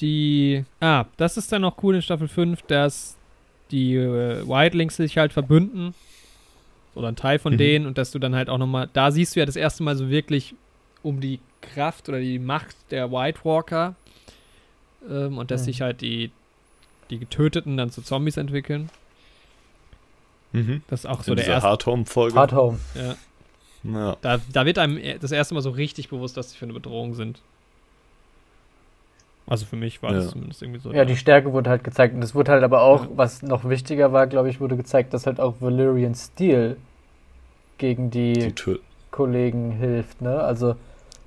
die. 0.00 0.64
Ah, 0.80 1.06
das 1.16 1.36
ist 1.36 1.52
dann 1.52 1.62
noch 1.62 1.82
cool 1.82 1.96
in 1.96 2.02
Staffel 2.02 2.28
5, 2.28 2.62
dass 2.62 3.16
die 3.70 3.94
äh, 3.94 4.46
Wildlings 4.46 4.96
sich 4.96 5.18
halt 5.18 5.32
verbünden. 5.32 5.94
Oder 6.94 7.08
ein 7.08 7.16
Teil 7.16 7.38
von 7.38 7.54
mhm. 7.54 7.58
denen 7.58 7.86
und 7.86 7.98
dass 7.98 8.10
du 8.10 8.18
dann 8.18 8.34
halt 8.34 8.48
auch 8.48 8.58
nochmal. 8.58 8.88
Da 8.92 9.10
siehst 9.10 9.36
du 9.36 9.40
ja 9.40 9.46
das 9.46 9.56
erste 9.56 9.82
Mal 9.82 9.96
so 9.96 10.08
wirklich 10.08 10.54
um 11.02 11.20
die 11.20 11.40
Kraft 11.60 12.08
oder 12.08 12.20
die 12.20 12.38
Macht 12.38 12.76
der 12.90 13.12
White 13.12 13.40
Walker. 13.44 13.94
Ähm, 15.08 15.38
und 15.38 15.50
dass 15.50 15.62
mhm. 15.62 15.64
sich 15.66 15.80
halt 15.82 16.00
die, 16.00 16.30
die 17.10 17.18
Getöteten 17.18 17.76
dann 17.76 17.90
zu 17.90 18.02
Zombies 18.02 18.36
entwickeln. 18.36 18.88
Mhm. 20.52 20.82
Das 20.88 21.00
ist 21.00 21.06
auch 21.06 21.22
so 21.22 21.32
in 21.32 21.36
der 21.36 21.46
erste. 21.46 21.68
Hard 21.68 21.86
Home 21.86 22.06
Folge. 22.06 22.34
Hard 22.34 22.52
Home. 22.52 22.78
Ja. 22.94 23.16
ja. 23.84 24.16
Da, 24.22 24.40
da 24.52 24.64
wird 24.64 24.78
einem 24.78 24.98
das 25.20 25.32
erste 25.32 25.54
Mal 25.54 25.60
so 25.60 25.70
richtig 25.70 26.08
bewusst, 26.08 26.36
dass 26.36 26.50
sie 26.50 26.56
für 26.56 26.64
eine 26.64 26.72
Bedrohung 26.72 27.14
sind. 27.14 27.40
Also 29.48 29.64
für 29.64 29.76
mich 29.76 30.02
war 30.02 30.10
ja. 30.10 30.16
das 30.16 30.30
zumindest 30.30 30.62
irgendwie 30.62 30.80
so. 30.80 30.92
Ja, 30.92 31.04
die 31.04 31.16
Stärke 31.16 31.52
wurde 31.52 31.70
halt 31.70 31.84
gezeigt. 31.84 32.14
Und 32.14 32.22
es 32.22 32.34
wurde 32.34 32.52
halt 32.52 32.64
aber 32.64 32.82
auch, 32.82 33.04
ja. 33.04 33.10
was 33.14 33.42
noch 33.42 33.68
wichtiger 33.68 34.12
war, 34.12 34.26
glaube 34.26 34.48
ich, 34.48 34.60
wurde 34.60 34.76
gezeigt, 34.76 35.14
dass 35.14 35.26
halt 35.26 35.40
auch 35.40 35.54
Valyrian 35.60 36.14
Steel 36.14 36.76
gegen 37.78 38.10
die, 38.10 38.52
die 38.52 38.78
Kollegen 39.10 39.70
hilft. 39.70 40.20
Ne? 40.20 40.40
Also 40.40 40.74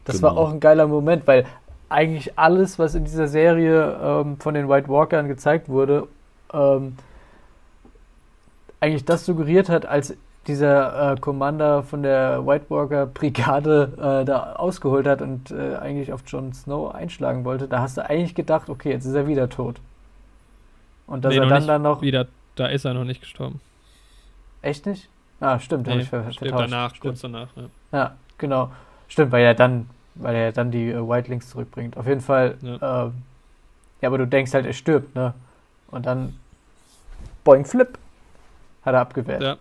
das 0.04 0.18
genau. 0.18 0.30
war 0.30 0.38
auch 0.38 0.52
ein 0.52 0.60
geiler 0.60 0.88
Moment, 0.88 1.28
weil 1.28 1.46
eigentlich 1.88 2.38
alles, 2.38 2.78
was 2.78 2.94
in 2.94 3.06
dieser 3.06 3.28
Serie 3.28 3.98
ähm, 4.02 4.38
von 4.38 4.54
den 4.54 4.68
White 4.68 4.90
Walkern 4.90 5.28
gezeigt 5.28 5.70
wurde, 5.70 6.08
ähm, 6.54 6.98
eigentlich 8.80 9.06
das 9.06 9.26
suggeriert 9.26 9.70
hat, 9.70 9.86
als 9.86 10.16
dieser 10.48 11.14
äh, 11.14 11.16
Commander 11.18 11.84
von 11.84 12.04
der 12.04 12.46
White 12.46 12.66
Walker 12.70 13.06
Brigade 13.06 13.92
äh, 13.98 14.26
da 14.26 14.54
ausgeholt 14.54 15.06
hat 15.06 15.22
und 15.22 15.52
äh, 15.52 15.76
eigentlich 15.76 16.12
auf 16.14 16.22
Jon 16.26 16.54
Snow 16.54 16.94
einschlagen 16.94 17.46
wollte, 17.46 17.68
da 17.68 17.80
hast 17.82 17.98
du 17.98 18.10
eigentlich 18.10 18.36
gedacht, 18.36 18.70
okay, 18.70 18.92
jetzt 18.92 19.06
ist 19.06 19.14
er 19.14 19.28
wieder 19.28 19.50
tot. 19.50 19.80
Und 21.08 21.26
dass 21.26 21.34
nee, 21.34 21.40
er 21.40 21.48
dann 21.48 21.68
dann 21.68 21.82
noch. 21.82 22.02
Wieder, 22.02 22.28
da 22.56 22.68
ist 22.68 22.86
er 22.86 22.94
noch 22.94 23.04
nicht 23.04 23.22
gestorben. 23.22 23.60
Echt 24.62 24.86
nicht? 24.86 25.10
Ah, 25.40 25.60
stimmt, 25.60 25.86
nee, 25.86 25.92
habe 25.92 26.02
ich 26.02 26.10
ver 26.10 26.24
vertauscht. 26.24 26.52
danach, 26.52 26.90
stimmt. 26.90 27.02
kurz 27.02 27.22
danach, 27.22 27.48
ja. 27.56 27.64
Ja, 27.92 28.16
genau. 28.38 28.72
Stimmt, 29.08 29.32
weil 29.32 29.44
er 29.44 29.56
dann, 29.56 29.90
weil 30.16 30.36
er 30.36 30.52
dann 30.52 30.72
die 30.72 30.90
äh, 30.90 31.08
White 31.08 31.30
Links 31.30 31.50
zurückbringt. 31.50 31.98
Auf 31.98 32.08
jeden 32.08 32.22
Fall, 32.22 32.58
ja. 32.62 33.06
Ähm, 33.06 33.14
ja, 34.02 34.08
aber 34.08 34.18
du 34.18 34.28
denkst 34.28 34.54
halt, 34.54 34.66
er 34.66 34.74
stirbt, 34.74 35.16
ne? 35.16 35.34
Und 35.92 36.06
dann 36.06 36.36
Boing 37.44 37.66
Flip 37.66 37.98
hat 38.84 38.94
er 38.94 39.02
abgewehrt. 39.02 39.42
Ja. 39.42 39.58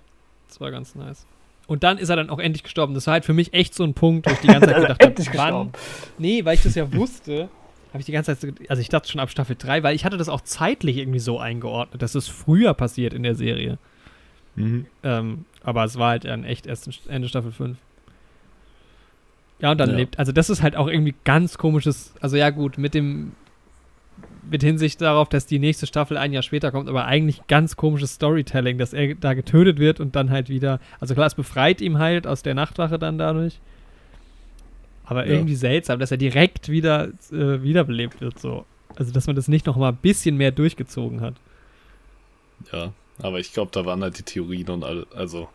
Das 0.48 0.60
war 0.60 0.70
ganz 0.70 0.94
nice. 0.94 1.26
Und 1.66 1.84
dann 1.84 1.98
ist 1.98 2.08
er 2.08 2.16
dann 2.16 2.30
auch 2.30 2.38
endlich 2.38 2.62
gestorben. 2.62 2.94
Das 2.94 3.06
war 3.06 3.12
halt 3.12 3.24
für 3.26 3.34
mich 3.34 3.52
echt 3.52 3.74
so 3.74 3.84
ein 3.84 3.92
Punkt, 3.92 4.26
wo 4.26 4.32
ich 4.32 4.38
die 4.38 4.46
ganze 4.46 4.68
Zeit 4.68 4.80
gedacht 4.80 5.02
habe, 5.02 5.38
wann. 5.38 5.70
Nee, 6.16 6.44
weil 6.44 6.54
ich 6.54 6.62
das 6.62 6.74
ja 6.74 6.90
wusste, 6.92 7.50
habe 7.90 8.00
ich 8.00 8.06
die 8.06 8.12
ganze 8.12 8.36
Zeit, 8.36 8.54
also 8.68 8.80
ich 8.80 8.88
dachte 8.88 9.10
schon 9.10 9.20
ab 9.20 9.30
Staffel 9.30 9.56
3, 9.58 9.82
weil 9.82 9.94
ich 9.94 10.04
hatte 10.04 10.16
das 10.16 10.28
auch 10.28 10.40
zeitlich 10.40 10.96
irgendwie 10.96 11.18
so 11.18 11.38
eingeordnet, 11.38 12.00
dass 12.00 12.14
es 12.14 12.26
früher 12.26 12.72
passiert 12.74 13.12
in 13.12 13.22
der 13.22 13.34
Serie. 13.34 13.78
Mhm. 14.56 14.86
Ähm, 15.02 15.44
aber 15.62 15.84
es 15.84 15.98
war 15.98 16.10
halt 16.10 16.24
dann 16.24 16.44
echt 16.44 16.66
erst 16.66 16.88
Ende 17.08 17.28
Staffel 17.28 17.52
5. 17.52 17.76
Ja, 19.60 19.72
und 19.72 19.78
dann 19.78 19.90
ja. 19.90 19.96
lebt, 19.96 20.18
also 20.18 20.32
das 20.32 20.50
ist 20.50 20.62
halt 20.62 20.76
auch 20.76 20.86
irgendwie 20.86 21.14
ganz 21.24 21.58
komisches, 21.58 22.14
also 22.20 22.36
ja 22.36 22.50
gut, 22.50 22.78
mit 22.78 22.94
dem 22.94 23.32
mit 24.50 24.62
Hinsicht 24.62 25.00
darauf, 25.00 25.28
dass 25.28 25.46
die 25.46 25.58
nächste 25.58 25.86
Staffel 25.86 26.16
ein 26.16 26.32
Jahr 26.32 26.42
später 26.42 26.70
kommt, 26.70 26.88
aber 26.88 27.06
eigentlich 27.06 27.46
ganz 27.46 27.76
komisches 27.76 28.14
Storytelling, 28.14 28.78
dass 28.78 28.92
er 28.92 29.14
da 29.14 29.34
getötet 29.34 29.78
wird 29.78 30.00
und 30.00 30.16
dann 30.16 30.30
halt 30.30 30.48
wieder, 30.48 30.80
also 31.00 31.14
klar, 31.14 31.26
es 31.26 31.34
befreit 31.34 31.80
ihm 31.80 31.98
halt 31.98 32.26
aus 32.26 32.42
der 32.42 32.54
Nachtwache 32.54 32.98
dann 32.98 33.18
dadurch. 33.18 33.60
Aber 35.04 35.26
ja. 35.26 35.32
irgendwie 35.32 35.54
seltsam, 35.54 35.98
dass 35.98 36.10
er 36.10 36.18
direkt 36.18 36.68
wieder 36.68 37.08
äh, 37.32 37.62
wiederbelebt 37.62 38.20
wird, 38.20 38.38
so. 38.38 38.66
Also, 38.96 39.12
dass 39.12 39.26
man 39.26 39.36
das 39.36 39.48
nicht 39.48 39.66
noch 39.66 39.76
mal 39.76 39.90
ein 39.90 39.96
bisschen 39.96 40.36
mehr 40.36 40.50
durchgezogen 40.50 41.20
hat. 41.20 41.34
Ja, 42.72 42.92
aber 43.20 43.38
ich 43.38 43.52
glaube, 43.52 43.70
da 43.72 43.84
waren 43.84 44.02
halt 44.02 44.18
die 44.18 44.22
Theorien 44.22 44.68
und 44.70 44.84
all, 44.84 45.06
also 45.14 45.48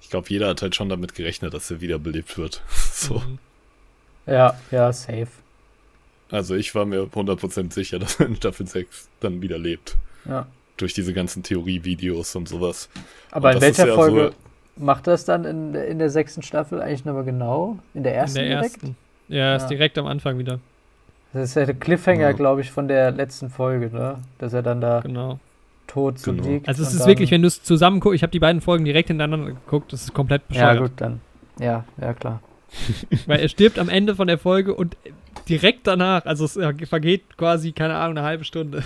ich 0.00 0.10
glaube, 0.10 0.28
jeder 0.28 0.48
hat 0.48 0.62
halt 0.62 0.76
schon 0.76 0.88
damit 0.88 1.14
gerechnet, 1.14 1.54
dass 1.54 1.70
er 1.70 1.80
wiederbelebt 1.80 2.36
wird. 2.38 2.62
so. 2.68 3.18
Mhm. 3.18 3.38
Ja, 4.26 4.58
ja, 4.70 4.92
safe. 4.92 5.28
Also 6.30 6.54
ich 6.54 6.74
war 6.74 6.84
mir 6.84 7.04
100% 7.04 7.72
sicher, 7.72 7.98
dass 8.00 8.20
er 8.20 8.26
in 8.26 8.36
Staffel 8.36 8.66
6 8.66 9.08
dann 9.20 9.42
wieder 9.42 9.58
lebt. 9.58 9.96
Ja. 10.24 10.46
Durch 10.76 10.92
diese 10.92 11.12
ganzen 11.14 11.42
Theorievideos 11.42 12.34
und 12.36 12.48
sowas. 12.48 12.88
Aber 13.30 13.48
und 13.48 13.56
in 13.56 13.60
welcher 13.62 13.86
ja 13.88 13.94
Folge 13.94 14.32
so, 14.76 14.84
macht 14.84 15.06
das 15.06 15.24
dann 15.24 15.44
in, 15.44 15.74
in 15.74 15.98
der 15.98 16.10
sechsten 16.10 16.42
Staffel 16.42 16.82
eigentlich 16.82 17.04
nochmal 17.04 17.24
genau? 17.24 17.78
In 17.94 18.02
der 18.02 18.14
ersten 18.14 18.38
in 18.38 18.48
der 18.48 18.58
direkt? 18.58 18.74
Ersten. 18.76 18.96
Ja, 19.28 19.56
ist 19.56 19.62
ja. 19.62 19.68
direkt 19.68 19.98
am 19.98 20.06
Anfang 20.06 20.38
wieder. 20.38 20.60
Das 21.32 21.50
ist 21.50 21.54
ja 21.54 21.64
der 21.66 21.74
Cliffhanger, 21.74 22.20
ja. 22.20 22.32
glaube 22.32 22.60
ich, 22.60 22.70
von 22.70 22.88
der 22.88 23.10
letzten 23.10 23.50
Folge, 23.50 23.90
ne? 23.94 24.18
Dass 24.38 24.52
er 24.52 24.62
dann 24.62 24.80
da 24.80 25.00
genau. 25.00 25.38
tot 25.86 26.22
genau. 26.22 26.42
liegt. 26.46 26.68
Also 26.68 26.82
es 26.82 26.94
ist 26.94 27.06
wirklich, 27.06 27.30
wenn 27.30 27.42
du 27.42 27.48
es 27.48 27.62
zusammen 27.62 28.00
guckst, 28.00 28.16
ich 28.16 28.22
habe 28.22 28.30
die 28.30 28.38
beiden 28.38 28.60
Folgen 28.60 28.84
direkt 28.84 29.08
hintereinander 29.08 29.52
geguckt, 29.52 29.92
das 29.92 30.02
ist 30.02 30.14
komplett 30.14 30.46
bescheuert. 30.48 30.74
Ja, 30.74 30.80
gut, 30.80 30.92
dann. 30.96 31.20
Ja, 31.58 31.84
ja, 32.00 32.14
klar. 32.14 32.40
Weil 33.26 33.40
er 33.40 33.48
stirbt 33.48 33.78
am 33.78 33.88
Ende 33.88 34.14
von 34.14 34.28
der 34.28 34.38
Folge 34.38 34.74
und 34.74 34.96
direkt 35.48 35.86
danach, 35.86 36.24
also 36.26 36.44
es 36.44 36.58
vergeht 36.88 37.36
quasi, 37.36 37.72
keine 37.72 37.96
Ahnung, 37.96 38.18
eine 38.18 38.26
halbe 38.26 38.44
Stunde. 38.44 38.82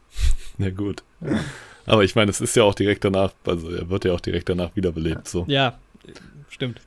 Na 0.58 0.70
gut. 0.70 1.02
Ja. 1.20 1.40
Aber 1.86 2.04
ich 2.04 2.14
meine, 2.14 2.30
es 2.30 2.40
ist 2.40 2.54
ja 2.56 2.64
auch 2.64 2.74
direkt 2.74 3.04
danach, 3.04 3.32
also 3.46 3.70
er 3.70 3.88
wird 3.88 4.04
ja 4.04 4.12
auch 4.12 4.20
direkt 4.20 4.48
danach 4.48 4.76
wiederbelebt, 4.76 5.26
so. 5.26 5.44
Ja, 5.48 5.78
stimmt. 6.50 6.80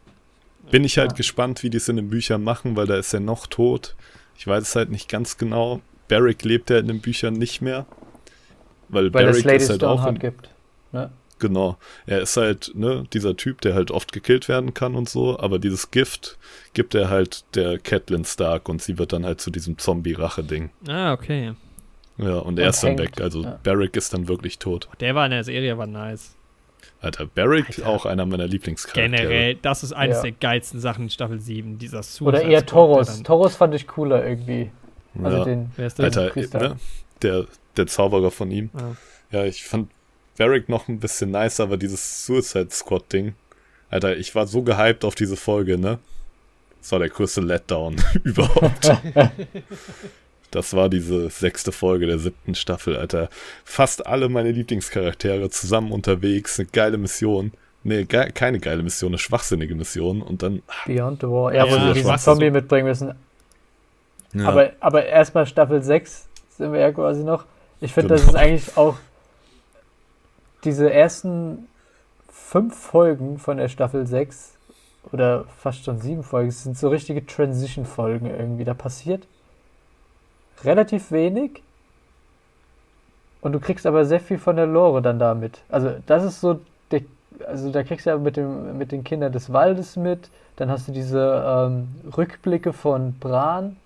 Bin 0.70 0.84
ich 0.84 0.98
halt 0.98 1.12
ja. 1.12 1.18
gespannt, 1.18 1.64
wie 1.64 1.70
die 1.70 1.78
es 1.78 1.90
in 1.90 1.96
den 1.96 2.10
Büchern 2.10 2.44
machen, 2.44 2.76
weil 2.76 2.88
da 2.88 2.96
ist 2.96 3.14
er 3.14 3.20
noch 3.20 3.48
tot. 3.48 3.96
Ich 4.38 4.46
weiß 4.48 4.64
es 4.64 4.76
halt 4.76 4.90
nicht 4.90 5.10
ganz 5.10 5.38
genau. 5.38 5.82
Barrick 6.08 6.44
lebt 6.44 6.70
ja 6.70 6.78
in 6.78 6.88
den 6.88 7.02
Büchern 7.02 7.34
nicht 7.34 7.62
mehr. 7.62 7.86
Weil, 8.90 9.14
weil 9.14 9.26
Barrick 9.26 9.46
es 9.46 9.64
ist 9.64 9.70
halt 9.70 9.84
auch. 9.84 10.06
In, 10.06 10.20
gibt. 10.20 10.50
Ne? 10.92 11.10
Genau. 11.42 11.78
Er 12.06 12.22
ist 12.22 12.38
halt, 12.38 12.72
ne, 12.76 13.04
dieser 13.12 13.36
Typ, 13.36 13.62
der 13.62 13.74
halt 13.74 13.90
oft 13.90 14.14
gekillt 14.14 14.48
werden 14.48 14.76
kann 14.76 14.94
und 14.94 15.10
so, 15.10 15.40
aber 15.40 15.58
dieses 15.58 15.90
Gift 15.90 16.38
gibt 16.74 16.94
er 16.94 17.10
halt 17.10 17.44
der 17.56 17.80
Catelyn 17.80 18.24
Stark 18.24 18.70
und 18.70 18.82
sie 18.82 19.00
wird 19.00 19.12
dann 19.12 19.26
halt 19.26 19.42
zu 19.42 19.50
diesem 19.50 19.80
Zombie-Rache-Ding. 19.80 20.70
Ah, 20.88 21.14
okay. 21.14 21.54
Ja, 22.18 22.36
und, 22.36 22.46
und 22.46 22.60
er 22.60 22.70
ist 22.70 22.84
dann 22.84 23.00
weg. 23.00 23.20
Also 23.20 23.42
ja. 23.44 23.60
Barrick 23.64 23.96
ist 23.98 24.14
dann 24.14 24.28
wirklich 24.28 24.60
tot. 24.60 24.88
Der 25.00 25.16
war 25.16 25.26
in 25.26 25.32
der 25.32 25.44
Serie, 25.44 25.80
war 25.80 25.88
nice. 25.88 26.36
Alter, 27.02 27.26
Barrick, 27.26 27.70
Alter. 27.70 27.88
auch 27.88 28.06
einer 28.06 28.28
meiner 28.28 28.46
Lieblingscharaktere. 28.46 29.10
Generell, 29.10 29.56
das 29.56 29.82
ist 29.82 29.94
eines 29.94 30.18
ja. 30.18 30.24
der 30.24 30.32
geilsten 30.34 30.80
Sachen 30.80 31.06
in 31.06 31.10
Staffel 31.10 31.40
7, 31.40 31.80
dieser 31.80 32.04
Suicide 32.04 32.26
Oder 32.26 32.42
eher 32.44 32.66
Toros. 32.68 33.24
Toros 33.24 33.56
fand 33.56 33.74
ich 33.74 33.88
cooler 33.88 34.24
irgendwie. 34.24 34.70
Also 35.24 35.38
ja. 35.38 35.44
den, 35.46 35.72
Wer 35.76 35.88
ist 35.88 35.98
der? 35.98 36.06
Alter, 36.06 36.60
ne? 36.60 36.76
der, 37.24 37.48
der 37.78 37.88
Zauberer 37.88 38.30
von 38.30 38.52
ihm. 38.52 38.70
Ja, 39.32 39.46
ich 39.46 39.64
fand 39.64 39.90
Barrick 40.38 40.70
noch 40.70 40.88
ein 40.88 41.00
bisschen 41.00 41.32
nicer, 41.32 41.64
aber 41.64 41.78
dieses 41.78 42.26
Suicide 42.26 42.70
Squad 42.72 43.12
Ding. 43.14 43.34
Alter, 43.90 44.16
ich 44.18 44.34
war 44.36 44.48
so 44.48 44.62
gehypt 44.62 45.04
auf 45.06 45.16
diese 45.16 45.36
Folge, 45.36 45.78
ne? 45.78 46.00
Das 46.82 46.92
war 46.94 47.00
der 47.00 47.10
größte 47.10 47.42
Letdown 47.42 47.98
überhaupt. 48.24 48.92
Das 50.50 50.74
war 50.74 50.90
diese 50.90 51.30
sechste 51.30 51.72
Folge 51.72 52.08
der 52.08 52.20
siebten 52.20 52.56
Staffel, 52.56 52.98
Alter. 52.98 53.30
Fast 53.64 54.06
alle 54.08 54.28
meine 54.30 54.52
Lieblingscharaktere 54.52 55.50
zusammen 55.50 55.92
unterwegs, 55.92 56.60
eine 56.60 56.68
geile 56.72 56.98
Mission. 56.98 57.52
Nee, 57.84 58.04
ge 58.06 58.32
keine 58.32 58.60
geile 58.60 58.84
Mission, 58.84 59.12
eine 59.12 59.18
schwachsinnige 59.18 59.76
Mission. 59.76 60.22
Und 60.22 60.44
dann. 60.44 60.62
Beyond 60.86 61.22
the 61.22 61.28
Wall. 61.28 61.54
Ja, 61.56 61.66
Ja, 61.66 61.72
wo 61.72 61.76
sie 61.80 61.86
das 61.86 61.94
diesen 61.94 62.10
war 62.10 62.18
Zombie 62.18 62.48
so. 62.48 62.52
mitbringen 62.52 62.88
müssen. 62.88 63.14
Ja, 64.34 64.48
Aber, 64.48 64.72
aber 64.80 65.06
erstmal 65.06 65.46
Staffel 65.46 65.82
6 65.82 66.28
sind 66.58 66.74
wir 66.74 66.80
ja 66.80 66.92
quasi 66.92 67.24
noch. 67.24 67.46
Ich 67.80 67.94
finde, 67.94 68.10
das 68.10 68.22
Genau. 68.22 68.34
ist 68.34 68.38
eigentlich 68.40 68.78
auch 68.78 68.98
diese 70.64 70.92
ersten 70.92 71.68
fünf 72.30 72.76
Folgen 72.76 73.38
von 73.40 73.58
der 73.58 73.68
Staffel 73.68 74.06
6 74.06 74.54
oder 75.12 75.46
fast 75.58 75.84
schon 75.84 76.00
sieben 76.00 76.24
Folgen, 76.24 76.52
sind 76.52 76.78
so 76.78 76.90
richtige 76.90 77.26
Transition-Folgen 77.26 78.28
irgendwie. 78.28 78.64
Da 78.64 78.74
passiert 78.74 79.28
relativ 80.64 81.12
wenig 81.12 81.64
und 83.42 83.54
du 83.54 83.60
kriegst 83.60 83.86
aber 83.86 84.06
sehr 84.06 84.20
viel 84.20 84.38
von 84.38 84.56
der 84.56 84.68
Lore 84.68 85.02
dann 85.02 85.18
damit. 85.18 85.60
Also 85.70 85.96
das 86.06 86.24
ist 86.24 86.42
so, 86.42 86.60
also 87.48 87.72
da 87.72 87.84
kriegst 87.84 88.06
du 88.06 88.12
ja 88.12 88.18
mit, 88.18 88.38
dem, 88.38 88.78
mit 88.78 88.92
den 88.92 89.04
Kindern 89.04 89.32
des 89.32 89.52
Waldes 89.52 89.96
mit, 89.96 90.30
dann 90.58 90.70
hast 90.70 90.88
du 90.88 90.92
diese 90.92 91.44
ähm, 91.46 91.88
Rückblicke 92.16 92.74
von 92.74 93.18
Bran, 93.20 93.78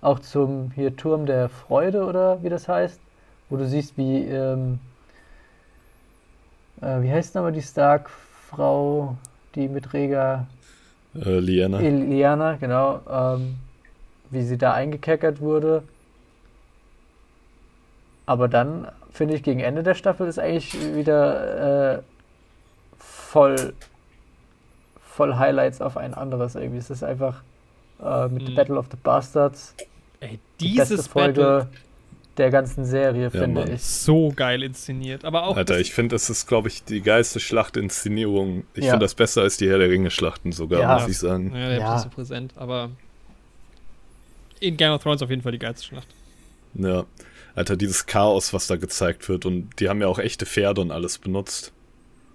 auch 0.00 0.18
zum 0.18 0.72
hier 0.74 0.96
Turm 0.96 1.26
der 1.26 1.48
Freude 1.48 2.04
oder 2.04 2.42
wie 2.42 2.50
das 2.50 2.68
heißt, 2.68 3.00
wo 3.48 3.56
du 3.56 3.66
siehst, 3.66 3.96
wie, 3.96 4.24
ähm, 4.24 4.78
äh, 6.80 7.02
wie 7.02 7.10
heißt 7.10 7.34
nochmal 7.34 7.52
die 7.52 7.62
Stark-Frau, 7.62 9.16
die 9.54 9.68
mit 9.68 9.92
Rega 9.92 10.46
äh, 11.14 11.38
Liana. 11.38 11.80
Iliana, 11.80 12.56
genau, 12.56 13.00
ähm, 13.10 13.56
wie 14.30 14.42
sie 14.42 14.58
da 14.58 14.72
eingekerkert 14.74 15.40
wurde. 15.40 15.82
Aber 18.26 18.48
dann 18.48 18.88
finde 19.10 19.34
ich, 19.34 19.42
gegen 19.42 19.60
Ende 19.60 19.82
der 19.82 19.94
Staffel 19.94 20.28
ist 20.28 20.38
eigentlich 20.38 20.74
wieder 20.94 21.96
äh, 21.96 22.02
voll, 22.98 23.72
voll 25.02 25.36
Highlights 25.36 25.80
auf 25.80 25.96
ein 25.96 26.14
anderes 26.14 26.54
irgendwie. 26.54 26.78
Es 26.78 26.90
ist 26.90 27.02
einfach 27.02 27.42
äh, 28.02 28.28
mit 28.28 28.50
Mhm. 28.50 28.54
Battle 28.54 28.78
of 28.78 28.86
the 28.90 28.98
Bastards 29.02 29.74
Ey, 30.20 30.38
die 30.60 30.76
beste 30.76 30.94
dieses 30.94 31.06
Folge 31.08 31.40
Battle 31.40 31.68
der 32.38 32.50
ganzen 32.50 32.84
Serie, 32.84 33.24
Ja, 33.24 33.30
finde 33.30 33.60
Mann. 33.60 33.68
ich. 33.68 33.74
ist 33.74 34.04
so 34.04 34.32
geil 34.34 34.62
inszeniert. 34.62 35.24
Aber 35.24 35.44
auch 35.46 35.56
Alter, 35.56 35.78
ich 35.80 35.92
finde, 35.92 36.14
das 36.14 36.30
ist, 36.30 36.46
glaube 36.46 36.68
ich, 36.68 36.84
die 36.84 37.00
geilste 37.02 37.40
Schlachtinszenierung. 37.40 38.64
Ich 38.74 38.84
Ja. 38.84 38.92
finde 38.92 39.04
das 39.04 39.14
besser 39.14 39.42
als 39.42 39.56
die 39.56 39.68
Herr 39.68 39.78
der 39.78 39.90
Ringe-Schlachten 39.90 40.52
sogar, 40.52 40.80
Ja. 40.80 40.98
muss 40.98 41.08
ich 41.08 41.18
sagen. 41.18 41.52
Ja, 41.54 41.68
der 41.68 41.78
Ja. 41.78 41.96
ist 41.96 42.04
so 42.04 42.08
präsent, 42.10 42.52
aber 42.56 42.90
in 44.60 44.76
Game 44.76 44.92
of 44.92 45.02
Thrones 45.02 45.22
auf 45.22 45.30
jeden 45.30 45.42
Fall 45.42 45.52
die 45.52 45.58
geilste 45.58 45.84
Schlacht. 45.86 46.08
Ja. 46.74 47.04
Alter, 47.54 47.76
dieses 47.76 48.06
Chaos, 48.06 48.52
was 48.52 48.66
da 48.68 48.76
gezeigt 48.76 49.28
wird. 49.28 49.44
Und 49.46 49.70
die 49.80 49.88
haben 49.88 50.00
ja 50.00 50.06
auch 50.06 50.18
echte 50.18 50.46
Pferde 50.46 50.80
und 50.80 50.92
alles 50.92 51.18
benutzt. 51.18 51.72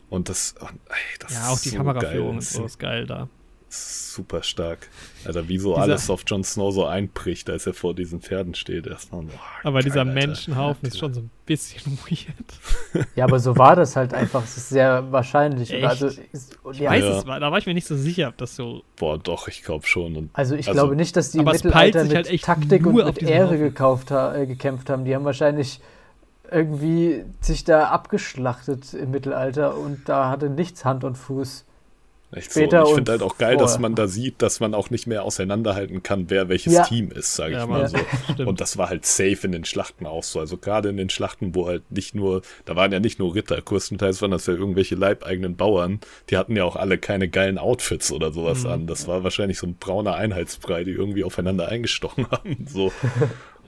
Und 0.09 0.29
das, 0.29 0.55
oh, 0.61 0.65
ey, 0.65 0.95
das 1.19 1.33
ja, 1.33 1.47
auch 1.49 1.55
ist 1.55 1.65
die 1.65 1.69
so 1.69 1.77
Kameraführung 1.77 2.27
geil. 2.27 2.35
und 2.35 2.43
so 2.43 2.65
ist 2.65 2.77
geil 2.79 3.07
da. 3.07 3.29
Super 3.75 4.43
stark. 4.43 4.89
Alter, 5.25 5.47
wie 5.49 5.57
so 5.57 5.71
Dieser- 5.73 5.81
alles 5.81 6.09
auf 6.11 6.23
Jon 6.27 6.43
Snow 6.43 6.71
so 6.71 6.85
einbricht, 6.85 7.49
als 7.49 7.65
er 7.65 7.73
vor 7.73 7.95
diesen 7.95 8.21
Pferden 8.21 8.53
steht. 8.53 8.85
Erstmal, 8.85 9.23
boah, 9.23 9.31
Aber 9.63 9.79
geil, 9.79 9.83
dieser 9.85 10.01
Alter. 10.01 10.13
Menschenhaufen 10.13 10.87
ist 10.87 10.99
schon 10.99 11.13
so 11.15 11.21
ein 11.21 11.31
bisschen 11.47 11.97
weird. 12.07 13.07
Ja, 13.15 13.23
aber 13.25 13.39
so 13.39 13.57
war 13.57 13.75
das 13.75 13.95
halt 13.95 14.13
einfach. 14.13 14.43
Es 14.43 14.55
ist 14.57 14.69
sehr 14.69 15.11
wahrscheinlich. 15.11 15.73
Also, 15.83 16.05
ist, 16.31 16.59
und 16.63 16.75
Ich 16.75 16.81
ja, 16.81 16.91
weiß 16.91 17.03
es, 17.03 17.25
war- 17.25 17.39
da 17.39 17.51
war 17.51 17.57
ich 17.57 17.65
mir 17.65 17.73
nicht 17.73 17.87
so 17.87 17.95
sicher, 17.97 18.27
ob 18.27 18.37
das 18.37 18.55
so. 18.55 18.83
Boah, 18.97 19.17
doch, 19.17 19.47
ich 19.47 19.63
glaube 19.63 19.87
schon. 19.87 20.15
Und 20.15 20.29
Also 20.33 20.53
ich 20.53 20.67
Also- 20.67 20.79
glaube 20.79 20.95
nicht, 20.95 21.15
dass 21.15 21.31
die 21.31 21.39
im 21.39 21.45
Mittelalter 21.45 22.01
sich 22.01 22.09
mit 22.09 22.15
halt 22.17 22.27
echt 22.29 22.45
Taktik 22.45 22.85
und 22.85 22.93
mit 22.93 23.23
Ehre 23.23 23.47
Haufen. 23.47 23.59
gekauft 23.59 24.11
äh, 24.11 24.45
gekämpft 24.45 24.91
haben. 24.91 25.05
Die 25.05 25.15
haben 25.15 25.25
wahrscheinlich 25.25 25.79
irgendwie 26.51 27.23
sich 27.41 27.63
da 27.63 27.85
abgeschlachtet 27.87 28.93
im 28.93 29.11
Mittelalter 29.11 29.75
und 29.77 30.07
da 30.07 30.29
hatte 30.29 30.49
nichts 30.51 30.85
Hand 30.85 31.03
und 31.03 31.17
Fuß. 31.17 31.65
Echt 32.33 32.51
später 32.51 32.79
so. 32.79 32.83
Und 32.83 32.89
ich 32.89 32.95
finde 32.95 33.11
halt 33.13 33.21
auch 33.23 33.37
geil, 33.37 33.57
dass 33.57 33.71
vorher. 33.73 33.81
man 33.81 33.95
da 33.95 34.07
sieht, 34.07 34.41
dass 34.41 34.59
man 34.59 34.73
auch 34.73 34.89
nicht 34.89 35.07
mehr 35.07 35.23
auseinanderhalten 35.23 36.03
kann, 36.03 36.29
wer 36.29 36.49
welches 36.49 36.73
Ja. 36.73 36.83
Team 36.83 37.11
ist, 37.11 37.35
sage 37.35 37.53
ich 37.53 37.57
Ja, 37.59 37.65
mal 37.67 37.87
so. 37.87 37.97
Stimmt. 38.33 38.47
Und 38.47 38.61
das 38.61 38.77
war 38.77 38.89
halt 38.89 39.05
safe 39.05 39.39
in 39.43 39.51
den 39.51 39.65
Schlachten 39.65 40.05
auch 40.05 40.23
so. 40.23 40.39
Also 40.39 40.57
gerade 40.57 40.89
in 40.89 40.97
den 40.97 41.09
Schlachten, 41.09 41.55
wo 41.55 41.67
halt 41.67 41.91
nicht 41.91 42.15
nur, 42.15 42.41
da 42.65 42.75
waren 42.75 42.91
ja 42.91 42.99
nicht 42.99 43.19
nur 43.19 43.35
Ritter, 43.35 43.61
größtenteils 43.61 44.21
waren 44.21 44.31
das 44.31 44.45
ja 44.47 44.53
irgendwelche 44.53 44.95
leibeigenen 44.95 45.55
Bauern. 45.55 45.99
Die 46.29 46.37
hatten 46.37 46.55
ja 46.55 46.63
auch 46.65 46.75
alle 46.75 46.97
keine 46.97 47.29
geilen 47.29 47.57
Outfits 47.57 48.11
oder 48.11 48.31
sowas 48.31 48.63
Mhm. 48.63 48.69
an. 48.69 48.87
Das 48.87 49.07
war 49.07 49.23
wahrscheinlich 49.23 49.57
so 49.59 49.67
ein 49.67 49.75
brauner 49.75 50.15
Einheitsbrei, 50.15 50.83
die 50.83 50.91
irgendwie 50.91 51.23
aufeinander 51.23 51.67
eingestochen 51.69 52.27
haben. 52.31 52.65
So. 52.67 52.91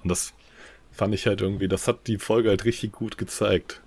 Und 0.03 0.09
das 0.09 0.33
fand 0.91 1.13
ich 1.13 1.27
halt 1.27 1.41
irgendwie, 1.41 1.67
das 1.67 1.87
hat 1.87 2.07
die 2.07 2.17
Folge 2.17 2.49
halt 2.49 2.63
richtig 2.65 2.91
gut 2.93 3.17
gezeigt. 3.17 3.81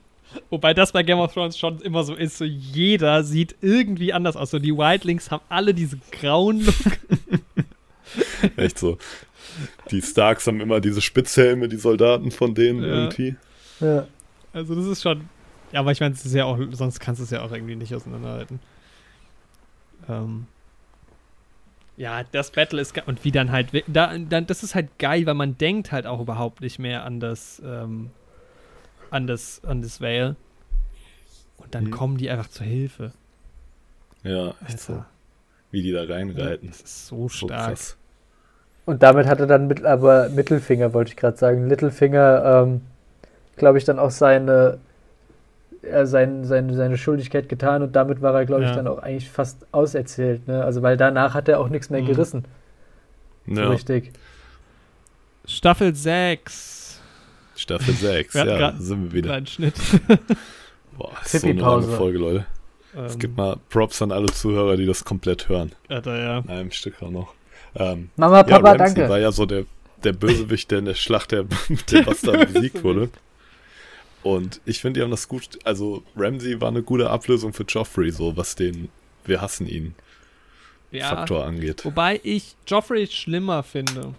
Wobei 0.50 0.74
das 0.74 0.92
bei 0.92 1.02
Game 1.02 1.18
of 1.18 1.32
Thrones 1.32 1.58
schon 1.58 1.80
immer 1.80 2.04
so 2.04 2.14
ist, 2.14 2.38
so 2.38 2.44
jeder 2.44 3.24
sieht 3.24 3.56
irgendwie 3.60 4.12
anders 4.12 4.36
aus. 4.36 4.50
So 4.50 4.58
die 4.58 4.76
Wildlings 4.76 5.30
haben 5.30 5.42
alle 5.48 5.74
diesen 5.74 6.02
grauen 6.12 6.64
Look. 6.64 6.74
Echt 8.56 8.78
so. 8.78 8.98
Die 9.90 10.02
Starks 10.02 10.46
haben 10.46 10.60
immer 10.60 10.80
diese 10.80 11.00
Spitzhelme, 11.00 11.68
die 11.68 11.76
Soldaten 11.76 12.30
von 12.30 12.54
denen 12.54 12.82
Ja. 12.82 12.88
irgendwie. 12.88 13.36
Ja. 13.80 14.06
Also 14.52 14.74
das 14.74 14.86
ist 14.86 15.02
schon. 15.02 15.28
Ja, 15.72 15.80
aber 15.80 15.92
ich 15.92 16.00
meine, 16.00 16.14
es 16.14 16.24
ist 16.24 16.34
ja 16.34 16.44
auch, 16.44 16.58
sonst 16.72 17.00
kannst 17.00 17.20
du 17.20 17.24
es 17.24 17.30
ja 17.30 17.42
auch 17.42 17.52
irgendwie 17.52 17.76
nicht 17.76 17.94
auseinanderhalten. 17.94 18.60
Ähm. 20.08 20.46
Ja, 21.96 22.22
das 22.30 22.52
Battle 22.52 22.80
ist 22.80 22.96
und 23.06 23.24
wie 23.24 23.32
dann 23.32 23.50
halt 23.50 23.68
da, 23.88 24.16
dann 24.16 24.46
das 24.46 24.62
ist 24.62 24.74
halt 24.76 24.98
geil, 25.00 25.26
weil 25.26 25.34
man 25.34 25.58
denkt 25.58 25.90
halt 25.90 26.06
auch 26.06 26.20
überhaupt 26.20 26.60
nicht 26.60 26.78
mehr 26.78 27.04
an 27.04 27.18
das 27.18 27.60
ähm, 27.64 28.10
an 29.10 29.26
das 29.26 29.62
an 29.64 29.82
das 29.82 30.00
Vale 30.00 30.36
und 31.58 31.74
dann 31.74 31.84
Mhm. 31.84 31.90
kommen 31.90 32.16
die 32.18 32.30
einfach 32.30 32.48
zur 32.48 32.66
Hilfe. 32.66 33.12
Ja, 34.22 34.54
echt 34.66 34.80
so. 34.80 35.04
Wie 35.70 35.82
die 35.82 35.92
da 35.92 36.04
reinreiten. 36.04 36.68
das 36.68 36.80
ist 36.80 37.06
so 37.08 37.28
So 37.28 37.46
stark. 37.46 37.68
krass. 37.68 37.96
Und 38.86 39.02
damit 39.02 39.26
hatte 39.26 39.46
dann 39.46 39.66
mit, 39.66 39.84
aber 39.84 40.28
Mittelfinger, 40.30 40.94
wollte 40.94 41.10
ich 41.10 41.16
gerade 41.16 41.36
sagen. 41.36 41.68
Littlefinger, 41.68 42.62
ähm, 42.66 42.80
glaube 43.56 43.76
ich, 43.78 43.84
dann 43.84 43.98
auch 43.98 44.10
seine, 44.10 44.78
äh, 45.82 46.06
sein, 46.06 46.44
seine, 46.44 46.74
seine 46.74 46.96
Schuldigkeit 46.96 47.48
getan 47.50 47.82
und 47.82 47.94
damit 47.94 48.22
war 48.22 48.34
er, 48.34 48.46
glaube 48.46 48.62
ich, 48.64 48.70
Ja. 48.70 48.76
dann 48.76 48.86
auch 48.86 48.98
eigentlich 48.98 49.28
fast 49.30 49.66
auserzählt. 49.72 50.48
Ne? 50.48 50.64
Also, 50.64 50.80
weil 50.82 50.96
danach 50.96 51.34
hat 51.34 51.48
er 51.48 51.60
auch 51.60 51.68
nichts 51.68 51.90
mehr 51.90 52.00
Mhm. 52.00 52.06
gerissen. 52.06 52.44
So 53.46 53.60
Ja, 53.60 53.68
richtig. 53.68 54.12
Staffel 55.46 55.94
6. 55.94 56.77
Staffel 57.58 57.94
6, 57.94 58.34
Wir 58.34 58.40
hatten 58.40 58.50
ja, 58.50 58.58
grad 58.58 58.80
sind 58.82 59.04
wir 59.04 59.12
wieder. 59.12 59.28
Kleinen 59.30 59.46
Schnitt. 59.46 59.74
Boah, 60.96 61.12
ist 61.24 61.40
so 61.40 61.46
eine 61.46 61.60
lange 61.60 61.88
Folge, 61.96 62.18
Leute. 62.18 62.46
Es 63.06 63.14
Ähm, 63.14 63.18
gibt 63.20 63.36
mal 63.36 63.56
Props 63.68 64.00
an 64.02 64.12
alle 64.12 64.26
Zuhörer, 64.32 64.76
die 64.76 64.86
das 64.86 65.04
komplett 65.04 65.48
hören. 65.48 65.72
Alter, 65.88 66.18
ja. 66.18 66.38
In 66.38 66.50
einem 66.50 66.70
Stück 66.70 67.02
auch 67.02 67.10
noch. 67.10 67.34
Ähm, 67.76 68.10
Mama, 68.16 68.38
ja, 68.38 68.42
Papa, 68.44 68.70
Ramsey 68.72 68.94
danke. 68.94 69.08
war 69.10 69.18
ja 69.18 69.30
so 69.30 69.44
der, 69.46 69.64
der 70.04 70.12
Bösewicht, 70.12 70.70
der 70.70 70.78
in 70.80 70.84
der 70.86 70.94
Schlacht 70.94 71.32
der, 71.32 71.44
der 71.90 72.02
Bastarde 72.02 72.46
besiegt 72.46 72.82
wurde. 72.82 73.10
Und 74.22 74.60
ich 74.64 74.80
finde, 74.80 74.98
die 74.98 75.04
haben 75.04 75.10
das 75.10 75.28
gut, 75.28 75.58
also 75.64 76.02
Ramsey 76.16 76.60
war 76.60 76.68
eine 76.68 76.82
gute 76.82 77.10
Ablösung 77.10 77.52
für 77.52 77.64
Joffrey, 77.64 78.10
so 78.10 78.36
was 78.36 78.54
den 78.56 78.88
Wir 79.24 79.40
hassen 79.40 79.66
ihn 79.68 79.94
Ja. 80.90 81.10
Faktor 81.10 81.44
angeht. 81.44 81.84
Wobei 81.84 82.20
ich 82.24 82.56
Joffrey 82.66 83.06
schlimmer 83.06 83.62
finde. 83.62 84.14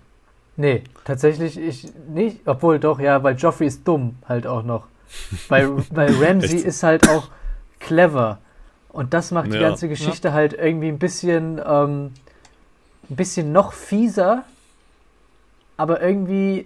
Nee, 0.59 0.83
tatsächlich 1.05 1.57
ich 1.57 1.87
nicht. 2.09 2.41
Obwohl 2.45 2.79
doch, 2.79 2.99
ja, 2.99 3.23
weil 3.23 3.35
Joffrey 3.37 3.67
ist 3.67 3.87
dumm 3.87 4.15
halt 4.27 4.45
auch 4.45 4.61
noch. 4.63 4.87
Weil, 5.47 5.69
weil 5.91 6.13
Ramsey 6.21 6.57
Echt? 6.57 6.65
ist 6.67 6.83
halt 6.83 7.07
auch 7.07 7.29
clever. 7.79 8.39
Und 8.89 9.13
das 9.13 9.31
macht 9.31 9.47
die 9.47 9.53
Ja. 9.55 9.61
ganze 9.61 9.87
Geschichte 9.87 10.33
halt 10.33 10.51
irgendwie 10.53 10.89
ein 10.89 10.99
bisschen, 10.99 11.61
ähm, 11.65 12.11
ein 13.09 13.15
bisschen 13.15 13.53
noch 13.53 13.71
fieser, 13.71 14.43
aber 15.77 16.01
irgendwie 16.01 16.65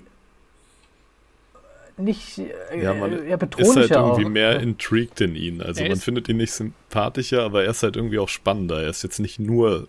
nicht 1.97 2.39
äh, 2.39 2.81
Ja, 2.83 2.93
man 2.95 3.11
ja, 3.27 3.35
ist 3.35 3.75
halt 3.75 3.91
irgendwie 3.91 4.25
auch. 4.25 4.29
mehr 4.29 4.59
intrigued 4.59 5.21
in 5.21 5.35
ihn. 5.35 5.61
Also 5.61 5.83
Er 5.83 5.89
man 5.89 5.99
findet 5.99 6.27
ihn 6.29 6.37
nicht 6.37 6.51
sympathischer, 6.53 7.43
aber 7.43 7.63
er 7.65 7.69
ist 7.71 7.83
halt 7.83 7.95
irgendwie 7.95 8.17
auch 8.17 8.29
spannender. 8.29 8.81
Er 8.81 8.89
ist 8.89 9.03
jetzt 9.03 9.19
nicht 9.19 9.39
nur 9.39 9.87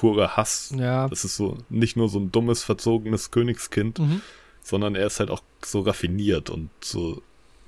purer 0.00 0.34
Hass. 0.36 0.72
Ja. 0.76 1.08
Das 1.08 1.24
ist 1.24 1.36
so 1.36 1.58
nicht 1.68 1.94
nur 1.96 2.08
so 2.08 2.18
ein 2.18 2.32
dummes, 2.32 2.64
verzogenes 2.64 3.30
Königskind, 3.30 3.98
Mhm. 3.98 4.22
sondern 4.62 4.94
er 4.94 5.06
ist 5.06 5.20
halt 5.20 5.30
auch 5.30 5.42
so 5.62 5.80
raffiniert 5.80 6.48
und 6.48 6.70
so 6.80 7.20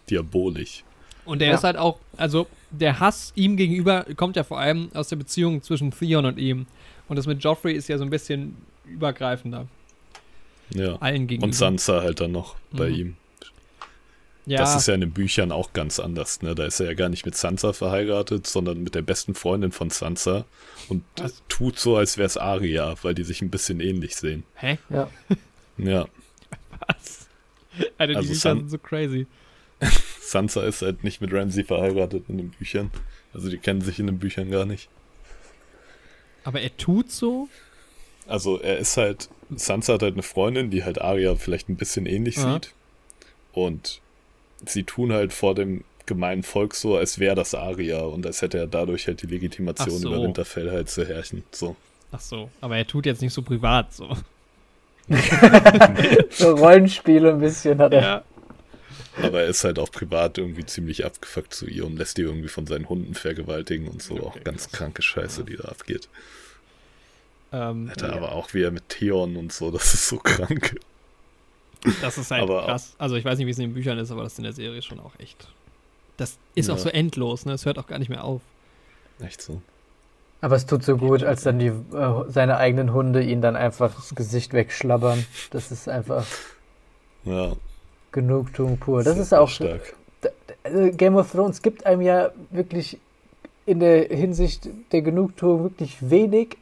diabolisch. 0.08 0.82
Und 1.26 1.42
er 1.42 1.48
Ja. 1.50 1.54
ist 1.56 1.64
halt 1.64 1.76
auch, 1.76 1.98
also 2.16 2.46
der 2.70 3.00
Hass 3.00 3.32
ihm 3.36 3.56
gegenüber 3.58 4.06
kommt 4.16 4.36
ja 4.36 4.44
vor 4.44 4.58
allem 4.58 4.88
aus 4.94 5.08
der 5.08 5.16
Beziehung 5.16 5.62
zwischen 5.62 5.90
Theon 5.90 6.24
und 6.24 6.38
ihm. 6.38 6.66
Und 7.08 7.16
das 7.16 7.26
mit 7.26 7.44
Joffrey 7.44 7.74
ist 7.74 7.88
ja 7.88 7.98
so 7.98 8.04
ein 8.04 8.10
bisschen 8.10 8.56
übergreifender. 8.86 9.68
Ja. 10.74 10.96
Allen 10.96 11.26
gegenüber. 11.26 11.46
Und 11.48 11.52
Sansa 11.54 12.00
halt 12.00 12.20
dann 12.20 12.32
noch 12.32 12.56
bei 12.72 12.88
Mhm. 12.88 12.94
ihm. 12.94 13.16
Ja, 14.44 14.58
Das 14.58 14.74
ist 14.74 14.88
ja 14.88 14.94
in 14.94 15.00
den 15.02 15.12
Büchern 15.12 15.52
auch 15.52 15.72
ganz 15.72 16.00
anders. 16.00 16.42
Ne? 16.42 16.54
Da 16.56 16.64
ist 16.66 16.80
er 16.80 16.86
ja 16.86 16.94
gar 16.94 17.08
nicht 17.08 17.24
mit 17.24 17.36
Sansa 17.36 17.72
verheiratet, 17.72 18.46
sondern 18.46 18.82
mit 18.82 18.94
der 18.96 19.02
besten 19.02 19.34
Freundin 19.34 19.70
von 19.70 19.90
Sansa 19.90 20.44
und 20.88 21.04
Was? 21.16 21.42
tut 21.48 21.78
so, 21.78 21.96
als 21.96 22.18
wäre 22.18 22.26
es 22.26 22.36
Arya, 22.36 22.94
weil 23.02 23.14
die 23.14 23.22
sich 23.22 23.40
ein 23.42 23.50
bisschen 23.50 23.78
ähnlich 23.80 24.16
sehen. 24.16 24.42
Hä? 24.56 24.78
Ja. 24.90 25.08
Ja, 25.78 26.06
Was? 26.86 27.26
Alter, 27.96 28.12
die 28.12 28.16
Also 28.16 28.28
Bücher 28.28 28.54
sind 28.56 28.70
so 28.70 28.76
crazy. 28.78 29.26
Sansa 30.20 30.64
ist 30.64 30.82
halt 30.82 31.02
nicht 31.02 31.20
mit 31.22 31.32
Ramsay 31.32 31.64
verheiratet 31.64 32.24
in 32.28 32.36
den 32.36 32.50
Büchern. 32.50 32.90
Also 33.32 33.48
die 33.48 33.56
kennen 33.56 33.80
sich 33.80 33.98
in 33.98 34.06
den 34.06 34.18
Büchern 34.18 34.50
gar 34.50 34.66
nicht. 34.66 34.90
Aber 36.44 36.60
er 36.60 36.76
tut 36.76 37.10
so. 37.10 37.48
Also 38.26 38.58
er 38.60 38.78
ist 38.78 38.96
halt, 38.98 39.30
Sansa 39.54 39.94
hat 39.94 40.02
halt 40.02 40.12
eine 40.14 40.22
Freundin, 40.22 40.70
die 40.70 40.84
halt 40.84 41.00
Arya 41.00 41.36
vielleicht 41.36 41.68
ein 41.70 41.76
bisschen 41.76 42.04
ähnlich 42.06 42.36
Ja. 42.36 42.52
sieht. 42.54 42.72
Und 43.52 44.00
sie 44.66 44.84
tun 44.84 45.12
halt 45.12 45.32
vor 45.32 45.54
dem 45.54 45.84
gemeinen 46.06 46.42
Volk 46.42 46.74
so, 46.74 46.96
als 46.96 47.18
wäre 47.18 47.34
das 47.34 47.54
Arya 47.54 48.00
und 48.00 48.26
als 48.26 48.42
hätte 48.42 48.58
er 48.58 48.66
dadurch 48.66 49.06
halt 49.06 49.22
die 49.22 49.26
Legitimation 49.26 49.98
so. 49.98 50.08
über 50.08 50.22
Winterfell 50.22 50.70
halt 50.70 50.90
zu 50.90 51.06
herrschen. 51.06 51.44
So. 51.52 51.76
Ach 52.10 52.20
so. 52.20 52.50
Aber 52.60 52.76
er 52.76 52.86
tut 52.86 53.06
jetzt 53.06 53.22
nicht 53.22 53.32
so 53.32 53.42
privat 53.42 53.92
so. 53.92 54.16
So 56.30 56.54
Rollenspiele 56.54 57.30
ein 57.30 57.40
bisschen 57.40 57.78
hat 57.78 57.92
er. 57.92 58.02
Ja. 58.02 58.24
Aber 59.22 59.42
er 59.42 59.48
ist 59.48 59.64
halt 59.64 59.78
auch 59.78 59.90
privat 59.90 60.38
irgendwie 60.38 60.64
ziemlich 60.64 61.04
abgefuckt 61.04 61.52
zu 61.52 61.66
ihr 61.66 61.84
und 61.84 61.96
lässt 61.96 62.16
die 62.16 62.22
irgendwie 62.22 62.48
von 62.48 62.66
seinen 62.66 62.88
Hunden 62.88 63.14
vergewaltigen 63.14 63.88
und 63.88 64.02
so. 64.02 64.14
Okay, 64.14 64.26
auch 64.26 64.44
ganz 64.44 64.68
krass. 64.68 64.78
kranke 64.78 65.02
Scheiße, 65.02 65.44
die 65.44 65.56
da 65.56 65.64
abgeht. 65.64 66.08
Ähm, 67.52 67.88
Alter, 67.90 68.14
aber 68.14 68.32
auch 68.32 68.54
wie 68.54 68.62
er 68.62 68.70
mit 68.70 68.88
Theon 68.88 69.36
und 69.36 69.52
so, 69.52 69.70
das 69.70 69.92
ist 69.92 70.08
so 70.08 70.16
krank. 70.16 70.80
Das 72.00 72.18
ist 72.18 72.30
halt 72.30 72.42
aber- 72.42 72.64
krass. 72.64 72.94
Also 72.98 73.16
ich 73.16 73.24
weiß 73.24 73.38
nicht, 73.38 73.46
wie 73.46 73.50
es 73.50 73.58
in 73.58 73.64
den 73.70 73.74
Büchern 73.74 73.98
ist, 73.98 74.10
aber 74.10 74.22
das 74.22 74.32
ist 74.32 74.38
in 74.38 74.44
der 74.44 74.52
Serie 74.52 74.82
schon 74.82 75.00
auch 75.00 75.12
echt. 75.18 75.48
Das 76.16 76.38
ist 76.54 76.70
auch 76.70 76.76
Ja. 76.76 76.82
so 76.82 76.88
endlos, 76.90 77.46
ne? 77.46 77.52
Es 77.54 77.64
hört 77.66 77.78
auch 77.78 77.86
gar 77.86 77.98
nicht 77.98 78.08
mehr 78.08 78.24
auf. 78.24 78.40
Echt 79.20 79.42
so. 79.42 79.60
Aber 80.40 80.56
es 80.56 80.66
tut 80.66 80.82
so 80.84 80.96
gut, 80.96 81.22
als 81.22 81.42
dann 81.44 81.58
die, 81.58 81.66
äh, 81.68 81.74
seine 82.28 82.56
eigenen 82.56 82.92
Hunde 82.92 83.22
ihn 83.22 83.40
dann 83.40 83.54
einfach 83.56 83.94
das 83.94 84.14
Gesicht 84.14 84.52
wegschlabbern. 84.52 85.24
Das 85.50 85.70
ist 85.70 85.88
einfach 85.88 86.26
Ja, 87.24 87.52
Genugtuung 88.10 88.78
pur. 88.78 89.04
Das 89.04 89.14
sehr, 89.14 89.22
ist 89.22 89.32
auch 89.34 89.48
stark. 89.48 89.94
also 90.64 90.90
Game 90.96 91.14
of 91.16 91.30
Thrones 91.30 91.62
gibt 91.62 91.86
einem 91.86 92.00
ja 92.02 92.30
wirklich 92.50 92.98
in 93.66 93.78
der 93.80 94.06
Hinsicht 94.08 94.68
der 94.90 95.02
Genugtuung 95.02 95.62
wirklich 95.62 95.96
wenig, 96.10 96.56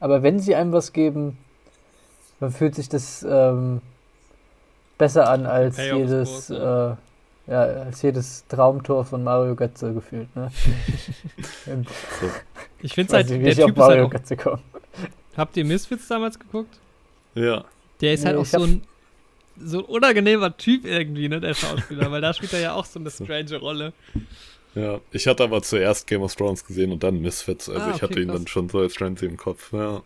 aber 0.00 0.22
wenn 0.22 0.40
sie 0.40 0.54
einem 0.54 0.72
was 0.72 0.92
geben, 0.94 1.36
dann 2.40 2.50
fühlt 2.50 2.74
sich 2.74 2.88
das 2.88 3.22
ähm, 3.28 3.82
besser 5.00 5.28
an 5.28 5.46
als 5.46 5.76
Payoff 5.76 5.98
jedes, 5.98 6.28
groß, 6.46 6.50
äh, 6.50 6.94
ja, 7.52 7.62
als 7.62 8.02
jedes 8.02 8.46
Traumtor 8.46 9.04
von 9.04 9.24
Mario 9.24 9.56
Götze 9.56 9.92
gefühlt. 9.92 10.34
Ne? 10.36 10.50
Ich 12.82 12.94
finde 12.94 13.12
halt, 13.14 13.28
nicht, 13.30 13.44
der 13.44 13.50
Typ 13.54 13.58
ist 13.58 13.64
halt 13.66 13.76
Mario 13.76 14.06
auch, 14.06 14.10
Götze 14.10 14.36
komme. 14.36 14.60
Habt 15.36 15.56
ihr 15.56 15.64
Misfits 15.64 16.08
damals 16.08 16.38
geguckt? 16.38 16.78
Ja, 17.34 17.64
Der 18.00 18.14
ist 18.14 18.24
halt 18.24 18.36
Nee, 18.36 18.42
auch 18.42 18.46
so 18.46 18.62
ein, 18.62 18.82
so 19.62 19.78
ein 19.80 19.84
unangenehmer 19.84 20.56
Typ 20.56 20.84
irgendwie, 20.84 21.28
ne, 21.28 21.40
der 21.40 21.54
Schauspieler, 21.54 22.10
weil 22.10 22.20
da 22.20 22.32
spielt 22.34 22.52
er 22.54 22.60
ja 22.60 22.72
auch 22.74 22.84
so 22.84 22.98
eine 22.98 23.10
strange 23.12 23.56
Rolle. 23.58 23.92
ja. 24.74 24.98
Ich 25.12 25.26
hatte 25.26 25.44
aber 25.44 25.62
zuerst 25.62 26.06
Game 26.06 26.22
of 26.22 26.34
Thrones 26.34 26.64
gesehen 26.64 26.92
und 26.92 27.02
dann 27.02 27.20
Misfits. 27.20 27.68
Also 27.68 27.80
Ah, 27.82 27.92
ich 27.94 28.02
hatte 28.02 28.12
okay, 28.14 28.22
ihn 28.22 28.28
krass. 28.28 28.36
dann 28.38 28.46
schon 28.46 28.68
so 28.68 28.78
als 28.78 29.00
Ramsay 29.00 29.26
im 29.28 29.36
Kopf. 29.36 29.72
Ja. 29.72 30.02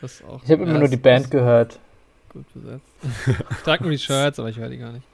Das 0.00 0.12
ist 0.20 0.24
auch, 0.24 0.40
Ich 0.44 0.50
habe 0.50 0.62
immer 0.62 0.78
nur 0.78 0.88
die 0.88 0.96
Band 0.96 1.30
gehört. 1.30 1.78
Gut 2.32 2.44
besetzt. 2.54 3.44
Tragen 3.64 3.90
die 3.90 3.98
Shirts, 3.98 4.38
aber 4.38 4.48
ich 4.48 4.56
höre 4.56 4.68
die 4.70 4.78
gar 4.78 4.92
nicht. 4.92 5.06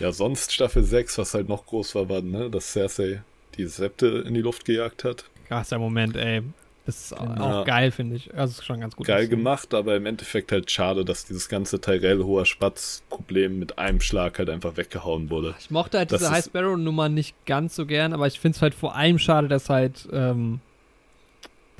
ja, 0.00 0.12
sonst 0.12 0.52
Staffel 0.52 0.82
6, 0.82 1.18
was 1.18 1.34
halt 1.34 1.48
noch 1.48 1.66
groß 1.66 1.94
war, 1.94 2.08
war, 2.08 2.20
ne, 2.22 2.50
dass 2.50 2.72
Cersei 2.72 3.22
die 3.56 3.66
Septe 3.66 4.24
in 4.26 4.34
die 4.34 4.40
Luft 4.40 4.64
gejagt 4.64 5.04
hat. 5.04 5.24
Krasser 5.48 5.78
Moment, 5.78 6.16
ey. 6.16 6.42
Das 6.86 6.98
ist 6.98 7.12
auch, 7.12 7.36
Ja. 7.36 7.60
auch 7.60 7.66
geil, 7.66 7.90
finde 7.92 8.16
ich. 8.16 8.34
Also, 8.34 8.58
ist 8.58 8.64
schon 8.64 8.80
ganz 8.80 8.96
gut. 8.96 9.06
Geil 9.06 9.28
gemacht, 9.28 9.74
aber 9.74 9.94
im 9.96 10.06
Endeffekt 10.06 10.50
halt 10.50 10.70
schade, 10.70 11.04
dass 11.04 11.26
dieses 11.26 11.48
ganze 11.48 11.80
Tyrell-hoher 11.80 12.46
Spatz-Problem 12.46 13.58
mit 13.58 13.78
einem 13.78 14.00
Schlag 14.00 14.38
halt 14.38 14.48
einfach 14.50 14.76
weggehauen 14.76 15.30
wurde. 15.30 15.54
Ich 15.60 15.70
mochte 15.70 15.98
halt 15.98 16.10
Das 16.10 16.20
diese 16.20 16.32
High 16.32 16.44
Sparrow-Nummer 16.44 17.08
nicht 17.08 17.36
ganz 17.46 17.76
so 17.76 17.84
gern, 17.86 18.12
aber 18.14 18.26
ich 18.26 18.40
finde 18.40 18.56
es 18.56 18.62
halt 18.62 18.74
vor 18.74 18.96
allem 18.96 19.18
schade, 19.18 19.46
dass 19.46 19.68
halt. 19.68 20.08
Ähm, 20.12 20.60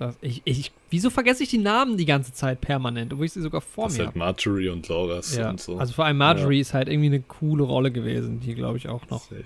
dass 0.01 0.17
ich, 0.23 0.43
ich, 0.45 0.73
wieso 0.89 1.11
vergesse 1.11 1.43
ich 1.43 1.51
die 1.51 1.59
Namen 1.59 1.97
die 1.97 2.07
ganze 2.07 2.33
Zeit 2.33 2.61
permanent, 2.61 3.13
obwohl 3.13 3.27
ich 3.27 3.33
sie 3.33 3.43
sogar 3.43 3.61
vor 3.61 3.85
Das 3.85 3.99
mir 3.99 4.07
halt 4.07 4.17
Marjorie 4.17 4.69
und 4.69 4.89
Loras 4.89 5.33
habe? 5.33 5.43
Ja. 5.43 5.51
und 5.51 5.61
so. 5.61 5.79
Also 5.79 5.93
vor 5.93 6.07
allem 6.07 6.17
Marjorie 6.17 6.61
ist 6.61 6.75
halt 6.75 6.89
irgendwie 6.89 7.09
eine 7.09 7.21
coole 7.21 7.63
Rolle 7.63 7.91
gewesen, 7.91 8.41
die, 8.41 8.55
glaube 8.55 8.79
ich, 8.79 8.89
auch 8.89 9.09
noch 9.11 9.25
Safe. 9.25 9.45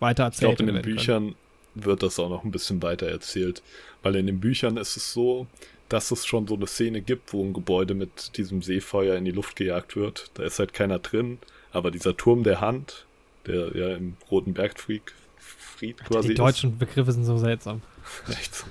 weiter 0.00 0.28
Ich 0.32 0.38
glaube, 0.38 0.52
erzählt 0.52 0.68
in 0.68 0.74
den. 0.74 0.82
Büchern 0.82 1.34
wird 1.74 2.02
das 2.02 2.18
auch 2.20 2.28
noch 2.28 2.44
ein 2.44 2.52
bisschen 2.52 2.82
weiter 2.82 3.06
erzählt. 3.06 3.62
Weil 4.02 4.16
in 4.16 4.26
den 4.26 4.38
Büchern 4.38 4.76
ist 4.76 4.96
es 4.96 5.12
so, 5.12 5.46
dass 5.88 6.10
es 6.10 6.24
schon 6.24 6.46
so 6.46 6.54
eine 6.54 6.66
Szene 6.66 7.00
gibt, 7.00 7.32
wo 7.32 7.44
ein 7.44 7.52
Gebäude 7.52 7.94
mit 7.94 8.36
diesem 8.36 8.62
Seefeuer 8.62 9.16
in 9.16 9.24
die 9.24 9.32
Luft 9.32 9.56
gejagt 9.56 9.96
wird. 9.96 10.30
Da 10.34 10.44
ist 10.44 10.58
halt 10.58 10.72
keiner 10.72 11.00
drin, 11.00 11.38
aber 11.72 11.90
dieser 11.90 12.16
Turm 12.16 12.44
der 12.44 12.60
Hand, 12.60 13.06
der 13.46 13.76
ja 13.76 13.96
im 13.96 14.16
Roten 14.30 14.54
Bergfried 14.54 15.02
Fried 15.36 15.98
quasi 16.04 16.28
Die 16.28 16.34
deutschen 16.34 16.78
Begriffe 16.78 17.12
sind 17.12 17.24
so 17.24 17.36
seltsam. 17.36 17.82
ist, 18.28 18.38
echt 18.38 18.54
so, 18.54 18.64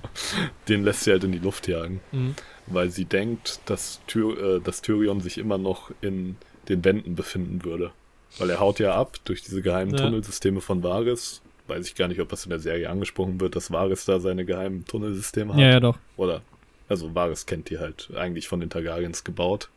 den 0.68 0.84
lässt 0.84 1.04
sie 1.04 1.12
halt 1.12 1.24
in 1.24 1.32
die 1.32 1.40
Luft 1.40 1.68
jagen, 1.68 2.00
Mhm. 2.12 2.36
weil 2.68 2.90
sie 2.90 3.06
denkt, 3.06 3.60
dass, 3.66 4.02
Tyr, 4.08 4.58
äh, 4.58 4.60
dass 4.62 4.82
Tyrion 4.82 5.22
sich 5.22 5.38
immer 5.38 5.58
noch 5.58 5.92
in 6.02 6.36
den 6.70 6.84
Wänden 6.86 7.16
befinden 7.16 7.64
würde. 7.66 7.92
Weil 8.40 8.50
er 8.50 8.60
haut 8.60 8.80
ja 8.80 8.96
ab 8.96 9.18
durch 9.26 9.42
diese 9.44 9.62
geheimen 9.62 9.94
Ja. 9.96 10.04
Tunnelsysteme 10.06 10.60
von 10.62 10.82
Varys. 10.82 11.42
Weiß 11.68 11.86
ich 11.88 11.96
gar 11.96 12.08
nicht, 12.08 12.20
ob 12.20 12.30
das 12.30 12.46
in 12.46 12.50
der 12.50 12.60
Serie 12.60 12.90
angesprochen 12.90 13.40
wird, 13.40 13.56
dass 13.56 13.72
Varys 13.72 14.06
da 14.06 14.20
seine 14.20 14.44
geheimen 14.44 14.86
Tunnelsysteme 14.86 15.54
hat. 15.54 15.60
Ja, 15.60 15.70
ja, 15.70 15.80
doch. 15.80 15.98
Oder, 16.18 16.42
also 16.90 17.14
Varys 17.16 17.46
kennt 17.46 17.70
die 17.70 17.80
halt 17.80 18.10
eigentlich 18.16 18.48
von 18.48 18.60
den 18.60 18.70
Targaryens 18.70 19.24
gebaut. 19.24 19.70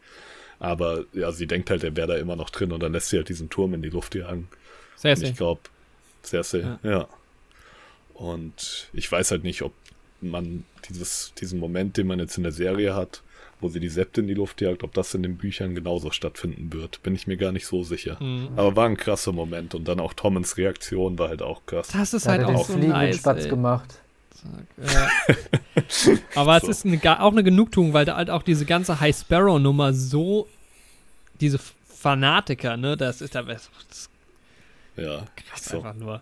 Aber 0.58 1.04
ja, 1.12 1.32
sie 1.32 1.46
denkt 1.46 1.68
halt, 1.70 1.84
er 1.84 1.94
wäre 1.96 2.08
da 2.08 2.16
immer 2.16 2.34
noch 2.34 2.48
drin 2.50 2.72
und 2.72 2.82
dann 2.82 2.92
lässt 2.92 3.10
sie 3.10 3.18
halt 3.18 3.28
diesen 3.28 3.50
Turm 3.50 3.74
in 3.74 3.82
die 3.82 3.90
Luft 3.90 4.14
jagen. 4.14 4.48
Sehr, 4.96 5.12
Und 5.12 5.16
sehr. 5.18 5.28
ich 5.30 5.36
glaube, 5.36 5.60
Cersei, 6.24 6.60
Ja. 6.60 6.78
ja. 6.82 7.08
Und 8.16 8.88
ich 8.92 9.10
weiß 9.10 9.30
halt 9.30 9.44
nicht, 9.44 9.62
ob 9.62 9.72
man 10.20 10.64
dieses, 10.88 11.32
diesen 11.38 11.60
Moment, 11.60 11.96
den 11.96 12.06
man 12.06 12.18
jetzt 12.18 12.36
in 12.38 12.42
der 12.42 12.52
Serie 12.52 12.94
hat, 12.94 13.22
wo 13.60 13.68
sie 13.68 13.80
die 13.80 13.88
Septe 13.88 14.20
in 14.22 14.26
die 14.28 14.34
Luft 14.34 14.60
jagt, 14.60 14.82
ob 14.82 14.92
das 14.94 15.14
in 15.14 15.22
den 15.22 15.36
Büchern 15.36 15.74
genauso 15.74 16.10
stattfinden 16.10 16.72
wird. 16.72 17.02
Bin 17.02 17.14
ich 17.14 17.26
mir 17.26 17.36
gar 17.36 17.52
nicht 17.52 17.66
so 17.66 17.82
sicher. 17.84 18.22
Mhm. 18.22 18.50
Aber 18.56 18.74
war 18.76 18.86
ein 18.86 18.96
krasser 18.96 19.32
Moment 19.32 19.74
und 19.74 19.86
dann 19.86 20.00
auch 20.00 20.14
Tommens 20.14 20.56
Reaktion 20.56 21.18
war 21.18 21.28
halt 21.28 21.42
auch 21.42 21.64
krass. 21.66 21.88
Das 21.88 22.14
ist 22.14 22.26
halt 22.26 22.44
auch 22.44 22.66
so 22.66 22.76
nice, 22.76 23.18
Spatz 23.18 23.44
ey. 23.44 23.50
gemacht. 23.50 24.00
Ja. 24.82 25.08
Aber 26.34 26.60
So. 26.60 26.70
es 26.70 26.84
ist 26.84 26.86
eine, 26.86 27.20
auch 27.22 27.32
eine 27.32 27.42
Genugtuung, 27.42 27.92
weil 27.92 28.04
da 28.04 28.16
halt 28.16 28.30
auch 28.30 28.42
diese 28.42 28.64
ganze 28.64 29.00
High 29.00 29.16
Sparrow-Nummer 29.16 29.92
so, 29.92 30.46
diese 31.40 31.58
Fanatiker, 31.58 32.76
ne, 32.76 32.96
das 32.96 33.20
ist 33.20 33.34
da 33.34 33.42
das 33.42 33.68
Ja, 34.96 35.24
krass 35.34 35.64
so. 35.64 35.78
einfach 35.78 35.94
nur. 35.94 36.20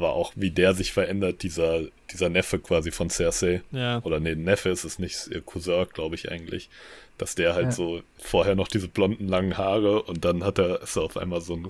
Aber 0.00 0.14
auch 0.14 0.32
wie 0.34 0.50
der 0.50 0.72
sich 0.72 0.92
verändert, 0.94 1.42
dieser, 1.42 1.80
dieser 2.10 2.30
Neffe 2.30 2.58
quasi 2.58 2.90
von 2.90 3.10
Cersei. 3.10 3.60
Ja. 3.70 4.00
Oder 4.02 4.18
nee, 4.18 4.34
Neffe 4.34 4.70
ist 4.70 4.84
es 4.84 4.98
nicht, 4.98 5.28
ihr 5.30 5.42
Cousin, 5.42 5.84
glaube 5.92 6.14
ich 6.14 6.30
eigentlich. 6.32 6.70
Dass 7.18 7.34
der 7.34 7.52
halt 7.54 7.66
Ja. 7.66 7.72
so 7.72 8.00
vorher 8.18 8.54
noch 8.54 8.68
diese 8.68 8.88
blonden 8.88 9.28
langen 9.28 9.58
Haare 9.58 10.02
und 10.04 10.24
dann 10.24 10.42
hat 10.42 10.58
er, 10.58 10.80
ist 10.80 10.96
er 10.96 11.02
auf 11.02 11.18
einmal 11.18 11.42
so 11.42 11.52
ein, 11.52 11.68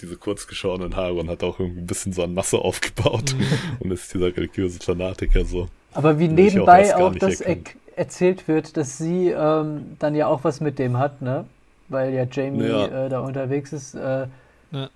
diese 0.00 0.16
kurz 0.16 0.46
geschorenen 0.46 0.96
Haare 0.96 1.12
und 1.14 1.28
hat 1.28 1.42
auch 1.44 1.60
irgendwie 1.60 1.80
ein 1.82 1.86
bisschen 1.86 2.14
so 2.14 2.22
an 2.22 2.32
Masse 2.32 2.56
aufgebaut 2.58 3.34
Mhm. 3.38 3.44
und 3.80 3.90
ist 3.90 4.14
dieser 4.14 4.34
religiöse 4.34 4.78
Fanatiker 4.80 5.44
so. 5.44 5.68
Aber 5.92 6.18
wie 6.18 6.28
auch 6.28 6.32
nebenbei 6.32 6.96
auch, 6.96 7.10
nicht 7.10 7.22
das 7.22 7.42
er 7.42 7.58
erzählt 7.94 8.48
wird, 8.48 8.78
dass 8.78 8.96
sie 8.96 9.28
ähm, 9.28 9.96
dann 9.98 10.14
ja 10.14 10.28
auch 10.28 10.44
was 10.44 10.60
mit 10.62 10.78
dem 10.78 10.96
hat, 10.98 11.20
ne? 11.20 11.44
Weil 11.88 12.14
ja 12.14 12.24
Jamie 12.30 12.68
Ja. 12.68 13.06
äh, 13.06 13.08
da 13.10 13.20
unterwegs 13.20 13.74
ist. 13.74 13.94
Äh, 13.94 14.28
Ja. 14.72 14.88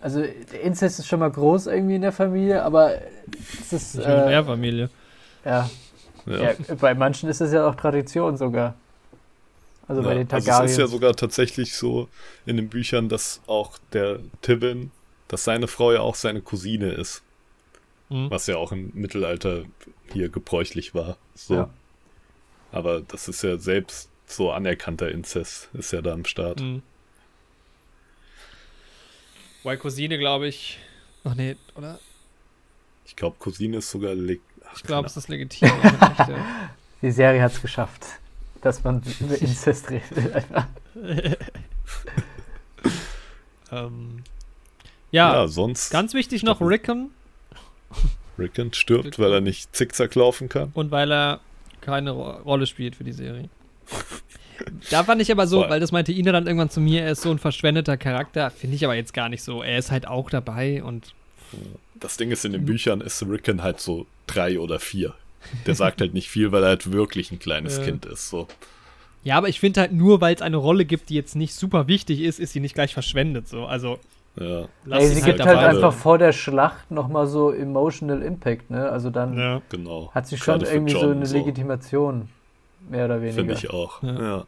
Also 0.00 0.20
der 0.20 0.60
Inzest 0.62 0.98
ist 1.00 1.08
schon 1.08 1.20
mal 1.20 1.30
groß 1.30 1.66
irgendwie 1.66 1.96
in 1.96 2.02
der 2.02 2.12
Familie, 2.12 2.62
aber 2.62 2.92
es 3.60 3.72
ist 3.72 3.94
nur 3.96 4.04
in 4.06 4.10
äh, 4.12 4.28
der 4.30 4.44
Familie. 4.44 4.90
ja, 5.44 5.68
Ja. 6.26 6.42
ja, 6.52 6.74
bei 6.80 6.94
manchen 6.94 7.28
ist 7.28 7.40
es 7.40 7.52
ja 7.52 7.66
auch 7.66 7.74
Tradition 7.74 8.36
sogar. 8.36 8.74
Also 9.88 10.02
bei 10.02 10.10
Ja, 10.10 10.14
den 10.22 10.30
also 10.30 10.46
Targaryens. 10.46 10.70
es 10.72 10.76
ist 10.76 10.80
ja 10.80 10.86
sogar 10.86 11.16
tatsächlich 11.16 11.74
so 11.74 12.08
in 12.46 12.56
den 12.56 12.68
Büchern, 12.68 13.08
dass 13.08 13.40
auch 13.46 13.78
der 13.92 14.20
Tywin, 14.42 14.90
dass 15.28 15.44
seine 15.44 15.66
Frau 15.66 15.92
ja 15.92 16.00
auch 16.00 16.14
seine 16.14 16.42
Cousine 16.42 16.90
ist. 16.92 17.22
Mhm. 18.10 18.30
Was 18.30 18.46
ja 18.46 18.56
auch 18.56 18.70
im 18.72 18.90
Mittelalter 18.94 19.62
hier 20.12 20.28
gebräuchlich 20.28 20.94
war. 20.94 21.16
So. 21.34 21.54
Ja. 21.54 21.70
Aber 22.70 23.00
das 23.00 23.28
ist 23.28 23.42
ja 23.42 23.58
selbst 23.58 24.10
so 24.26 24.50
anerkannter 24.52 25.10
Inzest, 25.10 25.70
ist 25.72 25.92
ja 25.92 26.02
da 26.02 26.12
am 26.12 26.24
Start. 26.26 26.60
Mhm. 26.60 26.82
Weil 29.62 29.76
Cousine, 29.78 30.18
glaube 30.18 30.48
ich. 30.48 30.78
Ach 31.24 31.34
nee, 31.34 31.56
oder? 31.74 31.98
Ich 33.06 33.16
glaube, 33.16 33.36
Cousine 33.38 33.78
ist 33.78 33.90
sogar 33.90 34.14
leg 34.14 34.40
Ach, 34.64 34.76
Ich 34.76 34.82
glaube, 34.82 35.06
es 35.06 35.16
ist 35.16 35.28
legitim. 35.28 35.70
aber 35.70 36.08
nicht, 36.08 36.18
ja. 36.28 36.70
Die 37.02 37.10
Serie 37.12 37.42
hat 37.42 37.52
es 37.52 37.62
geschafft, 37.62 38.04
dass 38.60 38.82
man 38.84 39.02
über 39.20 39.36
Inzest 39.40 39.88
redet. 39.90 40.34
einfach. 40.34 40.66
ähm, 43.72 44.22
Ja, 45.10 45.32
ja, 45.34 45.48
sonst 45.48 45.90
ganz 45.90 46.14
wichtig 46.14 46.42
noch 46.42 46.60
Rickon 46.60 47.10
Rickon 48.38 48.72
stirbt, 48.72 49.06
Rickon. 49.06 49.24
weil 49.24 49.32
er 49.32 49.40
nicht 49.40 49.74
zickzack 49.74 50.14
laufen 50.14 50.48
kann. 50.48 50.70
und 50.74 50.90
weil 50.90 51.10
er 51.12 51.40
keine 51.80 52.10
Ro 52.12 52.30
Rolle 52.44 52.66
spielt 52.66 52.96
für 52.96 53.04
die 53.04 53.12
Serie. 53.12 53.48
Da 54.90 55.04
fand 55.04 55.20
ich 55.22 55.30
aber 55.32 55.46
so, 55.46 55.60
Voll. 55.60 55.70
weil 55.70 55.80
das 55.80 55.92
meinte 55.92 56.12
Ina 56.12 56.32
dann 56.32 56.46
irgendwann 56.46 56.70
zu 56.70 56.80
mir, 56.80 57.02
er 57.02 57.12
ist 57.12 57.22
so 57.22 57.30
ein 57.30 57.38
verschwendeter 57.38 57.96
Charakter. 57.96 58.50
Finde 58.50 58.76
ich 58.76 58.84
aber 58.84 58.94
jetzt 58.94 59.14
gar 59.14 59.28
nicht 59.28 59.42
so. 59.42 59.62
Er 59.62 59.78
ist 59.78 59.90
halt 59.90 60.06
auch 60.08 60.30
dabei 60.30 60.82
und 60.82 61.14
Das 62.00 62.16
Ding 62.16 62.30
ist, 62.30 62.44
in 62.44 62.52
den 62.52 62.64
Büchern 62.64 63.00
ist 63.00 63.22
Rickon 63.28 63.62
halt 63.62 63.80
so 63.80 64.06
drei 64.26 64.58
oder 64.60 64.78
vier. 64.78 65.14
Der 65.66 65.74
sagt 65.74 66.00
halt 66.00 66.14
nicht 66.14 66.28
viel, 66.28 66.52
weil 66.52 66.62
er 66.62 66.70
halt 66.70 66.92
wirklich 66.92 67.30
ein 67.32 67.38
kleines 67.38 67.78
Äh. 67.78 67.84
Kind 67.84 68.06
ist. 68.06 68.28
So. 68.28 68.48
Ja, 69.24 69.36
aber 69.36 69.48
ich 69.48 69.60
finde 69.60 69.80
halt 69.80 69.92
nur, 69.92 70.20
weil 70.20 70.34
es 70.34 70.42
eine 70.42 70.56
Rolle 70.56 70.84
gibt, 70.84 71.10
die 71.10 71.14
jetzt 71.14 71.36
nicht 71.36 71.54
super 71.54 71.86
wichtig 71.88 72.20
ist, 72.20 72.38
ist 72.40 72.52
sie 72.52 72.60
nicht 72.60 72.74
gleich 72.74 72.92
verschwendet. 72.94 73.48
So, 73.48 73.66
also 73.66 73.98
Ja, 74.38 74.66
lass 74.84 75.02
Ey, 75.02 75.08
sie 75.08 75.22
halt 75.22 75.36
gibt 75.36 75.46
halt 75.46 75.56
dabei. 75.58 75.68
einfach 75.70 75.92
vor 75.92 76.18
der 76.18 76.32
Schlacht 76.32 76.90
nochmal 76.90 77.26
so 77.26 77.50
emotional 77.50 78.22
Impact, 78.22 78.70
ne? 78.70 78.88
Also 78.88 79.10
dann 79.10 79.36
Ja, 79.36 79.60
genau. 79.68 80.12
hat 80.14 80.28
sie 80.28 80.36
schon 80.36 80.60
Gerade 80.60 80.72
irgendwie 80.72 80.92
so 80.92 81.10
eine 81.10 81.24
Legitimation. 81.24 82.28
Mehr 82.88 83.04
oder 83.06 83.20
weniger. 83.20 83.34
Finde 83.36 83.54
ich 83.54 83.70
auch. 83.70 84.02
Ja. 84.02 84.22
Ja. 84.22 84.46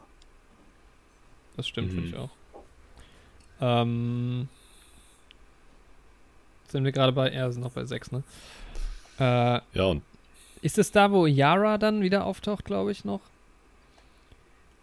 das 1.56 1.68
stimmt, 1.68 1.88
Mhm. 1.92 1.94
finde 1.94 2.08
ich 2.08 2.16
auch. 2.16 2.30
Ähm, 3.60 4.48
sind 6.68 6.84
wir 6.84 6.92
gerade 6.92 7.12
bei, 7.12 7.32
ja, 7.32 7.50
sind 7.50 7.62
noch 7.62 7.72
bei 7.72 7.84
6, 7.84 8.12
ne? 8.12 8.22
Äh, 9.18 9.60
ja, 9.74 9.84
und 9.84 10.02
ist 10.62 10.78
es 10.78 10.92
da, 10.92 11.10
wo 11.10 11.26
Yara 11.26 11.76
dann 11.78 12.00
wieder 12.02 12.24
auftaucht, 12.24 12.64
glaube 12.64 12.92
ich, 12.92 13.04
noch? 13.04 13.20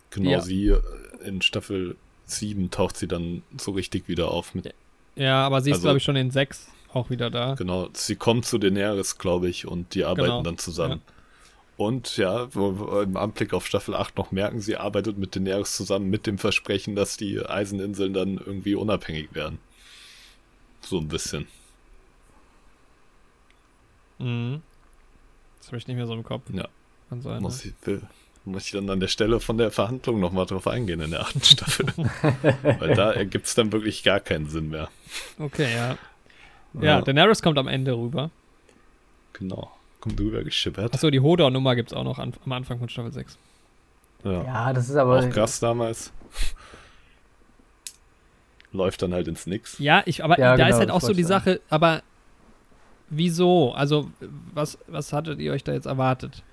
genau 0.09 0.29
Ja. 0.31 0.41
sie 0.41 0.67
äh, 0.69 0.81
in 1.25 1.41
Staffel 1.41 1.95
7 2.25 2.71
taucht 2.71 2.97
sie 2.97 3.07
dann 3.07 3.43
so 3.57 3.71
richtig 3.71 4.07
wieder 4.07 4.31
auf 4.31 4.53
mit. 4.55 4.73
Ja, 5.15 5.45
aber 5.45 5.61
sie 5.61 5.71
ist, 5.71 5.77
Also- 5.77 5.85
glaube 5.87 5.97
ich, 5.97 6.03
schon 6.03 6.15
in 6.15 6.31
6 6.31 6.67
auch 6.93 7.09
wieder 7.09 7.29
da. 7.29 7.55
Genau, 7.55 7.89
sie 7.93 8.15
kommt 8.15 8.45
zu 8.45 8.57
Daenerys, 8.57 9.17
glaube 9.17 9.49
ich, 9.49 9.67
und 9.67 9.93
die 9.95 10.03
arbeiten 10.05 10.23
Genau, 10.25 10.41
dann 10.43 10.57
zusammen. 10.57 11.01
Und 11.77 12.17
ja, 12.17 12.49
im 12.55 13.17
Anblick 13.17 13.53
auf 13.53 13.67
Staffel 13.67 13.93
8 13.93 14.17
noch 14.17 14.31
merken, 14.31 14.59
sie 14.59 14.77
arbeitet 14.77 15.19
mit 15.19 15.35
Daenerys 15.35 15.75
zusammen 15.75 16.09
mit 16.09 16.25
dem 16.25 16.39
Versprechen, 16.39 16.95
dass 16.95 17.17
die 17.17 17.39
Eiseninseln 17.39 18.13
dann 18.13 18.37
irgendwie 18.37 18.73
unabhängig 18.73 19.35
werden. 19.35 19.59
So 20.81 20.97
ein 20.97 21.07
bisschen. 21.07 21.47
Mhm. 24.17 24.63
Das 25.59 25.67
habe 25.67 25.77
ich 25.77 25.87
nicht 25.87 25.97
mehr 25.97 26.07
so 26.07 26.13
im 26.13 26.23
Kopf. 26.23 26.43
Ja. 26.51 26.67
Kann 27.09 27.21
sein. 27.21 27.43
Muss 27.43 27.63
ne? 27.63 27.71
ich, 27.79 27.87
will, 27.87 28.01
muss 28.45 28.65
ich 28.65 28.71
dann 28.71 28.89
an 28.89 28.99
der 28.99 29.07
Stelle 29.07 29.39
von 29.39 29.59
der 29.59 29.69
Verhandlung 29.69 30.19
nochmal 30.19 30.47
drauf 30.47 30.65
eingehen 30.65 30.99
in 30.99 31.11
der 31.11 31.21
achten 31.21 31.41
Staffel. 31.43 31.85
Weil 32.63 32.95
da 32.95 33.11
ergibt 33.11 33.45
es 33.45 33.53
dann 33.53 33.71
wirklich 33.71 34.03
gar 34.03 34.19
keinen 34.19 34.49
Sinn 34.49 34.69
mehr. 34.69 34.89
Okay, 35.37 35.75
ja. 35.75 35.97
Ja, 36.81 37.01
Daenerys 37.01 37.43
kommt 37.43 37.59
am 37.59 37.67
Ende 37.67 37.93
rüber. 37.93 38.31
genau. 39.33 39.76
Kommt 40.07 40.19
drüber 40.19 40.43
geschippert. 40.43 40.93
Achso, 40.93 41.09
die 41.09 41.19
Hodor-Nummer 41.19 41.75
gibt 41.75 41.91
es 41.91 41.97
auch 41.97 42.03
noch 42.03 42.19
an, 42.19 42.33
am 42.45 42.51
Anfang 42.51 42.79
von 42.79 42.89
Staffel 42.89 43.11
6. 43.11 43.37
Ja. 44.23 44.43
Ja, 44.43 44.73
das 44.73 44.89
ist 44.89 44.95
aber. 44.95 45.19
Auch 45.19 45.29
krass 45.29 45.59
damals. 45.59 46.11
Läuft 48.73 49.01
dann 49.01 49.13
halt 49.13 49.27
ins 49.27 49.47
Nix. 49.47 49.79
Ja, 49.79 50.03
ich, 50.05 50.23
aber 50.23 50.37
Ja, 50.37 50.51
da 50.51 50.65
genau, 50.65 50.69
ist 50.69 50.79
halt 50.79 50.91
auch 50.91 51.01
so 51.01 51.13
die 51.13 51.23
sagen. 51.23 51.45
Sache, 51.45 51.61
aber 51.69 52.03
wieso? 53.09 53.71
Also, 53.73 54.11
was, 54.53 54.77
was 54.87 55.13
hattet 55.13 55.39
ihr 55.39 55.53
euch 55.53 55.63
da 55.63 55.73
jetzt 55.73 55.85
erwartet? 55.85 56.43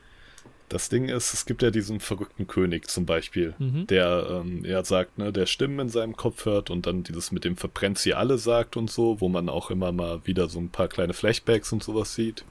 Das 0.68 0.89
Ding 0.89 1.08
ist, 1.08 1.34
es 1.34 1.44
gibt 1.44 1.62
ja 1.62 1.70
diesen 1.70 2.00
verrückten 2.00 2.47
König 2.47 2.89
zum 2.89 3.05
Beispiel, 3.05 3.55
Mhm. 3.58 3.86
der 3.89 4.26
ähm, 4.31 4.65
er 4.65 4.84
sagt, 4.84 5.18
ne, 5.18 5.33
der 5.33 5.47
Stimmen 5.47 5.78
in 5.81 5.89
seinem 5.89 6.16
Kopf 6.16 6.47
hört 6.47 6.70
und 6.70 6.86
dann 6.86 7.02
dieses 7.02 7.33
mit 7.33 7.44
dem 7.44 7.57
verbrennt 7.57 7.99
sie 7.99 8.15
alle 8.15 8.39
sagt 8.39 8.76
und 8.76 8.91
so, 8.91 9.20
wo 9.20 9.28
man 9.28 9.49
auch 9.49 9.70
immer 9.70 9.92
mal 9.92 10.20
wieder 10.26 10.49
so 10.49 10.58
ein 10.58 10.70
paar 10.70 10.89
kleine 10.89 11.12
Flashbacks 11.12 11.73
und 11.73 11.83
sowas 11.83 12.15
sieht. 12.15 12.44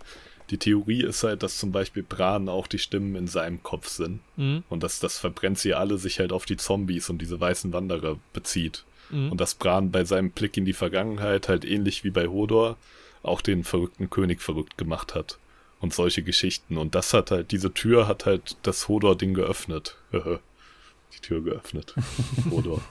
Die 0.50 0.58
Theorie 0.58 1.04
ist 1.04 1.24
halt, 1.24 1.42
dass 1.44 1.58
zum 1.58 1.72
Beispiel 1.72 2.04
Bran 2.04 2.50
auch 2.50 2.68
die 2.68 2.80
Stimmen 2.80 3.16
in 3.16 3.28
seinem 3.28 3.64
Kopf 3.64 3.88
sind 3.88 4.20
Mhm. 4.36 4.64
und 4.70 4.84
dass 4.84 5.00
das 5.00 5.18
verbrennt 5.18 5.58
sie 5.60 5.74
alle 5.74 5.98
sich 5.98 6.20
halt 6.20 6.32
auf 6.32 6.46
die 6.46 6.58
Zombies 6.58 7.10
und 7.10 7.20
diese 7.22 7.40
weißen 7.40 7.72
Wanderer 7.74 8.18
bezieht. 8.34 8.84
Mhm. 9.10 9.32
Und 9.32 9.42
dass 9.42 9.56
Bran 9.56 9.92
bei 9.92 10.04
seinem 10.04 10.32
Blick 10.32 10.58
in 10.58 10.66
die 10.66 10.74
Vergangenheit 10.74 11.48
halt 11.50 11.66
ähnlich 11.66 12.04
wie 12.04 12.10
bei 12.12 12.28
Hodor 12.28 12.78
auch 13.24 13.42
den 13.42 13.64
verrückten 13.64 14.10
König 14.10 14.42
verrückt 14.42 14.78
gemacht 14.78 15.16
hat. 15.16 15.38
Und 15.80 15.94
solche 15.94 16.24
Geschichten. 16.24 16.78
Und 16.78 16.96
das 16.96 17.14
hat 17.14 17.30
halt, 17.32 17.52
diese 17.52 17.74
Tür 17.74 18.08
hat 18.08 18.26
halt 18.26 18.56
das 18.64 18.88
Hodor-Ding 18.88 19.34
geöffnet. 19.34 19.98
die 20.14 21.20
Tür 21.22 21.42
geöffnet. 21.42 21.94
Hodor. 22.52 22.82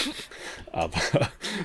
Aber, 0.72 1.00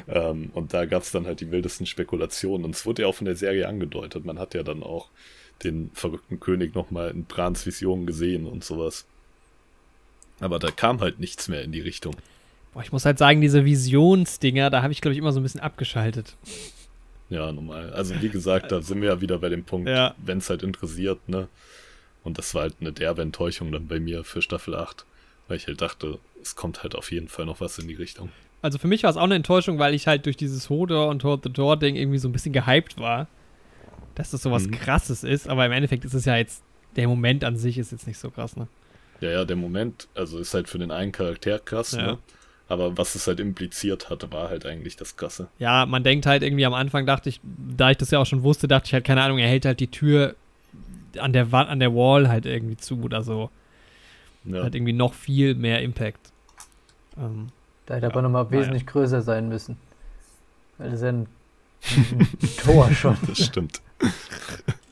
ähm, 0.08 0.50
und 0.54 0.74
da 0.74 0.86
gab 0.86 1.04
es 1.04 1.12
dann 1.12 1.26
halt 1.26 1.40
die 1.40 1.52
wildesten 1.52 1.86
Spekulationen. 1.86 2.66
Und 2.66 2.76
es 2.76 2.86
wurde 2.86 3.04
ja 3.04 3.08
auch 3.08 3.16
von 3.16 3.26
der 3.26 3.36
Serie 3.36 3.68
angedeutet. 3.68 4.26
Man 4.26 4.38
hat 4.40 4.54
ja 4.54 4.64
dann 4.64 4.84
auch 4.84 5.10
den 5.64 5.90
verrückten 5.94 6.40
König 6.40 6.76
nochmal 6.76 7.10
in 7.12 7.26
Brans 7.26 7.66
Vision 7.66 8.06
gesehen 8.06 8.46
und 8.46 8.64
sowas. 8.64 9.06
Aber 10.40 10.60
da 10.60 10.70
kam 10.72 11.00
halt 11.00 11.20
nichts 11.20 11.48
mehr 11.48 11.64
in 11.64 11.72
die 11.72 11.82
Richtung. 11.82 12.16
Boah, 12.74 12.84
ich 12.84 12.92
muss 12.92 13.06
halt 13.06 13.18
sagen, 13.18 13.42
diese 13.42 13.66
Visionsdinger, 13.66 14.70
da 14.70 14.84
habe 14.84 14.94
ich, 14.94 15.02
glaube 15.02 15.14
ich, 15.14 15.18
immer 15.20 15.32
so 15.32 15.40
ein 15.40 15.44
bisschen 15.44 15.62
abgeschaltet. 15.62 16.36
Ja, 17.30 17.52
normal. 17.52 17.92
Also 17.94 18.22
wie 18.22 18.30
gesagt, 18.30 18.72
da 18.72 18.82
sind 18.82 19.02
wir 19.02 19.10
ja 19.10 19.22
wieder 19.22 19.40
bei 19.40 19.50
dem 19.50 19.64
Punkt, 19.64 19.90
Ja. 19.90 20.16
wenn 20.18 20.38
es 20.38 20.50
halt 20.50 20.64
interessiert, 20.64 21.28
ne? 21.28 21.48
Und 22.24 22.38
das 22.38 22.54
war 22.54 22.64
halt 22.64 22.76
eine 22.82 22.92
derbe 22.92 23.22
Enttäuschung 23.22 23.72
dann 23.72 23.88
bei 23.88 24.00
mir 24.00 24.24
für 24.24 24.42
Staffel 24.42 24.76
8, 24.76 25.06
weil 25.48 25.58
ich 25.58 25.67
halt 25.67 25.82
dachte, 25.82 26.19
es 26.42 26.56
kommt 26.56 26.84
halt 26.84 26.95
auf 26.95 27.11
jeden 27.11 27.27
Fall 27.27 27.45
noch 27.45 27.61
was 27.61 27.77
in 27.80 27.88
die 27.88 27.93
Richtung. 27.95 28.30
Also 28.61 28.77
für 28.80 28.88
mich 28.88 29.03
war 29.03 29.09
es 29.11 29.17
auch 29.17 29.24
eine 29.24 29.35
Enttäuschung, 29.35 29.80
weil 29.80 29.93
ich 29.93 30.08
halt 30.08 30.26
durch 30.26 30.38
dieses 30.38 30.69
Hodor 30.69 31.09
und 31.09 31.24
Hold 31.24 31.43
the 31.43 31.50
Door 31.51 31.77
Ding 31.77 31.95
irgendwie 31.95 32.17
so 32.17 32.27
ein 32.27 32.32
bisschen 32.32 32.53
gehypt 32.53 32.98
war, 32.98 33.27
dass 34.16 34.32
das 34.32 34.42
sowas 34.42 34.67
Mhm. 34.67 34.72
krasses 34.72 35.24
ist, 35.24 35.48
aber 35.48 35.66
im 35.66 35.72
Endeffekt 35.72 36.06
ist 36.06 36.14
es 36.14 36.26
ja 36.26 36.35
jetzt, 36.38 36.64
der 36.95 37.08
Moment 37.08 37.43
an 37.43 37.56
sich 37.56 37.77
ist 37.77 37.92
jetzt 37.92 38.08
nicht 38.08 38.17
so 38.17 38.30
krass, 38.32 38.56
ne? 38.56 38.67
Ja, 39.22 39.30
ja, 39.32 39.45
der 39.45 39.56
Moment, 39.56 40.08
also 40.16 40.40
ist 40.40 40.53
halt 40.53 40.69
für 40.69 40.80
den 40.80 40.92
einen 40.92 41.11
Charakter 41.11 41.59
krass, 41.59 41.92
Ja. 41.93 42.01
ne? 42.14 42.17
Aber 42.69 42.98
was 42.98 43.16
es 43.16 43.26
halt 43.27 43.40
impliziert 43.40 44.09
hatte, 44.09 44.30
war 44.32 44.50
halt 44.50 44.66
eigentlich 44.66 44.98
das 44.98 45.16
Krasse. 45.16 45.48
Ja, 45.58 45.85
man 45.85 46.03
denkt 46.03 46.26
halt 46.26 46.43
irgendwie 46.43 46.66
am 46.66 46.74
Anfang, 46.74 47.06
dachte 47.06 47.30
ich, 47.30 47.40
da 47.43 47.92
ich 47.92 47.98
das 47.98 48.11
ja 48.11 48.19
auch 48.19 48.26
schon 48.26 48.43
wusste, 48.43 48.67
dachte 48.67 48.88
ich 48.88 48.93
halt, 48.93 49.06
keine 49.06 49.22
Ahnung, 49.22 49.38
er 49.38 49.48
hält 49.48 49.64
halt 49.66 49.80
die 49.80 49.88
Tür 49.88 50.35
an 51.17 51.32
der 51.32 51.51
Wand, 51.53 51.69
an 51.69 51.80
der 51.80 51.95
Wall 51.95 52.27
halt 52.27 52.45
irgendwie 52.45 52.76
zu 52.76 53.01
oder 53.01 53.24
so. 53.24 53.50
Ja, 54.48 54.64
Hat 54.64 54.76
irgendwie 54.76 54.93
noch 54.93 55.14
viel 55.14 55.56
mehr 55.56 55.82
Impact. 55.82 56.32
Ähm, 57.17 57.50
Da 57.85 57.95
hätte 57.95 58.06
Ja, 58.08 58.11
aber 58.11 58.22
nochmal 58.22 58.45
naja. 58.45 58.59
wesentlich 58.59 58.85
größer 58.88 59.22
sein 59.22 59.50
müssen. 59.50 59.77
Weil 60.77 60.92
das 60.92 61.00
ist 61.00 61.03
ja 61.03 61.09
ein, 61.09 61.27
ein 62.11 62.27
Tor 62.64 62.92
schon. 62.92 63.17
das 63.27 63.45
stimmt. 63.45 63.82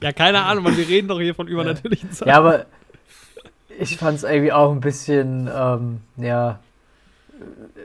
ja, 0.02 0.12
keine 0.12 0.42
Ahnung, 0.44 0.64
man, 0.64 0.78
wir 0.78 0.88
reden 0.88 1.08
doch 1.08 1.20
hier 1.20 1.36
von 1.36 1.48
Ja. 1.48 1.54
übernatürlichen 1.54 2.12
Sachen. 2.12 2.30
Ja, 2.30 2.38
aber 2.38 2.66
ich 3.80 3.98
fand 3.98 4.18
es 4.18 4.24
irgendwie 4.24 4.52
auch 4.54 4.72
ein 4.72 4.80
bisschen, 4.80 5.50
ähm, 5.54 6.02
ja, 6.18 6.60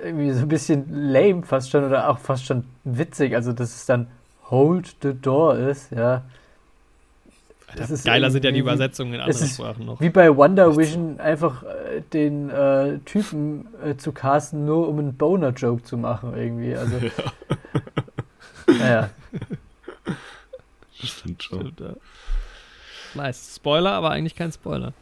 irgendwie 0.04 0.30
so 0.32 0.40
ein 0.42 0.48
bisschen 0.48 1.12
lame 1.12 1.42
fast 1.42 1.70
schon 1.70 1.84
oder 1.84 2.08
auch 2.08 2.18
fast 2.18 2.46
schon 2.46 2.64
witzig. 2.84 3.34
Also, 3.34 3.52
dass 3.52 3.74
es 3.74 3.86
dann 3.86 4.06
Hold 4.50 4.96
the 5.02 5.12
Door 5.14 5.56
ist, 5.58 5.90
ja. 5.92 6.22
Das 7.76 7.90
ist 7.90 8.04
Geiler 8.04 8.30
sind 8.30 8.44
ja 8.44 8.50
die 8.50 8.60
Übersetzungen 8.60 9.14
in 9.14 9.20
anderen 9.20 9.44
ist 9.44 9.54
Sprachen 9.54 9.86
noch. 9.86 10.00
Wie 10.00 10.10
bei 10.10 10.34
Wonder 10.34 10.76
Vision 10.76 11.20
einfach 11.20 11.62
äh, 11.62 12.02
den 12.12 12.50
äh, 12.50 12.98
Typen 13.04 13.68
äh, 13.84 13.96
zu 13.96 14.12
casten, 14.12 14.64
nur 14.64 14.88
um 14.88 14.98
einen 14.98 15.16
Boner-Joke 15.16 15.82
zu 15.82 15.96
machen 15.96 16.34
irgendwie. 16.36 16.74
Also, 16.74 16.96
naja. 18.66 19.10
Stimmt 20.92 21.42
schon. 21.42 21.60
Stimmt, 21.60 21.80
ja. 21.80 21.94
Nice. 23.14 23.56
Spoiler, 23.56 23.92
aber 23.92 24.10
eigentlich 24.10 24.34
kein 24.34 24.52
Spoiler. 24.52 24.92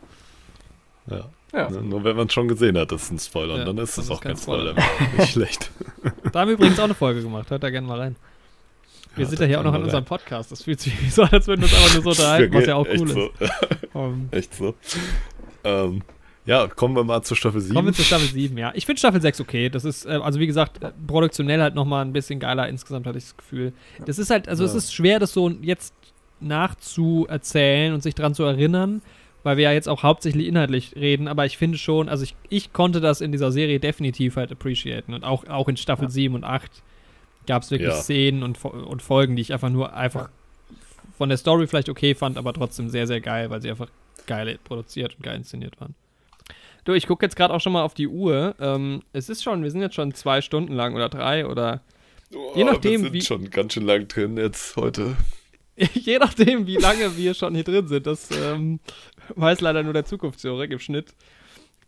Ja. 1.06 1.24
Ja. 1.52 1.70
Ne, 1.70 1.80
Nur 1.82 2.04
wenn 2.04 2.16
man 2.16 2.26
es 2.26 2.32
schon 2.32 2.48
gesehen 2.48 2.76
hat, 2.76 2.92
das 2.92 3.04
ist 3.04 3.10
ein 3.10 3.18
Spoiler. 3.18 3.54
Ja, 3.54 3.60
und 3.60 3.66
dann 3.66 3.78
ist 3.78 3.96
das 3.96 4.04
es 4.04 4.10
ist 4.10 4.16
auch 4.16 4.20
kein 4.20 4.34
kein 4.34 4.42
Spoiler. 4.42 4.72
Spoiler. 4.72 5.12
Nicht 5.18 5.32
schlecht. 5.32 5.70
Da 6.32 6.40
haben 6.40 6.48
wir 6.48 6.54
übrigens 6.54 6.78
auch 6.78 6.84
eine 6.84 6.94
Folge 6.94 7.22
gemacht. 7.22 7.50
Hört 7.50 7.62
da 7.62 7.70
gerne 7.70 7.86
mal 7.86 7.98
rein. 7.98 8.16
Wir 9.14 9.24
Ja, 9.24 9.30
sind 9.30 9.40
ja 9.40 9.46
hier 9.46 9.60
auch 9.60 9.64
noch 9.64 9.72
wir 9.74 9.80
unserem 9.80 10.04
Podcast. 10.04 10.52
Das 10.52 10.62
fühlt 10.64 10.80
sich 10.80 10.92
so 11.12 11.22
an, 11.22 11.28
als 11.32 11.46
würden 11.46 11.62
wir 11.62 11.66
uns 11.68 11.74
einfach 11.74 11.94
nur 11.94 12.02
so 12.02 12.10
unterhalten, 12.10 12.54
was 12.54 12.66
ja 12.66 12.74
auch 12.76 12.86
cool 12.88 13.08
so. 13.08 13.30
ist. 13.40 13.50
Ähm, 13.94 14.28
Echt 14.30 14.54
so. 14.54 14.74
Ähm, 15.64 16.02
ja, 16.46 16.66
kommen 16.66 16.96
wir 16.96 17.04
mal 17.04 17.22
zur 17.22 17.36
Staffel 17.36 17.60
7. 17.60 17.74
kommen 17.74 17.88
wir 17.88 17.92
zu 17.94 18.02
Staffel 18.02 18.26
7, 18.28 18.56
ja. 18.56 18.72
Ich 18.74 18.86
finde 18.86 18.98
Staffel 18.98 19.20
6 19.20 19.40
okay. 19.40 19.68
Das 19.68 19.84
ist, 19.84 20.06
äh, 20.06 20.10
also 20.22 20.40
wie 20.40 20.46
gesagt, 20.46 20.82
äh, 20.82 20.92
produktionell 21.06 21.60
halt 21.60 21.74
nochmal 21.74 22.04
ein 22.04 22.12
bisschen 22.12 22.40
geiler. 22.40 22.68
Insgesamt 22.68 23.06
hatte 23.06 23.18
ich 23.18 23.24
das 23.24 23.36
Gefühl. 23.36 23.72
Das 24.06 24.18
ist 24.18 24.30
halt, 24.30 24.48
also 24.48 24.64
es 24.64 24.72
Ja. 24.72 24.78
ist 24.78 24.94
schwer, 24.94 25.18
das 25.18 25.32
so 25.32 25.50
jetzt 25.50 25.92
nachzuerzählen 26.40 27.92
und 27.92 28.02
sich 28.02 28.14
dran 28.14 28.34
zu 28.34 28.44
erinnern, 28.44 29.02
weil 29.42 29.56
wir 29.56 29.64
ja 29.64 29.72
jetzt 29.72 29.88
auch 29.88 30.02
hauptsächlich 30.02 30.46
inhaltlich 30.46 30.94
reden. 30.96 31.28
Aber 31.28 31.46
ich 31.46 31.58
finde 31.58 31.78
schon, 31.78 32.08
also 32.08 32.24
ich, 32.24 32.34
ich 32.48 32.72
konnte 32.72 33.00
das 33.00 33.20
in 33.20 33.32
dieser 33.32 33.52
Serie 33.52 33.78
definitiv 33.80 34.36
halt 34.36 34.52
appreciaten. 34.52 35.14
Und 35.14 35.24
auch, 35.24 35.46
auch 35.48 35.68
in 35.68 35.76
Staffel 35.76 36.04
Ja. 36.06 36.10
7 36.10 36.34
und 36.34 36.44
8 36.44 36.82
gab 37.48 37.62
es 37.64 37.70
wirklich 37.72 37.90
Ja. 37.90 37.96
Szenen 37.96 38.44
und, 38.44 38.64
und 38.64 39.02
Folgen, 39.02 39.34
die 39.34 39.42
ich 39.42 39.52
einfach 39.52 39.70
nur 39.70 39.92
einfach 39.94 40.28
von 41.16 41.28
der 41.28 41.38
Story 41.38 41.66
vielleicht 41.66 41.88
okay 41.88 42.14
fand, 42.14 42.38
aber 42.38 42.52
trotzdem 42.52 42.88
sehr, 42.90 43.08
sehr 43.08 43.20
geil, 43.20 43.50
weil 43.50 43.60
sie 43.60 43.70
einfach 43.70 43.88
geil 44.26 44.58
produziert 44.62 45.16
und 45.16 45.24
geil 45.24 45.36
inszeniert 45.36 45.80
waren. 45.80 45.94
Du, 46.84 46.92
ich 46.92 47.06
gucke 47.08 47.26
jetzt 47.26 47.34
gerade 47.34 47.52
auch 47.52 47.60
schon 47.60 47.72
mal 47.72 47.82
auf 47.82 47.94
die 47.94 48.06
Uhr. 48.08 48.54
Ähm, 48.60 49.02
es 49.12 49.28
ist 49.28 49.42
schon, 49.42 49.62
wir 49.64 49.70
sind 49.70 49.80
jetzt 49.80 49.96
schon 49.96 50.14
zwei 50.14 50.40
Stunden 50.40 50.72
lang 50.74 50.94
oder 50.94 51.08
drei 51.08 51.44
oder 51.46 51.80
Oh, 52.34 52.52
je 52.54 52.64
nachdem, 52.64 52.92
wir 52.92 52.98
sind 53.10 53.12
wie- 53.14 53.20
schon 53.22 53.50
ganz 53.50 53.72
schön 53.72 53.84
lang 53.86 54.06
drin 54.06 54.36
jetzt 54.36 54.76
heute. 54.76 55.16
je 55.76 56.18
nachdem, 56.18 56.66
wie 56.66 56.76
lange 56.76 57.16
wir 57.16 57.34
schon 57.34 57.54
hier 57.54 57.64
drin 57.64 57.88
sind. 57.88 58.06
Das 58.06 58.30
ähm, 58.30 58.80
weiß 59.34 59.60
leider 59.62 59.82
nur 59.82 59.92
der 59.94 60.04
Zukunftsjurek 60.04 60.70
im 60.70 60.78
Schnitt. 60.78 61.14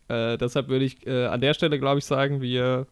Äh, 0.09 0.39
deshalb 0.39 0.69
würde 0.69 0.85
ich 0.87 1.07
äh, 1.07 1.27
an 1.27 1.41
der 1.41 1.55
Stelle, 1.55 1.79
glaube 1.79 1.99
ich, 1.99 2.05
sagen, 2.05 2.41
wir 2.41 2.87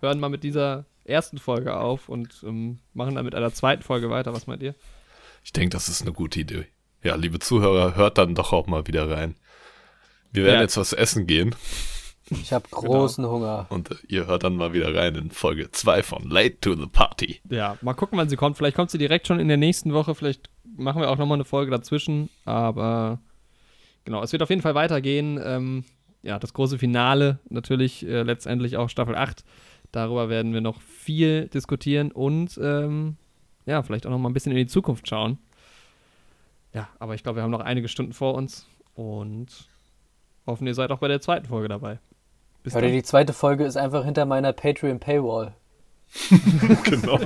hören 0.00 0.20
mal 0.20 0.28
mit 0.28 0.42
dieser 0.44 0.84
ersten 1.06 1.38
Folge 1.38 1.76
auf 1.76 2.08
und 2.08 2.42
ähm, 2.46 2.78
machen 2.94 3.14
dann 3.14 3.24
mit 3.24 3.34
einer 3.34 3.52
zweiten 3.52 3.82
Folge 3.82 4.10
weiter. 4.10 4.32
Was 4.32 4.46
meint 4.46 4.62
ihr? 4.62 4.74
Ich 5.44 5.52
denke, 5.52 5.70
das 5.70 5.88
ist 5.88 6.02
eine 6.02 6.12
gute 6.12 6.40
Idee. 6.40 6.66
Ja, 7.02 7.14
liebe 7.14 7.38
Zuhörer, 7.38 7.94
hört 7.94 8.18
dann 8.18 8.34
doch 8.34 8.52
auch 8.52 8.66
mal 8.66 8.86
wieder 8.86 9.08
rein. 9.10 9.36
Wir 10.32 10.44
werden 10.44 10.56
Ja. 10.56 10.62
jetzt 10.62 10.76
was 10.76 10.92
essen 10.92 11.26
gehen 11.26 11.54
Ich 12.30 12.52
habe 12.52 12.68
großen 12.68 13.24
Hunger. 13.24 13.66
und 13.68 13.90
äh, 13.92 13.94
ihr 14.08 14.26
hört 14.26 14.42
dann 14.42 14.56
mal 14.56 14.72
wieder 14.72 14.92
rein 14.94 15.14
in 15.14 15.30
Folge 15.30 15.70
2 15.70 16.02
von 16.02 16.28
Late 16.28 16.58
to 16.60 16.74
the 16.74 16.86
Party. 16.86 17.40
Ja, 17.48 17.78
mal 17.82 17.94
gucken, 17.94 18.18
wann 18.18 18.28
sie 18.28 18.36
kommt. 18.36 18.56
Vielleicht 18.56 18.74
kommt 18.76 18.90
sie 18.90 18.98
direkt 18.98 19.28
schon 19.28 19.38
in 19.38 19.46
der 19.48 19.56
nächsten 19.56 19.92
Woche. 19.94 20.14
Vielleicht 20.16 20.50
machen 20.76 21.00
wir 21.00 21.08
auch 21.10 21.16
nochmal 21.18 21.36
eine 21.36 21.44
Folge 21.44 21.70
dazwischen. 21.70 22.28
Aber 22.44 23.20
genau, 24.04 24.22
es 24.24 24.32
wird 24.32 24.42
auf 24.42 24.50
jeden 24.50 24.62
Fall 24.62 24.74
weitergehen. 24.74 25.40
Ähm, 25.42 25.84
ja, 26.22 26.40
das 26.40 26.52
große 26.52 26.78
Finale 26.78 27.38
natürlich 27.48 28.04
äh, 28.04 28.22
letztendlich 28.22 28.76
auch 28.76 28.90
Staffel 28.90 29.14
8. 29.14 29.44
Darüber 29.96 30.28
werden 30.28 30.52
wir 30.52 30.60
noch 30.60 30.82
viel 30.82 31.48
diskutieren 31.48 32.12
und 32.12 32.60
ähm, 32.62 33.16
ja, 33.64 33.82
vielleicht 33.82 34.06
auch 34.06 34.10
noch 34.10 34.18
mal 34.18 34.28
ein 34.28 34.34
bisschen 34.34 34.52
in 34.52 34.58
die 34.58 34.66
Zukunft 34.66 35.08
schauen. 35.08 35.38
Ja, 36.74 36.90
aber 36.98 37.14
ich 37.14 37.22
glaube, 37.22 37.38
wir 37.38 37.42
haben 37.42 37.50
noch 37.50 37.60
einige 37.60 37.88
Stunden 37.88 38.12
vor 38.12 38.34
uns 38.34 38.66
und 38.94 39.46
hoffen, 40.46 40.66
ihr 40.66 40.74
seid 40.74 40.90
auch 40.90 40.98
bei 40.98 41.08
der 41.08 41.22
zweiten 41.22 41.46
Folge 41.46 41.68
dabei. 41.68 41.98
Bis 42.62 42.74
dann. 42.74 42.92
die 42.92 43.02
zweite 43.04 43.32
Folge 43.32 43.64
ist 43.64 43.78
einfach 43.78 44.04
hinter 44.04 44.26
meiner 44.26 44.52
Patreon-Paywall. 44.52 45.54
genau. 46.84 47.18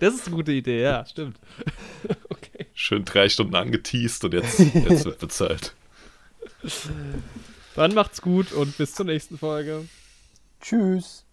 Das 0.00 0.14
ist 0.14 0.26
eine 0.26 0.36
gute 0.36 0.52
Idee, 0.52 0.82
ja, 0.82 1.06
stimmt. 1.06 1.38
okay. 2.28 2.66
Schön 2.74 3.06
drei 3.06 3.30
Stunden 3.30 3.54
angeteased 3.54 4.22
und 4.26 4.34
jetzt, 4.34 4.58
jetzt 4.74 5.06
wird 5.06 5.18
bezahlt. 5.18 5.74
Dann 7.74 7.94
macht's 7.94 8.20
gut 8.20 8.52
und 8.52 8.76
bis 8.76 8.92
zur 8.92 9.06
nächsten 9.06 9.38
Folge. 9.38 9.86
Tschüss. 10.60 11.24